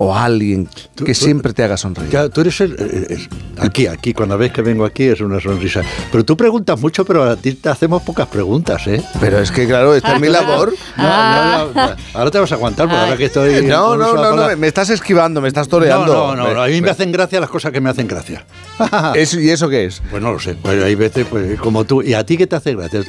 o 0.06 0.14
alguien 0.14 0.68
que 1.04 1.14
siempre 1.14 1.52
te 1.52 1.62
haga 1.64 1.76
sonreír? 1.76 2.10
Ya, 2.10 2.28
tú 2.28 2.40
eres 2.42 2.60
el- 2.60 2.72
el- 2.78 3.06
el- 3.10 3.28
aquí, 3.58 3.86
aquí, 3.86 4.12
cuando 4.12 4.36
ves 4.38 4.52
que 4.52 4.62
vengo 4.62 4.84
aquí 4.84 5.04
es 5.04 5.20
una 5.20 5.40
sonrisa. 5.40 5.82
Pero 6.12 6.24
tú 6.24 6.36
preguntas 6.36 6.80
mucho, 6.80 7.04
pero 7.04 7.24
a 7.24 7.36
ti 7.36 7.54
te 7.54 7.68
hacemos 7.68 8.02
pocas 8.02 8.26
preguntas, 8.28 8.86
¿eh? 8.86 9.02
Pero 9.20 9.38
es 9.38 9.50
que, 9.50 9.66
claro, 9.66 9.94
esta 9.94 10.14
es 10.14 10.20
mi 10.20 10.28
labor. 10.28 10.72
No, 10.96 11.04
no, 11.04 11.72
no, 11.72 11.96
ahora 12.14 12.30
te 12.30 12.38
vas 12.38 12.52
a 12.52 12.54
aguantar, 12.56 12.86
porque 12.88 13.00
ahora 13.00 13.16
que 13.16 13.24
estoy... 13.26 13.54
No, 13.74 13.96
no, 13.96 14.14
no, 14.14 14.36
la 14.36 14.50
no, 14.52 14.56
me 14.56 14.66
estás 14.68 14.90
esquivando, 14.90 15.40
me 15.40 15.48
estás 15.48 15.68
toreando. 15.68 16.12
No, 16.12 16.36
no, 16.36 16.54
no, 16.54 16.62
a 16.62 16.66
mí 16.68 16.80
me 16.80 16.90
hacen 16.90 17.10
gracia 17.12 17.40
las 17.40 17.50
cosas 17.50 17.72
que 17.72 17.80
me 17.80 17.90
hacen 17.90 18.06
gracia. 18.06 18.44
¿Eso- 19.14 19.40
¿Y 19.40 19.50
eso 19.50 19.68
qué 19.68 19.86
es? 19.86 20.02
Pues 20.10 20.22
no 20.22 20.32
lo 20.32 20.38
sé, 20.38 20.54
pues 20.54 20.82
hay 20.82 20.94
veces 20.94 21.26
pues, 21.28 21.58
como 21.60 21.84
tú. 21.84 22.02
¿Y 22.02 22.14
a 22.14 22.24
ti 22.24 22.36
qué 22.36 22.46
te 22.46 22.56
hace 22.56 22.74
gracia? 22.74 23.00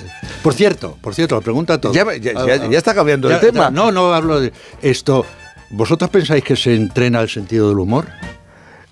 Por 0.42 0.54
cierto, 0.54 0.98
por 1.02 1.14
cierto, 1.14 1.36
lo 1.36 1.42
pregunta 1.42 1.80
todo. 1.80 1.94
Ya- 1.94 2.06
ya- 2.18 2.34
ya- 2.46 2.70
ya 2.70 2.78
está 2.78 2.94
cambiando 2.94 3.30
el 3.30 3.40
tema. 3.40 3.70
No, 3.70 3.92
no 3.92 4.14
hablo 4.14 4.40
de 4.40 4.52
esto. 4.82 5.26
¿Vosotros 5.76 6.10
pensáis 6.10 6.42
que 6.44 6.56
se 6.56 6.74
entrena 6.74 7.20
el 7.20 7.28
sentido 7.30 7.68
del 7.68 7.80
humor? 7.80 8.06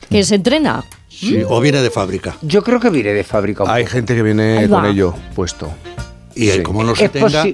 Que 0.09 0.21
se 0.23 0.35
entrena. 0.35 0.83
Sí, 1.07 1.41
¿O 1.47 1.61
viene 1.61 1.81
de 1.81 1.89
fábrica? 1.89 2.35
Yo 2.41 2.61
creo 2.61 2.79
que 2.79 2.89
viene 2.89 3.13
de 3.13 3.23
fábrica. 3.23 3.63
un 3.63 3.69
Hay 3.69 3.85
gente 3.85 4.13
que 4.15 4.21
viene 4.21 4.67
con 4.67 4.85
ello 4.85 5.13
puesto. 5.33 5.71
Y 6.35 6.49
Sí. 6.49 6.61
como 6.63 6.83
no 6.83 6.93
se 6.95 7.05
Es 7.05 7.11
tenga... 7.11 7.45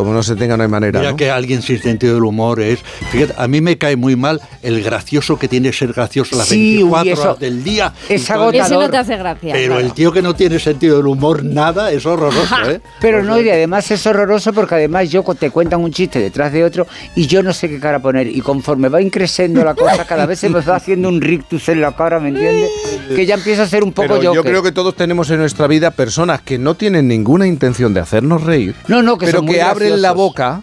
Como 0.00 0.12
no 0.14 0.22
se 0.22 0.34
tenga, 0.36 0.56
no 0.56 0.62
hay 0.62 0.68
manera. 0.68 0.98
Mira 1.00 1.10
¿no? 1.12 1.16
que 1.16 1.30
alguien 1.30 1.60
sin 1.62 1.80
sentido 1.82 2.14
del 2.14 2.24
humor 2.24 2.60
es. 2.60 2.80
Fíjate, 3.10 3.34
a 3.36 3.46
mí 3.48 3.60
me 3.60 3.76
cae 3.78 3.96
muy 3.96 4.16
mal 4.16 4.40
el 4.62 4.82
gracioso 4.82 5.38
que 5.38 5.46
tiene 5.48 5.70
que 5.70 5.76
ser 5.76 5.92
gracioso 5.92 6.36
las 6.36 6.48
Sí, 6.48 6.76
24 6.78 7.02
uy, 7.02 7.08
eso 7.12 7.22
horas 7.22 7.38
del 7.38 7.62
día. 7.64 7.92
es 8.04 8.10
el- 8.10 8.16
Ese 8.16 8.32
no 8.34 8.40
agotador. 8.42 8.90
te 8.90 8.96
hace 8.96 9.16
gracia. 9.16 9.52
Pero 9.52 9.72
claro. 9.74 9.86
el 9.86 9.92
tío 9.92 10.12
que 10.12 10.22
no 10.22 10.34
tiene 10.34 10.58
sentido 10.58 10.96
del 10.96 11.06
humor, 11.06 11.44
nada, 11.44 11.92
es 11.92 12.06
horroroso, 12.06 12.54
¿eh? 12.70 12.80
Pero 13.00 13.22
no, 13.22 13.40
y 13.40 13.48
además 13.50 13.90
es 13.90 14.06
horroroso 14.06 14.52
porque 14.52 14.74
además 14.76 15.10
yo 15.10 15.22
te 15.38 15.50
cuentan 15.50 15.80
un 15.80 15.92
chiste 15.92 16.18
detrás 16.18 16.52
de 16.52 16.64
otro 16.64 16.86
y 17.14 17.26
yo 17.26 17.42
no 17.42 17.52
sé 17.52 17.68
qué 17.68 17.78
cara 17.78 17.98
poner. 18.00 18.26
Y 18.26 18.40
conforme 18.40 18.88
va 18.88 19.00
increciendo 19.02 19.62
la 19.64 19.74
cosa, 19.74 20.04
cada 20.06 20.26
vez 20.26 20.38
se 20.38 20.48
me 20.48 20.60
va 20.60 20.76
haciendo 20.76 21.08
un 21.08 21.20
rictus 21.20 21.68
en 21.68 21.80
la 21.80 21.92
cara, 21.94 22.18
¿me 22.20 22.30
entiendes? 22.30 22.70
Que 23.14 23.26
ya 23.26 23.34
empiezo 23.34 23.62
a 23.62 23.66
ser 23.66 23.84
un 23.84 23.92
poco 23.92 24.08
Pero 24.08 24.22
yo 24.22 24.30
Joker. 24.34 24.50
creo 24.52 24.62
que 24.62 24.72
todos 24.72 24.94
tenemos 24.96 25.30
en 25.30 25.38
nuestra 25.38 25.66
vida 25.66 25.90
personas 25.90 26.40
que 26.40 26.58
no 26.58 26.74
tienen 26.74 27.08
ninguna 27.08 27.46
intención 27.46 27.92
de 27.94 28.00
hacernos 28.00 28.42
reír, 28.44 28.74
No, 28.88 29.02
no, 29.02 29.18
que 29.18 29.26
pero 29.26 29.38
son 29.38 29.46
muy 29.46 29.54
que 29.56 29.62
abren 29.62 29.89
la 29.96 30.08
graciosos. 30.08 30.16
boca 30.16 30.62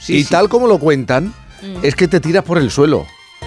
Sí, 0.00 0.16
y 0.16 0.24
sí. 0.24 0.30
tal 0.30 0.48
como 0.48 0.66
lo 0.66 0.78
cuentan, 0.78 1.32
Mm. 1.62 1.78
es 1.82 1.94
que 1.94 2.08
te 2.08 2.20
tiras 2.20 2.44
por 2.44 2.58
el 2.58 2.70
suelo. 2.70 3.06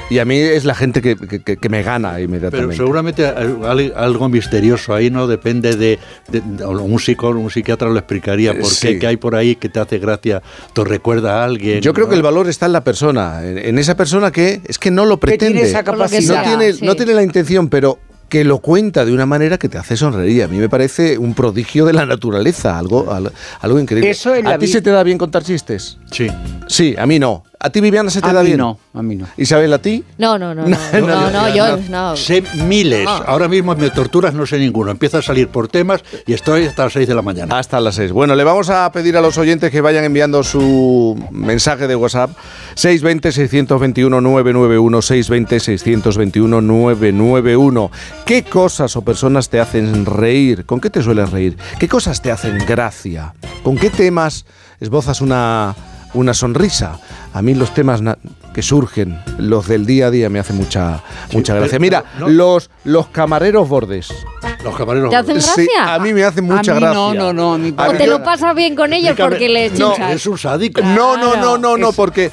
Y 0.10 0.20
a 0.20 0.26
mí 0.26 0.38
es 0.38 0.64
la 0.64 0.74
gente 0.74 1.02
que, 1.02 1.16
que- 1.18 1.58
que- 1.58 1.70
me 1.70 1.84
gana 1.84 2.12
Pero 2.14 2.24
inmediatamente. 2.24 2.78
seguramente 2.78 3.26
al- 3.26 3.94
algo 3.96 4.30
misterioso 4.30 4.94
ahí 4.94 5.10
no 5.10 5.28
depende 5.28 5.76
de, 5.76 6.00
de- 6.30 6.42
de- 6.42 6.66
un 6.66 7.00
psicólogo, 7.00 7.44
un 7.44 7.50
psiquiatra 7.52 7.90
lo 7.90 7.98
explicaría. 7.98 8.54
¿Por 8.58 8.70
Sí. 8.70 8.88
qué? 8.88 9.00
¿Qué 9.00 9.08
hay 9.08 9.18
por 9.18 9.36
ahí 9.36 9.56
que 9.56 9.68
te 9.70 9.80
hace 9.80 9.98
gracia? 9.98 10.42
¿Te 10.74 10.84
recuerda 10.86 11.42
a 11.42 11.44
alguien? 11.46 11.82
Yo 11.82 11.94
creo 11.94 12.06
¿no? 12.06 12.10
que 12.12 12.16
el 12.16 12.22
valor 12.22 12.48
está 12.48 12.68
en 12.68 12.74
la 12.74 12.84
persona, 12.86 13.44
en, 13.46 13.58
en 13.58 13.80
esa 13.80 13.98
persona 13.98 14.32
que 14.32 14.62
es 14.66 14.78
que 14.80 14.92
no 14.92 15.06
lo 15.06 15.20
Que 15.20 15.38
tiene 15.38 15.56
pretende. 15.56 15.70
esa 15.70 15.84
capacidad. 15.84 16.38
no 16.46 16.50
tiene, 16.58 16.74
sí. 16.74 16.86
no 16.86 16.96
tiene 16.96 17.14
la 17.14 17.24
intención, 17.24 17.68
pero 17.68 18.00
que 18.30 18.44
lo 18.44 18.58
cuenta 18.60 19.06
de 19.06 19.14
una 19.14 19.26
manera 19.26 19.58
que 19.58 19.70
te 19.70 19.78
hace 19.78 19.96
sonreír. 19.96 20.44
A 20.44 20.48
mí 20.48 20.58
me 20.58 20.70
parece 20.70 21.18
un 21.18 21.34
prodigio 21.34 21.86
de 21.86 21.94
la 21.94 22.06
naturaleza, 22.06 22.78
algo, 22.78 23.12
al- 23.12 23.32
algo 23.62 23.80
increíble. 23.80 24.10
Eso 24.10 24.36
en 24.36 24.48
¿A 24.48 24.58
ti 24.58 24.68
se 24.68 24.82
te 24.82 24.90
da 24.90 25.04
bien 25.04 25.18
contar 25.18 25.44
chistes? 25.44 25.98
Sí. 26.12 26.28
Sí, 26.68 26.96
a 26.98 27.06
mí 27.06 27.20
no. 27.20 27.44
¿A 27.60 27.72
ti, 27.72 27.82
Viviana, 27.82 28.12
se 28.12 28.22
te 28.22 28.30
A 28.30 28.34
da 28.34 28.42
mí 28.42 28.48
bien? 28.50 28.60
no, 28.60 28.78
a 28.94 29.02
mí 29.02 29.16
no. 29.16 29.26
Isabel, 29.36 29.74
¿a 29.74 29.80
ti? 29.80 30.04
No, 30.20 30.38
no, 30.38 30.54
no, 30.54 30.68
no, 30.68 30.78
no, 30.94 31.00
no, 31.08 31.32
no, 31.32 31.56
yo 31.56 31.78
no. 31.90 32.16
Sé 32.16 32.44
miles. 32.66 33.04
No. 33.06 33.10
Ahora 33.12 33.48
mismo 33.48 33.74
me 33.76 33.90
torturas, 33.90 34.36
no 34.36 34.46
sé 34.46 34.60
ninguno. 34.60 34.92
Empiezo 34.92 35.18
a 35.18 35.24
salir 35.24 35.48
por 35.48 35.68
temas 35.68 36.04
y 36.28 36.34
estoy 36.34 36.66
hasta 36.66 36.84
las 36.84 36.94
6 36.94 37.08
de 37.08 37.16
la 37.16 37.24
mañana. 37.24 37.58
Hasta 37.58 37.80
las 37.80 37.96
6. 37.96 38.12
Bueno, 38.12 38.36
le 38.36 38.44
vamos 38.44 38.70
a 38.70 38.92
pedir 38.92 39.18
a 39.18 39.22
los 39.22 39.40
oyentes 39.40 39.72
que 39.72 39.82
vayan 39.82 40.04
enviando 40.04 40.44
su 40.44 41.18
mensaje 41.32 41.88
de 41.88 41.96
WhatsApp 41.96 42.30
620-621-991, 42.76 45.02
620-621-991. 46.48 47.90
¿Qué 48.26 48.44
cosas 48.44 48.96
o 48.96 49.02
personas 49.02 49.50
te 49.50 49.60
hacen 49.60 50.06
reír? 50.06 50.66
¿Con 50.66 50.80
qué 50.80 50.90
te 50.90 51.02
sueles 51.02 51.30
reír? 51.32 51.58
¿Qué 51.80 51.88
cosas 51.88 52.22
te 52.22 52.32
hacen 52.32 52.58
gracia? 52.60 53.34
¿Con 53.64 53.78
qué 53.78 53.90
temas 53.90 54.46
esbozas 54.80 55.22
una, 55.22 55.76
una 56.14 56.34
sonrisa? 56.34 57.00
A 57.34 57.42
mí 57.42 57.54
los 57.54 57.74
temas 57.74 58.02
que 58.54 58.62
surgen, 58.64 59.20
los 59.38 59.68
del 59.68 59.86
día 59.86 60.08
a 60.08 60.12
día, 60.12 60.30
me 60.30 60.40
hacen 60.40 60.56
mucha, 60.58 61.02
mucha 61.32 61.54
pero- 61.54 61.62
gracia. 61.62 61.78
Mira, 61.80 62.04
no- 62.20 62.28
los, 62.30 62.70
los 62.84 63.08
camareros 63.08 63.70
bordes. 63.70 64.10
Los 64.64 64.76
camareros. 64.76 65.10
¿Te 65.12 65.16
hacen 65.18 65.40
Sí, 65.42 65.68
gracia? 65.68 65.94
a 65.94 66.00
mí 66.00 66.14
me 66.14 66.24
hacen 66.24 66.46
mucha 66.46 66.72
a 66.72 66.76
mí 66.76 66.82
gracia. 66.82 66.94
no, 66.94 67.14
no, 67.14 67.34
no, 67.34 67.54
a 67.54 67.58
mí 67.60 67.74
A 67.78 67.90
O 67.90 67.94
te 67.94 68.06
yo- 68.06 68.18
lo 68.18 68.24
pasas 68.24 68.56
bien 68.56 68.76
con 68.76 68.92
ellos 68.94 69.16
porque 69.18 69.48
les 69.50 69.78
No, 69.78 69.92
chinchas. 69.94 70.16
Es 70.16 70.26
un 70.26 70.38
sádico. 70.38 70.82
No, 70.82 71.16
no, 71.18 71.36
no, 71.36 71.58
no, 71.58 71.78
no, 71.78 71.92
porque 71.92 72.32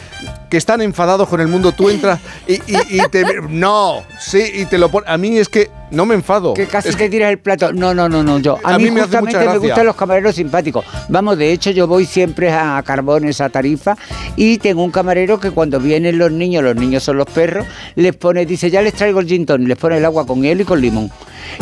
que 0.54 0.58
están 0.58 0.80
enfadados 0.82 1.28
con 1.28 1.40
el 1.40 1.48
mundo, 1.48 1.72
tú 1.72 1.90
entras 1.90 2.20
y, 2.46 2.52
y- 2.54 2.60
y 2.90 3.00
te... 3.10 3.24
No, 3.50 4.04
sí, 4.20 4.40
y 4.54 4.66
te 4.66 4.78
lo 4.78 4.88
pones... 4.88 5.10
A 5.10 5.18
mí 5.18 5.36
es 5.36 5.48
que 5.48 5.68
no 5.90 6.06
me 6.06 6.14
enfado. 6.14 6.54
Que 6.54 6.66
casi 6.68 6.90
Es 6.90 6.96
te 6.96 7.08
tiras 7.08 7.32
el 7.32 7.38
plato. 7.40 7.72
No, 7.72 7.92
no, 7.92 8.08
no, 8.08 8.22
no. 8.22 8.38
Yo. 8.38 8.58
A, 8.62 8.74
A 8.74 8.78
mí, 8.78 8.88
justamente 8.88 9.38
me 9.38 9.58
gustan 9.58 9.86
los 9.86 9.96
camareros 9.96 10.36
simpáticos. 10.36 10.84
Vamos, 11.08 11.38
de 11.38 11.50
hecho, 11.52 11.72
yo 11.72 11.88
voy 11.88 12.06
siempre 12.06 12.52
a 12.52 12.80
Carbones, 12.86 13.40
a 13.40 13.48
Tarifa, 13.48 13.96
y 14.36 14.58
tengo 14.58 14.84
un 14.84 14.92
camarero 14.92 15.40
que 15.40 15.50
cuando 15.50 15.80
vienen 15.80 16.16
los 16.18 16.30
niños, 16.30 16.62
los 16.62 16.76
niños 16.76 17.02
son 17.02 17.16
los 17.16 17.26
perros, 17.26 17.66
les 17.96 18.14
pone, 18.14 18.46
dice, 18.46 18.70
ya 18.70 18.80
les 18.80 18.94
traigo 18.94 19.18
el 19.18 19.26
gin 19.26 19.44
tonic, 19.44 19.66
les 19.68 19.78
pone 19.78 19.96
el 19.98 20.04
agua 20.04 20.24
con 20.24 20.40
hielo 20.40 20.62
y 20.62 20.64
con 20.64 20.80
limón. 20.80 21.10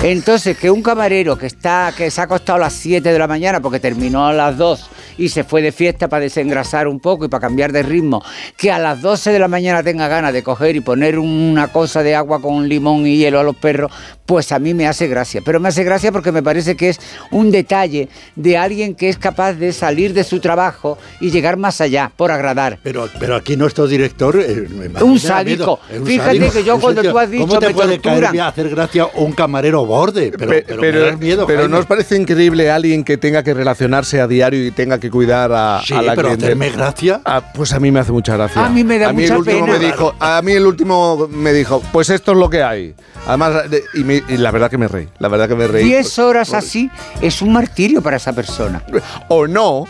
Entonces, 0.03 0.57
que 0.57 0.71
un 0.71 0.83
camarero 0.83 1.37
que 1.37 1.47
está 1.47 1.93
que 1.97 2.11
se 2.11 2.21
ha 2.21 2.25
acostado 2.25 2.57
a 2.57 2.61
las 2.61 2.73
7 2.75 3.12
de 3.12 3.19
la 3.19 3.27
mañana 3.27 3.61
porque 3.61 3.81
terminó 3.81 4.27
a 4.27 4.33
las 4.33 4.57
2 4.57 4.91
y 5.19 5.29
se 5.29 5.45
fue 5.45 5.61
de 5.61 5.73
fiesta 5.73 6.09
para 6.09 6.23
desengrasar 6.23 6.89
un 6.89 7.01
poco 7.01 7.25
y 7.27 7.29
para 7.29 7.43
cambiar 7.43 7.73
de 7.73 7.83
ritmo, 7.83 8.25
que 8.57 8.73
a 8.73 8.79
las 8.83 9.01
12 9.01 9.31
de 9.33 9.39
la 9.39 9.49
mañana 9.49 9.83
tenga 9.83 10.09
ganas 10.09 10.33
de 10.33 10.43
coger 10.43 10.77
y 10.77 10.81
poner 10.81 11.19
una 11.19 11.69
cosa 11.69 12.02
de 12.02 12.15
agua 12.15 12.41
con 12.43 12.69
limón 12.69 13.07
y 13.07 13.17
hielo 13.17 13.41
a 13.41 13.43
los 13.43 13.57
perros, 13.57 13.91
pues 14.27 14.52
a 14.52 14.59
mí 14.59 14.75
me 14.75 14.86
hace 14.86 15.09
gracia. 15.09 15.41
Pero 15.44 15.61
me 15.61 15.69
hace 15.69 15.85
gracia 15.85 16.12
porque 16.12 16.33
me 16.33 16.43
parece 16.43 16.77
que 16.77 16.91
es 16.91 17.01
un 17.31 17.51
detalle 17.51 18.09
de 18.36 18.57
alguien 18.57 18.94
que 18.94 19.09
es 19.09 19.19
capaz 19.19 19.55
de 19.55 19.73
salir 19.73 20.12
de 20.15 20.25
su 20.25 20.41
trabajo 20.41 20.99
y 21.20 21.31
llegar 21.31 21.57
más 21.57 21.81
allá 21.81 22.11
por 22.17 22.31
agradar. 22.31 22.78
Pero, 22.83 23.09
pero 23.19 23.36
aquí 23.36 23.57
nuestro 23.57 23.86
director. 23.86 24.36
eh, 24.39 24.67
me- 24.70 25.02
Un 25.02 25.19
sádico. 25.19 25.81
un 25.99 26.07
Fíjate 26.07 26.51
que 26.51 26.65
yo 26.65 26.78
cuando 26.81 27.02
tú 27.02 27.19
has 27.19 27.31
dicho 27.31 27.47
¿Cómo 27.47 27.59
te 27.59 27.69
me 27.69 27.75
puede 27.75 27.99
caer 28.01 28.31
bien 28.33 28.44
hacer 28.44 28.69
gracia 28.70 29.07
un 29.15 29.33
camarero 29.33 29.85
borde, 29.86 30.33
pero, 30.36 30.51
Pe- 30.51 30.65
pero, 30.67 30.81
me 30.83 30.91
das 30.93 31.19
miedo, 31.19 31.47
pero 31.47 31.61
Jaime. 31.61 31.73
¿no 31.75 31.78
os 31.81 31.86
parece 31.86 32.17
increíble 32.17 32.70
alguien 32.70 33.05
que 33.05 33.17
tenga 33.19 33.43
que 33.43 33.55
relacionarse 33.55 34.20
a 34.20 34.27
diario 34.27 34.67
y 34.67 34.70
tenga 34.70 34.99
que 34.99 35.11
cuidar 35.11 35.51
a, 35.52 35.81
Sí, 35.85 35.94
a 35.94 36.02
la 36.02 36.15
pero 36.15 36.28
hacerme 36.31 36.70
gracia. 36.70 37.20
Ah, 37.25 37.52
pues 37.55 37.73
a 37.73 37.81
mí 37.81 37.91
me 37.91 38.01
hace 38.01 38.12
mucha 38.12 38.36
gracia. 38.36 38.65
A 38.65 38.69
mí 38.73 38.83
me 38.84 38.99
da 38.99 39.10
a 39.10 39.12
mí 39.12 39.23
mucha 39.23 39.34
el 39.34 39.39
último 39.41 39.67
pena. 39.67 39.78
Me 39.78 39.84
dijo, 39.86 40.15
a 40.18 40.42
mí 40.42 40.52
el 40.52 40.67
último 40.67 41.28
me 41.31 41.52
dijo, 41.52 41.81
pues 41.92 42.10
esto 42.10 42.33
es 42.33 42.39
lo 42.39 42.51
que 42.51 42.62
hay. 42.62 42.94
Además, 43.25 43.70
de- 43.70 43.84
y, 43.94 44.02
me- 44.02 44.20
y 44.28 44.36
la 44.36 44.51
verdad 44.51 44.68
que 44.68 44.78
me 44.78 44.89
reí, 44.89 45.07
la 45.20 45.28
verdad 45.28 45.49
que 45.49 45.55
me 45.55 45.68
reí. 45.68 45.84
Diez 45.84 46.18
horas 46.18 46.52
así 46.55 46.91
es 47.20 47.41
un 47.41 47.52
martirio 47.52 48.02
para 48.02 48.17
esa 48.17 48.33
persona. 48.33 48.83
O 49.28 49.47
no. 49.47 49.84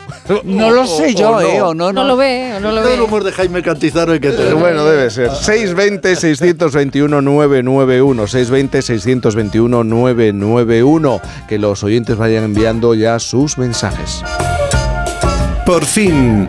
No 0.44 0.70
lo 0.70 0.86
sé 0.98 1.06
O- 1.06 1.18
yo, 1.18 1.30
o 1.30 1.40
¿eh? 1.40 1.62
O 1.62 1.72
no, 1.74 1.94
No 1.94 2.04
lo 2.04 2.16
ve, 2.18 2.52
o 2.56 2.60
no 2.60 2.72
lo 2.72 2.82
Todo 2.82 2.92
el 2.92 2.98
ve. 2.98 3.04
humor 3.06 3.24
de 3.24 3.32
Jaime 3.32 3.62
Cantizano 3.62 4.12
hay 4.12 4.20
que 4.20 4.32
tener. 4.32 4.54
Bueno, 4.54 4.84
debe 4.84 5.08
ser. 5.10 5.30
620-621-991. 5.30 8.26
620-621-991. 8.26 11.20
Que 11.48 11.58
los 11.58 11.82
oyentes 11.84 12.16
vayan 12.16 12.44
enviando 12.44 12.94
ya 12.94 13.18
sus 13.18 13.58
mensajes. 13.58 14.22
Por 15.64 15.84
fin, 15.84 16.48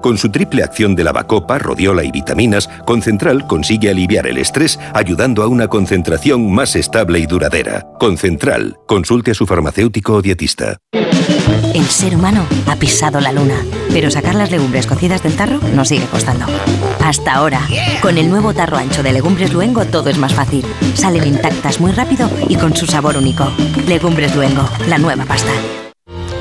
Con 0.00 0.18
su 0.18 0.30
triple 0.30 0.62
acción 0.62 0.94
de 0.94 1.04
lavacopa, 1.04 1.58
rodiola 1.58 2.04
y 2.04 2.10
vitaminas, 2.10 2.68
Concentral 2.86 3.46
consigue 3.46 3.90
aliviar 3.90 4.26
el 4.26 4.38
estrés 4.38 4.78
ayudando 4.94 5.42
a 5.42 5.48
una 5.48 5.68
concentración 5.68 6.52
más 6.52 6.76
estable 6.76 7.18
y 7.18 7.26
duradera. 7.26 7.86
Concentral. 7.98 8.78
Consulte 8.86 9.32
a 9.32 9.34
su 9.34 9.46
farmacéutico 9.46 10.14
o 10.14 10.22
dietista. 10.22 10.78
El 11.74 11.84
ser 11.84 12.16
humano 12.16 12.46
ha 12.66 12.76
pisado 12.76 13.20
la 13.20 13.32
luna, 13.32 13.56
pero 13.92 14.10
sacar 14.10 14.34
las 14.34 14.50
legumbres 14.50 14.86
cocidas 14.86 15.22
del 15.22 15.36
tarro 15.36 15.58
nos 15.74 15.88
sigue 15.88 16.06
costando. 16.06 16.46
Hasta 17.04 17.34
ahora, 17.34 17.60
con 18.00 18.18
el 18.18 18.30
nuevo 18.30 18.54
tarro 18.54 18.76
ancho 18.76 19.02
de 19.02 19.12
Legumbres 19.12 19.52
Luengo 19.52 19.84
todo 19.84 20.10
es 20.10 20.18
más 20.18 20.34
fácil. 20.34 20.64
Salen 20.94 21.26
intactas 21.26 21.80
muy 21.80 21.92
rápido 21.92 22.30
y 22.48 22.56
con 22.56 22.76
su 22.76 22.86
sabor 22.86 23.16
único. 23.16 23.50
Legumbres 23.86 24.34
Luengo, 24.34 24.68
la 24.86 24.98
nueva 24.98 25.24
pasta. 25.24 25.52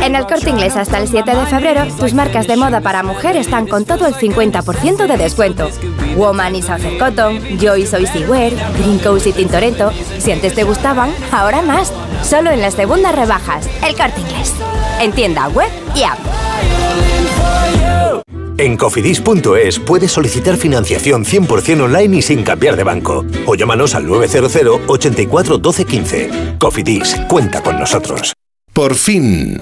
En 0.00 0.14
el 0.14 0.26
corte 0.28 0.50
inglés 0.50 0.76
hasta 0.76 0.98
el 0.98 1.08
7 1.08 1.34
de 1.34 1.44
febrero, 1.46 1.88
tus 1.98 2.14
marcas 2.14 2.46
de 2.46 2.56
moda 2.56 2.80
para 2.80 3.02
mujer 3.02 3.34
están 3.34 3.66
con 3.66 3.84
todo 3.84 4.06
el 4.06 4.14
50% 4.14 5.08
de 5.08 5.16
descuento. 5.16 5.68
Woman 6.16 6.54
y 6.54 6.62
Southern 6.62 6.98
Cotton, 7.00 7.58
Joy 7.58 7.84
Soy 7.84 8.06
Wear, 8.28 8.52
Green 8.78 9.00
Coast 9.00 9.26
y 9.26 9.32
Tintoretto. 9.32 9.90
Si 10.20 10.30
antes 10.30 10.54
te 10.54 10.62
gustaban, 10.62 11.10
ahora 11.32 11.62
más. 11.62 11.92
Solo 12.22 12.52
en 12.52 12.60
las 12.60 12.74
segundas 12.74 13.12
rebajas. 13.12 13.68
El 13.84 13.96
corte 13.96 14.20
inglés. 14.20 14.54
En 15.00 15.10
tienda 15.10 15.48
web 15.48 15.68
y 15.96 16.04
app. 16.04 16.20
En 18.62 18.76
cofidis.es 18.76 19.80
puedes 19.80 20.12
solicitar 20.12 20.56
financiación 20.56 21.24
100% 21.24 21.82
online 21.82 22.18
y 22.18 22.22
sin 22.22 22.44
cambiar 22.44 22.76
de 22.76 22.84
banco. 22.84 23.24
O 23.44 23.56
llámanos 23.56 23.96
al 23.96 24.06
900 24.06 24.82
84 24.86 25.58
12 25.58 25.84
15. 25.84 26.30
Cofidis, 26.60 27.20
cuenta 27.28 27.60
con 27.60 27.76
nosotros. 27.76 28.34
Por 28.72 28.94
fin. 28.94 29.60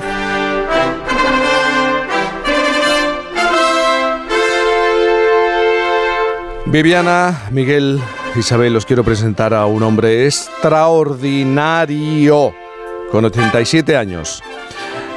Viviana, 6.66 7.48
Miguel, 7.50 7.98
Isabel, 8.36 8.76
os 8.76 8.84
quiero 8.84 9.02
presentar 9.02 9.54
a 9.54 9.64
un 9.64 9.82
hombre 9.82 10.26
extraordinario, 10.26 12.52
con 13.10 13.24
87 13.24 13.96
años. 13.96 14.42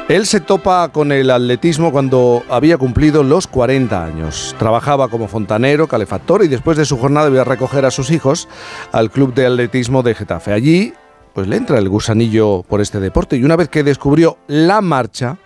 Él 0.09 0.25
se 0.25 0.41
topa 0.41 0.89
con 0.89 1.13
el 1.13 1.31
atletismo 1.31 1.93
cuando 1.93 2.43
había 2.49 2.77
cumplido 2.77 3.23
los 3.23 3.47
40 3.47 4.03
años. 4.03 4.53
Trabajaba 4.59 5.07
como 5.07 5.29
fontanero, 5.29 5.87
calefactor 5.87 6.43
y 6.43 6.49
después 6.49 6.75
de 6.75 6.83
su 6.83 6.97
jornada 6.97 7.29
iba 7.29 7.41
a 7.41 7.45
recoger 7.45 7.85
a 7.85 7.91
sus 7.91 8.11
hijos 8.11 8.49
al 8.91 9.09
club 9.09 9.33
de 9.33 9.45
atletismo 9.45 10.03
de 10.03 10.13
Getafe. 10.13 10.51
Allí, 10.51 10.93
pues 11.33 11.47
le 11.47 11.55
entra 11.55 11.79
el 11.79 11.87
gusanillo 11.87 12.63
por 12.63 12.81
este 12.81 12.99
deporte 12.99 13.37
y 13.37 13.45
una 13.45 13.55
vez 13.55 13.69
que 13.69 13.81
descubrió 13.81 14.37
la 14.47 14.81
marcha, 14.81 15.37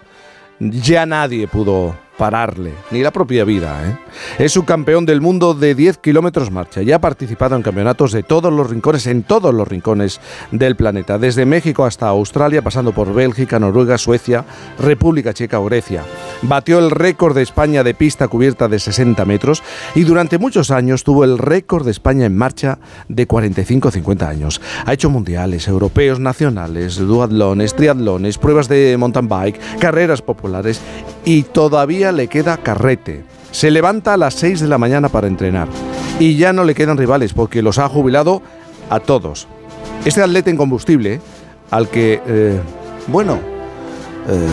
ya 0.60 1.06
nadie 1.06 1.48
pudo 1.48 1.96
pararle, 2.18 2.74
ni 2.92 3.02
la 3.02 3.12
propia 3.12 3.44
vida. 3.44 3.88
¿eh? 3.88 3.98
Es 4.40 4.54
subcampeón 4.54 5.06
del 5.06 5.22
mundo 5.22 5.54
de 5.54 5.76
10 5.76 5.98
kilómetros 6.00 6.52
marcha 6.52 6.82
y 6.82 6.92
ha 6.92 7.00
participado 7.00 7.56
en 7.56 7.62
campeonatos 7.62 8.12
de 8.12 8.24
todos 8.24 8.52
los 8.52 8.70
rincones, 8.70 9.08
en 9.08 9.24
todos 9.24 9.54
los 9.54 9.68
rincones 9.68 10.20
del 10.52 10.76
planeta, 10.76 11.18
desde 11.18 11.46
México 11.46 11.86
hasta 11.86 12.08
Australia, 12.08 12.62
pasando 12.62 12.92
por 12.92 13.14
Bélgica, 13.14 13.60
Noruega, 13.60 13.98
Suecia, 13.98 14.46
República 14.80 15.34
Checa 15.34 15.60
o 15.60 15.66
Grecia. 15.66 16.04
Batió 16.42 16.80
el 16.80 16.92
récord 16.92 17.36
de 17.36 17.44
España 17.44 17.84
de 17.84 17.94
pista 17.94 18.28
cubierta 18.28 18.68
de 18.68 18.80
60 18.80 19.24
metros 19.26 19.64
y 19.96 20.04
durante 20.04 20.38
muchos 20.38 20.72
años 20.72 21.04
tuvo 21.04 21.24
el 21.24 21.38
récord 21.38 21.86
de 21.86 21.92
España 21.92 22.26
en 22.26 22.38
marcha 22.38 22.80
de 23.08 23.28
45-50 23.28 24.28
años. 24.28 24.62
Ha 24.86 24.94
hecho 24.94 25.10
mundiales, 25.10 25.68
europeos, 25.68 26.20
nacionales, 26.20 26.98
duatlones, 26.98 27.76
triatlones, 27.76 28.38
pruebas 28.38 28.68
de 28.68 28.96
mountain 28.98 29.28
bike, 29.28 29.60
carreras 29.80 30.22
populares 30.22 30.82
y 31.26 31.44
todavía 31.44 32.07
le 32.12 32.28
queda 32.28 32.58
carrete. 32.58 33.24
Se 33.52 33.72
levanta 33.72 34.14
a 34.14 34.18
las 34.18 34.36
6 34.36 34.60
de 34.62 34.68
la 34.68 34.78
mañana 34.78 35.10
para 35.10 35.28
entrenar 35.28 35.68
y 36.20 36.36
ya 36.36 36.54
no 36.54 36.64
le 36.64 36.76
quedan 36.76 36.98
rivales 36.98 37.34
porque 37.34 37.62
los 37.62 37.80
ha 37.80 37.88
jubilado 37.90 38.42
a 38.90 39.00
todos. 39.00 39.48
Este 40.06 40.22
atleta 40.22 40.50
en 40.50 40.58
combustible, 40.58 41.22
al 41.70 41.90
que, 41.90 42.22
eh, 42.26 42.60
bueno, 43.08 43.40
eh, 44.28 44.48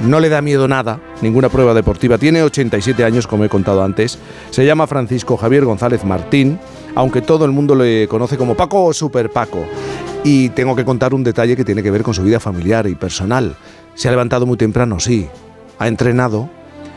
no 0.00 0.20
le 0.20 0.28
da 0.28 0.42
miedo 0.42 0.68
nada, 0.68 1.00
ninguna 1.20 1.48
prueba 1.48 1.74
deportiva, 1.74 2.18
tiene 2.18 2.42
87 2.42 3.04
años 3.04 3.26
como 3.26 3.44
he 3.44 3.48
contado 3.48 3.82
antes, 3.82 4.18
se 4.50 4.66
llama 4.66 4.86
Francisco 4.86 5.36
Javier 5.36 5.64
González 5.64 6.04
Martín, 6.04 6.58
aunque 6.94 7.22
todo 7.22 7.44
el 7.44 7.52
mundo 7.52 7.74
le 7.74 8.08
conoce 8.08 8.36
como 8.36 8.54
Paco 8.54 8.84
o 8.84 8.92
Super 8.92 9.30
Paco. 9.30 9.64
Y 10.22 10.48
tengo 10.50 10.74
que 10.74 10.84
contar 10.84 11.12
un 11.12 11.22
detalle 11.22 11.54
que 11.54 11.64
tiene 11.64 11.82
que 11.82 11.90
ver 11.90 12.02
con 12.02 12.14
su 12.14 12.22
vida 12.22 12.40
familiar 12.40 12.86
y 12.86 12.94
personal. 12.94 13.56
Se 13.94 14.08
ha 14.08 14.10
levantado 14.10 14.46
muy 14.46 14.56
temprano, 14.56 14.98
sí, 14.98 15.28
ha 15.78 15.86
entrenado, 15.86 16.48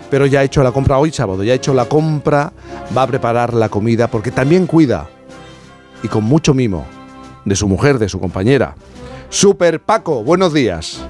pero 0.09 0.25
ya 0.25 0.41
ha 0.41 0.43
hecho 0.43 0.63
la 0.63 0.71
compra 0.71 0.97
hoy 0.97 1.11
sábado, 1.11 1.43
ya 1.43 1.53
ha 1.53 1.55
hecho 1.55 1.73
la 1.73 1.85
compra, 1.85 2.51
va 2.95 3.03
a 3.03 3.07
preparar 3.07 3.53
la 3.53 3.69
comida 3.69 4.07
porque 4.07 4.31
también 4.31 4.67
cuida 4.67 5.07
y 6.03 6.07
con 6.07 6.23
mucho 6.23 6.53
mimo 6.53 6.85
de 7.45 7.55
su 7.55 7.67
mujer, 7.67 7.97
de 7.97 8.09
su 8.09 8.19
compañera. 8.19 8.75
Super 9.29 9.79
Paco, 9.79 10.23
buenos 10.23 10.53
días. 10.53 11.05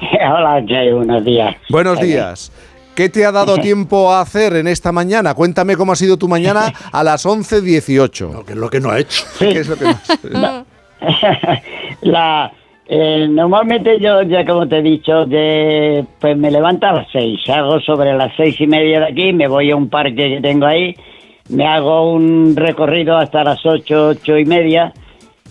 Hola, 0.00 0.62
Jay, 0.66 0.92
buenos 0.92 1.24
días. 1.24 1.56
Buenos 1.68 2.00
días. 2.00 2.52
¿Qué 2.94 3.08
te 3.08 3.24
ha 3.24 3.32
dado 3.32 3.58
tiempo 3.60 4.12
a 4.12 4.20
hacer 4.20 4.56
en 4.56 4.68
esta 4.68 4.92
mañana? 4.92 5.34
Cuéntame 5.34 5.76
cómo 5.76 5.92
ha 5.92 5.96
sido 5.96 6.16
tu 6.16 6.28
mañana 6.28 6.72
a 6.92 7.04
las 7.04 7.26
11.18. 7.26 8.44
¿Qué 8.44 8.52
es 8.52 8.58
lo 8.58 8.70
que 8.70 8.80
no 8.80 8.90
ha 8.90 8.98
hecho? 8.98 9.24
¿Qué 9.38 9.60
es 9.60 9.68
lo 9.68 9.76
que 9.76 9.84
no 9.84 9.90
ha 9.90 10.02
hecho? 10.02 10.66
la, 12.00 12.52
eh, 12.88 13.26
normalmente 13.28 13.98
yo, 13.98 14.22
ya 14.22 14.44
como 14.44 14.68
te 14.68 14.78
he 14.78 14.82
dicho, 14.82 15.26
de, 15.26 16.04
pues 16.20 16.36
me 16.36 16.50
levanto 16.50 16.86
a 16.86 16.92
las 16.92 17.08
seis, 17.12 17.40
hago 17.48 17.80
sobre 17.80 18.12
las 18.14 18.32
seis 18.36 18.60
y 18.60 18.66
media 18.66 19.00
de 19.00 19.06
aquí, 19.06 19.32
me 19.32 19.48
voy 19.48 19.70
a 19.70 19.76
un 19.76 19.88
parque 19.88 20.14
que 20.14 20.40
tengo 20.40 20.66
ahí, 20.66 20.94
me 21.48 21.66
hago 21.66 22.12
un 22.12 22.54
recorrido 22.54 23.16
hasta 23.16 23.42
las 23.42 23.64
ocho, 23.66 24.08
ocho 24.08 24.38
y 24.38 24.44
media 24.44 24.92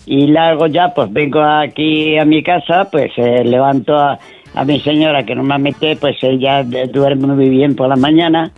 y 0.06 0.28
luego 0.28 0.66
ya 0.68 0.94
pues 0.94 1.12
vengo 1.12 1.42
aquí 1.42 2.16
a 2.16 2.24
mi 2.24 2.42
casa, 2.42 2.88
pues 2.90 3.12
eh, 3.16 3.44
levanto 3.44 3.94
a, 3.96 4.18
a 4.56 4.64
mi 4.64 4.80
señora 4.80 5.24
que 5.24 5.34
normalmente 5.34 5.96
pues 5.96 6.16
ella 6.22 6.64
duerme 6.64 7.26
muy 7.28 7.48
bien 7.50 7.76
por 7.76 7.88
la 7.88 7.96
mañana 7.96 8.52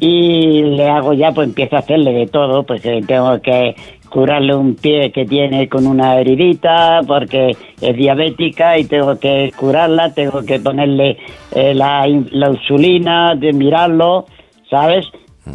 y 0.00 0.62
le 0.62 0.88
hago 0.88 1.12
ya 1.12 1.32
pues 1.32 1.48
empiezo 1.48 1.76
a 1.76 1.78
hacerle 1.78 2.12
de 2.12 2.26
todo, 2.26 2.64
pues 2.64 2.82
tengo 2.82 3.40
que 3.40 3.74
curarle 4.08 4.54
un 4.54 4.74
pie 4.74 5.12
que 5.12 5.26
tiene 5.26 5.68
con 5.68 5.86
una 5.86 6.18
heridita 6.18 7.00
porque 7.06 7.56
es 7.80 7.96
diabética 7.96 8.78
y 8.78 8.84
tengo 8.84 9.18
que 9.18 9.52
curarla, 9.56 10.12
tengo 10.12 10.42
que 10.44 10.58
ponerle 10.58 11.18
eh, 11.54 11.72
la, 11.72 12.06
la 12.06 12.50
insulina, 12.50 13.34
de 13.36 13.52
mirarlo, 13.52 14.26
¿sabes? 14.68 15.06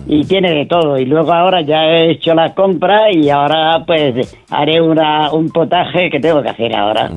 Y 0.07 0.23
tiene 0.25 0.51
de 0.53 0.65
todo. 0.65 0.97
Y 0.97 1.05
luego 1.05 1.31
ahora 1.33 1.61
ya 1.61 1.83
he 1.85 2.11
hecho 2.11 2.33
la 2.33 2.53
compra 2.53 3.11
y 3.11 3.30
ahora 3.30 3.83
pues 3.85 4.35
haré 4.49 4.81
una, 4.81 5.31
un 5.31 5.49
potaje 5.49 6.09
que 6.09 6.19
tengo 6.19 6.41
que 6.41 6.49
hacer 6.49 6.75
ahora. 6.75 7.09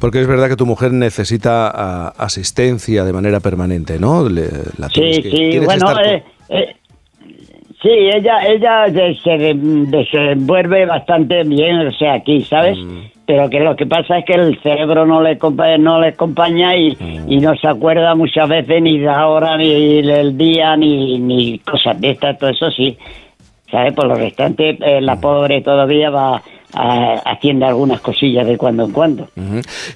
Porque 0.00 0.20
es 0.20 0.26
verdad 0.26 0.48
que 0.48 0.56
tu 0.56 0.66
mujer 0.66 0.92
necesita 0.92 1.70
ah, 1.74 2.12
asistencia 2.18 3.04
de 3.04 3.12
manera 3.12 3.40
permanente, 3.40 3.98
¿no? 3.98 4.28
Le- 4.28 4.48
la 4.78 4.88
tienes 4.88 5.16
Sí, 5.16 5.22
que- 5.22 5.30
sí, 5.52 5.58
bueno, 5.60 5.86
eh, 6.00 6.22
eh, 6.48 6.76
sí, 7.82 7.88
ella, 7.90 8.46
ella 8.46 8.86
se, 8.92 9.14
se 9.22 9.30
de- 9.38 9.54
desenvuelve 9.54 10.86
bastante 10.86 11.42
bien, 11.44 11.86
o 11.86 11.92
sea, 11.92 12.14
aquí, 12.14 12.42
¿sabes? 12.44 12.76
Mm. 12.78 12.98
Pero 13.30 13.48
que 13.48 13.60
lo 13.60 13.76
que 13.76 13.86
pasa 13.86 14.18
es 14.18 14.24
que 14.24 14.32
el 14.32 14.60
cerebro 14.60 15.06
no 15.06 15.22
le, 15.22 15.38
no 15.78 16.00
le 16.00 16.08
acompaña 16.08 16.74
y, 16.76 16.96
Mm. 16.98 17.30
y 17.30 17.38
no 17.38 17.54
se 17.56 17.68
acuerda 17.68 18.16
muchas 18.16 18.48
veces 18.48 18.82
ni 18.82 18.98
de 18.98 19.06
la 19.06 19.28
hora, 19.28 19.56
ni 19.56 20.02
del 20.02 20.36
día, 20.36 20.76
ni, 20.76 21.16
ni 21.20 21.60
cosas 21.60 22.00
de 22.00 22.10
estas, 22.10 22.36
todo 22.40 22.50
eso 22.50 22.68
sí. 22.72 22.98
¿Sabes? 23.70 23.92
Por 23.92 24.06
lo 24.08 24.16
restante, 24.16 24.70
eh, 24.80 25.00
la 25.00 25.20
pobre 25.20 25.60
todavía 25.60 26.10
va 26.10 26.42
haciendo 27.24 27.66
algunas 27.66 28.00
cosillas 28.00 28.44
de 28.46 28.56
cuando 28.56 28.84
en 28.86 28.90
cuando. 28.92 29.28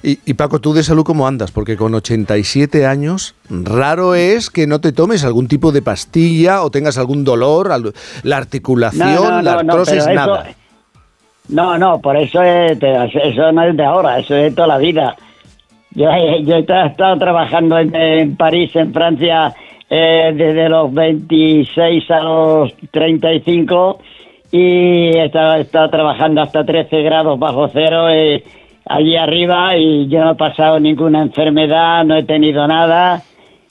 Y, 0.01 0.19
y 0.25 0.33
Paco, 0.35 0.59
¿tú 0.59 0.73
de 0.73 0.81
salud 0.83 1.03
cómo 1.03 1.27
andas? 1.27 1.51
Porque 1.51 1.75
con 1.75 1.93
87 1.93 2.85
años, 2.85 3.35
raro 3.49 4.15
es 4.15 4.49
que 4.49 4.65
no 4.65 4.79
te 4.79 4.93
tomes 4.93 5.25
algún 5.25 5.49
tipo 5.49 5.73
de 5.73 5.81
pastilla 5.81 6.63
o 6.63 6.71
tengas 6.71 6.97
algún 6.97 7.25
dolor, 7.25 7.69
la 8.23 8.37
articulación, 8.37 9.43
la 9.43 9.53
artrosis, 9.55 9.95
eso- 9.97 10.13
nada. 10.13 10.45
No, 11.49 11.77
no, 11.77 11.99
por 12.01 12.17
eso 12.17 12.41
es, 12.41 12.77
eso 12.81 13.51
no 13.51 13.63
es 13.63 13.77
de 13.77 13.85
ahora, 13.85 14.19
eso 14.19 14.35
es 14.35 14.43
de 14.43 14.55
toda 14.55 14.67
la 14.67 14.77
vida. 14.77 15.15
Yo, 15.91 16.09
yo 16.43 16.55
he 16.55 16.59
estado 16.59 17.17
trabajando 17.17 17.77
en, 17.77 17.95
en 17.95 18.35
París, 18.35 18.75
en 18.75 18.93
Francia, 18.93 19.53
eh, 19.89 20.31
desde 20.35 20.67
los 20.67 20.93
26 20.93 22.09
a 22.11 22.19
los 22.21 22.73
35 22.91 23.99
y 24.51 25.15
he 25.15 25.25
estado, 25.25 25.55
he 25.55 25.61
estado 25.61 25.89
trabajando 25.89 26.41
hasta 26.41 26.65
13 26.65 27.01
grados 27.03 27.37
bajo 27.37 27.67
cero 27.67 28.09
eh, 28.09 28.43
allí 28.85 29.15
arriba 29.15 29.77
y 29.77 30.07
yo 30.07 30.23
no 30.23 30.31
he 30.31 30.35
pasado 30.35 30.79
ninguna 30.79 31.21
enfermedad, 31.21 32.03
no 32.03 32.15
he 32.15 32.23
tenido 32.23 32.67
nada. 32.67 33.21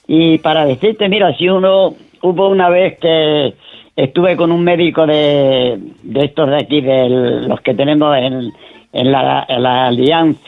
Y 0.07 0.37
para 0.37 0.65
decirte, 0.65 1.09
mira, 1.09 1.35
si 1.35 1.49
uno, 1.49 1.95
hubo 2.21 2.49
una 2.49 2.69
vez 2.69 2.97
que 2.99 3.53
estuve 3.95 4.35
con 4.35 4.51
un 4.51 4.63
médico 4.63 5.05
de, 5.05 5.77
de 6.03 6.25
estos 6.25 6.49
de 6.49 6.57
aquí, 6.57 6.81
de 6.81 7.09
los 7.47 7.61
que 7.61 7.73
tenemos 7.73 8.15
en, 8.17 8.51
en 8.93 9.11
la, 9.11 9.45
en 9.47 9.63
la 9.63 9.87
Alianza, 9.87 10.41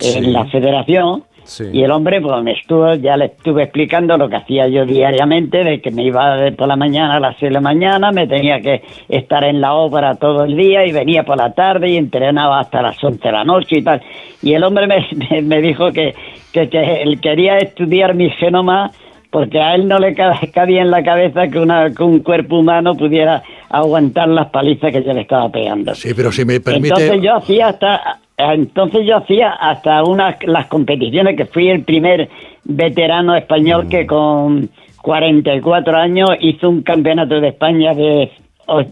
en 0.00 0.32
la 0.32 0.44
federación, 0.46 1.24
y 1.72 1.82
el 1.84 1.92
hombre 1.92 2.20
pues 2.20 2.42
me 2.42 2.52
estuvo, 2.52 2.92
ya 2.94 3.16
le 3.16 3.26
estuve 3.26 3.62
explicando 3.62 4.16
lo 4.18 4.28
que 4.28 4.34
hacía 4.34 4.66
yo 4.66 4.84
diariamente, 4.84 5.62
de 5.62 5.80
que 5.80 5.92
me 5.92 6.02
iba 6.02 6.36
por 6.56 6.66
la 6.66 6.74
mañana 6.74 7.14
a 7.16 7.20
las 7.20 7.36
6 7.38 7.50
de 7.50 7.54
la 7.54 7.60
mañana, 7.60 8.10
me 8.10 8.26
tenía 8.26 8.60
que 8.60 8.82
estar 9.08 9.44
en 9.44 9.60
la 9.60 9.74
obra 9.74 10.16
todo 10.16 10.42
el 10.44 10.56
día 10.56 10.84
y 10.84 10.90
venía 10.92 11.22
por 11.22 11.36
la 11.38 11.52
tarde 11.54 11.90
y 11.90 11.96
entrenaba 11.96 12.58
hasta 12.58 12.82
las 12.82 13.02
11 13.02 13.20
de 13.22 13.32
la 13.32 13.44
noche 13.44 13.78
y 13.78 13.82
tal. 13.82 14.02
Y 14.42 14.54
el 14.54 14.64
hombre 14.64 14.88
me, 14.88 15.06
me- 15.30 15.42
me 15.42 15.60
dijo 15.62 15.92
que, 15.92 16.14
que, 16.52 16.68
que 16.68 17.02
él 17.02 17.20
quería 17.20 17.58
estudiar 17.58 18.14
mi 18.16 18.28
genoma 18.30 18.90
porque 19.30 19.60
a 19.60 19.74
él 19.74 19.88
no 19.88 19.98
le 19.98 20.14
ca- 20.14 20.38
cabía 20.54 20.82
en 20.82 20.90
la 20.90 21.02
cabeza 21.02 21.48
que, 21.48 21.58
una, 21.58 21.90
que 21.92 22.02
un 22.02 22.20
cuerpo 22.20 22.58
humano 22.58 22.94
pudiera 22.94 23.42
aguantar 23.70 24.28
las 24.28 24.46
palizas 24.50 24.92
que 24.92 25.02
yo 25.02 25.12
le 25.12 25.22
estaba 25.22 25.48
pegando. 25.50 25.94
Sí, 25.94 26.12
pero 26.14 26.30
si 26.32 26.44
me 26.44 26.60
permite... 26.60 26.88
Entonces 26.88 27.22
yo 27.22 27.36
hacía 27.36 27.68
hasta 27.68 28.18
entonces 28.38 29.06
yo 29.06 29.16
hacía 29.16 29.50
hasta 29.52 30.04
unas 30.04 30.36
las 30.44 30.66
competiciones 30.66 31.36
que 31.38 31.46
fui 31.46 31.68
el 31.68 31.84
primer 31.84 32.28
veterano 32.64 33.34
español 33.34 33.88
que 33.88 34.06
con 34.06 34.68
44 35.00 35.96
años 35.96 36.28
hizo 36.40 36.68
un 36.68 36.82
campeonato 36.82 37.40
de 37.40 37.48
España 37.48 37.94
de, 37.94 38.30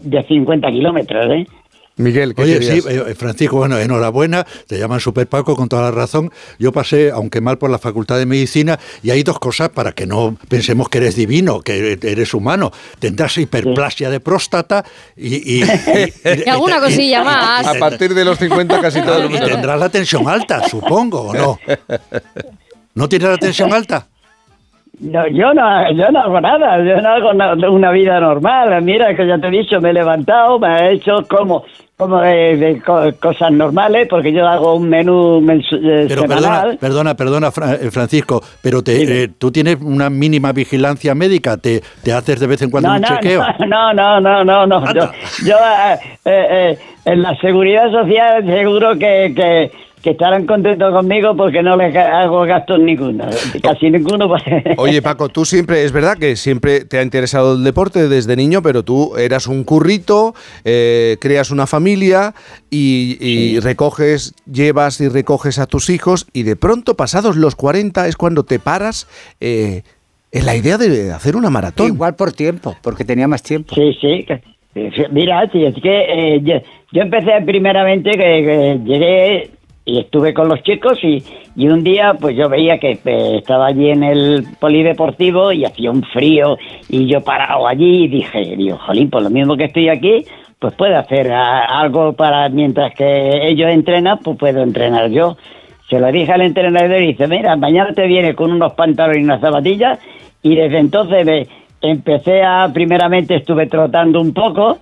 de 0.01 0.23
50 0.23 0.71
kilómetros, 0.71 1.25
¿eh? 1.31 1.45
Miguel, 1.97 2.35
¿qué 2.35 2.41
Oye, 2.41 2.59
querías? 2.59 2.83
sí, 2.83 2.89
eh, 2.89 3.15
Francisco, 3.15 3.57
bueno, 3.57 3.77
enhorabuena, 3.77 4.45
te 4.67 4.77
llaman 4.77 4.99
Super 4.99 5.27
Paco 5.27 5.55
con 5.55 5.69
toda 5.69 5.83
la 5.83 5.91
razón. 5.91 6.31
Yo 6.59 6.73
pasé, 6.73 7.11
aunque 7.11 7.39
mal, 7.39 7.57
por 7.57 7.69
la 7.69 7.79
Facultad 7.79 8.17
de 8.17 8.25
Medicina 8.25 8.79
y 9.01 9.11
hay 9.11 9.23
dos 9.23 9.39
cosas 9.39 9.69
para 9.69 9.93
que 9.93 10.05
no 10.05 10.37
pensemos 10.49 10.89
que 10.89 10.97
eres 10.97 11.15
divino, 11.15 11.61
que 11.61 11.97
eres 12.01 12.33
humano. 12.33 12.71
Tendrás 12.99 13.37
hiperplasia 13.37 14.09
de 14.09 14.19
próstata 14.19 14.83
y... 15.15 15.35
Y, 15.35 15.63
Y 16.45 16.49
alguna 16.49 16.79
cosilla 16.79 17.23
más. 17.23 17.65
A 17.65 17.75
partir 17.75 18.13
de 18.13 18.25
los 18.25 18.37
50 18.39 18.81
casi 18.81 19.01
todo 19.01 19.17
el 19.17 19.31
y 19.31 19.39
tendrás 19.39 19.79
la 19.79 19.89
tensión 19.89 20.27
alta, 20.27 20.67
supongo, 20.67 21.21
¿o 21.21 21.33
no? 21.33 21.59
¿No 22.93 23.09
tienes 23.09 23.29
la 23.29 23.37
tensión 23.37 23.73
alta? 23.73 24.07
No, 25.01 25.27
yo 25.27 25.53
no, 25.53 25.91
yo 25.93 26.09
no 26.11 26.19
hago 26.21 26.41
nada, 26.41 26.77
yo 26.83 27.01
no 27.01 27.09
hago 27.09 27.33
na- 27.33 27.53
una 27.69 27.91
vida 27.91 28.19
normal. 28.19 28.81
Mira 28.81 29.15
que 29.15 29.27
ya 29.27 29.37
te 29.37 29.47
he 29.47 29.51
dicho, 29.51 29.81
me 29.81 29.89
he 29.89 29.93
levantado, 29.93 30.59
me 30.59 30.67
he 30.89 30.93
hecho 30.93 31.25
como 31.29 31.63
como 31.97 32.19
de, 32.19 32.57
de 32.57 32.81
co- 32.81 33.09
cosas 33.21 33.51
normales, 33.53 34.07
porque 34.09 34.33
yo 34.33 34.45
hago 34.45 34.75
un 34.75 34.89
menú 34.89 35.39
eh, 35.49 36.05
Pero 36.09 36.21
semanal. 36.23 36.77
perdona, 36.77 37.15
perdona, 37.15 37.47
eh, 37.47 37.89
Francisco, 37.89 38.41
pero 38.61 38.83
te, 38.83 39.23
eh, 39.23 39.29
tú 39.37 39.49
tienes 39.49 39.77
una 39.81 40.09
mínima 40.09 40.51
vigilancia 40.51 41.15
médica, 41.15 41.55
te, 41.55 41.81
te 42.03 42.11
haces 42.11 42.37
de 42.41 42.47
vez 42.47 42.61
en 42.63 42.69
cuando 42.69 42.89
No, 42.89 42.95
un 42.95 43.01
no, 43.01 43.07
chequeo. 43.07 43.41
no, 43.65 43.93
no, 43.93 44.19
no, 44.19 44.43
no, 44.43 44.65
no. 44.65 44.93
Yo, 44.93 45.09
yo, 45.45 45.55
eh, 45.55 45.99
eh, 46.25 46.47
eh, 46.51 46.77
en 47.05 47.21
la 47.21 47.33
seguridad 47.37 47.89
social 47.89 48.45
seguro 48.45 48.97
que, 48.99 49.31
que, 49.33 49.71
que 50.05 50.11
estarán 50.11 50.45
contentos 50.45 50.93
conmigo 50.93 51.35
porque 51.35 51.63
no 51.63 51.75
les 51.75 51.95
hago 51.95 52.43
gastos 52.43 52.79
ninguno, 52.79 53.25
casi 53.63 53.89
ninguno. 53.89 54.27
pues. 54.27 54.43
Oye, 54.77 55.01
Paco, 55.01 55.29
tú 55.29 55.45
siempre, 55.45 55.83
es 55.83 55.91
verdad 55.91 56.15
que 56.15 56.35
siempre 56.35 56.85
te 56.85 56.99
ha 56.99 57.01
interesado 57.01 57.55
el 57.55 57.63
deporte 57.63 58.07
desde 58.07 58.35
niño, 58.35 58.61
pero 58.61 58.83
tú 58.83 59.17
eras 59.17 59.47
un 59.47 59.63
currito, 59.63 60.35
eh, 60.63 61.17
creas 61.19 61.49
una 61.49 61.65
familia 61.65 62.35
y, 62.69 63.17
y 63.19 63.59
recoges, 63.59 64.35
llevas 64.45 65.01
y 65.01 65.09
recoges 65.09 65.57
a 65.57 65.65
tus 65.65 65.89
hijos 65.89 66.27
y 66.33 66.43
de 66.43 66.55
pronto, 66.55 66.95
pasados 66.95 67.35
los 67.35 67.55
40, 67.55 68.07
es 68.07 68.15
cuando 68.15 68.43
te 68.43 68.59
paras 68.59 69.07
eh, 69.41 69.81
en 70.31 70.45
la 70.45 70.55
idea 70.55 70.77
de 70.77 71.13
hacer 71.13 71.35
una 71.35 71.49
maratón. 71.49 71.87
Igual 71.87 72.15
por 72.15 72.31
tiempo, 72.31 72.75
porque 72.83 73.05
tenía 73.05 73.27
más 73.27 73.41
tiempo. 73.41 73.73
Sí, 73.73 73.97
sí. 73.99 74.27
Mira, 75.11 75.49
sí, 75.51 75.63
es 75.63 75.75
que 75.75 76.35
eh, 76.35 76.41
yo, 76.43 76.55
yo 76.91 77.01
empecé 77.01 77.31
primeramente 77.45 78.11
que, 78.11 78.17
que 78.17 78.79
llegué 78.83 79.54
y 79.85 79.99
estuve 79.99 80.33
con 80.33 80.49
los 80.49 80.63
chicos 80.63 80.97
y, 81.03 81.23
y 81.55 81.67
un 81.67 81.83
día 81.83 82.15
pues 82.19 82.35
yo 82.35 82.49
veía 82.49 82.79
que 82.79 82.99
eh, 83.05 83.37
estaba 83.37 83.67
allí 83.67 83.91
en 83.91 84.03
el 84.03 84.43
polideportivo 84.59 85.51
y 85.51 85.63
hacía 85.63 85.91
un 85.91 86.01
frío 86.03 86.57
y 86.89 87.07
yo 87.07 87.21
parado 87.21 87.67
allí 87.67 88.05
y 88.05 88.07
dije, 88.07 88.55
digo, 88.57 88.79
jolín, 88.79 89.11
por 89.11 89.21
lo 89.21 89.29
mismo 89.29 89.55
que 89.55 89.65
estoy 89.65 89.89
aquí, 89.89 90.25
pues 90.57 90.73
puedo 90.73 90.97
hacer 90.97 91.31
algo 91.31 92.13
para 92.13 92.49
mientras 92.49 92.95
que 92.95 93.47
ellos 93.47 93.69
entrenan, 93.69 94.17
pues 94.23 94.37
puedo 94.37 94.63
entrenar 94.63 95.11
yo. 95.11 95.37
Se 95.87 95.99
lo 95.99 96.11
dije 96.11 96.31
al 96.31 96.41
entrenador 96.41 96.99
y 96.99 97.07
dice, 97.07 97.27
mira, 97.27 97.55
mañana 97.55 97.93
te 97.93 98.07
viene 98.07 98.33
con 98.33 98.51
unos 98.51 98.73
pantalones 98.73 99.21
y 99.21 99.23
unas 99.23 99.41
zapatillas 99.41 99.99
y 100.41 100.55
desde 100.55 100.79
entonces 100.79 101.25
me 101.25 101.47
empecé 101.81 102.41
a, 102.41 102.71
primeramente 102.73 103.35
estuve 103.35 103.67
trotando 103.67 104.19
un 104.19 104.33
poco, 104.33 104.79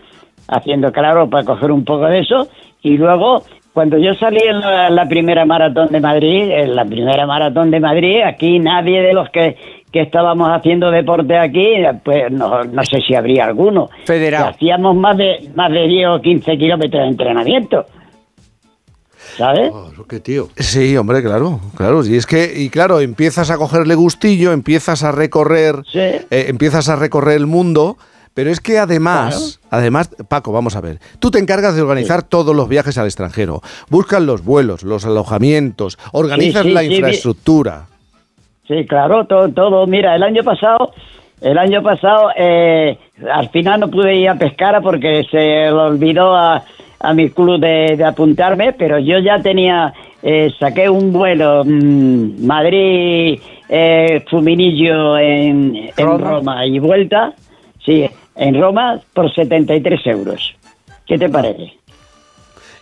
haciendo 0.48 0.94
claro 0.94 1.30
para 1.30 1.44
coger 1.44 1.72
un 1.72 1.84
poco 1.84 2.06
de 2.06 2.20
eso 2.20 2.48
y 2.82 2.98
luego 2.98 3.44
cuando 3.74 3.98
yo 3.98 4.14
salí 4.14 4.40
en 4.40 4.60
la, 4.60 4.90
la 4.90 5.06
primera 5.08 5.46
maratón 5.46 5.88
de 5.90 6.00
Madrid, 6.00 6.50
en 6.50 6.76
la 6.76 6.86
primera 6.86 7.26
maratón 7.26 7.72
de 7.72 7.80
Madrid, 7.80 8.22
aquí 8.24 8.60
nadie 8.60 9.02
de 9.02 9.14
los 9.14 9.30
que, 9.30 9.58
que 9.92 10.02
estábamos 10.02 10.50
haciendo 10.50 10.92
deporte 10.92 11.38
aquí, 11.38 11.76
pues 12.04 12.32
no, 12.32 12.64
no 12.64 12.84
sé 12.84 13.00
si 13.02 13.16
habría 13.16 13.46
alguno. 13.46 13.90
Federado. 14.06 14.50
Hacíamos 14.50 14.96
más 14.96 15.18
de, 15.18 15.50
más 15.56 15.72
de 15.72 15.88
10 15.88 16.08
o 16.10 16.22
15 16.22 16.58
kilómetros 16.58 17.02
de 17.02 17.08
entrenamiento. 17.08 17.86
¿Sabes? 19.38 19.72
qué 20.08 20.20
tío. 20.20 20.50
Sí, 20.58 20.96
hombre, 20.96 21.24
claro, 21.24 21.60
claro. 21.76 22.06
Y 22.06 22.16
es 22.16 22.26
que, 22.26 22.54
y 22.56 22.70
claro, 22.70 23.00
empiezas 23.00 23.50
a 23.50 23.58
cogerle 23.58 23.96
gustillo, 23.96 24.52
empiezas 24.52 25.04
a 25.04 25.12
recorrer, 25.12 25.78
eh, 25.94 26.26
empiezas 26.30 26.90
a 26.90 26.96
recorrer 26.96 27.38
el 27.38 27.48
mundo. 27.48 27.98
Pero 28.34 28.50
es 28.50 28.60
que 28.60 28.80
además, 28.80 29.60
además, 29.70 30.10
Paco, 30.28 30.52
vamos 30.52 30.76
a 30.76 30.82
ver, 30.82 31.00
tú 31.20 31.30
te 31.30 31.38
encargas 31.40 31.76
de 31.76 31.82
organizar 31.84 32.24
todos 32.24 32.56
los 32.56 32.68
viajes 32.68 32.98
al 32.98 33.06
extranjero, 33.06 33.62
buscas 33.90 34.22
los 34.22 34.44
vuelos, 34.44 34.84
los 34.84 35.06
alojamientos, 35.06 36.00
organizas 36.12 36.64
Sí, 36.64 36.70
sí, 36.70 36.74
la 36.74 36.84
infraestructura. 36.84 37.86
Sí, 38.68 38.86
claro, 38.88 39.26
todo, 39.26 39.50
todo. 39.50 39.86
Mira, 39.88 40.16
el 40.16 40.24
año 40.24 40.44
pasado, 40.44 40.94
el 41.42 41.58
año 41.58 41.84
pasado, 41.84 42.30
eh, 42.36 42.98
al 43.32 43.50
final 43.50 43.82
no 43.82 43.92
pude 43.92 44.16
ir 44.16 44.30
a 44.30 44.36
pescar 44.36 44.82
porque 44.82 45.26
se 45.30 45.38
le 45.38 45.72
olvidó 45.72 46.34
a, 46.36 46.64
a 47.02 47.14
mi 47.14 47.30
club 47.30 47.60
de, 47.60 47.96
de 47.98 48.04
apuntarme, 48.06 48.74
pero 48.74 48.98
yo 48.98 49.20
ya 49.20 49.40
tenía, 49.42 49.94
eh, 50.24 50.52
saqué 50.58 50.90
un 50.90 51.12
vuelo 51.12 51.64
mm, 51.66 52.46
Madrid, 52.46 53.40
eh, 53.70 54.24
Fuminillo 54.30 55.18
en, 55.18 55.92
en 55.96 56.20
Roma. 56.20 56.66
y 56.66 56.80
vuelta, 56.80 57.34
sí, 57.86 58.10
en 58.36 58.60
Roma 58.60 59.00
por 59.14 59.34
73 59.34 60.00
euros. 60.08 60.56
¿Qué 61.06 61.18
te 61.18 61.30
parece? 61.30 61.74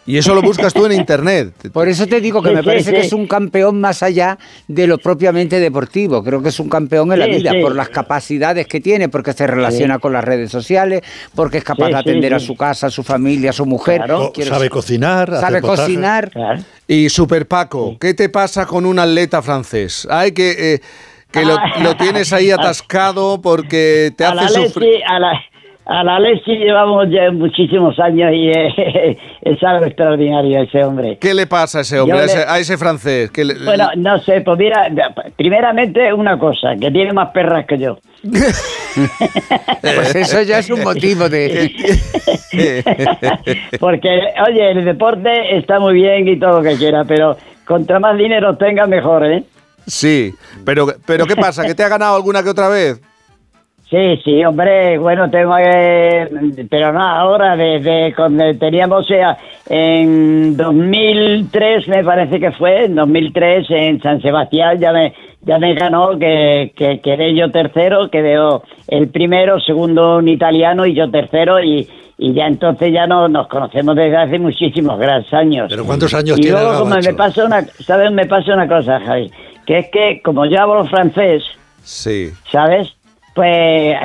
Y 0.03 0.17
eso 0.17 0.33
lo 0.33 0.41
buscas 0.41 0.73
tú 0.73 0.85
en 0.87 0.91
internet. 0.99 1.53
Por 1.71 1.87
eso 1.87 2.07
te 2.07 2.19
digo 2.19 2.41
que 2.41 2.49
Sí, 2.49 2.55
me 2.55 2.61
sí, 2.61 2.65
parece 2.65 2.89
sí. 2.89 2.95
que 2.95 3.01
es 3.01 3.13
un 3.13 3.27
campeón 3.27 3.79
más 3.79 4.01
allá 4.01 4.37
de 4.67 4.87
lo 4.87 4.97
propiamente 4.97 5.59
deportivo. 5.59 6.23
Creo 6.23 6.41
que 6.41 6.49
es 6.49 6.59
un 6.59 6.69
campeón 6.69 7.11
en 7.13 7.19
la 7.19 7.27
vida 7.27 7.51
sí. 7.51 7.61
por 7.61 7.75
las 7.75 7.89
capacidades 7.89 8.65
que 8.65 8.81
tiene, 8.81 9.09
porque 9.09 9.31
se 9.33 9.45
relaciona 9.45 9.99
con 9.99 10.11
las 10.11 10.23
redes 10.23 10.49
sociales, 10.49 11.01
porque 11.35 11.59
es 11.59 11.63
capaz 11.63 11.85
Sí, 11.87 11.91
de 11.93 11.97
sí, 11.97 12.09
atender 12.09 12.33
a 12.33 12.39
su 12.39 12.55
casa, 12.55 12.87
a 12.87 12.89
su 12.89 13.03
familia, 13.03 13.51
a 13.51 13.53
su 13.53 13.67
mujer. 13.67 14.01
Quiero- 14.33 14.49
sabe 14.51 14.69
cocinar, 14.69 15.39
sabe 15.39 15.61
cocinar. 15.61 16.31
Y 16.87 17.07
Super 17.09 17.47
Paco, 17.47 17.95
¿qué 17.99 18.15
te 18.15 18.27
pasa 18.29 18.65
con 18.65 18.87
un 18.87 18.97
atleta 18.97 19.41
francés? 19.43 20.07
Hay 20.09 20.31
que 20.31 20.73
eh, 20.75 20.81
que 21.31 21.45
lo, 21.45 21.53
Ah. 21.53 21.73
lo 21.83 21.95
tienes 21.95 22.31
ahí 22.33 22.51
atascado 22.59 23.41
porque 23.41 24.11
te 24.17 24.25
a 24.25 24.33
la 24.35 24.43
hace 24.43 24.67
sufrir. 24.67 25.01
A 25.07 25.19
la, 25.19 25.31
a 25.85 26.03
la 26.03 26.19
Lesi 26.19 26.55
llevamos 26.57 27.07
ya 27.09 27.31
muchísimos 27.31 27.99
años 27.99 28.31
y 28.33 28.49
eh, 28.55 29.17
es 29.41 29.63
algo 29.63 29.85
extraordinario 29.85 30.61
ese 30.61 30.83
hombre. 30.83 31.17
¿Qué 31.19 31.33
le 31.33 31.47
pasa 31.47 31.79
a 31.79 31.81
ese 31.81 31.99
hombre, 31.99 32.19
a 32.19 32.25
ese, 32.25 32.37
le- 32.39 32.45
a 32.47 32.59
ese 32.59 32.77
francés? 32.77 33.31
Que 33.31 33.43
le- 33.45 33.55
Bueno, 33.65 33.89
no 33.97 34.19
sé, 34.19 34.41
pues 34.41 34.57
mira, 34.59 34.87
primeramente 35.35 36.13
una 36.13 36.37
cosa, 36.37 36.75
que 36.79 36.91
tiene 36.91 37.11
más 37.13 37.29
perras 37.29 37.65
que 37.65 37.77
yo. 37.79 37.97
Pues 39.81 40.13
eso 40.15 40.41
ya 40.41 40.59
es 40.59 40.69
un 40.69 40.83
motivo 40.83 41.29
de... 41.29 41.71
Porque, 43.79 44.09
oye, 44.47 44.71
el 44.71 44.85
deporte 44.85 45.57
está 45.57 45.79
muy 45.79 45.93
bien 45.93 46.27
y 46.27 46.37
todo 46.37 46.61
lo 46.61 46.69
que 46.69 46.75
quiera, 46.77 47.03
pero 47.05 47.37
contra 47.65 47.99
más 47.99 48.17
dinero 48.17 48.57
tenga, 48.57 48.85
mejor, 48.87 49.25
¿eh? 49.25 49.43
Sí, 49.87 50.33
pero, 50.65 50.87
pero 51.05 51.25
¿qué 51.25 51.35
pasa? 51.35 51.65
¿Que 51.65 51.75
te 51.75 51.83
ha 51.83 51.89
ganado 51.89 52.15
alguna 52.15 52.43
que 52.43 52.49
otra 52.49 52.69
vez? 52.69 53.01
Sí, 53.91 54.21
sí, 54.23 54.45
hombre, 54.45 54.97
bueno, 54.97 55.29
tengo 55.29 55.53
que... 55.57 56.65
Pero 56.69 56.93
no, 56.93 57.01
ahora, 57.01 57.57
desde 57.57 58.15
cuando 58.15 58.45
teníamos, 58.57 59.03
o 59.03 59.07
sea, 59.07 59.37
en 59.67 60.55
2003 60.55 61.89
me 61.89 62.01
parece 62.01 62.39
que 62.39 62.51
fue, 62.53 62.85
en 62.85 62.95
2003 62.95 63.65
en 63.69 64.01
San 64.01 64.21
Sebastián 64.21 64.79
ya 64.79 64.93
me, 64.93 65.13
ya 65.41 65.59
me 65.59 65.73
ganó, 65.73 66.17
que, 66.17 66.71
que 66.73 67.01
quedé 67.01 67.35
yo 67.35 67.51
tercero, 67.51 68.09
quedé 68.09 68.37
el 68.87 69.09
primero, 69.09 69.59
segundo 69.59 70.19
un 70.19 70.29
italiano 70.29 70.85
y 70.85 70.93
yo 70.93 71.11
tercero 71.11 71.61
y, 71.61 71.85
y 72.17 72.33
ya 72.33 72.47
entonces 72.47 72.93
ya 72.93 73.07
no, 73.07 73.27
nos 73.27 73.47
conocemos 73.47 73.95
desde 73.95 74.15
hace 74.15 74.39
muchísimos 74.39 74.97
grandes 74.99 75.33
años. 75.33 75.67
¿Pero 75.69 75.83
cuántos 75.83 76.13
años 76.13 76.37
y 76.37 76.43
tiene 76.43 76.61
luego, 76.61 76.79
como 76.79 76.95
me 76.95 77.13
pasa 77.13 77.43
una, 77.43 77.61
¿sabes? 77.61 78.09
Me 78.11 78.25
pasa 78.25 78.53
una 78.53 78.69
cosa, 78.69 79.01
Javi, 79.01 79.29
que 79.65 79.79
es 79.79 79.87
que 79.91 80.21
como 80.23 80.45
yo 80.45 80.59
hablo 80.61 80.85
francés, 80.85 81.43
Sí. 81.83 82.31
¿sabes? 82.51 82.93
Pues 83.33 83.95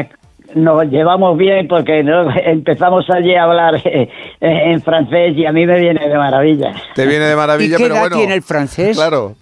nos 0.55 0.85
llevamos 0.87 1.37
bien 1.37 1.67
porque 1.69 2.03
¿no? 2.03 2.31
empezamos 2.37 3.05
allí 3.11 3.35
a 3.35 3.43
hablar 3.45 3.75
eh, 3.85 4.09
en 4.41 4.81
francés 4.83 5.37
y 5.37 5.45
a 5.45 5.53
mí 5.53 5.67
me 5.67 5.79
viene 5.81 6.09
de 6.09 6.17
maravilla. 6.17 6.73
Te 6.95 7.07
viene 7.07 7.25
de 7.27 7.37
maravilla, 7.37 7.75
¿Y 7.75 7.79
qué 7.79 7.83
pero 7.83 7.95
edad 7.95 8.01
bueno. 8.03 8.17
tiene 8.17 8.35
el 8.35 8.43
francés? 8.43 8.97
Claro. 8.97 9.35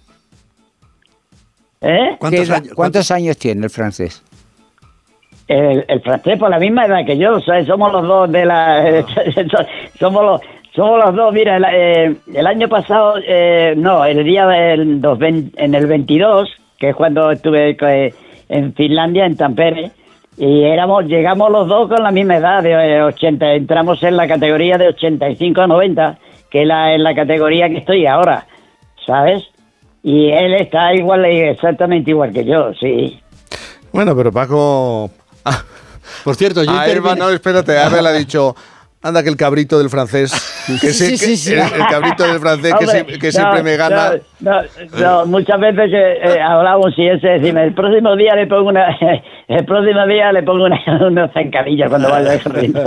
¿Eh? 1.81 2.17
¿Qué 2.29 2.41
edad- 2.41 2.63
¿Cuántos 2.73 3.11
años 3.11 3.37
tiene 3.37 3.65
el 3.65 3.69
francés? 3.69 4.23
El, 5.47 5.85
el 5.87 6.01
francés 6.01 6.39
por 6.39 6.49
la 6.49 6.57
misma 6.57 6.85
edad 6.87 7.05
que 7.05 7.17
yo, 7.17 7.35
o 7.35 7.39
sea, 7.41 7.63
somos 7.65 7.91
los 7.93 8.07
dos 8.07 8.31
de 8.31 8.45
la... 8.45 9.05
somos 9.99 10.23
los... 10.25 10.41
Somos 10.75 11.05
los 11.05 11.15
dos, 11.15 11.33
mira, 11.33 11.55
el, 11.55 11.65
eh, 11.71 12.15
el 12.33 12.47
año 12.47 12.67
pasado, 12.67 13.15
eh, 13.25 13.73
no, 13.77 14.03
el 14.03 14.25
día 14.25 14.45
del 14.45 14.99
dos 14.99 15.17
en 15.21 15.73
el 15.73 15.87
22, 15.87 16.49
que 16.77 16.89
es 16.89 16.95
cuando 16.95 17.31
estuve 17.31 17.77
eh, 17.79 18.13
en 18.49 18.73
Finlandia, 18.73 19.25
en 19.25 19.37
Tampere, 19.37 19.91
y 20.37 20.63
éramos, 20.63 21.05
llegamos 21.05 21.49
los 21.49 21.67
dos 21.69 21.87
con 21.87 22.03
la 22.03 22.11
misma 22.11 22.35
edad, 22.37 22.61
de 22.61 22.71
eh, 22.71 23.03
80, 23.03 23.53
entramos 23.53 24.03
en 24.03 24.17
la 24.17 24.27
categoría 24.27 24.77
de 24.77 24.89
85 24.89 25.61
a 25.61 25.67
90, 25.67 26.17
que 26.51 26.63
es 26.63 26.67
la, 26.67 26.93
en 26.93 27.03
la 27.03 27.15
categoría 27.15 27.69
que 27.69 27.77
estoy 27.77 28.05
ahora, 28.05 28.45
¿sabes? 29.05 29.43
Y 30.03 30.29
él 30.29 30.55
está 30.55 30.93
igual, 30.93 31.23
exactamente 31.23 32.11
igual 32.11 32.33
que 32.33 32.43
yo, 32.43 32.73
sí. 32.73 33.17
Bueno, 33.93 34.13
pero 34.13 34.31
Paco. 34.31 35.09
Por 36.25 36.35
cierto, 36.35 36.63
yo 36.63 36.71
A 36.71 37.15
no, 37.15 37.29
espérate, 37.29 37.77
a 37.77 37.87
Eva 37.87 38.01
le 38.01 38.09
ha 38.09 38.13
dicho. 38.13 38.55
Anda 39.07 39.21
que 39.21 39.29
el 39.29 39.37
cabrito 39.37 39.77
del 39.77 39.89
francés, 39.91 40.31
que, 40.81 40.91
se- 40.91 41.09
Sí, 41.09 41.17
sí, 41.17 41.25
que- 41.27 41.37
sí. 41.37 41.53
El, 41.53 41.59
el 41.59 41.87
cabrito 41.87 42.23
del 42.23 42.39
francés 42.39 42.73
que, 42.79 42.85
Hombre, 42.85 43.05
sie- 43.05 43.19
que 43.19 43.27
no, 43.27 43.31
siempre 43.31 43.61
me 43.63 43.77
gana. 43.77 44.13
No, 44.39 44.51
no, 44.51 44.61
no, 44.99 45.25
muchas 45.27 45.59
veces 45.59 45.91
que 45.91 46.13
eh, 46.23 46.41
hablamos 46.41 46.91
y 46.97 47.07
ese 47.07 47.27
decime, 47.27 47.63
el 47.65 47.73
próximo 47.75 48.15
día 48.15 48.33
le 48.35 48.47
pongo 48.47 48.69
una, 48.69 48.87
el 49.47 49.63
próximo 49.65 50.07
día 50.07 50.31
le 50.31 50.41
pongo 50.41 50.65
una, 50.65 50.79
una 51.07 51.27
zancadilla 51.31 51.87
cuando 51.87 52.09
vaya 52.09 52.31
al 52.31 52.39
ritmo. 52.43 52.81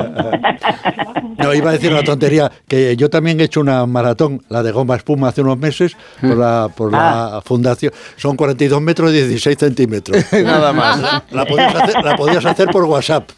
No, 1.38 1.54
iba 1.54 1.70
a 1.70 1.72
decir 1.74 1.92
una 1.92 2.02
tontería, 2.02 2.50
que 2.66 2.96
yo 2.96 3.08
también 3.08 3.38
he 3.40 3.44
hecho 3.44 3.60
una 3.60 3.86
maratón, 3.86 4.42
la 4.48 4.62
de 4.64 4.72
goma 4.72 4.96
espuma, 4.96 5.28
hace 5.28 5.40
unos 5.42 5.56
meses, 5.58 5.96
por 6.20 6.36
la, 6.36 6.68
por 6.76 6.90
Ah. 6.94 7.30
la 7.34 7.40
fundación. 7.42 7.92
Son 8.16 8.34
42 8.36 8.80
metros 8.82 9.10
y 9.12 9.14
16 9.22 9.56
centímetros. 9.56 10.24
Nada 10.32 10.72
más. 10.72 11.22
La 11.30 11.44
podías 11.44 11.74
hacer, 11.74 12.04
la 12.04 12.16
podías 12.16 12.44
hacer 12.44 12.66
por 12.68 12.84
WhatsApp. 12.84 13.28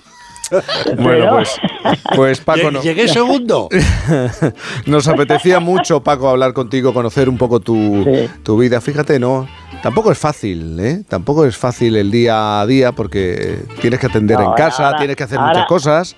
Bueno, 0.99 1.31
pues, 1.31 1.61
pues 2.17 2.41
Paco, 2.41 2.71
no. 2.71 2.81
Llegué 2.83 3.09
segundo. 3.09 3.69
Nos 4.87 5.09
apetecía 5.09 5.61
mucho, 5.61 6.03
Paco, 6.03 6.29
hablar 6.29 6.53
contigo, 6.53 6.93
conocer 6.93 7.29
un 7.29 7.39
poco 7.39 7.61
tu, 7.61 8.05
tu 8.43 8.59
vida. 8.59 8.81
Fíjate, 8.81 9.19
no, 9.19 9.47
tampoco 9.83 10.13
es 10.13 10.19
fácil, 10.19 10.79
¿eh? 10.81 11.03
Tampoco 11.09 11.45
es 11.47 11.57
fácil 11.57 11.97
el 11.97 12.11
día 12.11 12.61
a 12.61 12.67
día 12.67 12.93
porque 12.93 13.61
tienes 13.81 14.01
que 14.01 14.07
atender 14.07 14.39
No, 14.39 14.51
en 14.51 14.53
casa, 14.55 14.87
ahora- 14.87 14.99
tienes 14.99 15.17
que 15.17 15.25
hacer 15.25 15.39
ahora- 15.39 15.51
muchas 15.53 15.67
cosas, 15.67 16.17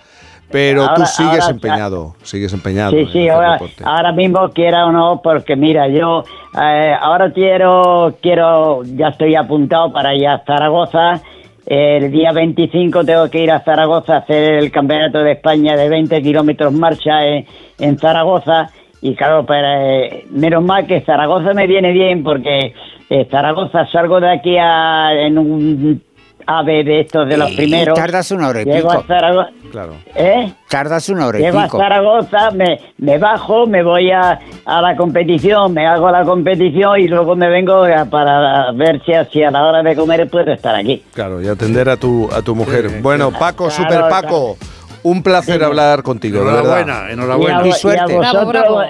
pero 0.50 0.84
tú 0.84 0.90
ahora- 0.90 1.06
sigues 1.06 1.40
ahora- 1.42 1.54
empeñado, 1.54 2.14
sigues 2.22 2.52
empeñado. 2.52 2.90
Sí, 2.92 3.06
sí, 3.12 3.28
ahora, 3.28 3.58
ahora 3.84 4.12
mismo 4.12 4.50
quiera 4.50 4.86
o 4.86 4.92
no, 4.92 5.20
porque 5.22 5.56
mira, 5.56 5.88
yo 5.88 6.24
eh, 6.60 6.94
ahora 7.00 7.32
quiero, 7.32 8.16
quiero, 8.22 8.82
ya 8.84 9.08
estoy 9.08 9.34
apuntado 9.34 9.92
para 9.92 10.14
ir 10.14 10.26
a 10.28 10.42
Zaragoza. 10.46 11.20
El 11.66 12.10
día 12.10 12.32
25 12.32 13.04
tengo 13.04 13.30
que 13.30 13.42
ir 13.42 13.50
a 13.50 13.60
Zaragoza 13.60 14.14
a 14.14 14.18
hacer 14.18 14.54
el 14.54 14.72
campeonato 14.72 15.22
de 15.22 15.32
España 15.32 15.76
de 15.76 15.88
20 15.88 16.20
kilómetros 16.22 16.72
marcha 16.72 17.24
en, 17.24 17.98
Zaragoza. 17.98 18.70
Y 19.00 19.14
claro, 19.14 19.46
para, 19.46 20.04
eh, 20.04 20.26
menos 20.30 20.62
mal 20.62 20.86
que 20.86 21.00
Zaragoza 21.02 21.54
me 21.54 21.66
viene 21.66 21.92
bien 21.92 22.22
porque 22.22 22.74
eh, 23.10 23.28
Zaragoza 23.30 23.86
salgo 23.86 24.20
de 24.20 24.30
aquí 24.30 24.56
a, 24.58 25.12
en 25.12 25.38
un 25.38 26.02
ave 26.46 26.84
de 26.84 27.00
estos 27.00 27.28
de 27.28 27.36
los 27.36 27.50
primeros. 27.52 27.98
tardas 27.98 28.30
una 28.30 28.48
hora 28.48 28.62
y 28.62 28.64
Llego 28.64 28.88
pico. 28.90 29.00
a 29.02 29.06
Zaragoza. 29.06 29.50
Claro. 29.70 29.94
¿Eh? 30.14 30.52
Tardas 30.68 31.08
una 31.08 31.26
hora 31.26 31.38
y 31.38 31.42
Llego 31.42 31.58
a. 31.60 31.68
Zaragoza, 31.68 32.50
me, 32.52 32.78
me 32.98 33.18
bajo, 33.18 33.66
me 33.66 33.82
voy 33.82 34.10
a, 34.10 34.38
a 34.66 34.80
la 34.82 34.96
competición, 34.96 35.72
me 35.74 35.86
hago 35.86 36.10
la 36.10 36.24
competición 36.24 37.00
y 37.00 37.08
luego 37.08 37.34
me 37.36 37.48
vengo 37.48 37.84
a- 37.84 38.04
para 38.04 38.70
ver 38.72 39.02
si, 39.04 39.12
a- 39.14 39.24
si 39.26 39.42
a 39.42 39.50
la 39.50 39.64
hora 39.64 39.82
de 39.82 39.94
comer 39.96 40.28
puedo 40.28 40.52
estar 40.52 40.74
aquí. 40.74 41.02
Claro, 41.14 41.40
y 41.42 41.48
atender 41.48 41.88
a 41.88 41.96
tu, 41.96 42.28
a 42.32 42.42
tu 42.42 42.54
mujer. 42.54 43.00
Bueno, 43.02 43.30
Paco, 43.30 43.68
Claro, 43.68 43.82
Super 43.84 44.08
Paco, 44.10 44.56
un 45.04 45.22
placer 45.22 45.64
hablar 45.64 46.02
contigo, 46.02 46.42
de 46.44 46.50
Enhorabuena, 46.50 46.94
verdad. 47.00 47.10
enhorabuena. 47.12 47.62
Y 47.66 47.70
a, 47.70 47.94
y 47.94 47.96
a 47.98 48.06
vosotros, 48.06 48.86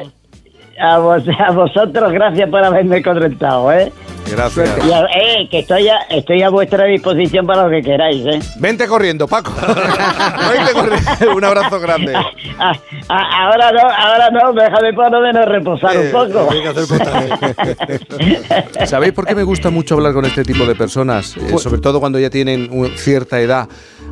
a, 0.81 0.99
vos- 0.99 1.23
a 1.39 1.52
vosotros, 1.52 2.12
gracias 2.12 2.49
por 2.51 2.65
haberme 2.65 3.02
conectado, 3.02 3.73
¿eh? 3.73 3.92
Gracias. 4.31 4.70
Y 4.86 4.92
a- 4.92 5.05
eh, 5.07 5.49
que 5.51 5.60
estoy 5.60 5.89
a, 5.89 5.99
estoy 6.10 6.42
a 6.42 6.49
vuestra 6.49 6.84
disposición 6.86 7.47
para 7.47 7.65
lo 7.65 7.70
que 7.70 7.83
queráis, 7.83 8.25
¿eh? 8.26 8.39
Vente 8.59 8.86
corriendo, 8.86 9.26
Paco. 9.28 9.52
Vente 9.60 10.73
corriendo. 10.73 11.36
Un 11.36 11.44
abrazo 11.44 11.81
grande. 11.81 12.15
Ah, 12.65 12.75
ah, 13.09 13.44
ahora 13.47 13.73
no, 13.73 13.81
ahora 13.81 14.31
no, 14.31 14.52
déjame 14.52 14.92
por 14.92 15.10
lo 15.10 15.20
menos 15.20 15.44
reposar 15.47 15.97
un 15.99 16.12
poco. 16.12 16.49
¿Sabéis 18.86 19.12
por 19.12 19.26
qué 19.26 19.34
me 19.34 19.42
gusta 19.42 19.70
mucho 19.70 19.94
hablar 19.94 20.12
con 20.12 20.25
este 20.25 20.44
tipo 20.44 20.65
de 20.65 20.76
personas? 20.76 21.36
Eh, 21.36 21.59
sobre 21.59 21.81
todo 21.81 21.99
cuando 21.99 22.20
ya 22.20 22.31
tienen 22.31 22.68
un- 22.70 22.91
cierta 22.97 23.41
edad. 23.41 23.68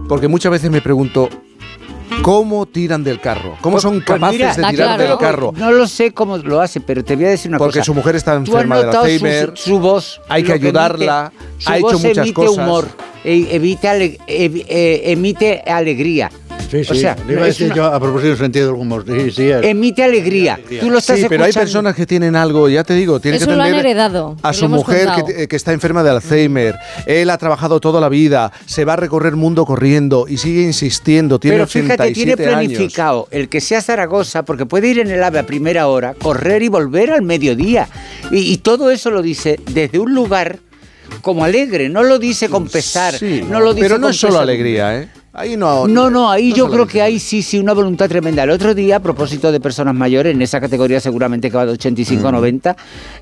Porque 0.08 0.26
muchas 0.26 0.50
veces 0.50 0.68
me 0.70 0.80
pregunto, 0.80 1.28
¿cómo 2.22 2.66
tiran 2.66 3.02
del 3.04 3.20
carro? 3.20 3.56
¿Cómo 3.60 3.80
son 3.80 3.94
Pues 3.94 4.04
capaces 4.06 4.38
mira, 4.38 4.54
de 4.54 4.64
tirar 4.76 4.98
del 5.00 5.16
carro? 5.18 5.52
No 5.56 5.70
lo 5.72 5.86
sé 5.86 6.12
cómo 6.12 6.36
lo 6.38 6.60
hace, 6.60 6.80
pero 6.80 7.04
te 7.04 7.16
voy 7.16 7.26
a 7.26 7.30
decir 7.30 7.50
una 7.50 7.58
Porque 7.58 7.78
cosa. 7.80 7.84
su 7.86 7.94
mujer 7.94 8.16
está 8.16 8.32
¿Tú 8.34 8.42
has 8.42 8.48
enferma 8.48 8.76
de 8.82 8.92
su- 8.92 8.98
Alzheimer, 8.98 9.52
Su, 9.54 9.78
voz. 9.78 10.20
hay 10.28 10.42
que 10.42 10.52
ayudarla, 10.52 11.32
emite? 11.36 11.62
Su 11.64 11.70
ha 11.70 11.76
hecho 11.78 11.82
voz 11.86 12.02
muchas 12.04 12.18
emite 12.18 12.34
cosas. 12.34 12.56
humor, 12.64 12.88
e- 13.24 13.48
evita 13.50 13.96
ev- 13.96 14.18
eh, 14.68 15.02
emite 15.06 15.62
alegría. 15.66 16.30
Sí, 16.70 16.84
sí. 16.84 16.92
O 16.92 16.94
sea, 16.94 17.16
le 17.26 17.32
iba 17.32 17.42
a 17.42 17.46
decir 17.46 17.66
una- 17.66 17.74
yo 17.74 17.84
a 17.86 17.98
propósito 17.98 18.28
del 18.28 18.38
sentido 18.38 18.66
del 18.66 18.76
humor. 18.76 19.04
Sí, 19.06 19.30
sí, 19.32 19.50
es. 19.50 19.64
emite 19.64 20.04
alegría. 20.04 20.58
Tú 20.80 20.88
lo 20.90 20.98
estás 20.98 21.18
Sí, 21.18 21.26
pero 21.28 21.42
hay 21.44 21.52
personas 21.52 21.96
que 21.96 22.06
tienen 22.06 22.36
algo, 22.36 22.68
ya 22.68 22.84
te 22.84 22.94
digo, 22.94 23.18
tienen 23.18 23.40
Eso 23.40 23.50
que 23.50 23.56
lo 23.56 23.62
han 23.62 23.70
tener 23.70 23.86
heredado. 23.86 24.36
a 24.42 24.52
su 24.52 24.68
mujer 24.68 25.08
que, 25.26 25.48
que 25.48 25.56
está 25.56 25.72
enferma 25.72 26.02
de 26.04 26.10
Alzheimer. 26.10 26.76
Él 27.06 27.28
ha 27.30 27.38
trabajado 27.38 27.80
toda 27.80 28.00
la 28.00 28.08
vida, 28.08 28.52
se 28.66 28.84
va 28.84 28.92
a 28.92 28.96
recorrer 28.96 29.34
mundo 29.36 29.64
corriendo 29.66 30.26
y 30.28 30.36
sigue 30.36 30.62
insistiendo. 30.62 31.38
Tiene 31.40 31.56
Pero 31.56 31.66
fíjate, 31.66 32.12
tiene 32.12 32.32
87 32.34 32.54
años. 32.54 32.72
planificado 32.72 33.28
el 33.32 33.48
que 33.48 33.60
sea 33.60 33.80
Zaragoza, 33.82 34.44
porque 34.44 34.64
puede 34.66 34.88
ir 34.88 35.00
en 35.00 35.10
el 35.10 35.22
AVE 35.24 35.40
a 35.40 35.46
primera 35.46 35.88
hora, 35.88 36.14
correr 36.14 36.62
y 36.62 36.68
volver 36.68 37.10
al 37.10 37.22
mediodía. 37.22 37.88
Y, 38.30 38.52
y 38.52 38.58
todo 38.58 38.90
eso 38.92 39.10
lo 39.10 39.22
dice 39.22 39.58
desde 39.72 39.98
un 39.98 40.14
lugar 40.14 40.58
como 41.22 41.44
alegre, 41.44 41.88
no 41.88 42.04
lo 42.04 42.18
dice 42.20 42.48
con 42.48 42.68
pesar, 42.68 43.14
Sí, 43.14 43.42
no 43.48 43.58
lo 43.60 43.74
dice 43.74 43.84
pero 43.86 43.98
no 43.98 44.02
con 44.06 44.10
es 44.12 44.16
solo 44.20 44.38
alegría, 44.38 44.96
¿eh? 45.00 45.08
Ahí 45.32 45.56
no. 45.56 45.86
No, 45.86 46.10
no, 46.10 46.28
ahí 46.28 46.50
no 46.50 46.56
yo 46.56 46.68
creo 46.68 46.86
que 46.86 47.00
hay 47.02 47.20
sí, 47.20 47.42
sí, 47.42 47.58
una 47.58 47.72
voluntad 47.72 48.08
tremenda. 48.08 48.42
El 48.42 48.50
otro 48.50 48.74
día, 48.74 48.96
a 48.96 49.00
propósito 49.00 49.52
de 49.52 49.60
personas 49.60 49.94
mayores, 49.94 50.34
en 50.34 50.42
esa 50.42 50.60
categoría 50.60 50.98
seguramente 50.98 51.50
que 51.50 51.56
va 51.56 51.66
de 51.66 51.72
85 51.72 52.26
a 52.26 52.32
90, 52.32 52.76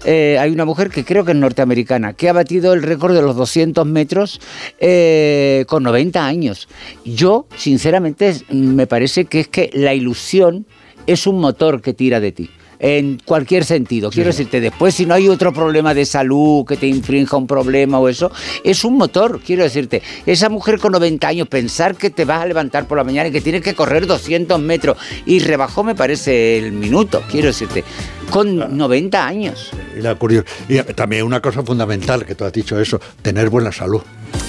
eh, 0.04 0.38
hay 0.40 0.50
una 0.50 0.64
mujer 0.64 0.88
que 0.88 1.04
creo 1.04 1.24
que 1.24 1.32
es 1.32 1.36
norteamericana, 1.36 2.14
que 2.14 2.30
ha 2.30 2.32
batido 2.32 2.72
el 2.72 2.82
récord 2.82 3.14
de 3.14 3.20
los 3.20 3.36
200 3.36 3.86
metros 3.86 4.40
eh, 4.80 5.66
con 5.68 5.82
90 5.82 6.26
años. 6.26 6.68
Yo, 7.04 7.46
sinceramente, 7.56 8.34
me 8.50 8.86
parece 8.86 9.26
que 9.26 9.40
es 9.40 9.48
que 9.48 9.70
la 9.74 9.92
ilusión 9.92 10.64
es 11.06 11.26
un 11.26 11.40
motor 11.40 11.82
que 11.82 11.92
tira 11.92 12.20
de 12.20 12.32
ti. 12.32 12.50
En 12.81 13.18
cualquier 13.24 13.65
sentido. 13.65 14.10
Quiero 14.10 14.28
decirte, 14.28 14.60
después 14.60 14.94
si 14.94 15.05
no 15.05 15.15
hay 15.15 15.28
otro 15.28 15.52
problema 15.52 15.94
de 15.94 16.05
salud 16.05 16.65
que 16.65 16.76
te 16.76 16.86
infrinja 16.86 17.36
un 17.36 17.47
problema 17.47 17.98
o 17.98 18.08
eso, 18.08 18.31
es 18.62 18.84
un 18.84 18.97
motor. 18.97 19.40
Quiero 19.44 19.65
decirte, 19.65 20.02
esa 20.26 20.48
mujer 20.48 20.78
con 20.78 20.92
90 20.92 21.26
años, 21.26 21.48
pensar 21.48 21.97
que 21.97 22.10
te 22.10 22.24
vas 22.24 22.42
a 22.42 22.47
levantar 22.47 22.86
por 22.86 22.98
la 22.98 23.05
mañana 23.05 23.28
y 23.28 23.32
que 23.32 23.40
tienes 23.40 23.62
que 23.62 23.74
correr 23.74 24.07
200 24.07 24.60
metros 24.60 24.97
y 25.26 25.40
rebajó 25.40 25.82
me 25.82 25.94
parece 25.94 26.58
el 26.58 26.73
minuto. 26.73 27.23
Quiero 27.31 27.48
decirte, 27.48 27.84
con 28.31 28.76
90 28.76 29.26
años. 29.26 29.70
Y, 29.97 30.00
la 30.00 30.15
curio- 30.16 30.44
y 30.68 30.78
también 30.94 31.24
una 31.24 31.40
cosa 31.40 31.62
fundamental 31.62 32.24
que 32.24 32.34
tú 32.34 32.44
has 32.44 32.52
dicho 32.52 32.78
eso, 32.81 33.00
tener 33.23 33.48
buena 33.50 33.73
salud. 33.73 34.02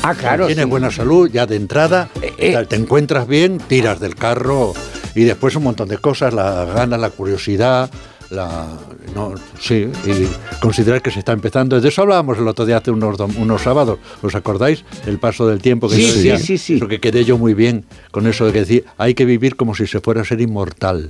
Ah, 0.03 0.13
claro. 0.15 0.45
Si 0.45 0.49
tienes 0.49 0.65
sí. 0.65 0.69
buena 0.69 0.91
salud, 0.91 1.29
ya 1.31 1.45
de 1.45 1.55
entrada, 1.55 2.09
eh. 2.37 2.57
te 2.67 2.75
encuentras 2.75 3.27
bien, 3.27 3.57
tiras 3.57 3.99
del 3.99 4.15
carro 4.15 4.73
y 5.15 5.23
después 5.23 5.55
un 5.55 5.63
montón 5.63 5.87
de 5.89 5.97
cosas, 5.97 6.33
la 6.33 6.65
ganas, 6.65 6.99
la 6.99 7.09
curiosidad, 7.09 7.89
la 8.29 8.67
no, 9.15 9.33
sí, 9.59 9.87
y 10.05 10.27
considerar 10.61 11.01
que 11.01 11.11
se 11.11 11.19
está 11.19 11.31
empezando. 11.33 11.79
De 11.79 11.87
eso 11.89 12.01
hablábamos 12.01 12.37
el 12.37 12.47
otro 12.47 12.65
día 12.65 12.77
hace 12.77 12.91
unos, 12.91 13.19
unos 13.19 13.61
sábados, 13.61 13.99
¿os 14.21 14.35
acordáis? 14.35 14.83
El 15.05 15.19
paso 15.19 15.47
del 15.47 15.61
tiempo 15.61 15.89
que 15.89 15.95
Sí, 15.95 16.01
yo 16.03 16.07
sí, 16.09 16.15
decía, 16.17 16.37
sí, 16.39 16.57
sí. 16.57 16.75
Eso 16.75 16.87
que 16.87 16.99
quedé 16.99 17.23
yo 17.25 17.37
muy 17.37 17.53
bien 17.53 17.85
con 18.11 18.27
eso 18.27 18.45
de 18.45 18.53
que 18.53 18.59
decir, 18.59 18.85
hay 18.97 19.13
que 19.13 19.25
vivir 19.25 19.55
como 19.55 19.75
si 19.75 19.87
se 19.87 19.99
fuera 19.99 20.21
a 20.21 20.25
ser 20.25 20.41
inmortal. 20.41 21.09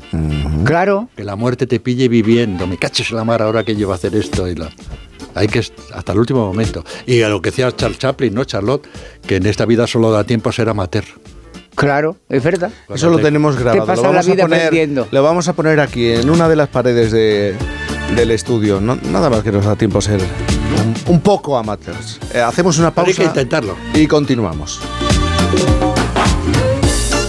Claro. 0.64 1.10
Que 1.16 1.24
la 1.24 1.36
muerte 1.36 1.68
te 1.68 1.80
pille 1.80 2.08
viviendo. 2.08 2.68
Me 2.68 2.78
caches 2.78 3.12
la 3.12 3.24
mar 3.24 3.42
ahora 3.42 3.64
que 3.64 3.76
yo 3.76 3.88
voy 3.88 3.94
a 3.94 3.96
hacer 3.96 4.16
esto 4.16 4.48
y 4.48 4.56
la 4.56 4.70
hay 5.36 5.48
que 5.48 5.60
hasta 5.60 6.12
el 6.12 6.20
último 6.20 6.46
momento. 6.46 6.84
Y 7.06 7.22
a 7.22 7.30
lo 7.30 7.42
que 7.42 7.52
decía 7.52 7.72
Charles 7.76 8.00
Chaplin, 8.00 8.34
¿no, 8.34 8.44
Charlotte? 8.46 8.88
Que 9.26 9.36
en 9.38 9.46
esta 9.46 9.66
vida 9.66 9.86
solo 9.88 10.12
da 10.12 10.24
tiempo 10.24 10.50
a 10.50 10.52
ser 10.54 10.68
amateur. 10.70 11.04
Claro, 11.76 12.18
es 12.28 12.44
verdad. 12.44 12.72
Eso 12.94 13.10
lo 13.10 13.20
tenemos 13.20 13.56
grabado. 13.56 13.84
Te 13.84 13.88
pasa 13.88 14.02
lo, 14.02 14.08
la 14.08 14.10
vamos 14.10 14.28
a 14.28 14.32
vida 14.34 14.44
poner, 14.44 14.60
aprendiendo. 14.66 15.08
lo 15.12 15.24
vamos 15.24 15.48
a 15.48 15.54
poner 15.54 15.80
aquí, 15.80 16.08
en 16.12 16.30
una 16.30 16.50
de 16.50 16.56
las 16.58 16.68
paredes 16.68 17.12
de- 17.12 17.56
del 18.16 18.32
estudio. 18.32 18.80
No- 18.82 18.96
nada 19.04 19.30
más 19.30 19.44
que 19.44 19.52
nos 19.52 19.66
da 19.66 19.76
tiempo 19.76 20.00
a 20.00 20.02
ser 20.02 20.20
un, 20.20 21.14
un 21.14 21.22
poco 21.22 21.58
amateurs. 21.58 22.20
Eh, 22.34 22.40
hacemos 22.42 22.78
una 22.80 22.92
Pero 22.92 23.08
hay 23.08 23.14
pausa 23.14 23.22
que 23.22 23.28
intentarlo. 23.40 23.76
y 23.94 24.08
continuamos. 24.08 24.80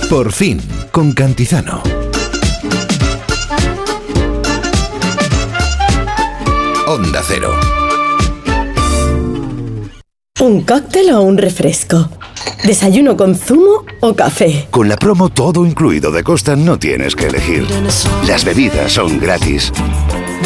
Por 0.08 0.32
fin, 0.32 0.60
con 0.90 1.12
Cantizano. 1.12 1.82
Onda 6.86 7.22
Cero. 7.26 7.54
¿Un 10.40 10.62
cóctel 10.62 11.10
o 11.12 11.20
un 11.22 11.38
refresco? 11.38 12.08
¿Desayuno 12.64 13.16
con 13.16 13.36
zumo 13.36 13.84
o 14.00 14.14
café? 14.14 14.66
Con 14.70 14.88
la 14.88 14.96
promo 14.96 15.28
todo 15.28 15.64
incluido 15.64 16.10
de 16.10 16.24
Costa 16.24 16.56
no 16.56 16.78
tienes 16.78 17.14
que 17.14 17.26
elegir. 17.26 17.66
Las 18.26 18.44
bebidas 18.44 18.92
son 18.92 19.18
gratis. 19.20 19.70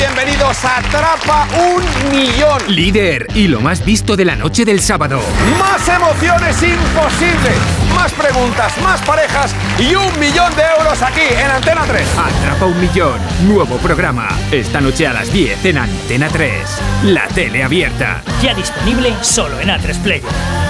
Bienvenidos 0.00 0.64
a 0.64 0.78
Atrapa 0.78 1.46
un 1.58 2.10
Millón. 2.10 2.58
Líder 2.68 3.26
y 3.34 3.48
lo 3.48 3.60
más 3.60 3.84
visto 3.84 4.16
de 4.16 4.24
la 4.24 4.34
noche 4.34 4.64
del 4.64 4.80
sábado. 4.80 5.20
Más 5.58 5.86
emociones 5.86 6.56
imposibles. 6.62 7.58
Más 7.94 8.10
preguntas, 8.12 8.72
más 8.82 9.02
parejas 9.02 9.54
y 9.78 9.94
un 9.94 10.18
millón 10.18 10.56
de 10.56 10.62
euros 10.78 11.02
aquí 11.02 11.20
en 11.20 11.50
Antena 11.50 11.82
3. 11.86 12.02
Atrapa 12.16 12.64
un 12.64 12.80
millón. 12.80 13.20
Nuevo 13.46 13.76
programa. 13.76 14.28
Esta 14.50 14.80
noche 14.80 15.06
a 15.06 15.12
las 15.12 15.30
10 15.30 15.66
en 15.66 15.76
Antena 15.76 16.28
3. 16.28 16.52
La 17.04 17.28
tele 17.28 17.62
abierta. 17.62 18.22
Ya 18.42 18.54
disponible 18.54 19.14
solo 19.20 19.60
en 19.60 19.68
A3 19.68 19.98
Player. 20.02 20.69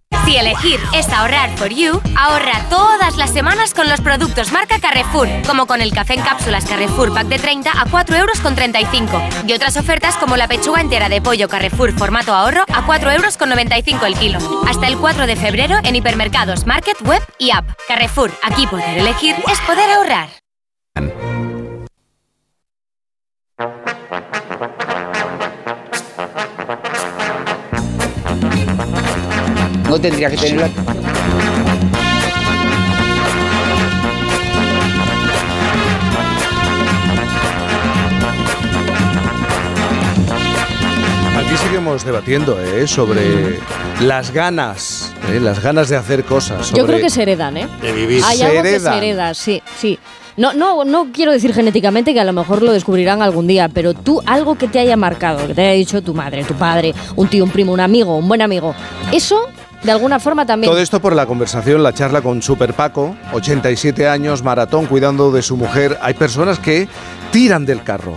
Si 0.25 0.37
elegir 0.37 0.79
es 0.93 1.09
ahorrar 1.09 1.49
for 1.57 1.69
you, 1.69 1.99
ahorra 2.15 2.63
todas 2.69 3.17
las 3.17 3.31
semanas 3.31 3.73
con 3.73 3.89
los 3.89 4.01
productos 4.01 4.51
marca 4.51 4.79
Carrefour, 4.79 5.27
como 5.47 5.65
con 5.65 5.81
el 5.81 5.91
café 5.93 6.13
en 6.13 6.21
cápsulas 6.21 6.65
Carrefour 6.65 7.13
Pack 7.13 7.27
de 7.27 7.39
30 7.39 7.71
a 7.71 7.85
4 7.89 8.15
euros 8.17 8.39
con 8.39 8.55
35 8.55 9.21
y 9.47 9.53
otras 9.53 9.77
ofertas 9.77 10.17
como 10.17 10.37
la 10.37 10.47
pechuga 10.47 10.79
entera 10.79 11.09
de 11.09 11.21
pollo 11.21 11.47
Carrefour 11.47 11.97
formato 11.97 12.33
ahorro 12.33 12.65
a 12.73 12.85
4 12.85 13.11
euros 13.11 13.37
con 13.37 13.49
95 13.49 14.05
el 14.05 14.15
kilo. 14.15 14.39
Hasta 14.67 14.87
el 14.87 14.97
4 14.97 15.25
de 15.25 15.35
febrero 15.35 15.77
en 15.83 15.95
hipermercados, 15.95 16.65
market, 16.65 16.97
web 17.01 17.21
y 17.39 17.51
app. 17.51 17.65
Carrefour, 17.87 18.31
aquí 18.43 18.67
poder 18.67 18.97
elegir 18.97 19.35
es 19.51 19.59
poder 19.61 19.89
ahorrar. 19.91 20.29
No 29.91 29.99
tendría 29.99 30.29
que 30.29 30.37
tenerla. 30.37 30.67
Aquí 41.37 41.57
seguimos 41.57 42.05
debatiendo 42.05 42.57
¿eh? 42.61 42.87
sobre 42.87 43.59
las 43.99 44.31
ganas, 44.31 45.11
¿eh? 45.29 45.41
las 45.41 45.61
ganas 45.61 45.89
de 45.89 45.97
hacer 45.97 46.23
cosas. 46.23 46.71
Yo 46.71 46.85
creo 46.85 47.01
que 47.01 47.09
se 47.09 47.23
heredan, 47.23 47.57
¿eh? 47.57 47.67
De 47.81 47.91
vivir. 47.91 48.23
Hay 48.25 48.37
Se 48.37 48.45
algo 48.45 48.61
que 48.61 48.69
heredan. 48.69 48.93
se 48.93 48.97
hereda, 48.97 49.33
sí, 49.33 49.61
sí. 49.77 49.99
No, 50.37 50.53
no, 50.53 50.85
no 50.85 51.09
quiero 51.11 51.33
decir 51.33 51.53
genéticamente 51.53 52.13
que 52.13 52.21
a 52.21 52.23
lo 52.23 52.31
mejor 52.31 52.61
lo 52.61 52.71
descubrirán 52.71 53.21
algún 53.21 53.45
día, 53.45 53.67
pero 53.67 53.93
tú 53.93 54.21
algo 54.25 54.57
que 54.57 54.69
te 54.69 54.79
haya 54.79 54.95
marcado, 54.95 55.45
que 55.47 55.53
te 55.53 55.61
haya 55.63 55.73
dicho 55.73 56.01
tu 56.01 56.13
madre, 56.13 56.45
tu 56.45 56.53
padre, 56.53 56.95
un 57.17 57.27
tío, 57.27 57.43
un 57.43 57.49
primo, 57.49 57.73
un 57.73 57.81
amigo, 57.81 58.15
un 58.15 58.29
buen 58.29 58.41
amigo, 58.41 58.73
eso 59.11 59.49
De 59.83 59.91
alguna 59.91 60.19
forma 60.19 60.45
también. 60.45 60.71
Todo 60.71 60.79
esto 60.81 60.99
por 61.01 61.15
la 61.15 61.25
conversación, 61.25 61.81
la 61.81 61.93
charla 61.93 62.21
con 62.21 62.41
Super 62.41 62.73
Paco, 62.73 63.15
87 63.33 64.07
años, 64.07 64.43
maratón, 64.43 64.85
cuidando 64.85 65.31
de 65.31 65.41
su 65.41 65.57
mujer. 65.57 65.97
Hay 66.01 66.13
personas 66.13 66.59
que 66.59 66.87
tiran 67.31 67.65
del 67.65 67.83
carro. 67.83 68.15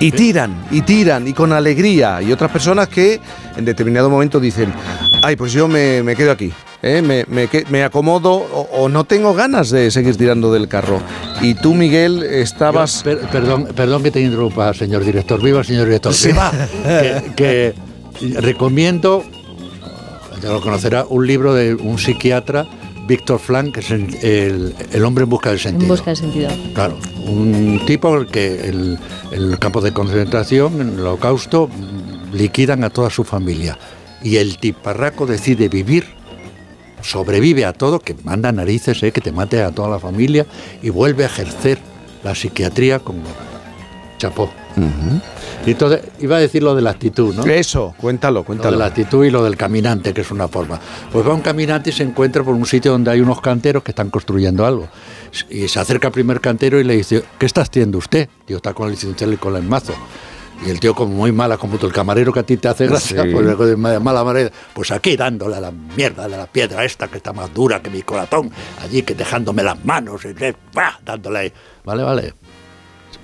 Y 0.00 0.12
tiran, 0.12 0.54
y 0.70 0.80
tiran, 0.82 1.26
y 1.26 1.32
con 1.32 1.52
alegría. 1.52 2.22
Y 2.22 2.30
otras 2.32 2.50
personas 2.52 2.88
que 2.88 3.20
en 3.56 3.64
determinado 3.64 4.08
momento 4.08 4.38
dicen, 4.38 4.72
ay, 5.22 5.34
pues 5.34 5.52
yo 5.52 5.66
me, 5.66 6.02
me 6.04 6.14
quedo 6.14 6.30
aquí. 6.30 6.52
¿eh? 6.82 7.02
Me, 7.02 7.26
me 7.68 7.82
acomodo 7.82 8.30
o, 8.32 8.68
o 8.72 8.88
no 8.88 9.02
tengo 9.04 9.34
ganas 9.34 9.70
de 9.70 9.90
seguir 9.90 10.16
tirando 10.16 10.52
del 10.52 10.68
carro. 10.68 11.00
Y 11.42 11.54
tú, 11.54 11.74
Miguel, 11.74 12.22
estabas... 12.22 13.02
Per- 13.02 13.18
perdón, 13.32 13.68
perdón 13.74 14.04
que 14.04 14.12
te 14.12 14.20
interrumpa, 14.20 14.72
señor 14.72 15.04
director. 15.04 15.42
Viva, 15.42 15.64
señor 15.64 15.86
director. 15.86 16.14
Sí. 16.14 16.30
Que, 16.84 17.32
que 17.34 17.74
recomiendo, 18.40 19.24
ya 20.42 20.50
lo 20.50 20.60
conocerá, 20.60 21.04
un 21.08 21.26
libro 21.26 21.54
de 21.54 21.74
un 21.74 21.98
psiquiatra, 21.98 22.66
Víctor 23.06 23.38
Frank, 23.38 23.72
que 23.74 23.80
es 23.80 23.90
el, 23.90 24.14
el- 24.22 24.74
El 24.92 25.04
hombre 25.04 25.24
en 25.24 25.30
busca 25.30 25.48
del 25.50 25.58
En 25.58 25.62
sentido. 25.62 25.88
busca 25.94 26.10
de 26.10 26.16
sentido. 26.16 26.50
Claro, 26.74 26.98
un 27.26 27.80
tipo 27.86 28.24
que 28.26 28.68
el, 28.68 28.98
el 29.32 29.58
campo 29.58 29.80
de 29.80 29.92
concentración, 29.92 30.80
en 30.80 30.88
el 30.94 31.00
holocausto, 31.00 31.68
liquidan 32.32 32.84
a 32.84 32.90
toda 32.90 33.08
su 33.10 33.24
familia. 33.24 33.78
Y 34.22 34.36
el 34.36 34.58
tiparraco 34.58 35.24
decide 35.26 35.68
vivir, 35.68 36.04
sobrevive 37.02 37.64
a 37.64 37.72
todo, 37.72 38.00
que 38.00 38.14
manda 38.24 38.52
narices, 38.52 39.02
eh, 39.02 39.12
que 39.12 39.20
te 39.20 39.32
mate 39.32 39.62
a 39.62 39.70
toda 39.70 39.88
la 39.88 39.98
familia, 39.98 40.44
y 40.82 40.90
vuelve 40.90 41.24
a 41.24 41.26
ejercer 41.28 41.78
la 42.24 42.34
psiquiatría 42.34 42.98
como 42.98 43.22
chapó. 44.18 44.50
Y 45.66 45.72
entonces, 45.72 46.02
iba 46.20 46.36
a 46.36 46.40
decir 46.40 46.62
lo 46.62 46.74
de 46.74 46.82
la 46.82 46.90
actitud, 46.90 47.34
¿no? 47.34 47.44
Eso, 47.44 47.94
cuéntalo, 47.98 48.40
Lo 48.40 48.44
cuéntalo. 48.44 48.70
de 48.72 48.76
la 48.78 48.86
actitud 48.86 49.24
y 49.24 49.30
lo 49.30 49.42
del 49.44 49.56
caminante, 49.56 50.12
que 50.14 50.20
es 50.22 50.30
una 50.30 50.48
forma. 50.48 50.80
Pues 51.12 51.26
va 51.26 51.34
un 51.34 51.40
caminante 51.40 51.90
y 51.90 51.92
se 51.92 52.04
encuentra 52.04 52.42
por 52.44 52.54
un 52.54 52.64
sitio 52.66 52.92
donde 52.92 53.10
hay 53.10 53.20
unos 53.20 53.40
canteros 53.40 53.82
que 53.82 53.90
están 53.90 54.10
construyendo 54.10 54.64
algo. 54.64 54.88
Y 55.50 55.68
se 55.68 55.80
acerca 55.80 56.08
al 56.08 56.12
primer 56.12 56.40
cantero 56.40 56.80
y 56.80 56.84
le 56.84 56.96
dice, 56.96 57.22
¿qué 57.38 57.46
está 57.46 57.62
haciendo 57.62 57.98
usted? 57.98 58.28
Tío, 58.46 58.56
está 58.56 58.72
con 58.72 58.88
el 58.88 58.96
cincel 58.96 59.34
y 59.34 59.36
con 59.36 59.56
el 59.56 59.62
mazo. 59.62 59.92
Y 60.66 60.70
el 60.70 60.80
tío 60.80 60.92
como 60.92 61.14
muy 61.14 61.30
mala, 61.30 61.56
como 61.56 61.78
el 61.80 61.92
camarero 61.92 62.32
que 62.32 62.40
a 62.40 62.42
ti 62.42 62.56
te 62.56 62.66
hace 62.66 62.86
gracia, 62.88 63.22
Sí. 63.22 63.30
pues 63.56 63.76
mala 63.78 64.24
manera, 64.24 64.50
pues 64.74 64.90
aquí 64.90 65.16
dándole 65.16 65.54
a 65.56 65.60
la 65.60 65.70
mierda 65.70 66.26
de 66.26 66.36
la 66.36 66.46
piedra 66.46 66.84
esta 66.84 67.06
que 67.06 67.18
está 67.18 67.32
más 67.32 67.54
dura 67.54 67.80
que 67.80 67.90
mi 67.90 68.02
corazón, 68.02 68.50
allí 68.82 69.02
que 69.02 69.14
dejándome 69.14 69.62
las 69.62 69.84
manos, 69.84 70.20
y 70.24 70.34
¡pah! 70.74 70.98
dándole 71.04 71.38
ahí. 71.38 71.52
Vale, 71.84 72.02
vale 72.02 72.34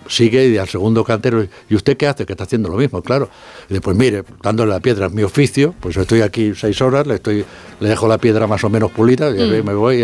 sigue 0.08 0.48
y 0.48 0.58
al 0.58 0.68
segundo 0.68 1.02
cantero, 1.04 1.46
¿y 1.68 1.74
usted 1.74 1.96
qué 1.96 2.06
hace? 2.06 2.26
Que 2.26 2.32
está 2.34 2.44
haciendo 2.44 2.68
lo 2.68 2.76
mismo, 2.76 3.02
claro. 3.02 3.28
Y 3.68 3.74
dice, 3.74 3.80
pues 3.80 3.96
mire, 3.96 4.24
dándole 4.42 4.70
la 4.72 4.80
piedra 4.80 5.06
es 5.06 5.12
mi 5.12 5.22
oficio, 5.22 5.74
pues 5.80 5.96
estoy 5.96 6.20
aquí 6.22 6.52
seis 6.54 6.80
horas, 6.82 7.06
le 7.06 7.14
estoy 7.16 7.44
le 7.80 7.88
dejo 7.88 8.06
la 8.08 8.18
piedra 8.18 8.46
más 8.46 8.62
o 8.64 8.70
menos 8.70 8.90
pulida, 8.92 9.30
y 9.30 9.60
Mm. 9.60 9.64
me 9.64 9.74
voy. 9.74 9.98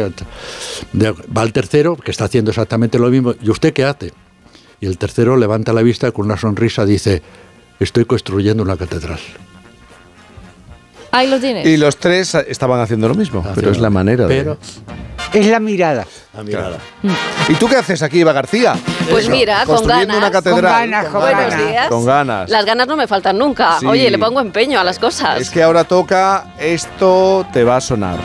De- 0.92 1.12
Va 1.36 1.42
el 1.42 1.52
tercero, 1.52 1.96
que 1.96 2.10
está 2.10 2.24
haciendo 2.24 2.50
exactamente 2.50 2.98
lo 2.98 3.08
mismo, 3.10 3.34
¿y 3.42 3.50
usted 3.50 3.72
qué 3.72 3.84
hace? 3.84 4.12
Y 4.80 4.86
el 4.86 4.96
tercero 4.98 5.36
levanta 5.36 5.72
la 5.72 5.82
vista 5.82 6.10
con 6.12 6.24
una 6.26 6.36
sonrisa 6.38 6.84
dice, 6.86 7.22
estoy 7.78 8.04
construyendo 8.06 8.62
una 8.62 8.76
catedral. 8.76 9.18
Ahí 11.12 11.28
lo 11.28 11.40
tienes. 11.40 11.66
Y 11.66 11.76
los 11.76 11.96
tres 11.96 12.34
estaban 12.34 12.80
haciendo 12.80 13.08
lo 13.08 13.14
mismo, 13.14 13.44
pero 13.54 13.70
es 13.70 13.78
la 13.80 13.90
manera 13.90 14.26
Pero- 14.28 14.54
de... 14.54 15.09
Es 15.32 15.46
la 15.46 15.60
mirada. 15.60 16.06
La 16.36 16.42
mirada. 16.42 16.78
¿Y 17.48 17.54
tú 17.54 17.68
qué 17.68 17.76
haces 17.76 18.02
aquí, 18.02 18.20
Eva 18.20 18.32
García? 18.32 18.74
Pues 19.08 19.24
Eso, 19.24 19.32
mira, 19.32 19.64
con 19.64 19.76
construyendo 19.76 20.14
ganas. 20.14 20.30
una 20.30 20.30
catedral. 20.30 20.60
Con 20.62 20.90
ganas, 20.90 21.04
con 21.06 21.20
Buenos 21.20 21.40
ganas. 21.50 21.68
días. 21.68 21.86
Con 21.88 22.04
ganas. 22.04 22.50
Las 22.50 22.64
ganas 22.64 22.86
no 22.88 22.96
me 22.96 23.06
faltan 23.06 23.38
nunca. 23.38 23.76
Sí. 23.78 23.86
Oye, 23.86 24.10
le 24.10 24.18
pongo 24.18 24.40
empeño 24.40 24.80
a 24.80 24.84
las 24.84 24.98
cosas. 24.98 25.40
Es 25.40 25.50
que 25.50 25.62
ahora 25.62 25.84
toca 25.84 26.54
esto 26.58 27.46
te 27.52 27.62
va 27.64 27.76
a 27.76 27.80
sonar, 27.80 28.18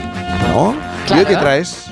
¿no? 0.53 0.71
¿Y 0.73 0.73
hoy 0.73 1.05
Claro. 1.07 1.27
qué 1.27 1.35
traes? 1.35 1.85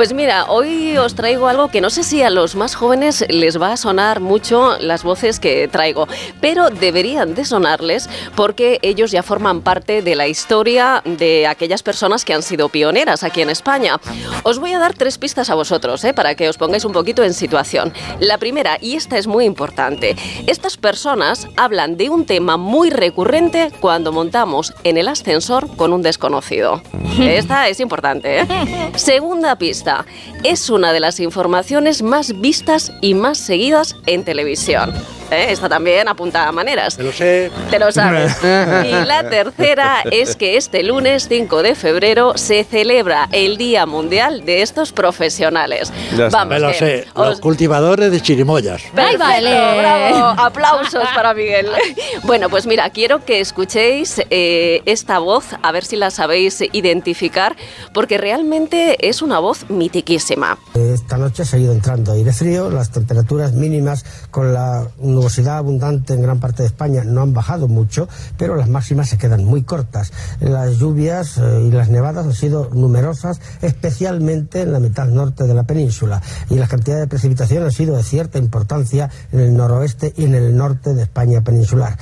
Pues 0.00 0.14
mira, 0.14 0.46
hoy 0.48 0.96
os 0.96 1.14
traigo 1.14 1.46
algo 1.46 1.68
que 1.68 1.82
no 1.82 1.90
sé 1.90 2.04
si 2.04 2.22
a 2.22 2.30
los 2.30 2.56
más 2.56 2.74
jóvenes 2.74 3.22
les 3.28 3.60
va 3.60 3.72
a 3.72 3.76
sonar 3.76 4.20
mucho 4.20 4.78
las 4.78 5.02
voces 5.02 5.38
que 5.38 5.68
traigo, 5.68 6.08
pero 6.40 6.70
deberían 6.70 7.34
de 7.34 7.44
sonarles 7.44 8.08
porque 8.34 8.78
ellos 8.80 9.10
ya 9.10 9.22
forman 9.22 9.60
parte 9.60 10.00
de 10.00 10.14
la 10.14 10.26
historia 10.26 11.02
de 11.04 11.46
aquellas 11.46 11.82
personas 11.82 12.24
que 12.24 12.32
han 12.32 12.42
sido 12.42 12.70
pioneras 12.70 13.24
aquí 13.24 13.42
en 13.42 13.50
España. 13.50 14.00
Os 14.42 14.58
voy 14.58 14.72
a 14.72 14.78
dar 14.78 14.94
tres 14.94 15.18
pistas 15.18 15.50
a 15.50 15.54
vosotros, 15.54 16.02
¿eh? 16.04 16.14
para 16.14 16.34
que 16.34 16.48
os 16.48 16.56
pongáis 16.56 16.86
un 16.86 16.92
poquito 16.92 17.22
en 17.22 17.34
situación. 17.34 17.92
La 18.20 18.38
primera, 18.38 18.78
y 18.80 18.96
esta 18.96 19.18
es 19.18 19.26
muy 19.26 19.44
importante, 19.44 20.16
estas 20.46 20.78
personas 20.78 21.46
hablan 21.58 21.98
de 21.98 22.08
un 22.08 22.24
tema 22.24 22.56
muy 22.56 22.88
recurrente 22.88 23.70
cuando 23.80 24.12
montamos 24.12 24.72
en 24.82 24.96
el 24.96 25.08
ascensor 25.08 25.76
con 25.76 25.92
un 25.92 26.00
desconocido. 26.00 26.80
Esta 27.20 27.68
es 27.68 27.80
importante. 27.80 28.40
¿eh? 28.40 28.46
Segunda 28.94 29.56
pista, 29.56 29.89
Basta. 29.90 30.04
Es 30.42 30.70
una 30.70 30.92
de 30.92 31.00
las 31.00 31.20
informaciones 31.20 32.02
más 32.02 32.40
vistas 32.40 32.92
y 33.00 33.14
más 33.14 33.38
seguidas 33.38 33.96
en 34.06 34.24
televisión. 34.24 34.94
¿eh? 35.30 35.46
Esta 35.50 35.68
también 35.68 36.08
apunta 36.08 36.48
a 36.48 36.52
maneras. 36.52 36.96
Te 36.96 37.02
lo 37.02 37.12
sé. 37.12 37.50
Te 37.70 37.78
lo 37.78 37.92
sabes. 37.92 38.36
Y 38.84 38.90
la 39.06 39.28
tercera 39.28 40.02
es 40.10 40.34
que 40.36 40.56
este 40.56 40.82
lunes 40.82 41.26
5 41.28 41.62
de 41.62 41.74
febrero 41.74 42.32
se 42.36 42.64
celebra 42.64 43.28
el 43.32 43.56
Día 43.56 43.86
Mundial 43.86 44.44
de 44.44 44.62
estos 44.62 44.92
profesionales. 44.92 45.92
Vamos, 46.32 46.48
Me 46.48 46.58
lo 46.58 46.72
sé, 46.72 47.06
os- 47.14 47.28
los 47.28 47.40
cultivadores 47.40 48.10
de 48.10 48.20
chirimoyas. 48.20 48.82
Perfecto, 48.94 49.18
vale. 49.24 49.50
bravo. 49.78 50.16
Aplausos 50.40 51.04
para 51.14 51.34
Miguel. 51.34 51.66
Bueno, 52.24 52.48
pues 52.50 52.66
mira, 52.66 52.90
quiero 52.90 53.24
que 53.24 53.40
escuchéis 53.40 54.20
eh, 54.30 54.82
esta 54.86 55.18
voz, 55.18 55.46
a 55.62 55.72
ver 55.72 55.84
si 55.84 55.96
la 55.96 56.10
sabéis 56.10 56.60
identificar, 56.72 57.56
porque 57.92 58.18
realmente 58.18 59.08
es 59.08 59.22
una 59.22 59.38
voz 59.38 59.68
mitiquísima. 59.70 60.29
Esta 60.74 61.18
noche 61.18 61.42
ha 61.42 61.46
seguido 61.46 61.72
entrando 61.72 62.12
aire 62.12 62.32
frío, 62.32 62.70
las 62.70 62.90
temperaturas 62.90 63.52
mínimas 63.52 64.04
con 64.30 64.52
la 64.52 64.86
nubosidad 65.00 65.58
abundante 65.58 66.14
en 66.14 66.22
gran 66.22 66.40
parte 66.40 66.62
de 66.62 66.68
España 66.68 67.02
no 67.04 67.22
han 67.22 67.32
bajado 67.32 67.68
mucho, 67.68 68.08
pero 68.36 68.56
las 68.56 68.68
máximas 68.68 69.08
se 69.08 69.18
quedan 69.18 69.44
muy 69.44 69.62
cortas. 69.62 70.12
Las 70.40 70.78
lluvias 70.78 71.38
eh, 71.38 71.64
y 71.66 71.70
las 71.70 71.88
nevadas 71.88 72.26
han 72.26 72.34
sido 72.34 72.70
numerosas, 72.72 73.40
especialmente 73.62 74.62
en 74.62 74.72
la 74.72 74.80
mitad 74.80 75.06
norte 75.06 75.44
de 75.44 75.54
la 75.54 75.64
península, 75.64 76.22
y 76.48 76.54
las 76.56 76.68
cantidades 76.68 77.04
de 77.04 77.08
precipitación 77.08 77.64
han 77.64 77.72
sido 77.72 77.96
de 77.96 78.02
cierta 78.02 78.38
importancia 78.38 79.10
en 79.32 79.40
el 79.40 79.56
noroeste 79.56 80.12
y 80.16 80.24
en 80.24 80.34
el 80.34 80.56
norte 80.56 80.94
de 80.94 81.02
España 81.02 81.40
peninsular. 81.42 81.96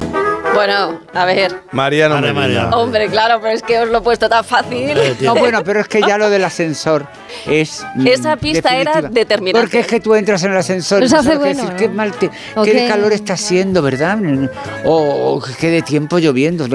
Bueno, 0.58 1.00
a 1.14 1.24
ver. 1.24 1.62
Mariano 1.72 2.14
Vale, 2.16 2.26
Medina. 2.32 2.40
Mariano. 2.40 2.76
Hombre, 2.78 3.08
claro, 3.08 3.40
pero 3.40 3.54
es 3.54 3.62
que 3.62 3.78
os 3.78 3.88
lo 3.88 3.98
he 3.98 4.00
puesto 4.00 4.28
tan 4.28 4.44
fácil. 4.44 4.96
No, 5.20 5.34
bueno, 5.36 5.62
pero 5.64 5.80
es 5.80 5.88
que 5.88 6.00
ya 6.00 6.18
lo 6.18 6.28
del 6.30 6.44
ascensor 6.44 7.06
es. 7.46 7.84
mm, 7.94 8.06
Esa 8.06 8.36
pista 8.36 8.76
era 8.76 9.02
determinante. 9.02 9.60
Porque 9.60 9.80
es 9.80 9.86
que 9.86 10.00
tú 10.00 10.14
entras 10.14 10.42
en 10.44 10.52
el 10.52 10.56
ascensor 10.58 10.98
y 11.00 11.02
no 11.02 11.08
sabes 11.08 11.38
bueno, 11.38 11.54
decir, 11.54 11.70
¿no? 11.70 11.76
qué 11.76 11.88
mal 11.88 12.12
te- 12.12 12.30
¿O 12.56 12.62
qué 12.62 12.86
calor 12.88 13.12
está 13.12 13.34
haciendo, 13.34 13.82
¿verdad? 13.82 14.18
O, 14.84 15.34
o 15.36 15.42
qué 15.60 15.70
de 15.70 15.82
tiempo 15.82 16.18
lloviendo. 16.18 16.66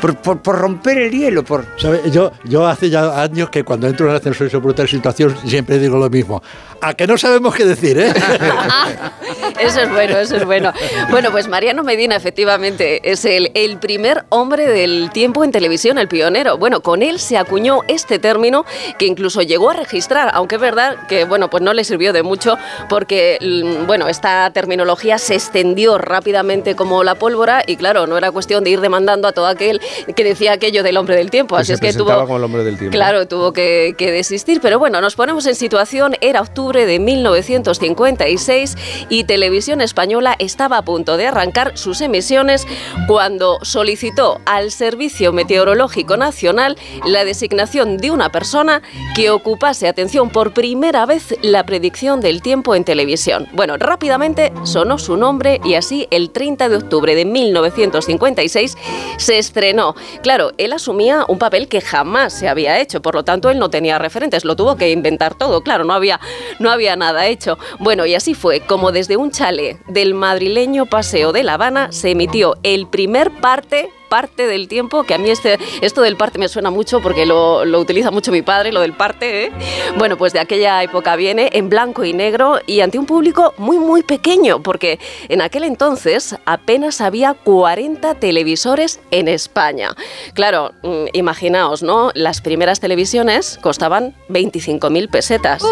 Por, 0.00 0.16
por- 0.16 0.40
por 0.42 0.58
romper 0.58 0.98
el 0.98 1.10
hielo, 1.10 1.44
por. 1.44 1.64
¿Sabe? 1.78 2.02
Yo, 2.10 2.32
yo 2.44 2.66
hace 2.66 2.90
ya 2.90 3.22
años 3.22 3.50
que 3.50 3.64
cuando 3.64 3.86
entro 3.86 4.06
en 4.06 4.10
el 4.12 4.16
ascensor 4.18 4.46
y 4.46 4.50
se 4.50 4.58
produce 4.60 4.86
situación 4.88 5.36
siempre 5.46 5.78
digo 5.78 5.96
lo 5.98 6.10
mismo. 6.10 6.42
A 6.82 6.94
que 6.94 7.06
no 7.06 7.18
sabemos 7.18 7.54
qué 7.54 7.64
decir, 7.64 7.98
¿eh? 7.98 8.12
Eso 9.60 9.80
es 9.80 9.90
bueno, 9.90 10.18
eso 10.18 10.36
es 10.36 10.44
bueno. 10.44 10.72
Bueno, 11.10 11.30
pues 11.30 11.46
Mariano 11.48 11.82
Medina 11.82 12.16
efectivamente 12.16 13.10
es 13.10 13.24
el, 13.24 13.50
el 13.54 13.78
primer 13.78 14.24
hombre 14.30 14.66
del 14.66 15.10
tiempo 15.12 15.44
en 15.44 15.52
televisión, 15.52 15.98
el 15.98 16.08
pionero. 16.08 16.56
Bueno, 16.56 16.80
con 16.80 17.02
él 17.02 17.18
se 17.18 17.36
acuñó 17.36 17.80
este 17.88 18.18
término 18.18 18.64
que 18.98 19.06
incluso 19.06 19.42
llegó 19.42 19.70
a 19.70 19.74
registrar, 19.74 20.30
aunque 20.32 20.54
es 20.54 20.60
verdad 20.60 21.06
que, 21.08 21.24
bueno, 21.24 21.50
pues 21.50 21.62
no 21.62 21.74
le 21.74 21.84
sirvió 21.84 22.12
de 22.12 22.22
mucho 22.22 22.56
porque, 22.88 23.38
mm, 23.40 23.86
bueno, 23.86 24.08
esta 24.08 24.50
terminología 24.50 25.18
se 25.18 25.34
extendió 25.34 25.98
rápidamente 25.98 26.74
como 26.74 27.04
la 27.04 27.14
pólvora 27.14 27.62
y 27.66 27.76
claro, 27.76 28.06
no 28.06 28.16
era 28.16 28.30
cuestión 28.30 28.64
de 28.64 28.70
ir 28.70 28.80
demandando 28.80 29.28
a 29.28 29.32
todo 29.32 29.46
aquel 29.46 29.80
que 30.16 30.24
decía 30.24 30.52
aquello 30.52 30.82
del 30.82 30.96
hombre 30.96 31.16
del 31.16 31.30
tiempo. 31.30 31.56
Que 31.56 31.62
Así 31.62 31.68
se 31.68 31.74
es 31.74 31.80
que 31.80 31.92
tuvo... 31.92 32.14
como 32.14 32.36
el 32.38 32.44
hombre 32.44 32.64
del 32.64 32.78
tiempo. 32.78 32.92
Claro, 32.92 33.28
tuvo 33.28 33.52
que, 33.52 33.94
que 33.98 34.10
desistir, 34.10 34.60
pero 34.62 34.78
bueno, 34.78 35.00
nos 35.00 35.16
ponemos 35.16 35.44
en 35.46 35.54
situación, 35.54 36.16
era 36.20 36.40
octubre 36.40 36.69
de 36.70 37.00
1956 37.00 38.76
y 39.08 39.24
Televisión 39.24 39.80
Española 39.80 40.36
estaba 40.38 40.78
a 40.78 40.84
punto 40.84 41.16
de 41.16 41.26
arrancar 41.26 41.76
sus 41.76 42.00
emisiones 42.00 42.66
cuando 43.08 43.58
solicitó 43.62 44.40
al 44.46 44.70
Servicio 44.70 45.32
Meteorológico 45.32 46.16
Nacional 46.16 46.76
la 47.04 47.24
designación 47.24 47.96
de 47.96 48.12
una 48.12 48.30
persona 48.30 48.82
que 49.16 49.30
ocupase, 49.30 49.88
atención, 49.88 50.30
por 50.30 50.52
primera 50.52 51.06
vez 51.06 51.34
la 51.42 51.66
predicción 51.66 52.20
del 52.20 52.40
tiempo 52.40 52.76
en 52.76 52.84
televisión. 52.84 53.48
Bueno, 53.52 53.76
rápidamente 53.76 54.52
sonó 54.62 54.98
su 54.98 55.16
nombre 55.16 55.60
y 55.64 55.74
así 55.74 56.06
el 56.12 56.30
30 56.30 56.68
de 56.68 56.76
octubre 56.76 57.14
de 57.16 57.24
1956 57.24 58.76
se 59.16 59.38
estrenó. 59.38 59.96
Claro, 60.22 60.52
él 60.56 60.72
asumía 60.72 61.24
un 61.26 61.38
papel 61.38 61.66
que 61.66 61.80
jamás 61.80 62.32
se 62.32 62.48
había 62.48 62.78
hecho, 62.78 63.02
por 63.02 63.14
lo 63.16 63.24
tanto 63.24 63.50
él 63.50 63.58
no 63.58 63.70
tenía 63.70 63.98
referentes, 63.98 64.44
lo 64.44 64.54
tuvo 64.54 64.76
que 64.76 64.90
inventar 64.90 65.34
todo, 65.34 65.62
claro, 65.62 65.84
no 65.84 65.94
había, 65.94 66.20
no 66.60 66.70
había 66.70 66.94
nada 66.94 67.26
hecho. 67.26 67.58
Bueno, 67.80 68.06
y 68.06 68.14
así 68.14 68.34
fue 68.34 68.60
como 68.60 68.92
desde 68.92 69.16
un 69.16 69.32
chale 69.32 69.80
del 69.88 70.14
madrileño 70.14 70.86
Paseo 70.86 71.32
de 71.32 71.42
La 71.42 71.54
Habana 71.54 71.90
se 71.90 72.10
emitió 72.10 72.56
el 72.62 72.86
primer 72.86 73.32
parte 73.40 73.90
parte 74.10 74.46
del 74.46 74.68
tiempo, 74.68 75.04
que 75.04 75.14
a 75.14 75.18
mí 75.18 75.30
este, 75.30 75.58
esto 75.80 76.02
del 76.02 76.16
parte 76.16 76.38
me 76.38 76.48
suena 76.48 76.70
mucho 76.70 77.00
porque 77.00 77.24
lo, 77.24 77.64
lo 77.64 77.78
utiliza 77.78 78.10
mucho 78.10 78.32
mi 78.32 78.42
padre, 78.42 78.72
lo 78.72 78.80
del 78.80 78.92
parte, 78.92 79.44
¿eh? 79.44 79.52
Bueno, 79.96 80.18
pues 80.18 80.34
de 80.34 80.40
aquella 80.40 80.82
época 80.82 81.16
viene 81.16 81.48
en 81.52 81.70
blanco 81.70 82.04
y 82.04 82.12
negro 82.12 82.58
y 82.66 82.80
ante 82.80 82.98
un 82.98 83.06
público 83.06 83.54
muy, 83.56 83.78
muy 83.78 84.02
pequeño, 84.02 84.62
porque 84.62 84.98
en 85.28 85.40
aquel 85.40 85.64
entonces 85.64 86.36
apenas 86.44 87.00
había 87.00 87.34
40 87.34 88.16
televisores 88.16 89.00
en 89.12 89.28
España. 89.28 89.94
Claro, 90.34 90.72
mm, 90.82 91.06
imaginaos, 91.12 91.82
¿no? 91.82 92.10
Las 92.14 92.40
primeras 92.40 92.80
televisiones 92.80 93.58
costaban 93.62 94.14
25.000 94.28 95.08
pesetas. 95.08 95.62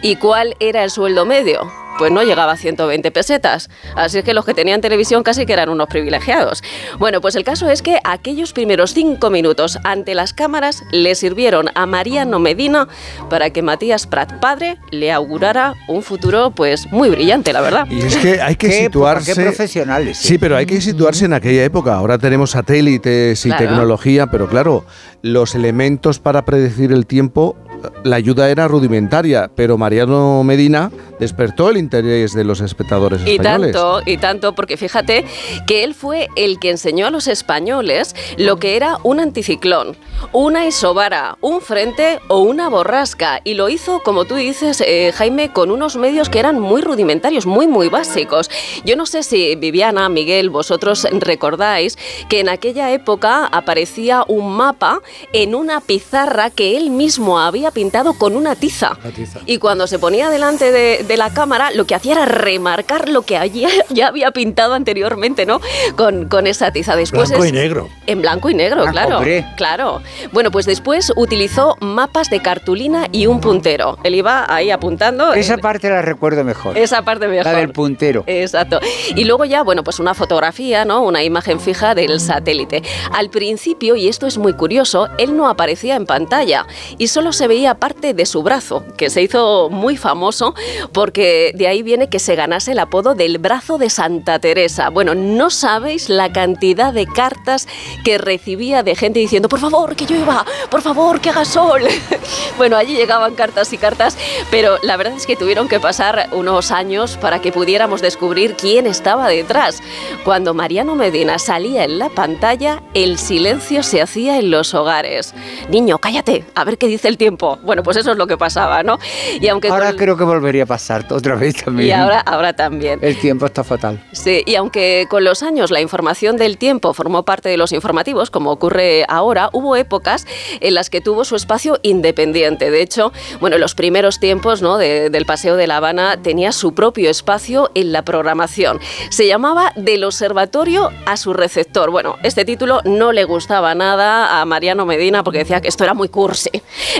¿Y 0.00 0.16
cuál 0.16 0.54
era 0.60 0.84
el 0.84 0.90
sueldo 0.90 1.26
medio? 1.26 1.83
Pues 1.98 2.10
no 2.12 2.22
llegaba 2.22 2.52
a 2.52 2.56
120 2.56 3.10
pesetas. 3.10 3.70
Así 3.96 4.18
es 4.18 4.24
que 4.24 4.34
los 4.34 4.44
que 4.44 4.54
tenían 4.54 4.80
televisión 4.80 5.22
casi 5.22 5.46
que 5.46 5.52
eran 5.52 5.68
unos 5.68 5.88
privilegiados. 5.88 6.62
Bueno, 6.98 7.20
pues 7.20 7.34
el 7.36 7.44
caso 7.44 7.68
es 7.70 7.82
que 7.82 7.98
aquellos 8.04 8.52
primeros 8.52 8.94
cinco 8.94 9.30
minutos 9.30 9.78
ante 9.84 10.14
las 10.14 10.32
cámaras 10.32 10.82
le 10.90 11.14
sirvieron 11.14 11.70
a 11.74 11.86
Mariano 11.86 12.38
Medina 12.38 12.88
para 13.30 13.50
que 13.50 13.62
Matías 13.62 14.06
Prat, 14.06 14.32
padre, 14.40 14.78
le 14.90 15.12
augurara 15.12 15.74
un 15.88 16.02
futuro 16.02 16.50
pues 16.50 16.90
muy 16.90 17.10
brillante, 17.10 17.52
la 17.52 17.60
verdad. 17.60 17.86
Y 17.90 18.00
es 18.02 18.16
que 18.16 18.40
hay 18.40 18.56
que 18.56 18.68
Qué 18.68 18.84
época, 18.84 19.20
situarse. 19.20 19.34
qué 19.34 19.42
profesionales. 19.42 20.18
Sí, 20.18 20.38
pero 20.38 20.56
hay 20.56 20.66
que 20.66 20.80
situarse 20.80 21.24
en 21.26 21.32
aquella 21.32 21.64
época. 21.64 21.94
Ahora 21.94 22.18
tenemos 22.18 22.50
satélites 22.52 23.44
y 23.46 23.48
Claro. 23.48 23.64
tecnología, 23.66 24.26
pero 24.28 24.48
claro, 24.48 24.84
los 25.22 25.54
elementos 25.54 26.18
para 26.18 26.44
predecir 26.44 26.92
el 26.92 27.06
tiempo, 27.06 27.56
la 28.04 28.16
ayuda 28.16 28.50
era 28.50 28.68
rudimentaria, 28.68 29.50
pero 29.54 29.78
Mariano 29.78 30.42
Medina 30.44 30.90
despertó 31.18 31.70
el 31.70 31.76
interés 31.76 32.34
de 32.34 32.44
los 32.44 32.60
espectadores 32.60 33.20
Y 33.26 33.32
españoles. 33.36 33.72
tanto, 33.72 34.02
y 34.04 34.16
tanto, 34.18 34.54
porque 34.54 34.76
fíjate 34.76 35.24
que 35.66 35.84
él 35.84 35.94
fue 35.94 36.28
el 36.36 36.58
que 36.58 36.70
enseñó 36.70 37.06
a 37.06 37.10
los 37.10 37.28
españoles 37.28 38.14
lo 38.36 38.58
que 38.58 38.76
era 38.76 38.98
un 39.02 39.20
anticiclón, 39.20 39.96
una 40.32 40.66
isobara, 40.66 41.36
un 41.40 41.60
frente 41.60 42.18
o 42.28 42.40
una 42.40 42.68
borrasca. 42.68 43.40
Y 43.44 43.54
lo 43.54 43.68
hizo, 43.68 44.00
como 44.02 44.24
tú 44.24 44.34
dices, 44.34 44.80
eh, 44.80 45.12
Jaime, 45.14 45.52
con 45.52 45.70
unos 45.70 45.96
medios 45.96 46.28
que 46.28 46.40
eran 46.40 46.58
muy 46.60 46.82
rudimentarios, 46.82 47.46
muy, 47.46 47.66
muy 47.66 47.88
básicos. 47.88 48.50
Yo 48.84 48.96
no 48.96 49.06
sé 49.06 49.22
si 49.22 49.54
Viviana, 49.56 50.08
Miguel, 50.08 50.50
vosotros 50.50 51.06
recordáis 51.12 51.96
que 52.28 52.40
en 52.40 52.48
aquella 52.48 52.92
época 52.92 53.46
aparecía 53.46 54.24
un 54.28 54.52
mapa 54.56 55.00
en 55.32 55.54
una 55.54 55.80
pizarra 55.80 56.50
que 56.50 56.76
él 56.76 56.90
mismo 56.90 57.38
había 57.38 57.70
pintado 57.74 58.14
con 58.14 58.36
una 58.36 58.54
tiza. 58.56 58.96
Y 59.44 59.58
cuando 59.58 59.86
se 59.86 59.98
ponía 59.98 60.30
delante 60.30 60.70
de, 60.72 61.04
de 61.06 61.16
la 61.18 61.30
cámara, 61.34 61.70
lo 61.72 61.84
que 61.86 61.94
hacía 61.94 62.12
era 62.12 62.24
remarcar 62.24 63.08
lo 63.08 63.22
que 63.22 63.36
allí 63.36 63.66
ya 63.90 64.08
había 64.08 64.30
pintado 64.30 64.74
anteriormente, 64.74 65.44
¿no? 65.46 65.60
Con, 65.96 66.28
con 66.28 66.46
esa 66.46 66.70
tiza. 66.72 66.96
Después 66.96 67.28
Blanco 67.28 67.44
es- 67.44 67.50
y 67.50 67.52
negro. 67.52 67.88
En 68.06 68.22
blanco 68.22 68.48
y 68.50 68.54
negro, 68.54 68.84
Ah, 68.86 68.90
claro. 68.90 69.16
hombre. 69.18 69.44
Claro. 69.56 70.00
Bueno, 70.32 70.50
pues 70.50 70.66
después 70.66 71.12
utilizó 71.16 71.76
mapas 71.80 72.30
de 72.30 72.40
cartulina 72.40 73.06
y 73.12 73.26
un 73.26 73.40
puntero. 73.40 73.98
Él 74.04 74.14
iba 74.14 74.46
ahí 74.52 74.70
apuntando. 74.70 75.34
Esa 75.34 75.56
parte 75.58 75.88
la 75.90 76.02
recuerdo 76.02 76.44
mejor. 76.44 76.78
Esa 76.78 77.02
parte 77.02 77.26
mejor. 77.28 77.44
La 77.52 77.58
del 77.58 77.70
puntero. 77.70 78.24
Exacto. 78.26 78.78
Y 79.16 79.24
luego 79.24 79.44
ya, 79.44 79.62
bueno, 79.62 79.82
pues 79.82 79.98
una 79.98 80.14
fotografía, 80.14 80.84
¿no? 80.84 81.02
Una 81.02 81.22
imagen 81.24 81.58
fija 81.60 81.94
del 81.94 82.20
satélite. 82.20 82.82
Al 83.12 83.30
principio, 83.30 83.96
y 83.96 84.08
esto 84.08 84.26
es 84.26 84.38
muy 84.38 84.52
curioso, 84.52 85.08
él 85.18 85.36
no 85.36 85.48
aparecía 85.48 85.96
en 85.96 86.06
pantalla 86.06 86.66
y 86.98 87.08
solo 87.08 87.32
se 87.32 87.48
veía 87.48 87.63
parte 87.72 88.12
de 88.12 88.26
su 88.26 88.42
brazo, 88.42 88.84
que 88.98 89.08
se 89.08 89.22
hizo 89.22 89.70
muy 89.70 89.96
famoso 89.96 90.54
porque 90.92 91.52
de 91.54 91.66
ahí 91.66 91.82
viene 91.82 92.10
que 92.10 92.18
se 92.18 92.34
ganase 92.34 92.72
el 92.72 92.78
apodo 92.78 93.14
del 93.14 93.38
brazo 93.38 93.78
de 93.78 93.88
Santa 93.88 94.38
Teresa. 94.38 94.90
Bueno, 94.90 95.14
no 95.14 95.48
sabéis 95.48 96.10
la 96.10 96.30
cantidad 96.30 96.92
de 96.92 97.06
cartas 97.06 97.66
que 98.04 98.18
recibía 98.18 98.82
de 98.82 98.94
gente 98.94 99.20
diciendo, 99.20 99.48
por 99.48 99.60
favor, 99.60 99.96
que 99.96 100.04
llueva, 100.04 100.44
por 100.70 100.82
favor, 100.82 101.20
que 101.22 101.30
haga 101.30 101.46
sol. 101.46 101.82
bueno, 102.58 102.76
allí 102.76 102.94
llegaban 102.94 103.34
cartas 103.34 103.72
y 103.72 103.78
cartas, 103.78 104.18
pero 104.50 104.76
la 104.82 104.98
verdad 104.98 105.16
es 105.16 105.26
que 105.26 105.36
tuvieron 105.36 105.68
que 105.68 105.80
pasar 105.80 106.28
unos 106.32 106.70
años 106.70 107.16
para 107.16 107.40
que 107.40 107.52
pudiéramos 107.52 108.02
descubrir 108.02 108.56
quién 108.56 108.86
estaba 108.86 109.28
detrás. 109.28 109.80
Cuando 110.24 110.52
Mariano 110.52 110.96
Medina 110.96 111.38
salía 111.38 111.84
en 111.84 111.98
la 111.98 112.10
pantalla, 112.10 112.82
el 112.92 113.18
silencio 113.18 113.82
se 113.82 114.02
hacía 114.02 114.38
en 114.38 114.50
los 114.50 114.74
hogares. 114.74 115.34
Niño, 115.68 115.98
cállate, 115.98 116.44
a 116.54 116.64
ver 116.64 116.78
qué 116.78 116.86
dice 116.86 117.08
el 117.08 117.18
tiempo. 117.18 117.53
Bueno, 117.62 117.82
pues 117.82 117.96
eso 117.96 118.12
es 118.12 118.16
lo 118.16 118.26
que 118.26 118.36
pasaba, 118.36 118.82
¿no? 118.82 118.98
Y 119.40 119.48
aunque 119.48 119.68
Ahora 119.68 119.88
con- 119.88 119.96
creo 119.98 120.16
que 120.16 120.24
volvería 120.24 120.64
a 120.64 120.66
pasar 120.66 121.06
otra 121.10 121.34
vez 121.36 121.56
también. 121.64 121.88
y 121.88 121.92
ahora, 121.92 122.20
ahora 122.20 122.52
también. 122.54 122.98
El 123.02 123.18
tiempo 123.18 123.46
está 123.46 123.64
fatal. 123.64 124.02
Sí, 124.12 124.42
y 124.46 124.54
aunque 124.56 125.06
con 125.10 125.24
los 125.24 125.42
años 125.42 125.70
la 125.70 125.80
información 125.80 126.36
del 126.36 126.58
tiempo 126.58 126.92
formó 126.94 127.24
parte 127.24 127.48
de 127.48 127.56
los 127.56 127.72
informativos, 127.72 128.30
como 128.30 128.50
ocurre 128.50 129.04
ahora, 129.08 129.50
hubo 129.52 129.76
épocas 129.76 130.26
en 130.60 130.74
las 130.74 130.90
que 130.90 131.00
tuvo 131.00 131.24
su 131.24 131.36
espacio 131.36 131.78
independiente. 131.82 132.70
De 132.70 132.82
hecho, 132.82 133.12
bueno, 133.40 133.56
en 133.56 133.60
los 133.60 133.74
primeros 133.74 134.20
tiempos 134.20 134.62
¿no? 134.62 134.76
de- 134.78 135.10
del 135.10 135.26
Paseo 135.26 135.56
de 135.56 135.66
La 135.66 135.78
Habana 135.78 136.16
tenía 136.22 136.52
su 136.52 136.74
propio 136.74 137.10
espacio 137.10 137.70
en 137.74 137.92
la 137.92 138.02
programación. 138.02 138.80
Se 139.10 139.26
llamaba 139.26 139.72
Del 139.76 140.04
Observatorio 140.04 140.90
a 141.06 141.16
su 141.16 141.32
receptor. 141.32 141.90
Bueno, 141.90 142.16
este 142.22 142.44
título 142.44 142.80
no 142.84 143.12
le 143.12 143.24
gustaba 143.24 143.74
nada 143.74 144.40
a 144.40 144.44
Mariano 144.44 144.86
Medina 144.86 145.22
porque 145.24 145.38
decía 145.38 145.60
que 145.60 145.68
esto 145.68 145.84
era 145.84 145.94
muy 145.94 146.08
cursi. 146.08 146.50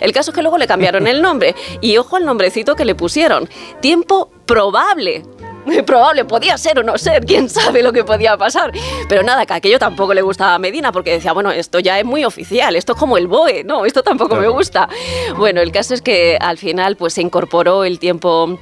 El 0.00 0.12
caso 0.12 0.32
que 0.34 0.42
luego 0.42 0.58
le 0.58 0.66
cambiaron 0.66 1.06
el 1.06 1.22
nombre 1.22 1.54
y 1.80 1.96
ojo 1.96 2.16
al 2.16 2.26
nombrecito 2.26 2.74
que 2.76 2.84
le 2.84 2.94
pusieron. 2.94 3.48
Tiempo 3.80 4.30
probable. 4.46 5.22
Probable, 5.86 6.26
podía 6.26 6.58
ser 6.58 6.78
o 6.78 6.82
no 6.82 6.98
ser, 6.98 7.24
quién 7.24 7.48
sabe 7.48 7.82
lo 7.82 7.92
que 7.92 8.04
podía 8.04 8.36
pasar. 8.36 8.70
Pero 9.08 9.22
nada, 9.22 9.46
que 9.46 9.54
aquello 9.54 9.78
tampoco 9.78 10.12
le 10.12 10.22
gustaba 10.22 10.54
a 10.54 10.58
Medina 10.58 10.92
porque 10.92 11.12
decía, 11.12 11.32
bueno, 11.32 11.50
esto 11.50 11.78
ya 11.78 11.98
es 11.98 12.04
muy 12.04 12.24
oficial, 12.24 12.76
esto 12.76 12.92
es 12.92 12.98
como 12.98 13.16
el 13.16 13.28
BOE, 13.28 13.64
no, 13.64 13.86
esto 13.86 14.02
tampoco 14.02 14.36
me 14.36 14.48
gusta. 14.48 14.88
Bueno, 15.36 15.62
el 15.62 15.72
caso 15.72 15.94
es 15.94 16.02
que 16.02 16.36
al 16.40 16.58
final 16.58 16.96
pues 16.96 17.14
se 17.14 17.22
incorporó 17.22 17.84
el 17.84 17.98
tiempo 17.98 18.58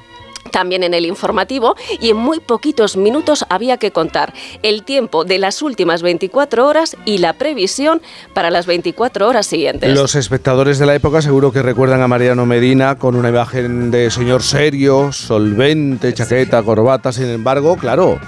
también 0.50 0.82
en 0.82 0.94
el 0.94 1.06
informativo 1.06 1.76
y 2.00 2.10
en 2.10 2.16
muy 2.16 2.40
poquitos 2.40 2.96
minutos 2.96 3.44
había 3.48 3.76
que 3.76 3.90
contar 3.90 4.34
el 4.62 4.82
tiempo 4.82 5.24
de 5.24 5.38
las 5.38 5.62
últimas 5.62 6.02
24 6.02 6.66
horas 6.66 6.96
y 7.04 7.18
la 7.18 7.34
previsión 7.34 8.02
para 8.34 8.50
las 8.50 8.66
24 8.66 9.28
horas 9.28 9.46
siguientes. 9.46 9.94
Los 9.94 10.14
espectadores 10.14 10.78
de 10.78 10.86
la 10.86 10.94
época 10.94 11.22
seguro 11.22 11.52
que 11.52 11.62
recuerdan 11.62 12.02
a 12.02 12.08
Mariano 12.08 12.46
Medina 12.46 12.96
con 12.96 13.16
una 13.16 13.28
imagen 13.28 13.90
de 13.90 14.10
señor 14.10 14.42
serio, 14.42 15.12
solvente, 15.12 16.12
chaqueta, 16.12 16.62
corbata, 16.62 17.12
sin 17.12 17.28
embargo, 17.28 17.76
claro, 17.76 18.18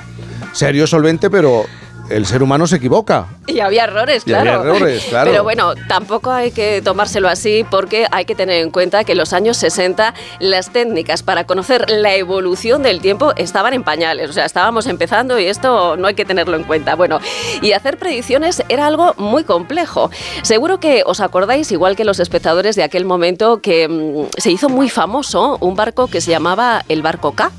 serio, 0.52 0.86
solvente, 0.86 1.30
pero 1.30 1.64
el 2.10 2.26
ser 2.26 2.42
humano 2.42 2.66
se 2.66 2.76
equivoca. 2.76 3.26
Y 3.46 3.60
había 3.60 3.84
errores, 3.84 4.22
Y 4.26 4.32
había 4.32 4.52
claro. 4.54 4.74
errores, 4.74 5.04
claro. 5.08 5.30
Pero 5.30 5.42
bueno, 5.42 5.74
tampoco 5.88 6.30
hay 6.30 6.50
que 6.50 6.82
tomárselo 6.82 7.28
así 7.28 7.64
porque 7.70 8.06
hay 8.10 8.24
que 8.24 8.34
tener 8.34 8.62
en 8.62 8.70
cuenta 8.70 9.04
que 9.04 9.12
en 9.12 9.18
los 9.18 9.32
años 9.32 9.56
60 9.56 10.14
las 10.40 10.70
técnicas 10.70 11.22
para 11.22 11.44
conocer 11.44 11.90
la 11.90 12.14
evolución 12.14 12.82
del 12.82 13.00
tiempo 13.00 13.32
estaban 13.36 13.74
en 13.74 13.84
pañales. 13.84 14.30
O 14.30 14.32
sea, 14.32 14.44
estábamos 14.44 14.86
empezando 14.86 15.38
y 15.38 15.46
esto 15.46 15.96
no 15.96 16.06
hay 16.06 16.14
que 16.14 16.24
tenerlo 16.24 16.56
en 16.56 16.64
cuenta. 16.64 16.94
Bueno, 16.94 17.20
y 17.62 17.72
hacer 17.72 17.98
predicciones 17.98 18.62
era 18.68 18.86
algo 18.86 19.14
muy 19.16 19.44
complejo. 19.44 20.10
Seguro 20.42 20.80
que 20.80 21.02
os 21.06 21.20
acordáis, 21.20 21.70
igual 21.72 21.96
que 21.96 22.04
los 22.04 22.20
espectadores 22.20 22.76
de 22.76 22.82
aquel 22.82 23.04
momento, 23.04 23.60
que 23.60 23.88
mm, 23.88 24.40
se 24.40 24.50
hizo 24.50 24.68
muy 24.68 24.88
famoso 24.88 25.58
un 25.60 25.76
barco 25.76 26.06
que 26.08 26.20
se 26.20 26.30
llamaba 26.30 26.84
el 26.88 27.02
barco 27.02 27.32
K. 27.32 27.50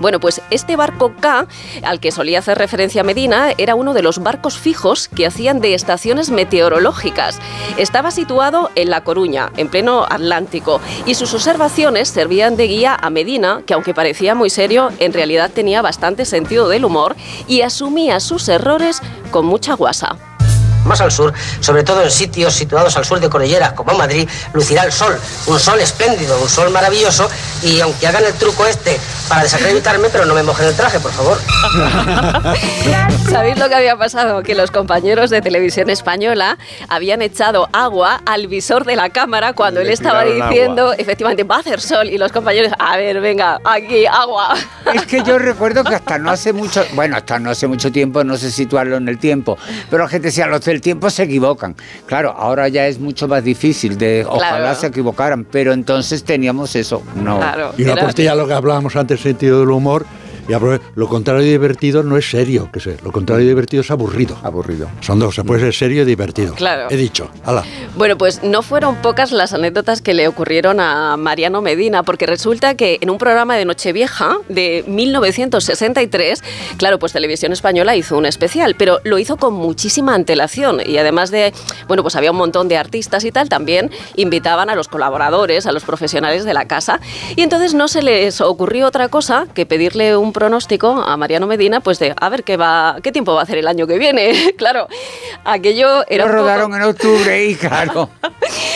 Bueno, 0.00 0.20
pues 0.20 0.42
este 0.50 0.76
barco 0.76 1.14
K, 1.18 1.46
al 1.82 2.00
que 2.00 2.12
solía 2.12 2.40
hacer 2.40 2.58
referencia 2.58 3.02
Medina, 3.02 3.52
era 3.58 3.74
uno 3.74 3.94
de 3.94 4.02
los 4.02 4.18
barcos 4.22 4.58
fijos 4.58 5.08
que 5.08 5.26
hacían 5.26 5.60
de 5.60 5.74
estaciones 5.74 6.30
meteorológicas. 6.30 7.38
Estaba 7.76 8.10
situado 8.10 8.70
en 8.74 8.90
La 8.90 9.02
Coruña, 9.02 9.50
en 9.56 9.68
pleno 9.68 10.04
Atlántico, 10.08 10.80
y 11.06 11.14
sus 11.14 11.34
observaciones 11.34 12.08
servían 12.08 12.56
de 12.56 12.66
guía 12.66 12.96
a 13.00 13.10
Medina, 13.10 13.62
que 13.66 13.74
aunque 13.74 13.94
parecía 13.94 14.34
muy 14.34 14.50
serio, 14.50 14.90
en 14.98 15.12
realidad 15.12 15.50
tenía 15.52 15.82
bastante 15.82 16.24
sentido 16.24 16.68
del 16.68 16.84
humor 16.84 17.16
y 17.46 17.62
asumía 17.62 18.20
sus 18.20 18.48
errores 18.48 19.02
con 19.30 19.46
mucha 19.46 19.74
guasa. 19.74 20.16
Más 20.86 21.00
al 21.00 21.12
sur, 21.12 21.32
sobre 21.60 21.82
todo 21.82 22.02
en 22.02 22.10
sitios 22.10 22.54
situados 22.54 22.96
al 22.96 23.04
sur 23.04 23.20
de 23.20 23.28
Cordillera, 23.28 23.74
como 23.74 23.92
Madrid, 23.94 24.28
lucirá 24.52 24.84
el 24.84 24.92
sol. 24.92 25.18
Un 25.46 25.58
sol 25.58 25.80
espléndido, 25.80 26.40
un 26.40 26.48
sol 26.48 26.70
maravilloso. 26.70 27.28
Y 27.62 27.80
aunque 27.80 28.06
hagan 28.06 28.24
el 28.24 28.32
truco 28.34 28.66
este 28.66 28.98
para 29.28 29.42
desacreditarme, 29.42 30.08
pero 30.10 30.24
no 30.24 30.34
me 30.34 30.42
mojen 30.42 30.66
el 30.66 30.74
traje, 30.74 31.00
por 31.00 31.12
favor. 31.12 31.38
¿Sabéis 33.30 33.58
lo 33.58 33.68
que 33.68 33.74
había 33.74 33.96
pasado? 33.96 34.42
Que 34.42 34.54
los 34.54 34.70
compañeros 34.70 35.30
de 35.30 35.42
televisión 35.42 35.90
española 35.90 36.58
habían 36.88 37.22
echado 37.22 37.68
agua 37.72 38.20
al 38.24 38.46
visor 38.46 38.84
de 38.84 38.96
la 38.96 39.10
cámara 39.10 39.52
cuando 39.52 39.80
Le 39.80 39.86
él 39.86 39.92
estaba 39.92 40.24
diciendo, 40.24 40.92
efectivamente, 40.92 41.44
va 41.44 41.56
a 41.56 41.60
hacer 41.60 41.80
sol. 41.80 42.08
Y 42.08 42.18
los 42.18 42.32
compañeros, 42.32 42.72
a 42.78 42.96
ver, 42.96 43.20
venga, 43.20 43.58
aquí, 43.64 44.06
agua. 44.06 44.54
Es 44.94 45.06
que 45.06 45.22
yo 45.22 45.38
recuerdo 45.46 45.82
que 45.84 45.94
hasta 45.94 46.18
no 46.18 46.30
hace 46.30 46.52
mucho, 46.52 46.84
bueno, 46.92 47.16
hasta 47.16 47.38
no 47.38 47.50
hace 47.50 47.66
mucho 47.66 47.90
tiempo, 47.90 48.22
no 48.24 48.36
sé 48.36 48.50
situarlo 48.50 48.96
en 48.96 49.08
el 49.08 49.18
tiempo, 49.18 49.58
pero 49.90 50.04
la 50.04 50.08
gente 50.08 50.28
decía, 50.28 50.46
los 50.46 50.60
del 50.76 50.82
tiempo 50.82 51.08
se 51.10 51.22
equivocan. 51.22 51.74
Claro, 52.06 52.30
ahora 52.36 52.68
ya 52.68 52.86
es 52.86 53.00
mucho 53.00 53.26
más 53.26 53.42
difícil, 53.42 53.96
de 53.96 54.24
ojalá 54.28 54.58
Claro. 54.58 54.74
se 54.78 54.86
equivocaran, 54.88 55.44
pero 55.50 55.72
entonces 55.72 56.22
teníamos 56.22 56.76
eso, 56.76 57.02
no. 57.16 57.40
Y 57.78 57.82
una 57.84 57.96
postilla 57.96 58.34
lo 58.34 58.46
que 58.46 58.52
hablábamos 58.52 58.94
antes, 58.94 59.20
sentido 59.20 59.60
del 59.60 59.70
humor, 59.70 60.04
Y 60.48 60.52
lo 60.94 61.08
contrario 61.08 61.42
de 61.42 61.50
divertido 61.50 62.02
no 62.02 62.16
es 62.16 62.30
serio, 62.30 62.70
que 62.72 62.80
sé, 62.80 62.96
lo 63.02 63.12
contrario 63.12 63.44
de 63.44 63.50
divertido 63.50 63.80
es 63.80 63.90
aburrido. 63.90 64.38
Aburrido. 64.42 64.88
Son 65.00 65.18
dos, 65.18 65.34
se 65.34 65.44
puede 65.44 65.60
ser 65.60 65.74
serio 65.74 66.02
y 66.02 66.04
divertido. 66.04 66.54
Claro. 66.54 66.86
He 66.90 66.96
dicho, 66.96 67.28
ala. 67.44 67.64
Bueno, 67.96 68.16
pues 68.16 68.42
no 68.42 68.62
fueron 68.62 68.96
pocas 68.96 69.32
las 69.32 69.52
anécdotas 69.52 70.02
que 70.02 70.14
le 70.14 70.28
ocurrieron 70.28 70.80
a 70.80 71.16
Mariano 71.16 71.62
Medina, 71.62 72.02
porque 72.02 72.26
resulta 72.26 72.74
que 72.74 72.98
en 73.00 73.10
un 73.10 73.18
programa 73.18 73.56
de 73.56 73.64
Nochevieja 73.64 74.36
de 74.48 74.84
1963, 74.86 76.42
claro, 76.76 76.98
pues 76.98 77.12
Televisión 77.12 77.52
Española 77.52 77.96
hizo 77.96 78.16
un 78.16 78.26
especial, 78.26 78.76
pero 78.76 79.00
lo 79.04 79.18
hizo 79.18 79.36
con 79.36 79.54
muchísima 79.54 80.14
antelación 80.14 80.80
y 80.84 80.98
además 80.98 81.30
de, 81.30 81.52
bueno, 81.88 82.02
pues 82.02 82.16
había 82.16 82.30
un 82.30 82.36
montón 82.36 82.68
de 82.68 82.76
artistas 82.76 83.24
y 83.24 83.32
tal, 83.32 83.48
también 83.48 83.90
invitaban 84.14 84.70
a 84.70 84.74
los 84.74 84.88
colaboradores, 84.88 85.66
a 85.66 85.72
los 85.72 85.84
profesionales 85.84 86.44
de 86.44 86.54
la 86.54 86.66
casa 86.66 87.00
y 87.34 87.42
entonces 87.42 87.74
no 87.74 87.88
se 87.88 88.02
les 88.02 88.40
ocurrió 88.40 88.86
otra 88.86 89.08
cosa 89.08 89.46
que 89.54 89.66
pedirle 89.66 90.16
un 90.16 90.32
pronóstico 90.40 90.88
a 90.90 91.16
Mariano 91.16 91.46
Medina, 91.46 91.80
pues 91.80 91.98
de 91.98 92.14
a 92.20 92.28
ver 92.28 92.44
qué 92.44 92.58
va, 92.58 92.98
qué 93.02 93.10
tiempo 93.10 93.32
va 93.32 93.40
a 93.40 93.42
hacer 93.44 93.56
el 93.56 93.66
año 93.66 93.86
que 93.86 93.96
viene. 93.96 94.52
claro, 94.58 94.86
aquello 95.44 96.04
era 96.08 96.24
Lo 96.26 96.30
un 96.30 96.36
poco- 96.36 96.42
rodaron 96.48 96.74
en 96.74 96.82
octubre 96.82 97.46
y 97.48 97.54
claro. 97.54 98.10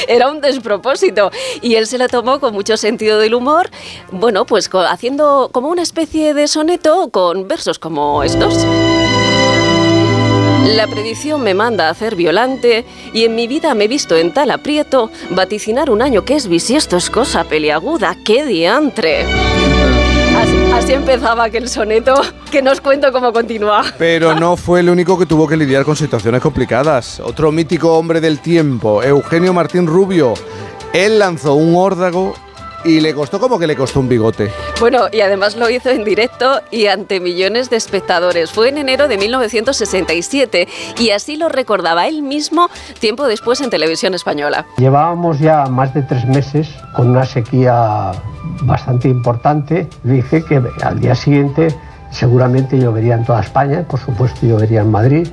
era 0.08 0.30
un 0.30 0.40
despropósito. 0.40 1.30
Y 1.60 1.74
él 1.74 1.86
se 1.86 1.98
lo 1.98 2.08
tomó 2.08 2.40
con 2.40 2.54
mucho 2.54 2.78
sentido 2.78 3.18
del 3.18 3.34
humor, 3.34 3.68
bueno, 4.10 4.46
pues 4.46 4.70
haciendo 4.88 5.50
como 5.52 5.68
una 5.68 5.82
especie 5.82 6.32
de 6.32 6.48
soneto 6.48 7.10
con 7.10 7.46
versos 7.46 7.78
como 7.78 8.22
estos. 8.22 8.64
La 10.76 10.86
predicción 10.86 11.42
me 11.42 11.52
manda 11.52 11.88
a 11.88 11.90
hacer 11.90 12.14
violante 12.14 12.84
y 13.12 13.24
en 13.24 13.34
mi 13.34 13.46
vida 13.48 13.74
me 13.74 13.84
he 13.84 13.88
visto 13.88 14.16
en 14.16 14.32
tal 14.32 14.50
aprieto 14.50 15.10
vaticinar 15.30 15.90
un 15.90 16.00
año 16.00 16.24
que 16.24 16.36
es 16.36 16.46
bisiesto 16.48 16.96
es 16.96 17.10
cosa 17.10 17.44
peliaguda, 17.44 18.16
qué 18.24 18.44
diantre. 18.46 19.26
Así, 20.36 20.92
empezaba 20.92 21.44
aquel 21.44 21.68
soneto 21.68 22.14
que 22.50 22.62
no 22.62 22.72
os 22.72 22.80
cuento 22.80 23.12
cómo 23.12 23.32
continúa. 23.32 23.84
Pero 23.98 24.34
no 24.34 24.56
fue 24.56 24.80
el 24.80 24.88
único 24.88 25.18
que 25.18 25.26
tuvo 25.26 25.46
que 25.46 25.56
lidiar 25.56 25.84
con 25.84 25.96
situaciones 25.96 26.40
complicadas. 26.40 27.20
Otro 27.20 27.52
mítico 27.52 27.96
hombre 27.96 28.20
del 28.20 28.40
tiempo, 28.40 29.02
Eugenio 29.02 29.52
Martín 29.52 29.86
Rubio. 29.86 30.34
Él 30.92 31.18
lanzó 31.18 31.54
un 31.54 31.76
órdago 31.76 32.34
y 32.84 33.00
le 33.00 33.14
costó 33.14 33.40
como 33.40 33.58
que 33.58 33.66
le 33.66 33.76
costó 33.76 34.00
un 34.00 34.08
bigote. 34.08 34.50
Bueno, 34.78 35.06
y 35.12 35.20
además 35.20 35.56
lo 35.56 35.68
hizo 35.68 35.90
en 35.90 36.04
directo 36.04 36.60
y 36.70 36.86
ante 36.86 37.20
millones 37.20 37.70
de 37.70 37.76
espectadores. 37.76 38.50
Fue 38.50 38.68
en 38.68 38.78
enero 38.78 39.08
de 39.08 39.18
1967 39.18 40.68
y 40.98 41.10
así 41.10 41.36
lo 41.36 41.48
recordaba 41.48 42.06
él 42.08 42.22
mismo 42.22 42.68
tiempo 42.98 43.26
después 43.26 43.60
en 43.60 43.70
televisión 43.70 44.14
española. 44.14 44.66
Llevábamos 44.78 45.38
ya 45.38 45.66
más 45.66 45.94
de 45.94 46.02
tres 46.02 46.24
meses 46.26 46.68
con 46.94 47.10
una 47.10 47.24
sequía 47.24 48.12
bastante 48.62 49.08
importante. 49.08 49.88
Dije 50.02 50.44
que 50.44 50.62
al 50.82 51.00
día 51.00 51.14
siguiente 51.14 51.74
seguramente 52.10 52.78
llovería 52.78 53.14
en 53.14 53.24
toda 53.24 53.40
España, 53.40 53.84
por 53.88 54.00
supuesto 54.00 54.46
llovería 54.46 54.80
en 54.80 54.90
Madrid 54.90 55.28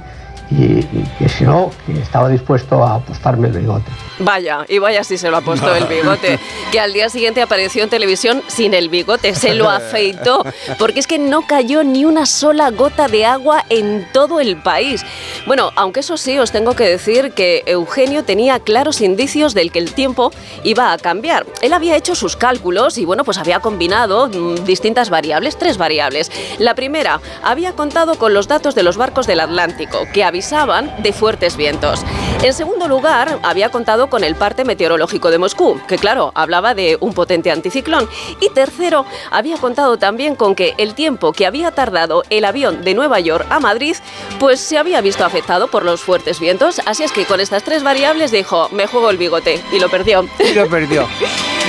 y, 0.51 0.63
y 0.63 1.09
que 1.19 1.29
si 1.29 1.43
no, 1.43 1.71
que 1.85 1.93
estaba 1.99 2.29
dispuesto 2.29 2.83
a 2.83 2.95
apostarme 2.95 3.47
el 3.47 3.53
bigote. 3.53 3.91
Vaya, 4.19 4.65
y 4.67 4.79
vaya 4.79 5.03
si 5.03 5.17
se 5.17 5.29
lo 5.29 5.37
ha 5.37 5.41
puesto 5.41 5.73
el 5.75 5.85
bigote, 5.87 6.39
que 6.71 6.79
al 6.79 6.93
día 6.93 7.09
siguiente 7.09 7.41
apareció 7.41 7.83
en 7.83 7.89
televisión 7.89 8.41
sin 8.47 8.73
el 8.73 8.89
bigote, 8.89 9.35
se 9.35 9.53
lo 9.53 9.69
afeitó, 9.69 10.43
porque 10.79 10.99
es 10.99 11.07
que 11.07 11.19
no 11.19 11.45
cayó 11.45 11.83
ni 11.83 12.05
una 12.05 12.25
sola 12.25 12.71
gota 12.71 13.07
de 13.07 13.25
agua 13.25 13.63
en 13.69 14.07
todo 14.13 14.39
el 14.39 14.57
país. 14.57 15.05
Bueno, 15.45 15.71
aunque 15.75 15.99
eso 15.99 16.17
sí, 16.17 16.37
os 16.39 16.51
tengo 16.51 16.75
que 16.75 16.87
decir 16.87 17.31
que 17.31 17.63
Eugenio 17.65 18.23
tenía 18.23 18.59
claros 18.59 19.01
indicios 19.01 19.53
del 19.53 19.71
que 19.71 19.79
el 19.79 19.93
tiempo 19.93 20.31
iba 20.63 20.91
a 20.91 20.97
cambiar. 20.97 21.45
Él 21.61 21.73
había 21.73 21.95
hecho 21.95 22.15
sus 22.15 22.35
cálculos 22.35 22.97
y 22.97 23.05
bueno, 23.05 23.23
pues 23.23 23.37
había 23.37 23.59
combinado 23.59 24.27
mm, 24.27 24.65
distintas 24.65 25.09
variables, 25.09 25.57
tres 25.57 25.77
variables. 25.77 26.31
La 26.57 26.75
primera, 26.75 27.21
había 27.43 27.73
contado 27.73 28.15
con 28.15 28.33
los 28.33 28.47
datos 28.47 28.75
de 28.75 28.83
los 28.83 28.97
barcos 28.97 29.27
del 29.27 29.39
Atlántico, 29.39 29.99
que 30.13 30.23
avisaban 30.37 30.93
de 31.01 31.13
fuertes 31.13 31.57
vientos. 31.57 32.05
En 32.43 32.53
segundo 32.53 32.87
lugar, 32.87 33.39
había 33.41 33.69
contado 33.69 34.07
con 34.07 34.23
el 34.23 34.35
parte 34.35 34.65
meteorológico 34.65 35.31
de 35.31 35.39
Moscú, 35.39 35.81
que 35.87 35.97
claro, 35.97 36.31
hablaba 36.35 36.75
de 36.75 36.95
un 36.99 37.15
potente 37.15 37.49
anticiclón. 37.49 38.07
Y 38.39 38.49
tercero, 38.49 39.03
había 39.31 39.57
contado 39.57 39.97
también 39.97 40.35
con 40.35 40.53
que 40.53 40.75
el 40.77 40.93
tiempo 40.93 41.33
que 41.33 41.47
había 41.47 41.71
tardado 41.71 42.21
el 42.29 42.45
avión 42.45 42.83
de 42.83 42.93
Nueva 42.93 43.19
York 43.19 43.47
a 43.49 43.59
Madrid, 43.59 43.95
pues 44.39 44.59
se 44.59 44.77
había 44.77 45.01
visto 45.01 45.25
afectado 45.25 45.69
por 45.71 45.83
los 45.83 46.01
fuertes 46.01 46.39
vientos. 46.39 46.81
Así 46.85 47.01
es 47.01 47.11
que 47.11 47.25
con 47.25 47.39
estas 47.39 47.63
tres 47.63 47.81
variables 47.81 48.29
dijo, 48.29 48.69
me 48.71 48.85
juego 48.85 49.09
el 49.09 49.17
bigote, 49.17 49.59
y 49.71 49.79
lo 49.79 49.89
perdió. 49.89 50.23
Y 50.39 50.53
lo 50.53 50.69
perdió. 50.69 51.07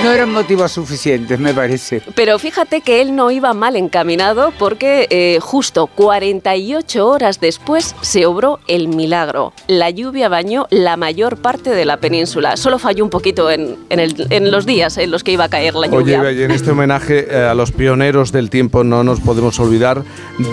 No 0.04 0.12
eran 0.12 0.30
motivos 0.30 0.72
suficientes, 0.72 1.40
me 1.40 1.52
parece. 1.52 2.02
Pero 2.14 2.38
fíjate 2.38 2.82
que 2.82 3.00
él 3.00 3.16
no 3.16 3.32
iba 3.32 3.52
mal 3.52 3.74
encaminado 3.74 4.52
porque 4.56 5.08
eh, 5.10 5.38
justo 5.40 5.88
48 5.88 7.08
horas 7.08 7.40
después 7.40 7.96
se 8.00 8.24
obró 8.24 8.57
el 8.66 8.88
milagro. 8.88 9.52
La 9.66 9.90
lluvia 9.90 10.28
bañó 10.28 10.66
la 10.70 10.96
mayor 10.96 11.36
parte 11.38 11.70
de 11.70 11.84
la 11.84 11.98
península. 11.98 12.56
Solo 12.56 12.78
falló 12.78 13.04
un 13.04 13.10
poquito 13.10 13.50
en, 13.50 13.76
en 13.90 14.00
el- 14.00 14.26
en 14.30 14.50
los 14.50 14.66
días 14.66 14.98
en 14.98 15.10
los 15.10 15.22
que 15.24 15.32
iba 15.32 15.44
a 15.44 15.48
caer 15.48 15.74
la 15.74 15.86
Oye, 15.88 16.16
lluvia. 16.16 16.32
y 16.32 16.42
en 16.42 16.50
este 16.50 16.70
homenaje 16.70 17.26
eh, 17.30 17.44
a 17.44 17.54
los 17.54 17.72
pioneros 17.72 18.32
del 18.32 18.50
tiempo 18.50 18.84
no 18.84 19.04
nos 19.04 19.20
podemos 19.20 19.58
olvidar 19.60 20.02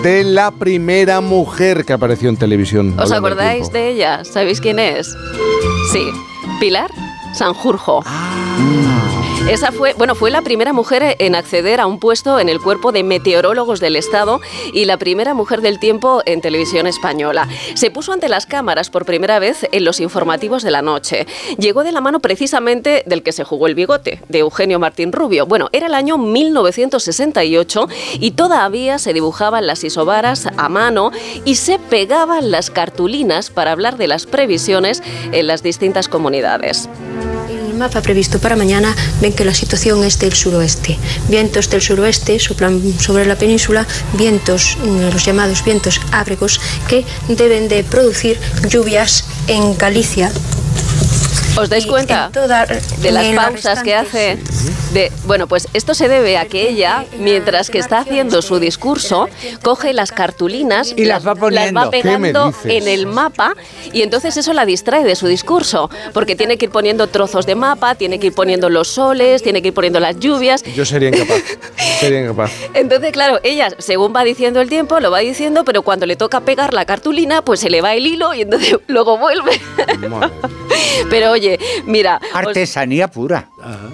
de 0.02 0.24
la 0.24 0.50
primera 0.50 1.20
mujer 1.20 1.84
que 1.84 1.92
apareció 1.92 2.28
en 2.28 2.36
televisión. 2.36 2.98
¿Os 2.98 3.12
acordáis 3.12 3.70
de 3.72 3.90
ella? 3.90 4.24
¿Sabéis 4.24 4.60
quién 4.60 4.78
es? 4.78 5.14
Sí, 5.92 6.06
Pilar 6.60 6.90
Sanjurjo. 7.34 8.02
Esa 9.48 9.70
fue, 9.70 9.94
bueno, 9.94 10.16
fue 10.16 10.32
la 10.32 10.42
primera 10.42 10.72
mujer 10.72 11.14
en 11.20 11.36
acceder 11.36 11.80
a 11.80 11.86
un 11.86 12.00
puesto 12.00 12.40
en 12.40 12.48
el 12.48 12.60
cuerpo 12.60 12.90
de 12.90 13.04
meteorólogos 13.04 13.78
del 13.78 13.94
Estado 13.94 14.40
y 14.72 14.86
la 14.86 14.96
primera 14.96 15.34
mujer 15.34 15.60
del 15.60 15.78
tiempo 15.78 16.20
en 16.26 16.40
televisión 16.40 16.88
española. 16.88 17.48
Se 17.74 17.92
puso 17.92 18.12
ante 18.12 18.28
las 18.28 18.44
cámaras 18.44 18.90
por 18.90 19.06
primera 19.06 19.38
vez 19.38 19.68
en 19.70 19.84
los 19.84 20.00
informativos 20.00 20.64
de 20.64 20.72
la 20.72 20.82
noche. 20.82 21.28
Llegó 21.58 21.84
de 21.84 21.92
la 21.92 22.00
mano 22.00 22.18
precisamente 22.18 23.04
del 23.06 23.22
que 23.22 23.30
se 23.30 23.44
jugó 23.44 23.68
el 23.68 23.76
bigote, 23.76 24.20
de 24.28 24.40
Eugenio 24.40 24.80
Martín 24.80 25.12
Rubio. 25.12 25.46
Bueno, 25.46 25.68
era 25.70 25.86
el 25.86 25.94
año 25.94 26.18
1968 26.18 27.88
y 28.18 28.32
todavía 28.32 28.98
se 28.98 29.12
dibujaban 29.12 29.68
las 29.68 29.84
isobaras 29.84 30.48
a 30.56 30.68
mano 30.68 31.12
y 31.44 31.54
se 31.54 31.78
pegaban 31.78 32.50
las 32.50 32.70
cartulinas 32.70 33.50
para 33.50 33.70
hablar 33.70 33.96
de 33.96 34.08
las 34.08 34.26
previsiones 34.26 35.04
en 35.30 35.46
las 35.46 35.62
distintas 35.62 36.08
comunidades. 36.08 36.88
Mapa 37.76 38.00
previsto 38.00 38.38
para 38.38 38.56
mañana 38.56 38.96
ven 39.20 39.32
que 39.32 39.44
la 39.44 39.52
situación 39.52 40.02
es 40.02 40.18
del 40.18 40.32
suroeste. 40.32 40.98
Vientos 41.28 41.68
del 41.68 41.82
suroeste 41.82 42.38
soplan 42.38 42.80
sobre 42.98 43.26
la 43.26 43.36
península, 43.36 43.86
vientos, 44.14 44.78
mm, 44.82 45.12
los 45.12 45.24
llamados 45.24 45.62
vientos 45.62 46.00
ábregos, 46.10 46.60
que 46.88 47.04
deben 47.28 47.68
de 47.68 47.84
producir 47.84 48.38
lluvias 48.68 49.24
en 49.46 49.76
Galicia. 49.76 50.32
¿Os 51.58 51.70
dais 51.70 51.86
cuenta 51.86 52.30
de 52.98 53.12
las 53.12 53.26
pausas 53.34 53.82
que 53.82 53.94
hace? 53.94 54.38
De, 54.92 55.10
bueno, 55.24 55.46
pues 55.46 55.68
esto 55.72 55.94
se 55.94 56.08
debe 56.08 56.38
a 56.38 56.46
que 56.46 56.68
ella, 56.68 57.04
mientras 57.18 57.70
que 57.70 57.78
está 57.78 57.98
haciendo 57.98 58.42
su 58.42 58.58
discurso, 58.58 59.28
coge 59.62 59.92
las 59.92 60.12
cartulinas 60.12 60.94
Y 60.96 61.04
las 61.04 61.26
va 61.26 61.34
poniendo. 61.34 61.80
va 61.80 61.90
¿Qué 61.90 61.96
me 61.96 62.02
pegando 62.02 62.54
en 62.64 62.88
el 62.88 63.06
mapa 63.06 63.54
y 63.92 64.02
entonces 64.02 64.36
eso 64.36 64.52
la 64.52 64.66
distrae 64.66 65.04
de 65.04 65.16
su 65.16 65.26
discurso, 65.26 65.90
porque 66.12 66.36
tiene 66.36 66.58
que 66.58 66.66
ir 66.66 66.70
poniendo 66.70 67.06
trozos 67.06 67.46
de 67.46 67.54
mapa, 67.54 67.94
tiene 67.94 68.18
que 68.18 68.28
ir 68.28 68.34
poniendo 68.34 68.68
los 68.68 68.88
soles, 68.88 69.42
tiene 69.42 69.62
que 69.62 69.68
ir 69.68 69.74
poniendo 69.74 70.00
las 70.00 70.18
lluvias. 70.18 70.62
Yo 70.74 70.84
sería 70.84 71.08
incapaz. 71.08 71.42
sería 72.00 72.20
incapaz. 72.20 72.52
Entonces, 72.74 73.12
claro, 73.12 73.40
ella, 73.42 73.68
según 73.78 74.14
va 74.14 74.24
diciendo 74.24 74.60
el 74.60 74.68
tiempo, 74.68 75.00
lo 75.00 75.10
va 75.10 75.20
diciendo, 75.20 75.64
pero 75.64 75.82
cuando 75.82 76.06
le 76.06 76.16
toca 76.16 76.40
pegar 76.40 76.74
la 76.74 76.84
cartulina, 76.84 77.42
pues 77.42 77.60
se 77.60 77.70
le 77.70 77.80
va 77.80 77.94
el 77.94 78.06
hilo 78.06 78.34
y 78.34 78.42
entonces 78.42 78.76
luego 78.86 79.18
vuelve. 79.18 79.60
Pero 81.10 81.30
oye, 81.30 81.45
mira, 81.86 82.20
Artesanía 82.32 83.08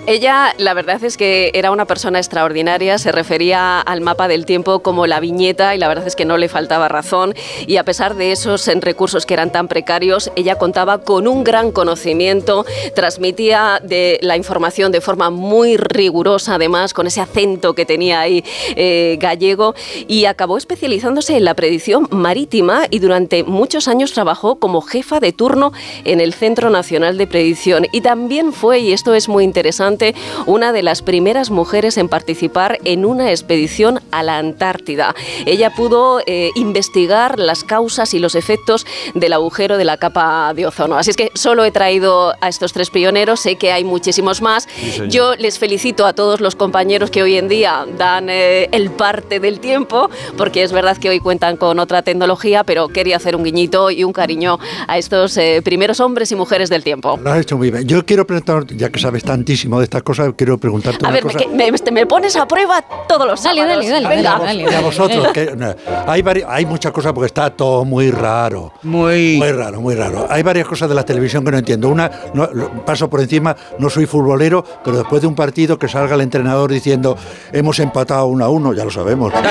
ella, 0.06 0.54
la 0.58 0.74
verdad 0.74 1.02
es 1.04 1.16
que 1.16 1.50
era 1.54 1.70
una 1.70 1.86
persona 1.86 2.18
extraordinaria, 2.18 2.98
se 2.98 3.12
refería 3.12 3.80
al 3.80 4.00
mapa 4.00 4.28
del 4.28 4.46
tiempo 4.46 4.80
como 4.80 5.06
la 5.06 5.20
viñeta 5.20 5.74
y 5.74 5.78
la 5.78 5.88
verdad 5.88 6.06
es 6.06 6.16
que 6.16 6.24
no 6.24 6.36
le 6.36 6.48
faltaba 6.48 6.88
razón. 6.88 7.34
Y 7.66 7.76
a 7.76 7.84
pesar 7.84 8.14
de 8.14 8.32
esos 8.32 8.66
recursos 8.80 9.26
que 9.26 9.34
eran 9.34 9.52
tan 9.52 9.68
precarios, 9.68 10.30
ella 10.36 10.56
contaba 10.56 10.98
con 10.98 11.28
un 11.28 11.44
gran 11.44 11.72
conocimiento, 11.72 12.64
transmitía 12.94 13.80
de 13.82 14.18
la 14.22 14.36
información 14.36 14.92
de 14.92 15.00
forma 15.00 15.30
muy 15.30 15.76
rigurosa 15.76 16.54
además, 16.54 16.94
con 16.94 17.06
ese 17.06 17.20
acento 17.20 17.74
que 17.74 17.84
tenía 17.84 18.20
ahí 18.20 18.44
eh, 18.76 19.16
gallego 19.20 19.74
y 20.08 20.24
acabó 20.26 20.56
especializándose 20.56 21.36
en 21.36 21.44
la 21.44 21.54
predicción 21.54 22.08
marítima 22.10 22.82
y 22.90 22.98
durante 22.98 23.44
muchos 23.44 23.88
años 23.88 24.12
trabajó 24.12 24.56
como 24.56 24.80
jefa 24.80 25.20
de 25.20 25.32
turno 25.32 25.72
en 26.04 26.20
el 26.20 26.34
Centro 26.34 26.70
Nacional 26.70 27.18
de 27.18 27.26
Predicción. 27.26 27.86
Y 27.92 28.00
también 28.00 28.52
fue, 28.52 28.80
y 28.80 28.92
esto 28.92 29.14
es 29.14 29.28
muy 29.28 29.44
interesante, 29.44 29.61
interesante, 29.62 30.16
una 30.46 30.72
de 30.72 30.82
las 30.82 31.02
primeras 31.02 31.50
mujeres 31.50 31.96
en 31.96 32.08
participar 32.08 32.80
en 32.82 33.04
una 33.04 33.30
expedición 33.30 34.00
a 34.10 34.24
la 34.24 34.38
Antártida. 34.38 35.14
Ella 35.46 35.70
pudo 35.70 36.20
eh, 36.26 36.50
investigar 36.56 37.38
las 37.38 37.62
causas 37.62 38.12
y 38.12 38.18
los 38.18 38.34
efectos 38.34 38.84
del 39.14 39.32
agujero 39.32 39.76
de 39.76 39.84
la 39.84 39.98
capa 39.98 40.52
de 40.52 40.66
ozono. 40.66 40.98
Así 40.98 41.10
es 41.10 41.16
que 41.16 41.30
solo 41.34 41.64
he 41.64 41.70
traído 41.70 42.34
a 42.40 42.48
estos 42.48 42.72
tres 42.72 42.90
pioneros, 42.90 43.38
sé 43.38 43.54
que 43.54 43.70
hay 43.70 43.84
muchísimos 43.84 44.42
más. 44.42 44.66
Yo 45.08 45.36
les 45.36 45.60
felicito 45.60 46.06
a 46.06 46.12
todos 46.12 46.40
los 46.40 46.56
compañeros 46.56 47.12
que 47.12 47.22
hoy 47.22 47.36
en 47.36 47.46
día 47.46 47.86
dan 47.96 48.30
eh, 48.30 48.68
el 48.72 48.90
parte 48.90 49.38
del 49.38 49.60
tiempo, 49.60 50.10
porque 50.36 50.64
es 50.64 50.72
verdad 50.72 50.96
que 50.96 51.08
hoy 51.08 51.20
cuentan 51.20 51.56
con 51.56 51.78
otra 51.78 52.02
tecnología, 52.02 52.64
pero 52.64 52.88
quería 52.88 53.16
hacer 53.16 53.36
un 53.36 53.44
guiñito 53.44 53.92
y 53.92 54.02
un 54.02 54.12
cariño 54.12 54.58
a 54.88 54.98
estos 54.98 55.36
eh, 55.36 55.62
primeros 55.62 56.00
hombres 56.00 56.32
y 56.32 56.34
mujeres 56.34 56.68
del 56.68 56.82
tiempo. 56.82 57.16
Lo 57.22 57.30
has 57.30 57.42
hecho 57.42 57.56
muy 57.56 57.70
bien. 57.70 57.86
Yo 57.86 58.04
quiero 58.04 58.26
preguntar, 58.26 58.66
ya 58.66 58.90
que 58.90 58.98
sabes 58.98 59.22
tantísimo 59.22 59.51
de 59.78 59.84
estas 59.84 60.02
cosas, 60.02 60.32
quiero 60.36 60.58
preguntarte 60.58 61.04
A 61.04 61.08
una 61.08 61.14
ver, 61.14 61.22
cosa. 61.22 61.38
me, 61.38 61.44
que- 61.44 61.72
me- 61.72 61.92
me 61.92 62.06
pones 62.06 62.34
a 62.36 62.46
prueba 62.46 62.82
todos 63.08 63.26
los 63.26 63.42
Dale, 63.42 63.60
sábados. 63.60 63.84
dale, 63.86 64.02
dale, 64.02 64.16
Venga. 64.16 64.38
dale, 64.38 64.76
a 64.76 64.80
vosotros, 64.80 65.28
que, 65.32 65.54
no, 65.56 65.74
hay, 66.06 66.22
vari- 66.22 66.44
hay 66.48 66.66
muchas 66.66 66.92
cosas 66.92 67.12
porque 67.12 67.26
está 67.26 67.50
todo 67.50 67.84
muy 67.84 68.10
raro. 68.10 68.72
Muy. 68.82 69.36
Muy 69.38 69.52
raro, 69.52 69.80
muy 69.80 69.94
raro. 69.94 70.26
Hay 70.30 70.42
varias 70.42 70.66
cosas 70.66 70.88
de 70.88 70.94
la 70.94 71.04
televisión 71.04 71.44
que 71.44 71.50
no 71.50 71.58
entiendo. 71.58 71.88
Una, 71.88 72.10
no, 72.34 72.48
paso 72.84 73.08
por 73.10 73.20
encima, 73.20 73.54
no 73.78 73.90
soy 73.90 74.06
futbolero, 74.06 74.64
pero 74.84 74.96
después 74.98 75.20
de 75.22 75.28
un 75.28 75.34
partido 75.34 75.78
que 75.78 75.88
salga 75.88 76.14
el 76.14 76.20
entrenador 76.22 76.70
diciendo 76.70 77.16
hemos 77.52 77.78
empatado 77.78 78.26
uno 78.26 78.44
a 78.44 78.48
uno, 78.48 78.72
ya 78.72 78.84
lo 78.84 78.90
sabemos. 78.90 79.32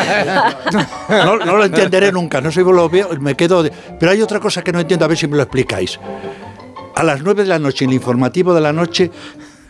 No, 1.10 1.38
no 1.38 1.58
lo 1.58 1.66
entenderé 1.66 2.12
nunca, 2.12 2.40
no 2.42 2.52
soy 2.52 2.64
veo, 2.90 3.10
me 3.20 3.36
quedo. 3.36 3.64
de- 3.64 3.72
Pero 4.00 4.12
hay 4.12 4.22
otra 4.22 4.40
cosa 4.40 4.62
que 4.64 4.72
no 4.72 4.80
entiendo, 4.80 5.06
a 5.06 5.08
ver 5.08 5.18
si 5.18 5.28
me 5.28 5.36
lo 5.36 5.44
explicáis. 5.44 6.00
A 6.96 7.04
las 7.04 7.22
9 7.22 7.44
de 7.44 7.50
la 7.50 7.60
noche, 7.60 7.86
en 7.86 7.92
el 7.92 7.96
informativo 7.96 8.54
de 8.54 8.62
la 8.62 8.74
noche, 8.74 9.12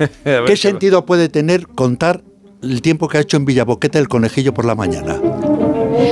¿qué 0.23 0.57
sentido 0.57 1.05
puede 1.05 1.29
tener 1.29 1.67
contar 1.67 2.23
el 2.61 2.81
tiempo 2.81 3.07
que 3.07 3.17
ha 3.17 3.21
hecho 3.21 3.37
en 3.37 3.45
Villaboquete 3.45 3.99
el 3.99 4.07
conejillo 4.07 4.53
por 4.53 4.65
la 4.65 4.75
mañana? 4.75 5.19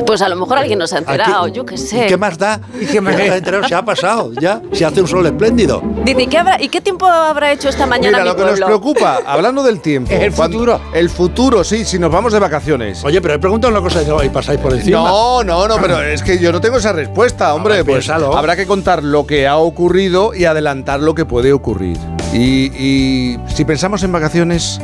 Pues 0.05 0.21
a 0.21 0.29
lo 0.29 0.35
mejor 0.35 0.57
alguien 0.57 0.79
nos 0.79 0.93
ha 0.93 0.99
enterado, 0.99 1.47
yo 1.47 1.65
qué 1.65 1.75
¿Y 1.75 1.77
sé. 1.77 2.05
qué 2.07 2.17
más 2.17 2.37
da? 2.37 2.59
¿Y 2.79 2.85
qué 2.85 3.01
más 3.01 3.17
da? 3.17 3.37
enterado? 3.37 3.67
Se 3.67 3.75
ha 3.75 3.83
pasado, 3.83 4.31
ya. 4.39 4.61
Se 4.73 4.85
hace 4.85 5.01
un 5.01 5.07
sol 5.07 5.25
espléndido. 5.25 5.81
Dice, 6.03 6.23
¿y 6.23 6.27
qué, 6.27 6.37
habrá- 6.37 6.61
¿y 6.61 6.69
qué 6.69 6.81
tiempo 6.81 7.05
habrá 7.07 7.51
hecho 7.51 7.69
esta 7.69 7.85
mañana 7.85 8.19
Mira, 8.19 8.23
mi 8.23 8.29
lo 8.39 8.45
que 8.45 8.51
nos 8.51 8.59
preocupa, 8.61 9.19
hablando 9.25 9.63
del 9.63 9.79
tiempo. 9.81 10.11
El 10.11 10.31
futuro. 10.31 10.79
El 10.93 11.09
futuro, 11.09 11.63
sí, 11.63 11.85
si 11.85 11.99
nos 11.99 12.11
vamos 12.11 12.33
de 12.33 12.39
vacaciones. 12.39 13.03
Oye, 13.03 13.21
pero 13.21 13.33
he 13.35 13.39
preguntado 13.39 13.71
una 13.71 13.81
cosa 13.81 14.01
y 14.23 14.29
pasáis 14.29 14.59
por 14.59 14.73
encima. 14.73 14.97
No, 14.99 15.43
no, 15.43 15.67
no, 15.67 15.77
pero 15.81 16.01
es 16.01 16.23
que 16.23 16.39
yo 16.39 16.51
no 16.51 16.61
tengo 16.61 16.77
esa 16.77 16.93
respuesta, 16.93 17.53
hombre. 17.53 17.75
ver, 17.75 17.85
pues 17.85 18.05
piénsalo. 18.05 18.35
habrá 18.37 18.55
que 18.55 18.65
contar 18.65 19.03
lo 19.03 19.25
que 19.27 19.47
ha 19.47 19.57
ocurrido 19.57 20.33
y 20.33 20.45
adelantar 20.45 20.99
lo 20.99 21.13
que 21.15 21.25
puede 21.25 21.53
ocurrir. 21.53 21.97
Y, 22.31 22.65
y 22.77 23.39
si 23.55 23.65
pensamos 23.65 24.03
en 24.03 24.11
vacaciones, 24.11 24.79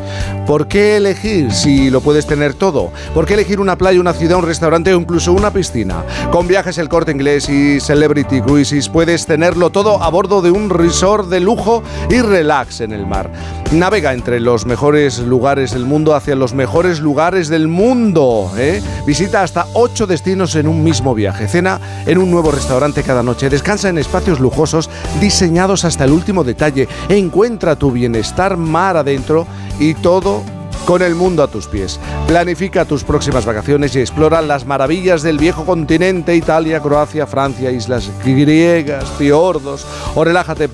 ¿por 0.48 0.68
qué 0.68 0.98
elegir 0.98 1.52
si 1.52 1.92
lo 1.92 2.02
puedes 2.02 2.26
tener 2.26 2.56
todo? 2.56 2.92
¿Por 3.14 3.28
qué 3.28 3.36
elegir 3.36 3.60
una 3.60 3.78
playa, 3.78 4.00
una 4.00 4.14
ciudad, 4.14 4.40
un 4.40 4.46
restaurante 4.48 4.95
incluso 5.00 5.34
una 5.34 5.52
piscina? 5.52 6.04
Con 6.32 6.48
viajes 6.48 6.78
El 6.78 6.90
Corte 6.90 7.12
Inglés 7.12 7.50
y 7.50 7.80
Celebrity 7.80 8.42
Cruises 8.42 8.90
puedes 8.90 9.26
tenerlo 9.26 9.70
todo 9.70 10.02
a 10.04 10.10
bordo 10.10 10.42
de 10.42 10.52
un 10.52 10.70
resort 10.70 11.30
de 11.30 11.40
lujo 11.40 11.84
y 12.10 12.22
relax 12.22 12.82
en 12.82 12.92
el 12.92 13.06
mar. 13.06 13.32
Navega 13.72 14.14
entre 14.14 14.40
los 14.40 14.66
mejores 14.66 15.20
lugares 15.20 15.72
del 15.72 15.86
mundo 15.86 16.16
hacia 16.16 16.36
los 16.36 16.54
mejores 16.54 17.00
lugares 17.00 17.50
del 17.50 17.68
mundo. 17.68 18.52
¿eh? 18.58 18.82
Visita 19.06 19.44
hasta 19.44 19.68
ocho 19.74 20.08
destinos 20.08 20.56
en 20.56 20.68
un 20.68 20.84
mismo 20.84 21.14
viaje. 21.14 21.48
Cena 21.48 21.80
en 22.06 22.18
un 22.18 22.32
nuevo 22.32 22.52
restaurante 22.52 23.04
cada 23.04 23.24
noche. 23.24 23.50
Descansa 23.50 23.90
en 23.90 23.98
espacios 23.98 24.40
lujosos 24.40 24.90
diseñados 25.20 25.86
hasta 25.86 26.06
el 26.06 26.12
último 26.12 26.44
detalle. 26.44 26.88
Encuentra 27.10 27.76
tu 27.76 27.92
bienestar 27.92 28.58
mar 28.58 28.98
adentro 28.98 29.48
y 29.80 29.94
todo 29.96 30.44
con 30.86 31.02
el 31.02 31.16
mundo 31.16 31.44
a 31.44 31.48
tus 31.48 31.68
pies. 31.68 32.00
Planifica 32.28 32.86
tus 32.86 33.04
próximas 33.04 33.46
vacaciones 33.46 33.96
y 33.96 34.00
explora 34.00 34.42
las 34.42 34.66
maravillas 34.66 35.24
del 35.24 35.38
viejo 35.38 35.66
continente, 35.66 36.36
Italia, 36.36 36.82
Croacia, 36.82 37.26
Francia, 37.28 37.72
islas 37.72 38.10
griegas, 38.24 39.10
fiordos, 39.18 39.86
o 40.16 40.24
relájate, 40.24 40.70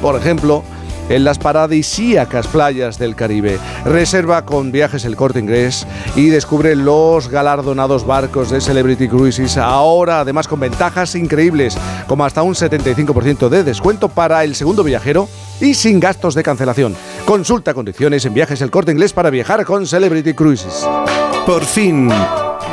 por 0.00 0.16
ejemplo, 0.16 0.64
en 1.08 1.24
las 1.24 1.38
paradisíacas 1.38 2.46
playas 2.46 2.98
del 2.98 3.14
Caribe. 3.14 3.58
Reserva 3.84 4.44
con 4.44 4.72
viajes 4.72 5.04
el 5.04 5.16
corte 5.16 5.38
inglés 5.38 5.86
y 6.16 6.28
descubre 6.28 6.74
los 6.76 7.28
galardonados 7.28 8.06
barcos 8.06 8.50
de 8.50 8.60
Celebrity 8.60 9.08
Cruises, 9.08 9.56
ahora 9.56 10.20
además 10.20 10.48
con 10.48 10.60
ventajas 10.60 11.14
increíbles, 11.14 11.76
como 12.06 12.24
hasta 12.24 12.42
un 12.42 12.54
75% 12.54 13.48
de 13.48 13.64
descuento 13.64 14.08
para 14.08 14.44
el 14.44 14.54
segundo 14.54 14.84
viajero 14.84 15.28
y 15.60 15.74
sin 15.74 16.00
gastos 16.00 16.34
de 16.34 16.42
cancelación. 16.42 16.94
Consulta 17.24 17.74
condiciones 17.74 18.24
en 18.24 18.34
viajes 18.34 18.60
el 18.60 18.70
corte 18.70 18.92
inglés 18.92 19.12
para 19.12 19.30
viajar 19.30 19.64
con 19.64 19.86
Celebrity 19.86 20.34
Cruises. 20.34 20.86
Por 21.46 21.64
fin, 21.64 22.10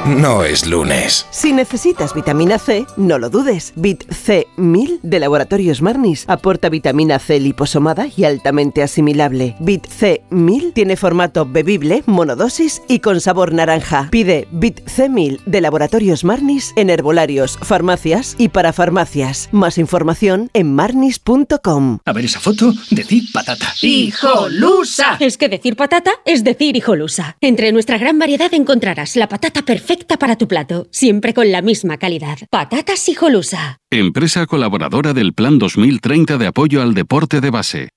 no 0.06 0.44
es 0.44 0.66
lunes. 0.66 1.28
Si 1.30 1.54
necesitas 1.54 2.14
vitamina 2.14 2.58
C, 2.58 2.86
no 2.98 3.20
lo 3.20 3.30
dudes. 3.30 3.74
Bit 3.76 4.08
C1000 4.08 5.00
de 5.04 5.20
Laboratorios 5.20 5.82
Marnis 5.82 6.26
aporta 6.28 6.70
vitamina 6.70 7.20
C 7.20 7.40
liposomada 7.40 8.08
y 8.16 8.24
altamente 8.24 8.82
asimilable. 8.82 9.56
Bit 9.60 9.88
C1000 9.88 10.74
tiene 10.74 10.96
formato 10.96 11.46
bebible, 11.46 12.04
monodosis 12.08 12.82
y 12.88 13.00
con 13.00 13.22
sabor 13.22 13.54
naranja. 13.54 14.08
Pide 14.12 14.48
Bit 14.52 14.84
C1000 14.86 15.44
de 15.46 15.62
Laboratorios 15.62 16.24
Marnis 16.24 16.74
en 16.76 16.90
herbolarios, 16.90 17.60
farmacias 17.62 18.36
y 18.38 18.50
para 18.50 18.74
farmacias. 18.74 19.50
Más 19.52 19.78
información 19.78 20.50
en 20.54 20.74
marnis.com. 20.74 22.00
A 22.06 22.14
ver 22.14 22.26
esa 22.26 22.40
foto, 22.40 22.74
decir 22.90 23.24
patata. 23.32 23.74
¡Hijolusa! 23.82 25.18
Es 25.20 25.38
que 25.38 25.50
decir 25.50 25.76
patata 25.76 26.12
es 26.26 26.44
decir 26.44 26.76
hijolusa. 26.76 27.38
Entre 27.40 27.72
nuestra 27.72 28.00
gran 28.00 28.18
variedad 28.18 28.52
encontrarás 28.54 29.16
la 29.16 29.28
patata 29.28 29.62
perfecta 29.62 29.91
para 30.20 30.36
tu 30.36 30.48
plato, 30.48 30.88
siempre 30.92 31.34
con 31.34 31.52
la 31.52 31.62
misma 31.62 31.98
calidad. 31.98 32.38
Patatas 32.50 33.08
hijolusa. 33.10 33.78
Empresa 33.90 34.46
colaboradora 34.46 35.14
del 35.14 35.34
Plan 35.34 35.60
2030 35.60 36.38
de 36.38 36.48
apoyo 36.48 36.82
al 36.82 36.94
deporte 36.94 37.42
de 37.42 37.50
base. 37.50 37.90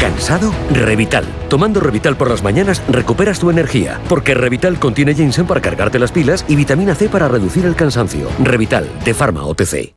¿Cansado? 0.00 0.52
Revital. 0.72 1.24
Tomando 1.48 1.80
Revital 1.80 2.16
por 2.16 2.28
las 2.28 2.42
mañanas 2.42 2.82
recuperas 2.88 3.38
tu 3.38 3.50
energía, 3.50 4.00
porque 4.08 4.34
Revital 4.34 4.78
contiene 4.78 5.14
ginseng 5.14 5.46
para 5.46 5.62
cargarte 5.62 5.98
las 5.98 6.10
pilas 6.10 6.44
y 6.48 6.56
vitamina 6.56 6.94
C 6.94 7.08
para 7.08 7.28
reducir 7.28 7.64
el 7.64 7.76
cansancio. 7.76 8.28
Revital, 8.40 8.88
de 9.04 9.14
Pharma 9.14 9.44
OTC. 9.44 9.94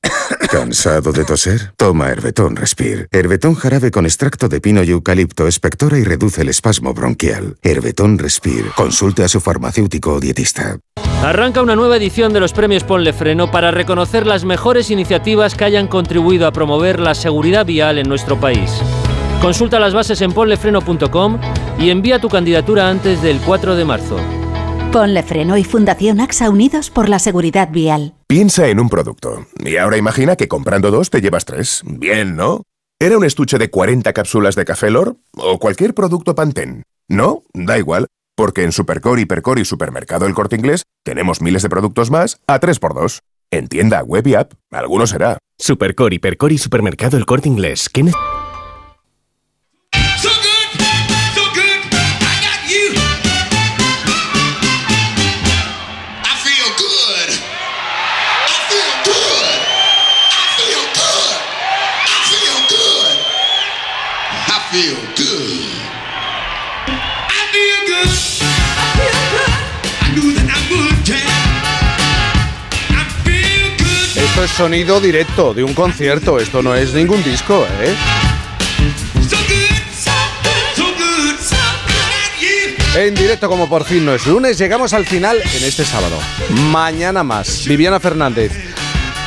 ¿Cansado 0.50 1.12
de 1.12 1.26
toser? 1.26 1.74
Toma 1.76 2.10
Herbetón 2.10 2.56
Respire. 2.56 3.08
Herbetón 3.12 3.56
jarabe 3.56 3.92
con 3.92 4.06
extracto 4.06 4.48
de 4.48 4.62
pino 4.62 4.84
y 4.84 4.92
eucalipto 4.92 5.48
espectora 5.48 5.98
y 5.98 6.04
reduce 6.04 6.42
el 6.42 6.50
espasmo 6.50 6.94
bronquial. 6.94 7.58
Herbetón 7.62 8.18
Respire. 8.18 8.70
Consulte 8.76 9.24
a 9.24 9.28
su 9.28 9.42
farmacéutico 9.42 10.14
o 10.14 10.20
dietista. 10.20 10.78
Arranca 11.24 11.62
una 11.62 11.76
nueva 11.76 11.98
edición 11.98 12.34
de 12.34 12.40
los 12.40 12.54
premios 12.54 12.84
Ponle 12.84 13.14
Freno 13.14 13.50
para 13.50 13.72
reconocer 13.72 14.28
las 14.28 14.46
mejores 14.46 14.92
iniciativas 14.92 15.56
que 15.56 15.66
hayan 15.66 15.88
contribuido 15.88 16.48
a 16.48 16.52
promover 16.52 17.00
la 17.00 17.16
seguridad 17.16 17.66
vial 17.66 17.98
en 17.98 18.08
nuestro 18.08 18.40
país. 18.40 18.72
Consulta 19.42 19.80
las 19.80 19.94
bases 19.94 20.22
en 20.22 20.32
ponlefreno.com 20.32 21.40
y 21.80 21.90
envía 21.90 22.20
tu 22.20 22.30
candidatura 22.30 22.90
antes 22.90 23.22
del 23.22 23.40
4 23.40 23.76
de 23.76 23.86
marzo. 23.86 24.45
Ponle 24.96 25.24
Freno 25.24 25.58
y 25.58 25.66
Fundación 25.66 26.22
AXA 26.22 26.50
Unidos 26.50 26.90
por 26.90 27.10
la 27.10 27.20
Seguridad 27.20 27.68
Vial. 27.70 28.14
Piensa 28.28 28.70
en 28.70 28.80
un 28.80 28.88
producto. 28.88 29.46
Y 29.60 29.76
ahora 29.76 29.98
imagina 29.98 30.38
que 30.38 30.48
comprando 30.48 30.90
dos 30.90 31.10
te 31.10 31.20
llevas 31.20 31.44
tres. 31.44 31.82
Bien, 31.86 32.38
¿no? 32.38 32.64
¿Era 32.98 33.18
un 33.18 33.26
estuche 33.26 33.58
de 33.58 33.70
40 33.70 34.14
cápsulas 34.14 34.56
de 34.56 34.64
Café 34.64 34.90
Lor? 34.92 35.18
¿O 35.36 35.60
cualquier 35.60 35.94
producto 35.94 36.34
Pantene? 36.34 36.84
No, 37.10 37.44
da 37.54 37.78
igual. 37.78 38.08
Porque 38.38 38.64
en 38.64 38.72
Supercore, 38.72 39.24
Hipercore 39.24 39.60
y 39.60 39.66
Supermercado 39.66 40.28
El 40.28 40.34
Corte 40.34 40.56
Inglés 40.56 40.84
tenemos 41.04 41.42
miles 41.42 41.64
de 41.64 41.70
productos 41.70 42.10
más 42.10 42.40
a 42.48 42.62
3x2. 42.62 43.20
En 43.52 43.68
tienda, 43.68 44.02
web 44.02 44.26
y 44.28 44.36
app, 44.36 44.54
alguno 44.72 45.08
será. 45.08 45.40
Supercore, 45.60 46.16
Hipercore 46.16 46.54
y 46.56 46.58
Supermercado 46.58 47.18
El 47.18 47.26
Corte 47.26 47.50
Inglés. 47.50 47.90
¿Qué 47.90 48.04
ne- 48.04 48.14
sonido 74.48 75.00
directo 75.00 75.54
de 75.54 75.64
un 75.64 75.74
concierto, 75.74 76.40
esto 76.40 76.62
no 76.62 76.76
es 76.76 76.94
ningún 76.94 77.24
disco, 77.24 77.66
¿eh? 77.82 77.96
En 82.98 83.14
directo 83.14 83.50
como 83.50 83.68
por 83.68 83.84
fin 83.84 84.06
no 84.06 84.14
es 84.14 84.26
lunes, 84.26 84.58
llegamos 84.58 84.94
al 84.94 85.06
final 85.06 85.38
en 85.38 85.64
este 85.64 85.84
sábado. 85.84 86.18
Mañana 86.72 87.24
más. 87.24 87.66
Viviana 87.66 88.00
Fernández. 88.00 88.75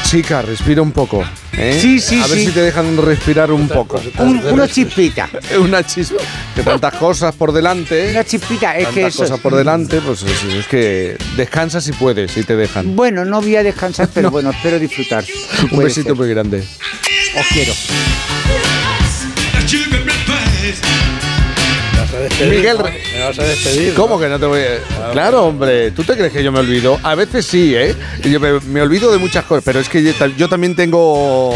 Chica, 0.08 0.40
respira 0.40 0.80
un 0.80 0.90
poco. 0.92 1.22
¿eh? 1.52 1.78
Sí, 1.80 2.00
sí, 2.00 2.18
A 2.22 2.26
ver 2.26 2.38
sí. 2.38 2.46
si 2.46 2.52
te 2.52 2.62
dejan 2.62 2.96
respirar 2.96 3.52
un 3.52 3.68
poco. 3.68 4.00
Un- 4.20 4.42
una 4.52 4.66
chispita. 4.66 5.28
Una 5.60 5.84
chispa. 5.84 6.16
Que 6.54 6.62
tantas 6.62 6.94
cosas 6.94 7.34
por 7.34 7.52
delante. 7.52 8.10
Una 8.12 8.24
chispita, 8.24 8.74
es 8.76 8.84
tantas 8.84 8.94
que 8.94 9.06
eso- 9.08 9.18
cosas 9.24 9.38
por 9.40 9.54
delante, 9.54 10.00
pues 10.00 10.22
es, 10.22 10.44
es 10.44 10.66
que 10.66 11.18
descansa 11.36 11.82
si 11.82 11.92
puedes, 11.92 12.32
si 12.32 12.42
te 12.42 12.56
dejan. 12.56 12.96
Bueno, 12.96 13.26
no 13.26 13.42
voy 13.42 13.56
a 13.56 13.62
descansar, 13.62 14.08
pero 14.14 14.30
bueno, 14.36 14.48
espero 14.50 14.78
disfrutar. 14.78 15.24
Un 15.64 15.68
Puede 15.70 15.84
besito 15.88 16.08
ser. 16.08 16.16
muy 16.16 16.28
grande. 16.30 16.58
Os 17.38 17.46
quiero. 17.52 17.74
Miguel, 22.48 22.78
¿Me 22.78 23.24
vas 23.24 23.38
a 23.38 23.42
despedir? 23.44 23.94
¿Cómo 23.94 24.18
que 24.18 24.28
no 24.28 24.38
te 24.38 24.46
voy 24.46 24.60
a.? 24.60 25.10
Claro, 25.12 25.44
hombre, 25.46 25.90
¿tú 25.92 26.04
te 26.04 26.14
crees 26.16 26.32
que 26.32 26.42
yo 26.42 26.52
me 26.52 26.60
olvido? 26.60 26.98
A 27.02 27.14
veces 27.14 27.46
sí, 27.46 27.74
¿eh? 27.74 27.94
Yo 28.24 28.40
me, 28.40 28.60
me 28.60 28.82
olvido 28.82 29.10
de 29.12 29.18
muchas 29.18 29.44
cosas, 29.44 29.64
pero 29.64 29.80
es 29.80 29.88
que 29.88 30.02
yo, 30.02 30.12
ta- 30.14 30.30
yo 30.36 30.48
también 30.48 30.74
tengo. 30.76 31.52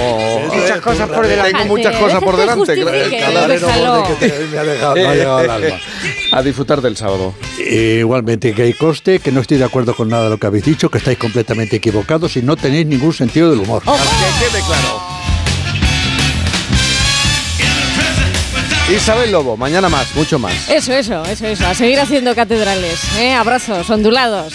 Muchas 0.52 0.80
cosas 0.80 1.08
por 1.08 1.26
delante. 1.26 1.52
Tengo 1.52 1.64
muchas 1.66 1.96
cosas 1.96 2.22
por 2.22 2.36
delante. 2.36 2.72
A 6.32 6.42
disfrutar 6.42 6.80
del 6.80 6.96
sábado. 6.96 7.34
Igualmente, 7.58 8.54
que 8.54 8.62
hay 8.62 8.72
coste, 8.72 9.18
que 9.20 9.30
no 9.32 9.40
estoy 9.40 9.58
de 9.58 9.64
acuerdo 9.64 9.94
con 9.94 10.08
nada 10.08 10.24
de 10.24 10.30
lo 10.30 10.38
que 10.38 10.46
habéis 10.46 10.64
dicho, 10.64 10.90
que 10.90 10.98
estáis 10.98 11.18
completamente 11.18 11.76
equivocados 11.76 12.36
y 12.36 12.42
no 12.42 12.56
tenéis 12.56 12.86
ningún 12.86 13.12
sentido 13.12 13.50
del 13.50 13.60
humor. 13.60 13.82
Que 13.82 13.90
quede 13.90 14.62
claro. 14.66 15.21
Isabel 18.92 19.32
Lobo, 19.32 19.56
mañana 19.56 19.88
más, 19.88 20.14
mucho 20.14 20.38
más. 20.38 20.68
Eso, 20.68 20.92
eso, 20.92 21.24
eso, 21.24 21.46
eso. 21.46 21.66
A 21.66 21.74
seguir 21.74 21.98
haciendo 21.98 22.34
catedrales. 22.34 23.00
¿eh? 23.18 23.32
Abrazos, 23.32 23.88
ondulados. 23.88 24.52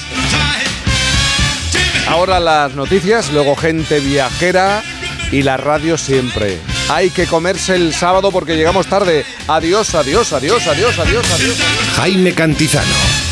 Ahora 2.07 2.40
las 2.40 2.75
noticias, 2.75 3.32
luego 3.32 3.56
gente 3.56 3.99
viajera 3.99 4.83
y 5.32 5.41
la 5.41 5.57
radio 5.57 5.98
siempre. 5.98 6.59
Hay 6.90 7.09
que 7.09 7.25
comerse 7.25 7.75
el 7.75 7.93
sábado 7.93 8.32
porque 8.32 8.56
llegamos 8.56 8.85
tarde. 8.88 9.25
Adiós, 9.48 9.95
adiós, 9.95 10.32
adiós, 10.32 10.67
adiós, 10.67 10.99
adiós, 10.99 11.32
adiós. 11.32 11.57
Jaime 11.95 12.33
Cantizano. 12.33 13.26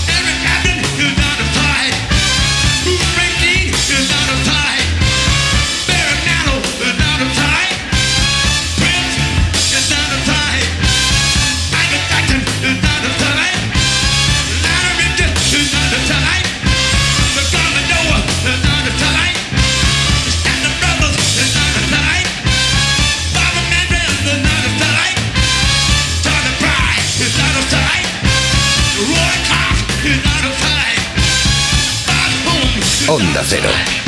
Onda 33.08 33.44
Cero. 33.44 34.05